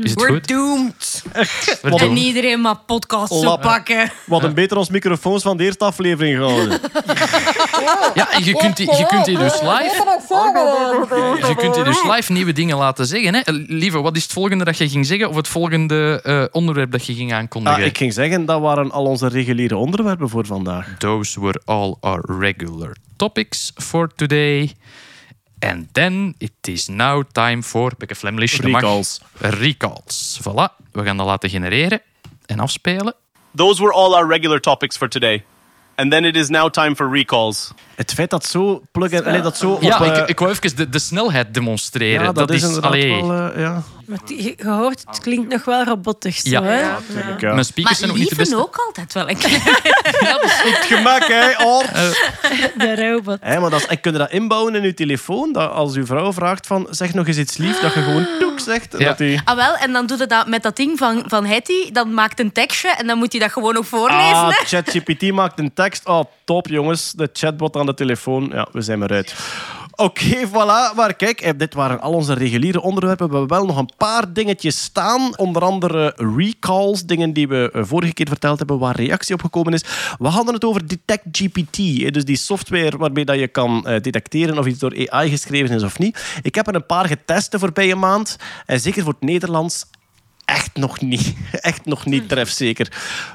Is 0.03 0.11
het 0.11 0.21
We're 0.21 0.33
goed? 0.33 0.49
doomed. 0.49 1.23
We're 1.33 1.47
En 1.83 1.91
doomed. 1.97 2.19
iedereen 2.19 2.61
maar 2.61 2.77
podcasts 2.87 3.43
Lap. 3.43 3.53
oppakken. 3.57 4.11
Wat 4.27 4.43
een 4.45 4.55
beter 4.55 4.77
ons 4.77 4.89
microfoons 4.89 5.43
van 5.43 5.57
de 5.57 5.65
eerste 5.65 5.85
aflevering 5.85 6.37
gehouden. 6.37 6.81
Ja, 8.15 8.31
en 8.33 8.45
je 8.45 8.57
kunt, 8.57 8.77
die, 8.77 8.97
je 8.97 9.07
kunt 9.07 9.25
die 9.25 9.39
dus 9.39 9.61
live... 9.61 10.05
Je 11.49 11.55
kunt 11.57 11.75
die 11.75 11.85
dus 11.85 12.03
live 12.03 12.33
nieuwe 12.33 12.53
dingen 12.53 12.77
laten 12.77 13.07
zeggen. 13.07 13.35
Hè? 13.35 13.41
Lieve, 13.53 14.01
wat 14.01 14.17
is 14.17 14.23
het 14.23 14.33
volgende 14.33 14.65
dat 14.65 14.79
je 14.79 14.89
ging 14.89 15.07
zeggen? 15.07 15.29
Of 15.29 15.37
het 15.37 15.49
volgende 15.49 16.21
eh, 16.23 16.45
onderwerp 16.51 16.91
dat 16.91 17.07
je 17.07 17.15
ging 17.15 17.33
aankondigen? 17.33 17.79
Ah, 17.81 17.85
ik 17.87 17.97
ging 17.99 18.13
zeggen, 18.13 18.45
dat 18.45 18.61
waren 18.61 18.91
al 18.91 19.05
onze 19.05 19.29
reguliere 19.29 19.77
onderwerpen 19.77 20.29
voor 20.29 20.47
vandaag. 20.47 20.89
Those 20.99 21.41
were 21.41 21.61
all 21.65 21.95
our 22.01 22.37
regular 22.39 22.97
topics 23.17 23.73
for 23.77 24.11
today. 24.17 24.73
And 25.71 25.87
then 25.93 26.35
it 26.39 26.53
is 26.63 26.87
now 26.89 27.23
time 27.33 27.63
for 27.63 27.93
Bekke 27.99 28.15
Flemlish. 28.17 28.57
de 28.61 28.69
mag- 28.69 28.83
Recalls. 28.83 29.21
Recalls. 29.39 30.39
Voilà, 30.41 30.77
we 30.93 31.05
gaan 31.05 31.17
dat 31.17 31.27
laten 31.27 31.51
genereren 31.51 32.01
en 32.47 32.61
afspelen. 32.61 33.15
Those 33.55 33.83
were 33.83 33.93
all 33.95 34.15
our 34.15 34.27
regular 34.29 34.61
topics 34.61 34.97
for 34.97 35.09
today. 35.09 35.45
And 35.97 36.11
then 36.11 36.25
it 36.25 36.37
is 36.37 36.49
now 36.49 36.71
time 36.71 36.95
for 36.97 37.11
recalls. 37.11 37.71
Het 37.95 38.13
feit 38.15 38.31
dat 38.31 38.45
zo 38.47 38.83
plug 38.93 39.13
allee, 39.25 39.41
dat 39.41 39.57
zo 39.57 39.79
Ja, 39.81 39.99
op, 39.99 40.07
eh, 40.07 40.19
ik, 40.19 40.29
ik 40.29 40.39
wou 40.39 40.51
even 40.51 40.77
de, 40.77 40.89
de 40.89 40.99
snelheid 40.99 41.55
demonstreren. 41.55 42.25
ja, 42.25 42.33
dat, 42.33 42.51
is 42.51 42.63
inderdaad 42.63 42.91
allee, 42.91 43.23
wel... 43.23 43.51
eh, 43.53 43.61
ja. 43.61 43.83
Maar 44.07 44.19
het- 44.25 44.45
je 44.45 44.55
hoort, 44.71 45.03
het 45.07 45.19
klinkt 45.21 45.53
nog 45.53 45.65
wel 45.65 45.85
robotisch. 45.85 46.41
Ja. 46.43 46.61
Zo, 46.61 46.65
hè? 46.67 46.81
Ja, 46.81 46.99
Tuurlijk, 47.09 47.41
ja. 47.41 47.53
Mijn 47.53 47.65
speakers 47.65 47.85
Maar 47.85 47.95
zijn 47.95 48.11
ook 48.11 48.17
niet 48.17 48.29
de 48.29 48.35
beste. 48.35 48.57
ook 48.57 48.77
altijd 48.87 49.13
wel 49.13 49.29
een 49.31 49.37
klein. 49.37 49.61
Het 49.65 50.85
gemak, 50.87 51.27
hè, 51.27 51.65
Ort. 51.65 51.93
De 52.79 53.09
robot. 53.09 53.39
Hé, 53.41 53.61
maar 53.61 53.71
dat 53.71 53.81
is, 53.81 53.87
en 53.87 54.01
kun 54.01 54.13
je 54.13 54.19
dat 54.19 54.31
inbouwen 54.31 54.75
in 54.75 54.83
je 54.83 54.95
telefoon? 54.95 55.53
Dat 55.53 55.71
als 55.71 55.95
uw 55.95 56.07
vrouw 56.07 56.33
vraagt 56.33 56.67
van, 56.67 56.87
zeg 56.91 57.15
nog 57.15 57.27
eens 57.27 57.37
iets 57.39 57.57
lief, 57.57 57.81
dat 57.81 57.95
je 57.95 58.03
gewoon 58.03 58.27
toek 58.39 58.61
zegt. 58.61 58.95
Ja. 58.99 59.05
Dat 59.05 59.19
die... 59.19 59.41
Ah, 59.45 59.57
wel, 59.57 59.75
en 59.77 59.93
dan 59.93 60.07
doet 60.07 60.19
hij 60.19 60.27
dat 60.27 60.47
met 60.47 60.63
dat 60.63 60.77
ding 60.77 60.99
van, 60.99 61.25
van 61.27 61.45
Hetty. 61.47 61.93
Dan 61.93 62.15
maakt 62.15 62.41
een 62.41 62.53
tekstje 62.53 62.89
en 62.89 63.07
dan 63.07 63.19
moet 63.19 63.33
hij 63.33 63.41
dat 63.41 63.53
gewoon 63.53 63.77
ook 63.77 63.85
voorlezen. 63.85 64.35
Ah. 64.35 64.51
ChatGPT 64.65 65.33
maakt 65.33 65.59
een 65.59 65.75
tekst. 65.75 66.07
Oh, 66.07 66.25
top, 66.45 66.67
jongens. 66.67 67.13
De 67.13 67.29
chatbot 67.33 67.77
aan 67.77 67.87
de 67.87 67.95
telefoon. 67.95 68.51
Ja, 68.53 68.67
we 68.73 68.81
zijn 68.81 69.03
eruit. 69.03 69.35
Oké, 69.97 70.47
voilà. 70.49 70.95
Maar 70.97 71.15
kijk, 71.17 71.41
eh, 71.41 71.53
dit 71.57 71.75
waren 71.75 72.01
al 72.01 72.13
onze 72.13 72.35
reguliere 72.35 72.81
onderwerpen. 72.81 73.29
We 73.29 73.37
hebben 73.37 73.57
wel 73.57 73.67
nog 73.67 73.77
een 73.77 73.91
paar 73.97 74.33
dingetjes 74.33 74.83
staan. 74.83 75.39
Onder 75.39 75.63
andere 75.63 76.13
recalls, 76.37 77.05
dingen 77.05 77.33
die 77.33 77.49
we 77.49 77.71
eh, 77.73 77.83
vorige 77.85 78.13
keer 78.13 78.29
verteld 78.29 78.59
hebben, 78.59 78.79
waar 78.79 78.97
reactie 78.97 79.35
op 79.35 79.41
gekomen 79.41 79.73
is. 79.73 79.85
We 80.19 80.29
hadden 80.29 80.55
het 80.55 80.65
over 80.65 80.89
DetectGPT, 80.89 81.79
eh, 81.79 82.11
dus 82.11 82.25
die 82.25 82.37
software 82.37 82.97
waarmee 82.97 83.25
dat 83.25 83.39
je 83.39 83.49
kan 83.49 83.87
eh, 83.87 84.01
detecteren 84.01 84.59
of 84.59 84.67
iets 84.67 84.79
door 84.79 85.09
AI 85.11 85.31
geschreven 85.31 85.77
is 85.77 85.83
of 85.83 85.99
niet. 85.99 86.39
Ik 86.43 86.55
heb 86.55 86.67
er 86.67 86.75
een 86.75 86.87
paar 86.87 87.07
getest 87.07 87.51
de 87.51 87.59
voorbije 87.59 87.95
maand. 87.95 88.37
En 88.67 88.81
zeker 88.81 89.03
voor 89.03 89.13
het 89.13 89.23
Nederlands 89.23 89.87
echt 90.45 90.77
nog 90.77 91.01
niet. 91.01 91.35
Echt 91.61 91.85
nog 91.85 92.07
niet 92.07 92.29
trefzeker. 92.29 92.89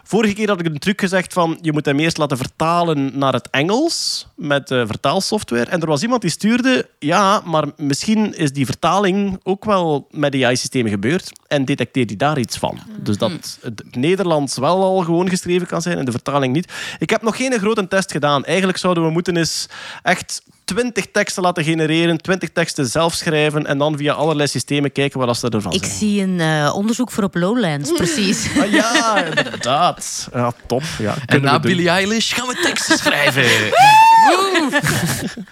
Vorige 0.03 0.34
keer 0.34 0.48
had 0.48 0.60
ik 0.60 0.65
een 0.65 0.80
truc 0.80 0.99
gezegd 0.99 1.34
van 1.34 1.57
je 1.61 1.72
moet 1.72 1.86
hem 1.86 1.99
eerst 1.99 2.18
laten 2.18 2.38
vertalen 2.38 3.18
naar 3.18 3.34
het 3.34 3.49
Engels 3.49 4.27
met 4.36 4.68
vertaalsoftware. 4.68 5.65
En 5.65 5.81
er 5.81 5.88
was 5.88 6.02
iemand 6.02 6.22
die 6.22 6.31
stuurde, 6.31 6.90
ja, 6.99 7.41
maar 7.45 7.65
misschien 7.77 8.36
is 8.36 8.52
die 8.52 8.65
vertaling 8.65 9.40
ook 9.44 9.65
wel 9.65 10.07
met 10.11 10.44
AI-systemen 10.44 10.91
gebeurd 10.91 11.31
en 11.48 11.65
detecteert 11.65 12.10
hij 12.10 12.18
daar 12.18 12.40
iets 12.40 12.57
van. 12.57 12.80
Dus 12.98 13.18
dat 13.18 13.57
het 13.61 13.95
Nederlands 13.95 14.57
wel 14.57 14.84
al 14.84 14.99
gewoon 14.99 15.30
geschreven 15.30 15.68
kan 15.68 15.81
zijn 15.81 15.98
en 15.98 16.06
de 16.06 16.11
vertaling 16.11 16.53
niet. 16.53 16.73
Ik 16.99 17.10
heb 17.10 17.22
nog 17.22 17.38
geen 17.38 17.60
grote 17.60 17.88
test 17.88 18.11
gedaan. 18.11 18.45
Eigenlijk 18.45 18.77
zouden 18.77 19.03
we 19.03 19.10
moeten 19.10 19.38
eens 19.38 19.68
echt 20.03 20.41
20 20.69 21.05
teksten 21.11 21.43
laten 21.43 21.63
genereren, 21.63 22.17
20 22.21 22.49
teksten 22.53 22.85
zelf 22.87 23.13
schrijven 23.13 23.65
en 23.65 23.77
dan 23.77 23.97
via 23.97 24.13
allerlei 24.13 24.47
systemen 24.47 24.91
kijken 24.91 25.19
wat 25.19 25.37
ze 25.37 25.49
ervan 25.49 25.71
Ik 25.73 25.83
zijn. 25.83 25.97
zie 25.97 26.21
een 26.21 26.39
eh, 26.39 26.71
onderzoek 26.75 27.11
voor 27.11 27.23
op 27.23 27.35
Lowlands, 27.35 27.91
precies. 27.91 28.47
Ah, 28.59 28.71
ja, 28.71 29.23
inderdaad. 29.25 30.27
Ja, 30.33 30.51
top. 30.67 30.83
Ja, 30.99 31.13
En 31.13 31.25
kunnen 31.25 31.51
na. 31.51 31.59
Billie 31.59 31.89
Eilish 31.89 32.33
gaan 32.35 32.47
we 32.47 32.59
teksten 32.61 32.97
schrijven. 32.97 33.43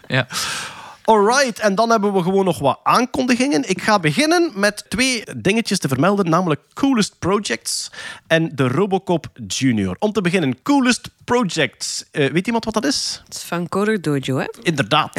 Ja. 0.08 0.28
Alright, 1.10 1.60
en 1.60 1.76
dan 1.76 1.90
hebben 1.90 2.14
we 2.14 2.22
gewoon 2.22 2.46
nog 2.46 2.60
wat 2.60 2.80
aankondigingen. 2.84 3.70
Ik 3.70 3.82
ga 3.82 4.00
beginnen 4.00 4.52
met 4.56 4.86
twee 4.90 5.24
dingetjes 5.38 5.80
te 5.80 5.88
vermelden, 5.88 6.30
namelijk 6.30 6.62
Coolest 6.74 7.20
Projects 7.20 7.92
en 8.28 8.52
de 8.56 8.68
Robocop 8.68 9.28
Junior. 9.48 9.96
Om 10.00 10.12
te 10.12 10.22
beginnen, 10.22 10.62
Coolest 10.64 11.10
Projects. 11.24 12.06
Eh, 12.12 12.32
weet 12.32 12.46
iemand 12.46 12.66
wat 12.66 12.74
dat 12.74 12.86
is? 12.86 13.22
Het 13.26 13.36
is 13.36 13.42
van 13.42 13.70
Coder 13.70 14.02
Dojo, 14.02 14.38
hè? 14.38 14.46
Inderdaad. 14.62 15.14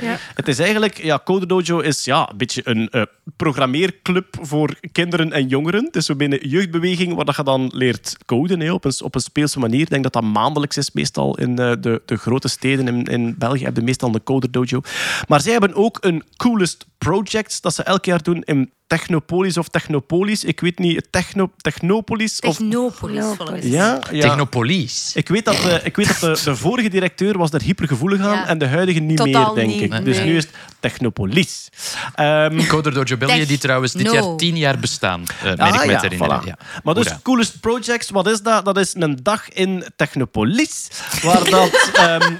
Ja. 0.00 0.18
Het 0.34 0.48
is 0.48 0.58
eigenlijk, 0.58 1.02
ja, 1.02 1.20
Code 1.24 1.46
Dojo 1.46 1.78
is 1.78 2.04
ja, 2.04 2.30
een 2.30 2.36
beetje 2.36 2.62
een 2.64 2.88
eh, 2.88 3.02
programmeerclub 3.36 4.36
voor 4.40 4.74
kinderen 4.92 5.32
en 5.32 5.48
jongeren. 5.48 5.84
Het 5.84 5.96
is 5.96 6.06
zo 6.06 6.14
binnen 6.14 6.48
jeugdbeweging 6.48 7.14
waar 7.14 7.24
dat 7.24 7.36
je 7.36 7.42
dan 7.42 7.70
leert 7.74 8.16
coden 8.26 8.60
hè, 8.60 8.72
op, 8.72 8.84
een, 8.84 8.94
op 9.02 9.14
een 9.14 9.20
speelse 9.20 9.58
manier. 9.58 9.80
Ik 9.80 9.90
denk 9.90 10.02
dat 10.02 10.12
dat 10.12 10.22
maandelijks 10.22 10.76
is, 10.76 10.92
meestal 10.92 11.38
in 11.38 11.58
eh, 11.58 11.72
de, 11.80 12.02
de 12.04 12.16
grote 12.16 12.48
steden 12.48 12.88
in, 12.88 13.04
in 13.04 13.34
België 13.38 13.64
hebben 13.64 13.84
meestal 13.84 14.14
een 14.14 14.22
Code 14.22 14.50
Dojo. 14.50 14.80
Maar 15.28 15.40
zij 15.40 15.52
hebben 15.52 15.74
ook 15.74 15.98
een 16.00 16.24
Coolest 16.36 16.86
Projects 16.98 17.60
dat 17.60 17.74
ze 17.74 17.82
elk 17.82 18.04
jaar 18.04 18.22
doen 18.22 18.42
in 18.42 18.72
Technopolis 18.86 19.56
of 19.56 19.68
Technopolis. 19.68 20.44
Ik 20.44 20.60
weet 20.60 20.78
niet, 20.78 21.06
Techno, 21.10 21.50
Technopolis 21.56 22.40
of... 22.40 22.56
Technopolis, 22.56 23.24
volgens 23.36 23.64
Ja, 23.66 24.00
ja. 24.10 24.20
Technopolis. 24.20 25.12
Ik 25.14 25.28
weet 25.28 25.44
dat, 25.44 25.56
de, 25.56 25.80
ik 25.84 25.96
weet 25.96 26.06
dat 26.06 26.20
de, 26.20 26.40
de 26.44 26.56
vorige 26.56 26.88
directeur 26.88 27.38
was 27.38 27.50
er 27.52 27.62
hypergevoelig 27.62 28.20
aan 28.20 28.36
Ja. 28.36 28.46
en 28.46 28.58
de 28.58 28.66
huidige 28.66 29.00
niet 29.00 29.16
Totaal 29.16 29.54
meer, 29.54 29.64
denk 29.66 29.80
niet, 29.80 29.92
ik. 29.92 30.04
Dus 30.04 30.16
nee. 30.16 30.26
nu 30.26 30.36
is 30.36 30.42
het 30.44 30.52
Technopolis. 30.80 31.68
Ehm, 32.14 32.66
Coder 32.66 32.92
Dojo 32.94 33.16
België, 33.16 33.46
die 33.46 33.58
trouwens 33.58 33.92
dit 33.92 34.12
jaar 34.12 34.36
tien 34.36 34.56
jaar 34.56 34.78
bestaan, 34.78 35.22
eh 35.38 35.44
meen 35.44 35.58
Ah, 35.60 35.74
ik 35.74 35.86
me 35.86 35.92
ja, 35.92 35.98
te 36.00 36.06
herinneren. 36.06 36.42
voilà. 36.42 36.46
Ja. 36.46 36.58
Maar 36.84 36.94
dus 36.94 37.04
Hoera. 37.04 37.20
Coolest 37.22 37.60
Projects, 37.60 38.10
wat 38.10 38.26
is 38.26 38.40
dat? 38.42 38.64
Dat 38.64 38.76
is 38.78 38.94
een 38.94 39.18
dag 39.22 39.48
in 39.48 39.84
Technopolis, 39.96 40.88
waar, 41.22 41.50
dat, 41.50 41.90
ehm, 41.92 42.34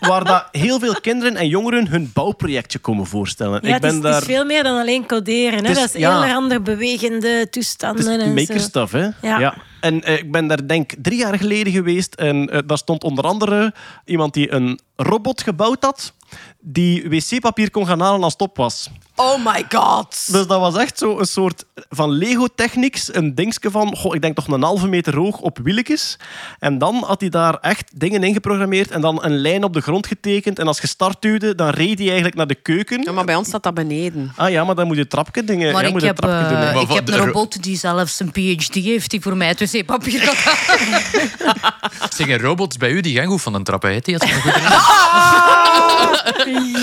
waar 0.00 0.24
dat 0.24 0.48
heel 0.50 0.78
veel 0.78 0.94
kinderen 1.00 1.36
en 1.36 1.48
jongeren 1.48 1.88
hun 1.88 2.10
bouwprojectje 2.14 2.78
komen 2.78 3.06
voorstellen. 3.06 3.58
Ja, 3.62 3.66
ik 3.66 3.72
het, 3.72 3.80
ben 3.80 3.90
is, 3.90 3.94
het 3.96 4.04
daar... 4.04 4.20
is 4.20 4.26
veel 4.26 4.44
meer 4.44 4.62
dan 4.62 4.78
alleen 4.80 5.06
coderen. 5.06 5.64
Hè? 5.64 5.68
Het 5.68 5.76
is- 5.76 5.82
dat 5.82 5.94
is 5.94 6.00
ja. 6.00 6.22
heel 6.22 6.34
ander 6.34 6.62
bewegende 6.62 7.46
toestanden. 7.50 8.20
Het 8.20 8.38
is 8.38 8.48
en 8.48 8.60
stuff, 8.60 8.92
hè? 8.92 9.08
Ja. 9.22 9.54
En 9.80 10.02
eh, 10.02 10.18
ik 10.18 10.32
ben 10.32 10.46
daar 10.46 10.66
denk 10.66 10.92
drie 11.02 11.18
jaar 11.18 11.38
geleden 11.38 11.72
geweest 11.72 12.14
en 12.14 12.50
eh, 12.50 12.58
daar 12.66 12.78
stond 12.78 13.04
onder 13.04 13.24
andere 13.24 13.74
iemand 14.04 14.34
die 14.34 14.52
een 14.52 14.80
robot 14.96 15.42
gebouwd 15.42 15.82
had 15.84 16.14
die 16.60 17.08
wc-papier 17.08 17.70
kon 17.70 17.86
gaan 17.86 18.00
halen 18.00 18.22
als 18.22 18.32
het 18.32 18.42
op 18.42 18.56
was. 18.56 18.90
Oh 19.16 19.44
my 19.44 19.64
god. 19.68 20.10
Dus 20.32 20.46
dat 20.46 20.60
was 20.60 20.76
echt 20.76 20.98
zo 20.98 21.18
een 21.18 21.26
soort 21.26 21.64
van 21.88 22.10
Lego-technics. 22.10 23.14
Een 23.14 23.34
dingetje 23.34 23.70
van, 23.70 23.96
goh, 23.96 24.14
ik 24.14 24.20
denk 24.22 24.34
toch 24.36 24.48
een 24.48 24.62
halve 24.62 24.86
meter 24.88 25.16
hoog 25.16 25.38
op 25.38 25.58
wieltjes. 25.62 26.16
En 26.58 26.78
dan 26.78 27.04
had 27.06 27.20
hij 27.20 27.30
daar 27.30 27.54
echt 27.54 28.00
dingen 28.00 28.22
in 28.22 28.32
geprogrammeerd 28.32 28.90
en 28.90 29.00
dan 29.00 29.24
een 29.24 29.36
lijn 29.38 29.64
op 29.64 29.72
de 29.72 29.80
grond 29.80 30.06
getekend. 30.06 30.58
En 30.58 30.66
als 30.66 30.80
je 30.80 30.86
start 30.86 31.22
duwde, 31.22 31.54
dan 31.54 31.68
reed 31.68 31.96
hij 31.98 32.06
eigenlijk 32.06 32.36
naar 32.36 32.46
de 32.46 32.54
keuken. 32.54 33.02
Ja, 33.02 33.12
maar 33.12 33.24
bij 33.24 33.34
ons 33.34 33.48
staat 33.48 33.62
dat 33.62 33.74
beneden. 33.74 34.32
Ah 34.36 34.50
ja, 34.50 34.64
maar 34.64 34.74
dan 34.74 34.86
moet 34.86 34.96
je 34.96 35.06
trapje 35.06 35.44
dingen... 35.44 35.72
Maar 35.72 35.80
ja, 35.82 35.86
ik 35.86 35.92
moet 35.92 36.00
je 36.02 36.06
heb, 36.06 36.16
trapje 36.16 36.36
eh, 36.38 36.48
doen. 36.48 36.58
Maar 36.58 36.82
ik 36.82 36.88
heb 36.88 37.08
een 37.08 37.16
ro- 37.16 37.24
robot 37.24 37.62
die 37.62 37.76
zelfs 37.76 38.20
een 38.20 38.30
PhD 38.30 38.74
heeft 38.74 39.10
die 39.10 39.20
voor 39.20 39.36
mij 39.36 39.48
het 39.48 39.60
wc-papier 39.72 40.20
gaat 40.20 40.36
halen. 40.36 41.02
Zeg, 42.16 42.40
robots 42.40 42.76
bij 42.76 42.90
u 42.90 43.00
die 43.00 43.16
gaan 43.16 43.26
goed 43.26 43.42
van 43.42 43.54
een 43.54 43.64
trap, 43.64 43.82
hè? 43.82 43.98
Die 43.98 44.16
had 44.18 44.30
goed 44.30 44.52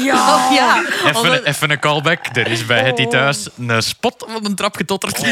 Ja. 0.04 0.48
ja. 0.52 0.84
Even, 1.06 1.46
even 1.46 1.72
een 1.72 1.80
callback. 1.80 2.20
Er 2.34 2.48
is 2.48 2.66
bij 2.66 2.84
Hetty 2.84 3.06
thuis 3.08 3.48
een 3.68 3.84
spot 3.84 4.24
op 4.36 4.46
een 4.46 4.56
trap 4.56 4.76
getotterd. 4.76 5.16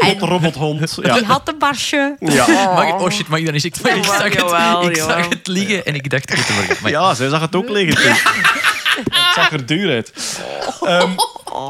Tot 0.00 0.20
robothond. 0.20 0.98
Ja. 1.02 1.14
Die 1.14 1.24
had 1.24 1.48
een 1.48 1.58
barsje. 1.58 2.16
Ja. 2.18 2.46
Mag 2.74 2.84
ik- 2.88 3.00
oh 3.00 3.10
shit, 3.10 3.28
mag 3.28 3.38
ik 3.38 3.44
dat 3.44 3.54
niet 3.54 3.62
zeggen? 3.62 3.82
Maar 3.82 3.96
ik 3.96 4.04
Jawel, 4.04 4.18
zag 4.20 4.24
het, 4.32 4.34
jawel, 4.40 4.88
ik 4.90 4.96
zag 4.96 5.06
jawel. 5.08 5.28
het 5.28 5.46
liggen 5.46 5.84
en 5.84 5.94
ik 5.94 6.10
dacht... 6.10 6.30
Ik 6.32 6.48
moet 6.56 6.68
het. 6.68 6.80
Maar 6.80 6.90
Ja, 6.90 7.14
zij 7.14 7.28
zag 7.28 7.40
het 7.40 7.54
ook 7.56 7.68
liggen. 7.68 8.10
Het 8.12 9.34
zag 9.34 9.52
er 9.52 9.66
duur 9.66 9.90
uit. 9.94 10.12
Ehm, 10.80 11.08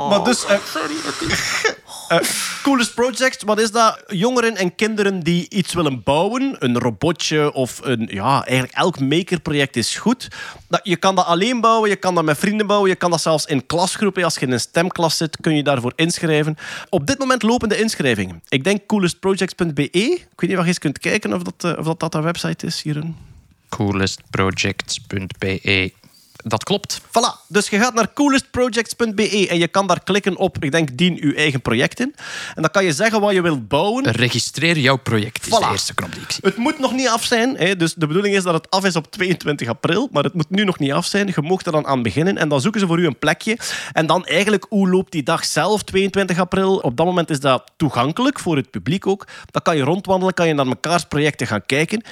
maar 0.09 0.25
dus... 0.25 0.47
eh, 0.47 0.55
eh, 2.11 2.19
coolest 2.63 2.95
Projects, 2.95 3.43
wat 3.43 3.61
is 3.61 3.71
dat? 3.71 4.03
Jongeren 4.07 4.57
en 4.57 4.75
kinderen 4.75 5.21
die 5.21 5.47
iets 5.49 5.73
willen 5.73 6.03
bouwen. 6.03 6.57
Een 6.59 6.79
robotje 6.79 7.53
of 7.53 7.81
een... 7.83 8.09
Ja, 8.13 8.45
eigenlijk 8.45 8.79
elk 8.79 9.01
makerproject 9.01 9.77
is 9.77 9.97
goed. 9.97 10.29
Je 10.83 10.97
kan 10.97 11.15
dat 11.15 11.27
alleen 11.27 11.61
bouwen, 11.61 11.91
je 11.91 11.97
kan 11.97 12.15
dat 12.15 12.25
met 12.25 12.39
vrienden 12.39 12.67
bouwen, 12.67 12.91
je 12.91 12.97
kan 12.97 13.11
dat 13.11 13.21
zelfs 13.21 13.47
in 13.47 13.67
klasgroepen. 13.67 14.25
Als 14.25 14.35
je 14.35 14.47
in 14.47 14.53
een 14.53 14.61
stemklas 14.61 15.17
zit, 15.17 15.37
kun 15.41 15.57
je 15.57 15.63
daarvoor 15.63 15.93
inschrijven. 15.97 16.57
Op 16.89 17.07
dit 17.07 17.19
moment 17.19 17.43
lopen 17.43 17.69
de 17.69 17.79
inschrijvingen. 17.79 18.43
Ik 18.49 18.65
denk 18.65 18.87
coolestprojects.be. 18.87 19.91
Ik 19.91 20.27
weet 20.37 20.51
niet 20.51 20.57
of 20.57 20.63
je 20.63 20.69
eens 20.69 20.79
kunt 20.79 20.99
kijken 20.99 21.33
of 21.33 21.43
dat, 21.43 21.65
eh, 21.65 21.79
of 21.79 21.85
dat, 21.85 22.01
dat 22.01 22.15
een 22.15 22.23
website 22.23 22.67
is, 22.67 22.83
Jeroen. 22.83 23.17
coolestprojects.be. 23.69 25.93
Dat 26.45 26.65
klopt. 26.65 27.01
Voilà, 27.01 27.47
dus 27.49 27.69
je 27.69 27.79
gaat 27.79 27.95
naar 27.95 28.13
coolestprojects.be 28.13 29.47
en 29.51 29.59
je 29.59 29.69
kan 29.69 29.87
daar 29.87 30.03
klikken 30.03 30.37
op, 30.37 30.65
ik 30.65 30.73
denk, 30.73 30.97
dien 30.97 31.17
uw 31.21 31.35
eigen 31.35 31.61
project 31.61 32.01
in. 32.01 32.15
En 32.55 32.63
dan 32.63 32.71
kan 32.71 32.85
je 32.85 32.93
zeggen 32.93 33.21
wat 33.21 33.33
je 33.33 33.43
wilt 33.43 33.69
bouwen. 33.69 34.11
Registreer 34.11 34.79
jouw 34.79 34.97
project, 34.97 35.47
is 35.47 35.53
Voilà. 35.53 35.59
de 35.65 35.71
eerste 35.71 35.95
knop 35.95 36.13
die 36.13 36.23
ik 36.23 36.31
zie. 36.31 36.41
Het 36.45 36.57
moet 36.57 36.79
nog 36.79 36.93
niet 36.93 37.09
af 37.09 37.25
zijn. 37.25 37.57
Hè. 37.57 37.77
Dus 37.77 37.95
de 37.95 38.07
bedoeling 38.07 38.35
is 38.35 38.43
dat 38.43 38.55
het 38.55 38.71
af 38.71 38.85
is 38.85 38.97
op 38.97 39.11
22 39.11 39.69
april. 39.69 40.09
Maar 40.13 40.25
het 40.25 40.35
moet 40.35 40.51
nu 40.51 40.65
nog 40.65 40.79
niet 40.79 40.93
af 40.93 41.07
zijn. 41.07 41.27
Je 41.27 41.43
mocht 41.43 41.67
er 41.67 41.73
dan 41.73 41.87
aan 41.87 42.03
beginnen. 42.03 42.39
En 42.39 42.49
dan 42.49 42.61
zoeken 42.61 42.81
ze 42.81 42.87
voor 42.87 42.99
u 42.99 43.07
een 43.07 43.19
plekje. 43.19 43.59
En 43.93 44.07
dan 44.07 44.25
eigenlijk, 44.27 44.67
hoe 44.69 44.89
loopt 44.89 45.13
die 45.13 45.23
dag 45.23 45.45
zelf, 45.45 45.83
22 45.83 46.39
april? 46.39 46.77
Op 46.77 46.97
dat 46.97 47.07
moment 47.07 47.31
is 47.31 47.41
dat 47.41 47.71
toegankelijk 47.77 48.39
voor 48.39 48.57
het 48.57 48.71
publiek 48.71 49.07
ook. 49.07 49.27
Dan 49.51 49.63
kan 49.63 49.77
je 49.77 49.83
rondwandelen, 49.83 50.35
kan 50.35 50.47
je 50.49 50.55
naar 50.55 50.67
mekaars 50.67 51.05
projecten 51.05 51.47
gaan 51.47 51.67
kijken. 51.67 52.03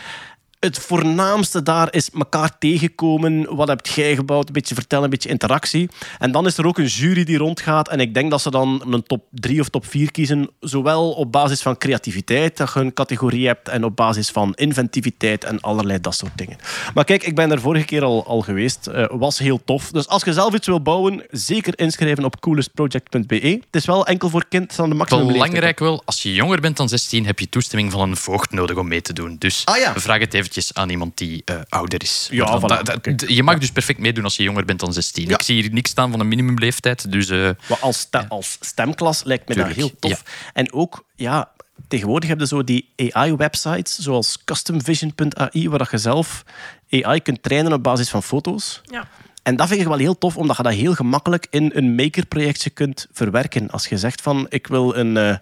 Het 0.61 0.79
voornaamste 0.79 1.63
daar 1.63 1.89
is 1.95 2.11
elkaar 2.11 2.59
tegenkomen. 2.59 3.57
Wat 3.57 3.69
heb 3.69 3.87
jij 3.87 4.15
gebouwd? 4.15 4.47
Een 4.47 4.53
beetje 4.53 4.75
vertellen, 4.75 5.05
een 5.05 5.11
beetje 5.11 5.29
interactie. 5.29 5.89
En 6.19 6.33
dan 6.33 6.47
is 6.47 6.59
er 6.59 6.67
ook 6.67 6.79
een 6.79 6.87
jury 6.87 7.25
die 7.25 7.39
rondgaat. 7.39 7.89
En 7.89 8.01
ik 8.01 8.15
denk 8.15 8.31
dat 8.31 8.41
ze 8.41 8.51
dan 8.51 8.83
een 8.91 9.03
top 9.03 9.25
3 9.31 9.61
of 9.61 9.69
top 9.69 9.87
4 9.87 10.11
kiezen. 10.11 10.51
Zowel 10.61 11.11
op 11.13 11.33
basis 11.33 11.63
van 11.63 11.79
creativiteit, 11.79 12.57
dat 12.57 12.71
je 12.75 12.81
een 12.81 12.93
categorie 12.93 13.47
hebt. 13.47 13.69
En 13.69 13.85
op 13.85 13.97
basis 13.97 14.29
van 14.31 14.55
inventiviteit 14.55 15.45
en 15.45 15.61
allerlei 15.61 16.01
dat 16.01 16.15
soort 16.15 16.39
dingen. 16.39 16.57
Maar 16.95 17.05
kijk, 17.05 17.23
ik 17.23 17.35
ben 17.35 17.51
er 17.51 17.61
vorige 17.61 17.85
keer 17.85 18.03
al, 18.05 18.27
al 18.27 18.41
geweest. 18.41 18.87
Eh, 18.87 19.05
was 19.11 19.39
heel 19.39 19.61
tof. 19.65 19.91
Dus 19.91 20.09
als 20.09 20.25
je 20.25 20.33
zelf 20.33 20.55
iets 20.55 20.67
wil 20.67 20.83
bouwen, 20.83 21.23
zeker 21.31 21.79
inschrijven 21.79 22.25
op 22.25 22.41
coolestproject.be. 22.41 23.37
Het 23.37 23.77
is 23.77 23.85
wel 23.87 24.07
enkel 24.07 24.29
voor 24.29 24.45
kind 24.49 24.73
van 24.73 24.89
de 24.89 24.95
maximum. 24.95 25.27
Belangrijk 25.27 25.79
wel, 25.79 26.03
als 26.05 26.23
je 26.23 26.35
jonger 26.35 26.61
bent 26.61 26.77
dan 26.77 26.89
16, 26.89 27.27
heb 27.27 27.39
je 27.39 27.49
toestemming 27.49 27.93
van 27.93 28.01
een 28.11 28.17
voogd 28.17 28.51
nodig 28.53 28.77
om 28.77 28.89
mee 28.89 29.03
te 29.03 29.13
doen. 29.13 29.37
Dus 29.39 29.63
Ah, 29.65 29.77
ja. 29.79 29.95
vraag 30.01 30.21
het 30.21 30.35
eventjes 30.49 30.75
aan 30.75 30.91
iemand 30.91 31.17
die 31.17 31.43
eh, 31.45 31.57
ouder 31.69 32.03
is. 32.03 32.29
Ja, 32.31 32.61
voilà. 32.61 33.15
Je 33.27 33.43
mag 33.43 33.59
dus 33.59 33.71
perfect 33.73 33.99
meedoen 33.99 34.25
als 34.25 34.37
je 34.37 34.43
jonger 34.43 34.65
bent 34.65 34.81
dan 34.81 34.93
16. 34.93 35.27
Ja. 35.29 35.35
Ik 35.35 35.43
zie 35.43 35.63
hier 35.63 35.73
niks 35.73 35.91
staan 35.91 36.11
van 36.11 36.21
een 36.21 36.29
minimumleeftijd. 36.29 37.13
Dus 37.13 37.29
eh, 37.29 37.51
Maar 37.69 37.79
als, 37.81 38.09
als 38.29 38.59
stemklas 38.61 39.25
lijkt 39.25 39.49
me 39.49 39.55
Tuurlijk, 39.55 39.77
dat 39.77 39.85
heel 39.85 39.97
tof. 39.99 40.23
En 40.53 40.73
ook, 40.73 41.05
ja, 41.17 41.51
tegenwoordig 41.89 42.29
heb 42.29 42.41
je 42.41 42.47
zo 42.47 42.65
die 42.65 42.89
AI-websites, 43.11 43.99
zoals 43.99 44.39
customvision.ai, 44.45 45.69
waar 45.69 45.79
dat 45.79 45.91
je 45.91 45.99
zelf 45.99 46.45
AI 46.91 47.21
kunt 47.21 47.43
trainen 47.43 47.73
op 47.73 47.83
basis 47.83 48.11
van 48.11 48.23
foto's. 48.23 48.81
Ja. 48.85 49.09
En 49.43 49.57
dat 49.57 49.69
vind 49.69 49.81
ik 49.81 49.87
wel 49.87 49.97
heel 49.97 50.19
tof, 50.19 50.37
omdat 50.37 50.57
je 50.57 50.63
dat 50.63 50.73
heel 50.73 50.95
gemakkelijk 50.95 51.47
in 51.51 51.71
een 51.75 51.95
makerprojectje 51.95 52.71
kunt 52.71 53.07
verwerken. 53.13 53.71
Als 53.71 53.87
je 53.87 53.99
zegt 53.99 54.21
van, 54.21 54.47
ik 54.49 54.67
wil 54.67 54.97
een... 54.97 55.17
eh, 55.17 55.37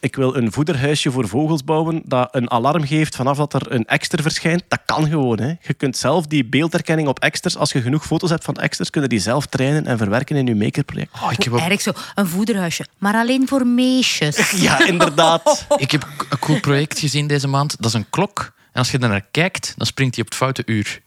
ik 0.00 0.16
wil 0.16 0.36
een 0.36 0.52
voederhuisje 0.52 1.10
voor 1.10 1.28
vogels 1.28 1.64
bouwen 1.64 2.02
dat 2.04 2.28
een 2.34 2.50
alarm 2.50 2.86
geeft 2.86 3.16
vanaf 3.16 3.36
dat 3.36 3.54
er 3.54 3.72
een 3.72 3.86
ekster 3.86 4.22
verschijnt. 4.22 4.62
Dat 4.68 4.80
kan 4.84 5.08
gewoon. 5.08 5.40
Hè. 5.40 5.52
Je 5.60 5.74
kunt 5.74 5.96
zelf 5.96 6.26
die 6.26 6.44
beeldherkenning 6.44 7.08
op 7.08 7.18
eksters, 7.18 7.56
als 7.56 7.72
je 7.72 7.80
genoeg 7.80 8.06
foto's 8.06 8.30
hebt 8.30 8.44
van 8.44 8.54
eksters, 8.54 8.90
kun 8.90 9.02
je 9.02 9.08
die 9.08 9.18
zelf 9.18 9.46
trainen 9.46 9.86
en 9.86 9.98
verwerken 9.98 10.36
in 10.36 10.46
je 10.46 10.54
makerproject. 10.54 11.14
oh, 11.22 11.32
ik, 11.32 11.42
heb 11.42 11.52
ook, 11.52 11.80
zo, 11.80 11.92
een 12.14 12.26
voederhuisje, 12.26 12.86
maar 12.98 13.14
alleen 13.14 13.48
voor 13.48 13.66
meisjes. 13.66 14.50
Ja, 14.60 14.86
inderdaad. 14.86 15.66
ik 15.76 15.90
heb 15.90 16.02
een 16.30 16.38
cool 16.38 16.60
project 16.60 16.98
gezien 16.98 17.26
deze 17.26 17.48
maand. 17.48 17.76
Dat 17.76 17.86
is 17.86 17.92
een 17.92 18.10
klok. 18.10 18.52
En 18.72 18.78
als 18.78 18.90
je 18.90 18.98
er 18.98 19.08
naar 19.08 19.26
kijkt, 19.30 19.74
dan 19.76 19.86
springt 19.86 20.14
hij 20.14 20.24
op 20.24 20.30
het 20.30 20.38
foute 20.38 20.62
uur. 20.66 21.00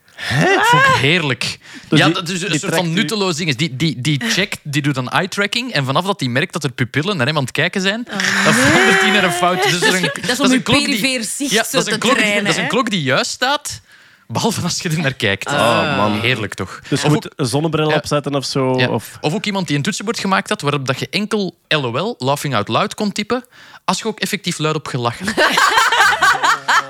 Dat 0.56 0.68
vond 0.68 0.84
ik 0.86 0.94
heerlijk. 1.02 1.58
Dus 1.90 2.00
ja, 2.00 2.06
die- 2.06 2.14
dat 2.14 2.30
is 2.30 2.42
een 2.42 2.60
soort 2.60 2.76
van 2.76 2.94
nutteloos 2.94 3.36
ding. 3.36 3.56
Die, 3.56 3.76
die, 3.76 4.02
die 4.02 4.22
checkt, 4.30 4.60
die 4.64 4.82
doet 4.82 4.96
dan 4.96 5.10
eye-tracking. 5.10 5.72
En 5.74 5.86
vanaf 5.86 6.06
dat 6.06 6.20
hij 6.20 6.30
merkt 6.30 6.54
dat 6.54 6.64
er 6.64 6.72
pupillen 6.72 7.18
naar 7.18 7.28
hem 7.28 7.38
aan 7.38 7.44
het 7.44 7.52
kijken 7.52 7.82
zijn, 7.82 8.08
dan 8.44 8.54
verandert 8.54 9.02
hij 9.02 9.12
naar 9.12 9.24
een 9.24 9.32
fout. 9.32 9.64
Dus 9.64 9.82
er 9.82 9.94
een, 9.96 10.02
Dat 10.02 10.30
is 10.30 10.40
om 10.40 10.46
een 10.46 10.52
uw 10.52 10.62
klok 10.62 10.78
die- 10.78 10.86
perifere 11.00 11.24
zicht 11.24 11.52
ja, 11.52 11.64
zo 11.64 11.78
dat 11.78 11.88
is 11.88 11.94
een 11.94 12.00
te 12.00 12.08
klok, 12.08 12.18
die- 12.24 12.42
Dat 12.42 12.52
is 12.52 12.58
een 12.58 12.68
klok 12.68 12.90
die 12.90 13.02
juist 13.02 13.32
staat, 13.32 13.82
behalve 14.28 14.62
als 14.62 14.80
je 14.82 14.90
er 14.90 15.00
naar 15.00 15.14
kijkt. 15.14 15.48
Oh, 15.52 15.98
man. 15.98 16.20
Heerlijk 16.20 16.54
toch? 16.54 16.80
Dus 16.90 17.00
je 17.02 17.08
Of 17.08 17.14
moet 17.14 17.30
een 17.36 17.46
zonnebril 17.46 17.90
Ja. 17.90 17.96
opzetten 17.96 18.36
of 18.36 18.46
zo. 18.46 18.80
Ja. 18.80 18.88
Of... 18.90 19.18
Of 19.22 19.34
ook 19.34 19.46
iemand 19.46 19.68
die 19.68 19.78
een 19.78 19.84
toetsenbord 19.84 20.20
gemaakt 20.20 20.50
had 20.50 20.62
waarop 20.62 20.86
dat 20.88 21.00
je 21.00 21.08
enkel 21.10 21.58
LOL, 21.68 22.16
laughing 22.18 22.56
out 22.56 22.68
loud, 22.68 22.96
kon 22.96 23.12
typen, 23.12 23.46
als 23.86 24.00
je 24.00 24.06
ook 24.08 24.20
effectief 24.20 24.58
luid 24.58 24.76
op 24.76 24.88
gelachen. 24.88 25.26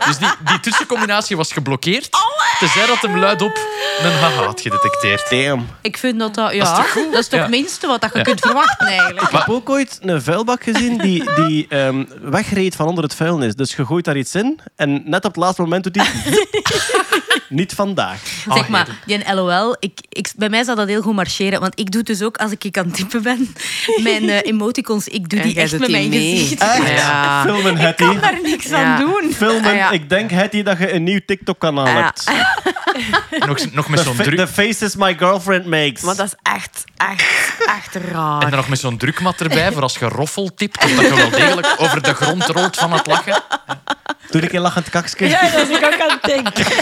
dus 0.06 0.18
die, 0.18 0.28
die 0.46 0.60
tussencombinatie 0.60 1.38
was 1.38 1.52
geblokkeerd, 1.54 2.10
tenzij 2.60 2.86
dat 2.86 3.02
hem 3.02 3.18
luid 3.18 3.42
op 3.42 3.60
een 4.02 4.12
haha 4.12 4.44
had 4.44 4.62
gedetecteerd. 4.62 5.30
Damn. 5.30 5.68
Ik 5.82 5.98
vind 5.98 6.20
dat 6.20 6.36
dat... 6.36 6.54
Ja, 6.54 6.60
Dat 6.64 6.68
is 6.68 6.76
toch 6.78 6.92
goed? 6.92 7.12
dat 7.12 7.22
is 7.22 7.28
toch 7.28 7.40
Ja. 7.40 7.46
het 7.46 7.52
minste 7.56 7.88
wat 7.88 8.02
dat 8.02 8.14
je 8.14 8.22
kunt 8.22 8.40
verwachten 8.40 8.88
eigenlijk. 8.88 9.22
Ik 9.22 9.30
heb 9.38 9.50
ook 9.50 9.70
ooit 9.70 9.98
een 10.02 10.22
vuilbak 10.22 10.64
gezien 10.64 10.98
die, 10.98 11.24
die 11.36 11.66
ehm, 11.70 12.04
wegreed 12.22 12.76
van 12.76 12.88
onder 12.88 13.04
het 13.04 13.16
vuilnis. 13.16 13.56
Dus 13.56 13.76
je 13.76 13.86
gooit 13.86 14.06
daar 14.06 14.18
iets 14.18 14.36
in 14.36 14.60
en 14.76 15.02
net 15.06 15.26
op 15.26 15.36
het 15.36 15.44
laatste 15.44 15.62
moment 15.62 15.84
doet 15.84 15.96
hij... 15.96 16.08
Niet 17.50 17.74
vandaag. 17.74 18.20
Zeg 18.54 18.68
maar, 18.68 18.88
die 19.06 19.34
LOL, 19.34 19.76
ik, 19.80 20.00
ik, 20.10 20.32
bij 20.36 20.50
mij 20.50 20.64
zou 20.64 20.78
dat 20.78 20.88
heel 20.88 21.02
goed 21.02 21.14
marcheren. 21.16 21.60
Want 21.60 21.80
ik 21.80 21.92
doe 21.92 22.00
het 22.02 22.10
dus 22.10 22.22
ook 22.22 22.38
als 22.38 22.52
ik 22.60 22.78
aan 22.78 22.86
het 22.86 22.96
typen 22.96 23.24
ben. 23.24 23.54
Mijn 24.04 24.30
eh, 24.30 24.40
emoticons, 24.44 25.08
ik 25.08 25.30
doe 25.30 25.40
En 25.40 25.46
die 25.46 25.54
jij 25.54 25.64
echt 25.64 25.72
doet 25.72 25.80
met 25.80 25.90
die 25.90 25.98
mijn 25.98 26.10
mee. 26.10 26.38
gezicht. 26.38 26.62
Echt? 26.62 26.90
Ja. 26.90 27.42
Filmen, 27.44 27.78
Hetty. 27.78 28.04
Ik 28.04 28.10
kan 28.10 28.20
daar 28.22 28.40
niks 28.44 28.66
Ja. 28.68 28.84
aan 28.84 29.00
doen. 29.00 29.34
Filmen. 29.34 29.66
Ah, 29.72 29.76
ja. 29.76 29.92
Ik 29.94 30.10
denk, 30.10 30.32
Hetty, 30.32 30.64
dat 30.64 30.78
je 30.78 30.94
een 30.94 31.04
nieuw 31.04 31.20
TikTok-kanaal 31.26 31.88
Ja. 31.88 31.94
hebt. 32.04 32.32
Nog, 33.48 33.72
nog 33.72 33.88
met 33.90 34.00
zo'n 34.00 34.16
druk... 34.16 34.38
the 34.38 34.48
faces 34.48 34.96
my 34.96 35.18
girlfriend 35.18 35.66
makes. 35.66 36.02
Maar 36.02 36.16
dat 36.16 36.26
is 36.26 36.34
echt, 36.54 36.84
echt, 36.98 37.56
echt 37.66 37.96
raar. 37.96 38.42
En 38.42 38.50
dan 38.50 38.60
nog 38.60 38.68
met 38.68 38.80
zo'n 38.80 38.98
drukmat 38.98 39.42
erbij, 39.42 39.72
voor 39.72 39.82
als 39.82 39.98
je 39.98 40.06
roffel 40.08 40.54
tipt, 40.54 40.84
of 40.84 40.92
dat 40.96 41.06
je 41.06 41.16
wel 41.16 41.30
degelijk 41.30 41.76
over 41.78 42.02
de 42.02 42.14
grond 42.14 42.46
rolt 42.46 42.76
van 42.78 42.92
het 42.94 43.06
lachen. 43.08 43.42
Doe 44.30 44.42
ik 44.42 44.54
een 44.54 44.62
lachend 44.62 44.90
kakske. 44.90 45.28
Ja, 45.28 45.42
dat 45.50 45.70
is 45.70 45.78
ik 45.78 45.86
ook 45.86 46.02
aan 46.02 46.10
het 46.10 46.24
denken. 46.24 46.66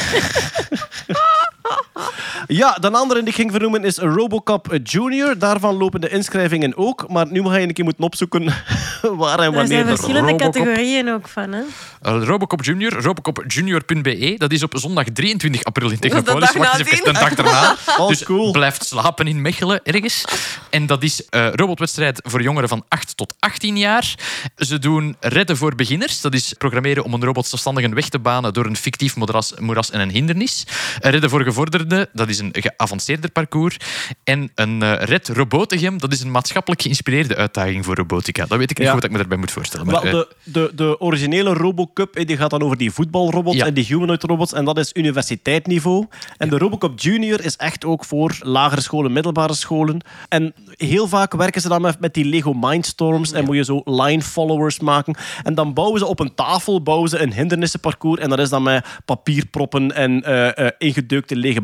Ja, 2.48 2.74
de 2.82 2.92
andere 2.92 3.20
die 3.20 3.30
ik 3.30 3.36
ging 3.36 3.52
vernoemen 3.52 3.84
is 3.84 3.98
Robocop 3.98 4.78
Junior. 4.84 5.38
Daarvan 5.38 5.76
lopen 5.76 6.02
de 6.02 6.10
inschrijvingen 6.10 6.78
ook. 6.78 7.06
Maar 7.10 7.26
nu 7.30 7.44
ga 7.44 7.56
je 7.58 7.68
een 7.68 7.74
keer 7.74 7.84
moeten 7.84 8.04
opzoeken 8.04 8.46
waar 9.02 9.40
en 9.40 9.46
Er 9.46 9.52
wanneer 9.52 9.68
zijn 9.68 9.86
de 9.86 9.96
verschillende 9.96 10.32
Robocop. 10.32 10.54
categorieën 10.54 11.10
ook 11.10 11.28
van. 11.28 11.52
Hè? 11.52 11.62
Eh, 12.02 12.24
Robocop 12.24 12.64
Junior, 12.64 12.92
robocopjunior.be. 13.02 14.34
Dat 14.38 14.52
is 14.52 14.64
op 14.64 14.74
zondag 14.78 15.06
23 15.14 15.64
april 15.64 15.90
in 15.92 16.00
Technopolis. 16.00 16.54
Wacht 16.54 16.80
eens 16.80 16.90
even, 16.92 17.08
een 17.08 17.14
dag 17.14 17.36
daarna. 17.36 17.76
Oh, 17.98 18.08
dus 18.08 18.24
cool. 18.24 18.52
blijft 18.52 18.86
slapen 18.86 19.28
in 19.28 19.42
Mechelen 19.42 19.80
ergens. 19.84 20.24
En 20.70 20.86
dat 20.86 21.04
is 21.04 21.26
eh 21.30 21.48
robotwedstrijd 21.54 22.22
voor 22.24 22.42
jongeren 22.42 22.70
van 22.70 22.86
8 22.88 23.18
tot 23.18 23.34
18 23.40 23.78
jaar. 23.78 24.16
Ze 24.58 24.80
doen 24.80 25.16
redden 25.20 25.58
voor 25.58 25.76
beginners. 25.76 26.22
Dat 26.22 26.34
is 26.34 26.54
programmeren 26.58 27.04
om 27.04 27.14
een 27.14 27.24
robot 27.24 27.48
zelfstandig 27.48 27.84
een 27.84 27.94
weg 27.94 28.10
te 28.10 28.20
banen 28.20 28.54
door 28.54 28.66
een 28.66 28.76
fictief 28.76 29.16
moeras, 29.16 29.54
moeras 29.60 29.92
en 29.92 30.00
een 30.00 30.10
hindernis. 30.12 30.66
Een 31.00 31.12
redden 31.12 31.30
voor 31.30 31.42
gevorderden. 31.44 31.80
Dat 32.14 32.30
is 32.30 32.40
een 32.40 32.54
geavanceerder 32.60 33.32
parcours. 33.32 33.78
En 34.24 34.52
een 34.56 34.82
eh 34.84 35.04
red 35.04 35.28
robotegem. 35.30 35.98
Dat 36.00 36.12
is 36.12 36.22
een 36.22 36.32
maatschappelijk 36.32 36.82
geïnspireerde 36.82 37.36
uitdaging 37.36 37.86
voor 37.86 37.96
robotica. 37.96 38.46
Dat 38.46 38.58
weet 38.58 38.72
ik 38.72 38.78
niet 38.78 38.88
Ja. 38.88 38.94
goed 38.94 39.02
wat 39.02 39.04
ik 39.04 39.12
me 39.12 39.18
daarbij 39.18 39.38
moet 39.38 39.52
voorstellen. 39.52 39.86
Maar, 39.86 40.04
Wel, 40.04 40.12
eh, 40.12 40.12
de, 40.44 40.52
de, 40.52 40.72
de 40.76 41.00
originele 41.00 41.54
Robocup 41.54 42.16
eh, 42.16 42.26
die 42.26 42.38
gaat 42.38 42.50
dan 42.50 42.62
over 42.64 42.78
die 42.78 42.92
voetbalrobots 42.92 43.58
Ja. 43.58 43.66
en 43.66 43.74
die 43.74 43.86
humanoid 43.86 44.24
robots. 44.24 44.54
En 44.54 44.66
dat 44.66 44.78
is 44.78 44.92
universiteitsniveau. 44.94 46.06
En 46.38 46.50
de 46.50 46.58
Robocop 46.58 47.00
Junior 47.00 47.44
is 47.44 47.56
echt 47.56 47.86
ook 47.86 48.06
voor 48.06 48.36
lagere 48.42 48.82
scholen, 48.82 49.12
middelbare 49.14 49.54
scholen. 49.54 50.02
En 50.30 50.54
heel 50.72 51.08
vaak 51.08 51.34
werken 51.34 51.62
ze 51.62 51.68
dan 51.70 51.82
met, 51.82 52.00
met 52.00 52.14
die 52.14 52.26
Lego 52.26 52.54
Mindstorms. 52.54 53.32
En 53.32 53.46
moet 53.46 53.56
je 53.56 53.64
zo 53.64 53.82
line 53.86 54.22
followers 54.22 54.80
maken. 54.80 55.16
En 55.44 55.56
dan 55.56 55.74
bouwen 55.74 56.00
ze 56.00 56.06
op 56.06 56.20
een 56.20 56.36
tafel 56.36 56.82
bouwen 56.84 57.10
ze 57.10 57.20
een 57.20 57.34
hindernissenparcours. 57.34 58.20
En 58.22 58.30
dat 58.30 58.40
is 58.40 58.50
dan 58.50 58.64
met 58.64 58.86
papierproppen 59.06 59.92
en 59.96 60.24
eh 60.24 60.40
eh, 60.52 60.72
ingedeukte 60.78 61.36
lege 61.36 61.62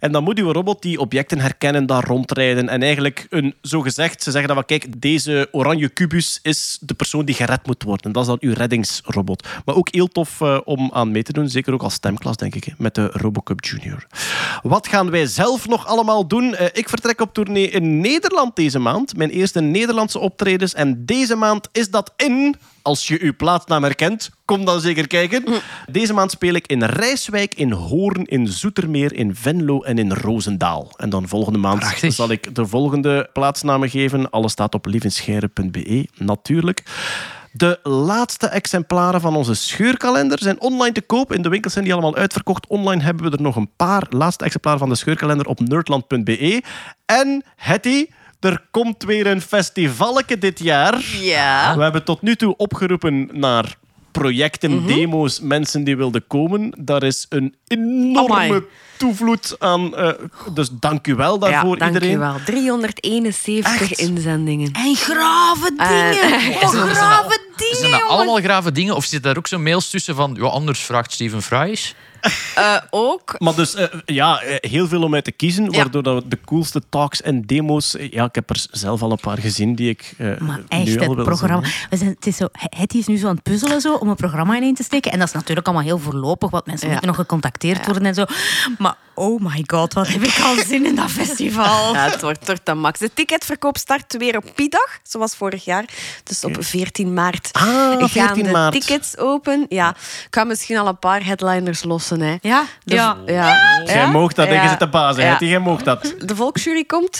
En 0.00 0.12
dan 0.12 0.24
moet 0.24 0.38
uw 0.38 0.52
robot 0.52 0.82
die 0.82 1.00
objecten 1.00 1.40
herkennen, 1.40 1.86
daar 1.86 2.04
rondrijden. 2.04 2.68
En 2.68 2.82
eigenlijk 2.82 3.26
een, 3.30 3.54
zo 3.62 3.80
gezegd, 3.80 4.22
ze 4.22 4.30
zeggen 4.30 4.48
dan 4.48 4.56
van 4.56 4.66
kijk, 4.66 5.00
deze 5.00 5.48
oranje 5.52 5.88
kubus 5.88 6.38
is 6.42 6.78
de 6.80 6.94
persoon 6.94 7.24
die 7.24 7.34
gered 7.34 7.66
moet 7.66 7.82
worden. 7.82 8.12
Dat 8.12 8.22
is 8.22 8.28
dan 8.28 8.38
uw 8.40 8.54
reddingsrobot. 8.54 9.48
Maar 9.64 9.74
ook 9.74 9.88
heel 9.90 10.08
tof 10.08 10.40
eh, 10.40 10.58
om 10.64 10.90
aan 10.92 11.10
mee 11.10 11.22
te 11.22 11.32
doen. 11.32 11.48
Zeker 11.48 11.72
ook 11.72 11.82
als 11.82 11.94
stemklas, 11.94 12.36
denk 12.36 12.54
ik, 12.54 12.74
met 12.78 12.94
de 12.94 13.06
Robocup 13.12 13.64
Junior. 13.64 14.06
Wat 14.62 14.88
gaan 14.88 15.10
wij 15.10 15.26
zelf 15.26 15.68
nog 15.68 15.86
allemaal 15.86 16.26
doen? 16.26 16.54
Eh, 16.54 16.66
ik 16.72 16.88
vertrek 16.88 17.20
op 17.20 17.34
tournee 17.34 17.70
in 17.70 18.00
Nederland 18.00 18.56
deze 18.56 18.78
maand. 18.78 19.16
Mijn 19.16 19.30
eerste 19.30 19.60
Nederlandse 19.60 20.18
optredens. 20.18 20.74
En 20.74 21.04
deze 21.06 21.36
maand 21.36 21.68
is 21.72 21.90
dat 21.90 22.12
in... 22.16 22.56
Als 22.82 23.08
je 23.08 23.20
uw 23.20 23.36
plaatsnaam 23.36 23.82
herkent, 23.82 24.30
kom 24.44 24.64
dan 24.64 24.80
zeker 24.80 25.06
kijken. 25.06 25.44
Deze 25.90 26.12
maand 26.12 26.30
speel 26.30 26.54
ik 26.54 26.66
in 26.66 26.84
Rijswijk, 26.84 27.54
in 27.54 27.72
Hoorn, 27.72 28.24
in 28.24 28.48
Zoetermeer, 28.48 29.12
in 29.12 29.34
Venlo 29.34 29.82
en 29.82 29.98
in 29.98 30.12
Roosendaal. 30.12 30.92
En 30.96 31.10
dan 31.10 31.28
volgende 31.28 31.58
maand 31.58 31.78
Prachtig. 31.80 32.14
zal 32.14 32.30
ik 32.30 32.54
de 32.54 32.66
volgende 32.66 33.28
plaatsnamen 33.32 33.90
geven. 33.90 34.30
Alles 34.30 34.52
staat 34.52 34.74
op 34.74 34.86
lievenscheire.be, 34.86 36.08
natuurlijk. 36.16 36.82
De 37.52 37.78
laatste 37.82 38.46
exemplaren 38.46 39.20
van 39.20 39.36
onze 39.36 39.54
scheurkalender 39.54 40.38
zijn 40.38 40.60
online 40.60 40.92
te 40.92 41.00
koop. 41.00 41.32
In 41.32 41.42
de 41.42 41.48
winkels 41.48 41.72
zijn 41.72 41.84
die 41.84 41.92
allemaal 41.92 42.16
uitverkocht. 42.16 42.66
Online 42.66 43.02
hebben 43.02 43.30
we 43.30 43.36
er 43.36 43.42
nog 43.42 43.56
een 43.56 43.70
paar 43.76 44.06
laatste 44.10 44.44
exemplaren 44.44 44.78
van 44.78 44.88
de 44.88 44.94
scheurkalender 44.94 45.46
op 45.46 45.60
nerdland.be. 45.60 46.62
En 47.06 47.44
Hetty, 47.56 48.06
er 48.40 48.64
komt 48.70 49.02
weer 49.02 49.26
een 49.26 49.40
festivaletje 49.40 50.38
dit 50.38 50.58
jaar. 50.58 51.04
Ja. 51.20 51.76
We 51.76 51.82
hebben 51.82 52.04
tot 52.04 52.22
nu 52.22 52.36
toe 52.36 52.56
opgeroepen 52.56 53.28
naar 53.32 53.76
projecten, 54.12 54.76
Mhm. 54.76 54.86
demo's, 54.86 55.40
mensen 55.40 55.84
die 55.84 55.96
wilden 55.96 56.26
komen. 56.26 56.72
Daar 56.78 57.02
is 57.02 57.26
een 57.28 57.54
enorme 57.66 58.34
Amai. 58.34 58.62
toevloed 58.96 59.56
aan. 59.58 59.96
eh, 59.96 60.08
dus 60.54 60.68
dank 60.72 61.06
u 61.06 61.14
wel 61.14 61.38
daarvoor, 61.38 61.72
ja, 61.72 61.76
dank 61.78 61.92
iedereen. 61.94 62.14
u 62.14 62.18
wel. 62.18 62.36
371 62.44 63.94
inzendingen. 63.94 64.72
En 64.72 64.96
grave 64.96 65.70
dingen. 65.76 66.22
Eh, 66.52 66.62
oh, 66.62 66.70
zo- 66.70 66.86
grave 66.86 67.40
dingen, 67.56 67.76
Zijn 67.76 67.90
dat 67.90 68.02
allemaal 68.08 68.36
grave 68.40 68.72
dingen? 68.72 68.96
Of 68.96 69.04
zit 69.04 69.22
daar 69.22 69.36
ook 69.36 69.46
zo'n 69.46 69.62
mails 69.62 69.90
tussen 69.90 70.14
van... 70.14 70.36
Ja, 70.40 70.46
anders 70.46 70.80
vraagt 70.80 71.12
Steven 71.12 71.42
Fries. 71.42 71.94
Eh, 72.54 72.76
ook. 72.90 73.34
Maar 73.38 73.54
dus, 73.54 73.74
eh, 73.74 73.86
ja, 74.04 74.40
eh, 74.42 74.70
heel 74.70 74.88
veel 74.88 75.02
om 75.02 75.14
uit 75.14 75.24
te 75.24 75.32
kiezen. 75.32 75.72
Waardoor 75.72 76.02
dat 76.02 76.22
we 76.22 76.28
de 76.28 76.38
coolste 76.44 76.82
talks 76.88 77.22
en 77.22 77.42
demo's... 77.42 77.96
Ja, 78.10 78.24
ik 78.24 78.34
heb 78.34 78.50
er 78.50 78.66
zelf 78.70 79.02
al 79.02 79.10
een 79.10 79.20
paar 79.20 79.38
gezien 79.38 79.74
die 79.74 79.88
ik 79.88 80.12
eh 80.18 80.26
Maar 80.38 80.56
nu 80.56 80.64
echt, 80.68 81.00
al 81.00 81.06
het 81.06 81.14
wil 81.14 81.24
programma. 81.24 81.60
We 81.90 81.96
zijn, 81.96 82.10
het, 82.10 82.26
is 82.26 82.36
zo, 82.36 82.48
het 82.52 82.94
is 82.94 83.06
nu 83.06 83.16
zo 83.16 83.28
aan 83.28 83.34
het 83.34 83.42
puzzelen 83.42 83.80
zo, 83.80 83.94
om 83.94 84.08
een 84.08 84.16
programma 84.16 84.56
ineen 84.56 84.74
te 84.74 84.82
steken. 84.82 85.12
En 85.12 85.18
dat 85.18 85.28
is 85.28 85.34
natuurlijk 85.34 85.66
allemaal 85.66 85.86
heel 85.86 85.98
voorlopig, 85.98 86.50
want 86.50 86.66
mensen 86.66 86.86
Ja. 86.86 86.92
moeten 86.92 87.08
nog 87.10 87.18
gecontacteerd 87.20 87.86
worden 87.86 88.06
en 88.06 88.14
zo. 88.14 88.24
Maar 88.78 88.94
oh 89.14 89.40
my 89.40 89.64
god, 89.66 89.92
wat 89.92 90.08
heb 90.08 90.22
ik 90.22 90.38
al 90.44 90.54
zin 90.68 90.86
in 90.86 90.94
dat 90.94 91.10
festival. 91.10 91.92
Ja, 91.94 92.10
het 92.10 92.20
wordt 92.20 92.44
tot 92.46 92.60
de 92.64 92.74
max. 92.74 92.98
De 92.98 93.10
ticketverkoop 93.14 93.76
start 93.78 94.16
weer 94.16 94.36
op 94.36 94.44
Piedag, 94.54 94.98
zoals 95.02 95.34
vorig 95.36 95.64
jaar. 95.64 95.84
Dus 96.24 96.44
op 96.44 96.56
14 96.60 97.14
maart 97.14 97.48
Ah, 97.52 97.62
gaan 97.62 98.08
14 98.08 98.42
de 98.44 98.50
maart. 98.50 98.72
tickets 98.72 99.16
open. 99.18 99.66
Ja, 99.68 99.90
ik 99.90 100.26
ga 100.30 100.44
misschien 100.44 100.78
al 100.78 100.86
een 100.86 100.98
paar 100.98 101.24
headliners 101.24 101.82
Hè. 102.18 102.36
Ja? 102.40 102.64
De- 102.84 102.94
Ja. 102.94 103.16
ja. 103.26 103.56
Jij 103.86 104.08
moogt 104.10 104.36
dat, 104.36 104.48
Ja. 104.48 104.62
je 104.62 104.68
zit 104.68 104.78
de 104.78 104.88
baas, 104.88 105.16
Ja. 105.16 105.36
Jij 105.38 105.58
moogt 105.58 105.84
dat. 105.84 106.14
De 106.18 106.36
volksjury 106.36 106.84
komt. 106.84 107.18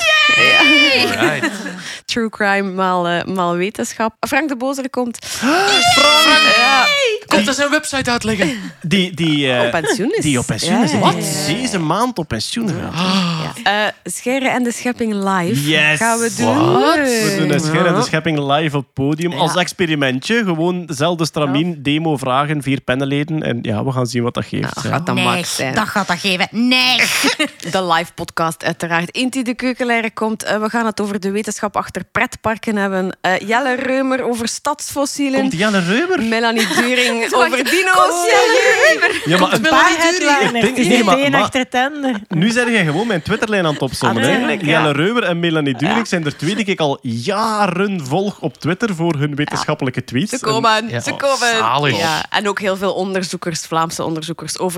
Right. 1.21 1.51
True 2.05 2.29
crime 2.29 2.71
maal, 2.73 3.09
eh, 3.09 3.25
maal 3.25 3.55
wetenschap. 3.57 4.15
Frank 4.21 4.49
de 4.49 4.57
Bozer 4.57 4.91
komt. 4.91 5.19
Frank! 5.27 6.41
Ja. 6.57 6.85
Komt 7.27 7.49
er 7.49 7.55
zijn 7.55 7.71
website 7.71 8.11
uitleggen? 8.11 8.51
Die, 8.83 9.15
die, 9.15 9.53
eh, 9.53 9.65
Op 9.65 9.71
pensioen 9.71 10.13
is. 10.17 10.23
Die 10.25 10.39
op 10.39 10.47
pensioen 10.47 10.83
is. 10.83 10.99
Wat? 10.99 11.15
Deze 11.47 11.79
maand 11.79 12.19
op 12.19 12.29
pensioen 12.29 12.69
gaat. 12.69 13.57
Eh 13.63 13.73
Scheire 14.05 14.49
en 14.49 14.63
de 14.63 14.73
Schepping 14.73 15.13
live 15.15 15.69
Yes. 15.71 15.99
gaan 15.99 16.19
we 16.19 16.35
doen. 16.37 16.73
Wat? 16.73 16.95
We 16.95 17.35
doen 17.39 17.51
een 17.51 17.61
Scher 17.61 17.87
en 17.87 17.95
de. 17.95 18.03
Schepping 18.03 18.39
live 18.53 18.77
op 18.77 18.87
podium. 18.95 19.33
Ja. 19.33 19.39
Als 19.39 19.55
experimentje. 19.57 20.43
Gewoon 20.45 20.87
dezelfde 20.87 21.25
stramien, 21.27 21.83
demo 21.83 22.17
vragen, 22.17 22.63
vier 22.63 22.81
pannenleden. 22.81 23.43
En 23.43 23.59
ja, 23.63 23.85
we 23.85 23.93
gaan 23.93 24.07
zien 24.07 24.23
wat 24.23 24.35
dat 24.35 24.45
geeft. 24.45 24.80
Gaat 24.89 25.07
dat 25.07 25.15
Nee, 25.15 25.25
max 25.25 25.55
zijn. 25.57 25.75
dat 25.75 25.89
gaat 25.89 26.07
dat 26.09 26.19
geven. 26.19 26.49
Nee. 26.51 26.97
De 27.71 27.85
live 27.93 28.13
podcast 28.15 28.65
uiteraard. 28.65 29.11
Inti 29.11 29.43
de 29.43 29.55
Keukenleider 29.55 30.13
komt. 30.13 30.43
Eh, 30.43 30.61
we 30.61 30.69
gaan 30.69 30.87
het 30.87 31.01
over 31.01 31.21
de 31.21 31.31
wetenschap 31.31 31.77
achter 31.77 32.05
pretparken 32.13 32.77
hebben. 32.77 33.17
Eh, 33.21 33.39
Jelle 33.39 33.75
Reumer 33.75 34.23
over 34.25 34.49
stadsfossielen. 34.49 35.41
Komt 35.41 35.53
Janne 35.53 35.81
Reumer? 35.81 36.23
Melanie 36.23 36.67
During 36.67 37.33
over 37.35 37.65
dino's. 37.65 37.95
Komt 37.95 38.31
Jelle 38.31 38.87
Reumer. 38.87 39.23
Ja, 39.25 39.39
maar 39.39 39.53
Een 39.53 39.61
paar 39.61 39.91
is 39.91 40.21
nee, 40.53 40.89
niet 40.89 41.05
maar- 41.05 41.31
maar- 41.31 41.41
achter. 41.41 41.67
Nu 42.29 42.51
zijn 42.51 42.71
jij 42.73 42.85
gewoon 42.85 43.07
mijn 43.07 43.23
Twitterlijn 43.23 43.67
aan 43.67 43.73
het 43.73 43.83
opzommen. 43.83 44.23
Ah, 44.23 44.51
ja. 44.51 44.55
Jelle 44.55 44.93
Reumer 44.93 45.23
en 45.23 45.41
Melanie 45.41 45.75
Durik 45.77 46.07
zijn 46.07 46.25
er 46.25 46.37
twee 46.37 46.55
die 46.55 46.65
ik 46.65 46.81
al 46.81 46.99
jaren 47.03 48.07
volg 48.07 48.39
op 48.41 48.59
Twitter 48.59 48.95
voor 48.95 49.15
hun 49.15 49.35
wetenschappelijke 49.35 50.05
tweets. 50.05 50.31
Ze 50.31 50.41
komen, 50.41 50.89
Ja. 50.89 51.01
ze 51.01 51.13
komen. 51.15 51.49
Zalig. 51.59 51.99
Ja, 51.99 52.25
en 52.31 52.49
ook 52.49 52.61
heel 52.61 52.77
veel 52.77 52.93
onderzoekers, 52.93 53.61
Vlaamse 53.61 54.05
onderzoekers, 54.05 54.59
over 54.59 54.70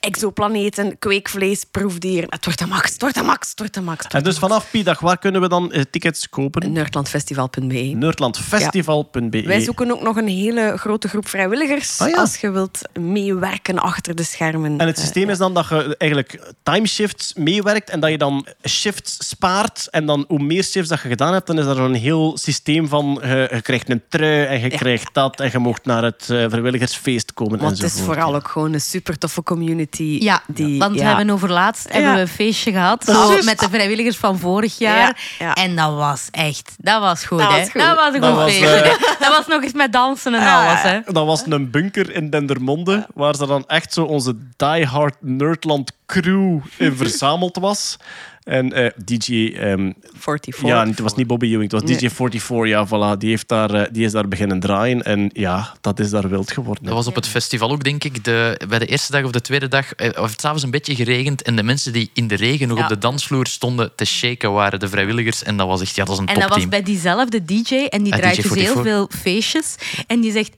exoplaneten, 0.00 0.98
kweekvlees, 0.98 1.64
proefdieren. 1.70 2.26
Het 2.30 2.44
wordt 2.44 2.58
de 2.58 2.66
max, 2.66 2.92
het 2.92 3.00
wordt 3.00 3.16
de 3.16 3.22
max, 3.22 3.48
het 3.50 3.58
wordt 3.58 3.74
de 3.74 3.80
max. 3.80 4.06
En 4.06 4.22
dus 4.22 4.38
vanaf 4.38 4.70
Piedag, 4.70 5.00
waar 5.00 5.18
kunnen 5.18 5.40
we 5.40 5.48
dan 5.48 5.72
eh, 5.72 5.82
tickets 5.90 6.28
kopen? 6.28 6.72
Nerdlandfestival.be. 6.72 7.94
Nerdlandfestival.be. 7.96 9.42
Wij 9.42 9.60
zoeken 9.60 9.90
ook 9.92 10.02
nog 10.02 10.16
een 10.16 10.28
hele 10.28 10.72
grote 10.76 11.08
groep 11.08 11.28
vrijwilligers 11.28 11.98
Ah, 12.00 12.08
ja. 12.08 12.16
als 12.16 12.36
je 12.36 12.50
wilt 12.50 12.80
meewerken 13.00 13.78
achter 13.78 14.14
de 14.14 14.22
schermen. 14.22 14.78
En 14.78 14.86
het 14.86 14.96
Eh, 14.96 15.02
systeem 15.02 15.30
is 15.30 15.38
dan 15.38 15.54
dat 15.54 15.68
je 15.68 15.94
eigenlijk 15.98 16.52
timeshifts 16.62 17.34
meewerkt 17.34 17.90
en 17.90 18.00
dat 18.00 18.10
je 18.10 18.18
dan 18.18 18.46
shifts 18.68 19.28
spaart. 19.28 19.88
En 19.90 20.06
dan 20.06 20.24
hoe 20.28 20.38
meer 20.42 20.64
shifts 20.64 20.88
dat 20.88 21.00
je 21.00 21.08
gedaan 21.08 21.32
hebt, 21.32 21.46
dan 21.46 21.58
is 21.58 21.64
er 21.66 21.74
zo'n 21.76 21.94
heel 21.94 22.38
systeem 22.38 22.88
van 22.88 23.18
je, 23.22 23.48
je 23.52 23.62
krijgt 23.62 23.90
een 23.90 24.02
trui 24.08 24.44
en 24.44 24.60
je 24.60 24.68
krijgt 24.68 25.14
dat 25.14 25.40
en 25.40 25.48
je 25.52 25.58
mocht 25.58 25.84
naar 25.84 26.02
het 26.02 26.20
eh, 26.22 26.26
vrijwilligersfeest 26.48 27.34
komen 27.34 27.58
Want 27.58 27.78
het 27.82 27.94
is 27.94 28.00
vooral 28.00 28.34
ook 28.34 28.48
gewoon 28.48 28.72
een 28.72 28.80
super 28.80 29.18
toffe 29.18 29.33
community. 29.42 30.18
Ja, 30.20 30.42
die, 30.46 30.78
want 30.78 30.94
we 30.96 31.04
hebben 31.04 31.30
over 31.30 31.50
laatst 31.50 31.92
hebben 31.92 32.14
we 32.14 32.20
een 32.20 32.28
feestje 32.28 32.72
gehad 32.72 33.06
met 33.44 33.58
de 33.58 33.68
vrijwilligers 33.70 34.16
van 34.16 34.38
vorig 34.38 34.78
jaar. 34.78 34.96
Ja, 35.38 35.46
ja. 35.46 35.54
En 35.54 35.76
dat 35.76 35.94
was 35.94 36.28
echt, 36.30 36.74
dat 36.78 37.00
was 37.00 37.24
goed. 37.24 37.38
Dat 37.38 37.50
hè? 37.50 37.58
was 37.58 37.70
goed. 37.70 37.80
Dat 37.80 37.96
was 37.96 38.14
een 38.14 38.20
Dat 38.20 38.30
goed 38.30 38.38
was, 38.38 38.50
feestje. 38.52 38.68
eh, 38.68 38.98
Dat 39.24 39.36
was 39.36 39.46
nog 39.46 39.62
eens 39.62 39.72
met 39.72 39.92
dansen 39.92 40.34
en 40.34 40.40
Ja, 40.40 40.66
alles. 40.68 40.82
Hè? 40.82 41.00
Dat 41.12 41.26
was 41.26 41.42
een 41.46 41.70
bunker 41.70 42.14
in 42.14 42.30
Dendermonde, 42.30 43.06
waar 43.14 43.34
ze 43.34 43.46
dan 43.46 43.64
echt 43.66 43.92
zo 43.92 44.04
onze 44.04 44.36
diehard 44.56 45.14
Nerdland 45.20 45.92
crew 46.06 46.58
in 46.78 46.96
verzameld 46.96 47.56
was. 47.56 47.96
En 48.44 48.72
eh, 48.72 48.90
DJ... 49.04 49.54
ehm, 49.56 49.92
44. 50.12 50.62
ja, 50.66 50.86
het 50.86 50.98
was 50.98 51.14
niet 51.14 51.26
Bobby 51.26 51.46
Ewing, 51.46 51.62
het 51.62 51.72
was 51.72 51.82
Nee. 52.00 52.10
DJ44. 52.10 52.68
Ja, 52.68 52.86
voilà, 52.86 53.18
die, 53.18 53.28
heeft 53.30 53.48
daar, 53.48 53.70
eh, 53.74 53.86
die 53.92 54.04
is 54.04 54.12
daar 54.12 54.28
beginnen 54.28 54.60
draaien. 54.60 55.02
En 55.02 55.30
ja, 55.32 55.74
dat 55.80 56.00
is 56.00 56.10
daar 56.10 56.28
wild 56.28 56.52
geworden. 56.52 56.84
Dat 56.84 56.92
was 56.94 57.06
op 57.06 57.14
het 57.14 57.26
festival 57.28 57.70
ook, 57.70 57.84
denk 57.84 58.04
ik. 58.04 58.24
De, 58.24 58.60
bij 58.68 58.78
de 58.78 58.86
eerste 58.86 59.12
dag 59.12 59.24
of 59.24 59.30
de 59.30 59.40
tweede 59.40 59.68
dag 59.68 59.92
eh, 59.92 60.22
of 60.22 60.30
het 60.30 60.40
s'avonds 60.40 60.62
een 60.62 60.70
beetje 60.70 60.94
geregend. 60.94 61.42
En 61.42 61.56
de 61.56 61.62
mensen 61.62 61.92
die 61.92 62.10
in 62.14 62.26
de 62.28 62.34
regen 62.34 62.68
nog 62.68 62.76
Ja. 62.78 62.82
op 62.82 62.88
de 62.88 62.98
dansvloer 62.98 63.46
stonden 63.46 63.92
te 63.96 64.04
shaken 64.04 64.52
waren 64.52 64.80
de 64.80 64.88
vrijwilligers. 64.88 65.42
En 65.42 65.56
dat 65.56 65.66
was 65.66 65.80
echt, 65.80 65.94
ja, 65.94 66.04
dat 66.04 66.08
was 66.08 66.18
een 66.18 66.26
En 66.26 66.34
dat 66.34 66.42
was 66.42 66.58
topteam. 66.58 66.70
bij 66.70 66.82
diezelfde 66.82 67.44
DJ 67.44 67.74
en 67.74 68.02
die 68.02 68.12
Ah, 68.12 68.18
draait 68.18 68.36
dus 68.36 68.44
DJ44. 68.52 68.54
heel 68.56 68.82
veel 68.82 69.10
feestjes. 69.22 69.74
En 70.06 70.20
die 70.20 70.32
zegt. 70.32 70.52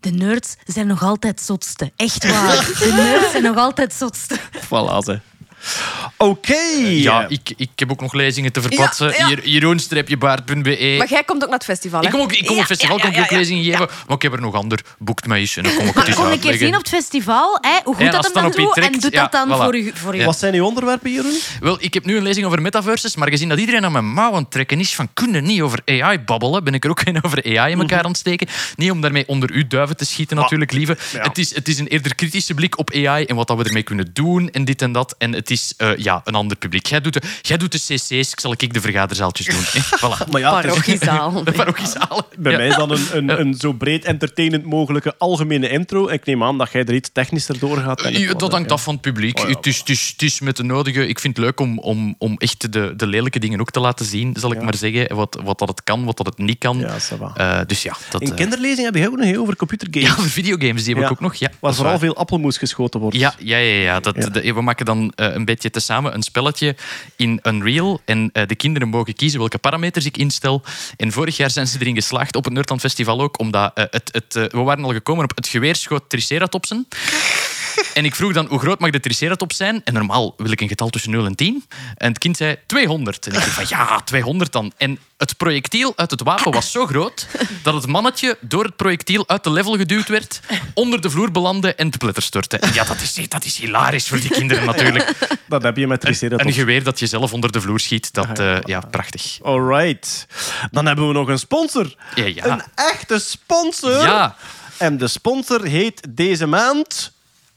De 0.00 0.10
nerds 0.10 0.56
zijn 0.64 0.86
nog 0.86 1.02
altijd 1.02 1.40
zotste. 1.40 1.92
Echt 1.96 2.30
waar. 2.30 2.56
De 2.78 2.92
nerds 2.96 3.30
zijn 3.30 3.42
nog 3.42 3.56
altijd 3.56 3.92
zotste. 3.92 4.36
Voilà, 4.64 5.04
ze. 5.04 5.20
Oké. 6.16 6.62
Ja, 6.86 7.26
ik, 7.28 7.52
ik 7.56 7.70
heb 7.74 7.90
ook 7.90 8.00
nog 8.00 8.12
lezingen 8.12 8.52
te 8.52 8.60
verplaatsen. 8.60 9.08
Ja, 9.08 9.14
ja. 9.16 9.26
Hier, 9.26 9.48
Jeroen-baard.be. 9.48 10.94
Maar 10.98 11.08
jij 11.08 11.24
komt 11.24 11.42
ook 11.42 11.48
naar 11.48 11.58
het 11.58 11.64
festival, 11.64 12.00
hè? 12.00 12.06
Ik 12.06 12.12
kom 12.12 12.20
ook, 12.20 12.32
ik 12.32 12.46
kom 12.46 12.54
Ja, 12.54 12.60
op 12.60 12.66
festival, 12.66 12.96
ja, 12.96 13.02
kom 13.02 13.10
ik 13.10 13.16
ja, 13.16 13.22
ook 13.22 13.30
ja, 13.30 13.36
lezingen 13.36 13.64
ja. 13.64 13.76
geven. 13.76 13.94
Maar 14.06 14.16
ik 14.16 14.22
heb 14.22 14.32
er 14.32 14.40
nog 14.40 14.54
ander. 14.54 14.80
Boekt 14.98 15.26
mij 15.26 15.40
eens 15.40 15.56
en 15.56 15.62
dan 15.62 15.74
kom 15.74 15.86
ik 15.86 15.86
het 15.86 15.96
Maar 15.96 16.06
eens 16.06 16.16
kom 16.16 16.26
een 16.26 16.38
keer 16.38 16.56
zien 16.56 16.74
op 16.74 16.80
het 16.80 16.88
festival, 16.88 17.58
hè, 17.60 17.78
hoe 17.84 17.94
goed 17.94 18.04
Ja, 18.04 18.10
dat 18.10 18.24
hem 18.24 18.44
het 18.44 18.54
dan 18.54 18.64
doet. 18.64 18.76
En 18.76 18.92
doet 18.92 19.12
ja, 19.12 19.22
dat 19.22 19.32
dan 19.32 19.48
voilà. 19.48 19.62
voor 19.62 19.76
u. 19.76 19.92
Voor 19.94 20.16
u. 20.16 20.24
Wat 20.24 20.38
zijn 20.38 20.54
uw 20.54 20.64
onderwerpen, 20.64 21.12
Jeroen? 21.12 21.38
Wel, 21.60 21.76
ik 21.80 21.94
heb 21.94 22.04
nu 22.04 22.16
een 22.16 22.22
lezing 22.22 22.46
over 22.46 22.62
metaverses, 22.62 23.16
maar 23.16 23.28
gezien 23.28 23.48
dat 23.48 23.58
iedereen 23.58 23.84
aan 23.84 23.92
mijn 23.92 24.12
mouw 24.12 24.32
aan 24.32 24.42
het 24.42 24.50
trekken 24.50 24.80
is 24.80 24.94
van 24.94 25.08
kunnen 25.12 25.44
niet 25.44 25.60
over 25.60 25.80
AI 25.84 26.18
babbelen, 26.18 26.64
ben 26.64 26.74
ik 26.74 26.84
er 26.84 26.90
ook 26.90 27.00
geen 27.00 27.22
over 27.24 27.58
AI 27.58 27.72
in 27.72 27.80
elkaar 27.80 28.02
aan 28.02 28.10
het 28.10 28.16
steken. 28.16 28.48
Niet 28.76 28.90
om 28.90 29.00
daarmee 29.00 29.28
onder 29.28 29.50
uw 29.52 29.66
duiven 29.66 29.96
te 29.96 30.04
schieten 30.04 30.36
natuurlijk, 30.36 30.72
lieve. 30.72 30.96
ja. 31.12 31.22
Het, 31.22 31.38
is, 31.38 31.54
het 31.54 31.68
is 31.68 31.78
een 31.78 31.86
eerder 31.86 32.14
kritische 32.14 32.54
blik 32.54 32.78
op 32.78 32.90
AI 32.92 33.24
en 33.24 33.36
wat 33.36 33.46
dat 33.46 33.56
we 33.56 33.64
ermee 33.64 33.82
kunnen 33.82 34.10
doen 34.12 34.50
en 34.50 34.64
dit 34.64 34.82
en 34.82 34.92
dat. 34.92 35.14
En 35.18 35.32
het 35.32 35.50
is 35.52 35.74
eh, 35.76 35.96
ja, 35.96 36.20
een 36.24 36.34
ander 36.34 36.56
publiek. 36.56 36.86
Jij 36.86 37.00
doet 37.00 37.12
de, 37.12 37.22
jij 37.42 37.56
doet 37.56 37.72
de 37.72 37.78
cc's, 37.78 38.10
ik 38.10 38.40
zal 38.40 38.52
ik 38.56 38.74
de 38.74 38.80
vergaderzaaltjes 38.80 39.46
doen. 39.46 39.62
hè. 39.74 39.80
Voilà. 39.80 40.30
Maar 40.30 40.40
ja, 40.40 40.50
Parochiezaal. 40.60 41.44
De 41.44 41.52
parochiezaal. 41.52 42.28
bij 42.38 42.52
Ja. 42.52 42.58
mij 42.58 42.66
is 42.68 42.76
dat 42.76 42.90
een, 42.90 43.06
een, 43.16 43.40
een 43.40 43.54
zo 43.54 43.72
breed 43.72 44.04
entertainend 44.04 44.64
mogelijke 44.64 45.14
algemene 45.18 45.68
intro. 45.68 46.08
Ik 46.08 46.24
neem 46.24 46.42
aan 46.42 46.58
dat 46.58 46.72
jij 46.72 46.84
er 46.84 46.94
iets 46.94 47.10
technischer 47.12 47.58
door 47.58 47.78
gaat. 47.78 48.08
Ja, 48.12 48.34
dat 48.34 48.52
hangt 48.52 48.72
af 48.72 48.82
van 48.82 48.92
het 48.92 49.02
publiek. 49.02 49.38
Oh 49.38 49.48
ja. 49.48 49.54
het, 49.56 49.66
is, 49.66 49.78
het, 49.78 49.88
is, 49.88 50.08
het 50.12 50.22
is 50.22 50.40
met 50.40 50.56
de 50.56 50.62
nodige... 50.62 51.06
Ik 51.08 51.18
vind 51.18 51.36
het 51.36 51.44
leuk 51.44 51.60
om, 51.60 51.78
om, 51.78 52.14
om 52.18 52.34
echt 52.38 52.72
de, 52.72 52.92
de 52.96 53.06
lelijke 53.06 53.38
dingen 53.38 53.60
ook 53.60 53.70
te 53.70 53.80
laten 53.80 54.06
zien, 54.06 54.36
zal 54.38 54.52
ik 54.52 54.58
Ja. 54.58 54.64
maar 54.64 54.74
zeggen. 54.74 55.16
Wat, 55.16 55.38
wat 55.44 55.58
dat 55.58 55.68
het 55.68 55.82
kan, 55.84 56.04
wat 56.04 56.16
dat 56.16 56.26
het 56.26 56.38
niet 56.38 56.58
kan. 56.58 56.84
Eh, 56.84 57.60
dus 57.66 57.82
ja, 57.82 57.96
dat... 58.10 58.20
In 58.22 58.28
eh, 58.30 58.34
kinderlezing 58.36 58.84
heb 58.86 58.94
je 58.94 59.06
ook 59.06 59.16
nog 59.16 59.24
heel 59.26 59.40
over 59.42 59.56
computergames. 59.56 60.08
ja, 60.08 60.14
over 60.18 60.30
videogames, 60.40 60.84
die 60.84 60.94
heb 60.94 61.04
ik 61.04 61.10
ook 61.10 61.20
nog. 61.20 61.34
Ja, 61.34 61.50
waar 61.60 61.74
vooral 61.74 61.92
waar. 61.92 62.00
veel 62.00 62.16
appelmoes 62.16 62.58
geschoten 62.58 63.00
wordt. 63.00 63.16
Ja, 63.16 63.34
ja, 63.38 63.56
ja, 63.56 63.80
ja. 63.82 64.00
Dat, 64.00 64.14
Ja. 64.16 64.28
de- 64.28 64.52
we 64.54 64.60
maken 64.62 64.84
dan 64.84 65.12
eh, 65.14 65.41
een 65.42 65.54
beetje 65.54 65.70
tezamen 65.70 66.14
een 66.14 66.22
spelletje 66.22 66.76
in 67.16 67.40
Unreal. 67.42 68.00
En 68.04 68.30
eh, 68.32 68.46
de 68.46 68.54
kinderen 68.54 68.88
mogen 68.88 69.14
kiezen 69.14 69.38
welke 69.38 69.58
parameters 69.58 70.04
ik 70.04 70.16
instel. 70.16 70.62
En 70.96 71.12
vorig 71.12 71.36
jaar 71.36 71.50
zijn 71.50 71.66
ze 71.66 71.76
erin 71.80 71.94
geslaagd, 71.94 72.36
op 72.36 72.44
het 72.44 72.52
Nerdland 72.52 72.80
Festival 72.80 73.20
ook, 73.20 73.38
omdat 73.38 73.70
eh, 73.74 73.84
het, 73.90 74.08
het, 74.12 74.36
eh, 74.36 74.44
we 74.44 74.58
waren 74.58 74.84
al 74.84 74.92
gekomen 74.92 75.24
op 75.24 75.36
het 75.36 75.48
geweerschoot 75.48 76.08
Triceratopsen. 76.08 76.88
En 77.94 78.04
ik 78.04 78.14
vroeg 78.14 78.32
dan, 78.32 78.46
hoe 78.46 78.58
groot 78.58 78.80
mag 78.80 78.90
de 78.90 79.00
Triceratops 79.00 79.56
zijn? 79.56 79.80
En 79.84 79.92
normaal 79.92 80.34
wil 80.36 80.50
ik 80.50 80.60
een 80.60 80.68
getal 80.68 80.88
tussen 80.88 81.10
0 81.10 81.24
en 81.24 81.34
10. 81.34 81.64
En 81.96 82.08
het 82.08 82.18
kind 82.18 82.36
zei 82.36 82.56
200. 82.66 83.26
En 83.26 83.32
ik 83.32 83.38
dacht 83.38 83.50
van, 83.50 83.64
ja, 83.68 84.00
200 84.00 84.52
dan. 84.52 84.72
En 84.76 84.98
het 85.16 85.36
projectiel 85.36 85.92
uit 85.96 86.10
het 86.10 86.22
wapen 86.22 86.52
was 86.52 86.70
zo 86.70 86.86
groot 86.86 87.26
dat 87.62 87.74
het 87.74 87.86
mannetje 87.86 88.36
door 88.40 88.64
het 88.64 88.76
projectiel 88.76 89.28
uit 89.28 89.44
de 89.44 89.50
level 89.50 89.76
geduwd 89.76 90.08
werd, 90.08 90.40
onder 90.74 91.00
de 91.00 91.10
vloer 91.10 91.30
belandde 91.30 91.74
en 91.74 91.90
te 91.90 91.98
pletter 91.98 92.22
stortte. 92.22 92.58
En 92.58 92.74
ja, 92.74 92.84
dat 92.84 93.00
is, 93.00 93.14
dat 93.28 93.44
is 93.44 93.56
hilarisch 93.58 94.08
voor 94.08 94.20
die 94.20 94.30
kinderen 94.30 94.66
natuurlijk. 94.66 95.12
Dat 95.46 95.62
heb 95.62 95.76
je 95.76 95.86
met 95.86 96.04
Een 96.04 96.08
Triceratops. 96.08 96.54
geweer 96.54 96.84
dat 96.84 96.98
je 96.98 97.06
zelf 97.06 97.32
onder 97.32 97.52
de 97.52 97.60
vloer 97.60 97.80
schiet, 97.80 98.12
dat, 98.12 98.38
eh, 98.38 98.58
ja, 98.64 98.80
prachtig. 98.80 99.38
Alright. 99.42 100.26
Dan 100.70 100.86
hebben 100.86 101.06
we 101.06 101.12
nog 101.12 101.28
een 101.28 101.38
sponsor. 101.38 101.94
Ja, 102.14 102.24
ja. 102.24 102.44
Een 102.44 102.62
echte 102.74 103.18
sponsor. 103.18 104.02
Ja. 104.02 104.36
En 104.76 104.98
de 104.98 105.08
sponsor 105.08 105.64
heet 105.64 106.06
deze 106.08 106.46
maand... 106.46 107.12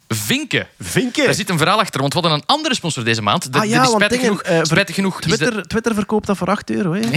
Vinken. 0.07 0.68
Vinken. 0.80 1.26
Daar 1.26 1.34
zit 1.34 1.49
een 1.49 1.57
verhaal 1.57 1.80
achter, 1.80 1.99
want 2.02 2.14
we 2.14 2.19
hadden 2.19 2.38
een 2.40 2.45
andere 2.45 2.76
sponsor 2.76 3.03
deze 3.03 3.22
maand. 3.22 3.53
De, 3.53 3.60
Ah 3.60 3.65
ja, 3.65 3.69
die 3.72 3.80
want 3.80 4.03
spijtig 4.03 4.19
dingen, 4.22 4.38
genoeg, 4.38 4.60
eh, 4.60 4.64
spijtig 4.64 4.95
genoeg 4.95 5.19
de- 5.22 5.27
Twitter, 5.27 5.68
Twitter 5.68 5.94
verkoopt 5.94 6.27
dat 6.27 6.38
voor 6.38 6.48
8 6.49 6.69
euro. 6.69 6.94
Hè? 6.94 6.99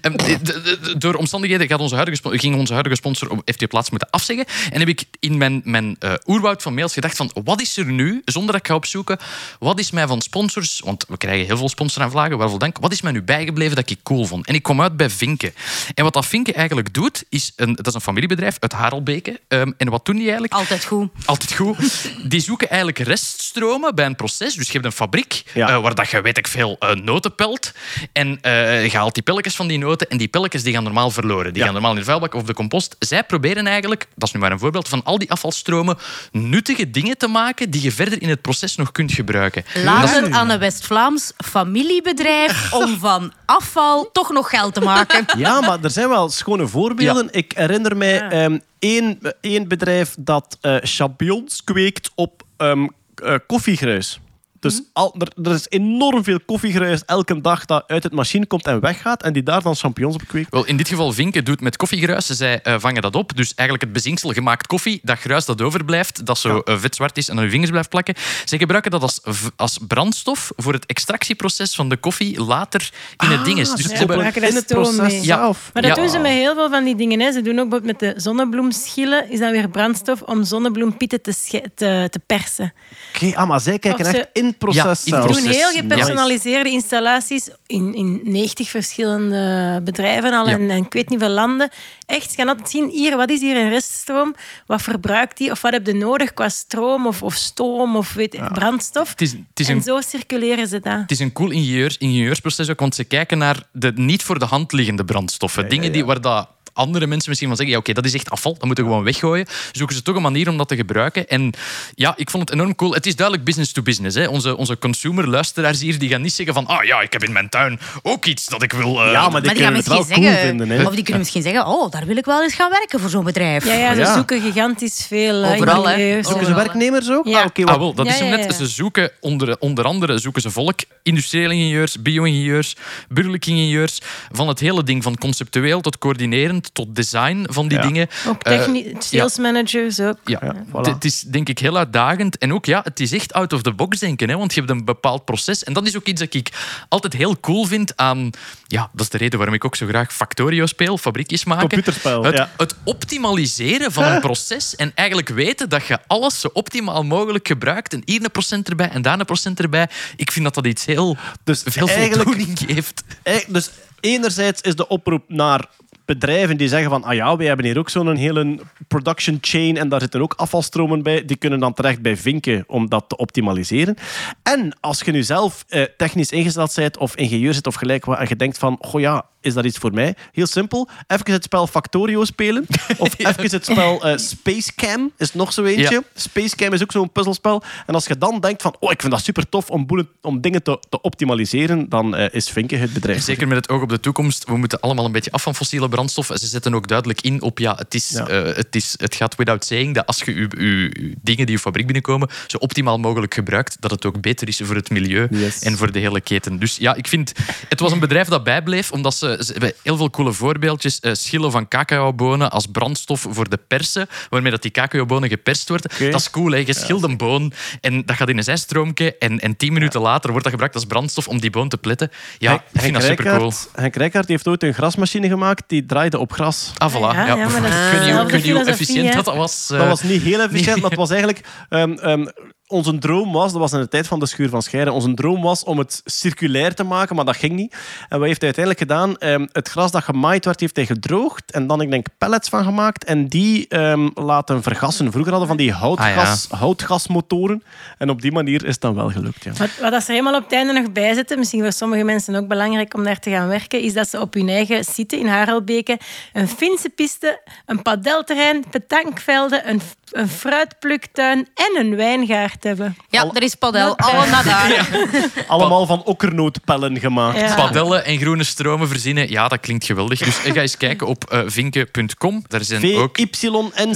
Ehm, 0.00 0.16
de- 0.16 0.38
de- 0.42 0.78
de- 0.82 0.98
door 0.98 1.14
omstandigheden 1.14 1.66
gaat 1.68 1.80
onze 1.80 1.94
huidige, 1.94 2.38
ging 2.38 2.56
onze 2.56 2.72
huidige 2.72 2.96
sponsor 2.96 3.30
op 3.30 3.42
FT 3.54 3.68
Plaats 3.68 3.90
moeten 3.90 4.10
afzeggen. 4.10 4.46
En 4.70 4.78
heb 4.78 4.88
ik 4.88 5.04
in 5.20 5.36
mijn, 5.38 5.60
mijn 5.64 5.96
eh, 5.98 6.12
oerwoud 6.26 6.62
van 6.62 6.74
mails 6.74 6.92
gedacht 6.92 7.16
van 7.16 7.30
wat 7.44 7.60
is 7.60 7.76
er 7.76 7.84
nu, 7.86 8.22
zonder 8.24 8.52
dat 8.52 8.60
ik 8.60 8.66
ga 8.66 8.74
opzoeken, 8.74 9.18
wat 9.58 9.78
is 9.78 9.90
mij 9.90 10.06
van 10.06 10.20
sponsors, 10.20 10.80
want 10.84 11.04
we 11.08 11.16
krijgen 11.16 11.46
heel 11.46 11.56
veel 11.56 11.68
sponsoraanvragen, 11.68 12.38
waarvoor 12.38 12.58
dank, 12.58 12.78
wat 12.78 12.92
is 12.92 13.00
mij 13.02 13.12
nu 13.12 13.22
bijgebleven 13.22 13.76
dat 13.76 13.90
ik 13.90 13.98
cool 14.02 14.24
vond? 14.26 14.46
En 14.46 14.54
ik 14.54 14.62
kwam 14.62 14.80
uit 14.80 14.96
bij 14.96 15.10
Vinken. 15.10 15.54
En 15.94 16.04
wat 16.04 16.12
dat 16.12 16.26
Vinken 16.26 16.54
eigenlijk 16.54 16.94
doet, 16.94 17.24
is 17.28 17.52
een, 17.56 17.74
dat 17.74 17.86
is 17.86 17.94
een 17.94 18.00
familiebedrijf 18.00 18.56
uit 18.60 18.72
Harelbeke. 18.72 19.40
Ehm, 19.48 19.72
en 19.76 19.88
wat 19.90 20.04
doen 20.04 20.14
die 20.14 20.24
eigenlijk? 20.24 20.52
Altijd 20.52 20.84
goed. 20.84 21.08
Altijd 21.24 21.54
goed. 21.54 21.76
Die 22.24 22.40
zoeken 22.40 22.68
eigenlijk 22.68 22.98
reststromen 22.98 23.94
bij 23.94 24.06
een 24.06 24.16
proces. 24.16 24.54
Dus 24.54 24.66
je 24.66 24.72
hebt 24.72 24.84
een 24.84 24.92
fabriek 24.92 25.42
Ja. 25.54 25.68
eh, 25.68 25.80
waar 25.80 25.94
dat 25.94 26.10
je, 26.10 26.20
weet 26.20 26.38
ik 26.38 26.46
veel, 26.46 26.76
eh, 26.78 26.90
noten 26.90 27.34
pelt. 27.34 27.72
En 28.12 28.38
eh, 28.42 28.84
je 28.90 28.96
haalt 28.96 29.14
die 29.14 29.22
pelletjes 29.22 29.54
van 29.54 29.66
die 29.66 29.78
noten 29.78 30.08
en 30.08 30.16
die 30.18 30.28
pelletjes 30.28 30.62
die 30.62 30.72
gaan 30.74 30.82
normaal 30.82 31.10
verloren. 31.10 31.50
Die 31.52 31.58
Ja. 31.58 31.64
gaan 31.64 31.72
normaal 31.72 31.92
in 31.92 31.98
de 31.98 32.04
vuilbak 32.04 32.34
of 32.34 32.42
de 32.42 32.54
compost. 32.54 32.96
Zij 32.98 33.24
proberen 33.24 33.66
eigenlijk, 33.66 34.06
dat 34.14 34.28
is 34.28 34.34
nu 34.34 34.40
maar 34.40 34.52
een 34.52 34.58
voorbeeld, 34.58 34.88
van 34.88 35.04
al 35.04 35.18
die 35.18 35.30
afvalstromen 35.30 35.98
nuttige 36.32 36.90
dingen 36.90 37.18
te 37.18 37.26
maken 37.26 37.70
die 37.70 37.82
je 37.82 37.92
verder 37.92 38.22
in 38.22 38.28
het 38.28 38.40
proces 38.42 38.76
nog 38.76 38.92
kunt 38.92 39.12
gebruiken. 39.12 39.64
Laat 39.84 40.10
het 40.14 40.30
aan 40.32 40.50
een 40.50 40.58
West-Vlaams 40.58 41.32
familiebedrijf 41.44 42.72
om 42.72 42.98
van 42.98 43.32
afval 43.44 44.10
toch 44.12 44.32
nog 44.32 44.50
geld 44.50 44.74
te 44.74 44.80
maken. 44.80 45.24
Ja, 45.36 45.60
maar 45.60 45.78
er 45.82 45.90
zijn 45.90 46.08
wel 46.08 46.28
schone 46.30 46.66
voorbeelden. 46.66 47.28
Ik 47.30 47.52
herinner 47.56 47.96
mij 47.96 48.20
ehm, 48.28 48.58
één, 48.78 49.18
één 49.40 49.68
bedrijf 49.68 50.14
dat 50.18 50.58
eh, 50.60 50.76
champignons 50.80 51.64
kweekt 51.64 52.10
op 52.14 52.42
ehm, 52.56 52.86
eh, 53.14 53.34
koffiegruis. 53.46 54.20
Dus 54.60 54.82
al, 54.92 55.14
er, 55.18 55.28
er 55.46 55.54
is 55.54 55.66
enorm 55.68 56.24
veel 56.24 56.40
koffiegruis 56.46 57.02
elke 57.04 57.40
dag 57.40 57.64
dat 57.64 57.84
uit 57.86 58.02
het 58.02 58.12
machine 58.12 58.46
komt 58.46 58.66
en 58.66 58.80
weggaat 58.80 59.22
en 59.22 59.32
die 59.32 59.42
daar 59.42 59.62
dan 59.62 59.76
champignons 59.76 60.14
op 60.14 60.22
kweekt. 60.28 60.50
Wel, 60.50 60.64
in 60.66 60.76
dit 60.76 60.88
geval 60.88 61.12
Vinken 61.12 61.44
doet 61.44 61.60
met 61.60 61.76
koffiegruis. 61.76 62.26
Zij 62.26 62.62
eh, 62.62 62.74
vangen 62.78 63.02
dat 63.02 63.14
op. 63.14 63.36
Dus 63.36 63.54
eigenlijk 63.54 63.82
het 63.82 63.92
bezinksel 63.92 64.30
gemaakt 64.32 64.66
koffie, 64.66 65.00
dat 65.02 65.18
gruis 65.18 65.44
dat 65.44 65.62
overblijft, 65.62 66.26
dat 66.26 66.38
zo 66.38 66.58
eh, 66.58 66.76
vetzwart 66.78 67.16
is 67.16 67.28
en 67.28 67.36
aan 67.38 67.44
je 67.44 67.50
vingers 67.50 67.70
blijft 67.70 67.88
plakken. 67.88 68.14
Zij 68.44 68.58
gebruiken 68.58 68.90
dat 68.90 69.02
als, 69.02 69.20
als 69.56 69.78
brandstof 69.88 70.52
voor 70.56 70.72
het 70.72 70.86
extractieproces 70.86 71.74
van 71.74 71.88
de 71.88 71.96
koffie 71.96 72.44
later 72.44 72.90
in 73.24 73.30
het 73.30 73.44
ding 73.44 73.58
is. 73.58 73.70
Dus 73.70 73.80
ze 73.80 73.88
ze 73.88 73.94
hebben- 73.94 74.14
gebruiken 74.16 74.42
in 74.48 74.54
het 74.54 74.66
proces 74.66 74.96
mee. 74.96 75.14
Ja. 75.16 75.22
zelf. 75.36 75.70
Maar 75.72 75.82
dat 75.82 75.96
Ja. 75.96 76.02
doen 76.02 76.10
ze 76.10 76.18
met 76.18 76.30
heel 76.32 76.54
veel 76.54 76.70
van 76.70 76.84
die 76.84 76.96
dingen. 76.96 77.20
Hè. 77.20 77.32
Ze 77.32 77.42
doen 77.42 77.58
ook 77.58 77.68
bijvoorbeeld 77.68 78.00
met 78.00 78.14
de 78.14 78.20
zonnebloemschillen, 78.20 79.30
is 79.30 79.38
dat 79.38 79.50
weer 79.50 79.68
brandstof 79.68 80.22
om 80.22 80.44
zonnebloempieten 80.44 81.22
te, 81.22 81.34
te, 81.74 82.08
te 82.10 82.20
persen. 82.26 82.72
Oké, 83.14 83.36
ah, 83.36 83.48
maar 83.48 83.60
zij 83.60 83.78
kijken 83.78 84.04
Of 84.04 84.10
ze- 84.10 84.18
echt 84.18 84.28
in 84.32 84.45
het 84.46 84.58
proces 84.58 84.82
Ja, 84.82 84.90
in 84.90 84.96
zelf. 85.22 85.40
doen 85.40 85.52
heel 85.52 85.70
gepersonaliseerde 85.70 86.70
installaties 86.70 87.48
in, 87.66 87.94
in 87.94 88.20
90 88.24 88.68
verschillende 88.68 89.80
bedrijven 89.84 90.32
al 90.32 90.46
Ja. 90.48 90.52
en, 90.52 90.70
en 90.70 90.84
ik 90.84 90.92
weet 90.92 91.08
niet 91.08 91.18
veel 91.18 91.28
landen. 91.28 91.70
Echt, 92.06 92.30
je 92.30 92.36
kan 92.36 92.48
altijd 92.48 92.70
zien, 92.70 92.88
hier, 92.88 93.16
wat 93.16 93.30
is 93.30 93.40
hier 93.40 93.56
een 93.56 93.68
reststroom? 93.70 94.34
Wat 94.66 94.82
verbruikt 94.82 95.36
die? 95.36 95.50
Of 95.50 95.60
wat 95.62 95.72
heb 95.72 95.86
je 95.86 95.94
nodig 95.94 96.34
qua 96.34 96.48
stroom 96.48 97.06
of, 97.06 97.22
of 97.22 97.34
stoom 97.34 97.96
of 97.96 98.12
weet, 98.12 98.38
brandstof? 98.52 99.10
Het 99.10 99.20
is, 99.20 99.30
het 99.32 99.60
is 99.60 99.68
en 99.68 99.76
een 99.76 99.82
zo 99.82 100.00
circuleren 100.00 100.66
ze 100.68 100.80
dat. 100.80 100.98
Het 101.00 101.10
is 101.10 101.18
een 101.18 101.32
cool 101.32 101.50
ingenieurs, 101.50 101.98
ingenieursproces 101.98 102.70
ook, 102.70 102.80
want 102.80 102.94
ze 102.94 103.04
kijken 103.04 103.38
naar 103.38 103.62
de 103.72 103.92
niet 103.94 104.22
voor 104.22 104.38
de 104.38 104.44
hand 104.44 104.72
liggende 104.72 105.04
brandstoffen. 105.04 105.68
Dingen 105.68 105.92
Die, 105.92 106.04
waar 106.04 106.20
dat 106.20 106.48
andere 106.76 107.06
mensen 107.06 107.28
misschien 107.28 107.48
van 107.48 107.56
zeggen, 107.56 107.74
ja, 107.74 107.80
oké, 107.80 107.92
dat 107.92 108.04
is 108.04 108.14
echt 108.14 108.30
afval, 108.30 108.52
dat 108.52 108.64
moeten 108.64 108.84
we 108.84 108.90
gewoon 108.90 109.04
weggooien. 109.04 109.46
Zoeken 109.72 109.96
ze 109.96 110.02
toch 110.02 110.16
een 110.16 110.22
manier 110.22 110.48
om 110.48 110.56
dat 110.56 110.68
te 110.68 110.76
gebruiken. 110.76 111.28
En 111.28 111.52
ja, 111.94 112.12
ik 112.16 112.30
vond 112.30 112.48
het 112.48 112.58
enorm 112.58 112.74
cool. 112.74 112.92
Het 112.94 113.06
is 113.06 113.16
duidelijk 113.16 113.46
business 113.46 113.72
to 113.72 113.82
business. 113.82 114.16
Hè. 114.16 114.26
Onze, 114.26 114.56
onze 114.56 114.78
consumer-luisteraars 114.78 115.80
hier, 115.80 115.98
die 115.98 116.08
gaan 116.08 116.22
niet 116.22 116.32
zeggen 116.32 116.54
van, 116.54 116.66
ah 116.66 116.84
ja, 116.84 117.00
ik 117.00 117.12
heb 117.12 117.24
in 117.24 117.32
mijn 117.32 117.48
tuin 117.48 117.78
ook 118.02 118.24
iets 118.24 118.46
dat 118.46 118.62
ik 118.62 118.72
wil... 118.72 119.02
eh, 119.04 119.12
Ja, 119.12 119.28
maar 119.28 119.30
die 119.30 119.30
Maar 119.30 119.40
die 119.40 119.48
gaan 119.50 119.56
kunnen 119.56 119.74
het 119.78 119.86
wel 119.88 119.96
misschien 119.98 120.16
cool 120.22 120.28
zeggen, 120.32 120.48
vinden. 120.48 120.68
Hè? 120.70 120.84
of 120.86 120.94
die 120.94 121.02
kunnen 121.02 121.18
misschien 121.20 121.42
zeggen, 121.42 121.66
oh, 121.66 121.90
daar 121.90 122.06
wil 122.06 122.16
ik 122.16 122.24
wel 122.24 122.42
eens 122.42 122.54
gaan 122.54 122.70
werken 122.70 123.00
voor 123.00 123.10
zo'n 123.10 123.24
bedrijf. 123.24 123.64
Ja, 123.66 123.74
ja, 123.74 123.94
ze 123.94 124.00
Ja. 124.00 124.14
zoeken 124.14 124.40
gigantisch 124.40 125.04
veel. 125.08 125.42
eh, 125.42 125.52
Overal, 125.52 125.88
hè. 125.88 125.94
ingenieurs. 125.94 126.28
Zoeken 126.28 126.46
ze 126.46 126.54
werknemers 126.54 127.10
ook? 127.10 127.26
Ja. 127.26 127.38
Ah, 127.40 127.46
oké, 127.46 127.62
Ah, 127.62 127.68
wat- 127.68 127.78
wel, 127.78 127.94
dat 127.94 128.06
Ja, 128.06 128.12
is 128.12 128.18
hem 128.18 128.28
ja, 128.28 128.36
net. 128.36 128.44
ja. 128.44 128.52
Ze 128.52 128.66
zoeken 128.66 129.10
onder, 129.20 129.56
onder 129.58 129.84
andere 129.84 130.18
zoeken 130.18 130.42
ze 130.42 130.50
volk, 130.50 130.78
industriële 131.02 131.54
ingenieurs, 131.54 132.02
bio-ingenieurs, 132.02 132.76
burgerlijke 133.08 133.50
ingenieurs, 133.50 133.98
van 134.30 134.48
het 134.48 134.60
hele 134.60 134.82
ding, 134.82 135.02
van 135.02 135.18
conceptueel 135.18 135.80
tot 135.80 135.98
coördinerend 135.98 136.65
tot 136.72 136.94
design 136.96 137.46
van 137.50 137.68
die 137.68 137.78
Ja. 137.78 137.86
dingen. 137.86 138.08
Ook 138.28 138.42
Eh, 138.42 138.58
techni- 138.58 138.94
sales 138.98 139.38
managers 139.38 140.00
ook. 140.00 140.18
Ja, 140.24 140.38
Ja, 140.42 140.54
voilà. 140.68 140.80
Het- 140.92 141.04
is 141.04 141.20
denk 141.20 141.48
ik 141.48 141.58
heel 141.58 141.76
uitdagend. 141.76 142.38
En 142.38 142.52
ook, 142.52 142.64
ja, 142.66 142.80
het 142.84 143.00
is 143.00 143.12
echt 143.12 143.32
out 143.32 143.52
of 143.52 143.62
the 143.62 143.72
box 143.72 143.98
denken. 143.98 144.28
Hè, 144.28 144.36
want 144.36 144.54
je 144.54 144.60
hebt 144.60 144.72
een 144.72 144.84
bepaald 144.84 145.24
proces. 145.24 145.64
En 145.64 145.72
dat 145.72 145.86
is 145.86 145.96
ook 145.96 146.06
iets 146.06 146.20
dat 146.20 146.34
ik 146.34 146.48
altijd 146.88 147.12
heel 147.12 147.40
cool 147.40 147.64
vind 147.64 147.96
aan... 147.96 148.30
Ja, 148.66 148.90
dat 148.92 149.00
is 149.00 149.08
de 149.08 149.18
reden 149.18 149.36
waarom 149.38 149.54
ik 149.56 149.64
ook 149.64 149.76
zo 149.76 149.86
graag 149.86 150.12
Factorio 150.14 150.66
speel, 150.66 150.98
fabriekjes 150.98 151.44
maken. 151.44 151.68
Computerspel, 151.68 152.24
Het, 152.24 152.36
ja. 152.36 152.50
het 152.56 152.74
optimaliseren 152.84 153.92
van 153.92 154.04
een 154.04 154.20
proces 154.20 154.76
en 154.76 154.92
eigenlijk 154.94 155.28
weten 155.28 155.68
dat 155.68 155.86
je 155.86 155.98
alles 156.06 156.40
zo 156.40 156.48
optimaal 156.52 157.02
mogelijk 157.04 157.46
gebruikt. 157.46 157.92
En 157.92 158.02
hier 158.04 158.24
een 158.24 158.30
procent 158.30 158.68
erbij 158.68 158.88
en 158.88 159.02
daar 159.02 159.18
een 159.18 159.24
procent 159.26 159.60
erbij. 159.60 159.88
Ik 160.16 160.30
vind 160.32 160.44
dat 160.44 160.54
dat 160.54 160.66
iets 160.66 160.84
heel 160.84 161.16
Dus 161.44 161.62
veel 161.64 161.88
eigenlijk- 161.88 162.22
voldoening 162.22 162.58
geeft. 162.66 163.02
Eh, 163.22 163.34
Dus 163.48 163.70
enerzijds 164.00 164.60
is 164.60 164.76
de 164.76 164.88
oproep 164.88 165.24
naar 165.28 165.64
bedrijven 166.06 166.56
die 166.56 166.68
zeggen 166.68 166.90
van 166.90 167.04
ah 167.04 167.14
ja, 167.14 167.36
wij 167.36 167.46
hebben 167.46 167.66
hier 167.66 167.78
ook 167.78 167.90
zo'n 167.90 168.16
hele 168.16 168.58
production 168.88 169.38
chain 169.40 169.76
en 169.76 169.88
daar 169.88 170.00
zitten 170.00 170.20
ook 170.20 170.34
afvalstromen 170.36 171.02
bij. 171.02 171.24
Die 171.24 171.36
kunnen 171.36 171.60
dan 171.60 171.74
terecht 171.74 172.02
bij 172.02 172.16
Vinken 172.16 172.64
om 172.66 172.88
dat 172.88 173.04
te 173.08 173.16
optimaliseren. 173.16 173.96
En 174.42 174.76
als 174.80 175.00
je 175.00 175.12
nu 175.12 175.22
zelf 175.22 175.64
eh, 175.68 175.82
technisch 175.96 176.30
ingesteld 176.30 176.74
bent 176.74 176.98
of 176.98 177.16
ingenieur 177.16 177.54
zit 177.54 177.66
of 177.66 177.74
gelijk 177.74 178.04
wat 178.04 178.18
en 178.18 178.26
je 178.28 178.36
denkt 178.36 178.58
van 178.58 178.78
goh 178.80 179.00
ja, 179.00 179.24
is 179.46 179.54
dat 179.54 179.64
iets 179.64 179.78
voor 179.78 179.92
mij. 179.92 180.14
Heel 180.32 180.46
simpel. 180.46 180.88
Even 181.06 181.32
het 181.32 181.44
spel 181.44 181.66
Factorio 181.66 182.24
spelen. 182.24 182.66
Of 182.98 183.18
even 183.18 183.50
het 183.50 183.64
spel 183.64 184.04
eh, 184.04 184.18
Space 184.18 184.74
Cam 184.74 185.12
is 185.18 185.34
nog 185.34 185.52
zo 185.52 185.64
eentje. 185.64 185.94
Ja. 185.94 186.02
Space 186.14 186.56
Cam 186.56 186.72
is 186.72 186.82
ook 186.82 186.92
zo'n 186.92 187.12
puzzelspel. 187.12 187.62
En 187.86 187.94
als 187.94 188.06
je 188.06 188.18
dan 188.18 188.40
denkt 188.40 188.62
van, 188.62 188.76
oh, 188.80 188.90
ik 188.90 189.00
vind 189.00 189.12
dat 189.12 189.24
super 189.24 189.48
tof 189.48 189.70
om, 189.70 189.86
boelen, 189.86 190.08
om 190.22 190.40
dingen 190.40 190.62
te, 190.62 190.78
te 190.88 191.00
optimaliseren, 191.00 191.88
dan 191.88 192.14
eh, 192.16 192.34
is 192.34 192.48
Vinken 192.50 192.80
het 192.80 192.92
bedrijf. 192.92 193.22
Zeker 193.22 193.48
met 193.48 193.56
het 193.56 193.68
oog 193.68 193.82
op 193.82 193.88
de 193.88 194.00
toekomst. 194.00 194.44
We 194.44 194.56
moeten 194.56 194.80
allemaal 194.80 195.04
een 195.04 195.12
beetje 195.12 195.32
af 195.32 195.42
van 195.42 195.54
fossiele 195.54 195.88
brandstof. 195.88 196.26
Ze 196.34 196.46
zetten 196.46 196.74
ook 196.74 196.88
duidelijk 196.88 197.20
in 197.20 197.42
op, 197.42 197.58
ja, 197.58 197.74
het, 197.74 197.94
is, 197.94 198.10
Ja. 198.10 198.26
eh, 198.28 198.54
het, 198.56 198.74
is, 198.76 198.94
het 198.96 199.14
gaat 199.14 199.34
without 199.36 199.64
saying 199.64 199.94
dat 199.94 200.06
als 200.06 200.22
je 200.24 200.34
je, 200.34 200.48
je, 200.58 200.66
je 200.66 201.14
dingen 201.22 201.46
die 201.46 201.54
je 201.54 201.60
fabriek 201.62 201.84
binnenkomen 201.86 202.28
zo 202.46 202.56
optimaal 202.56 202.98
mogelijk 202.98 203.34
gebruikt, 203.34 203.76
dat 203.80 203.90
het 203.90 204.04
ook 204.04 204.20
beter 204.20 204.48
is 204.48 204.60
voor 204.64 204.74
het 204.74 204.90
milieu 204.90 205.26
Yes. 205.30 205.58
en 205.58 205.76
voor 205.76 205.92
de 205.92 205.98
hele 205.98 206.20
keten. 206.20 206.58
Dus 206.58 206.76
ja, 206.76 206.94
ik 206.94 207.06
vind, 207.08 207.32
het 207.68 207.80
was 207.80 207.92
een 207.92 207.98
bedrijf 207.98 208.28
dat 208.28 208.44
bijbleef, 208.44 208.92
omdat 208.92 209.14
ze, 209.14 209.35
ze 209.44 209.52
hebben 209.52 209.72
heel 209.82 209.96
veel 209.96 210.10
coole 210.10 210.32
voorbeeldjes. 210.32 211.00
eh, 211.00 211.12
schillen 211.14 211.50
van 211.50 211.68
cacaobonen 211.68 212.50
als 212.50 212.66
brandstof 212.66 213.26
voor 213.30 213.48
de 213.48 213.58
persen, 213.68 214.06
waarmee 214.30 214.50
dat 214.50 214.62
die 214.62 214.70
cacaobonen 214.70 215.28
geperst 215.28 215.68
worden. 215.68 215.90
Dat 216.10 216.20
is 216.20 216.30
cool, 216.30 216.50
hè. 216.50 216.56
Je 216.58 216.72
schilt 216.74 217.02
een 217.02 217.16
boon 217.16 217.52
en 217.80 218.02
dat 218.04 218.16
gaat 218.16 218.28
in 218.28 218.36
een 218.38 218.44
zijstroomje 218.44 219.18
en, 219.18 219.40
en 219.40 219.56
tien 219.56 219.72
minuten 219.72 220.00
later 220.00 220.28
wordt 220.30 220.42
dat 220.44 220.52
gebruikt 220.52 220.74
als 220.74 220.84
brandstof 220.84 221.28
om 221.28 221.40
die 221.40 221.50
boon 221.50 221.68
te 221.68 221.76
pletten. 221.78 222.10
Ja, 222.38 222.50
Henk- 222.50 222.62
ik 222.72 222.80
vind 222.80 222.92
dat 222.94 223.02
Henk 223.02 223.18
super 223.18 223.32
cool. 223.36 223.50
Rijkaard- 223.50 223.68
Henk 223.76 223.96
Rijkaard 223.96 224.28
heeft 224.28 224.48
ooit 224.48 224.62
een 224.62 224.74
grasmachine 224.74 225.28
gemaakt 225.28 225.62
die 225.66 225.86
draaide 225.86 226.18
op 226.18 226.32
gras. 226.32 226.72
Ah, 226.78 226.94
voilà. 226.94 226.98
Ja, 226.98 227.12
Ja, 227.12 227.26
ja, 227.26 227.34
maar 227.48 227.60
dat 227.62 227.70
is 227.70 227.76
ik 228.24 228.30
weet 228.30 228.44
niet 228.44 228.52
hoe- 228.52 228.64
efficiënt 228.64 229.12
dat 229.12 229.34
was. 229.34 229.68
eh. 229.70 229.78
Dat 229.78 229.86
was 229.88 230.02
niet 230.02 230.22
heel 230.22 230.40
efficiënt, 230.40 230.80
maar 230.80 230.90
het 230.90 230.98
was 230.98 231.10
eigenlijk... 231.10 231.40
ehm, 231.68 231.92
ehm, 231.92 232.26
onze 232.68 232.98
droom 232.98 233.32
was, 233.32 233.52
dat 233.52 233.60
was 233.60 233.72
in 233.72 233.80
de 233.80 233.88
tijd 233.88 234.06
van 234.06 234.18
de 234.18 234.26
schuur 234.26 234.48
van 234.48 234.62
Scheire, 234.62 234.92
onze 234.92 235.14
droom 235.14 235.42
was 235.42 235.64
om 235.64 235.78
het 235.78 236.00
circulair 236.04 236.74
te 236.74 236.82
maken, 236.82 237.16
maar 237.16 237.24
dat 237.24 237.36
ging 237.36 237.52
niet. 237.52 237.76
En 238.08 238.18
wat 238.18 238.26
heeft 238.26 238.40
hij 238.40 238.52
uiteindelijk 238.54 238.78
gedaan? 238.78 239.16
Ehm, 239.16 239.46
het 239.52 239.68
gras 239.68 239.90
dat 239.90 240.04
gemaaid 240.04 240.44
werd, 240.44 240.60
heeft 240.60 240.76
hij 240.76 240.86
gedroogd 240.86 241.52
en 241.52 241.66
dan, 241.66 241.80
ik 241.80 241.90
denk, 241.90 242.06
pellets 242.18 242.48
van 242.48 242.64
gemaakt 242.64 243.04
en 243.04 243.28
die 243.28 243.68
ehm, 243.68 244.08
laten 244.14 244.62
vergassen. 244.62 245.12
Vroeger 245.12 245.32
hadden 245.32 245.48
we 245.50 245.56
van 245.56 245.64
die 245.64 245.72
houtgas, 245.72 246.46
houtgasmotoren 246.50 247.62
en 247.98 248.10
op 248.10 248.22
die 248.22 248.32
manier 248.32 248.64
is 248.64 248.72
het 248.72 248.80
dan 248.80 248.94
wel 248.94 249.10
gelukt. 249.10 249.44
Ja. 249.44 249.52
Wat, 249.52 249.70
wat 249.80 249.92
als 249.92 250.04
er 250.04 250.10
helemaal 250.10 250.36
op 250.36 250.42
het 250.42 250.52
einde 250.52 250.72
nog 250.72 250.92
bij 250.92 251.14
zitten, 251.14 251.38
misschien 251.38 251.62
voor 251.62 251.72
sommige 251.72 252.04
mensen 252.04 252.34
ook 252.34 252.48
belangrijk 252.48 252.94
om 252.94 253.04
daar 253.04 253.20
te 253.20 253.30
gaan 253.30 253.48
werken, 253.48 253.80
is 253.80 253.92
dat 253.92 254.08
ze 254.08 254.20
op 254.20 254.34
hun 254.34 254.48
eigen 254.48 254.84
site 254.84 255.18
in 255.18 255.26
Harelbeke 255.26 255.98
een 256.32 256.48
Finse 256.48 256.88
piste, 256.88 257.40
een 257.66 257.82
padelterrein, 257.82 258.64
petankvelden, 258.70 259.68
een, 259.68 259.80
een 260.10 260.28
fruitpluktuin 260.28 261.48
en 261.54 261.86
een 261.86 261.96
wijngaard 261.96 262.55
hebben. 262.64 262.96
Ja, 263.08 263.30
er 263.34 263.42
is 263.42 263.54
padel. 263.54 263.98
Alle 263.98 264.26
naar 264.30 264.44
daar. 264.44 264.88
Allemaal 265.46 265.86
van 265.86 266.02
okkernootpellen 266.04 266.98
gemaakt. 267.00 267.40
Ja. 267.40 267.54
Padellen 267.54 268.04
en 268.04 268.18
groene 268.18 268.44
stromen 268.44 268.88
verzinnen, 268.88 269.30
ja, 269.30 269.48
dat 269.48 269.60
klinkt 269.60 269.84
geweldig. 269.84 270.18
Dus 270.18 270.36
ga 270.36 270.60
eens 270.60 270.76
kijken 270.76 271.06
op 271.06 271.24
eh, 271.24 271.40
vinke.com. 271.46 272.44
Daar 272.48 272.64
zijn 272.64 272.80
ook 272.96 273.18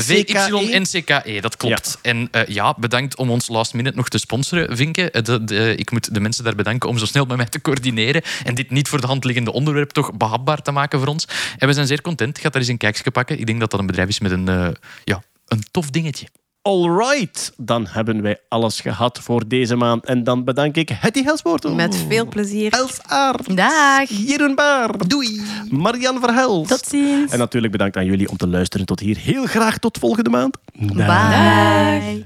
VYNCKE. 0.03 1.41
Dat 1.41 1.57
klopt. 1.57 1.99
En 2.03 2.28
eh, 2.31 2.47
ja, 2.47 2.74
bedankt 2.78 3.16
om 3.16 3.31
ons 3.31 3.49
last 3.49 3.74
minute 3.74 3.97
nog 3.97 4.09
te 4.09 4.19
sponsoren, 4.19 4.77
Vinke. 4.77 5.11
Eh, 5.11 5.23
de- 5.23 5.45
de- 5.45 5.74
ik 5.77 5.91
moet 5.91 6.15
de 6.15 6.20
mensen 6.20 6.45
daar 6.45 6.55
bedanken 6.55 6.89
om 6.89 6.99
zo 6.99 7.07
snel 7.07 7.24
met 7.24 7.37
mij 7.37 7.47
te 7.47 7.61
coördineren 7.61 8.23
en 8.45 8.55
dit 8.55 8.70
niet 8.70 8.89
voor 8.89 9.01
de 9.01 9.07
hand 9.07 9.24
liggende 9.24 9.53
onderwerp 9.53 9.91
toch 9.91 10.12
behapbaar 10.12 10.62
te 10.62 10.70
maken 10.70 10.99
voor 10.99 11.09
ons. 11.09 11.24
En 11.59 11.69
we 11.69 11.74
zijn 11.74 11.87
zeer 11.87 12.01
content. 12.03 12.39
Ga 12.39 12.49
daar 12.49 12.61
eens 12.61 12.70
een 12.70 12.77
kijkje 12.77 13.11
pakken. 13.11 13.39
Ik 13.39 13.47
denk 13.47 13.61
dat 13.61 13.70
dat 13.70 13.81
een 13.81 13.87
bedrijf 13.87 14.09
is 14.09 14.20
met 14.20 14.31
een, 14.31 14.49
eh, 14.49 14.69
ja, 15.05 15.23
een 15.47 15.62
tof 15.70 15.91
dingetje. 15.91 16.27
Alright, 16.62 17.53
dan 17.57 17.87
hebben 17.89 18.23
wij 18.23 18.39
alles 18.49 18.81
gehad 18.81 19.19
voor 19.19 19.49
deze 19.49 19.77
maand. 19.77 20.05
En 20.05 20.24
dan 20.24 20.45
bedank 20.45 20.77
ik 20.77 20.89
Hetty 20.89 21.23
Helspoort. 21.23 21.74
Met 21.74 21.97
veel 22.09 22.27
plezier. 22.27 22.73
Els 22.73 22.99
Aert. 23.07 23.57
Dag. 23.57 24.09
Jeroen 24.09 24.55
Baar. 24.55 25.09
Doei. 25.09 25.41
Marian 25.70 26.20
Verhelst. 26.20 26.69
Tot 26.69 26.87
ziens. 26.87 27.32
En 27.32 27.39
natuurlijk 27.39 27.73
bedankt 27.73 27.97
aan 27.97 28.05
jullie 28.05 28.28
om 28.28 28.37
te 28.37 28.49
luisteren 28.49 28.87
tot 28.87 29.01
hier. 29.01 29.16
Heel 29.16 29.47
graag 29.47 29.78
tot 29.78 29.99
volgende 29.99 30.31
maand. 30.31 30.57
Bye. 30.73 32.24